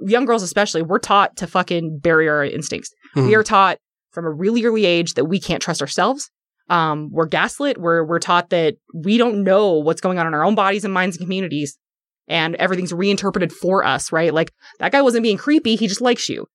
young 0.00 0.24
girls 0.24 0.42
especially 0.42 0.82
we're 0.82 0.98
taught 0.98 1.36
to 1.36 1.46
fucking 1.46 2.00
bury 2.02 2.28
our 2.28 2.44
instincts 2.44 2.90
We 3.14 3.22
Mhm. 3.22 3.36
are 3.38 3.42
taught 3.44 3.78
from 4.12 4.24
a 4.26 4.30
really 4.30 4.64
early 4.64 4.84
age 4.84 5.14
that 5.14 5.26
we 5.26 5.38
can't 5.40 5.62
trust 5.62 5.80
ourselves. 5.80 6.30
Um, 6.68 7.10
we're 7.12 7.26
gaslit. 7.26 7.78
We're 7.78 8.04
we're 8.04 8.18
taught 8.18 8.50
that 8.50 8.74
we 8.92 9.18
don't 9.18 9.44
know 9.44 9.74
what's 9.74 10.00
going 10.00 10.18
on 10.18 10.26
in 10.26 10.34
our 10.34 10.44
own 10.44 10.54
bodies 10.56 10.84
and 10.84 10.92
minds 10.92 11.16
and 11.16 11.24
communities, 11.24 11.78
and 12.26 12.54
everything's 12.56 12.92
reinterpreted 12.92 13.52
for 13.52 13.84
us. 13.84 14.10
Right? 14.12 14.32
Like 14.34 14.52
that 14.80 14.90
guy 14.92 15.00
wasn't 15.02 15.22
being 15.22 15.36
creepy. 15.38 15.76
He 15.76 15.86
just 15.86 16.00
likes 16.00 16.28
you. 16.28 16.46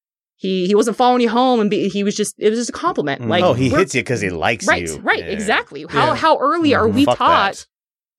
He 0.42 0.68
he 0.68 0.74
wasn't 0.76 0.96
following 0.96 1.22
you 1.22 1.28
home, 1.30 1.60
and 1.60 1.70
be, 1.70 1.90
he 1.90 2.02
was 2.04 2.16
just 2.16 2.34
it 2.40 2.50
was 2.50 2.60
just 2.60 2.70
a 2.70 2.74
compliment. 2.74 3.28
Like 3.28 3.44
oh, 3.44 3.54
he 3.54 3.68
hits 3.70 3.94
you 3.94 4.02
because 4.02 4.22
he 4.22 4.30
likes 4.30 4.66
right, 4.68 4.84
you. 4.84 4.98
Right, 5.00 5.20
Yeah. 5.20 5.26
exactly. 5.26 5.86
How 5.90 6.08
Yeah. 6.08 6.16
how 6.16 6.38
early 6.40 6.74
are 6.74 6.88
Mhm. 6.88 6.94
we 6.94 7.06
Fuck 7.06 7.18
taught 7.18 7.66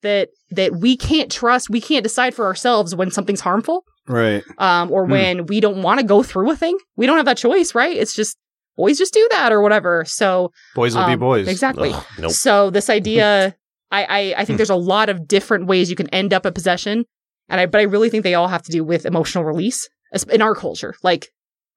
that. 0.03 0.29
that 0.51 0.75
we 0.75 0.95
can't 0.97 1.31
trust, 1.31 1.69
we 1.71 1.81
can't 1.81 2.03
decide 2.03 2.35
for 2.35 2.45
ourselves 2.45 2.93
when 2.93 3.09
something's 3.09 3.41
harmful, 3.41 3.85
Right. 4.07 4.43
um, 4.59 4.91
or 4.91 5.05
Hmm. 5.05 5.11
when 5.11 5.45
we 5.47 5.59
don't 5.59 5.81
want 5.81 5.99
to 5.99 6.05
go 6.05 6.21
through 6.21 6.51
a 6.51 6.55
thing. 6.55 6.77
We 6.95 7.07
don't 7.07 7.17
have 7.17 7.25
that 7.25 7.37
choice, 7.37 7.73
right? 7.73 7.95
It's 7.97 8.13
just 8.15 8.37
boys 8.77 8.99
just 8.99 9.13
do 9.15 9.27
that 9.31 9.51
or 9.51 9.61
whatever. 9.61 10.05
So 10.05 10.51
Boys 10.75 10.95
will 10.95 11.05
be 11.07 11.13
um, 11.13 11.19
boys. 11.19 11.47
Exactly. 11.47 11.91
Ugh, 11.91 12.03
nope. 12.19 12.31
So 12.31 12.69
this 12.69 12.87
idea, 12.89 13.55
I, 13.91 14.03
I 14.03 14.35
I 14.41 14.45
think 14.45 14.57
there's 14.57 14.69
a 14.69 14.75
lot 14.75 15.09
of 15.09 15.27
different 15.27 15.65
ways 15.65 15.89
you 15.89 15.95
can 15.95 16.09
end 16.09 16.33
up 16.33 16.45
a 16.45 16.51
possession, 16.51 17.05
and 17.49 17.59
I 17.59 17.65
but 17.65 17.79
I 17.81 17.85
really 17.85 18.09
think 18.11 18.23
they 18.23 18.35
all 18.35 18.47
have 18.47 18.61
to 18.63 18.71
do 18.71 18.83
with 18.83 19.05
emotional 19.07 19.43
release 19.43 19.89
in 20.31 20.41
our 20.43 20.53
culture. 20.55 20.93
Like 21.03 21.29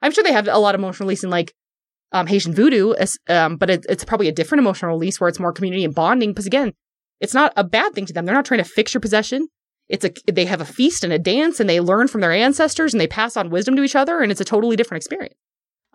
I'm 0.02 0.12
sure 0.12 0.24
they 0.24 0.32
have 0.32 0.48
a 0.48 0.58
lot 0.58 0.74
of 0.74 0.80
emotional 0.80 1.06
release 1.06 1.24
in 1.24 1.30
like 1.30 1.52
um, 2.12 2.26
Haitian 2.26 2.54
voodoo, 2.54 2.94
um, 3.28 3.56
but 3.56 3.70
it, 3.70 3.86
it's 3.88 4.04
probably 4.04 4.28
a 4.28 4.32
different 4.32 4.60
emotional 4.60 4.92
release 4.92 5.20
where 5.20 5.28
it's 5.28 5.40
more 5.40 5.52
community 5.52 5.84
and 5.84 5.94
bonding. 5.94 6.30
Because 6.30 6.46
again, 6.46 6.72
it's 7.20 7.34
not 7.34 7.52
a 7.56 7.64
bad 7.64 7.94
thing 7.94 8.06
to 8.06 8.12
them. 8.12 8.24
They're 8.24 8.34
not 8.34 8.44
trying 8.44 8.62
to 8.62 8.68
fix 8.68 8.94
your 8.94 9.00
possession. 9.00 9.48
It's 9.88 10.04
a 10.04 10.12
they 10.32 10.44
have 10.46 10.60
a 10.60 10.64
feast 10.64 11.04
and 11.04 11.12
a 11.12 11.18
dance, 11.18 11.60
and 11.60 11.68
they 11.68 11.80
learn 11.80 12.08
from 12.08 12.20
their 12.20 12.32
ancestors, 12.32 12.94
and 12.94 13.00
they 13.00 13.06
pass 13.06 13.36
on 13.36 13.50
wisdom 13.50 13.76
to 13.76 13.82
each 13.82 13.96
other, 13.96 14.20
and 14.20 14.30
it's 14.32 14.40
a 14.40 14.44
totally 14.44 14.76
different 14.76 15.02
experience. 15.02 15.34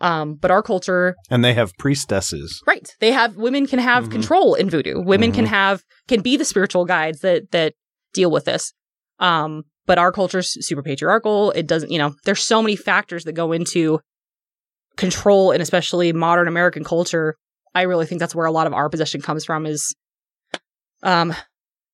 Um, 0.01 0.35
but 0.35 0.49
our 0.51 0.63
culture 0.63 1.15
And 1.29 1.43
they 1.43 1.53
have 1.55 1.73
priestesses. 1.77 2.61
Right. 2.65 2.87
They 3.01 3.11
have 3.11 3.35
women 3.35 3.67
can 3.67 3.79
have 3.79 4.03
Mm-hmm. 4.05 4.11
control 4.13 4.53
in 4.55 4.69
voodoo. 4.69 5.01
Women 5.01 5.31
can 5.33 5.45
have 5.45 5.83
can 6.07 6.21
be 6.21 6.37
the 6.37 6.45
spiritual 6.45 6.85
guides 6.85 7.19
that 7.19 7.51
that 7.51 7.73
deal 8.13 8.31
with 8.31 8.45
this. 8.45 8.73
Um, 9.19 9.63
but 9.89 9.97
our 9.97 10.11
culture's 10.11 10.55
super 10.67 10.83
patriarchal. 10.83 11.49
It 11.53 11.65
doesn't, 11.65 11.91
you 11.91 11.97
know, 11.97 12.13
there's 12.23 12.43
so 12.43 12.61
many 12.61 12.75
factors 12.75 13.23
that 13.23 13.33
go 13.33 13.51
into 13.51 13.99
control 14.97 15.49
and 15.51 15.63
especially 15.63 16.13
modern 16.13 16.47
American 16.47 16.83
culture. 16.83 17.35
I 17.73 17.81
really 17.83 18.05
think 18.05 18.19
that's 18.19 18.35
where 18.35 18.45
a 18.45 18.51
lot 18.51 18.67
of 18.67 18.73
our 18.73 18.87
possession 18.87 19.19
comes 19.19 19.43
from 19.45 19.65
is 19.65 19.95
um 21.01 21.33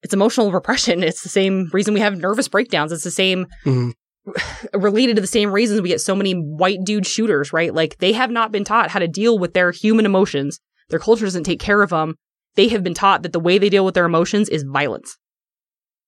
it's 0.04 0.14
emotional 0.14 0.52
repression. 0.52 1.04
It's 1.04 1.24
the 1.24 1.30
same 1.30 1.70
reason 1.72 1.94
we 1.94 2.02
have 2.02 2.18
nervous 2.18 2.50
breakdowns. 2.50 2.92
It's 2.92 3.06
the 3.06 3.12
same 3.12 3.48
Mhm. 3.66 3.94
related 4.74 5.16
to 5.16 5.22
the 5.22 5.28
same 5.28 5.54
reasons 5.54 5.80
we 5.80 5.88
get 5.88 6.02
so 6.02 6.16
many 6.18 6.34
white 6.34 6.80
dude 6.84 7.08
shooters, 7.08 7.54
right? 7.54 7.74
Like 7.74 7.98
they 8.00 8.12
have 8.12 8.30
not 8.30 8.52
been 8.52 8.66
taught 8.66 8.90
how 8.90 9.00
to 9.00 9.08
deal 9.08 9.40
with 9.40 9.54
their 9.54 9.72
human 9.72 10.06
emotions. 10.06 10.60
Their 10.90 11.00
culture 11.00 11.24
doesn't 11.24 11.46
take 11.46 11.62
care 11.62 11.82
of 11.82 11.92
them. 11.92 12.16
They 12.56 12.68
have 12.68 12.84
been 12.84 12.94
taught 12.94 13.24
that 13.24 13.32
the 13.32 13.40
way 13.40 13.58
they 13.58 13.70
deal 13.70 13.86
with 13.86 13.94
their 13.96 14.06
emotions 14.06 14.50
is 14.50 14.64
violence. 14.64 15.16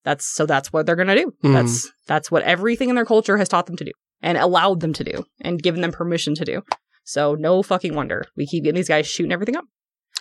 That's 0.07 0.25
so 0.25 0.45
that's 0.45 0.71
what 0.71 0.85
they're 0.85 0.95
going 1.01 1.09
to 1.15 1.15
do. 1.23 1.34
Mhm. 1.43 1.53
That's 1.53 1.89
that's 2.07 2.31
what 2.31 2.43
everything 2.43 2.89
in 2.89 2.95
their 2.95 3.05
culture 3.13 3.38
has 3.38 3.49
taught 3.49 3.65
them 3.67 3.75
to 3.77 3.85
do 3.85 3.91
and 4.21 4.38
allowed 4.38 4.79
them 4.79 4.93
to 4.93 5.03
do 5.03 5.25
and 5.41 5.61
given 5.61 5.81
them 5.81 5.91
permission 5.91 6.34
to 6.35 6.45
do. 6.45 6.61
So 7.03 7.35
no 7.35 7.61
fucking 7.63 7.93
wonder 7.93 8.25
we 8.38 8.45
keep 8.47 8.63
getting 8.63 8.75
these 8.81 8.88
guys 8.88 9.05
shooting 9.07 9.31
everything 9.34 9.57
up. 9.57 9.65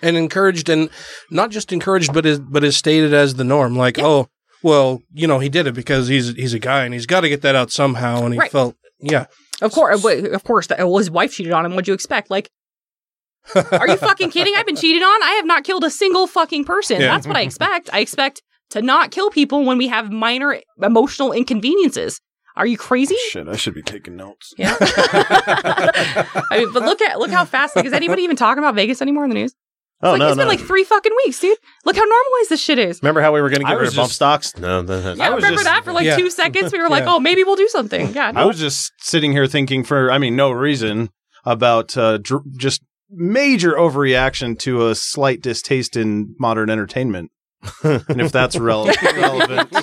and 0.02 0.16
encouraged 0.16 0.68
and 0.68 0.90
not 1.30 1.50
just 1.50 1.72
encouraged 1.72 2.12
but 2.12 2.26
is 2.26 2.38
but 2.40 2.62
is 2.64 2.76
stated 2.76 3.14
as 3.14 3.34
the 3.36 3.44
norm 3.44 3.76
like 3.84 3.98
oh 3.98 4.28
well 4.62 5.00
you 5.14 5.26
know 5.30 5.38
he 5.38 5.48
did 5.48 5.66
it 5.66 5.74
because 5.74 6.08
he's 6.08 6.34
he's 6.34 6.52
a 6.54 6.58
guy 6.58 6.84
and 6.84 6.92
he's 6.92 7.06
got 7.06 7.20
to 7.22 7.28
get 7.28 7.42
that 7.42 7.54
out 7.60 7.70
somehow 7.70 8.24
and 8.24 8.34
he 8.34 8.38
Right. 8.40 8.50
felt 8.52 8.74
yeah 9.00 9.26
Of 9.62 9.72
course, 9.72 10.04
of 10.04 10.42
course, 10.44 10.66
that, 10.68 10.78
well, 10.78 10.98
his 10.98 11.10
wife 11.10 11.32
cheated 11.32 11.52
on 11.52 11.64
him. 11.64 11.72
What'd 11.72 11.88
you 11.88 11.94
expect? 11.94 12.28
Like, 12.36 12.50
are 13.54 13.88
you 13.88 13.96
fucking 13.96 14.30
kidding? 14.30 14.54
I've 14.56 14.66
been 14.66 14.76
cheated 14.76 15.02
on. 15.02 15.22
I 15.22 15.30
have 15.38 15.46
not 15.46 15.64
killed 15.64 15.84
a 15.84 15.90
single 15.90 16.26
fucking 16.26 16.64
person. 16.66 17.00
Yeah. 17.00 17.06
That's 17.08 17.26
what 17.26 17.36
I 17.36 17.42
expect. 17.42 17.88
I 17.92 18.00
expect 18.00 18.42
to 18.70 18.82
not 18.82 19.10
kill 19.10 19.30
people 19.30 19.64
when 19.64 19.78
we 19.78 19.88
have 19.88 20.10
minor 20.10 20.60
emotional 20.82 21.32
inconveniences. 21.32 22.20
Are 22.56 22.66
you 22.66 22.78
crazy? 22.78 23.16
Shit, 23.30 23.48
I 23.48 23.56
should 23.56 23.74
be 23.74 23.82
taking 23.82 24.16
notes. 24.16 24.54
Yeah. 24.56 24.74
I 24.80 26.44
mean, 26.52 26.72
but 26.72 26.82
look 26.84 27.02
at 27.02 27.18
look 27.18 27.30
how 27.30 27.44
fast. 27.44 27.76
Like, 27.76 27.84
is 27.84 27.92
anybody 27.92 28.22
even 28.22 28.36
talking 28.36 28.62
about 28.62 28.74
Vegas 28.74 29.02
anymore 29.02 29.24
in 29.24 29.30
the 29.30 29.34
news? 29.34 29.54
Oh 30.02 30.12
like, 30.12 30.18
no, 30.18 30.28
it's 30.28 30.36
no. 30.36 30.42
been 30.42 30.48
like 30.48 30.60
three 30.60 30.84
fucking 30.84 31.12
weeks, 31.24 31.40
dude. 31.40 31.56
Look 31.84 31.96
how 31.96 32.04
normalized 32.04 32.50
this 32.50 32.60
shit 32.60 32.78
is. 32.78 33.02
Remember 33.02 33.20
how 33.22 33.32
we 33.32 33.40
were 33.40 33.48
going 33.48 33.62
to 33.62 33.66
I 33.66 33.70
get 33.70 33.76
rid 33.76 33.84
was 33.84 33.94
of 33.94 33.96
bump 33.96 34.12
stocks? 34.12 34.56
No, 34.56 34.82
no, 34.82 35.00
no. 35.00 35.14
Yeah, 35.14 35.34
remember 35.34 35.62
that 35.64 35.84
for 35.84 35.92
like 35.92 36.04
yeah. 36.04 36.16
two 36.16 36.30
seconds? 36.30 36.72
We 36.72 36.80
were 36.80 36.88
like, 36.88 37.04
Yeah. 37.04 37.14
oh, 37.14 37.20
maybe 37.20 37.44
we'll 37.44 37.56
do 37.56 37.68
something. 37.68 38.12
Yeah, 38.12 38.32
I 38.34 38.44
was 38.44 38.58
just 38.58 38.92
sitting 38.98 39.32
here 39.32 39.46
thinking 39.46 39.84
for, 39.84 40.10
I 40.10 40.18
mean, 40.18 40.36
no 40.36 40.50
reason 40.50 41.10
about 41.46 41.96
uh, 41.96 42.18
dr- 42.18 42.44
just 42.58 42.82
major 43.10 43.72
overreaction 43.72 44.58
to 44.60 44.88
a 44.88 44.94
slight 44.94 45.40
distaste 45.40 45.96
in 45.96 46.34
modern 46.38 46.68
entertainment. 46.68 47.30
And 47.82 48.20
if 48.20 48.32
that's 48.32 48.56
rel- 48.56 48.86
relevant. 49.02 49.74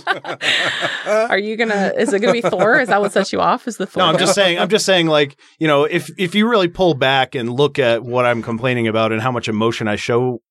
Are 1.06 1.38
you 1.38 1.56
gonna? 1.58 1.94
Is 1.98 2.14
it 2.14 2.20
gonna 2.20 2.34
be 2.34 2.42
Thor? 2.42 2.80
Is 2.80 2.90
that 2.90 3.02
what 3.02 3.12
sets 3.12 3.32
you 3.34 3.40
off? 3.42 3.68
Is 3.68 3.78
the 3.78 3.86
Thor? 3.86 4.02
No, 4.04 4.10
I'm 4.10 4.18
just 4.18 4.36
saying. 4.36 4.60
I'm 4.60 4.70
just 4.70 4.86
saying. 4.86 5.08
Like 5.08 5.38
you 5.60 5.68
know, 5.68 5.84
if 5.84 6.10
if 6.18 6.36
you 6.36 6.48
really 6.50 6.68
pull 6.68 6.94
back 6.94 7.36
and 7.36 7.50
look 7.52 7.80
at 7.80 8.04
what 8.04 8.26
I'm 8.26 8.42
complaining 8.42 8.88
about 8.88 9.12
and 9.12 9.22
how 9.22 9.32
much 9.32 9.48
emotion 9.48 9.88
I 9.88 9.96
show, 9.96 10.42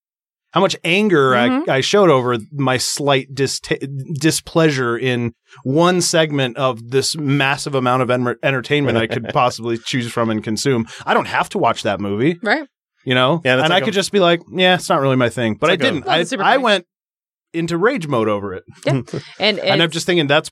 how 0.52 0.60
much 0.60 0.76
anger 0.84 1.32
Mhm. 1.32 1.68
I, 1.68 1.76
I 1.76 1.80
showed 1.80 2.10
over 2.10 2.36
my 2.52 2.76
slight 2.76 3.32
dista- 3.34 3.86
displeasure 4.18 4.96
in 4.98 5.32
one 5.64 6.00
segment 6.00 6.56
of 6.56 6.90
this 6.90 7.16
massive 7.16 7.74
amount 7.74 8.02
of 8.02 8.10
en- 8.10 8.36
entertainment 8.42 8.98
I 8.98 9.06
could 9.06 9.28
possibly 9.32 9.78
choose 9.78 10.10
from 10.10 10.30
and 10.30 10.42
consume. 10.44 10.86
I 11.06 11.14
don't 11.14 11.26
have 11.28 11.48
to 11.50 11.58
watch 11.58 11.82
that 11.84 12.00
movie, 12.00 12.38
right? 12.42 12.66
you 13.04 13.14
know, 13.14 13.40
Yeah, 13.44 13.54
and 13.54 13.62
like 13.62 13.70
I 13.72 13.78
a- 13.78 13.80
could 13.84 13.94
just 13.94 14.12
be 14.12 14.20
like, 14.20 14.40
yeah, 14.52 14.74
it's 14.76 14.88
not 14.88 15.00
really 15.00 15.16
my 15.16 15.28
thing. 15.28 15.54
But 15.54 15.70
I 15.70 15.72
like 15.72 15.80
didn't. 15.80 16.04
Well, 16.06 16.14
I 16.14 16.18
it's 16.20 16.30
super 16.30 16.42
I 16.44 16.52
funny. 16.52 16.62
went 16.64 16.86
into 17.52 17.76
rage 17.76 18.06
mode 18.06 18.28
over 18.28 18.54
it, 18.54 18.64
And 18.86 19.08
and, 19.38 19.58
and 19.58 19.82
I'm 19.82 19.90
just 19.90 20.06
thinking 20.06 20.26
that's. 20.26 20.50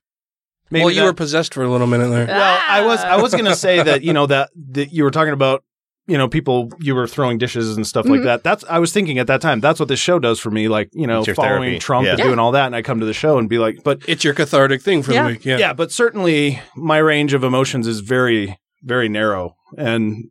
Maybe 0.72 0.84
well 0.84 0.94
you 0.94 1.00
that- 1.00 1.06
were 1.06 1.12
possessed 1.14 1.52
for 1.54 1.64
a 1.64 1.68
little 1.68 1.88
minute 1.88 2.10
there 2.10 2.26
well, 2.26 2.60
I 2.68 2.84
was 2.86 3.00
I 3.00 3.16
was 3.16 3.34
gonna 3.34 3.56
say 3.56 3.82
that 3.82 4.02
you 4.04 4.12
know 4.12 4.26
that 4.34 4.50
that 4.70 4.92
you 4.92 5.02
were 5.02 5.10
talking 5.10 5.32
about 5.32 5.64
you 6.06 6.16
know 6.16 6.28
people 6.28 6.70
you 6.78 6.94
were 6.94 7.08
throwing 7.08 7.38
dishes 7.38 7.76
and 7.76 7.84
stuff 7.84 8.06
Mhm. 8.06 8.10
like 8.10 8.22
that. 8.22 8.44
That's 8.44 8.62
I 8.70 8.78
was 8.78 8.92
thinking 8.92 9.18
at 9.18 9.26
that 9.26 9.40
time. 9.40 9.58
That's 9.58 9.80
what 9.80 9.88
this 9.88 9.98
show 9.98 10.20
does 10.20 10.38
for 10.38 10.52
me. 10.52 10.68
Like 10.68 10.88
you 10.92 11.08
know 11.08 11.22
It's 11.24 11.30
following 11.34 11.62
therapy. 11.62 11.78
Trump 11.80 12.04
Yeah. 12.04 12.10
and 12.12 12.18
Yeah. 12.20 12.24
doing 12.26 12.38
all 12.38 12.52
that, 12.52 12.66
and 12.66 12.76
I 12.76 12.82
come 12.82 13.00
to 13.00 13.06
the 13.06 13.12
show 13.12 13.36
and 13.38 13.48
be 13.48 13.58
like, 13.58 13.82
but 13.82 14.02
it's 14.06 14.22
your 14.22 14.32
cathartic 14.32 14.80
thing 14.80 15.02
for 15.02 15.12
Yeah. 15.12 15.24
the 15.24 15.28
week 15.32 15.44
yeah 15.44 15.58
yeah. 15.58 15.72
but 15.72 15.90
certainly 15.90 16.60
my 16.76 16.98
range 16.98 17.32
of 17.34 17.42
emotions 17.42 17.88
is 17.88 17.98
very 18.00 18.56
very 18.84 19.08
narrow, 19.08 19.56
and 19.76 20.26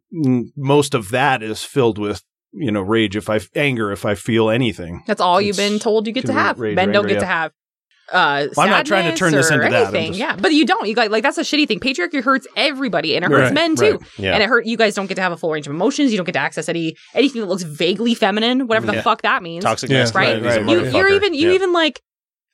most 0.56 0.94
of 0.96 1.10
that 1.10 1.44
is 1.44 1.64
filled 1.64 1.98
with 1.98 2.24
you 2.54 2.72
know 2.72 2.82
rage. 2.82 3.16
If 3.16 3.30
I 3.30 3.40
anger, 3.56 3.92
if 3.92 4.06
I 4.06 4.16
feel 4.16 4.50
anything, 4.50 5.04
that's 5.08 5.22
all 5.22 5.40
you've 5.42 5.58
been 5.58 5.80
told 5.80 6.08
you 6.08 6.14
get 6.14 6.26
to 6.28 6.34
have. 6.34 6.60
rage 6.60 6.76
Men 6.76 6.92
don't 6.92 7.06
anger, 7.06 7.16
get 7.16 7.20
to 7.22 7.26
have. 7.26 7.52
Uh, 8.12 8.48
Well, 8.58 8.66
I'm 8.66 8.72
not 8.72 8.88
trying 8.88 9.12
to 9.12 9.16
turn 9.16 9.34
this 9.34 9.52
or 9.52 9.62
into 9.62 9.70
that. 9.70 9.94
I'm 9.94 10.08
just- 10.08 10.18
Yeah, 10.18 10.36
but 10.36 10.52
you 10.52 10.66
don't. 10.66 10.88
You 10.88 10.96
guys 10.96 11.12
like 11.12 11.22
that's 11.22 11.38
a 11.38 11.42
shitty 11.44 11.68
thing. 11.68 11.80
Patriarchy 11.80 12.24
hurts 12.24 12.48
everybody, 12.56 13.16
and 13.16 13.24
it 13.24 13.30
hurts 13.30 13.46
Right, 13.50 13.54
men 13.54 13.76
too. 13.76 13.92
right. 14.00 14.02
Yeah. 14.18 14.34
And 14.34 14.42
it 14.42 14.50
hurt. 14.50 14.66
You 14.66 14.78
guys 14.78 14.96
don't 14.96 15.06
get 15.06 15.14
to 15.16 15.22
have 15.22 15.32
a 15.32 15.38
full 15.38 15.52
range 15.52 15.68
of 15.68 15.74
emotions. 15.74 16.10
You 16.12 16.18
don't 16.18 16.26
get 16.26 16.32
to 16.32 16.40
access 16.40 16.68
any 16.68 16.96
anything 17.14 17.42
that 17.42 17.48
looks 17.48 17.62
vaguely 17.62 18.16
feminine, 18.16 18.66
whatever 18.66 18.88
the 18.88 18.94
Yeah. 18.96 19.02
fuck 19.04 19.22
that 19.22 19.44
means. 19.44 19.64
Toxic 19.64 19.92
Yeah. 19.92 20.00
masculinity 20.00 20.42
right? 20.48 20.62
is 20.88 20.92
You, 20.94 20.98
you're 20.98 21.10
even 21.10 21.36
you 21.36 21.50
Yeah. 21.50 21.54
even 21.56 21.72
like 21.72 22.02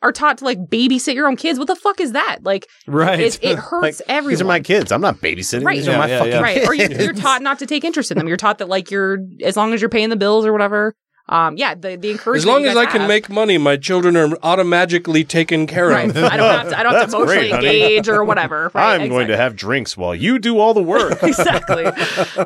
are 0.06 0.12
taught 0.12 0.38
to 0.40 0.46
like 0.46 0.60
babysit 0.60 1.16
your 1.16 1.28
own 1.28 1.36
kids. 1.36 1.58
What 1.60 1.68
the 1.68 1.76
fuck 1.76 2.00
is 2.00 2.12
that? 2.14 2.40
Like, 2.44 2.68
right? 2.88 3.20
it, 3.20 3.40
it 3.44 3.58
hurts 3.70 4.00
Like, 4.00 4.10
everyone. 4.10 4.30
These 4.32 4.42
are 4.42 4.46
my 4.46 4.60
kids. 4.60 4.92
I'm 4.92 5.02
not 5.02 5.16
babysitting. 5.18 5.66
Right. 5.66 5.78
These 5.78 5.88
Yeah, 5.88 5.96
are 5.96 6.00
my 6.00 6.08
yeah, 6.08 6.18
fucking 6.20 6.34
yeah. 6.34 6.42
right 6.42 6.68
or 6.68 6.74
you, 6.74 6.88
you're 6.90 7.14
taught 7.14 7.42
not 7.42 7.60
to 7.60 7.66
take 7.66 7.84
interest 7.84 8.12
in 8.12 8.18
them 8.18 8.28
you're 8.28 8.38
taught 8.38 8.60
that 8.60 8.70
like 8.70 8.92
you're 8.92 9.18
as 9.44 9.58
long 9.58 9.74
as 9.74 9.82
you're 9.82 9.90
paying 9.90 10.10
the 10.10 10.16
bills 10.16 10.46
or 10.46 10.52
whatever 10.54 10.94
um 11.28 11.58
yeah 11.58 11.74
the, 11.74 11.96
the 11.96 12.12
encouragement 12.12 12.38
as 12.38 12.46
long 12.46 12.62
you 12.64 12.68
as 12.70 12.76
guys 12.76 12.88
I 12.88 12.92
can 12.92 13.08
make 13.08 13.30
money, 13.30 13.58
my 13.58 13.78
children 13.78 14.16
are 14.16 14.30
automatically 14.44 15.24
taken 15.24 15.66
care 15.66 15.88
right 15.88 16.10
of. 16.10 16.18
i 16.18 16.38
don't 16.38 16.50
have 16.60 16.70
to 16.70 16.80
i 16.80 16.84
don't 16.84 16.94
have 16.94 17.10
to 17.12 17.18
emotionally 17.18 17.50
great, 17.50 17.64
engage 17.82 18.08
or 18.08 18.24
whatever 18.24 18.72
right? 18.74 19.02
I'm 19.02 19.10
going 19.10 19.28
to 19.30 19.38
have 19.38 19.56
drinks 19.56 19.98
while 19.98 20.14
you 20.14 20.38
do 20.40 20.60
all 20.60 20.74
the 20.76 20.84
work. 20.84 21.24
exactly 21.24 21.86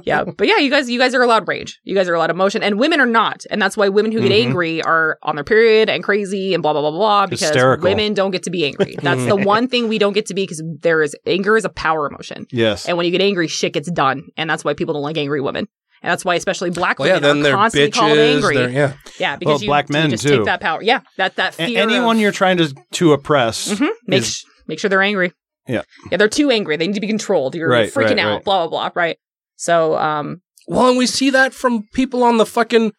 yeah 0.03 0.23
but 0.23 0.47
yeah 0.47 0.57
you 0.57 0.69
guys 0.69 0.89
you 0.89 0.97
guys 0.99 1.13
are 1.13 1.21
allowed 1.21 1.47
rage 1.47 1.79
you 1.83 1.93
guys 1.95 2.07
are 2.07 2.13
allowed 2.13 2.29
emotion 2.31 2.63
and 2.63 2.79
women 2.79 2.99
are 3.01 3.05
not 3.05 3.43
and 3.51 3.61
that's 3.61 3.75
why 3.75 3.89
women 3.89 4.11
who 4.11 4.21
get 4.21 4.31
Mhm. 4.31 4.45
angry 4.45 4.81
are 4.83 5.17
on 5.23 5.35
their 5.35 5.43
period 5.43 5.89
and 5.89 6.03
crazy 6.03 6.53
and 6.53 6.63
blah 6.63 6.71
blah 6.71 6.81
blah 6.81 6.91
blah 6.91 7.25
because 7.27 7.41
Hysterical. 7.41 7.83
women 7.83 8.13
don't 8.13 8.31
get 8.31 8.43
to 8.43 8.49
be 8.49 8.65
angry 8.65 8.95
that's 9.01 9.25
the 9.25 9.35
one 9.55 9.67
thing 9.67 9.87
we 9.87 9.97
don't 9.97 10.13
get 10.13 10.27
to 10.27 10.33
be 10.33 10.43
because 10.43 10.63
there 10.81 11.01
is 11.01 11.15
anger 11.25 11.57
is 11.57 11.65
a 11.65 11.69
power 11.69 12.07
emotion 12.07 12.45
yes. 12.51 12.87
And 12.87 12.95
when 12.97 13.05
you 13.05 13.11
get 13.11 13.21
angry, 13.21 13.47
shit 13.47 13.73
gets 13.73 13.89
done. 13.91 14.29
And 14.37 14.49
that's 14.49 14.63
why 14.63 14.73
people 14.73 14.93
don't 14.93 15.03
like 15.03 15.17
angry 15.17 15.41
women. 15.41 15.67
And 16.01 16.09
that's 16.11 16.23
why 16.23 16.35
especially 16.35 16.69
black 16.69 16.97
Well, 16.99 17.07
yeah, 17.09 17.15
women 17.15 17.23
then 17.23 17.39
are 17.39 17.43
they're 17.43 17.53
constantly 17.55 17.91
called 17.91 18.17
angry. 18.17 18.55
They're, 18.55 18.69
yeah. 18.69 18.93
Yeah, 19.19 19.35
because 19.35 19.53
Well, 19.55 19.61
you, 19.61 19.67
black 19.67 19.89
you 19.89 19.93
men, 19.93 20.09
just 20.11 20.23
too. 20.23 20.37
take 20.37 20.45
that 20.45 20.61
power. 20.61 20.81
Yeah, 20.81 21.01
that 21.17 21.35
that 21.35 21.53
A- 21.59 21.65
fear. 21.67 21.81
anyone 21.81 22.15
of, 22.17 22.21
you're 22.21 22.31
trying 22.31 22.57
to 22.57 22.73
to 22.93 23.13
oppress, 23.13 23.69
Mhm. 23.73 23.89
make 24.07 24.19
is- 24.21 24.43
make 24.67 24.79
sure 24.79 24.89
they're 24.89 25.01
angry. 25.01 25.33
Yeah. 25.67 25.81
yeah, 26.09 26.17
they're 26.17 26.27
too 26.29 26.49
angry. 26.51 26.77
They 26.77 26.87
need 26.87 26.93
to 26.95 27.01
be 27.01 27.07
controlled. 27.07 27.53
You're 27.55 27.69
Right, 27.69 27.93
freaking 27.93 28.15
right, 28.15 28.19
out. 28.19 28.33
right. 28.35 28.43
Blah 28.43 28.67
blah 28.67 28.89
blah. 28.89 29.01
Right. 29.01 29.17
So, 29.55 29.97
um, 29.97 30.41
Well, 30.67 30.87
and 30.89 30.97
we 30.97 31.05
see 31.05 31.29
that 31.31 31.53
from 31.53 31.83
people 31.93 32.23
on 32.23 32.37
the 32.37 32.45
fucking 32.45 32.93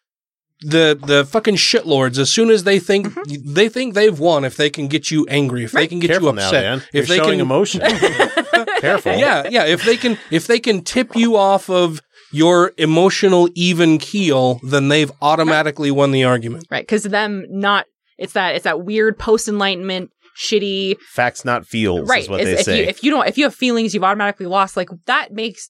the 0.63 0.95
the 1.03 1.25
fucking 1.25 1.55
shitlords. 1.55 2.19
As 2.19 2.29
soon 2.29 2.51
as 2.51 2.63
they 2.65 2.77
think 2.77 3.07
they 3.43 3.67
think 3.67 3.95
they've 3.95 4.17
won, 4.19 4.45
if 4.45 4.55
they 4.57 4.69
can 4.69 4.87
get 4.87 5.09
you 5.09 5.25
angry, 5.27 5.63
if 5.63 5.71
they 5.71 5.87
can 5.87 5.99
get 5.99 6.09
Careful 6.11 6.29
you 6.29 6.35
now, 6.35 6.45
upset, 6.47 6.61
Dan. 6.63 6.77
if 6.93 6.93
You're 6.93 7.05
they 7.07 7.17
showing 7.17 7.31
can 7.39 7.39
emotion. 7.41 7.81
Careful. 8.79 9.13
yeah, 9.15 9.47
yeah, 9.49 9.65
if 9.65 9.83
they 9.83 9.97
can 9.97 10.17
if 10.29 10.47
they 10.47 10.59
can 10.59 10.83
tip 10.83 11.15
you 11.15 11.35
off 11.35 11.69
of 11.69 11.99
your 12.31 12.71
emotional 12.77 13.49
even 13.55 13.97
keel, 13.97 14.59
then 14.63 14.87
they've 14.89 15.11
automatically 15.21 15.91
won 15.91 16.11
the 16.11 16.23
argument. 16.23 16.67
Right. 16.71 16.83
Because 16.83 17.03
them 17.03 17.45
not, 17.49 17.85
it's 18.17 18.33
that, 18.33 18.55
it's 18.55 18.63
that 18.63 18.83
weird 18.85 19.17
post 19.19 19.47
enlightenment, 19.47 20.11
shitty, 20.41 20.97
Facts, 21.09 21.43
not 21.43 21.65
feels, 21.65 22.07
right. 22.09 22.23
is 22.23 22.29
what 22.29 22.41
is 22.41 22.47
they 22.47 22.53
if 22.53 22.65
say. 22.65 22.79
You, 22.79 22.85
if 22.85 23.03
you 23.03 23.11
don't, 23.11 23.27
if 23.27 23.37
you 23.37 23.43
have 23.45 23.55
feelings, 23.55 23.93
you've 23.93 24.03
automatically 24.03 24.45
lost. 24.45 24.77
Like 24.77 24.89
that 25.05 25.33
makes, 25.33 25.69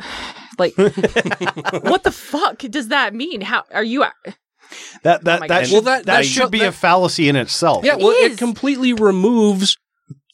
like, 0.58 0.76
what 0.76 2.04
the 2.04 2.12
fuck 2.12 2.58
does 2.58 2.88
that 2.88 3.14
mean? 3.14 3.40
How 3.42 3.64
are 3.72 3.84
you? 3.84 4.04
That 5.02 5.24
that 5.24 5.42
Oh 5.42 5.46
that, 5.46 5.66
should, 5.66 5.72
Well, 5.74 5.82
that, 5.82 6.06
that- 6.06 6.16
that 6.18 6.26
should 6.26 6.50
be 6.50 6.60
that- 6.60 6.68
a 6.68 6.72
fallacy 6.72 7.28
in 7.28 7.36
itself. 7.36 7.84
Yeah, 7.84 7.96
well, 7.96 8.10
it 8.10 8.38
completely 8.38 8.92
removes 8.92 9.76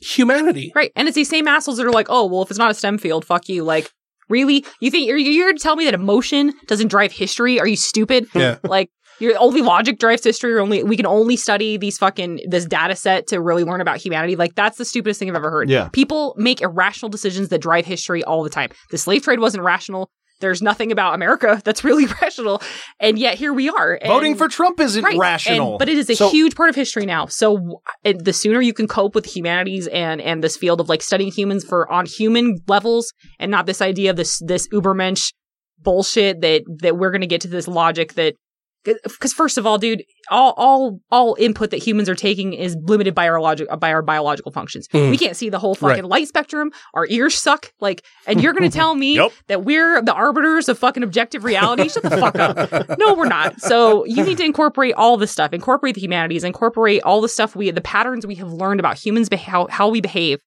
humanity. 0.00 0.72
Right. 0.74 0.92
And 0.96 1.08
it's 1.08 1.14
these 1.14 1.28
same 1.28 1.46
assholes 1.48 1.76
that 1.78 1.86
are 1.86 1.92
like, 1.92 2.06
oh, 2.10 2.26
well, 2.26 2.42
if 2.42 2.50
it's 2.50 2.58
not 2.58 2.70
a 2.70 2.74
STEM 2.74 2.98
field, 2.98 3.24
fuck 3.24 3.48
you. 3.48 3.62
Like, 3.64 3.90
really? 4.32 4.64
You 4.80 4.90
think 4.90 5.06
you're, 5.06 5.18
you're 5.18 5.44
here 5.44 5.52
to 5.52 5.58
tell 5.58 5.76
me 5.76 5.84
that 5.84 5.94
emotion 5.94 6.52
doesn't 6.66 6.88
drive 6.88 7.12
history? 7.12 7.60
Are 7.60 7.66
you 7.66 7.76
stupid? 7.76 8.26
Yeah. 8.34 8.56
Like, 8.72 8.90
your 9.18 9.38
only 9.38 9.60
logic 9.60 9.98
drives 9.98 10.24
history. 10.24 10.52
Or 10.54 10.60
only 10.60 10.82
we 10.82 10.96
can 10.96 11.06
only 11.06 11.36
study 11.36 11.76
these 11.76 11.98
fucking 11.98 12.40
this 12.48 12.64
data 12.64 12.96
set 12.96 13.26
to 13.28 13.40
really 13.40 13.64
learn 13.64 13.80
about 13.80 13.98
humanity. 13.98 14.34
Like 14.34 14.54
that's 14.54 14.78
the 14.78 14.84
stupidest 14.84 15.18
thing 15.20 15.28
I've 15.28 15.36
ever 15.36 15.50
heard. 15.50 15.68
Yeah. 15.70 15.88
people 15.92 16.34
make 16.38 16.60
irrational 16.62 17.10
decisions 17.10 17.48
that 17.50 17.60
drive 17.60 17.84
history 17.86 18.24
all 18.24 18.42
the 18.42 18.50
time. 18.50 18.70
The 18.90 18.98
slave 18.98 19.22
trade 19.22 19.38
wasn't 19.38 19.62
rational. 19.62 20.10
There's 20.42 20.60
nothing 20.60 20.92
about 20.92 21.14
America 21.14 21.62
that's 21.64 21.82
really 21.84 22.04
rational, 22.20 22.60
and 23.00 23.18
yet 23.18 23.36
here 23.38 23.54
we 23.54 23.70
are. 23.70 23.94
And- 23.94 24.08
Voting 24.12 24.34
for 24.36 24.48
Trump 24.48 24.78
isn't 24.80 25.02
Right. 25.02 25.16
rational. 25.18 25.70
And- 25.70 25.78
but 25.78 25.88
it 25.88 25.96
is 25.96 26.10
a 26.10 26.16
So- 26.16 26.28
huge 26.28 26.54
part 26.54 26.68
of 26.68 26.74
history 26.76 27.06
now. 27.06 27.24
So 27.26 27.80
the 28.04 28.32
sooner 28.34 28.60
you 28.60 28.74
can 28.74 28.86
cope 28.86 29.14
with 29.14 29.24
humanities 29.34 29.86
and 29.86 30.20
and 30.20 30.44
this 30.44 30.58
field 30.58 30.80
of 30.80 30.90
like 30.90 31.00
studying 31.00 31.32
humans 31.32 31.64
for 31.64 31.90
on 31.90 32.04
human 32.04 32.58
levels 32.68 33.14
and 33.40 33.50
not 33.50 33.64
this 33.64 33.80
idea 33.80 34.10
of 34.10 34.16
this 34.16 34.38
this 34.44 34.68
ubermensch 34.68 35.32
bullshit 35.78 36.40
that 36.42 36.62
that 36.82 36.96
we're 36.98 37.10
going 37.10 37.22
to 37.22 37.26
get 37.26 37.40
to 37.40 37.48
this 37.48 37.66
logic 37.66 38.14
that 38.14 38.34
because 38.84 39.32
first 39.32 39.58
of 39.58 39.66
all, 39.66 39.78
dude, 39.78 40.02
all 40.30 40.54
all 40.56 41.00
all 41.10 41.36
input 41.38 41.70
that 41.70 41.76
humans 41.76 42.08
are 42.08 42.14
taking 42.14 42.52
is 42.52 42.76
limited 42.82 43.14
by 43.14 43.28
our 43.28 43.40
logic 43.40 43.68
by 43.78 43.92
our 43.92 44.02
biological 44.02 44.50
functions. 44.50 44.88
Mm. 44.88 45.10
We 45.10 45.18
can't 45.18 45.36
see 45.36 45.48
the 45.50 45.58
whole 45.58 45.74
fucking 45.74 46.02
Right. 46.02 46.10
light 46.10 46.28
spectrum. 46.28 46.72
Our 46.94 47.06
ears 47.08 47.34
suck. 47.34 47.72
Like, 47.80 48.04
and 48.26 48.42
you're 48.42 48.52
going 48.52 48.68
to 48.70 48.76
tell 48.76 48.94
me 48.94 49.14
Yep. 49.16 49.32
that 49.48 49.64
we're 49.64 50.02
the 50.02 50.12
arbiters 50.12 50.68
of 50.68 50.78
fucking 50.78 51.02
objective 51.02 51.44
reality? 51.44 51.88
Shut 51.88 52.02
the 52.02 52.10
fuck 52.18 52.36
up. 52.36 52.98
No, 52.98 53.14
we're 53.14 53.28
not. 53.28 53.60
So 53.60 54.04
you 54.04 54.24
need 54.24 54.38
to 54.38 54.44
incorporate 54.44 54.94
all 54.94 55.16
this 55.16 55.30
stuff. 55.30 55.52
Incorporate 55.52 55.94
the 55.94 56.00
humanities. 56.00 56.42
Incorporate 56.44 57.02
all 57.04 57.20
the 57.20 57.28
stuff 57.28 57.54
we 57.54 57.70
the 57.70 57.80
patterns 57.80 58.26
we 58.26 58.34
have 58.36 58.52
learned 58.52 58.80
about 58.80 58.98
humans, 58.98 59.28
how 59.32 59.66
how 59.68 59.88
we 59.88 60.00
behave, 60.00 60.40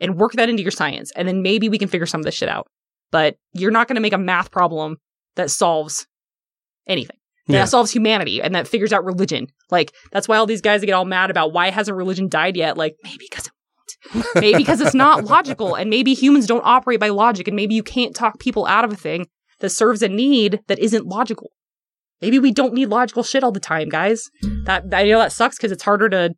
and 0.00 0.16
work 0.16 0.32
that 0.32 0.48
into 0.48 0.62
your 0.62 0.72
science. 0.72 1.12
And 1.14 1.28
then 1.28 1.42
maybe 1.42 1.68
we 1.68 1.78
can 1.78 1.88
figure 1.88 2.06
some 2.06 2.20
of 2.20 2.24
this 2.24 2.34
shit 2.34 2.48
out. 2.48 2.66
But 3.10 3.36
you're 3.54 3.70
not 3.70 3.88
going 3.88 3.94
to 3.94 4.00
make 4.02 4.12
a 4.12 4.18
math 4.18 4.50
problem 4.50 4.96
that 5.36 5.50
solves 5.50 6.06
anything. 6.86 7.16
That 7.48 7.54
Yeah. 7.54 7.64
solves 7.64 7.90
humanity 7.90 8.40
and 8.42 8.54
that 8.54 8.68
figures 8.68 8.92
out 8.92 9.04
religion. 9.04 9.46
Like 9.70 9.92
that's 10.12 10.28
why 10.28 10.36
all 10.36 10.46
these 10.46 10.60
guys 10.60 10.82
get 10.84 10.92
all 10.92 11.04
mad 11.04 11.30
about 11.30 11.52
why 11.52 11.70
hasn't 11.70 11.96
religion 11.96 12.28
died 12.28 12.56
yet? 12.56 12.76
Like 12.76 12.96
maybe 13.02 13.26
because 13.30 13.46
it 13.46 13.52
won't. 14.14 14.26
maybe 14.36 14.58
because 14.58 14.80
it's 14.80 14.94
not 14.94 15.24
logical, 15.24 15.74
and 15.74 15.88
maybe 15.90 16.14
humans 16.14 16.46
don't 16.46 16.62
operate 16.64 17.00
by 17.00 17.08
logic, 17.08 17.48
and 17.48 17.56
maybe 17.56 17.74
you 17.74 17.82
can't 17.82 18.14
talk 18.14 18.38
people 18.38 18.66
out 18.66 18.84
of 18.84 18.92
a 18.92 18.96
thing 18.96 19.26
that 19.60 19.70
serves 19.70 20.02
a 20.02 20.08
need 20.08 20.60
that 20.68 20.78
isn't 20.78 21.06
logical. 21.06 21.50
Maybe 22.20 22.38
we 22.38 22.52
don't 22.52 22.74
need 22.74 22.86
logical 22.90 23.22
shit 23.22 23.42
all 23.44 23.52
the 23.52 23.60
time, 23.60 23.88
guys. 23.88 24.24
That 24.64 24.84
I 24.92 25.04
know 25.04 25.18
that 25.18 25.32
sucks 25.32 25.56
because 25.56 25.72
it's 25.72 25.82
harder 25.84 26.08
to 26.10 26.34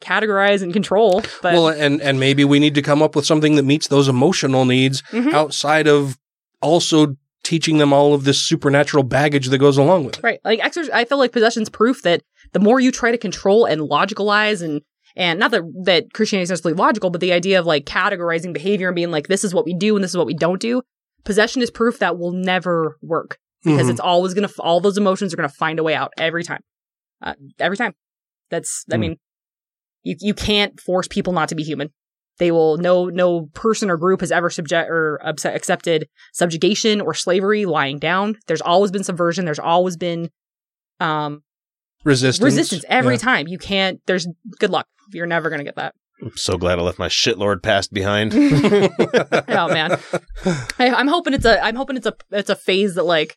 categorize 0.00 0.62
and 0.62 0.72
control. 0.72 1.22
But 1.42 1.54
well, 1.54 1.68
and 1.68 2.00
and 2.00 2.18
maybe 2.20 2.44
we 2.44 2.58
need 2.58 2.74
to 2.74 2.82
come 2.82 3.02
up 3.02 3.14
with 3.16 3.26
something 3.26 3.56
that 3.56 3.64
meets 3.64 3.88
those 3.88 4.08
emotional 4.08 4.64
needs 4.64 5.02
Mhm. 5.12 5.32
outside 5.32 5.86
of 5.86 6.16
also 6.62 7.16
teaching 7.44 7.78
them 7.78 7.92
all 7.92 8.14
of 8.14 8.24
this 8.24 8.40
supernatural 8.40 9.04
baggage 9.04 9.48
that 9.48 9.58
goes 9.58 9.78
along 9.78 10.04
with 10.04 10.18
it. 10.18 10.22
Right. 10.24 10.40
Like 10.44 10.60
exor- 10.60 10.90
I 10.92 11.04
feel 11.04 11.18
like 11.18 11.30
possession's 11.32 11.68
proof 11.68 12.02
that 12.02 12.22
the 12.52 12.58
more 12.58 12.80
you 12.80 12.90
try 12.90 13.10
to 13.12 13.18
control 13.18 13.64
and 13.66 13.82
logicalize 13.82 14.62
and 14.62 14.80
and 15.16 15.38
not 15.38 15.52
that 15.52 15.62
that 15.84 16.12
Christianity 16.12 16.42
is 16.44 16.50
necessarily 16.50 16.76
logical, 16.76 17.10
but 17.10 17.20
the 17.20 17.32
idea 17.32 17.60
of 17.60 17.66
like 17.66 17.84
categorizing 17.84 18.52
behavior 18.52 18.88
and 18.88 18.96
being 18.96 19.12
like 19.12 19.28
this 19.28 19.44
is 19.44 19.54
what 19.54 19.64
we 19.64 19.74
do 19.74 19.94
and 19.94 20.02
this 20.02 20.10
is 20.10 20.16
what 20.16 20.26
we 20.26 20.34
don't 20.34 20.60
do. 20.60 20.82
Possession 21.24 21.62
is 21.62 21.70
proof 21.70 22.00
that 22.00 22.18
will 22.18 22.32
never 22.32 22.96
work 23.00 23.38
because 23.62 23.86
Mhm. 23.86 23.90
it's 23.90 24.00
always 24.00 24.34
gonna 24.34 24.48
all 24.58 24.80
those 24.80 24.98
emotions 24.98 25.32
are 25.32 25.36
gonna 25.36 25.48
find 25.48 25.78
a 25.78 25.82
way 25.84 25.94
out 25.94 26.12
every 26.18 26.42
time, 26.42 26.60
uh, 27.22 27.34
every 27.60 27.76
time. 27.76 27.94
That's 28.50 28.84
I 28.92 28.96
Mm. 28.96 29.00
mean, 29.00 29.16
you 30.02 30.16
you 30.20 30.34
can't 30.34 30.80
force 30.80 31.06
people 31.08 31.32
not 31.32 31.48
to 31.50 31.54
be 31.54 31.62
human. 31.62 31.90
They 32.38 32.50
will 32.50 32.76
no 32.78 33.06
no 33.06 33.46
person 33.54 33.90
or 33.90 33.96
group 33.96 34.20
has 34.20 34.32
ever 34.32 34.50
subject 34.50 34.90
or 34.90 35.20
abs- 35.24 35.44
accepted 35.44 36.08
subjugation 36.32 37.00
or 37.00 37.14
slavery 37.14 37.64
lying 37.64 37.98
down. 37.98 38.36
There's 38.48 38.60
always 38.60 38.90
been 38.90 39.04
subversion. 39.04 39.44
There's 39.44 39.58
always 39.60 39.96
been 39.96 40.30
um 41.00 41.42
Resistance. 42.04 42.44
resistance 42.44 42.84
every 42.88 43.14
Yeah. 43.14 43.18
time. 43.20 43.48
You 43.48 43.58
can't. 43.58 44.00
There's 44.06 44.26
good 44.58 44.70
luck. 44.70 44.86
You're 45.12 45.26
never 45.26 45.48
gonna 45.48 45.64
get 45.64 45.76
that. 45.76 45.94
I'm 46.22 46.36
so 46.36 46.56
glad 46.58 46.78
I 46.78 46.82
left 46.82 46.98
my 46.98 47.08
shitlord 47.08 47.62
past 47.62 47.92
behind. 47.92 48.32
oh 48.34 49.68
man, 49.68 49.98
I, 50.78 50.90
I'm 50.90 51.08
hoping 51.08 51.34
it's 51.34 51.44
a. 51.44 51.62
I'm 51.64 51.76
hoping 51.76 51.96
it's 51.96 52.06
a. 52.06 52.14
It's 52.30 52.50
a 52.50 52.56
phase 52.56 52.94
that 52.96 53.04
like. 53.04 53.36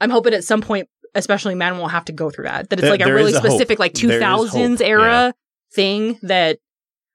I'm 0.00 0.10
hoping 0.10 0.32
at 0.34 0.44
some 0.44 0.62
point, 0.62 0.88
especially 1.14 1.54
men 1.54 1.78
won't 1.78 1.92
have 1.92 2.04
to 2.06 2.12
go 2.12 2.30
through 2.30 2.44
that. 2.44 2.70
That 2.70 2.78
it's 2.78 2.82
There- 2.82 2.90
like 2.90 3.00
a 3.02 3.12
really 3.12 3.30
is 3.30 3.36
a 3.36 3.40
hope. 3.40 3.50
specific 3.50 3.78
like 3.78 3.92
2000s 3.94 4.50
hope, 4.78 4.80
era 4.80 5.34
thing 5.72 6.18
that 6.22 6.58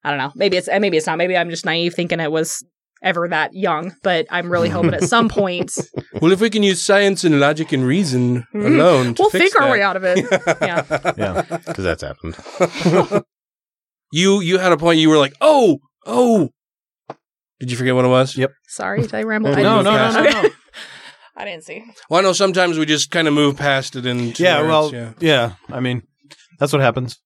I 0.06 0.10
don't 0.11 0.19
know. 0.19 0.32
Maybe 0.36 0.56
it's 0.57 0.68
maybe 0.68 0.98
it's 0.98 1.07
not. 1.07 1.18
Maybe 1.18 1.36
I'm 1.36 1.49
just 1.49 1.65
naive 1.65 1.95
thinking 1.95 2.19
it 2.19 2.32
was 2.32 2.64
ever 3.02 3.27
that 3.30 3.53
young. 3.56 3.95
But 4.03 4.27
I'm 4.30 4.52
really 4.52 4.69
hoping 4.69 4.94
at 4.94 5.03
some 5.03 5.30
point 5.30 5.72
Well, 6.22 6.32
if 6.32 6.40
we 6.40 6.52
can 6.52 6.61
use 6.61 6.80
science 6.82 7.23
and 7.23 7.40
logic 7.40 7.72
and 7.72 7.84
reason 7.84 8.45
Mhm. 8.53 8.65
alone, 8.68 9.15
to 9.15 9.23
we'll 9.23 9.30
fix 9.32 9.52
think 9.53 9.61
our 9.61 9.72
way 9.72 9.82
out 9.82 9.95
of 9.95 10.03
it. 10.03 10.19
yeah. 10.61 11.14
yeah, 11.18 11.41
because 11.41 11.84
that's 11.84 12.03
happened. 12.03 12.38
You 14.11 14.40
you 14.40 14.60
had 14.60 14.72
a 14.72 14.77
point. 14.77 14.99
You 14.99 15.10
were 15.10 15.18
like, 15.18 15.34
oh 15.41 15.80
oh. 16.06 16.49
Did 17.60 17.72
you 17.72 17.77
forget 17.77 17.95
what 17.95 18.06
it 18.06 18.10
was? 18.10 18.38
Yep. 18.38 18.52
Sorry, 18.68 19.02
did 19.02 19.14
I 19.15 19.23
ramble? 19.23 19.52
No, 19.56 19.80
I 19.80 19.82
no, 19.82 19.84
didn't 19.84 19.86
no, 19.86 20.11
see 20.11 20.36
no, 20.36 20.41
no. 20.44 20.49
I 21.38 21.45
didn't 21.45 21.64
see. 21.64 21.84
Well, 22.10 22.19
I 22.19 22.23
know 22.23 22.32
sometimes 22.34 22.77
we 22.77 22.86
just 22.86 23.11
kind 23.11 23.27
of 23.27 23.34
move 23.34 23.57
past 23.57 23.95
it 23.95 24.06
and 24.06 24.40
yeah, 24.40 24.61
well, 24.61 24.94
yeah. 25.19 25.53
I 25.69 25.80
mean, 25.80 26.03
that's 26.60 26.72
what 26.72 26.82
happens. 26.82 27.18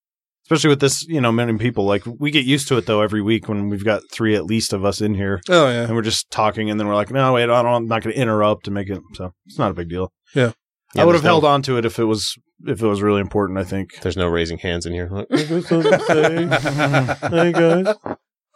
Especially 0.50 0.70
with 0.70 0.80
this, 0.80 1.08
you 1.08 1.22
know, 1.22 1.32
many 1.32 1.56
people. 1.60 1.86
Like 1.86 2.02
we 2.06 2.32
get 2.32 2.44
used 2.44 2.68
to 2.70 2.78
it 2.78 2.88
though 2.88 3.02
every 3.02 3.22
week 3.22 3.48
when 3.48 3.70
we've 3.70 3.86
got 3.86 4.02
three 4.12 4.36
at 4.36 4.46
least 4.46 4.74
of 4.74 4.84
us 4.84 5.00
in 5.00 5.14
here. 5.14 5.42
Oh 5.48 5.70
yeah, 5.70 5.84
and 5.84 5.96
we're 5.96 6.02
just 6.02 6.32
talking, 6.32 6.72
and 6.72 6.80
then 6.80 6.88
we're 6.88 6.96
like, 6.96 7.12
no, 7.12 7.34
wait, 7.34 7.44
I 7.44 7.62
don't, 7.62 7.68
I'm 7.68 7.88
not 7.88 8.02
going 8.02 8.16
to 8.16 8.20
interrupt 8.20 8.68
and 8.68 8.74
make 8.74 8.90
it. 8.90 9.00
So 9.14 9.32
it's 9.46 9.60
not 9.60 9.70
a 9.70 9.76
big 9.76 9.90
deal. 9.90 10.12
Yeah. 10.34 10.54
I 10.98 11.06
would 11.06 11.14
have 11.14 11.24
held 11.24 11.46
on 11.46 11.62
to 11.64 11.78
it 11.78 11.86
if 11.86 12.00
it 12.00 12.06
was 12.06 12.36
if 12.66 12.82
it 12.82 12.88
was 12.88 13.04
really 13.04 13.22
important. 13.22 13.60
I 13.60 13.64
think 13.64 14.00
there's 14.02 14.18
no 14.18 14.28
raising 14.28 14.58
hands 14.58 14.88
in 14.88 14.94
here. 14.94 15.08
Like, 15.08 15.28
Hey 15.32 17.52
guys. 17.52 17.96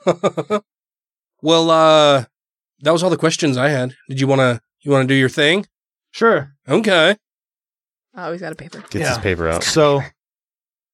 well, 1.43 1.69
uh, 1.69 2.25
that 2.81 2.91
was 2.91 3.03
all 3.03 3.11
the 3.11 3.17
questions 3.17 3.55
I 3.55 3.69
had. 3.69 3.93
Did 4.09 4.19
you 4.19 4.25
want 4.25 4.39
to 4.39 4.61
you 4.81 4.89
want 4.91 5.07
to 5.07 5.13
do 5.13 5.17
your 5.17 5.29
thing? 5.29 5.67
Sure. 6.11 6.55
Okay. 6.67 7.17
Oh, 8.15 8.31
he's 8.31 8.41
got 8.41 8.51
a 8.51 8.55
paper. 8.55 8.79
Gets 8.89 9.09
his 9.09 9.17
paper 9.19 9.47
out. 9.47 9.63
So, 9.63 10.01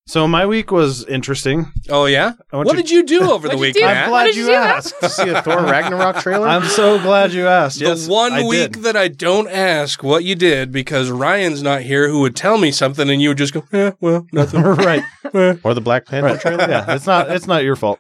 so 0.10 0.28
my 0.28 0.46
week 0.46 0.72
was 0.72 1.06
interesting. 1.06 1.72
Oh 1.90 2.06
yeah. 2.06 2.34
What 2.52 2.68
to- 2.70 2.76
did 2.76 2.90
you 2.90 3.04
do 3.04 3.22
over 3.32 3.48
the 3.48 3.56
What'd 3.58 3.60
week? 3.62 3.76
you 3.76 3.82
do? 3.82 3.88
I'm 3.88 3.94
Matt? 3.96 4.10
glad 4.10 4.24
did 4.26 4.36
you, 4.36 4.42
you 4.44 4.50
do, 4.50 4.56
asked. 4.56 4.94
to 5.02 5.10
see 5.10 5.30
a 5.30 5.42
Thor 5.42 5.62
Ragnarok 5.64 6.18
trailer? 6.18 6.48
I'm 6.48 6.66
so 6.66 7.00
glad 7.00 7.32
you 7.34 7.48
asked. 7.48 7.80
The 7.80 7.86
Yes, 7.86 8.08
one 8.08 8.34
I 8.34 8.44
week 8.44 8.74
did. 8.74 8.84
that 8.84 8.96
I 8.98 9.08
don't 9.08 9.48
ask 9.50 10.02
what 10.04 10.24
you 10.24 10.36
did 10.36 10.72
because 10.72 11.10
Ryan's 11.10 11.62
not 11.64 11.82
here, 11.82 12.10
who 12.10 12.22
would 12.22 12.36
tell 12.36 12.58
me 12.58 12.72
something, 12.72 13.10
and 13.10 13.22
you 13.22 13.30
would 13.30 13.38
just 13.38 13.54
go, 13.54 13.64
"Yeah, 13.72 13.92
well, 14.02 14.26
nothing." 14.34 14.62
right, 14.90 15.04
or 15.64 15.74
the 15.74 15.82
Black 15.82 16.06
Panther 16.08 16.28
right. 16.34 16.40
trailer? 16.42 16.68
Yeah, 16.70 16.94
it's 16.96 17.06
not 17.08 17.30
it's 17.32 17.48
not 17.48 17.64
your 17.64 17.76
fault. 17.76 18.00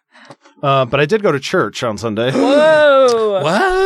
Uh, 0.61 0.85
but 0.85 0.99
I 0.99 1.05
did 1.05 1.21
go 1.23 1.31
to 1.31 1.39
church 1.39 1.83
on 1.83 1.97
Sunday. 1.97 2.31
Whoa! 2.31 3.41
What? 3.41 3.43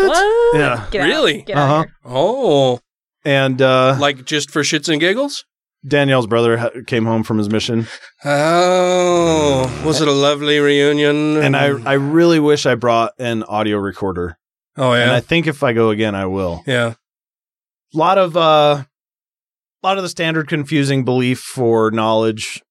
What? 0.08 0.56
Yeah. 0.58 0.88
Get 0.91 1.02
out. 1.02 1.08
Really? 1.08 1.41
Get 1.44 1.56
out 1.58 1.64
of 1.64 1.70
Uh-huh. 1.70 1.84
here. 1.84 1.94
Oh, 2.06 2.80
And 3.26 3.62
uh, 3.62 3.95
like 4.00 4.26
just 4.26 4.50
for 4.50 4.62
shits 4.64 4.90
and 4.90 5.00
giggles? 5.00 5.45
Danielle's 5.88 6.28
brother 6.28 6.58
ha- 6.58 6.70
came 6.88 7.06
home 7.06 7.24
from 7.24 7.38
his 7.38 7.50
mission, 7.50 7.88
Oh, 8.24 9.84
was 9.86 10.02
it 10.02 10.08
a 10.08 10.12
lovely 10.12 10.60
reunion? 10.60 11.38
and 11.38 11.56
I 11.56 11.68
I 11.90 11.94
really 11.94 12.40
wish 12.40 12.66
I 12.66 12.76
brought 12.76 13.12
an 13.20 13.44
audio 13.44 13.78
recorder. 13.78 14.38
oh 14.78 14.94
yeah. 14.94 15.04
And 15.04 15.12
I 15.12 15.20
think 15.20 15.48
if 15.48 15.62
I 15.64 15.74
go 15.74 15.90
again, 15.90 16.16
I 16.16 16.26
will. 16.26 16.64
yeah. 16.66 16.94
A 17.94 17.98
lot 17.98 18.18
of 18.18 18.36
uh, 18.38 18.84
a 18.84 18.88
lot 19.84 19.98
of 19.98 20.04
the 20.04 20.10
standard 20.10 20.48
confusing 20.48 21.04
belief 21.06 21.40
for 21.40 21.92
knowledge 21.92 22.62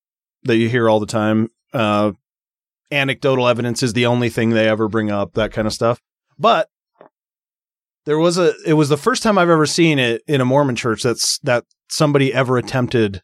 that 0.45 0.57
you 0.57 0.69
hear 0.69 0.89
all 0.89 0.99
the 0.99 1.07
time. 1.07 1.49
Uh, 1.73 2.13
anecdotal 2.91 3.47
evidence 3.47 3.83
is 3.83 3.93
the 3.93 4.07
only 4.07 4.29
thing 4.31 4.51
they 4.51 4.69
ever 4.69 4.89
bring 4.89 5.11
up. 5.11 5.35
That 5.35 5.53
kind 5.53 5.67
of 5.67 5.73
stuff. 5.73 6.01
But 6.39 6.69
there 8.05 8.19
was 8.19 8.37
a. 8.37 8.53
It 8.67 8.73
was 8.75 8.89
the 8.89 8.97
first 8.97 9.23
time 9.23 9.39
I've 9.39 9.49
ever 9.51 9.67
seen 9.67 9.99
it 10.01 10.23
in 10.27 10.41
a 10.41 10.45
Mormon 10.45 10.75
church. 10.75 11.03
That's 11.05 11.39
that 11.45 11.65
somebody 11.93 12.33
ever 12.33 12.57
attempted 12.59 13.23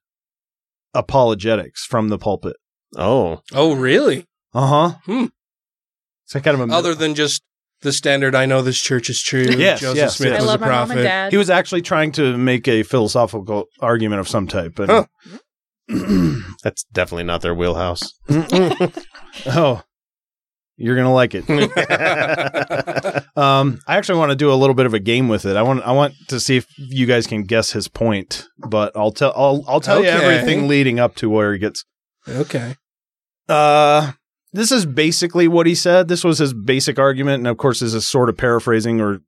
apologetics 0.94 1.84
from 1.84 2.08
the 2.08 2.18
pulpit. 2.18 2.56
Oh, 2.96 3.40
Oh, 3.52 3.74
really? 3.74 4.26
Uh 4.54 4.66
huh. 4.66 4.94
Hmm. 5.04 5.26
It's 6.24 6.34
like 6.34 6.44
kind 6.44 6.60
of 6.60 6.68
a 6.68 6.72
Other 6.72 6.94
than 6.94 7.14
just 7.14 7.42
The 7.80 7.92
standard. 7.92 8.34
I 8.34 8.46
know 8.46 8.60
this 8.62 8.78
church 8.80 9.08
is 9.08 9.22
true. 9.22 9.42
Yes, 9.42 9.80
Joseph 9.80 9.96
yes, 9.96 10.16
Smith 10.16 10.32
yes. 10.32 10.42
was 10.42 10.54
a 10.54 10.58
prophet. 10.58 11.30
He 11.30 11.36
was 11.36 11.48
actually 11.50 11.82
trying 11.82 12.12
to 12.12 12.36
make 12.36 12.66
a 12.66 12.82
philosophical 12.82 13.66
argument 13.80 14.20
of 14.20 14.28
some 14.28 14.46
type, 14.46 14.72
but 14.74 14.88
Huh. 14.88 15.04
That's 16.62 16.84
definitely 16.92 17.24
not 17.24 17.40
their 17.40 17.54
wheelhouse. 17.54 18.12
oh, 19.46 19.82
you're 20.78 20.96
gonna 20.96 21.12
like 21.12 21.34
it. 21.34 21.44
um, 23.36 23.80
I 23.86 23.96
actually 23.96 24.18
want 24.18 24.30
to 24.30 24.36
do 24.36 24.52
a 24.52 24.55
little 24.55 24.74
bit 24.74 24.86
of 24.86 24.94
a 24.94 24.98
game 25.00 25.28
with 25.28 25.44
it. 25.44 25.56
I 25.56 25.62
want 25.62 25.82
I 25.82 25.92
want 25.92 26.14
to 26.28 26.40
see 26.40 26.56
if 26.56 26.66
you 26.78 27.05
guys 27.06 27.26
can 27.26 27.42
guess 27.42 27.72
his 27.72 27.88
point, 27.88 28.46
but 28.59 28.96
I'll 28.96 29.12
tell 29.12 29.32
I'll 29.36 29.64
I'll 29.68 29.80
tell 29.80 30.02
you 30.02 30.09
Okay. 30.09 30.24
everything 30.24 30.68
leading 30.68 30.98
up 31.00 31.14
to 31.16 31.28
where 31.28 31.52
he 31.52 31.59
gets. 31.59 31.84
Okay. 32.28 32.76
Uh, 33.48 34.12
this 34.52 34.70
is 34.72 34.86
basically 34.86 35.48
what 35.48 35.66
he 35.66 35.74
said. 35.74 36.09
This 36.09 36.24
was 36.24 36.38
his 36.38 36.55
basic 36.55 36.98
argument, 36.98 37.40
and 37.40 37.46
of 37.48 37.56
course, 37.59 37.80
this 37.80 37.92
is 37.94 38.06
sort 38.09 38.28
of 38.28 38.36
paraphrasing 38.36 39.00
or 39.00 39.20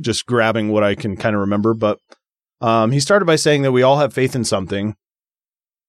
just 0.00 0.26
grabbing 0.26 0.70
what 0.70 0.82
I 0.84 0.94
can 0.94 1.16
kind 1.16 1.34
of 1.34 1.40
remember. 1.40 1.74
But 1.74 1.98
um, 2.60 2.90
he 2.92 3.00
started 3.00 3.24
by 3.26 3.36
saying 3.36 3.62
that 3.62 3.72
we 3.72 3.82
all 3.82 3.98
have 3.98 4.12
faith 4.14 4.34
in 4.34 4.44
something, 4.44 4.96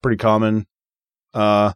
pretty 0.02 0.18
common. 0.18 0.66
Uh, 1.34 1.74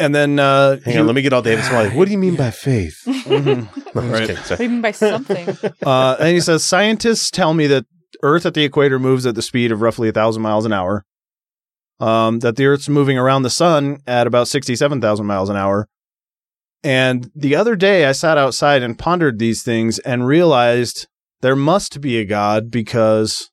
and 0.00 0.14
then 0.14 0.38
uh, 0.38 0.78
Hang 0.84 0.98
on, 0.98 1.06
let 1.06 1.14
me 1.14 1.22
get 1.22 1.32
all 1.32 1.42
David 1.42 1.64
Smalley. 1.64 1.90
What 1.90 2.06
do 2.06 2.12
you 2.12 2.18
mean 2.18 2.36
by 2.36 2.50
faith? 2.66 2.96
Mhm. 3.06 3.68
No, 3.94 4.00
I'm 4.02 4.08
just 4.08 4.20
Right. 4.20 4.26
kidding, 4.28 4.44
sorry. 4.44 4.64
Even 4.64 4.80
by 4.82 4.90
something. 4.90 5.56
uh, 5.86 6.16
and 6.18 6.28
he 6.34 6.40
says 6.40 6.64
scientists 6.64 7.30
tell 7.30 7.54
me 7.54 7.66
that 7.68 7.86
Earth 8.22 8.44
at 8.46 8.54
the 8.54 8.64
equator 8.64 8.98
moves 8.98 9.24
at 9.26 9.34
the 9.36 9.42
speed 9.42 9.70
of 9.70 9.80
roughly 9.82 10.08
a 10.08 10.12
thousand 10.12 10.42
miles 10.42 10.66
an 10.66 10.72
hour. 10.72 11.04
Um, 12.00 12.40
that 12.40 12.56
the 12.56 12.66
Earth's 12.66 12.88
moving 12.88 13.16
around 13.18 13.42
the 13.44 13.50
sun 13.50 13.98
at 14.06 14.26
about 14.26 14.48
sixty-seven 14.48 15.00
thousand 15.00 15.26
miles 15.26 15.48
an 15.48 15.56
hour. 15.56 15.86
And 16.82 17.30
the 17.34 17.54
other 17.56 17.76
day, 17.76 18.04
I 18.04 18.12
sat 18.12 18.36
outside 18.36 18.82
and 18.82 18.98
pondered 18.98 19.38
these 19.38 19.62
things 19.62 20.00
and 20.00 20.26
realized 20.26 21.06
there 21.40 21.56
must 21.56 22.00
be 22.00 22.18
a 22.18 22.24
God 22.24 22.70
because. 22.70 23.50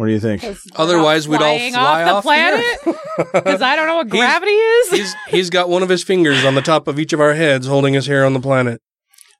What 0.00 0.06
do 0.06 0.12
you 0.12 0.18
think? 0.20 0.42
Otherwise, 0.76 1.28
we'd 1.28 1.42
all 1.42 1.58
Flying 1.58 1.74
fly 1.74 2.04
off 2.04 2.10
off 2.10 2.22
the 2.24 2.26
planet 2.26 3.34
because 3.34 3.60
I 3.60 3.76
don't 3.76 3.86
know 3.86 3.96
what 3.96 4.08
gravity 4.08 4.50
is. 4.52 4.90
He's 4.98 5.14
he's 5.28 5.50
got 5.50 5.68
one 5.68 5.82
of 5.82 5.90
his 5.90 6.02
fingers 6.02 6.42
on 6.42 6.54
the 6.54 6.62
top 6.62 6.88
of 6.88 6.98
each 6.98 7.12
of 7.12 7.20
our 7.20 7.34
heads, 7.34 7.66
holding 7.66 7.98
us 7.98 8.06
here 8.06 8.24
on 8.24 8.32
the 8.32 8.40
planet. 8.40 8.80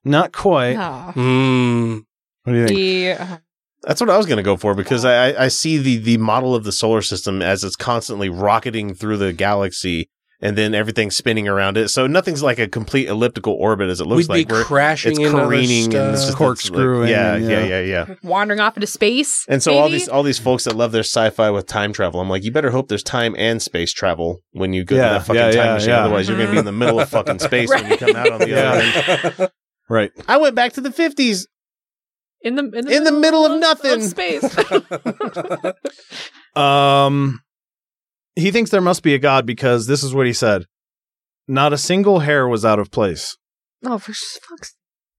Not 0.05 0.33
quite. 0.33 0.77
Aw. 0.77 1.13
Hmm. 1.13 1.99
What 2.45 2.53
do 2.53 2.59
you 2.59 2.67
think? 2.67 2.77
The- 2.79 3.13
uh, 3.23 3.37
That's 3.85 4.03
what 4.03 4.11
I 4.11 4.19
was 4.19 4.27
going 4.27 4.37
to 4.37 4.43
go 4.43 4.59
for 4.59 4.75
because 4.75 5.07
I, 5.07 5.31
I- 5.31 5.45
I 5.45 5.49
see 5.49 5.79
the, 5.79 5.97
the 5.97 6.19
model 6.19 6.55
of 6.55 6.65
the 6.65 6.73
solar 6.73 7.01
system 7.01 7.41
as 7.41 7.65
it's 7.65 7.75
constantly 7.77 8.29
rocketing 8.29 8.93
through 8.93 9.17
the 9.17 9.33
galaxy 9.33 10.11
and 10.43 10.57
then 10.57 10.75
everything's 10.75 11.17
spinning 11.17 11.47
around 11.49 11.77
it. 11.77 11.89
So 11.91 12.07
nothing's 12.07 12.43
like 12.43 12.59
a 12.59 12.67
complete 12.69 13.09
elliptical 13.09 13.53
orbit 13.55 13.91
as 13.91 14.01
it 14.01 14.07
looks 14.07 14.29
We'd 14.29 14.35
be 14.35 14.41
like. 14.45 14.51
where 14.53 14.65
crashing 14.65 15.13
it's 15.13 15.19
into 15.21 15.31
careening 15.31 15.95
and 15.95 16.13
it's 16.13 16.21
stuff. 16.23 16.29
just 16.31 16.39
Corkscrewing 16.39 17.01
Like, 17.03 17.11
yeah, 17.11 17.35
and, 17.35 17.45
yeah, 17.45 17.65
yeah. 17.65 17.81
yeah, 17.81 18.05
yeah. 18.09 18.15
wandering 18.23 18.61
off 18.61 18.77
into 18.77 18.87
space. 18.87 19.45
And 19.49 19.63
so 19.63 19.75
all 19.75 19.89
these 19.89 20.09
all 20.09 20.23
these 20.23 20.39
folks 20.39 20.65
that 20.65 20.75
love 20.75 20.93
their 20.93 21.03
sci-fi 21.03 21.51
with 21.51 21.67
time 21.67 21.93
travel, 21.93 22.21
I'm 22.21 22.29
like, 22.31 22.43
you 22.45 22.53
better 22.53 22.71
hope 22.71 22.89
there's 22.89 23.03
time 23.03 23.35
and 23.39 23.61
space 23.61 23.93
travel 23.93 24.41
when 24.53 24.73
you 24.73 24.85
go 24.85 24.97
Yeah, 24.97 25.03
to 25.09 25.13
that 25.15 25.27
fucking 25.27 25.35
yeah, 25.37 25.51
time 25.51 25.57
yeah, 25.67 25.75
machine. 25.75 25.89
yeah. 25.91 26.01
Otherwise, 26.05 26.29
you're 26.29 26.37
going 26.39 26.49
to 26.49 26.53
be 26.53 26.59
in 26.59 26.65
the 26.65 26.73
middle 26.73 27.01
of 27.01 27.09
fucking 27.09 27.39
space 27.41 27.69
when 27.69 27.91
you 27.91 27.97
come 27.97 28.17
out 28.17 28.33
on 28.33 28.39
the 28.41 28.49
Yeah. 28.49 28.71
other 28.73 29.33
end. 29.45 29.51
Right. 29.91 30.13
I 30.29 30.37
went 30.37 30.55
back 30.55 30.75
to 30.75 30.81
the 30.81 30.91
50s. 30.91 31.47
in 32.43 32.55
the 32.55 32.63
in 32.63 32.85
the, 32.87 32.97
In 32.97 33.03
the 33.05 33.11
middle 33.13 33.45
of 33.45 33.59
nothing. 33.61 34.01
space. 34.03 34.45
Um, 36.61 37.41
he 38.41 38.51
thinks 38.51 38.71
there 38.71 38.81
must 38.81 39.03
be 39.03 39.15
a 39.15 39.19
God 39.19 39.47
because 39.47 39.87
this 39.87 40.03
is 40.03 40.15
what 40.15 40.27
he 40.27 40.33
said. 40.33 40.65
Not 41.49 41.73
a 41.73 41.79
single 41.79 42.21
hair 42.21 42.47
was 42.49 42.65
out 42.65 42.79
of 42.79 42.91
place. 42.91 43.37
oh, 43.85 43.99
for 43.99 44.13
fuck's 44.13 44.75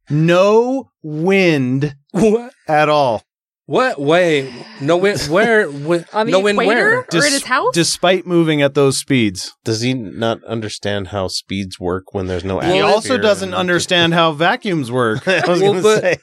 No 0.09 0.91
wind 1.01 1.95
What? 2.11 2.53
at 2.67 2.89
all. 2.89 3.23
What? 3.65 3.99
Wait. 4.01 4.51
No 4.81 4.97
wind. 4.97 5.21
Where? 5.29 5.69
wh- 5.71 6.03
On 6.15 6.25
the 6.25 6.31
no 6.33 6.39
wind. 6.41 6.57
Where? 6.57 6.99
equator? 7.01 7.21
Or 7.21 7.25
in 7.25 7.31
his 7.33 7.45
house? 7.45 7.73
Despite 7.73 8.25
moving 8.27 8.61
at 8.61 8.73
those 8.73 8.97
speeds. 8.97 9.53
Does 9.63 9.81
he 9.81 9.93
not 9.93 10.43
understand 10.43 11.09
how 11.09 11.27
speeds 11.29 11.79
work 11.79 12.13
when 12.13 12.27
there's 12.27 12.43
no 12.43 12.59
he 12.59 12.65
atmosphere? 12.79 12.83
also 12.85 13.17
doesn't 13.17 13.53
understand 13.53 14.13
how 14.13 14.31
vacuums 14.33 14.91
work. 14.91 15.25
I 15.27 15.47
was 15.47 15.61
Well, 15.61 15.73
going 15.73 15.77
to 15.77 15.83
but- 15.83 16.01
say. 16.01 16.17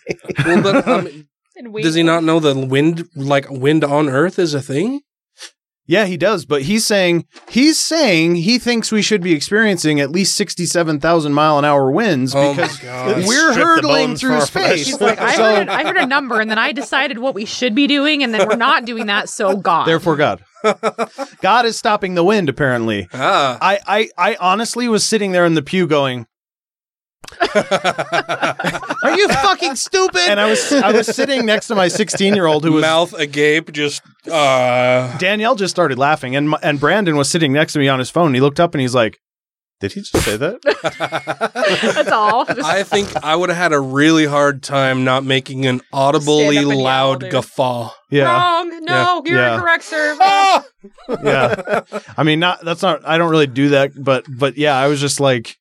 Well, 0.44 0.62
but 0.62 0.88
um, 0.88 1.28
And 1.56 1.74
does 1.74 1.94
he 1.94 2.02
not 2.02 2.22
know 2.24 2.38
that 2.40 2.56
wind, 2.68 3.08
like 3.14 3.48
wind 3.50 3.82
on 3.84 4.08
Earth, 4.08 4.38
is 4.38 4.52
a 4.54 4.60
thing? 4.60 5.00
Yeah, 5.90 6.04
he 6.04 6.18
does, 6.18 6.44
but 6.44 6.62
he's 6.62 6.86
saying 6.86 7.24
he's 7.48 7.80
saying 7.80 8.34
he 8.36 8.58
thinks 8.58 8.92
we 8.92 9.00
should 9.00 9.22
be 9.22 9.32
experiencing 9.32 10.00
at 10.00 10.10
least 10.10 10.34
sixty-seven 10.36 11.00
thousand 11.00 11.32
mile 11.32 11.58
an 11.58 11.64
hour 11.64 11.90
winds 11.90 12.34
Oh 12.36 12.54
because 12.54 12.78
we're 13.26 13.52
Strip 13.52 13.54
the 13.54 13.60
hurdling 13.64 14.14
through 14.16 14.42
space. 14.42 14.84
He's 14.86 15.00
like, 15.00 15.18
I 15.18 15.34
So, 15.34 15.42
heard, 15.42 15.68
I 15.70 15.84
heard 15.84 15.96
a 15.96 16.04
number, 16.06 16.40
and 16.42 16.50
then 16.50 16.58
I 16.58 16.72
decided 16.72 17.18
what 17.18 17.34
we 17.34 17.46
should 17.46 17.74
be 17.74 17.86
doing, 17.86 18.22
and 18.22 18.34
then 18.34 18.46
we're 18.46 18.56
not 18.56 18.84
doing 18.84 19.06
that. 19.06 19.30
So 19.30 19.56
God, 19.56 19.86
therefore, 19.86 20.16
God, 20.16 20.44
God 21.40 21.64
is 21.64 21.78
stopping 21.78 22.14
the 22.14 22.24
wind. 22.24 22.50
Apparently, 22.50 23.08
Ah. 23.14 23.56
I, 23.62 23.78
I, 23.86 24.10
I 24.32 24.36
honestly 24.40 24.88
was 24.88 25.06
sitting 25.06 25.32
there 25.32 25.46
in 25.46 25.54
the 25.54 25.62
pew 25.62 25.86
going, 25.86 26.26
"Are 27.40 27.46
you 29.18 29.28
fucking 29.28 29.76
stupid?" 29.76 30.20
And 30.28 30.40
I 30.40 30.48
was, 30.48 30.72
I 30.72 30.92
was 30.92 31.06
sitting 31.14 31.44
next 31.46 31.66
to 31.68 31.74
my 31.74 31.88
sixteen-year-old 31.88 32.64
who 32.64 32.72
was 32.72 32.82
Mouth 32.82 33.12
agape, 33.14 33.72
just 33.72 34.02
uh 34.30 35.16
Danielle 35.18 35.54
just 35.56 35.70
started 35.74 35.98
laughing, 35.98 36.36
and 36.36 36.54
and 36.62 36.80
Brandon 36.80 37.16
was 37.16 37.28
sitting 37.30 37.52
next 37.52 37.72
to 37.74 37.78
me 37.78 37.88
on 37.88 37.98
his 37.98 38.10
phone. 38.10 38.34
He 38.34 38.40
looked 38.40 38.60
up 38.60 38.74
and 38.74 38.80
he's 38.80 38.94
like, 38.94 39.18
Did 39.80 39.92
he 39.92 40.00
just 40.00 40.24
say 40.24 40.36
that? 40.36 40.60
that's 41.94 42.10
all. 42.10 42.44
I 42.64 42.82
think 42.82 43.14
I 43.24 43.34
would 43.36 43.48
have 43.48 43.58
had 43.58 43.72
a 43.72 43.80
really 43.80 44.26
hard 44.26 44.62
time 44.62 45.04
not 45.04 45.24
making 45.24 45.66
an 45.66 45.80
audibly 45.92 46.50
Stand 46.56 46.68
yell, 46.70 46.82
loud 46.82 47.30
guffaw. 47.30 47.90
"Yeah, 48.10 48.24
Wrong. 48.24 48.84
No, 48.84 49.22
you're 49.26 49.38
Yeah. 49.38 49.54
incorrect, 49.54 49.84
sir. 49.84 50.16
yeah." 51.22 51.82
I 52.16 52.22
mean, 52.24 52.40
not 52.40 52.64
that's 52.64 52.82
not. 52.82 53.06
I 53.06 53.18
don't 53.18 53.30
really 53.30 53.46
do 53.46 53.70
that, 53.70 53.92
but 53.96 54.24
but 54.28 54.56
yeah, 54.56 54.76
I 54.76 54.88
was 54.88 55.00
just 55.00 55.20
like, 55.20 55.56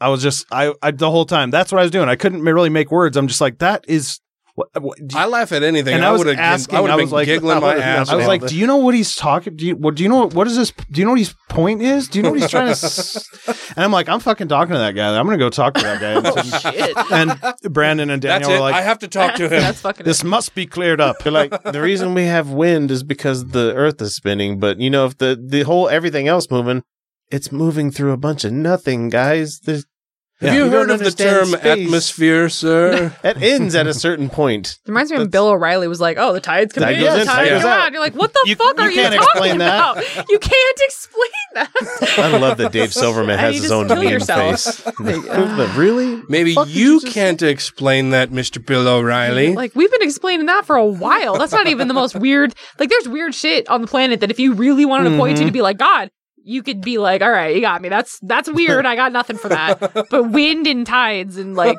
I 0.00 0.08
was 0.08 0.22
just 0.22 0.46
I, 0.50 0.72
I 0.82 0.90
the 0.90 1.10
whole 1.10 1.24
time. 1.26 1.50
That's 1.50 1.72
what 1.72 1.78
I 1.78 1.82
was 1.82 1.90
doing. 1.90 2.08
I 2.08 2.16
couldn't 2.16 2.42
really 2.42 2.70
make 2.70 2.90
words. 2.90 3.16
I'm 3.16 3.28
just 3.28 3.40
like, 3.40 3.58
that 3.58 3.84
is. 3.88 4.20
What, 4.54 4.68
what, 4.82 4.98
I 5.14 5.26
laugh 5.26 5.52
at 5.52 5.62
anything. 5.62 5.92
and 5.92 6.02
I, 6.02 6.08
I 6.08 6.12
was 6.12 6.20
would 6.20 6.28
have 6.28 6.38
asking. 6.38 6.78
I 6.78 6.80
I 6.80 6.96
was 6.96 7.10
been 7.10 7.10
like, 7.10 7.26
giggling 7.26 7.60
my 7.60 7.76
ass 7.76 8.08
I 8.08 8.14
was 8.14 8.26
like, 8.26 8.46
do 8.46 8.56
you 8.56 8.66
know 8.66 8.78
what 8.78 8.94
he's 8.94 9.14
talking? 9.14 9.54
Do 9.54 9.66
you 9.66 9.76
what? 9.76 9.96
Do 9.96 10.02
you 10.02 10.08
know 10.08 10.28
what 10.30 10.46
is 10.46 10.56
this? 10.56 10.72
Do 10.90 10.98
you 10.98 11.04
know 11.04 11.10
what 11.10 11.18
his 11.18 11.34
point 11.50 11.82
is? 11.82 12.08
Do 12.08 12.18
you 12.18 12.22
know 12.22 12.30
what 12.30 12.40
he's 12.40 12.48
trying 12.50 12.68
to? 12.68 12.72
s-" 12.72 13.28
And 13.76 13.84
I'm 13.84 13.92
like, 13.92 14.08
I'm 14.08 14.18
fucking 14.18 14.48
talking 14.48 14.72
to 14.72 14.78
that 14.78 14.92
guy. 14.92 15.14
I'm 15.14 15.26
gonna 15.26 15.36
go 15.36 15.50
talk 15.50 15.74
to 15.74 15.82
that 15.82 16.00
guy. 16.00 16.16
Oh, 16.64 17.10
and, 17.12 17.38
and 17.42 17.72
Brandon 17.74 18.08
and 18.08 18.22
Daniel 18.22 18.48
Danielle 18.48 18.50
it. 18.50 18.54
were 18.54 18.70
like, 18.70 18.74
I 18.76 18.80
have 18.80 19.00
to 19.00 19.08
talk 19.08 19.34
to 19.34 19.44
him. 19.44 19.60
That's 19.60 19.82
fucking. 19.82 20.06
this 20.06 20.24
must 20.24 20.54
be 20.54 20.64
cleared 20.64 21.02
up. 21.02 21.18
They're 21.18 21.32
like 21.32 21.62
the 21.70 21.82
reason 21.82 22.14
we 22.14 22.24
have 22.24 22.48
wind 22.48 22.90
is 22.90 23.02
because 23.02 23.48
the 23.48 23.74
Earth 23.74 24.00
is 24.00 24.16
spinning, 24.16 24.58
but 24.58 24.80
you 24.80 24.88
know 24.88 25.04
if 25.04 25.18
the 25.18 25.38
the 25.38 25.64
whole 25.64 25.90
everything 25.90 26.28
else 26.28 26.50
moving, 26.50 26.82
it's 27.30 27.50
moving 27.52 27.90
through 27.90 28.12
a 28.12 28.16
bunch 28.16 28.44
of 28.44 28.52
nothing, 28.52 29.08
guys. 29.08 29.60
There's, 29.60 29.84
Have 30.40 30.52
Yeah. 30.52 30.58
you 30.58 30.64
You 30.66 30.70
heard 30.70 30.90
of 30.90 30.98
the 30.98 31.10
term 31.10 31.46
space. 31.46 31.64
atmosphere, 31.64 32.50
sir? 32.50 33.16
it 33.24 33.40
ends 33.42 33.74
at 33.74 33.86
a 33.86 33.94
certain 33.94 34.28
point. 34.28 34.76
It 34.84 34.88
reminds 34.90 35.10
me 35.10 35.16
when 35.16 35.28
Bill 35.28 35.48
O'Reilly 35.48 35.88
was 35.88 35.98
like, 35.98 36.18
"Oh, 36.20 36.34
the 36.34 36.40
tides 36.42 36.74
come 36.74 36.82
Tide 36.84 36.96
in, 36.98 37.00
the 37.04 37.08
tides 37.08 37.24
tide 37.26 37.48
goes 37.48 37.64
out." 37.64 37.80
out. 37.80 37.92
You're 37.92 38.02
like, 38.02 38.14
"What 38.14 38.34
the 38.34 38.42
You- 38.44 38.54
fuck 38.54 38.76
you 38.76 38.84
are 38.84 38.90
you 38.90 38.96
can't 39.00 39.14
talking 39.14 39.28
explain 39.30 39.58
that. 39.58 39.96
about? 39.96 40.28
You 40.28 40.38
can't 40.38 40.80
explain 40.82 41.30
that." 41.54 42.18
I 42.18 42.36
love 42.36 42.58
that 42.58 42.70
Dave 42.70 42.92
Silverman 43.02 43.38
has 43.38 43.54
his 43.62 43.72
own 43.72 43.86
kill 43.88 43.96
meme 43.96 44.08
yourself. 44.12 44.60
face. 44.60 44.84
Like, 45.00 45.26
uh, 45.26 45.56
But 45.56 45.74
really? 45.74 46.22
Maybe 46.28 46.54
Fuck 46.54 46.68
you 46.68 46.74
you 46.96 47.00
just 47.00 47.14
can't 47.14 47.40
explain 47.40 48.10
that, 48.10 48.30
Mr. 48.30 48.64
Bill 48.64 48.86
O'Reilly. 48.86 49.54
Like 49.54 49.74
we've 49.74 49.90
been 49.90 50.02
explaining 50.02 50.44
that 50.46 50.66
for 50.66 50.76
a 50.76 50.84
while. 50.84 51.38
That's 51.38 51.52
not 51.52 51.66
even 51.66 51.88
the 51.88 51.94
most 51.94 52.14
weird. 52.14 52.54
Like 52.78 52.90
there's 52.90 53.08
weird 53.08 53.34
shit 53.34 53.66
on 53.70 53.80
the 53.80 53.86
planet 53.88 54.20
that 54.20 54.30
if 54.30 54.38
you 54.38 54.52
really 54.52 54.84
wanted 54.84 55.08
to 55.08 55.16
point 55.16 55.38
to 55.38 55.44
Mm-hmm. 55.44 55.48
to 55.48 55.52
be 55.52 55.62
like 55.62 55.78
God, 55.78 56.10
you 56.46 56.62
could 56.62 56.80
be 56.80 56.96
like, 56.98 57.22
all 57.22 57.30
right, 57.30 57.54
you 57.54 57.60
got 57.60 57.82
me. 57.82 57.88
That's 57.88 58.18
that's 58.22 58.48
weird. 58.50 58.86
I 58.86 58.94
got 58.94 59.12
nothing 59.12 59.36
for 59.36 59.48
that. 59.48 60.06
But 60.10 60.30
wind 60.30 60.66
and 60.66 60.86
tides 60.86 61.36
and 61.36 61.56
like 61.56 61.78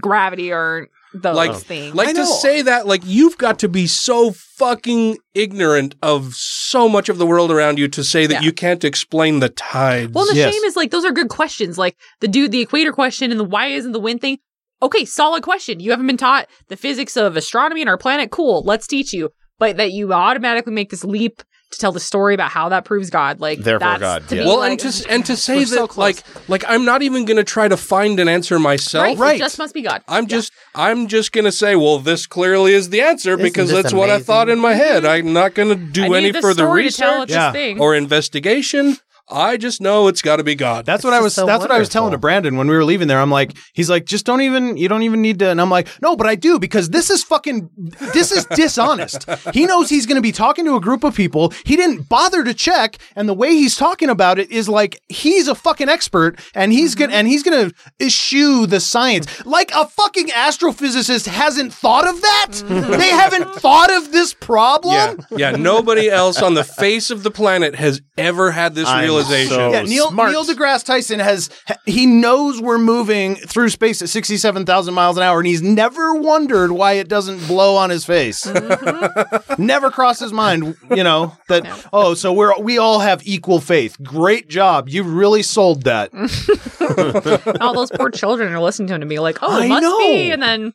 gravity 0.00 0.52
aren't 0.52 0.88
those 1.12 1.36
like, 1.36 1.50
oh. 1.50 1.54
things. 1.54 1.94
like 1.94 2.14
to 2.14 2.26
say 2.26 2.62
that, 2.62 2.86
like 2.86 3.02
you've 3.04 3.36
got 3.38 3.58
to 3.60 3.68
be 3.68 3.86
so 3.86 4.32
fucking 4.32 5.18
ignorant 5.34 5.94
of 6.02 6.34
so 6.34 6.88
much 6.88 7.08
of 7.08 7.18
the 7.18 7.26
world 7.26 7.50
around 7.50 7.78
you 7.78 7.88
to 7.88 8.02
say 8.02 8.26
that 8.26 8.34
Yeah. 8.34 8.40
you 8.40 8.52
can't 8.52 8.84
explain 8.84 9.40
the 9.40 9.48
tides. 9.50 10.12
Well, 10.12 10.26
the 10.26 10.34
Yes. 10.34 10.52
shame 10.52 10.64
is 10.64 10.76
like 10.76 10.90
those 10.90 11.04
are 11.04 11.12
good 11.12 11.28
questions. 11.28 11.76
Like 11.78 11.96
the 12.20 12.28
dude, 12.28 12.52
the 12.52 12.60
equator 12.60 12.92
question 12.92 13.30
and 13.30 13.38
the 13.38 13.44
why 13.44 13.66
isn't 13.68 13.92
the 13.92 14.00
wind 14.00 14.20
thing. 14.22 14.38
Okay, 14.82 15.04
solid 15.04 15.42
question. 15.42 15.80
You 15.80 15.90
haven't 15.90 16.06
been 16.06 16.16
taught 16.16 16.48
the 16.68 16.76
physics 16.76 17.16
of 17.16 17.36
astronomy 17.36 17.82
and 17.82 17.88
our 17.90 17.98
planet. 17.98 18.30
Cool, 18.30 18.62
let's 18.64 18.86
teach 18.86 19.12
you. 19.12 19.30
But 19.58 19.76
that 19.78 19.92
you 19.92 20.12
automatically 20.12 20.72
make 20.74 20.90
this 20.90 21.04
leap 21.04 21.42
to 21.70 21.78
tell 21.78 21.92
the 21.92 22.00
story 22.00 22.34
about 22.34 22.50
how 22.50 22.68
that 22.68 22.84
proves 22.84 23.10
God. 23.10 23.40
Like 23.40 23.58
Therefore 23.58 23.88
that's, 23.88 24.00
God, 24.00 24.28
To 24.28 24.36
yeah. 24.36 24.42
me, 24.42 24.46
well, 24.46 24.58
like, 24.58 24.70
and 24.72 24.80
to 24.92 25.10
and 25.10 25.26
to 25.26 25.36
say 25.36 25.64
that, 25.64 25.68
so 25.68 26.00
like, 26.00 26.22
like 26.48 26.64
I'm 26.68 26.84
not 26.84 27.02
even 27.02 27.24
gonna 27.24 27.44
try 27.44 27.68
to 27.68 27.76
find 27.76 28.20
an 28.20 28.28
answer 28.28 28.58
myself. 28.58 29.18
right, 29.18 29.36
It 29.36 29.38
just 29.38 29.58
must 29.58 29.74
be 29.74 29.82
God. 29.82 30.02
I'm 30.08 30.26
just 30.26 30.52
I'm 30.74 31.08
just 31.08 31.32
gonna 31.32 31.52
say, 31.52 31.76
well, 31.76 31.98
this 31.98 32.26
clearly 32.26 32.72
is 32.72 32.90
the 32.90 33.00
answer 33.00 33.32
Isn't 33.32 33.42
because 33.42 33.70
this 33.70 33.82
that's 33.82 33.94
what 33.94 34.10
I 34.10 34.20
thought 34.20 34.48
in 34.48 34.58
my 34.60 34.74
head. 34.74 35.04
I'm 35.04 35.32
not 35.32 35.54
gonna 35.54 35.74
do 35.74 36.04
I 36.04 36.08
need 36.08 36.16
any 36.16 36.30
the 36.32 36.40
further 36.40 36.64
story 36.64 36.88
to 36.88 36.96
tell 36.96 37.14
research 37.22 37.30
it 37.30 37.32
this 37.34 37.52
thing. 37.52 37.80
or 37.80 37.94
investigation. 37.94 38.96
I 39.28 39.56
just 39.56 39.80
know 39.80 40.06
it's 40.08 40.22
got 40.22 40.36
to 40.36 40.44
be 40.44 40.54
God. 40.54 40.86
That's 40.86 41.02
what 41.02 41.12
I 41.12 41.20
was. 41.20 41.34
that's 41.34 41.60
what 41.60 41.70
I 41.70 41.78
was 41.78 41.88
telling 41.88 42.12
to 42.12 42.18
Brandon 42.18 42.56
when 42.56 42.68
we 42.68 42.76
were 42.76 42.84
leaving 42.84 43.08
there. 43.08 43.18
I'm 43.20 43.30
like, 43.30 43.56
he's 43.72 43.90
like, 43.90 44.04
just 44.04 44.24
don't 44.24 44.40
even. 44.40 44.76
You 44.76 44.88
don't 44.88 45.02
even 45.02 45.20
need 45.20 45.40
to. 45.40 45.48
And 45.48 45.60
I'm 45.60 45.70
like, 45.70 45.88
no, 46.00 46.16
but 46.16 46.26
I 46.26 46.34
do 46.36 46.58
because 46.58 46.90
this 46.90 47.10
is 47.10 47.22
fucking. 47.24 47.70
This 48.14 48.30
is 48.30 48.44
dishonest. 48.46 49.26
he 49.52 49.66
knows 49.66 49.88
he's 49.88 50.06
going 50.06 50.16
to 50.16 50.22
be 50.22 50.32
talking 50.32 50.64
to 50.66 50.76
a 50.76 50.80
group 50.80 51.02
of 51.04 51.14
people. 51.14 51.52
He 51.64 51.76
didn't 51.76 52.08
bother 52.08 52.44
to 52.44 52.54
check, 52.54 52.98
and 53.16 53.28
the 53.28 53.34
way 53.34 53.50
he's 53.50 53.76
talking 53.76 54.08
about 54.10 54.38
it 54.38 54.50
is 54.50 54.68
like 54.68 55.00
he's 55.08 55.48
a 55.48 55.54
fucking 55.54 55.88
expert, 55.88 56.38
and 56.54 56.72
he's 56.72 56.94
gonna 56.94 57.12
and 57.12 57.26
he's 57.26 57.42
gonna 57.42 57.72
eschew 58.00 58.66
the 58.66 58.80
science 58.80 59.26
like 59.44 59.70
a 59.74 59.86
fucking 59.86 60.28
astrophysicist 60.28 61.26
hasn't 61.26 61.72
thought 61.72 62.06
of 62.06 62.20
that. 62.20 62.50
they 62.98 63.08
haven't 63.08 63.54
thought 63.56 63.92
of 63.92 64.12
this 64.12 64.34
problem. 64.34 64.94
Yeah, 65.30 65.50
yeah. 65.50 65.56
Nobody 65.56 66.08
else 66.08 66.40
on 66.42 66.54
the 66.54 66.64
face 66.64 67.10
of 67.10 67.22
the 67.22 67.30
planet 67.30 67.74
has 67.74 68.02
ever 68.16 68.50
had 68.50 68.74
this 68.74 68.88
I'm 68.88 69.04
realization. 69.16 69.70
yeah, 69.70 69.82
Neil, 69.82 70.10
Neil 70.10 70.44
deGrasse 70.44 70.84
Tyson 70.84 71.18
has 71.20 71.50
he 71.84 72.06
knows 72.06 72.60
we're 72.60 72.78
moving 72.78 73.34
through 73.36 73.68
space 73.70 74.02
at 74.02 74.08
sixty 74.08 74.36
seven 74.36 74.64
thousand 74.66 74.94
miles 74.94 75.16
an 75.16 75.22
hour, 75.22 75.38
and 75.38 75.46
he's 75.46 75.62
never 75.62 76.14
wondered 76.14 76.72
why 76.72 76.92
it 76.94 77.08
doesn't 77.08 77.46
blow 77.46 77.76
on 77.76 77.90
his 77.90 78.04
face. 78.04 78.44
Mm-hmm. 78.46 79.62
never 79.62 79.90
crossed 79.90 80.20
his 80.20 80.32
mind, 80.32 80.76
you 80.90 81.04
know 81.04 81.36
that. 81.48 81.88
Oh, 81.92 82.14
so 82.14 82.32
we're 82.32 82.58
we 82.60 82.78
all 82.78 83.00
have 83.00 83.26
equal 83.26 83.60
faith. 83.60 83.96
Great 84.02 84.48
job, 84.48 84.88
you 84.88 85.02
really 85.02 85.42
sold 85.42 85.82
that. 85.82 86.10
All 87.60 87.74
those 87.74 87.90
poor 87.90 88.10
children 88.10 88.52
are 88.52 88.60
listening 88.60 88.88
to 88.88 88.94
him 88.94 89.00
to 89.00 89.06
be 89.06 89.18
like, 89.18 89.38
oh, 89.42 89.58
it 89.58 89.64
I 89.64 89.68
must 89.68 89.82
know. 89.82 89.98
be. 89.98 90.30
And 90.30 90.42
then 90.42 90.72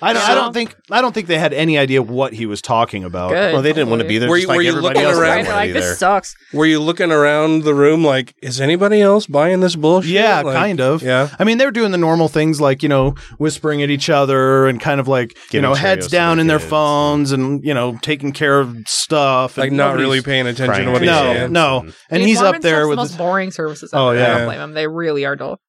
I 0.00 0.12
don't, 0.12 0.22
I 0.22 0.34
don't 0.34 0.52
think 0.52 0.76
I 0.90 1.00
don't 1.00 1.12
think 1.12 1.26
they 1.26 1.38
had 1.38 1.52
any 1.52 1.78
idea 1.78 2.00
what 2.02 2.32
he 2.32 2.46
was 2.46 2.62
talking 2.62 3.02
about. 3.02 3.30
Good, 3.30 3.52
Well, 3.52 3.62
they 3.62 3.72
didn't 3.72 3.90
want 3.90 4.02
to 4.02 4.08
be 4.08 4.18
there. 4.18 4.28
Were 4.28 4.36
just 4.36 4.42
you, 4.42 4.48
like 4.48 4.56
were 4.56 4.62
you 4.62 4.72
looking 4.72 5.04
around? 5.04 5.44
didn't 5.44 5.72
there. 5.74 5.94
sucks. 5.96 6.34
Were 6.52 6.66
you 6.66 6.80
looking 6.80 7.10
around 7.10 7.64
the 7.64 7.74
room 7.74 8.04
like, 8.04 8.34
is 8.40 8.60
anybody 8.60 9.00
else 9.00 9.26
buying 9.26 9.60
this 9.60 9.74
bullshit? 9.74 10.12
Yeah, 10.12 10.42
Like- 10.42 10.54
kind 10.54 10.80
of. 10.80 11.02
Yeah. 11.02 11.30
I 11.38 11.44
mean, 11.44 11.58
they're 11.58 11.72
doing 11.72 11.90
the 11.90 11.98
normal 11.98 12.28
things 12.28 12.60
like, 12.60 12.82
you 12.82 12.88
know, 12.88 13.14
whispering 13.38 13.82
at 13.82 13.90
each 13.90 14.08
other 14.08 14.66
and 14.66 14.80
kind 14.80 15.00
of 15.00 15.08
like, 15.08 15.36
you 15.52 15.60
know, 15.60 15.74
heads 15.74 16.08
down 16.08 16.38
in 16.38 16.46
their 16.46 16.58
kids. 16.58 16.70
phones 16.70 17.32
and, 17.32 17.64
you 17.64 17.74
know, 17.74 17.98
taking 18.00 18.32
care 18.32 18.60
of 18.60 18.76
stuff. 18.86 19.58
Like 19.58 19.68
and 19.68 19.76
not 19.76 19.96
really 19.96 20.22
paying 20.22 20.46
attention 20.46 20.84
to 20.86 20.92
what 20.92 21.02
he's 21.02 21.10
no, 21.10 21.22
saying. 21.22 21.52
No, 21.52 21.82
no. 21.82 21.92
And 22.10 22.20
Dude, 22.20 22.28
he's 22.28 22.40
up 22.40 22.60
there 22.60 22.86
with 22.86 22.96
the 22.96 23.02
most 23.02 23.18
boring 23.18 23.50
services. 23.50 23.90
Oh, 23.92 24.10
ever. 24.10 24.18
I 24.18 24.22
yeah. 24.22 24.38
don't 24.38 24.46
blame 24.46 24.58
them. 24.58 24.72
They 24.74 24.86
really 24.86 25.24
are 25.24 25.34
dull. 25.36 25.60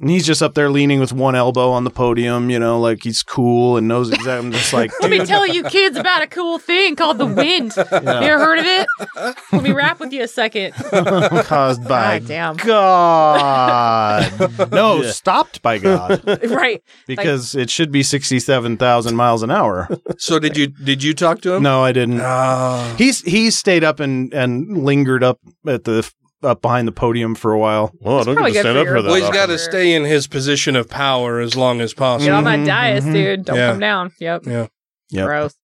And 0.00 0.08
he's 0.08 0.24
just 0.24 0.44
up 0.44 0.54
there 0.54 0.70
leaning 0.70 1.00
with 1.00 1.12
one 1.12 1.34
elbow 1.34 1.72
on 1.72 1.82
the 1.82 1.90
podium, 1.90 2.50
you 2.50 2.60
know, 2.60 2.78
like 2.78 3.02
he's 3.02 3.24
cool 3.24 3.76
and 3.76 3.88
knows 3.88 4.10
exactly. 4.10 4.46
I'm 4.46 4.52
just 4.52 4.72
like, 4.72 4.92
Let 5.00 5.10
me 5.10 5.26
tell 5.26 5.44
you 5.44 5.64
kids 5.64 5.96
about 5.96 6.22
a 6.22 6.28
cool 6.28 6.60
thing 6.60 6.94
called 6.94 7.18
the 7.18 7.26
wind. 7.26 7.74
You 7.76 7.82
ever 7.82 8.38
heard 8.38 8.60
of 8.60 8.64
it? 8.64 8.86
Let 9.50 9.62
me 9.64 9.72
rap 9.72 9.98
with 9.98 10.12
you 10.12 10.22
a 10.22 10.28
second. 10.28 10.72
Caused 10.74 11.82
by 11.82 12.20
God 12.20 12.28
damn. 12.28 12.56
God. 12.58 14.70
no, 14.70 15.02
stopped 15.10 15.62
by 15.62 15.78
God. 15.78 16.22
right. 16.48 16.80
Because 17.08 17.56
it 17.56 17.68
should 17.68 17.90
be 17.90 18.04
67,000 18.04 19.16
miles 19.16 19.42
an 19.42 19.50
hour. 19.50 19.88
So 20.18 20.38
did 20.38 20.56
you 20.56 20.68
did 20.68 21.02
you 21.02 21.12
talk 21.12 21.40
to 21.40 21.54
him? 21.54 21.64
No, 21.64 21.82
I 21.82 21.90
didn't. 21.90 22.20
Ah. 22.20 22.94
He's 22.96 23.20
he 23.22 23.50
stayed 23.50 23.82
up 23.82 23.98
and 23.98 24.32
and 24.32 24.84
lingered 24.84 25.24
up 25.24 25.40
at 25.66 25.82
the 25.82 26.08
up 26.42 26.62
behind 26.62 26.86
the 26.86 26.92
podium 26.92 27.34
for 27.34 27.52
a 27.52 27.58
while. 27.58 27.92
Well, 28.00 28.20
I 28.20 28.24
don't 28.24 28.36
get 28.36 28.46
to 28.52 28.60
stand 28.60 28.78
up 28.78 28.86
for 28.86 28.96
for 28.96 29.02
that 29.02 29.08
Well, 29.08 29.14
he's 29.16 29.24
often. 29.24 29.34
got 29.34 29.46
to 29.46 29.58
stay 29.58 29.94
in 29.94 30.04
his 30.04 30.26
position 30.26 30.76
of 30.76 30.88
power 30.88 31.40
as 31.40 31.56
long 31.56 31.80
as 31.80 31.92
possible. 31.94 32.26
Get 32.26 32.34
on 32.34 32.44
that 32.44 32.64
dais, 32.64 33.04
dude. 33.04 33.44
Don't 33.44 33.56
Yeah. 33.56 33.70
come 33.72 33.80
down. 33.80 34.12
Yep. 34.20 34.42
Yeah. 34.46 34.66
Yep. 35.10 35.26
Gross. 35.26 35.54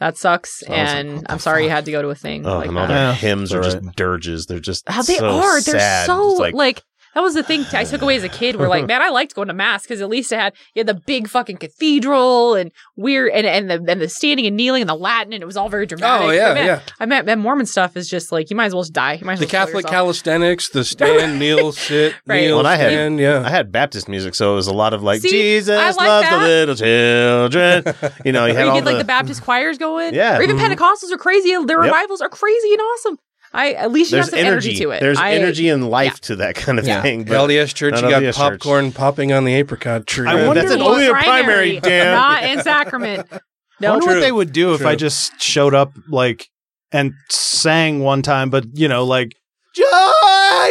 That 0.00 0.16
sucks. 0.16 0.62
I 0.62 0.70
was 0.70 0.78
like, 0.78 0.88
and 0.96 1.26
I'm 1.28 1.38
sorry 1.40 1.64
you 1.64 1.70
had 1.70 1.84
to 1.86 1.90
go 1.90 2.00
to 2.02 2.08
a 2.10 2.14
thing 2.14 2.46
Oh, 2.46 2.58
like 2.58 2.68
and 2.68 2.78
all 2.78 2.86
that. 2.86 2.94
their 2.94 3.12
hymns 3.14 3.52
are 3.52 3.62
just 3.62 3.78
dirges. 3.96 4.46
They're 4.46 4.60
just 4.60 4.88
How 4.88 5.02
they 5.02 5.16
so 5.16 5.28
are. 5.28 5.60
They're 5.60 5.80
sad. 5.80 6.06
so 6.06 6.34
like, 6.34 6.54
like, 6.54 6.82
that 7.18 7.24
was 7.24 7.34
the 7.34 7.42
thing 7.42 7.64
I 7.72 7.82
took 7.82 8.00
away 8.00 8.14
as 8.14 8.22
a 8.22 8.28
kid. 8.28 8.54
We're 8.54 8.68
like, 8.68 8.86
man, 8.92 9.02
I 9.02 9.08
liked 9.08 9.34
going 9.34 9.48
to 9.48 9.54
mass 9.54 9.82
because 9.82 10.00
at 10.00 10.08
least 10.08 10.30
it 10.30 10.38
had 10.38 10.52
you 10.74 10.80
had 10.80 10.86
the 10.86 10.94
big 10.94 11.26
fucking 11.28 11.56
cathedral 11.56 12.54
and 12.54 12.70
weird 12.94 13.32
and 13.32 13.44
and 13.44 13.68
the 13.68 13.90
and 13.90 14.00
the 14.00 14.08
standing 14.08 14.46
and 14.46 14.56
kneeling 14.56 14.82
and 14.82 14.88
the 14.88 14.94
Latin 14.94 15.32
and 15.32 15.42
it 15.42 15.46
was 15.46 15.56
all 15.56 15.68
very 15.68 15.84
dramatic. 15.84 16.28
Oh, 16.28 16.30
yeah, 16.30 16.48
But, 16.50 16.54
man, 16.54 16.66
yeah. 16.66 16.80
I 17.00 17.06
meant 17.06 17.26
that 17.26 17.38
Mormon 17.38 17.66
stuff 17.66 17.96
is 17.96 18.08
just 18.08 18.30
like 18.30 18.50
you 18.50 18.56
might 18.56 18.66
as 18.66 18.74
well 18.74 18.84
just 18.84 18.92
die. 18.92 19.14
You 19.14 19.26
might 19.26 19.32
as 19.32 19.40
The 19.40 19.46
well 19.46 19.50
Catholic 19.66 19.86
calisthenics, 19.86 20.68
the 20.68 20.84
stand, 20.84 21.38
kneel, 21.40 21.72
sit, 21.72 22.14
Right. 22.24 22.42
kneel, 22.42 22.58
well, 22.58 22.66
I 22.68 22.76
had 22.76 22.92
stand. 22.92 23.18
Yeah. 23.18 23.42
I 23.44 23.50
had 23.50 23.72
Baptist 23.72 24.08
music, 24.08 24.36
so 24.36 24.52
it 24.52 24.54
was 24.56 24.68
a 24.68 24.72
lot 24.74 24.92
of 24.94 25.02
like 25.02 25.20
See, 25.22 25.30
Jesus 25.30 25.76
I 25.76 25.86
loves 25.90 25.96
like 25.98 26.30
the 26.30 26.38
little 26.38 26.74
children. 26.76 28.12
You 28.24 28.30
know, 28.32 28.46
you 28.46 28.52
Or 28.54 28.56
had 28.56 28.64
you 28.64 28.68
all 28.70 28.74
get 28.76 28.84
like 28.84 28.94
the, 28.94 28.98
the 28.98 29.04
Baptist 29.04 29.42
choirs 29.42 29.76
going. 29.78 30.14
Yeah. 30.14 30.38
Or 30.38 30.42
even 30.42 30.56
Mhm. 30.56 30.60
Pentecostals 30.76 31.10
are 31.12 31.18
crazy. 31.18 31.50
Their 31.50 31.78
Yep. 31.78 31.84
revivals 31.84 32.20
are 32.20 32.28
crazy 32.28 32.72
and 32.72 32.80
awesome. 32.80 33.18
I 33.52 33.72
at 33.72 33.90
least 33.90 34.10
you 34.10 34.16
there's 34.16 34.26
have 34.26 34.30
some 34.30 34.38
energy. 34.46 34.70
energy 34.70 34.84
to 34.84 34.90
it. 34.90 35.00
There's 35.00 35.18
I- 35.18 35.32
energy 35.32 35.68
and 35.68 35.88
life 35.88 36.20
to 36.22 36.36
that 36.36 36.54
kind 36.54 36.78
of 36.78 36.86
Yeah. 36.86 37.00
thing. 37.02 37.24
but 37.24 37.34
LDS 37.34 37.72
Church, 37.74 37.94
you 37.96 38.02
got 38.02 38.22
LDS 38.22 38.36
Church. 38.36 38.60
popcorn 38.60 38.92
popping 38.92 39.32
on 39.32 39.44
the 39.44 39.54
apricot 39.54 40.06
tree. 40.06 40.28
I 40.28 40.46
wonder 40.46 40.60
That's 40.60 40.72
an 40.74 40.80
what- 40.80 40.90
only 40.92 41.06
a 41.06 41.12
primary, 41.12 41.80
Dan. 41.80 42.14
not 42.14 42.44
in 42.44 42.62
sacrament. 42.62 43.26
No, 43.30 43.36
I 43.40 43.40
No, 43.80 43.90
wonder 43.92 44.04
True. 44.06 44.14
what 44.16 44.20
they 44.20 44.32
would 44.32 44.52
do 44.52 44.74
if 44.74 44.84
I 44.84 44.94
just 44.96 45.40
showed 45.40 45.74
up 45.74 45.92
like 46.08 46.48
and 46.92 47.12
sang 47.30 48.00
one 48.00 48.22
time, 48.22 48.50
but 48.50 48.64
you 48.74 48.88
know, 48.88 49.04
like 49.04 49.32
joy 49.74 49.84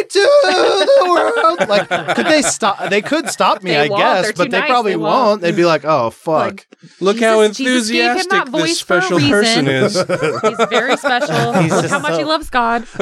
to 0.02 0.20
the 0.20 1.06
world. 1.58 1.68
Like, 1.68 1.88
could 2.16 2.26
they 2.26 2.42
stop? 2.42 2.88
They 2.90 3.02
could 3.02 3.28
stop 3.28 3.62
me, 3.62 3.70
They 3.72 3.76
I 3.86 3.88
won't. 3.88 4.00
guess, 4.00 4.22
They're 4.24 4.32
but 4.34 4.44
too 4.44 4.50
they 4.50 4.60
nice. 4.60 4.68
probably 4.70 4.92
They 4.92 4.96
won't. 4.96 5.14
won't. 5.26 5.40
They'd 5.42 5.56
be 5.56 5.64
like, 5.64 5.84
"Oh 5.84 6.10
fuck." 6.10 6.66
Look 7.00 7.18
how 7.20 7.40
Jesus- 7.48 7.56
Jesus 7.56 7.90
gave 7.90 8.00
him 8.02 8.06
enthusiastic 8.18 8.30
that 8.30 8.48
voice 8.48 8.62
this 8.68 8.80
for 8.82 8.98
a 8.98 9.02
special 9.02 9.18
person 9.18 9.66
reason. 9.66 9.68
is. 9.84 9.94
He's 10.58 10.68
very 10.68 10.96
special. 10.96 11.52
He's 11.62 11.72
Look 11.72 11.82
just 11.82 11.92
how 11.92 11.98
much 11.98 12.18
he 12.18 12.24
loves 12.24 12.50
God. 12.50 12.82
He's 12.84 13.00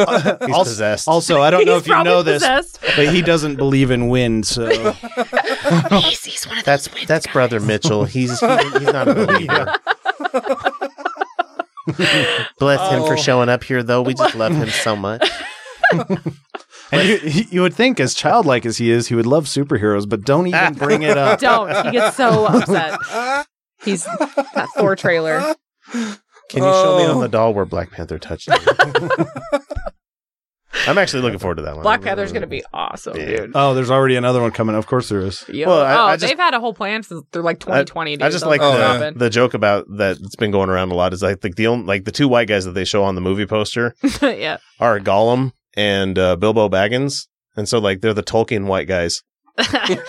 also, 0.54 0.70
possessed. 0.70 1.08
also, 1.08 1.42
I 1.42 1.50
don't 1.50 1.66
know 1.66 1.74
He's 1.74 1.82
if 1.82 1.88
you 1.88 2.02
know 2.02 2.22
this, 2.22 2.42
possessed. 2.42 2.80
but 2.96 3.08
he 3.12 3.20
doesn't 3.22 3.56
believe 3.56 3.90
in 3.90 4.08
wind. 4.08 4.46
So 4.46 4.66
he's, 5.90 6.24
he's 6.24 6.46
one 6.46 6.58
of 6.58 6.64
that's 6.64 6.88
that's 7.06 7.26
brother 7.26 7.60
Mitchell. 7.60 8.04
He's 8.04 8.40
he, 8.40 8.46
he's 8.46 8.82
not 8.92 9.08
a 9.08 9.14
believer. 9.14 9.74
Bless 12.58 12.90
him 12.90 13.02
Oh. 13.02 13.06
for 13.06 13.16
showing 13.16 13.48
up 13.48 13.62
here, 13.62 13.82
though. 13.82 14.02
We 14.02 14.14
just 14.14 14.34
love 14.34 14.52
him 14.52 14.68
so 14.70 14.96
much. 14.96 15.28
And 16.92 17.08
you, 17.08 17.16
he- 17.18 17.48
you 17.50 17.62
would 17.62 17.74
think, 17.74 17.98
as 18.00 18.14
childlike 18.14 18.64
as 18.66 18.78
he 18.78 18.90
is, 18.90 19.08
he 19.08 19.14
would 19.14 19.26
love 19.26 19.46
superheroes, 19.46 20.08
but 20.08 20.22
don't 20.24 20.46
even 20.46 20.74
bring 20.74 21.02
it 21.02 21.16
up. 21.18 21.38
Don't. 21.46 21.68
He 21.86 21.92
gets 21.92 22.16
so 22.16 22.46
upset. 22.46 22.98
He's 23.84 24.04
that 24.04 24.68
Thor 24.76 24.96
trailer. 24.96 25.54
Can 25.92 26.62
you 26.62 26.70
show 26.70 26.98
me 26.98 27.04
Oh. 27.04 27.12
on 27.14 27.18
the 27.20 27.24
oh. 27.26 27.28
doll 27.28 27.54
where 27.54 27.64
Black 27.64 27.90
Panther 27.90 28.18
touched 28.18 28.48
him? 28.48 28.58
I'm 30.86 30.98
actually 30.98 31.22
looking 31.22 31.38
forward 31.38 31.56
to 31.56 31.62
that 31.62 31.74
one. 31.74 31.82
Black 31.82 32.02
Panther's 32.02 32.32
gonna 32.32 32.46
be 32.46 32.62
awesome, 32.72 33.14
dude. 33.14 33.52
Oh, 33.54 33.74
there's 33.74 33.90
already 33.90 34.14
another 34.14 34.40
one 34.40 34.50
coming. 34.52 34.76
Of 34.76 34.86
course, 34.86 35.08
there 35.08 35.20
is. 35.20 35.44
Yo. 35.48 35.66
Well, 35.68 35.80
I- 35.80 35.94
oh, 35.94 36.04
I 36.06 36.16
just- 36.16 36.30
they've 36.30 36.38
had 36.38 36.54
a 36.54 36.60
whole 36.60 36.74
plan 36.74 37.02
since 37.02 37.24
they're 37.32 37.42
like 37.42 37.58
2020. 37.60 38.12
I, 38.12 38.14
dude. 38.16 38.22
I 38.22 38.30
just 38.30 38.46
like 38.46 38.60
the, 38.60 39.12
the 39.16 39.30
joke 39.30 39.54
about 39.54 39.86
that 39.96 40.20
that's 40.20 40.36
been 40.36 40.50
going 40.50 40.68
around 40.68 40.92
a 40.92 40.94
lot 40.94 41.12
is 41.12 41.22
like, 41.22 41.42
like 41.42 41.54
the 41.56 41.66
only 41.66 41.86
like 41.86 42.04
the 42.04 42.12
two 42.12 42.28
white 42.28 42.46
guys 42.48 42.64
that 42.66 42.72
they 42.72 42.84
show 42.84 43.02
on 43.04 43.14
the 43.14 43.20
movie 43.20 43.46
poster 43.46 43.94
yeah. 44.22 44.58
are 44.78 45.00
Gollum 45.00 45.52
and 45.76 46.18
uh, 46.18 46.36
Bilbo 46.36 46.68
Baggins, 46.68 47.26
and 47.56 47.68
so 47.68 47.78
like 47.78 48.00
they're 48.00 48.14
the 48.14 48.22
Tolkien 48.22 48.66
white 48.66 48.88
guys. 48.88 49.22
it's 49.58 50.02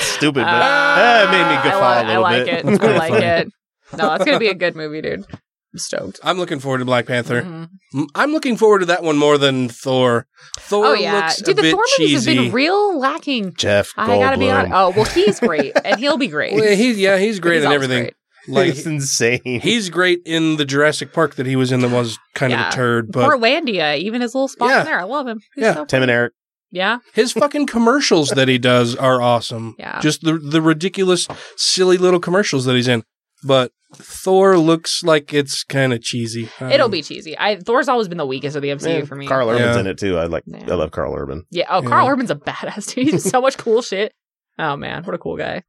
stupid, 0.00 0.44
but 0.44 0.98
eh, 0.98 1.24
it 1.24 1.30
made 1.30 1.48
me 1.48 1.56
I, 1.56 1.62
guffaw 1.62 1.78
li- 1.78 1.96
a 1.96 2.00
I 2.00 2.06
little 2.06 2.22
like 2.22 2.44
bit. 2.44 2.54
it. 2.54 2.64
It's 2.68 2.84
I 2.84 2.96
like 2.96 3.22
it. 3.22 3.48
No, 3.96 4.14
it's 4.14 4.24
gonna 4.24 4.38
be 4.38 4.48
a 4.48 4.54
good 4.54 4.76
movie, 4.76 5.02
dude. 5.02 5.24
I'm 5.72 5.78
stoked. 5.78 6.18
I'm 6.24 6.36
looking 6.38 6.58
forward 6.58 6.78
to 6.78 6.84
Black 6.84 7.06
Panther. 7.06 7.42
Mhm. 7.42 7.68
M- 7.94 8.06
I'm 8.16 8.32
looking 8.32 8.56
forward 8.56 8.80
to 8.80 8.86
that 8.86 9.02
one 9.04 9.16
more 9.16 9.38
than 9.38 9.68
Thor. 9.68 10.26
Thor 10.58 10.86
oh 10.86 10.94
yeah, 10.94 11.14
looks 11.14 11.36
dude. 11.42 11.50
a 11.50 11.54
The 11.54 11.62
bit 11.62 11.72
Thor 11.74 11.84
movies 11.98 12.10
cheesy. 12.24 12.34
have 12.34 12.44
been 12.46 12.52
real 12.52 12.98
lacking. 12.98 13.54
Jeff 13.54 13.92
I 13.96 14.18
gotta 14.18 14.38
be 14.38 14.50
honest. 14.50 14.72
Goldblum. 14.72 14.92
Oh 14.92 14.96
well, 14.96 15.04
he's 15.06 15.38
great, 15.40 15.72
and 15.84 15.98
he'll 16.00 16.18
be 16.18 16.26
great. 16.28 16.54
Well, 16.54 16.74
he, 16.76 16.92
yeah, 16.94 17.18
he's 17.18 17.38
great 17.38 17.56
He's 17.56 17.64
and 17.64 17.72
everything. 17.72 18.02
great. 18.04 18.14
Like 18.48 18.70
it's 18.70 18.86
insane. 18.86 19.60
he's 19.60 19.90
great 19.90 20.22
in 20.24 20.56
the 20.56 20.64
Jurassic 20.64 21.12
Park 21.12 21.34
that 21.36 21.46
he 21.46 21.56
was 21.56 21.70
in. 21.72 21.80
That 21.80 21.90
was 21.90 22.18
kind 22.34 22.52
of 22.52 22.58
Yeah. 22.60 22.68
a 22.68 22.72
turd, 22.72 23.12
but 23.12 23.28
Portlandia, 23.28 23.94
uh, 23.94 23.96
even 23.96 24.20
his 24.22 24.34
little 24.34 24.48
spot 24.48 24.70
Yeah. 24.70 24.80
in 24.80 24.86
there, 24.86 25.00
I 25.00 25.04
love 25.04 25.26
him. 25.26 25.40
He's 25.54 25.62
Yeah. 25.64 25.74
so 25.74 25.84
Tim 25.84 26.02
and 26.02 26.10
Eric. 26.10 26.32
Yeah. 26.72 26.98
his 27.14 27.32
fucking 27.32 27.66
commercials 27.66 28.30
that 28.30 28.46
he 28.48 28.56
does 28.72 28.94
are 28.96 29.20
awesome. 29.20 29.74
Yeah. 29.78 30.00
just 30.00 30.22
the 30.22 30.34
the 30.38 30.62
ridiculous, 30.62 31.26
silly 31.56 31.96
little 31.98 32.20
commercials 32.20 32.64
that 32.66 32.76
he's 32.76 32.88
in. 32.88 33.02
But 33.42 33.72
Thor 33.94 34.56
looks 34.58 35.02
like 35.02 35.32
it's 35.34 35.64
kind 35.64 35.92
of 35.92 36.00
cheesy. 36.02 36.48
I 36.60 36.66
It'll 36.74 36.84
don't- 36.84 36.90
be 36.92 37.02
cheesy. 37.02 37.36
I 37.38 37.56
Thor's 37.56 37.88
always 37.88 38.06
been 38.06 38.18
the 38.18 38.26
weakest 38.26 38.54
of 38.54 38.62
the 38.62 38.68
MCU 38.68 38.98
Yeah, 39.00 39.04
for 39.04 39.16
me. 39.16 39.26
Karl 39.26 39.48
Urban's 39.50 39.74
Yeah. 39.76 39.80
in 39.80 39.86
it 39.86 39.98
too. 39.98 40.16
I 40.16 40.26
like. 40.26 40.44
Yeah. 40.46 40.62
I 40.68 40.74
love 40.74 40.90
Karl 40.92 41.14
Urban. 41.16 41.44
Yeah. 41.50 41.64
Oh, 41.70 41.82
Yeah. 41.82 41.88
Karl 41.88 42.08
Urban's 42.08 42.30
a 42.30 42.36
badass 42.36 42.94
dude. 42.94 43.06
He 43.06 43.10
does 43.12 43.24
so 43.24 43.40
much 43.40 43.56
cool 43.58 43.82
shit. 43.82 44.12
Oh 44.58 44.76
man, 44.76 45.02
what 45.04 45.14
a 45.14 45.18
cool 45.18 45.36
guy. 45.36 45.62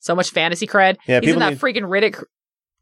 So 0.00 0.14
much 0.14 0.30
fantasy 0.30 0.66
cred. 0.66 0.96
Yeah, 1.06 1.20
He's 1.20 1.32
in 1.32 1.38
that 1.40 1.50
need- 1.50 1.60
freaking 1.60 1.82
Riddick 1.88 2.22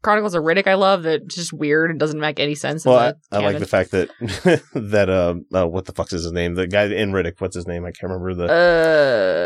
Chronicles 0.03 0.35
of 0.35 0.43
Riddick 0.43 0.67
I 0.67 0.75
love 0.75 1.03
that's 1.03 1.35
just 1.35 1.51
weird 1.53 1.89
and 1.91 1.99
doesn't 1.99 2.19
make 2.19 2.39
any 2.39 2.55
sense. 2.55 2.85
Well, 2.85 2.97
I, 2.97 3.11
the 3.31 3.37
I 3.37 3.39
like 3.39 3.59
the 3.59 3.65
fact 3.65 3.91
that 3.91 4.09
that 4.73 5.09
uh, 5.09 5.35
uh, 5.57 5.67
what 5.67 5.85
the 5.85 5.91
fuck's 5.91 6.13
is 6.13 6.23
his 6.23 6.31
name? 6.31 6.55
The 6.55 6.67
guy 6.67 6.85
in 6.85 7.11
Riddick. 7.11 7.33
What's 7.39 7.55
his 7.55 7.67
name? 7.67 7.83
I 7.83 7.91
can't 7.91 8.11
remember 8.11 8.33
the 8.33 8.45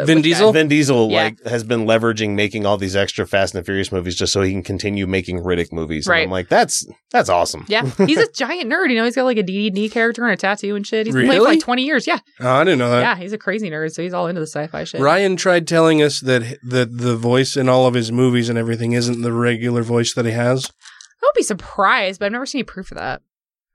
Uh, 0.02 0.06
Vin 0.06 0.18
which 0.18 0.24
guy? 0.26 0.30
Diesel? 0.30 0.54
Vin 0.54 0.68
Diesel 0.68 1.10
Yeah. 1.10 1.24
like 1.24 1.44
has 1.46 1.64
been 1.64 1.86
leveraging 1.86 2.32
making 2.36 2.66
all 2.66 2.78
these 2.78 2.96
extra 2.96 3.26
Fast 3.26 3.56
and 3.56 3.64
the 3.64 3.66
Furious 3.66 3.92
movies 3.92 4.16
just 4.16 4.34
so 4.34 4.42
he 4.42 4.52
can 4.52 4.64
continue 4.64 5.08
making 5.08 5.40
Riddick 5.40 5.72
movies. 5.72 6.06
And 6.06 6.12
Right. 6.12 6.24
I'm 6.24 6.32
like, 6.32 6.50
that's 6.50 6.86
that's 7.12 7.30
awesome. 7.30 7.66
Yeah, 7.68 7.86
he's 8.06 8.18
a 8.18 8.30
giant 8.32 8.72
nerd. 8.72 8.90
You 8.90 8.96
know, 8.98 9.06
he's 9.06 9.16
got 9.16 9.24
like 9.24 9.38
a 9.38 9.44
DD 9.44 9.92
character 9.92 10.24
and 10.24 10.34
a 10.34 10.38
tattoo 10.38 10.76
and 10.76 10.86
shit. 10.86 11.06
He's 11.06 11.16
been 11.16 11.28
playing 11.28 11.42
for 11.42 11.48
like 11.48 11.60
20 11.60 11.84
years. 11.84 12.06
Yeah. 12.08 12.20
Oh, 12.40 12.48
I 12.50 12.64
didn't 12.64 12.80
know 12.80 12.90
that. 12.92 13.02
Yeah, 13.02 13.16
he's 13.16 13.34
a 13.34 13.38
crazy 13.38 13.70
nerd, 13.70 13.92
so 13.94 14.02
he's 14.02 14.14
all 14.14 14.28
into 14.28 14.40
the 14.42 14.48
sci-fi 14.48 14.84
shit. 14.84 15.02
Ryan 15.02 15.36
tried 15.38 15.68
telling 15.68 16.02
us 16.02 16.20
that 16.22 16.58
that 16.64 16.98
the 16.98 17.16
voice 17.16 17.56
in 17.56 17.70
all 17.70 17.86
of 17.88 17.94
his 17.94 18.12
movies 18.12 18.50
and 18.50 18.58
everything 18.58 18.92
isn't 18.94 19.22
the 19.22 19.32
regular 19.34 19.82
voice 19.82 20.14
that 20.14 20.26
he 20.26 20.32
has. 20.32 20.41
I 20.50 21.26
would 21.26 21.34
be 21.36 21.44
surprised, 21.44 22.20
but 22.20 22.26
I've 22.28 22.32
never 22.32 22.46
seen 22.46 22.60
any 22.60 22.64
proof 22.64 22.92
of 22.92 22.98
that. 22.98 23.22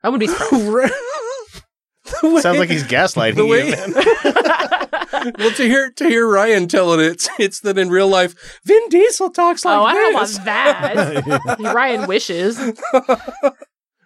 I 0.03 0.09
would 0.09 0.21
be 0.21 0.27
surprised. 0.29 0.93
Sounds 2.43 2.59
like 2.59 2.71
he's 2.71 2.85
gaslighting 2.85 3.35
The 3.37 3.45
you, 3.45 3.51
way- 3.51 3.71
man. 3.71 5.35
well, 5.39 5.51
to 5.53 5.63
hear 5.65 5.91
to 5.91 6.05
hear 6.09 6.29
Ryan 6.29 6.69
telling 6.69 7.01
it, 7.01 7.07
it's 7.07 7.29
it's 7.39 7.61
that 7.61 7.79
in 7.79 7.89
real 7.89 8.07
life, 8.09 8.61
Vin 8.65 8.89
Diesel 8.91 9.31
talks 9.31 9.67
oh, 9.67 9.71
like 9.71 9.79
oh, 9.79 9.85
I 9.87 9.95
don't 9.95 10.13
this. 10.21 10.35
want 10.37 10.45
that. 10.45 11.75
Ryan 11.75 12.07
wishes. 12.07 12.59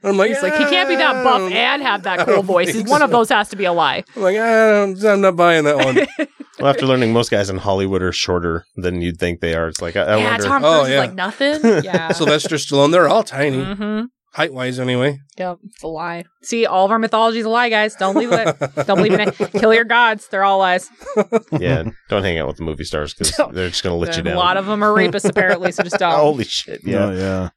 I'm 0.03 0.17
like, 0.17 0.31
He's 0.31 0.43
like, 0.43 0.55
he 0.55 0.65
can't 0.65 0.89
be 0.89 0.97
that 0.97 1.23
buff 1.25 1.51
and 1.53 1.83
have 1.83 2.03
that 2.05 2.27
cool 2.27 2.43
voice. 2.55 2.73
think 2.73 2.89
One 2.89 3.03
of 3.03 3.11
those 3.11 3.29
has 3.29 3.49
to 3.51 3.57
be 3.57 3.65
a 3.65 3.73
lie. 3.73 4.05
I'm 4.17 4.23
like, 4.23 4.37
I 4.37 4.71
don't, 4.71 5.05
I'm 5.05 5.21
not 5.21 5.37
buying 5.37 5.65
that 5.65 5.77
one. 5.77 6.07
well, 6.59 6.69
after 6.69 6.87
learning 6.87 7.13
most 7.13 7.31
guys 7.31 7.51
in 7.51 7.59
Hollywood 7.59 8.03
are 8.03 8.13
shorter 8.13 8.65
than 8.77 9.01
you'd 9.03 9.19
think 9.19 9.41
they 9.41 9.55
are, 9.55 9.69
it's 9.69 9.83
like 9.83 9.97
I, 9.97 10.03
I 10.03 10.17
yeah, 10.17 10.31
wonder. 10.31 10.47
Tom 10.47 10.65
Oh, 10.65 10.71
Cruise 10.79 10.89
is 10.89 10.95
yeah. 10.95 11.01
like 11.01 11.15
nothing. 11.15 11.61
Yeah. 11.85 12.13
Sylvester 12.13 12.57
Stallone, 12.57 12.93
they're 12.93 13.09
all 13.09 13.23
tiny, 13.23 13.59
mm-hmm. 13.59 14.05
height 14.35 14.53
wise 14.53 14.79
anyway. 14.79 15.19
Yep, 15.39 15.59
it's 15.65 15.83
a 15.83 15.87
lie. 15.89 16.25
See, 16.43 16.67
all 16.67 16.85
of 16.85 16.91
our 16.91 16.99
mythology 16.99 17.39
is 17.39 17.47
a 17.47 17.49
lie, 17.49 17.69
guys. 17.71 17.95
Don't 17.95 18.15
believe 18.15 18.33
it. 18.33 18.59
Don't 18.87 18.97
believe 18.97 19.13
in 19.13 19.21
it. 19.21 19.35
Kill 19.53 19.73
your 19.73 19.85
gods. 19.85 20.29
They're 20.29 20.45
all 20.45 20.59
lies. 20.59 20.91
yeah, 21.59 21.85
don't 22.09 22.23
hang 22.23 22.39
out 22.39 22.47
with 22.47 22.57
the 22.57 22.65
movie 22.65 22.85
stars 22.85 23.15
because 23.15 23.37
they're 23.53 23.69
just 23.71 23.83
going 23.83 23.95
to 23.95 23.99
let 24.07 24.17
you 24.17 24.23
down. 24.23 24.35
a 24.35 24.39
lot 24.39 24.57
of 24.57 24.67
them 24.67 24.83
are 24.83 24.93
rapists, 24.93 25.29
apparently, 25.29 25.73
so 25.73 25.83
just 25.83 25.99
don't. 25.99 26.13
Holy 26.13 26.45
shit! 26.45 26.81
Yeah. 26.85 27.05
Oh, 27.05 27.11
yeah. 27.13 27.49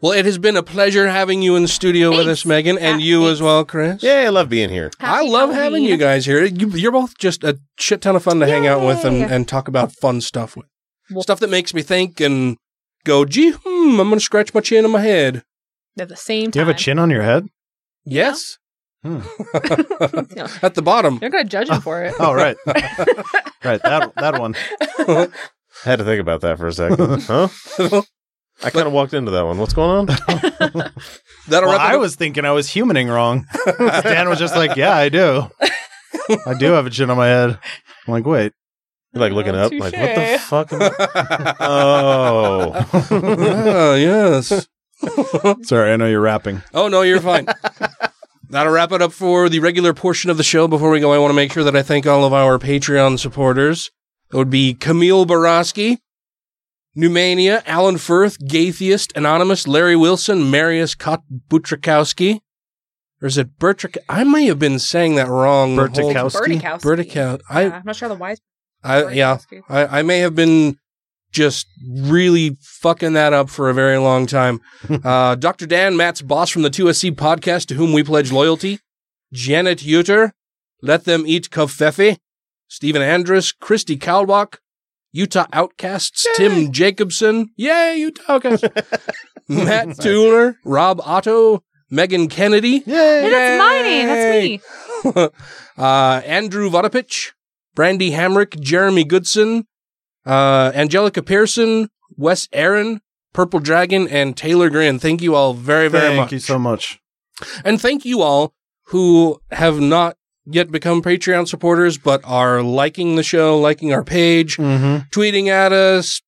Well, 0.00 0.12
it 0.12 0.24
has 0.24 0.38
been 0.38 0.56
a 0.56 0.62
pleasure 0.62 1.08
having 1.08 1.42
you 1.42 1.56
in 1.56 1.62
the 1.62 1.68
studio 1.68 2.10
with 2.10 2.28
us, 2.28 2.44
Megan, 2.44 2.78
and 2.78 3.00
you 3.00 3.28
as 3.28 3.40
well, 3.40 3.64
Chris. 3.64 4.02
Yeah, 4.02 4.24
I 4.26 4.28
love 4.28 4.48
being 4.48 4.68
here. 4.68 4.90
I 5.00 5.22
love 5.22 5.52
having 5.52 5.84
you 5.84 5.96
guys 5.96 6.26
here. 6.26 6.44
You, 6.44 6.68
you're 6.68 6.92
both 6.92 7.16
just 7.18 7.42
a 7.42 7.58
shit 7.78 8.02
ton 8.02 8.14
of 8.16 8.22
fun 8.22 8.40
to 8.40 8.46
hang 8.46 8.66
out 8.66 8.86
with 8.86 9.04
and, 9.04 9.22
and 9.22 9.48
talk 9.48 9.68
about 9.68 9.92
fun 9.92 10.20
stuff 10.20 10.56
with. 10.56 10.66
stuff 11.22 11.40
that 11.40 11.50
makes 11.50 11.72
me 11.74 11.82
think 11.82 12.20
and 12.20 12.56
go, 13.04 13.24
gee, 13.24 13.52
hmm, 13.52 14.00
I'm 14.00 14.08
going 14.08 14.14
to 14.14 14.20
scratch 14.20 14.52
my 14.54 14.60
chin 14.60 14.84
on 14.84 14.90
my 14.90 15.00
head. 15.00 15.42
At 15.98 16.08
the 16.08 16.16
same 16.16 16.44
time. 16.46 16.50
Do 16.50 16.58
you 16.60 16.66
have 16.66 16.74
a 16.74 16.78
chin 16.78 16.98
on 16.98 17.10
your 17.10 17.22
head? 17.22 17.46
Yes. 18.04 18.58
Hmm. 19.02 19.18
At 20.62 20.74
the 20.74 20.82
bottom. 20.82 21.18
You're 21.20 21.30
going 21.30 21.44
to 21.44 21.50
judge 21.50 21.68
him 21.68 21.80
for 21.80 22.02
it. 22.04 22.14
Oh, 22.20 22.32
right. 22.32 22.56
right. 22.66 23.82
That 23.82 24.12
that 24.16 24.38
one. 24.38 24.54
I 24.98 25.28
had 25.84 25.98
to 25.98 26.04
think 26.04 26.20
about 26.20 26.40
that 26.42 26.58
for 26.58 26.68
a 26.68 26.72
second. 26.72 27.22
huh? 27.22 28.02
I 28.64 28.70
kind 28.70 28.86
of 28.86 28.92
walked 28.92 29.14
into 29.14 29.30
that 29.32 29.44
one. 29.44 29.58
What's 29.58 29.72
going 29.74 29.90
on? 29.90 30.06
That'll 31.48 31.68
well, 31.68 31.72
wrap 31.78 31.90
it 31.90 31.92
I 31.92 31.94
up. 31.94 32.00
was 32.00 32.14
thinking 32.16 32.44
I 32.44 32.52
was 32.52 32.68
humaning 32.68 33.08
wrong. 33.12 33.46
Dan 34.02 34.28
was 34.28 34.38
just 34.38 34.54
like, 34.56 34.76
"Yeah, 34.76 34.94
I 34.96 35.08
do. 35.08 35.50
I 36.46 36.54
do 36.58 36.72
have 36.72 36.86
a 36.86 36.90
chin 36.90 37.10
on 37.10 37.16
my 37.16 37.26
head." 37.26 37.50
I'm 38.06 38.12
like, 38.12 38.26
"Wait." 38.26 38.52
You're 39.14 39.20
like 39.20 39.32
looking 39.34 39.54
up, 39.54 39.70
like, 39.72 39.92
what 39.92 40.14
the 40.14 40.14
touche. 40.14 40.40
fuck? 40.40 40.72
Am 40.72 40.80
I- 40.82 41.54
oh, 41.60 42.72
Ah, 43.10 43.94
yes. 43.94 44.66
Sorry, 45.64 45.92
I 45.92 45.96
know 45.96 46.06
you're 46.06 46.20
rapping. 46.22 46.62
Oh, 46.72 46.88
no, 46.88 47.02
you're 47.02 47.20
fine. 47.20 47.46
That'll 48.48 48.72
wrap 48.72 48.90
it 48.92 49.02
up 49.02 49.12
for 49.12 49.50
the 49.50 49.58
regular 49.60 49.92
portion 49.92 50.30
of 50.30 50.38
the 50.38 50.42
show. 50.42 50.66
Before 50.66 50.88
we 50.90 50.98
go, 51.00 51.12
I 51.12 51.18
want 51.18 51.30
to 51.30 51.34
make 51.36 51.52
sure 51.52 51.62
that 51.64 51.76
I 51.76 51.82
thank 51.82 52.06
all 52.06 52.24
of 52.24 52.32
our 52.32 52.58
Patreon 52.58 53.18
supporters. 53.18 53.90
It 54.32 54.36
would 54.38 54.48
be 54.48 54.72
Camille 54.72 55.26
Borowski, 55.26 55.98
Numania, 56.96 57.62
Alan 57.66 57.96
Firth, 57.96 58.38
Gaytheist, 58.38 59.16
Anonymous, 59.16 59.66
Larry 59.66 59.96
Wilson, 59.96 60.50
Marius 60.50 60.94
Kotbutrikowski. 60.94 62.40
Or 63.22 63.26
is 63.28 63.38
it 63.38 63.58
Bertrick? 63.58 63.96
I 64.08 64.24
may 64.24 64.46
have 64.46 64.58
been 64.58 64.78
saying 64.78 65.14
that 65.14 65.28
wrong. 65.28 65.76
the 65.76 65.82
whole- 65.82 66.12
Bertikowski? 66.12 66.60
Bertikowski. 66.60 67.40
I, 67.48 67.62
Yeah, 67.62 67.76
I'm 67.76 67.82
not 67.84 67.96
sure 67.96 68.08
the 68.08 68.14
wise. 68.14 68.38
I 68.84 69.10
yeah, 69.12 69.38
I, 69.68 70.00
I 70.00 70.02
may 70.02 70.18
have 70.18 70.34
been 70.34 70.76
just 71.30 71.66
really 71.88 72.56
fucking 72.60 73.12
that 73.12 73.32
up 73.32 73.48
for 73.48 73.70
a 73.70 73.74
very 73.74 73.96
long 73.96 74.26
time. 74.26 74.60
uh, 75.04 75.36
Dr. 75.36 75.66
Dan, 75.66 75.96
Matt's 75.96 76.20
boss 76.20 76.50
from 76.50 76.62
the 76.62 76.68
2SC 76.70 77.12
podcast, 77.12 77.66
to 77.66 77.74
whom 77.74 77.92
we 77.92 78.02
pledge 78.02 78.32
loyalty. 78.32 78.80
Janet 79.32 79.78
Uter, 79.78 80.32
Let 80.82 81.04
Them 81.04 81.22
Eat 81.26 81.48
Kofefe. 81.48 82.18
Stephen 82.68 83.02
Andrus, 83.02 83.52
Christy 83.52 83.96
Kalbach, 83.96 84.56
Utah 85.12 85.46
Outcasts, 85.52 86.26
Tim 86.36 86.72
Jacobson. 86.72 87.50
Yay, 87.56 87.96
Utah 87.98 88.34
Outcasts. 88.34 88.68
Matt 89.48 89.96
Tuller, 89.98 90.56
Rob 90.64 91.00
Otto, 91.04 91.62
Megan 91.90 92.28
Kennedy. 92.28 92.82
Yay. 92.86 92.92
Hey, 92.94 93.30
that's 93.30 93.58
my 93.58 93.82
name. 93.82 94.06
That's 95.04 95.14
me. 95.14 95.30
uh, 95.78 96.22
Andrew 96.24 96.70
Vodopich, 96.70 97.32
Brandy 97.74 98.12
Hamrick, 98.12 98.58
Jeremy 98.58 99.04
Goodson, 99.04 99.66
uh, 100.24 100.72
Angelica 100.74 101.22
Pearson, 101.22 101.90
Wes 102.16 102.48
Aaron, 102.52 103.00
Purple 103.32 103.60
Dragon, 103.60 104.08
and 104.08 104.36
Taylor 104.36 104.70
Grin. 104.70 104.98
Thank 104.98 105.20
you 105.20 105.34
all 105.34 105.52
very, 105.52 105.88
very 105.88 106.08
Thank 106.08 106.16
much. 106.16 106.30
Thank 106.30 106.32
you 106.32 106.38
so 106.40 106.58
much. 106.58 107.00
And 107.64 107.80
thank 107.80 108.04
you 108.04 108.22
all 108.22 108.54
who 108.86 109.40
have 109.50 109.80
not 109.80 110.16
yet 110.46 110.70
become 110.70 111.02
Patreon 111.02 111.46
supporters, 111.48 111.98
but 111.98 112.20
are 112.24 112.62
liking 112.62 113.16
the 113.16 113.22
show, 113.22 113.58
liking 113.58 113.92
our 113.92 114.04
page, 114.04 114.56
Mm-hmm. 114.56 115.08
tweeting 115.10 115.48
at 115.48 115.72
us, 115.72 116.20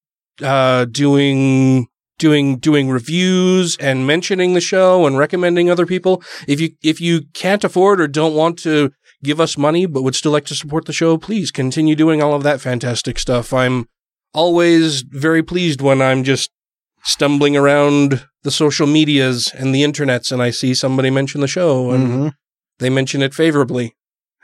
uh, 0.43 0.85
doing 0.87 1.87
doing 2.19 2.59
doing 2.59 2.89
reviews 2.91 3.77
and 3.79 4.07
mentioning 4.07 4.55
the 4.55 4.61
show 4.61 5.05
and 5.07 5.19
recommending 5.19 5.69
other 5.71 5.85
people. 5.87 6.23
If 6.47 6.61
you 6.61 6.71
if 6.83 7.01
you 7.01 7.23
can't 7.35 7.65
afford 7.65 8.01
or 8.01 8.07
don't 8.07 8.35
want 8.35 8.59
to 8.61 8.93
give 9.25 9.41
us 9.41 9.59
money 9.59 9.87
but 9.87 10.03
would 10.03 10.15
still 10.15 10.33
like 10.33 10.45
to 10.47 10.55
support 10.55 10.85
the 10.85 10.93
show, 10.93 11.19
please 11.19 11.51
continue 11.51 11.97
doing 11.97 12.23
all 12.23 12.35
of 12.35 12.43
that 12.45 12.61
fantastic 12.61 13.19
stuff. 13.19 13.53
I'm 13.53 13.87
always 14.33 15.03
very 15.03 15.43
pleased 15.43 15.81
when 15.81 16.01
I'm 16.03 16.25
just 16.25 16.51
stumbling 17.05 17.57
around 17.57 18.27
the 18.43 18.51
social 18.51 18.87
medias 18.87 19.53
and 19.55 19.75
the 19.75 19.83
internets 19.83 20.31
and 20.33 20.41
I 20.43 20.51
see 20.51 20.73
somebody 20.75 21.11
mention 21.11 21.41
the 21.41 21.47
show 21.49 21.91
and 21.91 22.09
Mhm. 22.09 22.33
they 22.79 22.91
mention 22.91 23.23
it 23.23 23.35
favorably. 23.35 23.95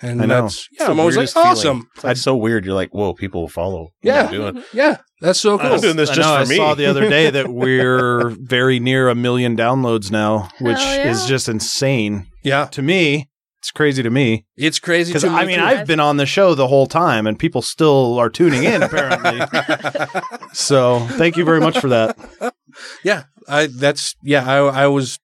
And 0.02 0.22
I 0.22 0.26
know. 0.26 0.42
that's 0.42 0.68
yeah, 0.72 0.86
the 0.86 0.92
I'm 0.92 1.00
always 1.00 1.16
like 1.16 1.34
weirdest 1.34 1.34
feeling. 1.34 1.48
awesome. 1.48 1.88
It's 1.94 2.04
like 2.04 2.16
so 2.16 2.36
weird. 2.36 2.64
You're 2.64 2.74
like, 2.74 2.94
whoa, 2.94 3.12
people 3.12 3.42
will 3.42 3.48
follow. 3.48 3.80
what 3.82 3.92
Yeah. 4.02 4.30
Doing. 4.30 4.62
Yeah, 4.72 4.98
that's 5.20 5.40
so 5.40 5.58
cool. 5.58 5.74
I'm 5.74 5.80
doing 5.80 5.96
this 5.96 6.10
I 6.10 6.14
just 6.14 6.28
know, 6.28 6.34
for 6.36 6.40
I 6.40 6.44
me. 6.46 6.56
saw 6.56 6.74
the 6.74 6.86
other 6.86 7.08
day 7.08 7.30
that 7.30 7.48
we're 7.52 8.30
very 8.30 8.80
near 8.80 9.08
a 9.08 9.14
million 9.14 9.56
downloads 9.56 10.10
now, 10.10 10.48
which 10.60 10.78
yeah. 10.78 11.10
is 11.10 11.26
just 11.26 11.48
insane. 11.48 12.28
Yeah. 12.42 12.66
To 12.66 12.82
me, 12.82 13.28
it's 13.60 13.70
crazy 13.70 14.02
to 14.02 14.08
me. 14.08 14.46
It's 14.56 14.78
crazy 14.78 15.12
Because 15.12 15.24
I 15.24 15.44
mean, 15.44 15.58
too. 15.58 15.64
I've 15.64 15.86
been 15.86 16.00
on 16.00 16.16
the 16.16 16.24
show 16.24 16.54
the 16.54 16.66
whole 16.68 16.86
time, 16.86 17.26
and 17.26 17.38
people 17.38 17.60
still 17.60 18.18
are 18.18 18.30
tuning 18.30 18.64
in. 18.64 18.82
Apparently, 18.82 19.38
so 20.54 21.00
thank 21.18 21.36
you 21.36 21.44
very 21.44 21.60
much 21.60 21.78
for 21.78 21.88
that. 21.88 22.16
yeah, 23.04 23.24
I 23.46 23.66
that's 23.66 24.14
yeah, 24.22 24.48
I 24.50 24.84
I 24.84 24.86
was 24.86 25.18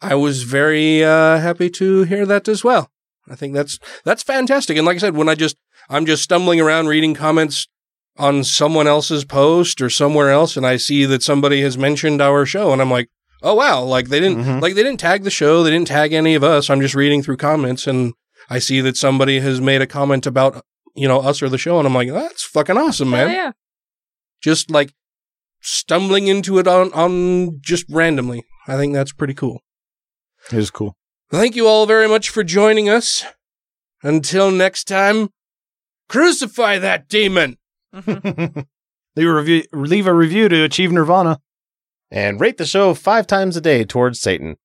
I 0.00 0.14
was 0.14 0.44
very 0.44 1.02
uh 1.02 1.38
happy 1.38 1.70
to 1.70 2.04
hear 2.04 2.24
that 2.24 2.46
as 2.46 2.62
well. 2.62 2.88
I 3.32 3.34
think 3.34 3.54
that's 3.54 3.78
that's 4.04 4.22
fantastic. 4.22 4.76
And 4.76 4.86
like 4.86 4.96
I 4.96 5.00
said, 5.00 5.16
when 5.16 5.28
I 5.28 5.34
just 5.34 5.56
I'm 5.88 6.04
just 6.04 6.22
stumbling 6.22 6.60
around 6.60 6.86
reading 6.88 7.14
comments 7.14 7.66
on 8.18 8.44
someone 8.44 8.86
else's 8.86 9.24
post 9.24 9.80
or 9.80 9.88
somewhere 9.88 10.30
else 10.30 10.54
and 10.54 10.66
I 10.66 10.76
see 10.76 11.06
that 11.06 11.22
somebody 11.22 11.62
has 11.62 11.78
mentioned 11.78 12.20
our 12.20 12.44
show 12.44 12.72
and 12.72 12.82
I'm 12.82 12.90
like, 12.90 13.08
"Oh 13.42 13.54
wow, 13.54 13.82
like 13.82 14.08
they 14.08 14.20
didn't 14.20 14.44
mm-hmm. 14.44 14.58
like 14.58 14.74
they 14.74 14.82
didn't 14.82 15.00
tag 15.00 15.24
the 15.24 15.30
show, 15.30 15.62
they 15.62 15.70
didn't 15.70 15.88
tag 15.88 16.12
any 16.12 16.34
of 16.34 16.44
us. 16.44 16.68
I'm 16.68 16.82
just 16.82 16.94
reading 16.94 17.22
through 17.22 17.38
comments 17.38 17.86
and 17.86 18.12
I 18.50 18.58
see 18.58 18.82
that 18.82 18.98
somebody 18.98 19.40
has 19.40 19.62
made 19.62 19.80
a 19.80 19.86
comment 19.86 20.26
about, 20.26 20.62
you 20.94 21.08
know, 21.08 21.20
us 21.20 21.42
or 21.42 21.48
the 21.48 21.56
show 21.56 21.78
and 21.78 21.88
I'm 21.88 21.94
like, 21.94 22.10
"That's 22.10 22.44
fucking 22.44 22.76
awesome, 22.76 23.08
man." 23.08 23.28
Hell 23.28 23.36
yeah. 23.36 23.52
just 24.42 24.70
like 24.70 24.92
stumbling 25.62 26.26
into 26.26 26.58
it 26.58 26.68
on, 26.68 26.92
on 26.92 27.60
just 27.62 27.86
randomly. 27.88 28.44
I 28.68 28.76
think 28.76 28.92
that's 28.92 29.12
pretty 29.12 29.34
cool. 29.34 29.62
It 30.50 30.58
is 30.58 30.70
cool. 30.70 30.96
Thank 31.32 31.56
you 31.56 31.66
all 31.66 31.86
very 31.86 32.06
much 32.06 32.28
for 32.28 32.44
joining 32.44 32.90
us. 32.90 33.24
Until 34.02 34.50
next 34.50 34.84
time, 34.84 35.30
crucify 36.06 36.78
that 36.78 37.08
demon. 37.08 37.56
leave 38.06 38.66
a 39.16 39.34
review. 39.34 39.62
Leave 39.72 40.06
a 40.06 40.12
review 40.12 40.50
to 40.50 40.62
achieve 40.62 40.92
nirvana. 40.92 41.40
And 42.10 42.38
rate 42.38 42.58
the 42.58 42.66
show 42.66 42.92
five 42.92 43.26
times 43.26 43.56
a 43.56 43.62
day 43.62 43.82
towards 43.82 44.20
Satan. 44.20 44.58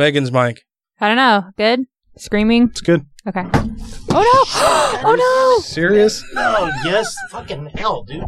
Megan's 0.00 0.32
mic? 0.32 0.64
I 0.98 1.08
don't 1.08 1.16
know. 1.18 1.50
Good? 1.58 1.84
Screaming? 2.16 2.68
It's 2.70 2.80
good. 2.80 3.04
Okay. 3.26 3.44
Oh 3.52 3.98
no! 4.08 5.02
oh 5.10 5.14
no! 5.58 5.62
Serious? 5.62 6.24
No, 6.32 6.70
yes, 6.86 7.14
fucking 7.30 7.66
hell, 7.74 8.04
dude. 8.04 8.24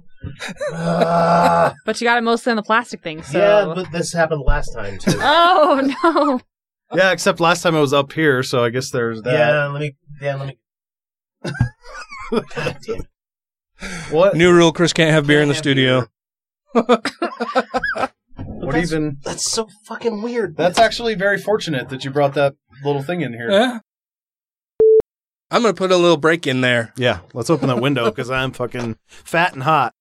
Uh, 0.70 1.72
but 1.86 1.98
you 1.98 2.06
got 2.06 2.18
it 2.18 2.20
mostly 2.20 2.50
on 2.50 2.56
the 2.56 2.62
plastic 2.62 3.02
thing, 3.02 3.22
so. 3.22 3.38
Yeah, 3.38 3.72
but 3.74 3.90
this 3.90 4.12
happened 4.12 4.42
last 4.46 4.74
time 4.74 4.98
too. 4.98 5.12
Oh 5.18 5.80
no! 6.04 6.40
Yeah, 6.94 7.10
except 7.10 7.40
last 7.40 7.62
time 7.62 7.74
it 7.74 7.80
was 7.80 7.94
up 7.94 8.12
here, 8.12 8.42
so 8.42 8.62
I 8.62 8.68
guess 8.68 8.90
there's 8.90 9.22
that. 9.22 9.32
Yeah, 9.32 9.66
let 9.68 9.80
me. 9.80 9.96
Yeah, 10.20 10.34
let 10.34 10.48
me. 10.48 10.58
God 12.30 12.76
damn 12.86 13.00
it. 13.00 13.06
What? 14.10 14.36
New 14.36 14.52
rule: 14.52 14.72
Chris 14.72 14.92
can't 14.92 15.10
have 15.10 15.26
beer 15.26 15.40
in 15.40 15.48
the 15.48 15.54
studio. 15.54 16.06
What 18.72 18.82
even? 18.82 19.18
That's 19.24 19.50
so 19.50 19.68
fucking 19.86 20.22
weird. 20.22 20.56
That's 20.56 20.78
actually 20.78 21.14
very 21.14 21.38
fortunate 21.38 21.88
that 21.90 22.04
you 22.04 22.10
brought 22.10 22.34
that 22.34 22.54
little 22.84 23.02
thing 23.02 23.20
in 23.20 23.32
here. 23.32 23.50
Yeah. 23.50 23.78
I'm 25.50 25.60
gonna 25.62 25.74
put 25.74 25.92
a 25.92 25.96
little 25.96 26.16
break 26.16 26.46
in 26.46 26.62
there. 26.62 26.92
Yeah, 26.96 27.20
let's 27.34 27.50
open 27.50 27.68
that 27.68 27.80
window 27.80 28.06
because 28.10 28.30
I'm 28.30 28.52
fucking 28.52 28.96
fat 29.06 29.52
and 29.52 29.62
hot. 29.62 29.92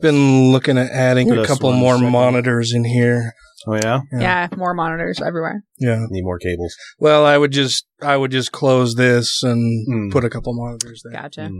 Been 0.00 0.50
looking 0.50 0.78
at 0.78 0.90
adding 0.90 1.30
a 1.30 1.46
couple 1.46 1.72
more 1.72 1.96
second. 1.96 2.10
monitors 2.10 2.72
in 2.72 2.84
here. 2.84 3.34
Oh 3.68 3.74
yeah. 3.76 4.00
Yeah. 4.10 4.48
more 4.56 4.74
monitors 4.74 5.20
everywhere. 5.20 5.62
Yeah. 5.78 5.98
Need 6.10 6.24
more 6.24 6.38
cables. 6.38 6.74
Well, 6.98 7.24
I 7.24 7.38
would 7.38 7.52
just 7.52 7.86
I 8.00 8.16
would 8.16 8.30
just 8.32 8.50
close 8.50 8.94
this 8.96 9.42
and 9.44 9.86
Hmm. 9.86 10.10
put 10.10 10.24
a 10.24 10.30
couple 10.30 10.54
monitors 10.54 11.02
there. 11.04 11.20
Gotcha. 11.22 11.50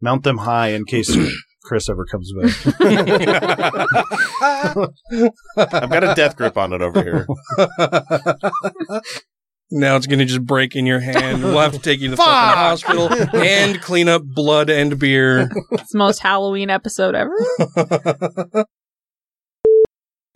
Mount 0.00 0.24
them 0.24 0.38
high 0.38 0.68
in 0.70 0.84
case 0.86 1.14
Chris 1.64 1.88
ever 1.88 2.04
comes 2.04 2.32
back. 2.32 2.52
I've 5.56 5.90
got 5.90 6.04
a 6.04 6.14
death 6.14 6.36
grip 6.36 6.56
on 6.56 6.72
it 6.72 6.82
over 6.82 7.02
here. 7.02 7.26
Now 9.70 9.96
it's 9.96 10.06
gonna 10.06 10.26
just 10.26 10.44
break 10.44 10.76
in 10.76 10.84
your 10.86 11.00
hand. 11.00 11.42
We'll 11.42 11.58
have 11.58 11.72
to 11.72 11.78
take 11.78 12.00
you 12.00 12.08
to 12.08 12.10
the 12.12 12.16
Fuck! 12.18 12.26
fucking 12.26 12.58
hospital 12.58 13.10
and 13.40 13.80
clean 13.80 14.08
up 14.08 14.22
blood 14.22 14.68
and 14.70 14.98
beer. 14.98 15.50
It's 15.72 15.92
the 15.92 15.98
most 15.98 16.20
Halloween 16.20 16.70
episode 16.70 17.14
ever. 17.14 17.34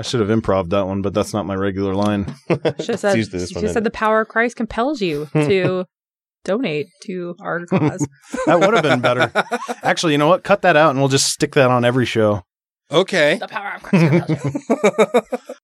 I 0.00 0.02
should 0.02 0.20
have 0.20 0.30
improv 0.30 0.70
that 0.70 0.86
one, 0.86 1.02
but 1.02 1.12
that's 1.12 1.34
not 1.34 1.44
my 1.44 1.56
regular 1.56 1.94
line. 1.94 2.34
Should 2.48 2.86
have 2.86 3.00
said, 3.00 3.16
use 3.16 3.28
this 3.28 3.48
should 3.48 3.56
one 3.56 3.64
have 3.64 3.72
said 3.74 3.84
the 3.84 3.90
power 3.90 4.22
of 4.22 4.28
Christ 4.28 4.56
compels 4.56 5.02
you 5.02 5.26
to 5.32 5.84
donate 6.44 6.86
to 7.04 7.34
our 7.40 7.64
cause. 7.70 8.06
that 8.46 8.60
would 8.60 8.74
have 8.74 8.82
been 8.82 9.00
better. 9.00 9.30
Actually, 9.82 10.12
you 10.12 10.18
know 10.18 10.28
what? 10.28 10.44
Cut 10.44 10.62
that 10.62 10.76
out, 10.76 10.90
and 10.90 10.98
we'll 10.98 11.08
just 11.08 11.28
stick 11.32 11.54
that 11.54 11.70
on 11.70 11.84
every 11.84 12.06
show. 12.06 12.42
Okay. 12.90 13.36
the 13.38 13.48
power 13.48 13.74
of 13.76 13.82
Christ 13.82 14.26
compels 14.26 14.44
you. 14.44 15.54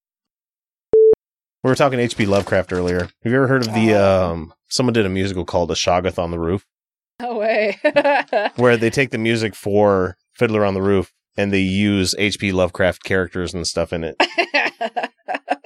We 1.62 1.70
were 1.70 1.74
talking 1.74 1.98
H.P. 1.98 2.26
Lovecraft 2.26 2.72
earlier. 2.74 3.00
Have 3.00 3.10
you 3.32 3.36
ever 3.36 3.46
heard 3.48 3.66
of 3.66 3.72
the 3.72 3.94
um 3.94 4.52
someone 4.68 4.92
did 4.92 5.06
a 5.06 5.08
musical 5.08 5.46
called 5.46 5.70
The 5.70 5.74
Shoggoth 5.74 6.18
on 6.18 6.30
the 6.30 6.38
Roof? 6.38 6.66
No 7.20 7.36
way. 7.38 7.78
Where 8.56 8.76
they 8.76 8.90
take 8.90 9.10
the 9.10 9.18
music 9.18 9.54
for 9.54 10.16
Fiddler 10.34 10.64
on 10.64 10.74
the 10.74 10.82
Roof 10.82 11.10
and 11.36 11.52
they 11.52 11.60
use 11.60 12.14
H.P. 12.18 12.52
Lovecraft 12.52 13.02
characters 13.04 13.52
and 13.54 13.66
stuff 13.66 13.92
in 13.92 14.04
it. 14.04 14.16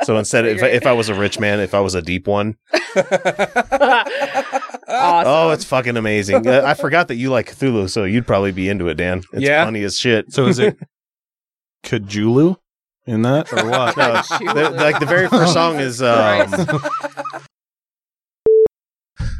So 0.05 0.17
instead 0.17 0.47
if 0.47 0.63
I, 0.63 0.69
if 0.69 0.87
I 0.87 0.93
was 0.93 1.09
a 1.11 1.15
rich 1.15 1.39
man, 1.41 1.61
if 1.61 1.75
I 1.75 1.81
was 1.81 1.95
a 1.95 2.01
deep 2.01 2.27
one, 2.29 2.57
oh, 4.89 5.51
it's 5.53 5.65
fucking 5.65 5.97
amazing. 5.97 6.47
Uh, 6.47 6.63
I 6.65 6.75
forgot 6.75 7.09
that 7.09 7.17
you 7.17 7.31
like 7.31 7.51
Cthulhu, 7.55 7.91
so 7.91 8.05
you'd 8.05 8.27
probably 8.27 8.53
be 8.53 8.69
into 8.69 8.89
it, 8.89 8.95
Dan. 8.95 9.19
It's 9.33 9.43
Yeah. 9.43 9.65
funny 9.65 9.83
as 9.83 9.99
shit. 9.99 10.33
So 10.33 10.47
is 10.47 10.59
it 10.61 10.79
Kajulu 11.85 12.57
in 13.07 13.23
that 13.23 13.53
or 13.53 13.69
what? 13.69 13.97
No, 14.41 14.55
the- 14.55 14.71
like 14.71 14.99
the 15.01 15.07
very 15.07 15.29
first 15.29 15.53
song 15.53 15.79
is 15.81 16.01
um, 16.01 16.51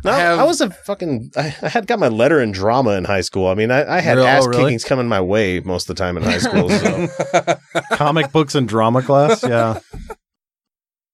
No, 0.05 0.13
I 0.13 0.45
was 0.45 0.61
a 0.61 0.71
fucking. 0.71 1.33
I, 1.37 1.55
I 1.63 1.69
had 1.69 1.87
got 1.87 1.99
my 1.99 2.09
letter 2.09 2.41
in 2.41 2.53
drama 2.53 2.91
in 2.93 3.05
high 3.05 3.21
school. 3.21 3.49
I 3.49 3.55
mean, 3.55 3.71
I, 3.71 3.97
I 3.97 4.01
had 4.01 4.17
Really? 4.17 4.29
Oh, 4.29 4.31
ass 4.31 4.47
really? 4.47 4.65
kickings 4.65 4.85
coming 4.85 5.09
my 5.09 5.21
way 5.21 5.61
most 5.61 5.89
of 5.91 5.97
the 5.97 6.03
time 6.03 6.17
in 6.17 6.23
high 6.23 6.39
school. 6.39 6.69
So 6.71 7.09
Comic 7.93 8.33
books 8.33 8.55
and 8.55 8.69
drama 8.69 9.03
class? 9.03 9.43
Yeah. 9.43 9.81